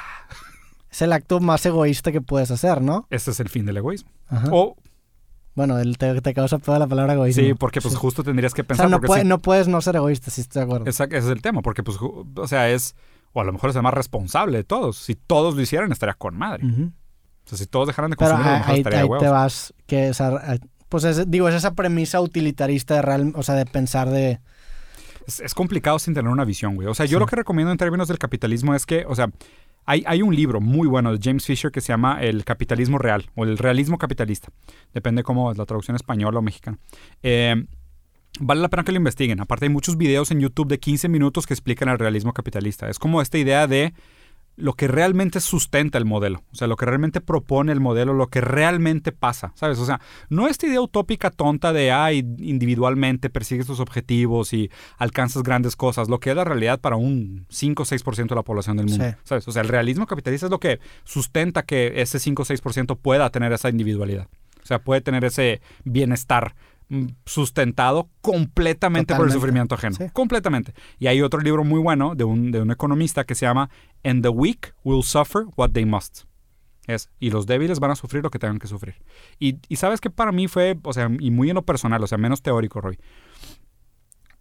Es 0.90 1.02
el 1.02 1.12
acto 1.12 1.38
más 1.40 1.64
egoísta 1.66 2.10
que 2.10 2.20
puedes 2.20 2.50
hacer, 2.50 2.82
¿no? 2.82 3.06
este 3.10 3.30
es 3.30 3.38
el 3.40 3.48
fin 3.48 3.64
del 3.64 3.76
egoísmo. 3.76 4.10
Ajá. 4.28 4.48
O, 4.50 4.76
Bueno, 5.54 5.78
el- 5.78 5.98
te, 5.98 6.20
te 6.22 6.32
causa 6.34 6.58
toda 6.58 6.78
la 6.78 6.86
palabra 6.86 7.12
egoísmo. 7.14 7.42
sí, 7.42 7.54
porque 7.54 7.80
pues 7.80 7.94
justo 7.96 8.22
tendrías 8.24 8.54
que 8.54 8.62
O 8.62 8.64
pensar, 8.64 8.84
sea, 8.86 8.90
no, 8.90 8.96
porque 8.96 9.06
puede- 9.08 9.22
si- 9.22 9.28
no 9.28 9.38
puedes 9.38 9.68
no 9.68 9.80
ser 9.82 9.96
egoísta, 9.96 10.30
si 10.30 10.40
estoy 10.40 10.60
de 10.60 10.64
acuerdo. 10.64 10.86
Ese 10.88 11.06
es 11.10 11.26
el 11.26 11.42
tema, 11.42 11.60
porque 11.62 11.82
pues, 11.82 11.98
o 12.00 12.48
sea, 12.48 12.70
es, 12.70 12.94
o 13.32 13.40
a 13.40 13.44
lo 13.44 13.52
mejor 13.52 13.70
es 13.70 13.76
el 13.76 13.82
más 13.82 13.94
responsable 13.94 14.56
de 14.58 14.64
todos. 14.64 14.96
Si 14.98 15.14
todos 15.14 15.54
lo 15.54 15.60
hicieran, 15.60 15.92
estaría 15.92 16.14
con 16.14 16.36
madre. 16.36 16.64
Ujú. 16.66 16.82
O 17.44 17.48
sea, 17.48 17.58
si 17.58 17.66
todos 17.66 17.86
dejaran 17.88 18.10
de 18.10 18.16
Pero 18.16 18.30
consumir, 18.30 18.48
a 18.48 18.52
lo 18.54 18.58
mejor 18.60 18.72
ahí- 18.74 18.80
estaría 18.80 18.98
de 19.02 19.04
ahí 19.14 19.18
te 19.20 19.28
vas, 19.28 19.74
que 19.86 20.08
esa, 20.08 20.58
pues 20.88 21.04
es- 21.04 21.30
digo, 21.30 21.48
es 21.48 21.54
esa 21.54 21.72
premisa 21.74 22.20
utilitarista 22.20 22.94
de 22.94 23.02
real, 23.02 23.32
o 23.36 23.42
sea, 23.42 23.54
de 23.56 23.66
pensar 23.66 24.08
de... 24.10 24.40
Es, 25.26 25.38
es 25.40 25.54
complicado 25.54 25.98
sin 25.98 26.14
tener 26.14 26.30
una 26.32 26.44
visión, 26.44 26.74
güey. 26.74 26.88
O 26.88 26.94
sea, 26.94 27.06
yo 27.06 27.18
Sí. 27.18 27.20
lo 27.20 27.26
que 27.26 27.36
recomiendo 27.36 27.70
en 27.70 27.78
términos 27.78 28.08
del 28.08 28.18
capitalismo 28.18 28.74
es 28.74 28.86
que, 28.86 29.04
o 29.06 29.14
sea, 29.14 29.28
hay, 29.84 30.22
un 30.22 30.34
libro 30.34 30.60
muy 30.60 30.88
bueno 30.88 31.12
de 31.12 31.18
James 31.22 31.44
Fisher 31.44 31.70
que 31.70 31.80
se 31.80 31.88
llama 31.88 32.22
El 32.22 32.44
capitalismo 32.44 32.98
real 32.98 33.30
o 33.34 33.44
el 33.44 33.58
realismo 33.58 33.98
capitalista. 33.98 34.50
Depende 34.94 35.22
cómo 35.22 35.50
es 35.50 35.58
la 35.58 35.66
traducción 35.66 35.96
española 35.96 36.38
o 36.38 36.42
mexicana. 36.42 36.78
Eh, 37.22 37.64
vale 38.40 38.60
la 38.60 38.68
pena 38.68 38.84
que 38.84 38.92
lo 38.92 38.98
investiguen. 38.98 39.40
Aparte 39.40 39.66
hay 39.66 39.70
muchos 39.70 39.96
videos 39.96 40.30
en 40.30 40.40
YouTube 40.40 40.68
de 40.68 40.78
15 40.78 41.08
minutos 41.08 41.46
que 41.46 41.54
explican 41.54 41.88
el 41.88 41.98
realismo 41.98 42.32
capitalista. 42.32 42.88
Es 42.88 42.98
como 42.98 43.20
esta 43.20 43.38
idea 43.38 43.66
de 43.66 43.92
lo 44.56 44.74
que 44.74 44.86
realmente 44.86 45.40
sustenta 45.40 45.96
el 45.96 46.04
modelo, 46.04 46.42
o 46.52 46.54
sea, 46.54 46.66
lo 46.68 46.76
que 46.76 46.84
realmente 46.84 47.20
propone 47.22 47.72
el 47.72 47.80
modelo, 47.80 48.12
lo 48.12 48.28
que 48.28 48.40
realmente 48.42 49.10
pasa, 49.10 49.52
¿sabes? 49.56 49.78
O 49.78 49.86
sea, 49.86 50.00
no 50.28 50.46
esta 50.46 50.66
idea 50.66 50.80
utópica 50.80 51.30
tonta 51.30 51.72
de, 51.72 51.90
ay, 51.90 52.18
individualmente 52.38 53.30
persigues 53.30 53.66
tus 53.66 53.80
objetivos 53.80 54.52
y 54.52 54.70
alcanzas 54.98 55.42
grandes 55.42 55.74
cosas, 55.74 56.08
lo 56.08 56.20
que 56.20 56.30
es 56.30 56.36
la 56.36 56.44
realidad 56.44 56.80
para 56.80 56.96
un 56.96 57.46
5 57.48 57.82
o 57.82 57.86
6% 57.86 58.28
de 58.28 58.34
la 58.34 58.42
población 58.42 58.76
del 58.76 58.86
mundo, 58.86 59.04
Sí. 59.04 59.14
¿sabes? 59.24 59.48
O 59.48 59.52
sea, 59.52 59.62
el 59.62 59.68
realismo 59.68 60.06
capitalista 60.06 60.46
es 60.46 60.50
lo 60.50 60.60
que 60.60 60.80
sustenta 61.04 61.62
que 61.62 61.94
ese 62.02 62.18
5 62.18 62.42
o 62.42 62.44
6% 62.44 62.96
pueda 62.96 63.30
tener 63.30 63.52
esa 63.52 63.70
individualidad, 63.70 64.28
o 64.62 64.66
sea, 64.66 64.80
puede 64.80 65.00
tener 65.00 65.24
ese 65.24 65.60
bienestar 65.84 66.54
sustentado 67.24 68.10
completamente 68.20 69.14
por 69.14 69.26
el 69.26 69.32
sufrimiento 69.32 69.74
ajeno. 69.74 69.96
Sí. 69.96 70.04
Completamente. 70.12 70.74
Y 70.98 71.06
hay 71.06 71.22
otro 71.22 71.40
libro 71.40 71.64
muy 71.64 71.80
bueno 71.80 72.14
de 72.14 72.24
un, 72.24 72.50
de 72.50 72.60
un 72.60 72.70
economista 72.70 73.24
que 73.24 73.34
se 73.34 73.46
llama 73.46 73.70
And 74.04 74.22
the 74.22 74.28
weak 74.28 74.74
will 74.84 75.02
suffer 75.02 75.44
what 75.56 75.70
they 75.70 75.84
must. 75.84 76.24
Es, 76.86 77.10
y 77.20 77.30
los 77.30 77.46
débiles 77.46 77.78
van 77.78 77.92
a 77.92 77.94
sufrir 77.94 78.22
lo 78.22 78.30
que 78.30 78.38
tengan 78.38 78.58
que 78.58 78.66
sufrir. 78.66 78.96
Y, 79.38 79.58
y 79.68 79.76
sabes 79.76 80.00
que 80.00 80.10
para 80.10 80.32
mí 80.32 80.48
fue, 80.48 80.78
o 80.82 80.92
sea, 80.92 81.10
y 81.20 81.30
muy 81.30 81.48
en 81.48 81.54
lo 81.54 81.62
personal, 81.62 82.02
o 82.02 82.06
sea, 82.06 82.18
menos 82.18 82.42
teórico, 82.42 82.80
Roy. 82.80 82.98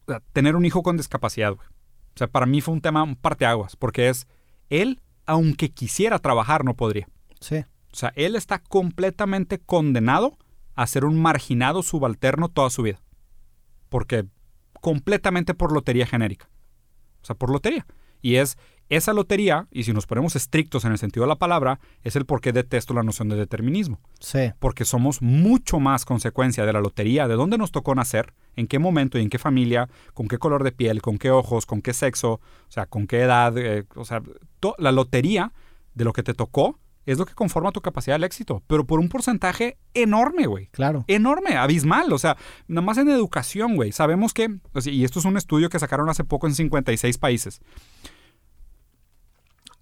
O 0.08 0.12
sea, 0.12 0.22
tener 0.34 0.56
un 0.56 0.66
hijo 0.66 0.82
con 0.82 0.98
discapacidad, 0.98 1.54
güey. 1.54 1.68
O 1.68 2.18
sea, 2.18 2.28
para 2.28 2.46
mí 2.46 2.62
fue 2.62 2.74
un 2.74 2.82
tema, 2.82 3.04
un 3.04 3.16
parteaguas, 3.16 3.76
porque 3.76 4.10
es, 4.10 4.28
él, 4.70 5.00
aunque 5.26 5.70
quisiera 5.70 6.20
trabajar, 6.20 6.66
no 6.66 6.76
podría. 6.76 7.08
Sí, 7.40 7.58
O 7.92 7.96
sea, 7.96 8.12
él 8.16 8.36
está 8.36 8.60
completamente 8.60 9.60
condenado 9.60 10.38
a 10.82 10.88
ser 10.88 11.06
un 11.06 11.22
marginado 11.22 11.84
subalterno 11.84 12.50
toda 12.50 12.70
su 12.70 12.84
vida. 12.84 13.02
Porque 13.90 14.26
completamente 14.80 15.54
por 15.54 15.72
lotería 15.72 16.08
genérica. 16.08 16.50
O 17.22 17.26
sea, 17.26 17.36
por 17.36 17.52
lotería. 17.52 17.86
Y 18.22 18.36
es 18.36 18.58
esa 18.90 19.14
lotería, 19.14 19.68
y 19.72 19.84
si 19.84 19.94
nos 19.94 20.06
ponemos 20.06 20.36
estrictos 20.36 20.84
en 20.84 20.92
el 20.92 20.98
sentido 20.98 21.24
de 21.24 21.30
la 21.30 21.38
palabra, 21.38 21.80
es 22.04 22.18
el 22.18 22.26
por 22.26 22.42
qué 22.42 22.52
detesto 22.52 22.94
la 22.94 23.04
noción 23.04 23.30
de 23.30 23.38
determinismo. 23.38 24.02
sí, 24.20 24.52
Porque 24.60 24.84
somos 24.84 25.22
mucho 25.22 25.80
más 25.80 26.04
consecuencia 26.04 26.66
de 26.66 26.74
la 26.74 26.82
lotería, 26.82 27.30
de 27.30 27.36
dónde 27.36 27.58
nos 27.58 27.72
tocó 27.72 27.96
nacer, 27.96 28.34
en 28.58 28.68
qué 28.68 28.80
momento 28.80 29.18
y 29.18 29.22
en 29.22 29.30
qué 29.30 29.38
familia, 29.38 29.88
con 30.14 30.28
qué 30.28 30.38
color 30.40 30.66
de 30.66 30.74
piel, 30.74 31.02
con 31.02 31.18
qué 31.18 31.32
ojos, 31.32 31.66
con 31.66 31.82
qué 31.82 31.94
sexo, 31.94 32.34
o 32.34 32.42
sea, 32.68 32.86
con 32.86 33.08
qué 33.08 33.22
edad. 33.22 33.58
eh, 33.58 33.86
o 33.96 34.04
sea, 34.04 34.22
la 34.78 34.92
lotería 34.92 35.54
de 35.94 36.04
lo 36.04 36.12
que 36.12 36.24
te 36.24 36.34
tocó 36.34 36.78
es 37.06 37.18
lo 37.18 37.26
que 37.26 37.34
conforma 37.34 37.72
tu 37.72 37.82
capacidad 37.82 38.16
del 38.16 38.24
éxito, 38.24 38.64
pero 38.68 38.86
por 38.86 39.00
un 39.00 39.10
porcentaje 39.10 39.78
enorme, 39.94 40.46
güey. 40.46 40.68
claro. 40.68 41.04
Enorme, 41.08 41.58
abismal. 41.58 42.12
O 42.14 42.20
sea, 42.20 42.38
nada 42.68 42.86
más 42.86 42.98
en 42.98 43.10
educación, 43.10 43.76
güey. 43.76 43.92
Sabemos 43.92 44.34
que, 44.34 44.50
y 44.86 45.04
esto 45.04 45.20
es 45.20 45.26
un 45.26 45.38
estudio 45.38 45.70
que 45.70 45.80
sacaron 45.80 46.10
hace 46.10 46.24
poco 46.24 46.48
en 46.48 46.56
56 46.56 47.18
países. 47.18 47.62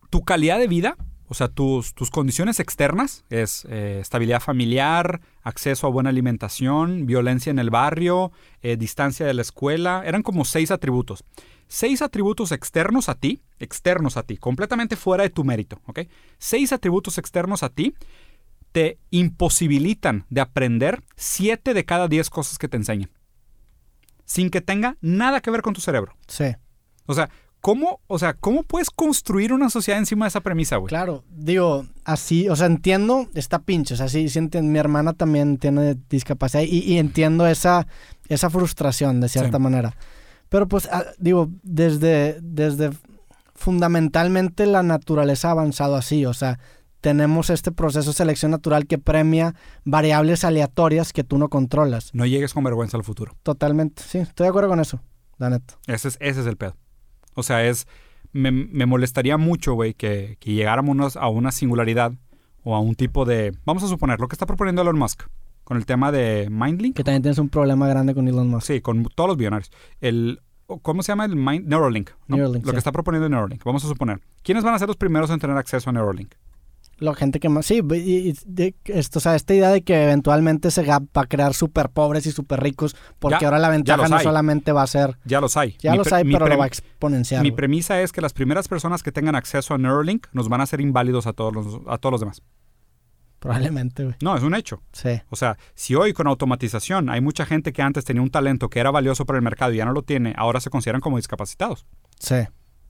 Tu 0.09 0.21
calidad 0.23 0.59
de 0.59 0.67
vida, 0.67 0.97
o 1.29 1.35
sea, 1.35 1.47
tus, 1.47 1.93
tus 1.93 2.09
condiciones 2.09 2.59
externas, 2.59 3.23
es 3.29 3.65
eh, 3.69 3.99
estabilidad 4.01 4.41
familiar, 4.41 5.21
acceso 5.43 5.85
a 5.85 5.91
buena 5.91 6.09
alimentación, 6.09 7.05
violencia 7.05 7.51
en 7.51 7.59
el 7.59 7.69
barrio, 7.69 8.31
eh, 8.63 8.77
distancia 8.77 9.27
de 9.27 9.35
la 9.35 9.43
escuela, 9.43 10.01
eran 10.05 10.23
como 10.23 10.43
seis 10.43 10.71
atributos. 10.71 11.23
Seis 11.67 12.01
atributos 12.01 12.51
externos 12.51 13.09
a 13.09 13.15
ti, 13.15 13.43
externos 13.59 14.17
a 14.17 14.23
ti, 14.23 14.37
completamente 14.37 14.95
fuera 14.95 15.23
de 15.23 15.29
tu 15.29 15.43
mérito, 15.43 15.79
¿ok? 15.85 15.99
Seis 16.39 16.73
atributos 16.73 17.19
externos 17.19 17.61
a 17.61 17.69
ti 17.69 17.93
te 18.71 18.97
imposibilitan 19.11 20.25
de 20.31 20.41
aprender 20.41 21.03
siete 21.15 21.75
de 21.75 21.85
cada 21.85 22.07
diez 22.07 22.31
cosas 22.31 22.57
que 22.57 22.67
te 22.67 22.77
enseñan. 22.77 23.11
Sin 24.25 24.49
que 24.49 24.61
tenga 24.61 24.97
nada 24.99 25.41
que 25.41 25.51
ver 25.51 25.61
con 25.61 25.75
tu 25.75 25.81
cerebro. 25.81 26.15
Sí, 26.27 26.55
O 27.05 27.13
sea, 27.13 27.29
¿cómo, 27.61 27.99
o 28.07 28.19
sea, 28.19 28.33
¿cómo 28.33 28.63
puedes 28.63 28.89
construir 28.89 29.53
una 29.53 29.69
sociedad 29.69 29.99
encima 29.99 30.25
de 30.25 30.29
esa 30.29 30.41
premisa, 30.41 30.77
güey? 30.77 30.89
claro. 30.89 31.23
Digo, 31.29 31.85
así, 32.05 32.47
o 32.49 32.55
sea, 32.55 32.67
entiendo, 32.67 33.27
está 33.33 33.59
pinche, 33.59 33.93
o 33.93 33.97
sea, 33.97 34.07
sí, 34.09 34.29
sí 34.29 34.39
entiendo, 34.39 34.71
mi 34.71 34.79
hermana 34.79 35.13
también 35.13 35.57
tiene 35.57 35.95
discapacidad 36.09 36.63
y, 36.63 36.79
y 36.79 36.97
entiendo 36.97 37.47
esa, 37.47 37.87
esa 38.27 38.49
frustración 38.49 39.19
de 39.21 39.29
cierta 39.29 39.57
Sí. 39.57 39.63
manera. 39.63 39.95
Pero 40.49 40.67
pues, 40.67 40.87
ah, 40.91 41.03
digo, 41.19 41.49
desde, 41.63 42.39
desde 42.41 42.89
fundamentalmente 43.55 44.65
la 44.65 44.83
naturaleza 44.83 45.49
ha 45.49 45.51
avanzado 45.51 45.95
así, 45.95 46.25
o 46.25 46.33
sea, 46.33 46.59
tenemos 47.01 47.49
este 47.49 47.71
proceso 47.71 48.09
de 48.09 48.15
selección 48.15 48.51
natural 48.51 48.85
que 48.87 48.97
premia 48.97 49.55
variables 49.85 50.43
aleatorias 50.43 51.13
que 51.13 51.23
tú 51.23 51.37
no 51.37 51.49
controlas. 51.49 52.09
No 52.13 52.25
llegues 52.25 52.53
con 52.53 52.63
vergüenza 52.63 52.97
al 52.97 53.03
futuro. 53.03 53.35
Totalmente, 53.43 54.01
sí, 54.05 54.17
estoy 54.17 54.45
de 54.45 54.49
acuerdo 54.49 54.69
con 54.69 54.79
eso, 54.79 55.01
la 55.37 55.49
neta. 55.49 55.75
Ese 55.87 56.09
es, 56.09 56.17
ese 56.19 56.41
es 56.41 56.47
el 56.47 56.57
pedo. 56.57 56.75
O 57.33 57.43
sea, 57.43 57.65
es. 57.65 57.87
Me, 58.31 58.51
me 58.51 58.85
molestaría 58.85 59.37
mucho, 59.37 59.73
güey, 59.73 59.95
que, 59.95 60.37
que 60.39 60.53
llegáramos 60.53 61.17
a 61.17 61.27
una 61.29 61.51
singularidad 61.51 62.13
o 62.63 62.75
a 62.75 62.79
un 62.79 62.95
tipo 62.95 63.25
de... 63.25 63.53
Vamos 63.65 63.83
a 63.83 63.87
suponer 63.87 64.19
lo 64.19 64.27
que 64.27 64.35
está 64.35 64.45
proponiendo 64.45 64.83
Elon 64.83 64.99
Musk 64.99 65.23
con 65.63 65.77
el 65.77 65.85
tema 65.85 66.11
de 66.11 66.47
Mindlink. 66.51 66.95
Que 66.95 67.03
también 67.03 67.21
tienes 67.21 67.39
un 67.39 67.49
problema 67.49 67.87
grande 67.87 68.13
con 68.13 68.27
Elon 68.27 68.47
Musk. 68.47 68.67
Sí, 68.67 68.81
con 68.81 69.03
todos 69.03 69.29
los 69.29 69.37
billonarios. 69.37 69.71
El, 69.99 70.41
¿Cómo 70.81 71.01
se 71.01 71.11
llama 71.11 71.25
el 71.25 71.35
Mind? 71.35 71.67
Neuralink. 71.67 72.11
¿no? 72.27 72.37
Neuralink, 72.37 72.65
lo 72.65 72.71
sí. 72.71 72.75
que 72.75 72.77
está 72.77 72.91
proponiendo 72.91 73.27
Neuralink. 73.29 73.63
Vamos 73.63 73.83
a 73.85 73.87
suponer. 73.87 74.19
¿Quiénes 74.43 74.63
van 74.63 74.75
a 74.75 74.79
ser 74.79 74.87
los 74.87 74.97
primeros 74.97 75.29
en 75.31 75.39
tener 75.39 75.57
acceso 75.57 75.89
a 75.89 75.93
Neuralink? 75.93 76.33
La 76.99 77.15
gente 77.15 77.39
que 77.39 77.49
más... 77.49 77.65
Sí, 77.65 77.81
y- 77.93 78.29
y 78.29 78.35
de- 78.45 78.75
esto, 78.85 79.19
o 79.19 79.21
sea, 79.21 79.35
esta 79.35 79.53
idea 79.53 79.69
de 79.69 79.81
que 79.83 80.03
eventualmente 80.03 80.69
gap 80.83 81.03
va 81.17 81.21
a 81.21 81.25
crear 81.27 81.53
súper 81.53 81.89
pobres 81.89 82.25
y 82.25 82.31
súper 82.31 82.59
ricos, 82.61 82.95
porque 83.19 83.37
Ya- 83.41 83.47
ahora 83.47 83.59
la 83.59 83.69
ventaja 83.69 84.07
no 84.09 84.17
hay. 84.17 84.23
solamente 84.23 84.71
va 84.73 84.83
a 84.83 84.87
ser... 84.87 85.17
Ya 85.25 85.39
los 85.41 85.55
hay. 85.57 85.75
Ya 85.79 85.91
Mi 85.93 85.97
los 85.99 86.11
hay, 86.11 86.23
pero 86.31 86.47
lo 86.47 86.57
va 86.57 86.65
a 86.65 86.67
exponenciar. 86.67 87.41
Mi 87.41 87.51
premisa 87.51 88.01
es 88.01 88.11
que 88.11 88.19
las 88.21 88.33
primeras 88.33 88.67
personas 88.67 89.01
que 89.01 89.11
tengan 89.11 89.35
acceso 89.35 89.73
a 89.73 89.77
Neuralink 89.77 90.27
nos 90.33 90.49
van 90.49 90.59
a 90.61 90.65
hacer 90.65 90.81
inválidos 90.81 91.25
a 91.27 91.33
todos 91.33 91.53
los, 91.53 91.79
a 91.87 91.97
todos 91.97 92.11
los 92.11 92.19
demás. 92.21 92.41
Probablemente, 93.39 94.03
güey. 94.03 94.15
No, 94.21 94.35
es 94.35 94.43
un 94.43 94.53
hecho. 94.53 94.81
Sí. 94.91 95.21
O 95.29 95.37
sea, 95.37 95.57
si 95.73 95.95
hoy 95.95 96.11
con 96.11 96.27
automatización 96.27 97.09
hay 97.09 97.21
mucha 97.21 97.45
gente 97.45 97.71
que 97.71 97.81
antes 97.81 98.03
tenía 98.03 98.21
un 98.21 98.29
talento 98.29 98.69
que 98.69 98.81
era 98.81 98.91
valioso 98.91 99.25
para 99.25 99.37
el 99.37 99.43
mercado 99.43 99.71
y 99.71 99.77
ya 99.77 99.85
no 99.85 99.93
lo 99.93 100.01
tiene, 100.03 100.33
ahora 100.37 100.59
se 100.59 100.69
consideran 100.69 100.99
como 100.99 101.15
discapacitados. 101.15 101.85
Sí. 102.19 102.35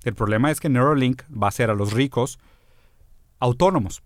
El 0.03 0.15
problema 0.15 0.49
es 0.49 0.59
que 0.59 0.69
Neuralink 0.69 1.21
va 1.31 1.47
a 1.47 1.49
hacer 1.49 1.69
a 1.69 1.75
los 1.75 1.93
ricos 1.93 2.39
autónomos. 3.39 4.01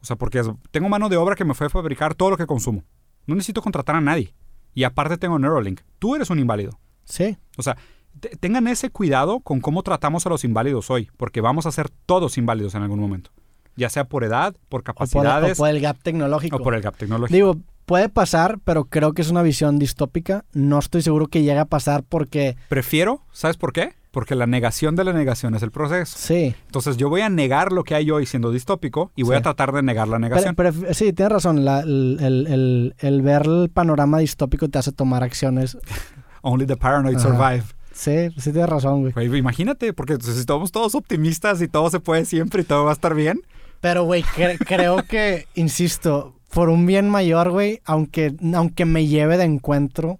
O 0.00 0.04
sea, 0.04 0.16
porque 0.16 0.42
tengo 0.70 0.88
mano 0.88 1.08
de 1.08 1.16
obra 1.16 1.36
que 1.36 1.44
me 1.44 1.54
fue 1.54 1.68
a 1.68 1.70
fabricar 1.70 2.14
todo 2.14 2.30
lo 2.30 2.36
que 2.36 2.46
consumo. 2.46 2.84
No 3.26 3.34
necesito 3.34 3.62
contratar 3.62 3.96
a 3.96 4.00
nadie. 4.00 4.34
Y 4.74 4.84
aparte 4.84 5.16
tengo 5.18 5.38
Neuralink. 5.38 5.80
Tú 5.98 6.16
eres 6.16 6.30
un 6.30 6.38
inválido. 6.38 6.78
Sí. 7.04 7.36
O 7.56 7.62
sea, 7.62 7.76
te- 8.20 8.30
tengan 8.36 8.66
ese 8.66 8.90
cuidado 8.90 9.40
con 9.40 9.60
cómo 9.60 9.82
tratamos 9.82 10.26
a 10.26 10.28
los 10.30 10.44
inválidos 10.44 10.90
hoy, 10.90 11.08
porque 11.16 11.40
vamos 11.40 11.66
a 11.66 11.72
ser 11.72 11.88
todos 12.06 12.36
inválidos 12.38 12.74
en 12.74 12.82
algún 12.82 12.98
momento. 12.98 13.30
Ya 13.76 13.88
sea 13.90 14.04
por 14.08 14.24
edad, 14.24 14.54
por 14.54 14.60
O 14.62 14.68
por, 14.68 14.80
o 14.80 14.84
capacidades 14.84 15.56
por 15.58 15.68
el 15.68 15.80
gap 15.80 15.98
tecnológico. 16.02 16.56
o 16.56 16.62
por 16.62 16.74
el 16.74 16.82
gap 16.82 16.96
tecnológico. 16.96 17.34
Digo, 17.34 17.56
puede 17.86 18.08
pasar, 18.08 18.58
pero 18.64 18.86
creo 18.86 19.12
que 19.12 19.22
es 19.22 19.30
una 19.30 19.42
visión 19.42 19.78
distópica. 19.78 20.44
No 20.52 20.78
estoy 20.78 21.02
seguro 21.02 21.28
que 21.28 21.42
llegue 21.42 21.58
a 21.58 21.64
pasar 21.66 22.02
porque... 22.02 22.56
Prefiero, 22.68 23.22
¿sabes 23.32 23.56
por 23.56 23.72
qué? 23.72 23.94
Porque 24.12 24.34
la 24.36 24.46
negación 24.46 24.94
de 24.94 25.02
la 25.04 25.12
negación 25.12 25.54
es 25.56 25.62
el 25.64 25.70
proceso. 25.72 26.16
Sí. 26.16 26.54
Entonces 26.66 26.96
yo 26.98 27.08
voy 27.08 27.22
a 27.22 27.28
negar 27.30 27.72
lo 27.72 27.82
que 27.82 27.94
hay 27.96 28.10
hoy 28.10 28.26
siendo 28.26 28.52
distópico 28.52 29.10
y 29.16 29.22
voy 29.24 29.34
Sí. 29.34 29.38
a 29.38 29.42
tratar 29.42 29.72
de 29.72 29.82
negar 29.82 30.06
la 30.06 30.18
Pero, 30.18 30.28
negación. 30.28 30.54
pero, 30.54 30.72
sí, 30.92 31.12
tienes 31.12 31.32
razón. 31.32 31.64
la- 31.64 31.80
el, 31.80 32.18
el- 32.20 32.46
el- 32.46 32.94
el 32.98 33.22
ver 33.22 33.42
el 33.46 33.70
panorama 33.72 34.18
distópico 34.18 34.68
te 34.68 34.78
hace 34.78 34.92
tomar 34.92 35.22
acciones. 35.24 35.76
Only 36.42 36.66
the 36.66 36.76
paranoid 36.76 37.16
Ajá. 37.16 37.28
survive. 37.28 37.64
Sí, 37.94 38.30
sí 38.38 38.52
tienes 38.52 38.68
razón, 38.68 39.00
güey. 39.00 39.12
Güey, 39.12 39.38
imagínate, 39.38 39.92
porque 39.92 40.16
si 40.20 40.30
estamos 40.30 40.72
todos 40.72 40.94
optimistas 40.94 41.60
y 41.62 41.68
todo 41.68 41.90
se 41.90 42.00
puede 42.00 42.24
siempre 42.24 42.62
y 42.62 42.64
todo 42.64 42.84
va 42.84 42.90
a 42.90 42.94
estar 42.94 43.14
bien. 43.14 43.40
Pero, 43.80 44.04
güey, 44.04 44.22
cre- 44.22 44.58
creo 44.66 45.02
que, 45.08 45.46
insisto, 45.54 46.34
por 46.52 46.68
un 46.68 46.84
bien 46.86 47.08
mayor, 47.10 47.50
güey, 47.50 47.80
aunque, 47.84 48.34
aunque 48.54 48.84
me 48.84 49.06
lleve 49.06 49.36
de 49.38 49.44
encuentro, 49.44 50.18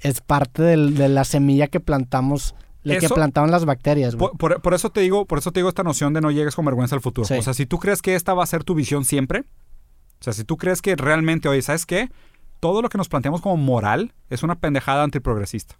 es 0.00 0.20
parte 0.20 0.62
del- 0.62 0.94
de 0.96 1.08
la 1.08 1.24
semilla 1.24 1.66
que 1.68 1.80
plantamos, 1.80 2.54
que 3.00 3.08
plantaron 3.14 3.50
las 3.50 3.64
bacterias, 3.64 4.14
güey. 4.14 4.30
Por, 4.30 4.38
por- 4.38 4.62
por 4.62 4.74
eso 4.74 4.90
te 4.90 5.00
digo, 5.00 5.24
por 5.26 5.38
eso 5.38 5.50
te 5.52 5.60
digo 5.60 5.68
esta 5.68 5.82
noción 5.82 6.12
de 6.14 6.20
no 6.20 6.30
llegues 6.30 6.54
con 6.54 6.64
vergüenza 6.64 6.94
al 6.94 7.00
futuro. 7.00 7.26
Sí. 7.26 7.34
O 7.34 7.42
sea, 7.42 7.54
si 7.54 7.66
tú 7.66 7.78
crees 7.78 8.02
que 8.02 8.14
esta 8.14 8.32
va 8.34 8.42
a 8.44 8.46
ser 8.46 8.62
tu 8.64 8.74
visión 8.74 9.04
siempre, 9.04 9.40
o 10.20 10.24
sea, 10.24 10.32
si 10.32 10.44
tú 10.44 10.56
crees 10.56 10.82
que 10.82 10.94
realmente, 10.96 11.48
oye, 11.48 11.62
¿sabes 11.62 11.84
qué? 11.86 12.10
Todo 12.60 12.80
lo 12.82 12.88
que 12.88 12.96
nos 12.98 13.08
planteamos 13.08 13.40
como 13.40 13.56
moral 13.56 14.14
es 14.30 14.42
una 14.42 14.54
pendejada 14.54 15.02
antiprogresista. 15.02 15.76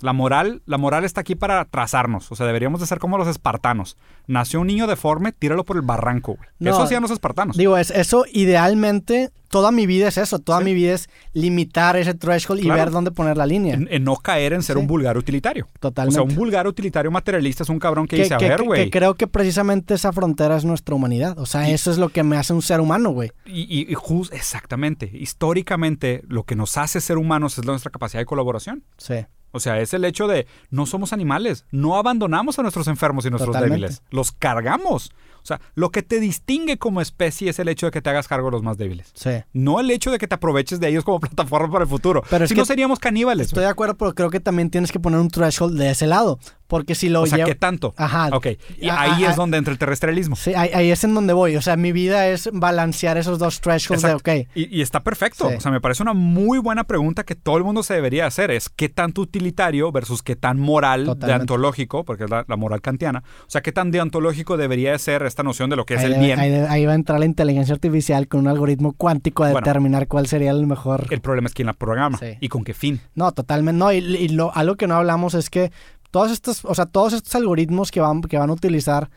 La 0.00 0.12
moral, 0.12 0.62
la 0.66 0.78
moral 0.78 1.04
está 1.04 1.22
aquí 1.22 1.34
para 1.34 1.64
trazarnos. 1.64 2.30
O 2.30 2.36
sea, 2.36 2.46
deberíamos 2.46 2.80
de 2.80 2.86
ser 2.86 2.98
como 2.98 3.18
los 3.18 3.26
espartanos. 3.28 3.96
Nació 4.26 4.60
un 4.60 4.66
niño 4.68 4.86
deforme, 4.86 5.32
tíralo 5.32 5.64
por 5.64 5.76
el 5.76 5.82
barranco, 5.82 6.34
güey. 6.36 6.48
No, 6.60 6.70
eso 6.70 6.82
hacían 6.82 7.02
los 7.02 7.10
espartanos. 7.10 7.56
Digo, 7.56 7.76
es, 7.76 7.90
eso 7.90 8.24
idealmente, 8.32 9.30
toda 9.48 9.70
mi 9.72 9.86
vida 9.86 10.08
es 10.08 10.18
eso. 10.18 10.38
Toda 10.38 10.58
Sí. 10.58 10.64
mi 10.66 10.74
vida 10.74 10.94
es 10.94 11.08
limitar 11.32 11.96
ese 11.96 12.14
threshold 12.14 12.62
y 12.64 12.68
ver 12.68 12.90
dónde 12.90 13.10
poner 13.10 13.36
la 13.36 13.46
línea. 13.46 13.74
en, 13.74 13.88
en 13.90 14.04
no 14.04 14.16
caer 14.16 14.52
en 14.52 14.62
ser 14.62 14.76
Sí. 14.76 14.80
un 14.80 14.86
vulgar 14.86 15.16
utilitario. 15.18 15.68
O 15.74 15.78
Totalmente. 15.80 16.14
sea, 16.14 16.22
un 16.22 16.34
vulgar 16.34 16.66
utilitario 16.66 17.10
materialista 17.10 17.62
es 17.62 17.68
un 17.68 17.78
cabrón 17.78 18.06
que, 18.06 18.16
que, 18.16 18.22
dice, 18.22 18.34
a 18.34 18.38
que- 18.38 18.48
ver, 18.48 18.62
güey. 18.62 18.84
que 18.84 18.90
creo 18.90 19.14
que 19.14 19.26
precisamente 19.26 19.94
esa 19.94 20.12
frontera 20.12 20.56
es 20.56 20.64
nuestra 20.64 20.94
humanidad. 20.94 21.38
O 21.38 21.46
sea, 21.46 21.68
Y- 21.68 21.72
eso 21.72 21.90
es 21.90 21.98
lo 21.98 22.10
que 22.10 22.22
me 22.22 22.36
hace 22.36 22.52
un 22.52 22.62
ser 22.62 22.80
humano, 22.80 23.10
güey. 23.10 23.32
Y, 23.46 23.62
y- 23.62 23.90
y 23.90 23.94
jus- 23.94 24.32
exactamente. 24.32 25.10
Históricamente, 25.12 26.22
lo 26.28 26.44
que 26.44 26.54
nos 26.56 26.76
hace 26.76 27.00
ser 27.00 27.16
humanos 27.18 27.58
es 27.58 27.64
nuestra 27.64 27.90
capacidad 27.90 28.20
de 28.20 28.26
colaboración. 28.26 28.84
Sí. 28.98 29.14
O 29.52 29.60
sea, 29.60 29.80
es 29.80 29.94
el 29.94 30.04
hecho 30.04 30.26
de 30.26 30.46
no 30.70 30.86
somos 30.86 31.12
animales, 31.12 31.64
no 31.70 31.96
abandonamos 31.96 32.58
a 32.58 32.62
nuestros 32.62 32.86
enfermos 32.88 33.24
y 33.26 33.30
nuestros 33.30 33.48
Totalmente. 33.54 33.80
débiles, 33.86 34.02
los 34.10 34.32
cargamos. 34.32 35.10
O 35.42 35.46
sea, 35.48 35.60
lo 35.74 35.90
que 35.90 36.02
te 36.02 36.20
distingue 36.20 36.76
como 36.76 37.00
especie 37.00 37.48
es 37.48 37.58
el 37.58 37.68
hecho 37.68 37.86
de 37.86 37.92
que 37.92 38.02
te 38.02 38.10
hagas 38.10 38.28
cargo 38.28 38.48
de 38.48 38.52
los 38.52 38.62
más 38.62 38.76
débiles. 38.76 39.10
Sí. 39.14 39.30
No 39.54 39.80
el 39.80 39.90
hecho 39.90 40.10
de 40.10 40.18
que 40.18 40.28
te 40.28 40.34
aproveches 40.34 40.78
de 40.80 40.88
ellos 40.88 41.04
como 41.04 41.20
plataforma 41.20 41.70
para 41.70 41.84
el 41.84 41.88
futuro. 41.88 42.22
Pero 42.28 42.46
si 42.46 42.54
no 42.54 42.64
seríamos 42.66 42.98
caníbales. 42.98 43.46
Estoy 43.46 43.62
de 43.62 43.70
acuerdo, 43.70 43.96
pero 43.96 44.14
creo 44.14 44.30
que 44.30 44.40
también 44.40 44.68
tienes 44.68 44.92
que 44.92 45.00
poner 45.00 45.18
un 45.20 45.28
threshold 45.30 45.78
de 45.78 45.90
ese 45.90 46.06
lado. 46.06 46.38
Porque 46.68 46.94
si 46.94 47.08
lo 47.08 47.22
o 47.22 47.26
sea, 47.26 47.38
llevo- 47.38 47.48
¿qué 47.48 47.54
tanto? 47.54 47.94
Ajá. 47.96 48.28
Ok, 48.32 48.46
y 48.78 48.88
Ah, 48.88 49.00
ahí 49.00 49.24
ah, 49.24 49.30
es 49.30 49.36
donde 49.36 49.56
entra 49.58 49.72
el 49.72 49.78
terrestrialismo. 49.78 50.36
Sí, 50.36 50.52
ahí, 50.54 50.70
ahí 50.74 50.90
es 50.90 51.02
en 51.02 51.14
donde 51.14 51.32
voy. 51.32 51.56
O 51.56 51.62
sea, 51.62 51.76
mi 51.76 51.92
vida 51.92 52.28
es 52.28 52.50
balancear 52.52 53.16
esos 53.16 53.38
dos 53.38 53.60
thresholds 53.60 54.04
Exacto. 54.04 54.30
de, 54.30 54.40
ok, 54.42 54.48
Y, 54.54 54.78
y 54.78 54.82
está 54.82 55.00
perfecto. 55.00 55.48
Sí. 55.48 55.54
O 55.56 55.60
sea, 55.60 55.72
me 55.72 55.80
parece 55.80 56.02
una 56.02 56.12
muy 56.12 56.58
buena 56.58 56.84
pregunta 56.84 57.24
que 57.24 57.34
todo 57.34 57.56
el 57.56 57.64
mundo 57.64 57.82
se 57.82 57.94
debería 57.94 58.26
hacer. 58.26 58.50
Es 58.50 58.68
qué 58.68 58.88
tanto 58.90 59.22
utilitario 59.22 59.90
versus 59.92 60.22
qué 60.22 60.36
tan 60.36 60.60
moral, 60.60 61.06
Totalmente. 61.06 61.26
deontológico, 61.38 62.04
porque 62.04 62.24
es 62.24 62.30
la, 62.30 62.44
la 62.46 62.56
moral 62.56 62.82
kantiana. 62.82 63.22
O 63.46 63.50
sea, 63.50 63.62
qué 63.62 63.72
tan 63.72 63.90
deontológico 63.90 64.56
debería 64.58 64.92
de 64.92 64.98
ser 64.98 65.22
esta 65.22 65.42
noción 65.42 65.70
de 65.70 65.76
lo 65.76 65.86
que 65.86 65.94
es 65.94 66.00
ahí, 66.00 66.06
el 66.06 66.12
debe- 66.14 66.24
bien. 66.26 66.38
ahí 66.38 66.50
debe- 66.50 66.68
ahí 66.68 66.84
va 66.84 66.92
a 66.92 66.96
entrar 66.96 67.18
la 67.18 67.24
inteligencia 67.24 67.72
artificial 67.74 68.28
con 68.28 68.40
un 68.40 68.48
algoritmo 68.48 68.92
cuántico 68.92 69.42
a 69.44 69.52
Bueno. 69.52 69.64
determinar 69.64 70.06
cuál 70.06 70.26
sería 70.26 70.50
el 70.50 70.66
mejor. 70.66 71.06
El 71.08 71.22
problema 71.22 71.48
es 71.48 71.54
quién 71.54 71.64
la 71.66 71.72
programa 71.72 72.18
Sí. 72.18 72.36
y 72.40 72.48
con 72.48 72.62
qué 72.62 72.74
fin. 72.74 73.00
No, 73.14 73.32
totalmente 73.32 73.78
no. 73.78 73.90
Y, 73.90 73.96
y 73.98 74.28
lo, 74.28 74.54
algo 74.54 74.76
que 74.76 74.86
no 74.86 74.96
hablamos 74.96 75.32
es 75.34 75.48
que 75.48 75.72
todos 76.10 76.30
estos, 76.30 76.64
o 76.64 76.74
sea, 76.74 76.86
todos 76.86 77.12
estos 77.12 77.34
algoritmos 77.34 77.90
que 77.90 78.00
van, 78.00 78.22
que 78.22 78.38
van 78.38 78.50
a 78.50 78.52
utilizar 78.52 79.10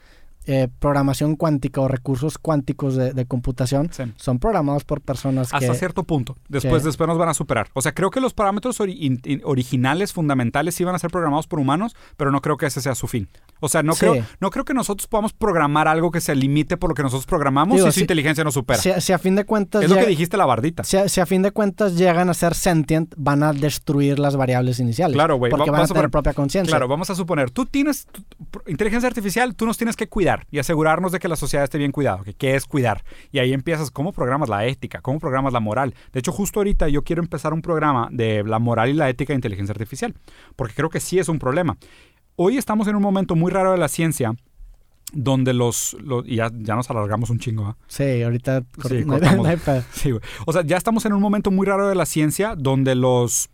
eh, 0.48 0.68
programación 0.80 1.36
cuántica 1.36 1.82
o 1.82 1.88
recursos 1.88 2.38
cuánticos 2.38 2.96
de, 2.96 3.14
de 3.14 3.26
computación 3.26 3.90
Sí. 3.92 4.04
son 4.16 4.40
programados 4.40 4.84
por 4.84 5.00
personas 5.02 5.54
Hasta 5.54 5.72
que... 5.72 5.76
cierto 5.78 6.04
punto. 6.04 6.36
Después, 6.50 6.82
que- 6.82 6.88
después 6.88 7.08
nos 7.08 7.18
van 7.18 7.30
a 7.30 7.34
superar. 7.34 7.68
O 7.74 7.82
sea, 7.82 7.94
creo 7.94 8.10
que 8.10 8.20
los 8.20 8.34
parámetros 8.34 8.80
ori- 8.80 8.96
in- 9.00 9.22
in- 9.26 9.42
originales, 9.44 10.14
fundamentales, 10.14 10.74
sí 10.76 10.84
van 10.84 10.96
a 10.96 11.00
ser 11.00 11.12
programados 11.12 11.48
por 11.48 11.60
humanos, 11.60 11.96
pero 12.18 12.32
no 12.32 12.42
creo 12.42 12.58
que 12.58 12.66
ese 12.66 12.82
sea 12.82 12.96
su 12.96 13.08
fin. 13.08 13.28
O 13.60 13.70
sea, 13.70 13.84
no, 13.84 13.94
Sí. 13.94 14.00
creo, 14.00 14.26
no 14.40 14.50
creo 14.50 14.66
que 14.66 14.74
nosotros 14.74 15.08
podamos 15.08 15.34
programar 15.34 15.88
algo 15.88 16.10
que 16.10 16.22
se 16.22 16.34
limite 16.34 16.76
por 16.78 16.90
lo 16.90 16.96
que 16.96 17.04
nosotros 17.04 17.28
programamos 17.28 17.76
Digo, 17.76 17.88
y 17.88 17.92
su 17.92 17.96
si- 17.96 18.02
inteligencia 18.02 18.44
nos 18.44 18.56
supera. 18.56 18.80
Si, 18.82 18.90
si 19.00 19.14
a 19.14 19.20
fin 19.20 19.36
de 19.36 19.46
cuentas... 19.46 19.84
es 19.84 19.90
lo 19.90 19.96
que 19.98 20.08
dijiste 20.08 20.38
la 20.38 20.46
bardita. 20.48 20.84
Si 20.84 20.98
a, 20.98 21.08
si 21.08 21.22
a 21.22 21.26
fin 21.28 21.44
de 21.44 21.52
cuentas 21.52 21.96
llegan 21.96 22.30
a 22.30 22.34
ser 22.34 22.56
sentient, 22.56 23.14
van 23.16 23.44
a 23.44 23.54
destruir 23.54 24.18
las 24.18 24.36
variables 24.36 24.80
iniciales. 24.80 25.14
Claro, 25.14 25.36
güey. 25.36 25.52
Porque 25.52 25.70
Va- 25.70 25.74
van 25.78 25.82
a 25.82 25.84
a 25.84 25.88
tener 25.88 26.04
poner- 26.06 26.12
propia 26.12 26.34
conciencia. 26.34 26.72
Claro, 26.72 26.88
vamos 26.88 27.10
a 27.12 27.16
suponer, 27.16 27.52
tú 27.52 27.68
tienes 27.68 28.08
tu- 28.12 28.24
inteligencia 28.66 29.08
artificial, 29.08 29.54
tú 29.56 29.68
nos 29.68 29.78
tienes 29.78 29.96
que 29.96 30.08
cuidar 30.08 30.31
y 30.52 30.60
asegurarnos 30.60 31.12
de 31.12 31.20
que 31.20 31.28
la 31.28 31.36
sociedad 31.36 31.64
esté 31.64 31.78
bien 31.78 31.92
cuidada. 31.92 32.24
que 32.24 32.34
¿Qué 32.34 32.56
es 32.56 32.66
cuidar? 32.66 33.04
Y 33.32 33.40
ahí 33.40 33.54
empiezas, 33.54 33.92
¿cómo 33.92 34.12
programas 34.12 34.50
la 34.50 34.66
ética? 34.66 35.02
¿Cómo 35.02 35.20
programas 35.20 35.54
la 35.54 35.60
moral? 35.60 35.94
De 36.12 36.20
hecho, 36.20 36.32
justo 36.32 36.60
ahorita 36.60 36.88
yo 36.90 37.04
quiero 37.04 37.22
empezar 37.22 37.54
un 37.54 37.62
programa 37.62 38.08
de 38.12 38.44
la 38.44 38.60
moral 38.60 38.90
y 38.90 38.94
la 38.94 39.10
ética 39.10 39.34
de 39.34 39.36
inteligencia 39.36 39.72
artificial, 39.74 40.14
porque 40.56 40.74
creo 40.76 40.90
que 40.90 41.00
sí 41.00 41.20
es 41.20 41.30
un 41.30 41.40
problema. 41.40 41.78
Hoy 42.36 42.58
estamos 42.58 42.88
en 42.88 42.96
un 42.96 43.02
momento 43.02 43.36
muy 43.36 43.52
raro 43.52 43.72
de 43.74 43.78
la 43.78 43.88
ciencia 43.88 44.34
donde 45.14 45.54
los, 45.54 45.98
los- 46.02 46.26
y 46.26 46.38
ya, 46.38 46.50
ya 46.54 46.76
nos 46.76 46.90
alargamos 46.90 47.30
un 47.30 47.40
chingo, 47.40 47.66
¿ah? 47.68 47.78
Sí, 47.88 48.24
ahorita 48.24 48.64
Sí, 48.88 49.04
cortamos. 49.04 49.48
O 50.46 50.54
sea, 50.54 50.62
ya 50.64 50.78
estamos 50.78 51.06
en 51.06 51.14
un 51.14 51.22
momento 51.22 51.52
muy 51.52 51.68
raro 51.68 51.90
de 51.90 51.96
la 51.96 52.06
ciencia 52.06 52.56
donde 52.56 52.96
los, 52.96 53.50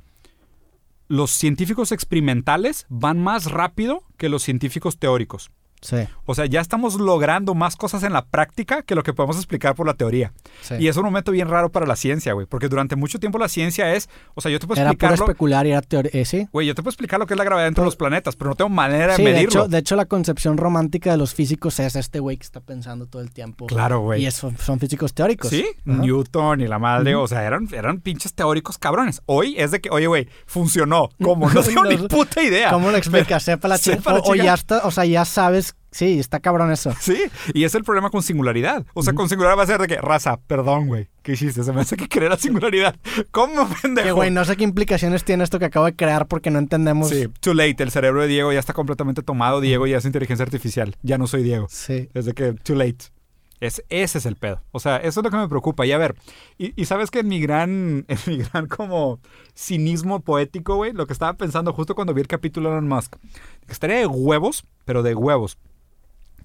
los 1.07 1.31
científicos 1.31 1.91
experimentales 1.91 2.85
van 2.89 3.19
más 3.19 3.49
rápido 3.51 4.03
que 4.17 4.29
los 4.29 4.43
científicos 4.43 4.99
teóricos. 4.99 5.49
Sí, 5.81 5.97
O 6.25 6.33
sea, 6.33 6.45
ya 6.47 6.59
estamos 6.59 6.95
logrando 6.95 7.53
más 7.53 7.75
cosas 7.75 8.01
en 8.03 8.11
la 8.11 8.25
práctica 8.25 8.81
que 8.81 8.95
lo 8.95 9.03
que 9.03 9.13
podemos 9.13 9.37
explicar 9.37 9.75
por 9.75 9.85
la 9.85 9.93
teoría. 9.93 10.33
sí. 10.61 10.73
Y 10.79 10.87
es 10.87 10.97
un 10.97 11.03
momento 11.03 11.31
bien 11.31 11.47
raro 11.47 11.69
para 11.69 11.85
la 11.85 11.95
ciencia, 11.95 12.33
güey. 12.33 12.47
Porque 12.47 12.67
durante 12.67 12.95
mucho 12.95 13.19
tiempo 13.19 13.37
la 13.37 13.47
ciencia 13.47 13.93
es... 13.93 14.09
O 14.33 14.41
sea, 14.41 14.51
yo 14.51 14.59
te 14.59 14.65
puedo 14.67 14.81
Era 14.81 14.89
puro 14.91 14.93
explicarlo... 14.93 15.25
especular 15.25 15.67
y 15.67 15.71
era 15.71 15.81
teoría. 15.81 16.11
eh, 16.13 16.25
sí. 16.25 16.47
Güey, 16.51 16.65
yo 16.67 16.73
te 16.75 16.81
puedo 16.81 16.89
explicar 16.91 17.19
lo 17.19 17.27
que 17.27 17.35
es 17.35 17.37
la 17.37 17.43
gravedad 17.43 17.67
dentro 17.67 17.83
de 17.83 17.87
los 17.87 17.95
planetas, 17.95 18.35
pero 18.35 18.49
no 18.49 18.55
tengo 18.55 18.69
manera 18.69 19.11
de 19.13 19.15
Sí, 19.17 19.23
de 19.23 19.31
medirlo. 19.33 19.61
hecho, 19.61 19.67
de 19.67 19.77
hecho, 19.77 19.95
la 19.95 20.05
concepción 20.05 20.57
romántica 20.57 21.11
de 21.11 21.17
los 21.17 21.33
físicos 21.35 21.79
es 21.79 21.95
este 21.95 22.19
güey 22.19 22.37
que 22.37 22.43
está 22.43 22.59
pensando 22.59 23.05
todo 23.05 23.21
el 23.21 23.31
tiempo. 23.31 23.67
Claro, 23.67 23.99
güey. 24.01 24.23
Y 24.23 24.25
eso 24.25 24.51
son 24.59 24.79
físicos 24.79 25.13
teóricos. 25.13 25.49
Sí, 25.51 25.63
Ajá. 25.87 25.99
Newton 26.01 26.61
y 26.61 26.67
la 26.67 26.79
madre, 26.79 27.15
o 27.15 27.27
sea, 27.27 27.43
eran, 27.45 27.67
eran 27.71 27.99
pinches 28.01 28.33
teóricos 28.33 28.77
cabrones. 28.79 29.21
Hoy 29.27 29.55
es 29.57 29.71
de 29.71 29.79
que, 29.79 29.89
oye, 29.91 30.07
güey, 30.07 30.27
funcionó. 30.47 31.09
¿Cómo? 31.23 31.49
No 31.51 31.61
tengo 31.61 31.85
ni 31.85 31.97
puta 31.97 32.41
idea. 32.41 32.71
¿Cómo 32.71 32.89
lo 32.91 32.97
explicas? 32.97 33.43
Sepa 33.43 33.67
la 33.67 33.77
Sepa 33.77 33.97
chica. 33.97 34.13
la 34.13 34.19
O, 34.19 34.29
o 34.29 34.33
chica. 34.33 34.45
ya 34.45 34.53
está, 34.53 34.81
o 34.85 34.91
sea, 34.91 35.05
ya 35.05 35.23
sabes. 35.25 35.75
Sí, 35.97 36.19
está 36.19 36.39
cabrón 36.39 36.71
eso. 36.71 36.93
Sí, 36.99 37.17
y 37.53 37.63
es 37.63 37.73
el 37.73 37.83
problema 37.83 38.11
con 38.11 38.21
singularidad. 38.21 38.85
O 38.93 39.01
sea, 39.01 39.13
con 39.13 39.29
singularidad 39.29 39.57
va 39.57 39.63
a 39.63 39.67
ser 39.67 39.81
de 39.81 39.87
que, 39.87 39.95
raza, 39.95 40.37
perdón, 40.45 40.85
güey, 40.85 41.07
¿qué 41.23 41.31
hiciste? 41.31 41.63
Se 41.63 41.73
me 41.73 41.81
hace 41.81 41.97
que 41.97 42.07
creer 42.07 42.29
la 42.29 42.37
singularidad. 42.37 42.95
¿Cómo, 43.31 43.67
pendejo? 43.81 44.05
Que 44.05 44.11
güey, 44.11 44.29
no 44.29 44.45
sé 44.45 44.57
qué 44.57 44.63
implicaciones 44.63 45.23
tiene 45.23 45.43
esto 45.43 45.57
que 45.57 45.65
acabo 45.65 45.87
de 45.87 45.95
crear 45.95 46.27
porque 46.27 46.51
no 46.51 46.59
entendemos. 46.59 47.09
Sí, 47.09 47.27
too 47.39 47.55
late. 47.55 47.81
El 47.81 47.89
cerebro 47.89 48.21
de 48.21 48.27
Diego 48.27 48.53
ya 48.53 48.59
está 48.59 48.73
completamente 48.73 49.23
tomado. 49.23 49.59
Diego 49.59 49.87
ya 49.87 49.97
es 49.97 50.05
inteligencia 50.05 50.43
artificial. 50.43 50.95
Ya 51.01 51.17
no 51.17 51.25
soy 51.25 51.41
Diego. 51.41 51.65
Sí. 51.69 52.09
Es 52.13 52.25
de 52.25 52.33
que, 52.33 52.53
too 52.53 52.75
late. 52.75 53.05
Es, 53.59 53.83
ese 53.89 54.19
es 54.19 54.25
el 54.27 54.35
pedo. 54.35 54.61
O 54.71 54.79
sea, 54.79 54.97
eso 54.97 55.19
es 55.19 55.23
lo 55.23 55.31
que 55.31 55.37
me 55.37 55.47
preocupa. 55.47 55.85
Y 55.85 55.91
a 55.93 55.97
ver, 55.97 56.15
y, 56.59 56.79
y 56.79 56.85
sabes 56.85 57.09
que 57.09 57.19
en 57.19 57.27
mi 57.27 57.39
gran, 57.39 58.05
en 58.07 58.17
mi 58.27 58.37
gran 58.37 58.67
como 58.67 59.19
cinismo 59.55 60.19
poético, 60.19 60.75
güey, 60.75 60.93
lo 60.93 61.07
que 61.07 61.13
estaba 61.13 61.33
pensando 61.33 61.73
justo 61.73 61.95
cuando 61.95 62.13
vi 62.13 62.21
el 62.21 62.27
capítulo 62.27 62.69
de 62.69 62.75
Elon 62.75 62.87
Musk, 62.87 63.15
que 63.65 63.73
estaría 63.73 63.97
de 63.97 64.05
huevos, 64.05 64.65
pero 64.85 65.01
de 65.01 65.15
huevos, 65.15 65.57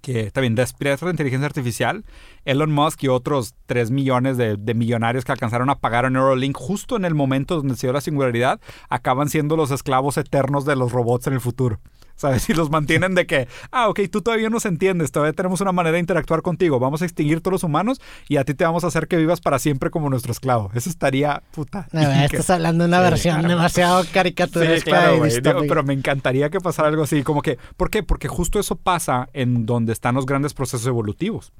que 0.02 0.30
también 0.30 0.54
despierta 0.54 1.06
la 1.06 1.12
inteligencia 1.12 1.46
artificial, 1.46 2.04
Elon 2.44 2.72
Musk 2.72 3.04
y 3.04 3.08
otros 3.08 3.54
3 3.66 3.90
millones 3.90 4.36
de, 4.36 4.56
de, 4.56 4.74
millonarios 4.74 5.24
que 5.24 5.32
alcanzaron 5.32 5.70
a 5.70 5.78
pagar 5.78 6.04
a 6.04 6.10
Neuralink 6.10 6.56
justo 6.56 6.96
en 6.96 7.04
el 7.04 7.14
momento 7.14 7.56
donde 7.56 7.76
se 7.76 7.86
dio 7.86 7.92
la 7.92 8.00
singularidad, 8.00 8.60
acaban 8.88 9.28
siendo 9.28 9.56
los 9.56 9.70
esclavos 9.70 10.16
eternos 10.16 10.64
de 10.64 10.76
los 10.76 10.92
robots 10.92 11.26
en 11.26 11.34
el 11.34 11.40
futuro. 11.40 11.80
¿Sabes? 12.14 12.48
Y 12.52 12.54
los 12.54 12.70
mantienen 12.70 13.14
de 13.14 13.26
que, 13.26 13.48
ah, 13.70 13.88
ok, 13.88 14.00
tú 14.10 14.20
todavía 14.20 14.50
nos 14.50 14.66
entiendes, 14.66 15.12
todavía 15.12 15.32
tenemos 15.32 15.60
una 15.60 15.72
manera 15.72 15.94
de 15.94 16.00
interactuar 16.00 16.42
contigo, 16.42 16.78
vamos 16.78 17.02
a 17.02 17.04
extinguir 17.04 17.40
todos 17.40 17.52
los 17.52 17.64
humanos 17.64 18.00
y 18.28 18.36
a 18.36 18.44
ti 18.44 18.54
te 18.54 18.64
vamos 18.64 18.84
a 18.84 18.88
hacer 18.88 19.08
que 19.08 19.16
vivas 19.16 19.40
para 19.40 19.58
siempre 19.58 19.90
como 19.90 20.10
nuestro 20.10 20.32
esclavo. 20.32 20.70
Eso 20.74 20.90
estaría 20.90 21.42
puta. 21.52 21.88
No, 21.92 22.00
estás 22.22 22.50
hablando 22.50 22.84
de 22.84 22.88
una 22.88 22.98
sí, 22.98 23.02
versión 23.04 23.38
claro. 23.38 23.48
demasiado 23.48 24.04
caricaturesca. 24.12 24.76
Sí, 24.76 24.82
claro, 24.82 25.24
Digo, 25.24 25.68
pero 25.68 25.82
me 25.82 25.94
encantaría 25.94 26.50
que 26.50 26.60
pasara 26.60 26.88
algo 26.88 27.04
así, 27.04 27.22
como 27.22 27.42
que, 27.42 27.58
¿por 27.76 27.90
qué? 27.90 28.02
Porque 28.02 28.28
justo 28.28 28.60
eso 28.60 28.76
pasa 28.76 29.28
en 29.32 29.66
donde 29.66 29.92
están 29.92 30.14
los 30.14 30.26
grandes 30.26 30.54
procesos 30.54 30.86
evolutivos. 30.86 31.52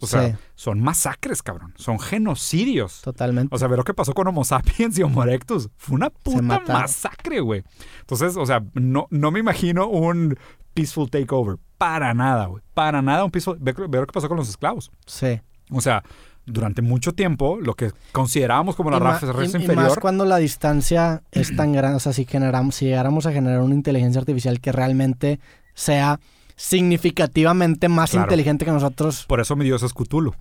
O 0.00 0.06
sea, 0.06 0.30
sí. 0.30 0.36
son 0.54 0.80
masacres, 0.80 1.42
cabrón. 1.42 1.74
Son 1.76 1.98
genocidios. 1.98 3.00
Totalmente. 3.02 3.54
O 3.54 3.58
sea, 3.58 3.68
ver 3.68 3.78
lo 3.78 3.84
que 3.84 3.94
pasó 3.94 4.14
con 4.14 4.26
Homo 4.28 4.44
sapiens 4.44 4.98
y 4.98 5.02
Homo 5.02 5.22
erectus. 5.22 5.68
Fue 5.76 5.96
una 5.96 6.10
puta 6.10 6.60
masacre, 6.66 7.40
güey. 7.40 7.64
Entonces, 8.00 8.36
o 8.36 8.46
sea, 8.46 8.64
no, 8.74 9.08
no 9.10 9.30
me 9.30 9.40
imagino 9.40 9.88
un 9.88 10.38
peaceful 10.74 11.10
takeover. 11.10 11.56
Para 11.78 12.14
nada, 12.14 12.46
güey. 12.46 12.62
Para 12.74 13.02
nada 13.02 13.24
un 13.24 13.30
peaceful... 13.30 13.58
Ver, 13.60 13.74
ver 13.74 14.00
lo 14.02 14.06
que 14.06 14.12
pasó 14.12 14.28
con 14.28 14.36
los 14.36 14.48
esclavos. 14.48 14.90
Sí. 15.06 15.40
O 15.70 15.80
sea, 15.80 16.02
durante 16.46 16.82
mucho 16.82 17.12
tiempo, 17.12 17.58
lo 17.60 17.74
que 17.74 17.92
considerábamos 18.12 18.76
como 18.76 18.90
la 18.90 18.98
raza, 18.98 19.26
raza 19.32 19.58
y, 19.58 19.60
inferior... 19.60 19.86
Y 19.86 19.88
más 19.88 19.98
cuando 19.98 20.24
la 20.24 20.36
distancia 20.38 21.22
es 21.32 21.54
tan 21.54 21.72
grande. 21.72 21.96
O 21.96 22.00
sea, 22.00 22.12
si, 22.12 22.24
generamos, 22.24 22.76
si 22.76 22.86
llegáramos 22.86 23.26
a 23.26 23.32
generar 23.32 23.60
una 23.60 23.74
inteligencia 23.74 24.20
artificial 24.20 24.60
que 24.60 24.72
realmente 24.72 25.40
sea 25.74 26.20
significativamente 26.58 27.88
más 27.88 28.10
claro. 28.10 28.26
inteligente 28.26 28.64
que 28.64 28.72
nosotros. 28.72 29.24
Por 29.26 29.40
eso 29.40 29.54
mi 29.56 29.64
dios 29.64 29.82
es 29.84 29.94
Cthulhu. 29.94 30.34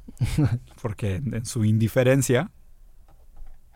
Porque 0.81 1.15
en 1.15 1.45
su 1.45 1.63
indiferencia 1.63 2.51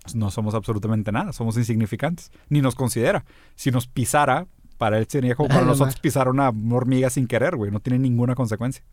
pues, 0.03 0.15
no 0.15 0.31
somos 0.31 0.55
absolutamente 0.55 1.11
nada, 1.11 1.33
somos 1.33 1.55
insignificantes. 1.55 2.31
Ni 2.49 2.61
nos 2.61 2.73
considera. 2.73 3.23
Si 3.55 3.69
nos 3.69 3.87
pisara, 3.87 4.47
para 4.77 4.97
él 4.97 5.05
sería 5.07 5.35
como 5.35 5.49
para 5.49 5.61
nosotros 5.61 5.99
pisar 5.99 6.27
una 6.27 6.49
hormiga 6.49 7.11
sin 7.11 7.27
querer, 7.27 7.55
güey. 7.55 7.69
No 7.71 7.79
tiene 7.79 7.99
ninguna 7.99 8.33
consecuencia. 8.33 8.83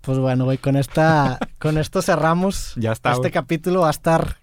Pues 0.00 0.18
bueno, 0.18 0.44
güey, 0.44 0.58
con 0.58 0.76
esta, 0.76 1.38
con 1.60 1.78
esto 1.78 2.02
cerramos. 2.02 2.74
Ya 2.76 2.90
está. 2.90 3.12
Este 3.12 3.30
capítulo 3.30 3.82
va 3.82 3.88
a 3.88 3.90
estar 3.90 4.36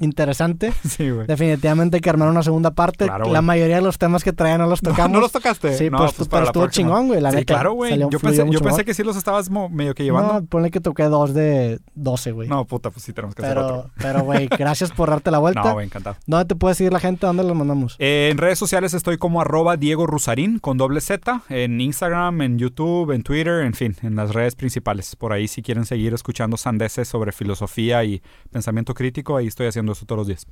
interesante. 0.00 0.72
Sí, 0.90 1.08
güey. 1.10 1.26
Definitivamente 1.26 1.98
hay 1.98 2.00
que 2.00 2.10
armar 2.10 2.28
una 2.28 2.42
segunda 2.42 2.72
parte. 2.72 3.04
Claro, 3.04 3.30
la 3.30 3.42
mayoría 3.42 3.76
de 3.76 3.82
los 3.82 3.96
temas 3.96 4.24
que 4.24 4.32
traía 4.32 4.58
no 4.58 4.66
los 4.66 4.80
tocamos. 4.82 5.10
No, 5.10 5.16
no 5.16 5.20
los 5.20 5.30
tocaste. 5.30 5.76
Sí, 5.76 5.88
no, 5.88 5.98
pues, 5.98 6.14
pues 6.14 6.28
pero 6.28 6.46
estuvo 6.46 6.66
chingón, 6.68 7.06
güey. 7.08 7.20
La 7.20 7.30
sí, 7.30 7.36
neta. 7.36 7.54
claro, 7.54 7.74
güey. 7.74 7.98
Yo 8.10 8.18
pensé, 8.18 8.44
yo 8.50 8.60
pensé 8.60 8.84
que 8.84 8.92
sí 8.92 9.04
los 9.04 9.16
estabas 9.16 9.50
medio 9.50 9.94
que 9.94 10.02
llevando. 10.02 10.32
No, 10.34 10.44
ponle 10.46 10.70
que 10.70 10.80
toqué 10.80 11.04
dos 11.04 11.32
de 11.32 11.80
12, 11.94 12.32
güey. 12.32 12.48
No, 12.48 12.64
puta, 12.64 12.90
pues 12.90 13.04
sí 13.04 13.12
tenemos 13.12 13.34
que 13.34 13.42
hacer 13.42 13.54
pero, 13.54 13.66
otro. 13.66 13.90
pero, 13.98 14.22
güey, 14.22 14.48
gracias 14.58 14.90
por 14.90 15.10
darte 15.10 15.30
la 15.30 15.38
vuelta. 15.38 15.62
No, 15.62 15.74
güey, 15.74 15.86
encantado. 15.86 16.16
¿Dónde 16.26 16.46
te 16.46 16.56
puede 16.56 16.74
seguir 16.74 16.92
la 16.92 17.00
gente? 17.00 17.26
¿Dónde 17.26 17.44
los 17.44 17.54
mandamos? 17.54 17.96
Eh, 17.98 18.28
en 18.32 18.38
redes 18.38 18.58
sociales 18.58 18.94
estoy 18.94 19.18
como 19.18 19.40
arroba 19.40 19.76
Diego 19.76 20.06
Rusarín 20.06 20.58
con 20.58 20.76
doble 20.78 21.00
Z, 21.00 21.42
en 21.48 21.80
Instagram, 21.80 22.42
en 22.42 22.58
YouTube, 22.58 23.12
en 23.12 23.22
Twitter, 23.22 23.64
en 23.64 23.74
fin, 23.74 23.96
en 24.02 24.16
las 24.16 24.32
redes 24.32 24.56
principales. 24.56 25.14
Por 25.16 25.32
ahí 25.32 25.46
si 25.46 25.62
quieren 25.62 25.84
seguir 25.84 26.14
escuchando 26.14 26.56
sandeces 26.56 27.08
sobre 27.08 27.32
filosofía 27.32 28.02
y 28.04 28.22
pensamiento 28.50 28.94
crítico, 28.94 29.36
ahí 29.36 29.46
estoy 29.46 29.66
haciendo 29.66 29.89
eso 29.92 30.06
todos 30.06 30.18
los 30.20 30.26
días. 30.26 30.46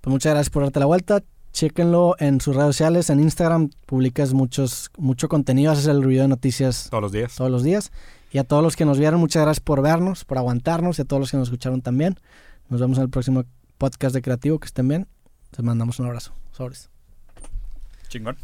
Pues 0.00 0.10
muchas 0.12 0.32
gracias 0.34 0.50
por 0.50 0.62
darte 0.62 0.80
la 0.80 0.86
vuelta. 0.86 1.22
Chéquenlo 1.52 2.16
en 2.18 2.40
sus 2.40 2.56
redes 2.56 2.74
sociales, 2.76 3.10
en 3.10 3.20
Instagram 3.20 3.70
publicas 3.86 4.32
muchos, 4.32 4.90
mucho 4.98 5.28
contenido, 5.28 5.70
haces 5.70 5.86
el 5.86 6.02
review 6.02 6.22
de 6.22 6.28
noticias 6.28 6.88
Todos 6.90 7.02
los 7.02 7.12
días. 7.12 7.34
todos 7.36 7.50
los 7.50 7.62
días. 7.62 7.92
Y 8.32 8.38
a 8.38 8.44
todos 8.44 8.62
los 8.64 8.74
que 8.74 8.84
nos 8.84 8.98
vieron, 8.98 9.20
muchas 9.20 9.44
gracias 9.44 9.60
por 9.60 9.80
vernos, 9.80 10.24
por 10.24 10.38
aguantarnos 10.38 10.98
y 10.98 11.02
a 11.02 11.04
todos 11.04 11.20
los 11.20 11.30
que 11.30 11.36
nos 11.36 11.46
escucharon 11.48 11.80
también. 11.80 12.18
Nos 12.68 12.80
vemos 12.80 12.98
en 12.98 13.04
el 13.04 13.10
próximo 13.10 13.44
podcast 13.78 14.12
de 14.14 14.22
Creativo, 14.22 14.58
que 14.58 14.66
estén 14.66 14.88
bien. 14.88 15.06
Les 15.52 15.62
mandamos 15.64 16.00
un 16.00 16.06
abrazo. 16.06 16.32
Sobres. 16.50 16.90
Chingón. 18.08 18.36